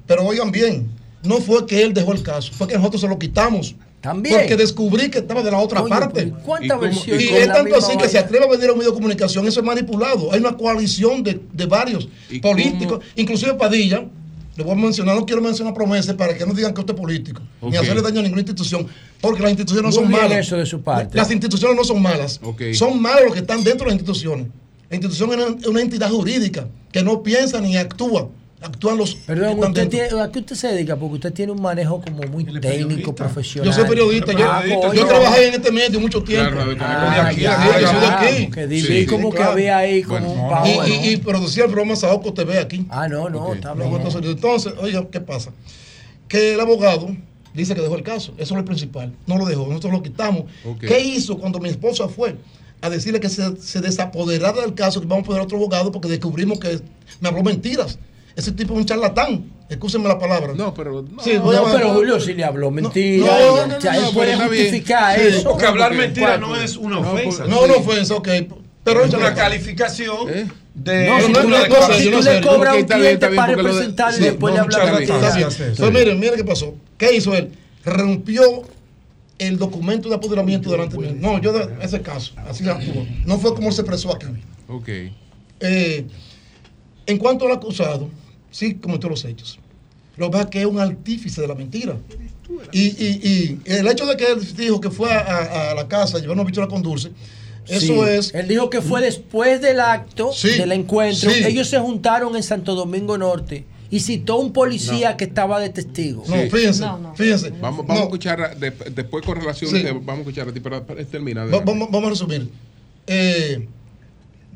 Pero 0.06 0.24
oigan 0.24 0.52
bien, 0.52 0.88
no 1.24 1.38
fue 1.38 1.66
que 1.66 1.82
él 1.82 1.92
dejó 1.92 2.12
el 2.12 2.22
caso, 2.22 2.52
fue 2.52 2.68
que 2.68 2.76
nosotros 2.76 3.00
se 3.00 3.08
lo 3.08 3.18
quitamos. 3.18 3.74
También. 4.00 4.34
Porque 4.38 4.56
descubrí 4.56 5.10
que 5.10 5.18
estaba 5.18 5.42
de 5.42 5.50
la 5.50 5.58
otra 5.58 5.84
parte. 5.84 6.22
pero 6.32 6.38
¿cuántas 6.42 7.06
Y 7.06 7.12
es 7.12 7.46
tanto 7.48 7.76
así 7.76 7.98
que 7.98 8.08
se 8.08 8.18
atreve 8.18 8.46
a 8.46 8.48
venir 8.48 8.70
a 8.70 8.72
un 8.72 8.78
medio 8.78 8.92
de 8.92 8.96
comunicación, 8.96 9.46
eso 9.46 9.60
es 9.60 9.66
manipulado. 9.66 10.32
Hay 10.32 10.40
una 10.40 10.56
coalición 10.56 11.22
de, 11.22 11.38
de 11.52 11.66
varios 11.66 12.08
¿Y 12.30 12.38
políticos, 12.40 13.04
inclusive 13.14 13.52
Padilla. 13.54 14.04
Le 14.60 14.64
voy 14.66 14.74
a 14.74 14.76
mencionar, 14.76 15.16
no 15.16 15.24
quiero 15.24 15.40
mencionar 15.40 15.72
promesas 15.72 16.14
para 16.16 16.36
que 16.36 16.44
no 16.44 16.52
digan 16.52 16.74
que 16.74 16.80
usted 16.80 16.92
es 16.92 17.00
político, 17.00 17.40
ni 17.62 17.78
hacerle 17.78 18.02
daño 18.02 18.20
a 18.20 18.22
ninguna 18.22 18.42
institución, 18.42 18.86
porque 19.18 19.40
las 19.40 19.52
instituciones 19.52 19.82
no 19.84 19.88
Muy 19.88 19.94
son 19.94 20.08
bien 20.08 20.30
malas. 20.30 20.46
eso 20.46 20.56
de 20.58 20.66
su 20.66 20.82
parte. 20.82 21.16
Las 21.16 21.30
instituciones 21.30 21.74
no 21.78 21.82
son 21.82 22.02
malas, 22.02 22.38
son 22.74 23.00
malos 23.00 23.22
los 23.24 23.32
que 23.32 23.40
están 23.40 23.64
dentro 23.64 23.86
de 23.86 23.92
las 23.92 23.94
instituciones. 23.94 24.48
La 24.90 24.96
institución 24.96 25.30
es 25.32 25.36
una, 25.46 25.68
una 25.70 25.80
entidad 25.80 26.10
jurídica 26.10 26.68
que 26.92 27.02
no 27.02 27.22
piensa 27.22 27.58
ni 27.62 27.78
actúa, 27.78 28.28
actúan 28.60 28.96
los 28.98 29.14
Perdón, 29.14 29.58
usted 29.58 29.88
tiene, 29.88 30.20
¿a 30.20 30.30
qué 30.30 30.40
usted 30.40 30.54
se 30.56 30.68
dedica? 30.68 30.96
Porque 30.96 31.14
usted 31.14 31.32
tiene 31.32 31.52
un 31.52 31.60
manejo 31.62 32.00
como 32.00 32.22
muy 32.30 32.44
técnico, 32.60 33.14
profesional. 33.14 33.70
Yo 33.72 33.78
soy 33.80 33.88
periodista, 33.88 34.32
yo, 34.32 34.50
Ah, 34.50 34.62
yo 34.94 35.06
trabajé 35.06 35.48
en 35.48 35.54
este 35.54 35.72
medio 35.72 36.00
mucho 36.00 36.22
tiempo. 36.22 36.50
Claro, 36.52 36.76
Ah, 36.80 37.26
aquí, 37.28 37.40
ya, 37.40 37.60
aquí, 37.62 37.80
yo 37.82 37.88
soy 37.88 38.00
de 38.00 38.06
aquí. 38.06 38.82
vi 38.92 39.06
como 39.06 39.30
que 39.32 39.42
había 39.42 39.78
ahí 39.78 40.02
como 40.02 40.32
un 40.32 40.38
Y- 40.46 40.50
pavo, 40.50 40.66
y, 40.86 40.90
¿no? 40.90 41.04
y 41.10 41.16
producía 41.18 41.64
el 41.64 41.70
programa 41.70 41.96
Saoco 41.96 42.32
TV 42.34 42.58
aquí. 42.58 42.86
Ah, 42.90 43.08
no, 43.08 43.28
no, 43.30 43.54
está 43.54 43.74
bien. 43.74 43.88
Luego, 43.90 44.08
entonces, 44.20 44.72
oiga, 44.80 45.06
¿qué 45.10 45.20
pasa? 45.20 45.52
Que 46.28 46.54
el 46.54 46.60
abogado 46.60 47.08
Dice 47.52 47.74
que 47.74 47.80
dejó 47.80 47.96
el 47.96 48.04
caso. 48.04 48.32
Eso 48.38 48.54
es 48.54 48.58
lo 48.60 48.64
principal. 48.64 49.12
No 49.26 49.36
lo 49.36 49.44
dejó. 49.44 49.66
Nosotros 49.66 49.92
lo 49.92 50.02
quitamos. 50.04 50.44
¿Qué 50.78 51.00
hizo 51.00 51.36
cuando 51.36 51.58
mi 51.58 51.68
esposa 51.68 52.06
fue 52.08 52.36
a 52.80 52.88
decirle 52.88 53.18
que 53.18 53.28
se, 53.28 53.56
se 53.56 53.80
desapoderara 53.80 54.60
del 54.62 54.74
caso, 54.74 55.00
que 55.00 55.08
vamos 55.08 55.24
a 55.24 55.26
poner 55.26 55.42
otro 55.42 55.56
abogado 55.58 55.90
porque 55.90 56.06
descubrimos 56.06 56.60
que 56.60 56.80
me 57.20 57.28
habló 57.28 57.42
mentiras? 57.42 57.98
Ese 58.36 58.52
tipo 58.52 58.72
es 58.74 58.78
un 58.80 58.86
charlatán. 58.86 59.44
Escúsenme 59.68 60.08
la 60.08 60.18
palabra. 60.18 60.52
No, 60.54 60.72
pero. 60.74 61.02
No, 61.02 61.52
No, 61.52 61.72
pero 61.72 61.92
Julio, 61.94 62.18
si 62.20 62.34
le 62.34 62.44
habló 62.44 62.70
mentira, 62.70 63.26
no, 63.26 63.66
no, 63.66 63.76
o 63.76 63.80
sea, 63.80 63.92
no, 63.92 63.98
él 63.98 64.04
no, 64.04 64.12
puede 64.12 64.36
justificar 64.36 65.18
Sí, 65.18 65.26
eso. 65.28 65.50
porque 65.50 65.66
hablar 65.66 65.94
mentira 65.94 66.38
no 66.38 66.56
es 66.56 66.76
una 66.76 66.98
ofensa. 66.98 67.44
No, 67.46 67.66
no 67.66 67.74
ofensa, 67.76 68.14
ok. 68.14 68.28
Pero 68.82 69.04
es 69.04 69.12
una 69.12 69.34
calificación 69.34 70.26
de 70.74 71.06
No, 71.06 71.20
si 71.20 71.24
una 71.26 71.42
tú 71.42 71.48
le- 71.50 71.68
no, 71.68 71.92
si 71.92 72.10
tú 72.10 72.22
le 72.22 72.40
cobras 72.40 72.74
a 72.74 72.76
un 72.78 72.84
cliente 72.84 73.26
bien, 73.28 73.36
para 73.36 73.56
de- 73.56 73.72
sí, 73.72 74.20
y 74.20 74.24
después 74.24 74.54
no, 74.54 74.66
le 74.66 74.74
habla 74.76 74.78
muchas 74.78 74.92
mentira. 74.92 75.18
gracias. 75.18 75.60
Entonces, 75.60 75.92
miren, 75.92 76.18
miren 76.18 76.36
qué 76.36 76.44
pasó. 76.44 76.74
¿Qué 76.96 77.14
hizo 77.14 77.34
él? 77.34 77.50
Rompió 77.84 78.42
el 79.38 79.58
documento 79.58 80.08
de 80.08 80.14
apoderamiento 80.16 80.70
delante 80.70 80.96
de 80.96 81.12
mí. 81.12 81.18
No, 81.20 81.38
yo 81.40 81.52
de 81.52 81.68
ese 81.84 82.00
caso, 82.02 82.32
así 82.48 82.68
actuó. 82.68 83.06
No 83.26 83.38
fue 83.38 83.54
como 83.54 83.70
se 83.72 83.82
expresó 83.82 84.14
aquí. 84.14 84.26
Ok. 84.68 84.88
Eh, 85.60 86.06
en 87.06 87.18
cuanto 87.18 87.46
al 87.46 87.52
acusado, 87.52 88.08
sí 88.50 88.74
cometió 88.74 89.08
los 89.08 89.24
hechos. 89.24 89.58
Lo 90.16 90.26
que 90.26 90.32
pasa 90.32 90.44
es 90.44 90.50
que 90.50 90.60
es 90.60 90.66
un 90.66 90.78
artífice 90.78 91.40
de 91.40 91.48
la 91.48 91.54
mentira. 91.54 91.96
Y, 92.72 92.80
y- 92.80 93.20
y 93.64 93.70
el 93.70 93.86
hecho 93.88 94.06
de 94.06 94.16
que 94.16 94.26
él 94.32 94.56
dijo 94.56 94.80
que 94.80 94.90
fue 94.90 95.10
a, 95.12 95.20
a- 95.20 95.70
a 95.70 95.74
la 95.74 95.86
casa 95.88 96.18
a 96.18 96.20
llevar 96.20 96.34
una 96.36 96.44
bichola 96.44 96.66
con 96.66 96.82
dulce, 96.82 97.10
eso 97.68 98.04
Sí. 98.04 98.10
es. 98.10 98.34
Él 98.34 98.48
dijo 98.48 98.68
que 98.70 98.80
fue 98.82 99.00
después 99.00 99.60
del 99.60 99.78
acto, 99.80 100.32
Sí, 100.32 100.50
del 100.58 100.72
encuentro. 100.72 101.30
sí. 101.30 101.44
Ellos 101.44 101.68
se 101.68 101.78
juntaron 101.78 102.34
en 102.36 102.42
Santo 102.42 102.74
Domingo 102.74 103.16
Norte 103.16 103.64
y 103.88 104.00
citó 104.00 104.38
un 104.38 104.52
policía 104.52 105.16
que 105.16 105.24
estaba 105.24 105.60
de 105.60 105.68
testigo. 105.70 106.24
No, 106.26 106.34
fíjense, 106.50 106.84
fíjense. 107.14 107.50
Vamos, 107.60 107.86
vamos 107.86 107.94
No. 107.96 108.00
a 108.00 108.04
escuchar 108.04 108.40
a- 108.42 108.54
de- 108.54 108.72
después 108.94 109.24
con 109.24 109.36
relación, 109.36 109.70
vamos 110.04 110.08
a 110.18 110.20
escuchar 110.22 110.48
a 110.48 110.52
ti, 110.52 110.58
pero 110.60 110.84
pero 110.84 111.06
termina. 111.06 111.44
Va- 111.44 111.60
vamos, 111.60 111.88
vamos 111.90 112.06
a 112.08 112.10
resumir. 112.10 112.48
Eh, 113.06 113.66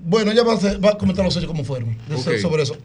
bueno, 0.05 0.31
ella 0.33 0.43
va 0.45 0.53
a, 0.53 0.57
hacer- 0.57 0.85
va 0.85 0.91
a 0.91 0.99
comentar 0.99 1.25
los 1.25 1.37
hechos 1.37 1.49
como 1.49 1.65
fueron 1.65 1.97
sobre 2.41 2.63
eso. 2.63 2.77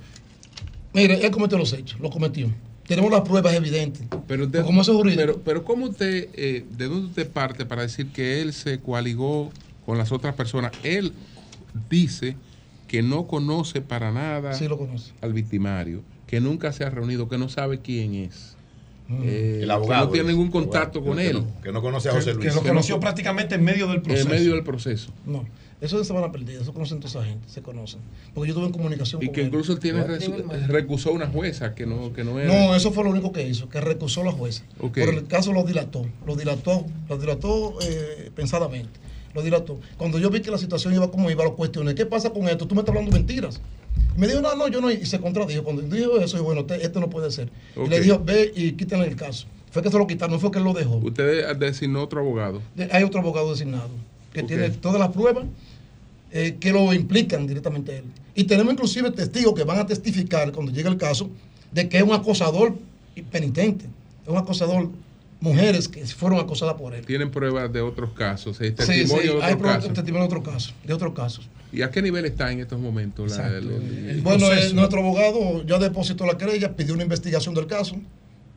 Mire, 0.93 1.23
él 1.25 1.31
cometió 1.31 1.57
los 1.57 1.71
hechos, 1.73 1.99
lo 1.99 2.09
cometió. 2.09 2.49
Tenemos 2.87 3.11
las 3.11 3.21
pruebas 3.21 3.53
evidentes. 3.53 4.07
Pero, 4.27 4.47
de- 4.47 4.63
como 4.63 4.81
eso 4.81 4.91
es 4.93 4.97
jurídico. 4.97 5.21
pero, 5.21 5.39
pero 5.43 5.63
¿cómo 5.63 5.85
usted, 5.85 6.29
eh, 6.33 6.65
de 6.77 6.85
dónde 6.87 7.07
usted 7.07 7.29
parte 7.29 7.65
para 7.65 7.83
decir 7.83 8.07
que 8.11 8.41
él 8.41 8.51
se 8.53 8.79
coaligó 8.79 9.51
con 9.85 9.97
las 9.99 10.11
otras 10.11 10.33
personas? 10.33 10.71
Él 10.83 11.13
dice 11.89 12.35
que 12.87 13.03
no 13.03 13.27
conoce 13.27 13.81
para 13.81 14.11
nada 14.11 14.53
Sí, 14.53 14.67
lo 14.67 14.77
conoce. 14.79 15.11
al 15.21 15.33
victimario, 15.33 16.01
que 16.25 16.39
nunca 16.41 16.73
se 16.73 16.83
ha 16.83 16.89
reunido, 16.89 17.29
que 17.29 17.37
no 17.37 17.47
sabe 17.49 17.79
quién 17.79 18.15
es. 18.15 18.55
Mm. 19.07 19.21
Eh, 19.23 19.59
El 19.63 19.71
abogado, 19.71 20.05
que 20.11 20.17
no 20.17 20.23
tiene 20.23 20.29
ningún 20.29 20.49
contacto 20.51 21.03
Que 21.03 21.09
con 21.09 21.19
él. 21.19 21.43
que 21.63 21.71
no 21.71 21.81
conoce 21.83 22.09
a 22.09 22.13
José 22.13 22.33
Luis. 22.33 22.47
Que 22.47 22.55
lo 22.55 22.61
Que 22.63 22.69
conoció 22.69 22.95
no- 22.95 23.01
prácticamente 23.01 23.53
en 23.53 23.63
medio 23.63 23.87
del 23.87 24.01
proceso. 24.01 24.25
En 24.27 24.31
medio 24.35 24.53
del 24.55 24.63
proceso. 24.63 25.11
No, 25.27 25.45
eso 25.81 26.03
se 26.03 26.11
van 26.13 26.23
a 26.25 26.31
perder, 26.31 26.61
eso 26.61 26.73
conocen 26.73 26.99
toda 26.99 27.09
esa 27.09 27.23
gente, 27.23 27.47
se 27.47 27.61
conocen. 27.61 27.99
Porque 28.33 28.49
yo 28.49 28.55
tuve 28.55 28.65
en 28.65 28.71
comunicación 28.73 29.21
Y 29.23 29.27
con 29.27 29.35
que 29.35 29.41
él. 29.41 29.47
incluso 29.47 29.71
él 29.73 29.79
tiene 29.79 30.03
más. 30.03 30.67
recusó 30.67 31.11
una 31.13 31.27
jueza 31.27 31.73
que 31.73 31.85
no, 31.85 32.11
que 32.13 32.23
no 32.23 32.37
era. 32.39 32.53
No, 32.67 32.75
eso 32.75 32.91
fue 32.91 33.03
lo 33.03 33.09
único 33.11 33.31
que 33.31 33.47
hizo, 33.47 33.69
que 33.69 33.79
recusó 33.79 34.23
la 34.23 34.31
jueza. 34.31 34.63
Ok. 34.79 34.99
Por 34.99 35.13
el 35.13 35.27
caso 35.27 35.53
lo 35.53 35.63
dilató, 35.63 36.05
lo 36.25 36.35
dilató, 36.35 36.85
lo 37.07 37.17
dilató 37.17 37.77
eh, 37.81 38.29
pensadamente, 38.35 38.99
lo 39.33 39.41
dilató. 39.41 39.79
Cuando 39.97 40.19
yo 40.19 40.29
vi 40.29 40.41
que 40.41 40.51
la 40.51 40.57
situación 40.57 40.93
iba 40.93 41.09
como 41.11 41.31
iba, 41.31 41.43
lo 41.45 41.55
cuestioné, 41.55 41.95
¿qué 41.95 42.05
pasa 42.05 42.31
con 42.31 42.49
esto? 42.49 42.67
Tú 42.67 42.75
me 42.75 42.81
estás 42.81 42.93
hablando 42.95 43.15
mentiras. 43.15 43.61
Y 44.15 44.19
me 44.19 44.27
dijo, 44.27 44.41
no, 44.41 44.53
no, 44.55 44.67
yo 44.67 44.81
no, 44.81 44.91
y 44.91 45.05
se 45.05 45.19
contradijo. 45.19 45.63
Cuando 45.63 45.81
dijo 45.83 46.19
eso, 46.19 46.37
y 46.37 46.41
bueno, 46.41 46.61
este, 46.61 46.83
este 46.85 46.99
no 46.99 47.09
puede 47.09 47.31
ser. 47.31 47.49
Y 47.77 47.87
le 47.87 48.01
dijo, 48.01 48.19
ve 48.23 48.51
y 48.55 48.73
quítenle 48.73 49.07
el 49.07 49.15
caso. 49.15 49.47
Fue 49.71 49.81
que 49.81 49.89
se 49.91 49.97
lo 49.97 50.07
quitaron, 50.07 50.33
no 50.33 50.39
fue 50.39 50.51
que 50.51 50.57
él 50.57 50.63
lo 50.65 50.73
dejó. 50.73 50.97
Usted 50.97 51.55
designó 51.57 52.03
otro 52.03 52.19
abogado. 52.19 52.61
De- 52.75 52.89
Hay 52.91 53.03
otro 53.03 53.21
abogado 53.21 53.51
designado 53.51 53.89
que 54.33 54.43
tiene 54.43 54.69
todas 54.71 54.99
las 54.99 55.09
pruebas 55.09 55.45
eh, 56.31 56.57
que 56.59 56.71
lo 56.71 56.93
implican 56.93 57.47
directamente 57.47 57.91
a 57.93 57.95
él. 57.97 58.03
Y 58.35 58.43
tenemos 58.45 58.73
inclusive 58.73 59.11
testigos 59.11 59.53
que 59.53 59.63
van 59.63 59.79
a 59.79 59.85
testificar 59.85 60.51
cuando 60.51 60.71
llegue 60.71 60.89
el 60.89 60.97
caso 60.97 61.29
de 61.71 61.89
que 61.89 61.97
es 61.97 62.03
un 62.03 62.13
acosador 62.13 62.75
penitente, 63.31 63.85
es 64.23 64.29
un 64.29 64.37
acosador, 64.37 64.89
mujeres 65.41 65.87
que 65.87 66.05
fueron 66.05 66.39
acosadas 66.39 66.75
por 66.75 66.93
él. 66.93 67.05
Tienen 67.05 67.31
pruebas 67.31 67.71
de 67.71 67.81
otros 67.81 68.11
casos, 68.11 68.59
hay 68.61 68.69
Sí, 68.77 68.83
sí, 68.85 68.91
de 68.91 69.13
hay 69.21 69.29
otros 69.29 69.55
pruebas- 69.55 69.77
casos. 69.77 69.93
testimonio 69.93 70.27
de 70.27 70.35
otros 70.35 70.43
casos, 70.53 70.73
de 70.85 70.93
otros 70.93 71.13
casos. 71.13 71.49
¿Y 71.71 71.81
a 71.81 71.91
qué 71.91 72.01
nivel 72.01 72.25
está 72.25 72.51
en 72.51 72.59
estos 72.61 72.79
momentos? 72.79 73.37
la- 73.37 73.47
el- 73.47 73.69
el- 74.09 74.21
Bueno, 74.21 74.51
eh, 74.51 74.73
nuestro 74.73 74.99
abogado 74.99 75.63
ya 75.65 75.77
depositó 75.77 76.25
la 76.25 76.37
querella, 76.37 76.75
pidió 76.75 76.93
una 76.93 77.03
investigación 77.03 77.53
del 77.55 77.67
caso. 77.67 77.95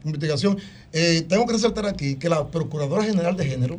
Investigación. 0.05 0.59
Eh, 0.93 1.25
tengo 1.29 1.47
que 1.47 1.53
resaltar 1.53 1.87
aquí 1.87 2.17
que 2.17 2.29
la 2.29 2.47
Procuradora 2.49 3.05
General 3.05 3.37
de 3.37 3.45
Género 3.47 3.79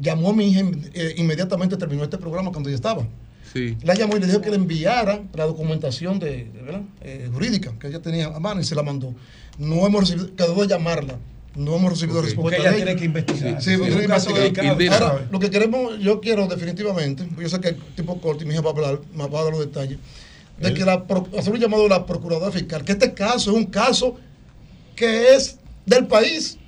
llamó 0.00 0.30
a 0.30 0.32
mi 0.32 0.46
hija 0.48 0.62
eh, 0.94 1.14
inmediatamente 1.18 1.76
terminó 1.76 2.04
este 2.04 2.16
programa 2.18 2.50
cuando 2.52 2.68
ella 2.70 2.76
estaba. 2.76 3.06
Sí. 3.52 3.76
La 3.82 3.94
llamó 3.94 4.16
y 4.16 4.20
le 4.20 4.26
dijo 4.26 4.40
que 4.40 4.50
le 4.50 4.56
enviara 4.56 5.22
la 5.34 5.44
documentación 5.46 6.18
de, 6.18 6.44
de, 6.52 6.62
¿verdad? 6.62 6.82
Eh, 7.00 7.28
jurídica 7.32 7.72
que 7.80 7.88
ella 7.88 8.00
tenía 8.02 8.26
a 8.26 8.38
mano 8.40 8.60
y 8.60 8.64
se 8.64 8.74
la 8.74 8.82
mandó. 8.82 9.14
No 9.58 9.86
hemos 9.86 10.00
recibido, 10.02 10.34
quedó 10.36 10.54
de 10.62 10.68
llamarla. 10.68 11.18
No 11.56 11.74
hemos 11.76 11.90
recibido 11.92 12.18
Ok. 12.20 12.24
respuesta. 12.26 12.56
Porque 12.56 12.68
ella 12.68 12.70
de 12.70 12.76
tiene 12.84 12.96
que 12.96 13.04
investigar. 13.06 13.62
Sí, 13.62 13.70
Sí, 13.70 13.76
porque 13.76 13.90
es 13.92 13.96
tiene 13.96 13.96
un 13.96 14.00
que 14.02 14.06
caso 14.08 14.30
investigar. 14.30 14.76
delicado, 14.76 15.06
Ahora, 15.06 15.28
lo 15.32 15.38
que 15.40 15.50
queremos, 15.50 15.98
yo 15.98 16.20
quiero 16.20 16.46
definitivamente, 16.46 17.24
porque 17.24 17.42
yo 17.42 17.48
sé 17.48 17.60
que 17.60 17.68
el 17.68 17.76
tipo 17.96 18.20
corto 18.20 18.44
y 18.44 18.46
mi 18.46 18.52
hija 18.54 18.60
va 18.62 18.70
a 18.70 18.72
hablar, 18.74 19.00
me 19.14 19.26
va 19.28 19.40
a 19.40 19.44
dar 19.44 19.52
los 19.52 19.60
detalles, 19.60 19.98
de 20.60 20.74
que 20.74 20.84
la, 20.84 21.04
hacer 21.38 21.52
un 21.52 21.58
llamado 21.60 21.86
a 21.86 21.88
la 21.88 22.06
Procuradora 22.06 22.52
Fiscal, 22.52 22.84
que 22.84 22.92
este 22.92 23.12
caso 23.14 23.50
es 23.50 23.56
un 23.56 23.66
caso 23.66 24.16
que 24.94 25.34
es 25.34 25.56
del 25.86 26.06
país. 26.06 26.58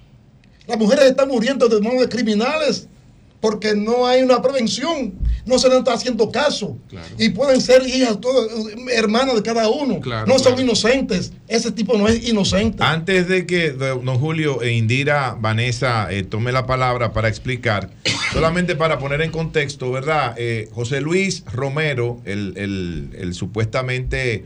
Las 0.67 0.79
mujeres 0.79 1.05
están 1.07 1.29
muriendo 1.29 1.69
de 1.69 1.81
manos 1.81 2.01
de 2.01 2.09
criminales 2.09 2.89
porque 3.41 3.75
no 3.75 4.07
hay 4.07 4.23
una 4.23 4.43
prevención, 4.43 5.15
no 5.47 5.59
se 5.59 5.69
les 5.69 5.79
está 5.79 5.95
haciendo 5.95 6.31
caso. 6.31 6.77
Y 7.19 7.31
pueden 7.31 7.61
ser 7.61 7.87
hijas, 7.87 8.21
todas, 8.21 8.51
hermanas 8.93 9.35
de 9.35 9.43
cada 9.43 9.69
uno. 9.69 9.99
Claro, 10.01 10.27
no 10.27 10.35
son 10.39 10.53
claro. 10.53 10.63
inocentes. 10.63 11.33
Ese 11.49 11.73
tipo 11.73 11.97
no 11.97 12.07
es 12.07 12.29
inocente. 12.29 12.83
Antes 12.83 13.29
de 13.29 13.47
que 13.47 13.71
don 13.71 14.07
Julio 14.19 14.61
e 14.63 14.73
Indira 14.73 15.37
Vanessa 15.41 16.13
eh, 16.13 16.23
tome 16.23 16.53
la 16.53 16.67
palabra 16.67 17.13
para 17.13 17.29
explicar, 17.29 17.91
solamente 18.33 18.77
para 18.77 18.99
poner 18.99 19.23
en 19.23 19.31
contexto, 19.31 19.91
¿verdad? 19.91 20.35
Eh, 20.37 20.69
José 20.73 21.01
Luis 21.01 21.43
Romero, 21.51 22.21
el, 22.27 22.53
el- 22.57 23.09
el 23.19 23.35
supuestamente 23.35 24.45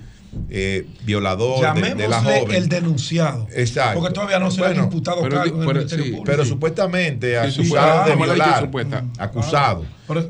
eh, 0.51 0.87
violador 1.05 1.75
de, 1.75 1.81
de 1.83 2.09
la 2.09 2.19
Llamémosle 2.21 2.41
joven. 2.41 2.57
el 2.57 2.69
denunciado. 2.69 3.47
Exacto. 3.55 4.01
Porque 4.01 4.15
todavía 4.15 4.39
no 4.39 4.51
se 4.51 4.61
le 4.61 4.67
han 4.67 4.73
Bueno, 4.75 4.85
imputado 4.85 5.23
pero- 5.23 5.43
en 5.45 5.49
el 5.49 5.55
Ministerio 5.55 6.05
sí, 6.05 6.11
Público. 6.11 6.25
Pero 6.25 6.45
supuestamente 6.45 7.31
Sí, 7.31 7.35
acusado 7.37 7.65
supuesta- 7.65 8.05
de 8.05 8.13
ah, 8.13 8.17
violar. 8.17 8.61
supuesta. 8.61 9.05
Acusado. 9.19 9.85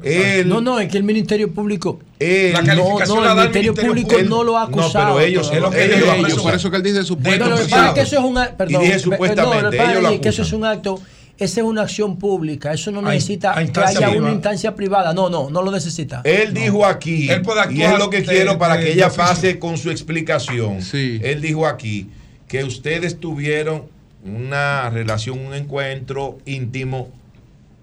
Él- 0.04 0.48
No, 0.48 0.60
no, 0.60 0.78
es 0.78 0.88
que 0.90 0.96
el 0.98 1.04
Ministerio 1.04 1.52
Público. 1.52 1.98
Él- 2.20 2.52
no, 2.52 2.60
La 2.60 2.64
calificación 2.66 3.16
no, 3.18 3.24
la 3.24 3.30
el 3.30 3.36
Ministerio, 3.38 3.72
Ministerio 3.72 3.90
Público 4.06 4.28
no 4.36 4.44
lo 4.44 4.56
ha 4.56 4.60
No, 4.62 4.70
pero 4.70 4.82
acusado. 4.82 5.20
ellos- 5.20 5.50
ellos 5.52 6.42
por 6.42 6.54
eso 6.54 6.70
que 6.70 6.76
él 6.76 6.82
dice 6.82 6.94
que 6.96 7.00
eso 7.00 8.18
es 8.18 8.24
un. 8.24 8.34
Perdón, 8.56 8.82
Y 8.82 8.86
dije 8.86 8.98
supuestamente, 9.00 9.62
no, 9.62 9.70
que 9.70 9.76
pasa 9.76 9.90
ellos 9.92 10.02
lo 10.02 10.08
es 10.10 10.20
que 10.20 10.28
eso 10.28 10.42
es 10.42 10.52
un 10.52 10.64
acto. 10.64 11.00
Esa 11.36 11.60
es 11.60 11.66
una 11.66 11.82
acción 11.82 12.16
pública. 12.16 12.72
Eso 12.72 12.90
no 12.92 13.02
necesita 13.02 13.58
a 13.58 13.64
que 13.66 13.80
haya 13.80 14.10
una 14.10 14.30
instancia 14.32 14.74
privada. 14.76 15.12
No, 15.12 15.28
no, 15.28 15.50
no 15.50 15.62
lo 15.62 15.70
necesita. 15.72 16.20
Él 16.24 16.54
dijo 16.54 16.86
aquí, 16.86 17.28
Él 17.28 17.42
puede 17.42 17.72
y 17.74 17.82
es 17.82 17.98
lo 17.98 18.08
que 18.10 18.20
de- 18.20 18.26
quiero 18.26 18.56
para 18.58 18.76
de- 18.76 18.84
que 18.84 18.92
ella 18.92 19.10
pase 19.10 19.58
con 19.58 19.76
su 19.76 19.90
explicación. 19.90 20.78
Él 20.92 21.40
dijo 21.40 21.66
aquí 21.66 22.08
que 22.46 22.62
ustedes 22.62 23.18
tuvieron 23.18 23.84
una 24.24 24.88
relación, 24.90 25.38
un 25.40 25.54
encuentro 25.54 26.38
íntimo 26.46 27.08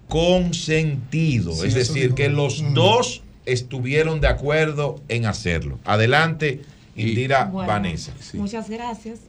consentido. 0.08 1.52
Sí, 1.54 1.66
es 1.68 1.74
decir, 1.74 2.02
dijo. 2.04 2.14
que 2.14 2.28
los 2.28 2.62
Mm. 2.62 2.74
dos 2.74 3.22
estuvieron 3.46 4.20
de 4.20 4.28
acuerdo 4.28 5.00
en 5.08 5.26
hacerlo. 5.26 5.78
Adelante, 5.84 6.62
Indira 6.94 7.46
Bueno, 7.46 7.68
Vanessa. 7.68 8.12
Muchas 8.34 8.68
gracias. 8.68 9.20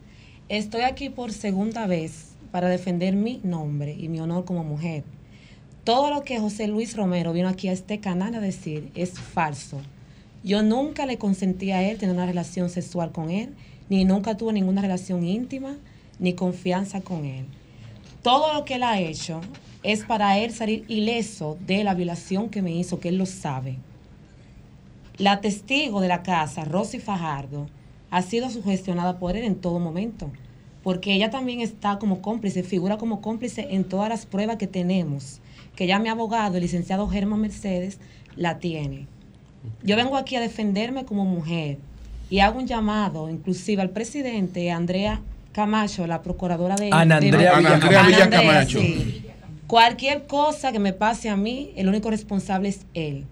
Estoy 0.49 0.81
aquí 0.81 1.09
por 1.09 1.31
segunda 1.31 1.87
vez 1.87 2.32
para 2.53 2.69
defender 2.69 3.15
mi 3.15 3.41
nombre 3.43 3.95
y 3.99 4.09
mi 4.09 4.19
honor 4.19 4.45
como 4.45 4.63
mujer. 4.63 5.03
Todo 5.83 6.11
lo 6.11 6.23
que 6.23 6.39
José 6.39 6.67
Luis 6.67 6.95
Romero 6.95 7.33
vino 7.33 7.49
aquí 7.49 7.67
a 7.67 7.71
este 7.71 7.99
canal 7.99 8.35
a 8.35 8.39
decir 8.39 8.91
es 8.93 9.19
falso. 9.19 9.81
Yo 10.43 10.61
nunca 10.61 11.07
le 11.07 11.17
consentí 11.17 11.71
a 11.71 11.81
él 11.81 11.97
tener 11.97 12.13
una 12.13 12.27
relación 12.27 12.69
sexual 12.69 13.11
con 13.11 13.31
él, 13.31 13.55
ni 13.89 14.05
nunca 14.05 14.37
tuve 14.37 14.53
ninguna 14.53 14.83
relación 14.83 15.25
íntima, 15.25 15.77
ni 16.19 16.33
confianza 16.33 17.01
con 17.01 17.25
él. 17.25 17.47
Todo 18.21 18.53
lo 18.53 18.65
que 18.65 18.75
él 18.75 18.83
ha 18.83 18.99
hecho 18.99 19.41
es 19.81 20.03
para 20.03 20.37
él 20.37 20.51
salir 20.51 20.85
ileso 20.87 21.57
de 21.65 21.83
la 21.83 21.95
violación 21.95 22.49
que 22.49 22.61
me 22.61 22.71
hizo, 22.71 22.99
que 22.99 23.09
él 23.09 23.17
lo 23.17 23.25
sabe. 23.25 23.77
La 25.17 25.41
testigo 25.41 26.01
de 26.01 26.07
la 26.07 26.21
casa, 26.21 26.65
Rosy 26.65 26.99
Fajardo, 26.99 27.65
ha 28.11 28.21
sido 28.21 28.51
sugestionada 28.51 29.17
por 29.17 29.35
él 29.35 29.43
en 29.43 29.55
todo 29.55 29.79
momento, 29.79 30.29
porque 30.83 31.13
ella 31.13 31.29
también 31.29 31.61
está 31.61 31.97
como 31.97 32.21
cómplice, 32.21 32.61
figura 32.63 32.97
como 32.97 33.21
cómplice 33.21 33.67
en 33.71 33.83
todas 33.85 34.09
las 34.09 34.25
pruebas 34.25 34.57
que 34.57 34.67
tenemos, 34.67 35.39
que 35.75 35.87
ya 35.87 35.97
mi 35.99 36.09
abogado, 36.09 36.55
el 36.55 36.61
licenciado 36.61 37.07
Germán 37.07 37.41
Mercedes, 37.41 37.99
la 38.35 38.59
tiene. 38.59 39.07
Yo 39.83 39.95
vengo 39.95 40.17
aquí 40.17 40.35
a 40.35 40.41
defenderme 40.41 41.05
como 41.05 41.23
mujer 41.25 41.77
y 42.29 42.39
hago 42.39 42.59
un 42.59 42.67
llamado 42.67 43.29
inclusive 43.29 43.81
al 43.81 43.91
presidente 43.91 44.71
Andrea 44.71 45.21
Camacho, 45.53 46.05
la 46.07 46.21
procuradora 46.21 46.75
de... 46.75 46.89
Ana 46.91 47.19
de- 47.19 47.27
Andrea 47.29 47.57
Ana 47.57 47.75
Villa 47.75 48.23
Andrea 48.23 48.29
Camacho. 48.29 48.79
Camacho, 48.79 48.79
sí. 48.79 49.25
Cualquier 49.67 50.27
cosa 50.27 50.71
que 50.71 50.79
me 50.79 50.93
pase 50.93 51.29
a 51.29 51.37
mí, 51.37 51.71
el 51.75 51.87
único 51.87 52.09
responsable 52.09 52.69
es 52.69 52.85
él. 52.93 53.25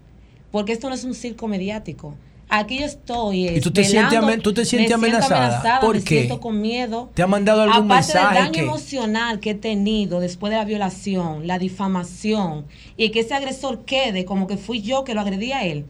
Porque 0.50 0.72
esto 0.72 0.88
no 0.88 0.94
es 0.94 1.04
un 1.04 1.14
circo 1.14 1.48
mediático. 1.48 2.14
Aquí 2.54 2.80
yo 2.80 2.84
estoy. 2.84 3.48
¿Y 3.48 3.60
tú 3.60 3.70
te 3.70 3.82
sientes 3.82 4.10
velando, 4.10 4.26
amen- 4.26 4.42
tú 4.42 4.52
te 4.52 4.66
sientes 4.66 4.98
me 4.98 5.08
siento 5.08 5.24
amenazada? 5.26 5.80
¿Por 5.80 5.96
me 5.96 6.02
qué? 6.04 6.16
siento 6.18 6.38
con 6.38 6.60
miedo. 6.60 7.10
¿Te 7.14 7.22
ha 7.22 7.26
mandado 7.26 7.62
algún 7.62 7.90
Aparte 7.90 7.94
mensaje 8.12 8.34
del 8.34 8.42
daño 8.44 8.52
que- 8.52 8.60
emocional 8.60 9.40
que 9.40 9.50
he 9.50 9.54
tenido 9.54 10.20
después 10.20 10.50
de 10.50 10.58
la 10.58 10.64
violación, 10.66 11.46
la 11.46 11.58
difamación 11.58 12.66
y 12.98 13.08
que 13.10 13.20
ese 13.20 13.32
agresor 13.34 13.86
quede 13.86 14.26
como 14.26 14.46
que 14.46 14.58
fui 14.58 14.82
yo 14.82 15.02
que 15.02 15.14
lo 15.14 15.22
agredí 15.22 15.52
a 15.52 15.64
él, 15.64 15.86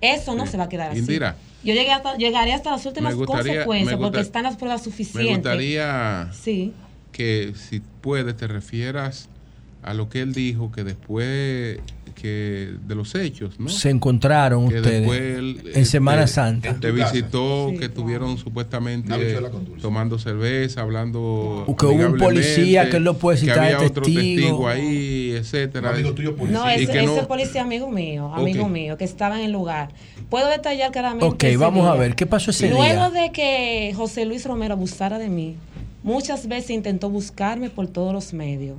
eso 0.00 0.36
no 0.36 0.46
se 0.46 0.56
va 0.56 0.64
a 0.64 0.68
quedar 0.68 0.90
así. 0.92 1.00
Indira. 1.00 1.34
Yo 1.64 1.74
llegué 1.74 1.90
hasta, 1.90 2.16
llegaré 2.16 2.52
hasta 2.52 2.70
las 2.70 2.86
últimas 2.86 3.14
Me 3.14 3.18
gustaría- 3.18 3.42
consecuencias 3.64 3.98
me 3.98 4.04
porque 4.06 4.20
están 4.20 4.44
las 4.44 4.54
pruebas 4.56 4.82
Me 4.82 4.84
suficientes. 4.84 5.36
gustaría 5.38 6.30
Sí. 6.32 6.72
que 7.10 7.52
si 7.56 7.80
puedes 8.00 8.36
te 8.36 8.46
refieras 8.46 9.28
a 9.82 9.92
lo 9.92 10.08
que 10.08 10.20
él 10.20 10.32
dijo 10.32 10.70
que 10.70 10.84
después 10.84 11.80
que 12.20 12.74
de 12.88 12.94
los 12.94 13.14
hechos, 13.14 13.60
¿no? 13.60 13.68
Se 13.68 13.90
encontraron 13.90 14.68
que 14.68 14.76
ustedes 14.76 15.00
después 15.02 15.20
él, 15.20 15.72
en 15.74 15.86
Semana 15.86 16.22
este, 16.24 16.34
Santa. 16.34 16.74
Te 16.80 16.90
visitó, 16.90 17.72
que 17.78 17.84
estuvieron 17.84 18.38
supuestamente 18.38 19.06
Una 19.08 19.16
habichuela 19.16 19.50
tomando 19.80 20.18
cerveza, 20.18 20.80
hablando. 20.80 21.64
O 21.66 21.76
que 21.76 21.86
hubo 21.86 22.06
un 22.06 22.16
policía 22.18 22.90
que 22.90 22.96
él 22.96 23.04
lo 23.04 23.18
puede 23.18 23.38
citar 23.38 23.54
Que 23.56 23.60
de 23.60 23.74
había 23.74 23.86
otro 23.86 24.02
testigo. 24.02 24.22
testigo 24.40 24.68
ahí, 24.68 25.30
etcétera. 25.36 25.92
No, 25.92 25.98
Y 26.70 26.74
ese, 26.82 26.92
que 26.92 27.02
no- 27.02 27.16
ese 27.16 27.26
policía 27.26 27.62
amigo 27.62 27.88
mío, 27.90 28.32
amigo 28.34 28.64
Ok. 28.64 28.70
mío, 28.70 28.96
que 28.96 29.04
estaba 29.04 29.38
en 29.38 29.44
el 29.44 29.52
lugar. 29.52 29.90
Puedo 30.30 30.48
detallar 30.48 30.90
claramente. 30.90 31.26
Ok, 31.26 31.44
ese 31.44 31.56
vamos 31.58 31.86
a 31.86 31.92
día. 31.92 32.00
ver, 32.00 32.14
¿qué 32.16 32.26
pasó 32.26 32.50
ese 32.50 32.70
Luego 32.70 33.10
día? 33.10 33.22
de 33.22 33.30
que 33.32 33.92
José 33.94 34.24
Luis 34.24 34.44
Romero 34.46 34.74
abusara 34.74 35.18
de 35.18 35.28
mí, 35.28 35.54
muchas 36.02 36.48
veces 36.48 36.70
intentó 36.70 37.10
buscarme 37.10 37.70
por 37.70 37.86
todos 37.86 38.12
los 38.12 38.32
medios. 38.32 38.76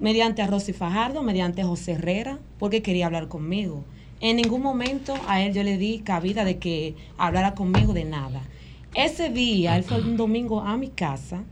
Mediante 0.00 0.42
a 0.42 0.46
Rosy 0.46 0.72
Fajardo, 0.72 1.22
mediante 1.22 1.62
a 1.62 1.66
José 1.66 1.92
Herrera, 1.92 2.38
porque 2.58 2.82
quería 2.82 3.06
hablar 3.06 3.28
conmigo. 3.28 3.84
En 4.20 4.36
ningún 4.36 4.62
momento 4.62 5.14
a 5.28 5.42
él 5.42 5.54
yo 5.54 5.62
le 5.62 5.78
di 5.78 6.00
cabida 6.00 6.44
de 6.44 6.58
que 6.58 6.94
hablara 7.16 7.54
conmigo 7.54 7.92
de 7.92 8.04
nada. 8.04 8.42
Ese 8.94 9.28
día, 9.28 9.76
él 9.76 9.84
fue 9.84 10.00
un 10.00 10.16
domingo 10.16 10.60
a 10.60 10.76
mi 10.76 10.88
casa, 10.88 11.44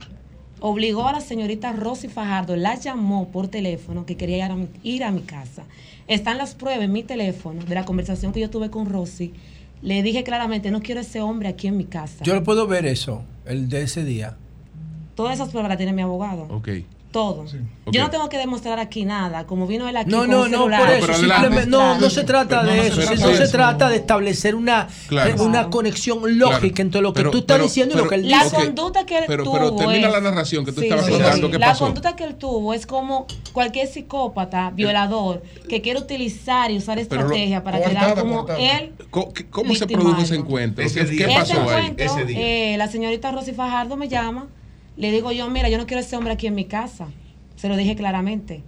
obligó 0.61 1.07
a 1.07 1.13
la 1.13 1.21
señorita 1.21 1.73
Rosy 1.73 2.09
Fajardo, 2.09 2.57
la 2.57 2.75
llamó 2.77 3.29
por 3.29 3.49
teléfono 3.49 4.07
que 4.07 4.17
quería 4.17 4.47
ir 4.47 4.53
a 4.53 4.57
mi, 4.57 4.69
ir 4.83 5.05
a 5.05 5.11
mi 5.11 5.21
casa. 5.21 5.65
Están 6.09 6.39
las 6.39 6.55
pruebas 6.55 6.85
en 6.85 6.93
mi 6.93 7.03
teléfono 7.03 7.63
de 7.65 7.75
la 7.75 7.85
conversación 7.85 8.33
que 8.33 8.41
yo 8.41 8.51
tuve 8.51 8.71
con 8.71 8.87
Rosy. 8.87 9.33
Le 9.83 10.03
dije 10.03 10.25
claramente, 10.25 10.71
no 10.71 10.81
quiero 10.83 11.01
ese 11.03 11.21
hombre 11.21 11.49
aquí 11.49 11.67
en 11.67 11.77
mi 11.77 11.85
casa. 11.85 12.25
Yo 12.25 12.35
le 12.35 12.41
puedo 12.41 12.67
ver 12.67 12.87
eso, 12.87 13.23
el 13.45 13.69
de 13.69 13.83
ese 13.83 14.05
día. 14.05 14.37
Todas 15.15 15.35
esas 15.35 15.51
pruebas 15.51 15.69
las 15.69 15.79
tiene 15.79 15.93
mi 15.93 16.03
abogado. 16.03 16.47
Ok. 16.51 16.69
Todo. 17.17 17.47
Yo 17.87 18.03
no 18.03 18.11
tengo 18.11 18.29
que 18.29 18.37
demostrar 18.37 18.79
aquí 18.79 19.07
nada. 19.07 19.47
Como 19.47 19.67
vino 19.67 19.89
él 19.89 19.97
aquí 19.97 20.11
No, 20.11 20.19
con 20.19 20.31
no, 20.31 20.49
no, 20.49 20.59
celular. 20.59 20.81
por 21.01 21.11
eso. 21.11 21.15
simplemente- 21.15 21.67
no, 21.71 21.99
no 21.99 22.11
se 22.11 22.25
trata 22.25 22.63
no, 22.63 22.71
de 22.73 22.77
no 22.77 22.83
se 22.83 22.89
eso. 22.89 22.97
trata 23.01 23.15
No 23.23 23.29
de 23.29 23.37
se 23.39 23.49
trata 23.49 23.89
de 23.89 23.97
establecer 23.97 24.55
una, 24.55 24.87
Claro. 25.09 25.43
una 25.43 25.71
conexión 25.71 26.19
lógica 26.39 26.59
Claro. 26.61 26.75
entre 26.83 27.01
lo 27.01 27.15
que 27.15 27.21
Pero- 27.21 27.31
tú 27.31 27.39
estás 27.39 27.55
pero- 27.55 27.65
diciendo 27.65 27.95
y 27.95 27.99
lo 27.99 28.07
que 28.09 28.17
él 28.17 28.29
La 28.29 28.45
dice. 28.45 28.57
Ok. 28.57 28.65
conducta 28.65 29.07
que 29.07 29.17
él 29.19 29.25
Pero, 29.27 29.45
tuvo. 29.45 29.53
pero 29.55 29.77
termina 29.77 30.09
es- 30.09 30.13
la 30.13 30.21
narración 30.21 30.67
que 30.67 30.73
tú 30.73 30.81
Sí, 30.83 30.89
estabas 30.89 31.07
sí, 31.07 31.13
contando. 31.13 31.47
sí. 31.47 31.53
¿Qué 31.53 31.59
La 31.59 31.67
pasó? 31.69 31.85
conducta 31.87 32.17
que 32.17 32.25
él 32.25 32.35
tuvo 32.35 32.75
es 32.75 32.87
como 32.87 33.27
cualquier 33.55 33.87
psicópata, 33.89 34.71
violador, 34.75 35.43
que 35.71 35.81
quiere 35.81 35.99
utilizar 35.99 36.71
y 36.71 36.77
usar 36.77 36.99
estrategia 36.99 37.65
para 37.65 37.81
quedar 37.83 38.15
como 38.21 38.47
él. 38.59 38.93
¿Cómo, 39.09 39.33
cómo 39.51 39.75
se 39.75 39.87
produjo 39.87 40.21
ese 40.21 40.35
encuentro? 40.35 40.85
Ese 40.85 41.01
¿Qué, 41.07 41.11
día. 41.13 41.27
Ese 41.29 41.55
pasó 41.55 41.71
ahí? 41.71 41.87
encuentro, 41.87 42.27
eh, 42.29 42.75
la 42.77 42.89
señorita 42.89 43.31
Rosy 43.33 43.53
Fajardo 43.53 43.97
me 43.97 44.07
llama. 44.09 44.49
Le 44.97 45.11
digo 45.13 45.33
yo, 45.33 45.49
mira, 45.51 45.69
yo 45.69 45.79
no 45.79 45.87
quiero 45.87 46.01
ese 46.01 46.17
hombre 46.17 46.33
aquí 46.33 46.47
en 46.47 46.55
mi 46.55 46.65
casa. 46.65 47.09
Se 47.57 47.69
lo 47.69 47.77
dije 47.77 47.97
claramente. 47.97 48.63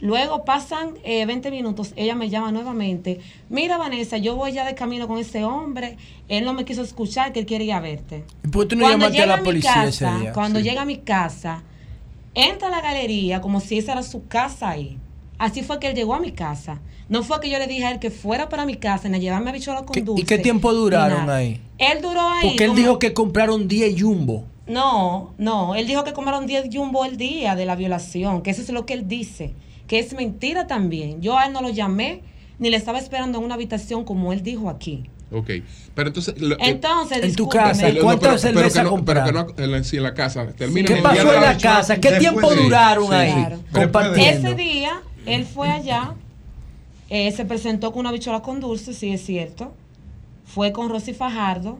Luego 0.00 0.46
pasan 0.46 0.94
eh, 1.04 1.26
20 1.26 1.50
minutos, 1.50 1.92
ella 1.94 2.14
me 2.14 2.30
llama 2.30 2.52
nuevamente. 2.52 3.20
Mira, 3.50 3.76
Vanessa, 3.76 4.16
yo 4.16 4.34
voy 4.34 4.52
ya 4.52 4.64
de 4.64 4.74
camino 4.74 5.06
con 5.06 5.18
ese 5.18 5.44
hombre. 5.44 5.98
Él 6.28 6.44
no 6.46 6.54
me 6.54 6.64
quiso 6.64 6.80
escuchar, 6.82 7.32
que 7.34 7.40
él 7.40 7.46
quería 7.46 7.80
verte. 7.80 8.24
¿Y 8.42 8.48
por 8.48 8.62
qué 8.64 8.70
tú 8.70 8.76
no 8.76 8.84
Cuando 8.86 8.98
llamaste 9.10 9.22
a 9.22 9.26
la 9.26 9.36
mi 9.36 9.44
policía 9.44 9.84
ese 9.84 10.04
casa, 10.06 10.18
día? 10.18 10.32
Cuando 10.32 10.58
Sí. 10.60 10.64
llega 10.64 10.82
a 10.82 10.84
mi 10.86 10.96
casa, 10.98 11.62
entra 12.34 12.68
a 12.68 12.70
la 12.70 12.80
galería 12.80 13.42
como 13.42 13.60
si 13.60 13.76
esa 13.76 13.92
era 13.92 14.02
su 14.02 14.26
casa 14.26 14.70
ahí. 14.70 14.96
Así 15.36 15.62
fue 15.62 15.78
que 15.78 15.88
él 15.88 15.94
llegó 15.94 16.14
a 16.14 16.20
mi 16.20 16.32
casa. 16.32 16.80
No 17.10 17.22
fue 17.22 17.38
que 17.40 17.50
yo 17.50 17.58
le 17.58 17.66
dije 17.66 17.84
a 17.84 17.90
él 17.90 17.98
que 17.98 18.10
fuera 18.10 18.48
para 18.48 18.64
mi 18.64 18.76
casa, 18.76 19.06
ni 19.10 19.16
a 19.16 19.20
llevarme 19.20 19.50
a 19.50 19.52
bichola 19.52 19.84
con 19.84 20.02
dulce. 20.02 20.22
¿Y 20.22 20.24
qué 20.24 20.38
tiempo 20.38 20.72
duraron 20.72 21.28
ahí? 21.28 21.60
Él 21.76 22.00
duró 22.00 22.22
ahí. 22.26 22.48
Porque 22.48 22.64
él 22.64 22.70
como- 22.70 22.80
dijo 22.80 22.98
que 22.98 23.12
compraron 23.12 23.68
10 23.68 24.00
jumbo. 24.00 24.46
No, 24.70 25.34
no, 25.38 25.74
él 25.74 25.86
dijo 25.86 26.04
que 26.04 26.12
comieron 26.12 26.46
10 26.46 26.68
jumbo 26.72 27.04
el 27.04 27.16
día 27.16 27.54
de 27.56 27.66
la 27.66 27.76
violación, 27.76 28.42
que 28.42 28.50
eso 28.50 28.62
es 28.62 28.70
lo 28.70 28.86
que 28.86 28.94
él 28.94 29.08
dice, 29.08 29.54
que 29.86 29.98
es 29.98 30.12
mentira 30.14 30.66
también. 30.66 31.20
Yo 31.20 31.36
a 31.38 31.46
él 31.46 31.52
no 31.52 31.60
lo 31.60 31.68
llamé, 31.70 32.22
ni 32.58 32.70
le 32.70 32.76
estaba 32.76 32.98
esperando 32.98 33.38
en 33.38 33.44
una 33.44 33.54
habitación 33.54 34.04
como 34.04 34.32
él 34.32 34.42
dijo 34.42 34.70
aquí. 34.70 35.10
Ok. 35.32 35.48
Pero 35.94 36.08
entonces. 36.08 36.40
lo- 36.40 36.56
Entonces, 36.60 37.22
En 37.22 37.34
tu 37.36 37.48
casa, 37.48 37.82
pero- 37.86 38.02
¿cuántas 38.02 38.28
pero 38.28 38.38
cervezas 38.38 38.72
que 38.72 38.82
no- 38.82 38.90
compraron? 38.90 39.24
Pero 39.32 39.46
que 39.54 39.62
no 39.68 39.76
en 39.76 39.84
en 39.92 40.02
la 40.02 40.14
casa. 40.14 40.46
Termina 40.56 40.88
¿Qué 40.88 40.96
pasó 40.96 41.20
en 41.20 41.40
la 41.40 41.52
la- 41.52 41.56
casa? 41.58 41.96
¿Qué 42.00 42.10
Después 42.10 42.18
tiempo 42.18 42.54
duraron 42.54 43.06
sí, 43.06 43.12
ahí? 43.14 43.46
Compartiendo. 43.72 44.48
Ese 44.48 44.56
día, 44.56 45.00
él 45.26 45.44
fue 45.44 45.68
allá, 45.70 46.14
eh, 47.08 47.30
se 47.32 47.44
presentó 47.44 47.92
con 47.92 48.00
una 48.00 48.12
bichola 48.12 48.40
con 48.42 48.58
dulce, 48.60 48.92
sí 48.92 49.10
es 49.12 49.24
cierto. 49.24 49.72
Fue 50.44 50.72
con 50.72 50.88
Rosy 50.88 51.12
Fajardo 51.14 51.78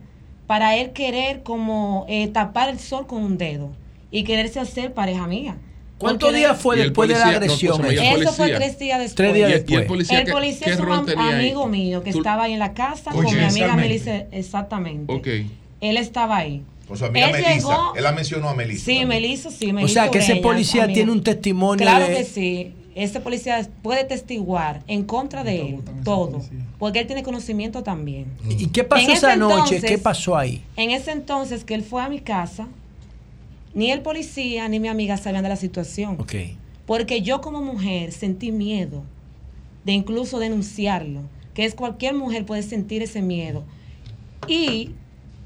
para 0.50 0.74
él 0.76 0.90
querer 0.90 1.44
como 1.44 2.06
eh, 2.08 2.26
tapar 2.26 2.70
el 2.70 2.80
sol 2.80 3.06
con 3.06 3.22
un 3.22 3.38
dedo 3.38 3.70
y 4.10 4.24
quererse 4.24 4.58
hacer 4.58 4.92
pareja 4.92 5.28
mía. 5.28 5.56
¿Cuántos 5.96 6.34
días 6.34 6.60
fue 6.60 6.76
después 6.76 7.08
de 7.08 7.14
la 7.14 7.26
no, 7.26 7.30
agresión? 7.36 7.84
Eso 7.86 8.32
fue 8.32 8.48
policía. 8.48 8.56
tres 8.56 8.78
días 8.80 8.98
después. 8.98 9.14
Tres 9.14 9.34
días 9.34 9.48
Y- 9.48 9.52
y 9.52 9.54
después. 9.58 9.80
el 9.82 9.86
policía, 9.86 10.18
el 10.18 10.24
¿qué- 10.24 10.32
policía 10.32 10.66
qué 10.66 10.72
es 10.72 10.80
un 10.80 10.90
am- 10.90 11.06
ahí? 11.16 11.34
amigo 11.34 11.68
mío 11.68 12.02
que 12.02 12.10
Tú- 12.10 12.18
estaba 12.18 12.42
ahí 12.42 12.54
en 12.54 12.58
la 12.58 12.74
casa 12.74 13.12
Oye, 13.14 13.22
con 13.28 13.36
mi 13.36 13.44
amiga. 13.44 13.76
Melissa. 13.76 14.16
Exactamente. 14.32 15.12
Ok. 15.14 15.28
Él 15.80 15.96
estaba 15.96 16.38
ahí. 16.38 16.64
Con 16.88 16.96
su 16.98 17.04
amiga 17.04 17.26
Él 17.26 17.32
Melissa. 17.34 17.54
llegó- 17.54 17.92
Él 17.94 18.02
la 18.02 18.10
mencionó 18.10 18.48
a 18.48 18.54
Melissa. 18.56 18.84
Sí. 18.86 19.04
Melissa, 19.04 19.50
sí. 19.52 19.70
O 19.70 19.74
Melissa 19.74 20.02
sea, 20.02 20.10
que 20.10 20.18
ese 20.18 20.34
policía 20.36 20.82
amiga. 20.82 20.94
tiene 20.96 21.12
un 21.12 21.22
testimonio 21.22 21.84
Claro 21.86 22.08
de... 22.08 22.16
que 22.16 22.24
sí. 22.24 22.74
Ese 22.94 23.20
policía 23.20 23.68
puede 23.82 24.04
testiguar 24.04 24.82
en 24.88 25.04
contra 25.04 25.44
de 25.44 25.60
él 25.60 25.80
todo, 26.04 26.42
porque 26.78 26.98
él 27.00 27.06
tiene 27.06 27.22
conocimiento 27.22 27.82
también. 27.82 28.26
¿Y 28.48 28.66
qué 28.68 28.82
pasó 28.84 29.04
En 29.04 29.10
esa 29.16 29.28
ese 29.30 29.38
noche? 29.38 29.54
entonces- 29.76 29.84
¿Qué 29.84 29.98
pasó 29.98 30.36
ahí? 30.36 30.62
En 30.76 30.90
ese 30.90 31.12
entonces 31.12 31.64
que 31.64 31.74
él 31.74 31.82
fue 31.84 32.02
a 32.02 32.08
mi 32.08 32.18
casa, 32.20 32.66
ni 33.74 33.90
el 33.92 34.02
policía 34.02 34.68
ni 34.68 34.80
mi 34.80 34.88
amiga 34.88 35.16
sabían 35.16 35.44
de 35.44 35.48
la 35.50 35.56
situación. 35.56 36.16
Ok. 36.20 36.34
Porque 36.86 37.22
yo 37.22 37.40
como 37.40 37.62
mujer 37.62 38.10
sentí 38.10 38.50
miedo 38.50 39.04
de 39.84 39.92
incluso 39.92 40.40
denunciarlo, 40.40 41.20
que 41.54 41.64
es 41.64 41.74
cualquier 41.76 42.14
mujer 42.14 42.44
puede 42.44 42.62
sentir 42.64 43.02
ese 43.02 43.22
miedo. 43.22 43.62
Y 44.48 44.90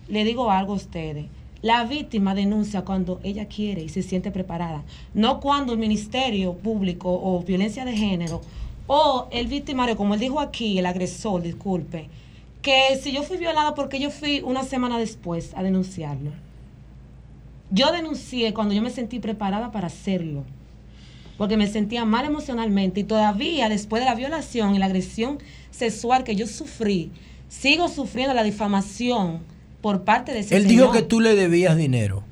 le 0.09 0.25
digo 0.25 0.51
algo 0.51 0.73
a 0.73 0.77
ustedes, 0.77 1.27
la 1.65 1.83
víctima 1.85 2.35
denuncia 2.35 2.83
cuando 2.83 3.21
ella 3.23 3.49
quiere 3.49 3.81
y 3.81 3.89
se 3.89 4.03
siente 4.03 4.31
preparada, 4.31 4.83
no 5.15 5.41
cuando 5.41 5.73
el 5.73 5.79
Ministerio 5.79 6.53
Público 6.53 7.09
o 7.11 7.43
Violencia 7.43 7.87
de 7.87 7.97
Género 7.97 8.43
o 8.87 9.29
el 9.31 9.47
victimario, 9.47 9.97
como 9.97 10.13
él 10.13 10.21
dijo 10.21 10.41
aquí, 10.41 10.79
el 10.79 10.85
agresor, 10.85 11.41
disculpe, 11.41 12.11
que 12.61 13.01
si 13.03 13.13
yo 13.13 13.23
fui 13.23 13.39
violada 13.39 13.75
porque 13.75 13.99
yo 13.99 14.11
fui 14.11 14.43
una 14.45 14.63
semana 14.63 14.99
después 14.99 15.55
a 15.57 15.63
denunciarlo. 15.63 16.33
Yo 17.71 17.93
denuncié 17.93 18.53
cuando 18.53 18.75
yo 18.75 18.83
me 18.83 18.91
sentí 18.91 19.19
preparada 19.19 19.73
para 19.73 19.87
hacerlo 19.87 20.45
porque 21.39 21.57
me 21.57 21.67
sentía 21.67 22.05
mal 22.05 22.27
emocionalmente 22.27 23.01
y 23.01 23.05
todavía 23.05 23.71
después 23.71 24.03
de 24.03 24.11
la 24.11 24.15
violación 24.15 24.75
y 24.75 24.79
la 24.79 24.87
agresión 24.87 25.39
sexual 25.71 26.25
que 26.25 26.37
yo 26.37 26.47
sufrí, 26.47 27.11
sigo 27.49 27.89
sufriendo 27.89 28.35
la 28.35 28.43
difamación 28.43 29.54
por 29.85 30.03
parte 30.03 30.33
de 30.33 30.39
ese 30.41 30.57
Él 30.57 30.63
señor. 30.63 30.81
dijo 30.81 30.93
que 30.93 31.03
tú 31.03 31.21
le 31.21 31.35
debías 31.37 31.77
dinero. 31.77 32.23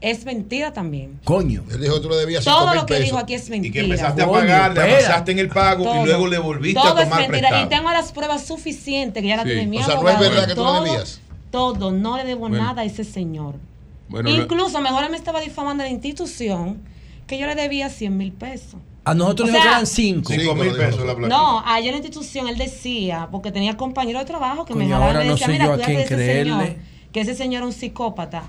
Es 0.00 0.24
mentira 0.24 0.72
también. 0.72 1.20
Coño. 1.22 1.62
Él 1.70 1.80
dijo 1.80 1.94
que 1.94 2.00
tú 2.00 2.08
le 2.08 2.16
debías 2.16 2.44
Todo 2.44 2.74
lo 2.74 2.80
que 2.84 2.94
pesos. 2.94 3.04
dijo 3.04 3.18
aquí 3.18 3.34
es 3.34 3.48
mentira. 3.48 3.68
Y 3.70 3.72
que 3.72 3.80
empezaste 3.84 4.22
a 4.22 4.26
Coño, 4.26 4.40
pagar, 4.40 4.74
le 4.74 4.80
avanzaste 4.82 5.30
en 5.32 5.38
el 5.38 5.48
pago 5.50 5.84
Todo. 5.84 6.02
y 6.02 6.06
luego 6.06 6.26
le 6.26 6.38
volviste 6.38 6.80
Todo 6.80 6.96
a 6.98 7.02
es 7.02 7.08
tomar 7.08 7.20
mentira. 7.20 7.48
prestado. 7.48 7.66
Y 7.66 7.68
tengo 7.68 7.90
las 7.92 8.10
pruebas 8.10 8.44
suficientes 8.44 9.22
que 9.22 9.28
ya 9.28 9.36
las 9.36 9.44
Sí. 9.44 9.52
tiene 9.52 9.66
mi 9.68 9.78
O 9.78 9.84
sea, 9.84 9.94
no 9.94 10.08
es 10.08 10.18
verdad 10.18 10.48
que 10.48 10.54
tú 10.56 10.60
le 10.62 10.66
todo, 10.66 10.82
debías. 10.84 11.20
Todo, 11.52 11.92
no 11.92 12.16
le 12.16 12.24
debo 12.24 12.40
Bueno. 12.40 12.58
nada 12.58 12.82
a 12.82 12.84
ese 12.84 13.04
señor. 13.04 13.54
Bueno, 14.08 14.28
Incluso 14.30 14.80
mejor 14.80 15.04
él 15.04 15.10
me 15.10 15.16
estaba 15.16 15.40
difamando 15.40 15.84
a 15.84 15.86
la 15.86 15.92
institución 15.92 16.80
que 17.28 17.38
yo 17.38 17.46
le 17.46 17.54
debía 17.54 17.88
100 17.88 18.16
mil 18.16 18.32
pesos. 18.32 18.80
A 19.04 19.14
nosotros 19.14 19.50
O 19.50 19.52
nos 19.52 19.62
quedan 19.62 19.86
cinco. 19.86 20.32
Cinco 20.32 20.54
mil 20.54 20.72
pesos 20.72 21.04
la 21.04 21.14
placa. 21.14 21.28
No, 21.28 21.60
allá 21.60 21.86
en 21.86 21.92
la 21.92 21.96
institución 21.98 22.48
él 22.48 22.56
decía, 22.56 23.28
porque 23.30 23.52
tenía 23.52 23.76
compañero 23.76 24.18
de 24.18 24.24
trabajo 24.24 24.64
que 24.64 24.74
me 24.74 24.84
Coño, 24.84 24.94
jalaban 24.94 25.16
ahora 25.16 25.20
y 25.20 25.22
me 25.24 25.28
no 25.28 25.34
decía, 25.34 25.46
sé 25.46 25.52
mira, 25.52 25.64
yo 25.66 25.72
a 25.72 25.74
cuídate 25.76 25.92
de 25.92 25.96
quién 25.96 26.06
ese 26.06 26.14
creerle". 26.14 26.52
señor, 26.66 26.76
que 27.12 27.20
ese 27.20 27.34
señor 27.34 27.58
era 27.58 27.66
un 27.66 27.72
psicópata. 27.72 28.44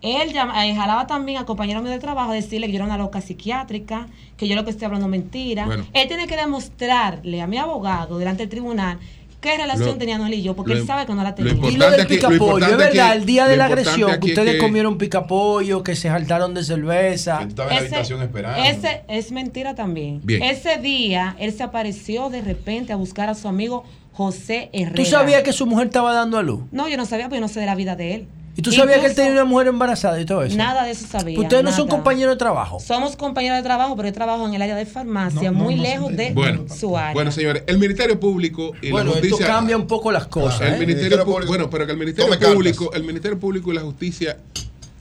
Él 0.00 0.32
llama- 0.32 0.66
eh, 0.66 0.74
jalaba 0.74 1.06
también 1.06 1.38
a 1.38 1.46
compañeros 1.46 1.80
míos 1.82 1.94
de 1.94 2.00
trabajo 2.00 2.32
a 2.32 2.34
decirle 2.34 2.66
que 2.66 2.72
yo 2.72 2.78
era 2.78 2.86
una 2.86 2.98
loca 2.98 3.20
psiquiátrica, 3.20 4.08
que 4.36 4.48
yo 4.48 4.56
lo 4.56 4.64
que 4.64 4.70
estoy 4.70 4.86
hablando 4.86 5.06
es 5.06 5.10
mentira. 5.12 5.64
Bueno. 5.66 5.86
Él 5.92 6.08
tiene 6.08 6.26
que 6.26 6.36
demostrarle 6.36 7.40
a 7.40 7.46
mi 7.46 7.56
abogado 7.58 8.18
delante 8.18 8.42
del 8.42 8.50
tribunal 8.50 8.98
qué 9.42 9.58
relación 9.58 9.88
lo, 9.88 9.96
tenía 9.96 10.16
Noel 10.16 10.34
y 10.34 10.42
yo, 10.42 10.54
porque 10.54 10.72
él 10.72 10.86
sabe 10.86 11.04
que 11.04 11.12
no 11.12 11.22
la 11.22 11.34
tenía. 11.34 11.52
Y 11.68 11.76
lo 11.76 11.90
del 11.90 12.06
picapollo, 12.06 12.66
es 12.66 12.76
verdad, 12.78 13.14
el 13.14 13.26
día 13.26 13.46
de 13.46 13.58
la 13.58 13.66
agresión, 13.66 14.18
que 14.20 14.28
ustedes 14.28 14.52
que... 14.52 14.58
comieron 14.58 14.96
picapollo, 14.96 15.82
que 15.82 15.94
se 15.94 16.08
saltaron 16.08 16.54
de 16.54 16.64
cerveza. 16.64 17.42
Estaba 17.42 17.70
en 17.72 17.76
ese, 17.76 17.82
la 17.82 17.96
habitación 17.96 18.22
esperando. 18.22 18.88
Es 19.08 19.32
mentira 19.32 19.74
también. 19.74 20.22
Ese 20.26 20.78
día 20.78 21.36
él 21.38 21.52
se 21.52 21.62
apareció 21.62 22.30
de 22.30 22.40
repente 22.40 22.92
a 22.92 22.96
buscar 22.96 23.28
a 23.28 23.34
su 23.34 23.48
amigo 23.48 23.84
José 24.12 24.70
Herrera. 24.72 24.94
¿Tú 24.94 25.04
sabías 25.04 25.42
que 25.42 25.52
su 25.52 25.66
mujer 25.66 25.88
estaba 25.88 26.14
dando 26.14 26.38
a 26.38 26.42
luz? 26.42 26.60
No, 26.70 26.88
yo 26.88 26.96
no 26.96 27.04
sabía, 27.04 27.26
porque 27.26 27.36
yo 27.36 27.40
no 27.42 27.48
sé 27.48 27.60
de 27.60 27.66
la 27.66 27.74
vida 27.74 27.96
de 27.96 28.14
él. 28.14 28.28
¿Y 28.54 28.62
tú 28.62 28.70
sabías 28.70 29.00
que 29.00 29.06
él 29.06 29.14
tenía 29.14 29.32
una 29.32 29.44
mujer 29.44 29.68
embarazada 29.68 30.20
y 30.20 30.26
todo 30.26 30.42
eso? 30.42 30.56
Nada 30.56 30.84
de 30.84 30.90
eso 30.90 31.06
sabía. 31.06 31.38
Ustedes 31.40 31.64
no 31.64 31.72
son 31.72 31.88
compañeros 31.88 32.34
de 32.34 32.38
trabajo. 32.38 32.80
Somos 32.80 33.16
compañeros 33.16 33.58
de 33.58 33.62
trabajo, 33.62 33.96
pero 33.96 34.08
yo 34.08 34.12
trabajo 34.12 34.46
en 34.46 34.54
el 34.54 34.62
área 34.62 34.76
de 34.76 34.86
farmacia, 34.86 35.52
muy 35.52 35.76
lejos 35.76 36.14
de 36.14 36.34
su 36.78 36.96
área. 36.96 37.14
Bueno, 37.14 37.32
señores, 37.32 37.62
el 37.66 37.78
Ministerio 37.78 38.18
Público 38.20 38.72
y 38.82 38.90
bueno, 38.90 39.10
la 39.10 39.12
justicia. 39.12 39.36
Esto 39.36 39.46
cambia 39.46 39.76
un 39.76 39.86
poco 39.86 40.12
las 40.12 40.26
cosas. 40.26 40.62
El. 40.62 40.74
¿eh? 40.74 40.78
Ministerio 40.78 41.24
Público. 41.24 41.48
Bueno, 41.48 41.70
pero 41.70 41.86
que 41.86 41.92
el 41.92 41.98
Ministerio 41.98 42.38
Público, 42.38 42.92
el 42.92 43.04
Ministerio 43.04 43.38
Público 43.38 43.72
y 43.72 43.74
la 43.76 43.82
justicia 43.82 44.36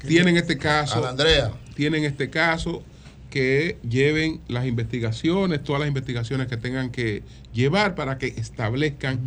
tienen 0.07 0.37
este 0.37 0.57
caso. 0.57 1.05
Andrea. 1.05 1.51
Tienen 1.75 2.03
este 2.03 2.29
caso 2.29 2.83
que 3.31 3.79
lleven 3.89 4.41
las 4.47 4.67
investigaciones, 4.67 5.63
todas 5.63 5.79
las 5.79 5.87
investigaciones 5.87 6.45
que 6.45 6.57
tengan 6.57 6.91
que 6.91 7.23
llevar 7.51 7.95
para 7.95 8.19
que 8.19 8.27
establezcan. 8.27 9.19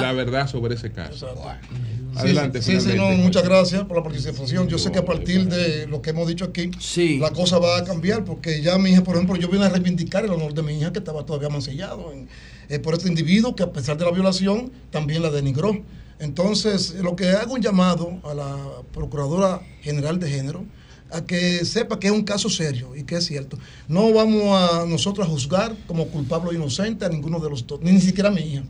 La 0.00 0.12
verdad 0.12 0.48
sobre 0.48 0.74
ese 0.74 0.90
caso. 0.90 1.28
Adelante. 2.16 2.60
Sí, 2.62 2.80
sí, 2.80 2.94
no, 2.96 3.10
muchas 3.10 3.44
gracias 3.44 3.84
por 3.84 3.96
la 3.96 4.02
participación. 4.02 4.66
Yo 4.66 4.78
sé 4.78 4.90
que 4.90 4.98
a 4.98 5.04
partir 5.04 5.46
de 5.46 5.86
lo 5.86 6.02
que 6.02 6.10
hemos 6.10 6.26
dicho 6.26 6.46
aquí, 6.46 6.70
la 7.20 7.30
cosa 7.30 7.58
va 7.58 7.78
a 7.78 7.84
cambiar, 7.84 8.24
porque 8.24 8.60
ya 8.60 8.76
mi 8.78 8.90
hija, 8.90 9.04
por 9.04 9.14
ejemplo, 9.14 9.36
yo 9.36 9.48
vine 9.48 9.66
a 9.66 9.68
reivindicar 9.68 10.24
el 10.24 10.32
honor 10.32 10.52
de 10.54 10.62
mi 10.62 10.76
hija 10.76 10.92
que 10.92 10.98
estaba 10.98 11.24
todavía 11.24 11.50
mancillado 11.50 12.12
eh, 12.68 12.78
por 12.80 12.94
este 12.94 13.08
individuo 13.08 13.54
que 13.54 13.62
a 13.62 13.70
pesar 13.70 13.96
de 13.96 14.04
la 14.04 14.10
violación 14.10 14.72
también 14.90 15.22
la 15.22 15.30
denigró. 15.30 15.80
Entonces, 16.18 16.96
lo 17.00 17.14
que 17.14 17.28
hago 17.30 17.54
un 17.54 17.62
llamado 17.62 18.18
a 18.24 18.34
la 18.34 18.56
Procuradora 18.92 19.62
General 19.82 20.18
de 20.18 20.28
Género, 20.28 20.64
a 21.12 21.22
que 21.22 21.64
sepa 21.64 21.98
que 21.98 22.08
es 22.08 22.12
un 22.12 22.22
caso 22.22 22.48
serio 22.48 22.94
y 22.96 23.04
que 23.04 23.16
es 23.16 23.26
cierto. 23.26 23.58
No 23.88 24.12
vamos 24.12 24.42
a 24.72 24.86
nosotros 24.86 25.26
a 25.26 25.30
juzgar 25.30 25.74
como 25.86 26.06
culpable 26.08 26.50
o 26.50 26.52
inocente 26.52 27.04
a 27.04 27.08
ninguno 27.08 27.38
de 27.40 27.50
los 27.50 27.66
dos, 27.66 27.80
ni 27.82 28.00
siquiera 28.00 28.28
a 28.28 28.32
mi 28.32 28.42
hija. 28.42 28.62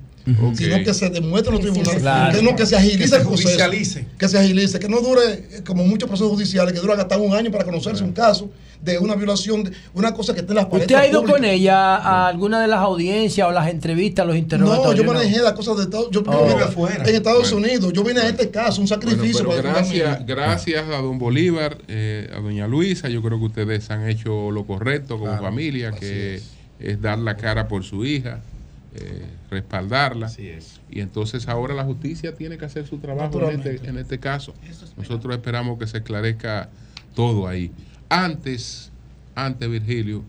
Sino 0.54 0.84
que 0.84 0.92
se 0.92 1.08
demuestre 1.08 1.54
en 1.54 1.54
los 1.54 1.60
tribunales, 1.62 2.02
claro. 2.02 2.56
que, 2.56 2.66
se 2.66 2.76
agilice 2.76 2.98
que 2.98 3.08
se 3.08 3.16
el 3.16 3.22
proceso, 3.22 4.00
que 4.18 4.28
se 4.28 4.38
agilice, 4.38 4.78
que 4.78 4.88
no 4.88 5.00
dure 5.00 5.62
como 5.66 5.84
muchos 5.84 6.08
procesos 6.08 6.30
judiciales, 6.30 6.74
que 6.74 6.80
dura 6.80 6.94
hasta 6.94 7.16
un 7.16 7.34
año 7.34 7.50
para 7.50 7.64
conocerse 7.64 8.04
un 8.04 8.12
caso 8.12 8.50
de 8.82 8.98
una 8.98 9.14
violación, 9.14 9.64
de 9.64 9.72
una 9.94 10.14
cosa 10.14 10.34
que 10.34 10.40
está 10.40 10.52
en 10.52 10.56
las 10.56 10.66
paredes. 10.66 10.86
¿Usted 10.86 10.94
ha 10.96 11.06
ido 11.06 11.24
con 11.24 11.44
ella 11.44 11.96
a 11.96 12.28
alguna 12.28 12.60
de 12.60 12.68
las 12.68 12.80
audiencias 12.80 13.46
o 13.46 13.52
las 13.52 13.68
entrevistas, 13.68 14.26
los 14.26 14.36
interrogatorios? 14.36 14.96
No, 14.96 15.02
yo 15.02 15.12
manejé 15.12 15.42
las 15.42 15.52
cosas 15.52 15.76
de 15.76 15.82
Estados, 15.84 16.08
yo 16.10 16.22
oh. 16.26 16.46
vine 16.46 16.62
afuera. 16.62 17.04
en 17.04 17.14
Estados. 17.14 17.52
Unidos. 17.52 17.92
Yo 17.92 18.04
vine 18.04 18.20
a 18.20 18.28
este 18.28 18.50
caso, 18.50 18.80
un 18.80 18.88
sacrificio. 18.88 19.46
Para 19.46 19.62
gracias, 19.62 20.26
gracias 20.26 20.88
a 20.88 20.98
don 20.98 21.18
Bolívar, 21.18 21.78
eh, 21.88 22.30
a 22.34 22.40
doña 22.40 22.66
Luisa, 22.66 23.08
yo 23.08 23.22
creo 23.22 23.38
que 23.38 23.46
ustedes 23.46 23.90
han 23.90 24.08
hecho 24.08 24.50
lo 24.50 24.64
correcto 24.66 25.18
como 25.18 25.36
familia, 25.38 25.92
que 25.92 26.40
es. 26.78 27.02
dar 27.02 27.18
la 27.18 27.36
cara 27.36 27.68
por 27.68 27.84
su 27.84 28.04
hija. 28.04 28.40
Eh, 28.92 29.24
respaldarla. 29.50 30.30
Y 30.90 31.00
entonces 31.00 31.46
ahora 31.46 31.74
la 31.74 31.84
justicia 31.84 32.34
tiene 32.34 32.58
que 32.58 32.64
hacer 32.64 32.88
su 32.88 32.98
trabajo 32.98 33.40
en 33.48 33.60
este, 33.60 33.88
en 33.88 33.98
este, 33.98 34.18
caso. 34.18 34.52
Nosotros 34.96 35.32
esperamos 35.36 35.78
que 35.78 35.86
se 35.86 35.98
esclarezca 35.98 36.68
todo 37.14 37.46
ahí 37.46 37.70
antes, 38.10 38.90
antes 39.34 39.70
Virgilio, 39.70 40.24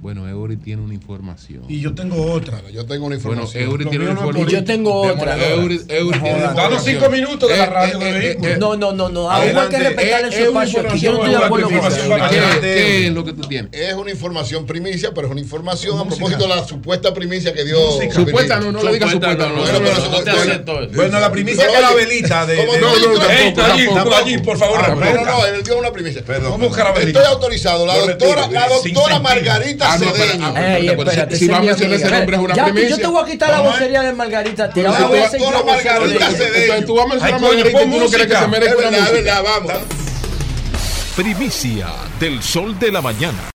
bueno, 0.00 0.28
Eury 0.28 0.56
tiene 0.56 0.80
una 0.80 0.94
información. 0.94 1.64
Y 1.68 1.80
yo 1.80 1.92
tengo 1.92 2.30
otra. 2.32 2.62
Yo 2.70 2.86
tengo 2.86 3.06
una 3.06 3.16
información. 3.16 3.66
Bueno, 3.66 3.72
Eury 3.72 3.84
tiene 3.86 4.04
una 4.04 4.12
información. 4.12 4.48
Y 4.48 4.52
yo 4.52 4.64
tengo 4.64 5.02
otra. 5.02 5.36
Eury, 5.36 5.80
cinco 6.84 7.10
minutos 7.10 7.48
de 7.48 7.56
la 7.56 7.66
radio 7.66 7.98
de 7.98 8.12
vehículos. 8.12 8.58
No, 8.58 8.76
no, 8.76 8.92
no, 8.92 9.08
no. 9.08 9.28
Aún 9.28 9.56
hay 9.56 9.68
que 9.68 9.78
respetar 9.78 10.24
el 10.24 10.32
espacio. 10.32 10.94
Yo 10.94 11.12
no 11.12 11.18
estoy 11.18 11.30
de 11.30 11.36
acuerdo 11.44 11.68
con 11.68 11.78
eso. 11.78 12.16
¿Qué 12.60 13.06
es 13.06 13.12
lo 13.12 13.24
que 13.24 13.32
tú 13.32 13.42
tienes? 13.48 13.72
Es 13.72 13.94
una 13.94 14.12
información 14.12 14.66
primicia, 14.66 15.12
pero 15.12 15.26
es 15.26 15.32
una 15.32 15.40
información 15.40 15.98
a 15.98 16.04
propósito 16.04 16.42
de 16.44 16.48
la 16.48 16.64
supuesta 16.64 17.12
primicia 17.12 17.52
que 17.52 17.64
dio. 17.64 17.78
Supuesta 18.12 18.60
no, 18.60 18.70
no 18.70 18.84
le 18.84 18.92
digas 18.92 19.10
supuesta. 19.10 19.48
Bueno, 20.94 21.18
la 21.18 21.32
primicia 21.32 21.66
que 21.66 21.80
la 21.80 21.92
velita 21.92 22.46
de. 22.46 22.64
No, 22.66 24.04
no, 24.04 24.16
allí, 24.16 24.38
por 24.38 24.56
favor. 24.56 24.96
No, 24.96 25.24
no, 25.24 25.46
él 25.46 25.62
dio 25.64 25.76
una 25.76 25.90
primicia. 25.90 26.20
Estoy 26.20 27.24
autorizado. 27.24 27.84
La 27.84 27.96
doctora 27.98 29.18
Margarita 29.18 29.87
Ah, 29.88 29.98
cacereño. 29.98 31.36
si 31.36 31.48
va 31.48 31.58
a 31.58 31.62
mencionar 31.62 31.96
ese 31.96 32.10
nombre 32.10 32.36
es 32.36 32.42
una 32.42 32.54
primicia. 32.64 32.88
Yo 32.88 32.96
te 32.98 33.06
voy 33.06 33.22
a 33.22 33.26
quitar 33.26 33.50
la 33.50 33.60
vocería 33.60 34.02
de 34.02 34.12
Margarita. 34.12 34.70
Te 34.70 34.82
la 34.82 34.90
voy 35.06 35.18
a 35.18 35.26
hacer 35.26 35.40
yo 35.40 35.64
Margarita 35.64 36.28
Entonces 36.28 36.86
tú 36.86 36.94
vas 36.94 37.06
a 37.06 37.08
mencionar 37.08 37.34
a 37.34 37.38
Margarita 37.38 37.82
y 37.82 37.90
tú 37.90 37.98
no 37.98 38.06
quieres 38.08 38.26
que 38.26 38.36
se 38.36 38.48
merezca 38.48 38.88
una 38.88 39.00
música. 39.00 39.42
vamos. 39.42 39.72
Primicia 41.16 41.88
del 42.20 42.42
sol 42.42 42.78
de 42.78 42.92
la 42.92 43.00
mañana. 43.00 43.50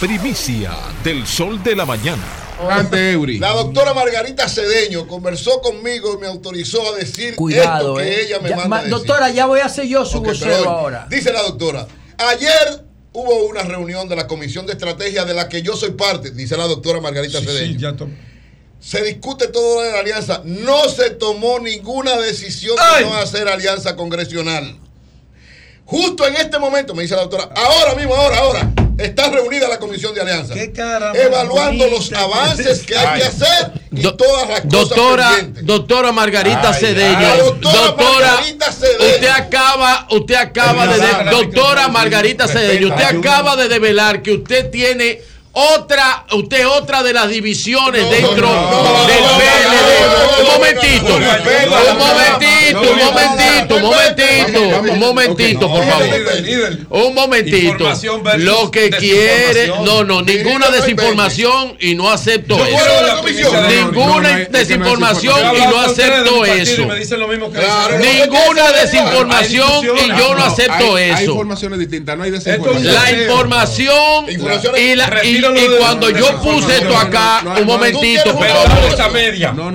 Primicia 0.00 0.72
del 1.02 1.26
sol 1.26 1.62
de 1.62 1.76
la 1.76 1.86
mañana. 1.86 2.22
Oh. 2.62 3.26
La 3.38 3.52
doctora 3.52 3.94
Margarita 3.94 4.46
Cedeño 4.46 5.06
conversó 5.06 5.62
conmigo 5.62 6.14
y 6.14 6.18
me 6.18 6.26
autorizó 6.26 6.92
a 6.92 6.96
decir 6.98 7.34
Cuidado, 7.36 7.98
esto 7.98 8.10
que 8.10 8.20
eh. 8.20 8.26
ella 8.26 8.38
me 8.40 8.50
ya, 8.50 8.56
manda 8.56 8.68
ma, 8.68 8.76
decir. 8.82 8.90
Doctora, 8.90 9.30
ya 9.30 9.46
voy 9.46 9.60
a 9.60 9.64
hacer 9.64 9.86
yo 9.86 10.04
su 10.04 10.18
okay, 10.18 10.32
vocero 10.32 10.68
ahora. 10.68 11.06
Dice 11.08 11.32
la 11.32 11.40
doctora, 11.40 11.86
ayer 12.18 12.84
hubo 13.12 13.46
una 13.46 13.62
reunión 13.62 14.08
de 14.08 14.16
la 14.16 14.26
Comisión 14.26 14.66
de 14.66 14.72
Estrategia 14.72 15.24
de 15.24 15.34
la 15.34 15.48
que 15.48 15.62
yo 15.62 15.76
soy 15.76 15.92
parte, 15.92 16.30
dice 16.30 16.56
la 16.56 16.66
doctora 16.66 17.00
Margarita 17.00 17.40
sí, 17.40 17.46
Cedeño. 17.46 17.96
Se 18.80 19.02
discute 19.02 19.48
todo 19.48 19.82
de 19.82 19.92
la 19.92 19.98
alianza. 20.00 20.42
No 20.44 20.88
se 20.88 21.10
tomó 21.10 21.58
ninguna 21.58 22.16
decisión 22.16 22.76
de 22.76 23.04
no 23.04 23.14
hacer 23.14 23.46
alianza 23.46 23.94
congresional. 23.94 24.78
Justo 25.84 26.26
en 26.26 26.36
este 26.36 26.58
momento, 26.58 26.94
me 26.94 27.02
dice 27.02 27.14
la 27.14 27.22
doctora, 27.22 27.50
ahora 27.54 27.94
mismo, 27.94 28.14
ahora, 28.14 28.38
ahora, 28.38 28.72
Está 29.00 29.30
reunida 29.30 29.66
la 29.68 29.78
Comisión 29.78 30.14
de 30.14 30.20
Alianza. 30.20 30.54
Evaluando 30.54 31.86
los 31.88 32.12
avances 32.12 32.80
que 32.80 32.96
hay 32.96 33.20
que 33.20 33.26
hacer 33.26 33.72
y 33.90 34.02
todas 34.02 34.48
las 34.48 34.68
doctora, 34.68 35.24
cosas 35.24 35.34
pendientes. 35.36 35.66
Doctora 35.66 36.12
Margarita 36.12 36.74
Cedeño. 36.74 37.36
Doctora, 37.36 37.72
doctora 37.72 38.26
Margarita 38.34 38.72
Cedeño. 38.72 39.14
Usted 39.14 39.28
acaba, 39.28 40.06
usted 40.10 40.34
acaba 40.34 40.86
de, 40.86 41.30
doctora 41.30 41.88
Margarita 41.88 42.46
Cedeño, 42.46 42.88
usted 42.88 43.18
acaba 43.18 43.56
de 43.56 43.68
develar 43.68 44.22
que 44.22 44.32
usted 44.32 44.70
tiene 44.70 45.22
otra, 45.52 46.26
usted 46.32 46.66
otra 46.68 47.02
de 47.02 47.12
las 47.12 47.28
divisiones 47.28 48.08
dentro 48.08 48.48
del 49.06 49.24
PLD. 49.38 50.40
un 50.40 50.46
momentito, 50.46 51.16
un 51.16 51.98
momentito. 51.98 52.49
Un 52.80 52.98
momentito, 52.98 53.76
un 53.76 53.82
momentito, 53.82 54.60
un 54.92 54.98
momentito, 54.98 55.68
por 55.68 55.84
favor. 55.84 56.08
Un 56.90 57.14
momentito. 57.14 57.84
Lo 58.38 58.70
que 58.70 58.90
quiere, 58.90 59.68
no, 59.84 60.04
no, 60.04 60.22
ninguna 60.22 60.70
desinformación 60.70 61.76
y 61.80 61.94
no 61.94 62.10
acepto 62.10 62.56
eso. 62.64 62.76
Ninguna 63.68 64.38
desinformación 64.50 65.56
y 65.56 65.60
no 65.66 65.80
acepto 65.80 66.44
eso. 66.44 66.86
Ninguna 67.98 68.72
desinformación 68.72 69.84
y 69.84 70.08
yo 70.18 70.34
no 70.34 70.44
acepto 70.44 70.98
eso. 70.98 71.44
La 72.82 73.10
información 73.12 74.26
y, 74.28 75.40
cuando 75.78 76.10
yo 76.10 76.40
puse 76.40 76.76
esto 76.78 76.96
acá, 76.96 77.42
un 77.60 77.66
momentito, 77.66 78.34
por 78.36 78.46
favor. 78.46 78.70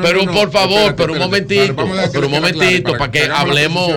Pero 0.01 0.25
por 0.31 0.51
favor, 0.51 0.95
pero 0.95 1.13
un 1.13 1.19
momentito, 1.19 1.75
pero 2.11 2.25
un 2.27 2.31
momentito, 2.31 2.94
para 2.97 3.11
que 3.11 3.23
hablemos, 3.23 3.91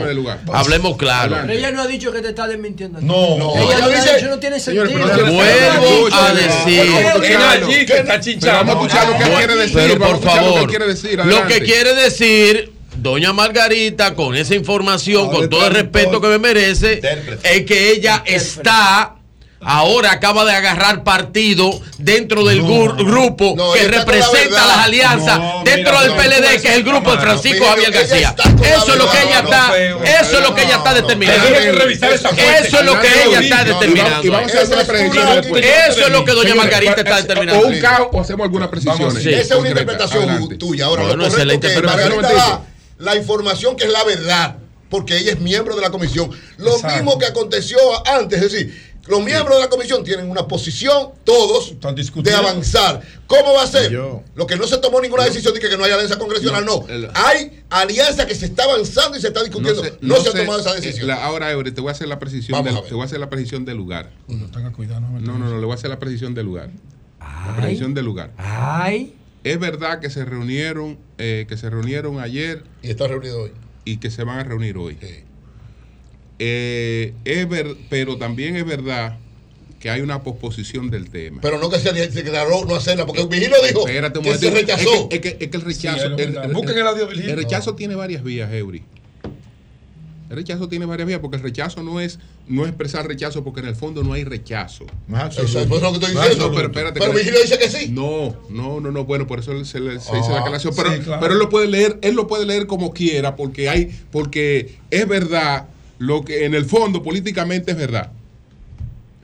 hablemos 0.52 0.97
claro. 0.97 1.36
Pero 1.43 1.52
ella 1.52 1.70
no 1.70 1.83
ha 1.83 1.86
dicho 1.86 2.12
que 2.12 2.20
te 2.20 2.28
está 2.28 2.47
desmintiendo. 2.47 3.01
No, 3.01 3.36
no. 3.39 3.57
Ella 3.57 3.78
no, 3.78 3.89
dice, 3.89 4.23
no 4.23 4.39
tiene 4.39 4.60
sentido. 4.60 4.86
Vuelvo 4.86 6.09
a 6.12 6.35
decir. 6.35 7.86
que 7.86 7.99
está. 7.99 8.62
Vamos 8.62 8.75
a 8.75 8.99
escuchar 8.99 9.09
lo 9.09 9.18
que 9.18 9.36
quiere 9.36 9.57
decir. 9.57 9.77
Pero 9.77 9.99
por 9.99 10.23
favor, 10.23 11.27
lo 11.27 11.47
que 11.47 11.60
quiere 11.60 11.94
decir 11.94 12.78
Doña 12.97 13.33
Margarita, 13.33 14.15
con 14.15 14.35
esa 14.35 14.57
información, 14.57 15.31
con 15.31 15.49
todo 15.49 15.67
el 15.67 15.75
respeto 15.75 16.20
que 16.20 16.28
me 16.28 16.39
merece, 16.39 17.01
es 17.44 17.65
que 17.65 17.93
ella 17.93 18.25
está 18.27 19.18
ahora 19.61 20.12
acaba 20.12 20.45
de 20.45 20.53
agarrar 20.53 21.03
partido 21.05 21.70
dentro 21.99 22.45
del 22.45 22.62
grupo 22.62 23.57
que 23.75 23.89
representa 23.89 24.67
las 24.67 24.78
alianzas. 24.78 25.41
Dentro 25.65 26.01
del 26.01 26.12
PLD, 26.12 26.61
que 26.61 26.69
es 26.69 26.77
el 26.77 26.85
grupo 26.85 27.12
de 27.12 27.19
Francisco 27.19 27.65
Javier 27.67 27.91
García. 27.91 28.35
Eso 28.62 28.93
es 28.93 28.99
lo 28.99 29.11
que 29.11 29.23
ella 29.23 29.41
está, 29.41 29.77
eso 30.20 30.39
es 30.39 30.43
lo 30.43 30.55
que 30.55 30.62
ella 30.62 30.77
está 30.77 30.95
determinando. 30.95 31.49
Eso 31.49 32.78
es 32.78 32.85
lo 32.85 33.01
que 33.01 33.09
ella 33.25 33.41
está 33.41 33.65
determinando. 33.65 35.59
Eso 35.59 36.07
es 36.07 36.11
lo 36.11 36.25
que 36.25 36.33
doña 36.33 36.55
Margarita 36.55 37.01
está 37.01 37.17
determinando. 37.17 37.67
O 37.67 37.69
un 37.69 37.81
caos 37.81 38.09
o 38.12 38.20
hacemos 38.20 38.45
algunas 38.45 38.69
precisiones. 38.69 39.25
Esa 39.25 39.55
es 39.55 39.61
una 39.61 39.69
interpretación 39.69 40.59
tuya. 40.59 40.87
Ahora, 40.87 41.15
lo 41.15 41.28
correcto 41.28 41.69
que 41.69 42.69
la 42.99 43.15
información 43.15 43.77
que 43.77 43.85
es 43.85 43.93
la 43.93 44.03
verdad 44.03 44.57
porque 44.89 45.17
ella 45.17 45.33
es 45.33 45.41
miembro 45.41 45.77
de 45.77 45.83
la 45.83 45.91
comisión. 45.91 46.31
Lo 46.57 46.78
mismo 46.78 47.19
que 47.19 47.27
aconteció 47.27 47.78
antes, 48.07 48.43
es 48.43 48.53
decir, 48.53 48.88
los 49.09 49.25
miembros 49.25 49.57
de 49.57 49.62
la 49.62 49.70
comisión 49.70 50.05
tienen 50.05 50.31
una 50.31 50.47
posición, 50.47 51.11
todos, 51.25 51.75
de 51.81 52.35
avanzar. 52.35 53.01
¿Cómo 53.27 53.55
va 53.55 53.62
a 53.62 53.67
ser? 53.67 53.93
Lo 53.93 54.47
que 54.47 54.57
no 54.57 54.67
se 54.67 54.78
tomó 54.78 55.01
ninguna 55.01 55.25
decisión 55.25 55.55
de 55.55 55.61
que 55.61 55.77
no 55.77 55.85
hay 55.85 55.93
alianza 55.93 56.19
congresional, 56.19 56.65
no. 56.65 56.85
Hay 57.15 57.62
alianza 57.70 58.27
que 58.27 58.35
se 58.35 58.47
está 58.47 58.65
avanzando 58.65 59.17
y 59.17 59.20
se 59.20 59.28
está 59.28 59.43
discutiendo. 59.43 59.83
No 59.83 59.89
se, 59.89 59.99
no 60.01 60.15
ha 60.17 60.35
tomado 60.35 60.61
esa 60.61 60.77
eh, 60.77 60.81
decisión. 60.81 61.11
Ahora, 61.11 61.51
Ebre, 61.51 61.73
te 61.73 61.81
voy 61.81 61.89
a 61.89 61.93
hacer 61.93 62.09
la 62.09 62.19
precisión, 62.19 62.62
del, 62.62 62.75
te 62.83 62.95
voy 62.95 63.03
a 63.03 63.07
hacer 63.07 63.20
la 63.20 63.31
precisión 63.31 63.65
del 63.65 63.77
lugar. 63.77 64.11
No, 64.28 65.39
no, 65.39 65.39
no, 65.39 65.59
le 65.59 65.65
voy 65.65 65.73
a 65.73 65.75
hacer 65.75 65.91
la 65.91 65.99
precisión 65.99 66.35
del 66.35 66.47
lugar. 66.47 66.70
La 67.20 67.57
precisión 67.57 67.95
del 67.95 68.05
lugar. 68.05 68.33
Ay. 68.37 69.15
Es 69.45 69.59
verdad 69.59 70.01
que 70.01 70.11
se 70.11 70.25
reunieron, 70.25 70.99
eh, 71.17 71.47
que 71.49 71.57
se 71.57 71.70
reunieron 71.70 72.20
ayer. 72.20 72.65
Y 72.83 72.91
están 72.91 73.09
reunidos 73.09 73.45
hoy. 73.45 73.53
Y 73.85 73.97
que 73.99 74.11
se 74.11 74.25
van 74.25 74.39
a 74.39 74.45
reunir 74.45 74.77
hoy. 74.77 74.99
Sí. 75.01 75.25
Eh, 76.39 77.15
es 77.25 77.49
ver, 77.49 77.76
pero 77.89 78.17
también 78.17 78.57
es 78.57 78.65
verdad 78.65 79.18
que 79.81 79.91
hay 79.91 80.00
una 80.00 80.23
posposición 80.23 80.91
del 80.91 81.10
tema. 81.10 81.41
Pero 81.41 81.58
no 81.58 81.70
que 81.70 81.78
se, 81.78 81.92
declaró 81.92 82.65
no 82.65 82.75
hacerla, 82.75 83.07
porque 83.07 83.23
eh, 83.23 83.25
el 83.25 83.28
Vigilio 83.31 83.57
dijo 83.67 83.86
Espérate, 83.86 84.20
que 84.20 84.39
se 84.39 84.50
rechazó. 84.50 85.08
Es 85.10 85.20
que, 85.20 85.36
es 85.41 85.49
que, 85.49 85.57
el 85.57 85.62
rechazo... 85.62 86.07
El, 86.07 86.36
el 86.36 86.86
audio 86.86 87.10
El 87.10 87.36
rechazo 87.36 87.75
tiene 87.75 87.94
varias 87.94 88.23
vías, 88.23 88.52
Eury. 88.52 88.83
El 90.31 90.36
rechazo 90.36 90.68
tiene 90.68 90.84
varias 90.84 91.08
vías, 91.08 91.20
porque 91.20 91.39
el 91.39 91.42
rechazo 91.42 91.83
no 91.83 92.00
es 92.00 92.18
no 92.47 92.67
expresar 92.67 93.07
rechazo, 93.07 93.42
porque 93.44 93.60
en 93.60 93.67
el 93.67 93.76
fondo 93.76 94.02
no 94.02 94.12
hay 94.12 94.25
rechazo. 94.25 94.84
Eso 95.31 95.42
es 95.42 95.68
lo 95.68 95.68
que 95.68 95.76
estoy 95.76 96.15
diciendo. 96.15 96.49
No, 96.49 96.55
pero 96.55 96.68
espérate, 96.68 97.00
pero 97.00 97.15
Vigilio 97.15 97.41
dice 97.41 97.58
que 97.58 97.70
sí. 97.70 97.89
No, 97.89 98.36
no, 98.50 98.78
no, 98.81 98.91
no. 98.91 99.05
Bueno, 99.05 99.26
por 99.26 99.39
eso 99.39 99.65
se, 99.65 99.81
le, 99.81 100.00
se 100.00 100.12
ah, 100.12 100.17
dice 100.17 100.31
la 100.31 100.41
aclaración. 100.41 100.75
Pero, 100.76 100.91
pero 101.18 101.33
él 101.33 101.39
lo 101.39 101.49
puede 101.49 101.67
leer, 101.68 101.99
él 102.02 102.15
lo 102.15 102.26
puede 102.26 102.44
leer 102.44 102.67
como 102.67 102.92
quiera, 102.92 103.36
porque 103.36 103.70
hay, 103.70 103.91
porque 104.10 104.76
es 104.91 105.08
verdad 105.08 105.68
lo 105.99 106.25
que 106.25 106.44
en 106.44 106.55
el 106.55 106.65
fondo 106.65 107.02
políticamente 107.02 107.73
es 107.73 107.77
verdad. 107.77 108.12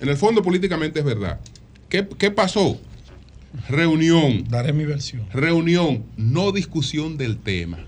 En 0.01 0.09
el 0.09 0.17
fondo 0.17 0.43
políticamente 0.43 1.01
es 1.01 1.05
verdad. 1.05 1.41
¿Qué, 1.89 2.07
qué 2.19 2.31
pasó? 2.31 2.79
Reunión. 3.69 4.45
Daré 4.49 4.73
mi 4.73 4.85
versión. 4.85 5.27
Reunión, 5.33 6.05
no 6.17 6.53
discusión 6.53 7.17
del 7.17 7.39
tema. 7.39 7.79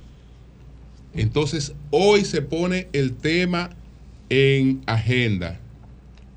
Entonces, 1.14 1.74
hoy 1.90 2.24
se 2.24 2.42
pone 2.42 2.88
el 2.92 3.14
tema 3.14 3.70
en 4.28 4.82
agenda. 4.86 5.58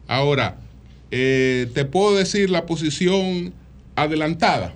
Ahora, 0.08 0.58
eh, 1.11 1.69
te 1.74 1.86
puedo 1.86 2.16
decir 2.16 2.50
la 2.50 2.66
posición 2.66 3.53
adelantada. 3.95 4.74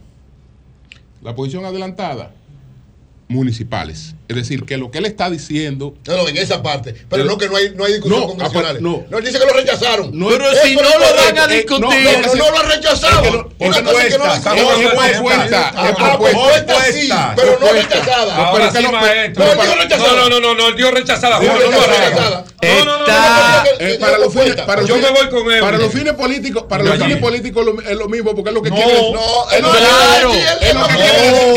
La 1.22 1.36
posición 1.36 1.66
adelantada, 1.66 2.34
municipales. 3.28 4.16
Es 4.28 4.38
decir, 4.38 4.64
que 4.64 4.78
lo 4.78 4.90
que 4.90 5.00
él 5.00 5.06
está 5.06 5.30
diciendo. 5.30 5.96
No, 6.08 6.18
no, 6.18 6.28
en 6.28 6.38
esa 6.38 6.64
parte. 6.64 6.96
Pero 7.10 7.26
no 7.26 7.38
que 7.38 7.50
no 7.50 7.58
hay, 7.58 7.74
no 7.76 7.84
hay 7.84 7.94
discusión 7.94 8.22
no, 8.22 8.28
convencional. 8.28 8.82
No. 8.82 9.04
no, 9.10 9.20
dice 9.20 9.38
que 9.38 9.46
lo 9.46 9.54
rechazaron. 9.54 10.18
No, 10.18 10.30
pero 10.30 10.46
si 10.64 10.76
no 10.76 10.82
lo 10.82 10.92
correcto. 10.92 11.24
van 11.26 11.38
a 11.40 11.48
discutir. 11.48 12.10
No, 12.38 12.52
lo 12.52 12.62
rechazaron. 12.64 13.54
Es 13.60 13.76
que 13.76 13.80
Una 13.80 13.84
cosa 13.84 14.06
es 14.06 14.14
que 14.14 14.18
no 14.20 14.26
la 14.26 14.42
propuesta. 16.18 16.76
sí, 16.92 17.10
pero 17.36 17.60
no 17.60 17.74
rechazada. 17.74 18.48
Ahora 18.48 18.72
sí. 18.72 18.84
No, 18.84 20.30
no, 20.30 20.40
no, 20.40 20.56
no, 20.56 20.72
dio 20.72 20.90
rechazada. 20.92 21.40
No, 21.40 21.54
no, 21.54 21.60
rechazada. 21.60 22.46
No, 22.62 22.86
no, 22.86 23.00
no. 23.00 24.86
Yo 24.86 24.98
me 24.98 25.10
voy 25.12 25.30
con 25.30 25.52
él. 25.52 25.60
Para 25.60 25.78
los 25.78 25.92
fines 25.92 26.14
políticos, 26.14 26.64
para 26.70 26.84
los 26.84 26.98
fines 26.98 27.18
políticos 27.18 27.68
es 27.90 27.98
lo 27.98 28.08
mismo, 28.08 28.34
porque 28.34 28.50
es 28.50 28.56
lo 28.56 28.62
que 28.62 28.70
quiere. 28.70 28.94
decir. 28.94 29.14
No, 29.14 29.48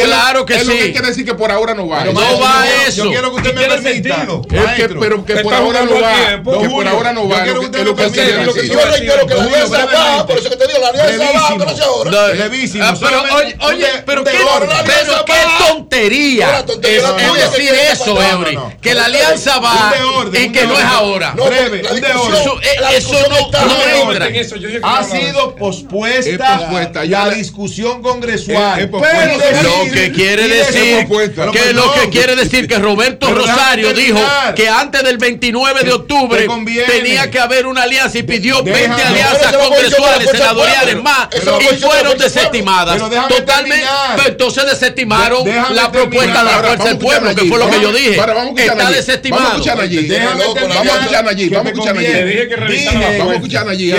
claro. 0.04 0.46
Es 0.48 0.66
lo 0.66 0.74
que 0.74 0.92
quiere 0.92 1.08
decir 1.08 1.24
que 1.24 1.34
por 1.34 1.50
ahora 1.50 1.74
no 1.74 1.88
va. 1.88 2.04
No 2.04 2.12
va 2.40 2.65
eso. 2.86 3.04
Yo 3.04 3.10
quiero 3.10 3.30
que 3.30 3.36
usted 3.36 3.54
me 3.54 3.66
permita. 3.66 4.26
Es 4.50 4.72
que, 4.76 4.88
pero 4.88 5.24
que 5.24 5.36
por 5.36 5.54
ahora 5.54 5.82
no 5.82 6.00
va. 6.00 6.60
Que 6.60 6.68
por 6.68 6.88
ahora 6.88 7.12
no 7.12 7.28
va. 7.28 7.46
Yo 7.46 7.70
quiero 7.70 7.94
que 7.96 8.06
usted 8.06 8.44
Yo 8.68 8.80
reitero 8.90 9.26
que 9.26 9.34
la 9.34 9.42
alianza 9.42 9.86
va. 9.86 10.26
Por 10.26 10.38
eso 10.38 10.50
que 10.50 10.56
te 10.56 10.66
digo, 10.66 10.80
la 10.80 10.88
alianza 10.88 11.32
va. 11.32 11.56
Pero 11.58 11.84
ahora. 11.84 12.34
Levísimo. 12.34 12.84
Oye, 13.60 13.86
pero 14.04 14.24
qué 14.24 14.38
tontería. 15.58 16.64
Es 16.82 17.52
decir 17.52 17.74
eso, 17.92 18.22
Eury. 18.22 18.58
Que 18.80 18.94
la 18.94 19.06
alianza 19.06 19.58
va 19.58 19.94
y 20.32 20.52
que 20.52 20.66
no 20.66 20.78
es 20.78 20.84
ahora. 20.84 21.34
Eso 22.92 23.14
eh, 23.14 23.26
no 23.28 24.10
entra. 24.10 24.28
Ha 24.82 25.04
sido 25.04 25.54
pospuesta 25.56 27.04
la 27.04 27.30
discusión 27.30 28.02
congresual. 28.02 28.90
Lo 28.90 29.92
que 29.92 30.12
quiere 30.12 30.48
decir 30.48 31.06
que 31.52 31.72
lo 31.72 31.92
que 31.92 32.08
quiere 32.10 32.36
decir 32.36 32.45
es 32.46 32.52
decir 32.52 32.68
que 32.68 32.78
Roberto 32.78 33.34
Rosario 33.34 33.92
dijo 33.92 34.20
que 34.54 34.68
antes 34.68 35.02
del 35.02 35.18
29 35.18 35.82
de 35.82 35.92
octubre 35.92 36.46
tenía 36.86 37.28
que 37.30 37.40
haber 37.40 37.66
una 37.66 37.82
alianza 37.82 38.18
y 38.18 38.22
pidió 38.22 38.62
20 38.62 39.02
alianzas 39.02 39.56
congresuales, 39.56 40.30
senatoriales 40.30 41.02
más 41.02 41.28
y 41.60 41.76
fueron 41.76 42.16
desestimadas. 42.16 42.98
Totalmente, 43.28 43.84
entonces 44.26 44.64
desestimaron 44.66 45.44
la 45.70 45.90
propuesta 45.90 46.38
de 46.38 46.44
la 46.44 46.58
fuerza 46.62 46.84
del 46.84 46.98
pueblo, 46.98 47.34
que 47.34 47.44
fue 47.46 47.58
lo 47.58 47.68
que 47.68 47.80
yo 47.80 47.92
dije. 47.92 48.20
Está 48.56 48.90
desestimado. 48.90 49.42
Vamos 49.42 49.52
a 49.52 49.54
escuchar 49.56 49.80
allí. 49.80 50.08
Vamos 50.08 50.42
a 50.44 50.48
escuchar 51.00 51.26
allí. 51.28 51.48
Vamos 51.48 51.66
a 51.66 51.70
escuchar 51.70 51.98
allí. 51.98 52.28
Vamos 53.18 53.32
a 53.32 53.34
escuchar 53.34 53.68
allí. 53.68 53.92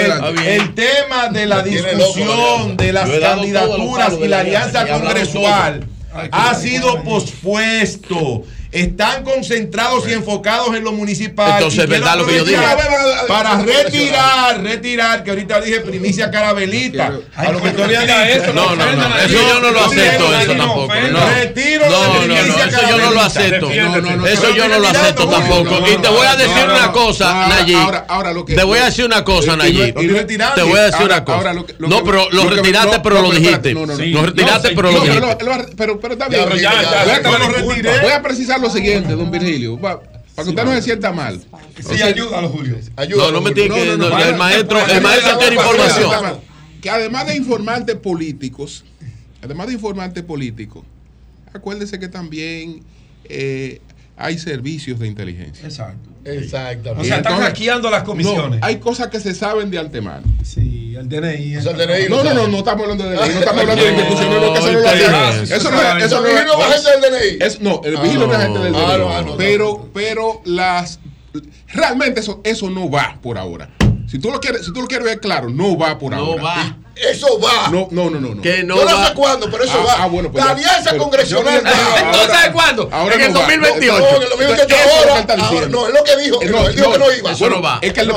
El 0.46 0.74
tema 0.74 1.28
de 1.30 1.46
la 1.46 1.62
discusión 1.64 2.78
de 2.78 2.94
las 2.94 3.10
candidaturas 3.10 4.14
y 4.24 4.28
la 4.28 4.40
alianza 4.40 4.88
congresual 4.88 5.86
ha 6.32 6.56
sido 6.56 7.04
pospuesto 7.04 8.44
están 8.72 9.24
concentrados 9.24 10.08
y 10.08 10.14
enfocados 10.14 10.76
en 10.76 10.84
lo 10.84 10.92
municipal. 10.92 11.54
Entonces, 11.54 11.88
verdad 11.88 12.18
lo 12.18 12.26
que 12.26 12.38
yo 12.38 12.46
dije. 12.46 12.62
Para 13.28 13.62
retirar, 13.62 14.62
retirar, 14.62 15.24
que 15.24 15.30
ahorita 15.32 15.62
dije 15.62 15.82
primicia 15.82 16.30
carabelita. 16.32 17.10
No 17.10 17.22
a 17.36 17.52
lo 17.52 17.62
que 17.62 17.70
tú 17.72 17.84
habías 17.84 18.04
dicho. 18.04 18.54
No, 18.54 18.76
no, 18.76 18.86
no. 18.92 19.18
Eso 19.18 19.34
yo 19.34 19.60
no 19.60 19.72
lo 19.72 19.86
acepto, 19.86 20.40
eso 20.40 20.56
tampoco. 20.56 20.94
No. 21.12 21.30
Retiro 21.30 21.86
no, 21.90 22.26
no, 22.28 22.36
eso 22.36 22.82
yo 22.90 22.98
no 22.98 23.12
lo 23.12 23.22
acepto. 23.22 23.72
Eso 23.72 24.56
yo 24.56 24.68
no 24.68 24.80
lo 24.80 24.88
acepto 24.88 25.28
tampoco. 25.28 25.88
Y 25.88 25.98
te 26.02 26.10
voy 26.10 26.28
a 26.28 26.36
decir 26.36 26.66
una 26.66 26.92
cosa, 26.92 27.48
Nayib. 27.48 28.46
Te 28.48 28.64
voy 28.64 28.80
a 28.80 28.86
decir 28.86 29.06
una 29.06 29.24
cosa, 29.24 29.56
Nayib. 29.56 29.96
Te 29.96 30.64
voy 30.64 30.80
a 30.80 30.84
decir 30.84 31.06
una 31.06 31.24
cosa. 31.24 31.54
No, 31.80 32.04
pero 32.04 32.30
lo 32.32 32.50
retiraste, 32.50 33.00
pero 33.00 33.22
lo 33.22 33.32
dijiste. 33.32 33.74
Lo 33.74 33.86
retiraste, 34.24 34.70
pero 34.76 34.92
lo 34.92 35.00
dijiste. 35.02 35.22
Pero 35.78 36.00
está 36.12 36.28
bien. 36.28 36.50
Voy 38.02 38.12
a 38.12 38.22
precisar 38.22 38.57
lo 38.62 38.70
siguiente, 38.70 39.14
don 39.14 39.32
Virgilio. 39.32 39.80
Para 39.80 40.02
que 40.36 40.50
usted 40.50 40.66
no 40.66 40.74
se 40.74 40.82
sienta 40.82 41.12
mal. 41.12 41.44
Sí, 41.80 42.02
ayúdalo, 42.02 42.50
Julio. 42.50 42.78
Ayúdalo, 42.96 43.32
no, 43.32 43.40
no 43.40 43.42
me 43.42 43.52
tiene 43.52 43.74
que. 43.74 43.98
No, 43.98 44.20
el 44.20 44.36
maestro, 44.36 44.86
el 44.86 45.02
maestro 45.02 45.38
tiene 45.38 45.56
información. 45.56 46.40
Que 46.82 46.90
además 46.90 47.28
de 47.28 47.36
informantes 47.36 47.96
políticos, 47.96 48.86
además 49.42 49.68
de 49.68 49.74
informantes 49.74 50.24
políticos, 50.24 50.84
acuérdese 51.54 52.00
que 52.00 52.08
también 52.08 52.84
eh, 53.26 53.82
hay 54.18 54.40
servicios 54.40 55.00
de 55.00 55.08
inteligencia. 55.08 55.66
Exacto. 55.66 56.10
Exactamente. 56.26 57.02
O 57.02 57.06
sea, 57.06 57.18
están 57.18 57.40
hackeando 57.40 57.90
las 57.90 58.04
comisiones. 58.04 58.60
Hay 58.62 58.78
cosas 58.78 59.08
que 59.08 59.20
se 59.20 59.34
saben 59.34 59.70
de 59.72 59.78
antemano. 59.78 60.24
Sí, 60.44 60.96
el 60.98 61.08
DNI. 61.08 61.56
No, 62.10 62.24
no, 62.24 62.34
no, 62.34 62.48
no 62.48 62.58
estamos 62.58 62.84
hablando 62.84 63.06
de 63.06 63.16
DNI, 63.16 63.34
no 63.34 63.40
estamos 63.40 63.62
hablando 63.62 63.84
de 63.84 63.92
instituciones, 63.92 64.42
no. 64.42 64.56
Eso 64.56 65.72
no 65.72 65.82
es, 65.82 66.04
eso 66.04 66.22
no 66.22 66.28
es. 66.28 66.46
no 66.46 66.60
es 66.60 66.86
agente 66.86 67.08
del 67.08 67.40
DNI. 67.40 67.64
no, 67.64 67.82
el 67.84 67.98
vigilo 67.98 68.28
no 68.28 68.34
es 68.34 68.40
agente 68.40 68.60
del 68.60 68.74
DNI. 68.74 69.34
Pero, 69.38 69.90
pero 69.94 70.42
las 70.46 71.00
realmente 71.74 72.20
eso, 72.20 72.42
eso 72.44 72.70
no 72.70 72.90
va 72.90 73.20
por 73.22 73.38
ahora. 73.38 73.70
Si 74.08 74.20
tú 74.20 74.32
lo 74.32 74.40
quieres, 74.40 74.66
si 74.66 74.74
tú 74.74 74.82
lo 74.82 74.88
quieres 74.88 75.06
ver 75.06 75.20
claro, 75.20 75.50
no 75.50 75.78
va 75.78 75.98
por 75.98 76.14
ahora. 76.14 76.42
no. 76.42 76.44
Va. 76.44 76.78
Eso 77.00 77.40
va. 77.40 77.70
No, 77.70 77.88
no, 77.92 78.10
no, 78.10 78.20
no. 78.20 78.42
Que 78.42 78.64
no, 78.64 78.76
no 78.76 78.86
va. 78.86 79.08
sé 79.08 79.14
cuándo, 79.14 79.50
pero 79.50 79.64
eso 79.64 79.78
ah, 79.80 79.86
va. 79.86 80.04
Ah, 80.04 80.08
bueno, 80.08 80.32
pues 80.32 80.44
la 80.44 80.52
alianza 80.52 80.92
pero, 80.92 81.04
congresional 81.04 81.64
va. 81.66 82.00
¿Entonces 82.00 82.32
sabe 82.32 82.52
cuándo? 82.54 82.90
Ahora 82.92 83.16
en 83.16 83.22
el 83.22 83.34
2028. 83.34 84.00
No, 84.00 84.16
en 84.16 84.24
el 84.24 84.30
2028 84.30 84.76
ahora. 84.98 85.68
No, 85.70 85.88
es 85.88 85.94
lo 85.94 86.04
que 86.04 86.18
dijo. 86.18 86.42
Eh, 86.42 86.50
no, 86.50 86.68
él 86.68 86.76
dijo 86.76 86.92
que 86.92 86.98
no 86.98 87.12
iba. 87.12 87.32
Eso 87.32 87.50
no 87.50 87.62
va. 87.62 87.80
Es 87.82 87.94
que 87.94 88.02
él 88.02 88.08
le 88.08 88.14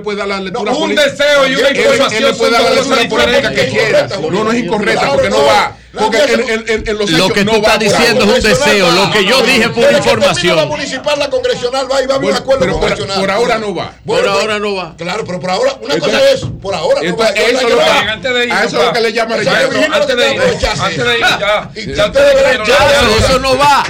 puede 0.00 0.18
dar 0.18 0.28
la 0.28 0.40
lectura 0.40 0.72
política. 0.72 1.02
Un 1.02 1.10
deseo 1.10 1.46
y 1.46 1.54
una 1.54 1.70
información. 1.70 2.12
Él 2.12 2.24
le 2.24 2.34
puede 2.34 2.52
dar 2.52 2.62
la 2.62 2.70
lectura 2.70 3.24
política 3.24 3.52
que 3.52 3.68
quiera. 3.68 4.08
No, 4.08 4.44
no 4.44 4.52
es 4.52 4.58
incorrecta 4.58 5.12
porque 5.12 5.30
no 5.30 5.44
va. 5.44 5.76
Porque 5.98 6.18
pues, 6.18 6.30
en, 6.32 6.40
en, 6.40 6.68
en, 6.68 6.88
en 6.88 6.98
los 6.98 7.10
Lo 7.10 7.28
que 7.28 7.44
tú 7.44 7.52
no 7.52 7.56
estás 7.56 7.78
diciendo 7.78 8.24
es 8.24 8.44
un 8.44 8.50
deseo. 8.50 8.90
Lo 8.92 9.10
que 9.10 9.24
yo 9.24 9.42
dije 9.42 9.68
fue 9.70 9.88
una 9.88 9.98
información. 9.98 10.56
La 10.56 10.66
municipal, 10.66 11.18
la 11.18 11.30
congresional 11.30 11.90
va 11.90 12.02
y 12.02 12.06
va 12.06 12.14
a 12.14 12.18
un 12.18 12.32
acuerdo 12.32 12.70
congresional. 12.72 13.20
Por 13.20 13.30
ahora 13.30 13.58
no 13.58 13.74
va. 13.74 13.92
Por 14.04 14.20
pues, 14.20 14.30
ahora 14.30 14.58
no 14.58 14.74
va. 14.74 14.96
Claro, 14.96 15.24
pero 15.26 15.40
por 15.40 15.50
ahora, 15.50 15.78
una 15.80 15.98
cosa 15.98 16.30
es, 16.30 16.40
por 16.60 16.74
ahora 16.74 17.02
no 17.02 17.16
va. 17.16 17.26
A 17.26 17.32
eso 17.32 18.78
es 18.78 18.84
lo 18.84 18.92
que 18.92 19.00
le 19.00 19.12
llama 19.12 19.36
rechazo. 19.36 19.56
Antes 19.92 20.16
de 20.16 20.28
ir, 20.38 20.40
antes 20.40 21.04
de 21.04 21.14
ir, 21.14 21.24
ya. 21.40 21.70
Eso 23.18 23.38
no 23.40 23.56
va. 23.56 23.84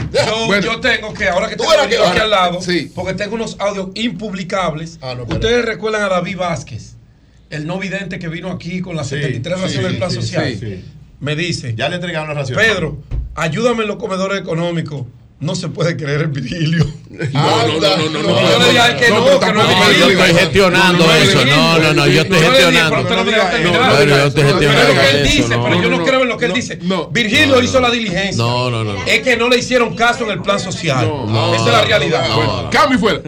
Yo 0.61 0.81
tengo 0.81 1.13
que, 1.13 1.29
ahora 1.29 1.49
que 1.49 1.57
tengo 1.57 1.71
aquí 1.73 2.19
al 2.19 2.31
lado, 2.31 2.61
porque 2.95 3.15
tengo 3.15 3.35
unos 3.35 3.57
audios 3.59 3.89
impublicables. 3.95 4.99
Ah, 5.01 5.15
ustedes 5.27 5.65
recuerdan 5.65 6.03
a 6.03 6.09
David 6.09 6.37
Vázquez 6.37 6.99
el 7.51 7.67
no 7.67 7.79
vidente 7.79 8.19
que 8.19 8.29
vino 8.29 8.51
aquí 8.51 8.81
con 8.81 8.97
las 8.97 9.09
73 9.09 9.61
razones 9.61 9.83
del 9.83 9.97
plan 9.97 10.11
sí, 10.11 10.17
social 10.17 10.83
me 11.21 11.37
dice. 11.37 11.75
Ya 11.77 11.89
le 11.89 11.97
entregaron 11.97 12.29
la 12.29 12.35
ración. 12.35 12.59
Pedro, 12.59 12.99
ayúdame 13.35 13.83
en 13.83 13.89
los 13.89 13.97
comedores 13.97 14.41
económicos. 14.41 15.07
No 15.41 15.55
se 15.55 15.69
puede 15.69 15.97
creer 15.97 16.23
el 16.23 16.29
Virgilio. 16.29 16.85
No, 17.33 17.67
no, 17.69 17.81
no, 17.81 17.97
no, 18.11 18.23
no. 18.23 18.41
Yo 18.41 18.59
le 18.59 18.71
dije 18.71 18.97
que 18.99 19.09
no, 19.11 19.39
que 19.39 19.53
no 19.53 19.63
es 19.63 19.99
Yo 19.99 20.11
estoy 20.11 20.35
gestionando 20.35 21.15
eso. 21.15 21.45
No, 21.45 21.79
no, 21.79 21.95
no, 21.95 22.07
yo 22.09 22.23
estoy 22.23 22.39
gestionando. 22.41 22.97
No, 23.03 24.05
yo 24.05 24.27
estoy 24.27 24.43
gestionando. 24.43 24.85
Pero 24.85 25.03
él 25.03 25.25
dice, 25.25 25.49
pero 25.49 25.83
yo 25.83 25.91
no 25.91 26.05
creo 26.05 26.23
en 26.23 26.29
lo 26.29 26.39
que 26.39 26.47
él 26.47 26.53
dice. 26.55 26.79
Virgilio 27.13 27.63
hizo 27.63 27.81
la 27.81 27.91
diligencia. 27.91 28.37
No, 28.37 28.69
no, 28.69 28.83
no. 28.83 29.05
Es 29.05 29.21
que 29.21 29.37
no 29.37 29.49
le 29.49 29.59
hicieron 29.59 29.95
caso 29.95 30.25
en 30.25 30.31
el 30.33 30.43
plan 30.43 30.59
social. 30.59 31.09
Esa 31.55 31.67
es 31.67 31.73
la 31.73 31.83
realidad. 31.83 32.71
Cambio 32.71 32.99
fuera. 32.99 33.21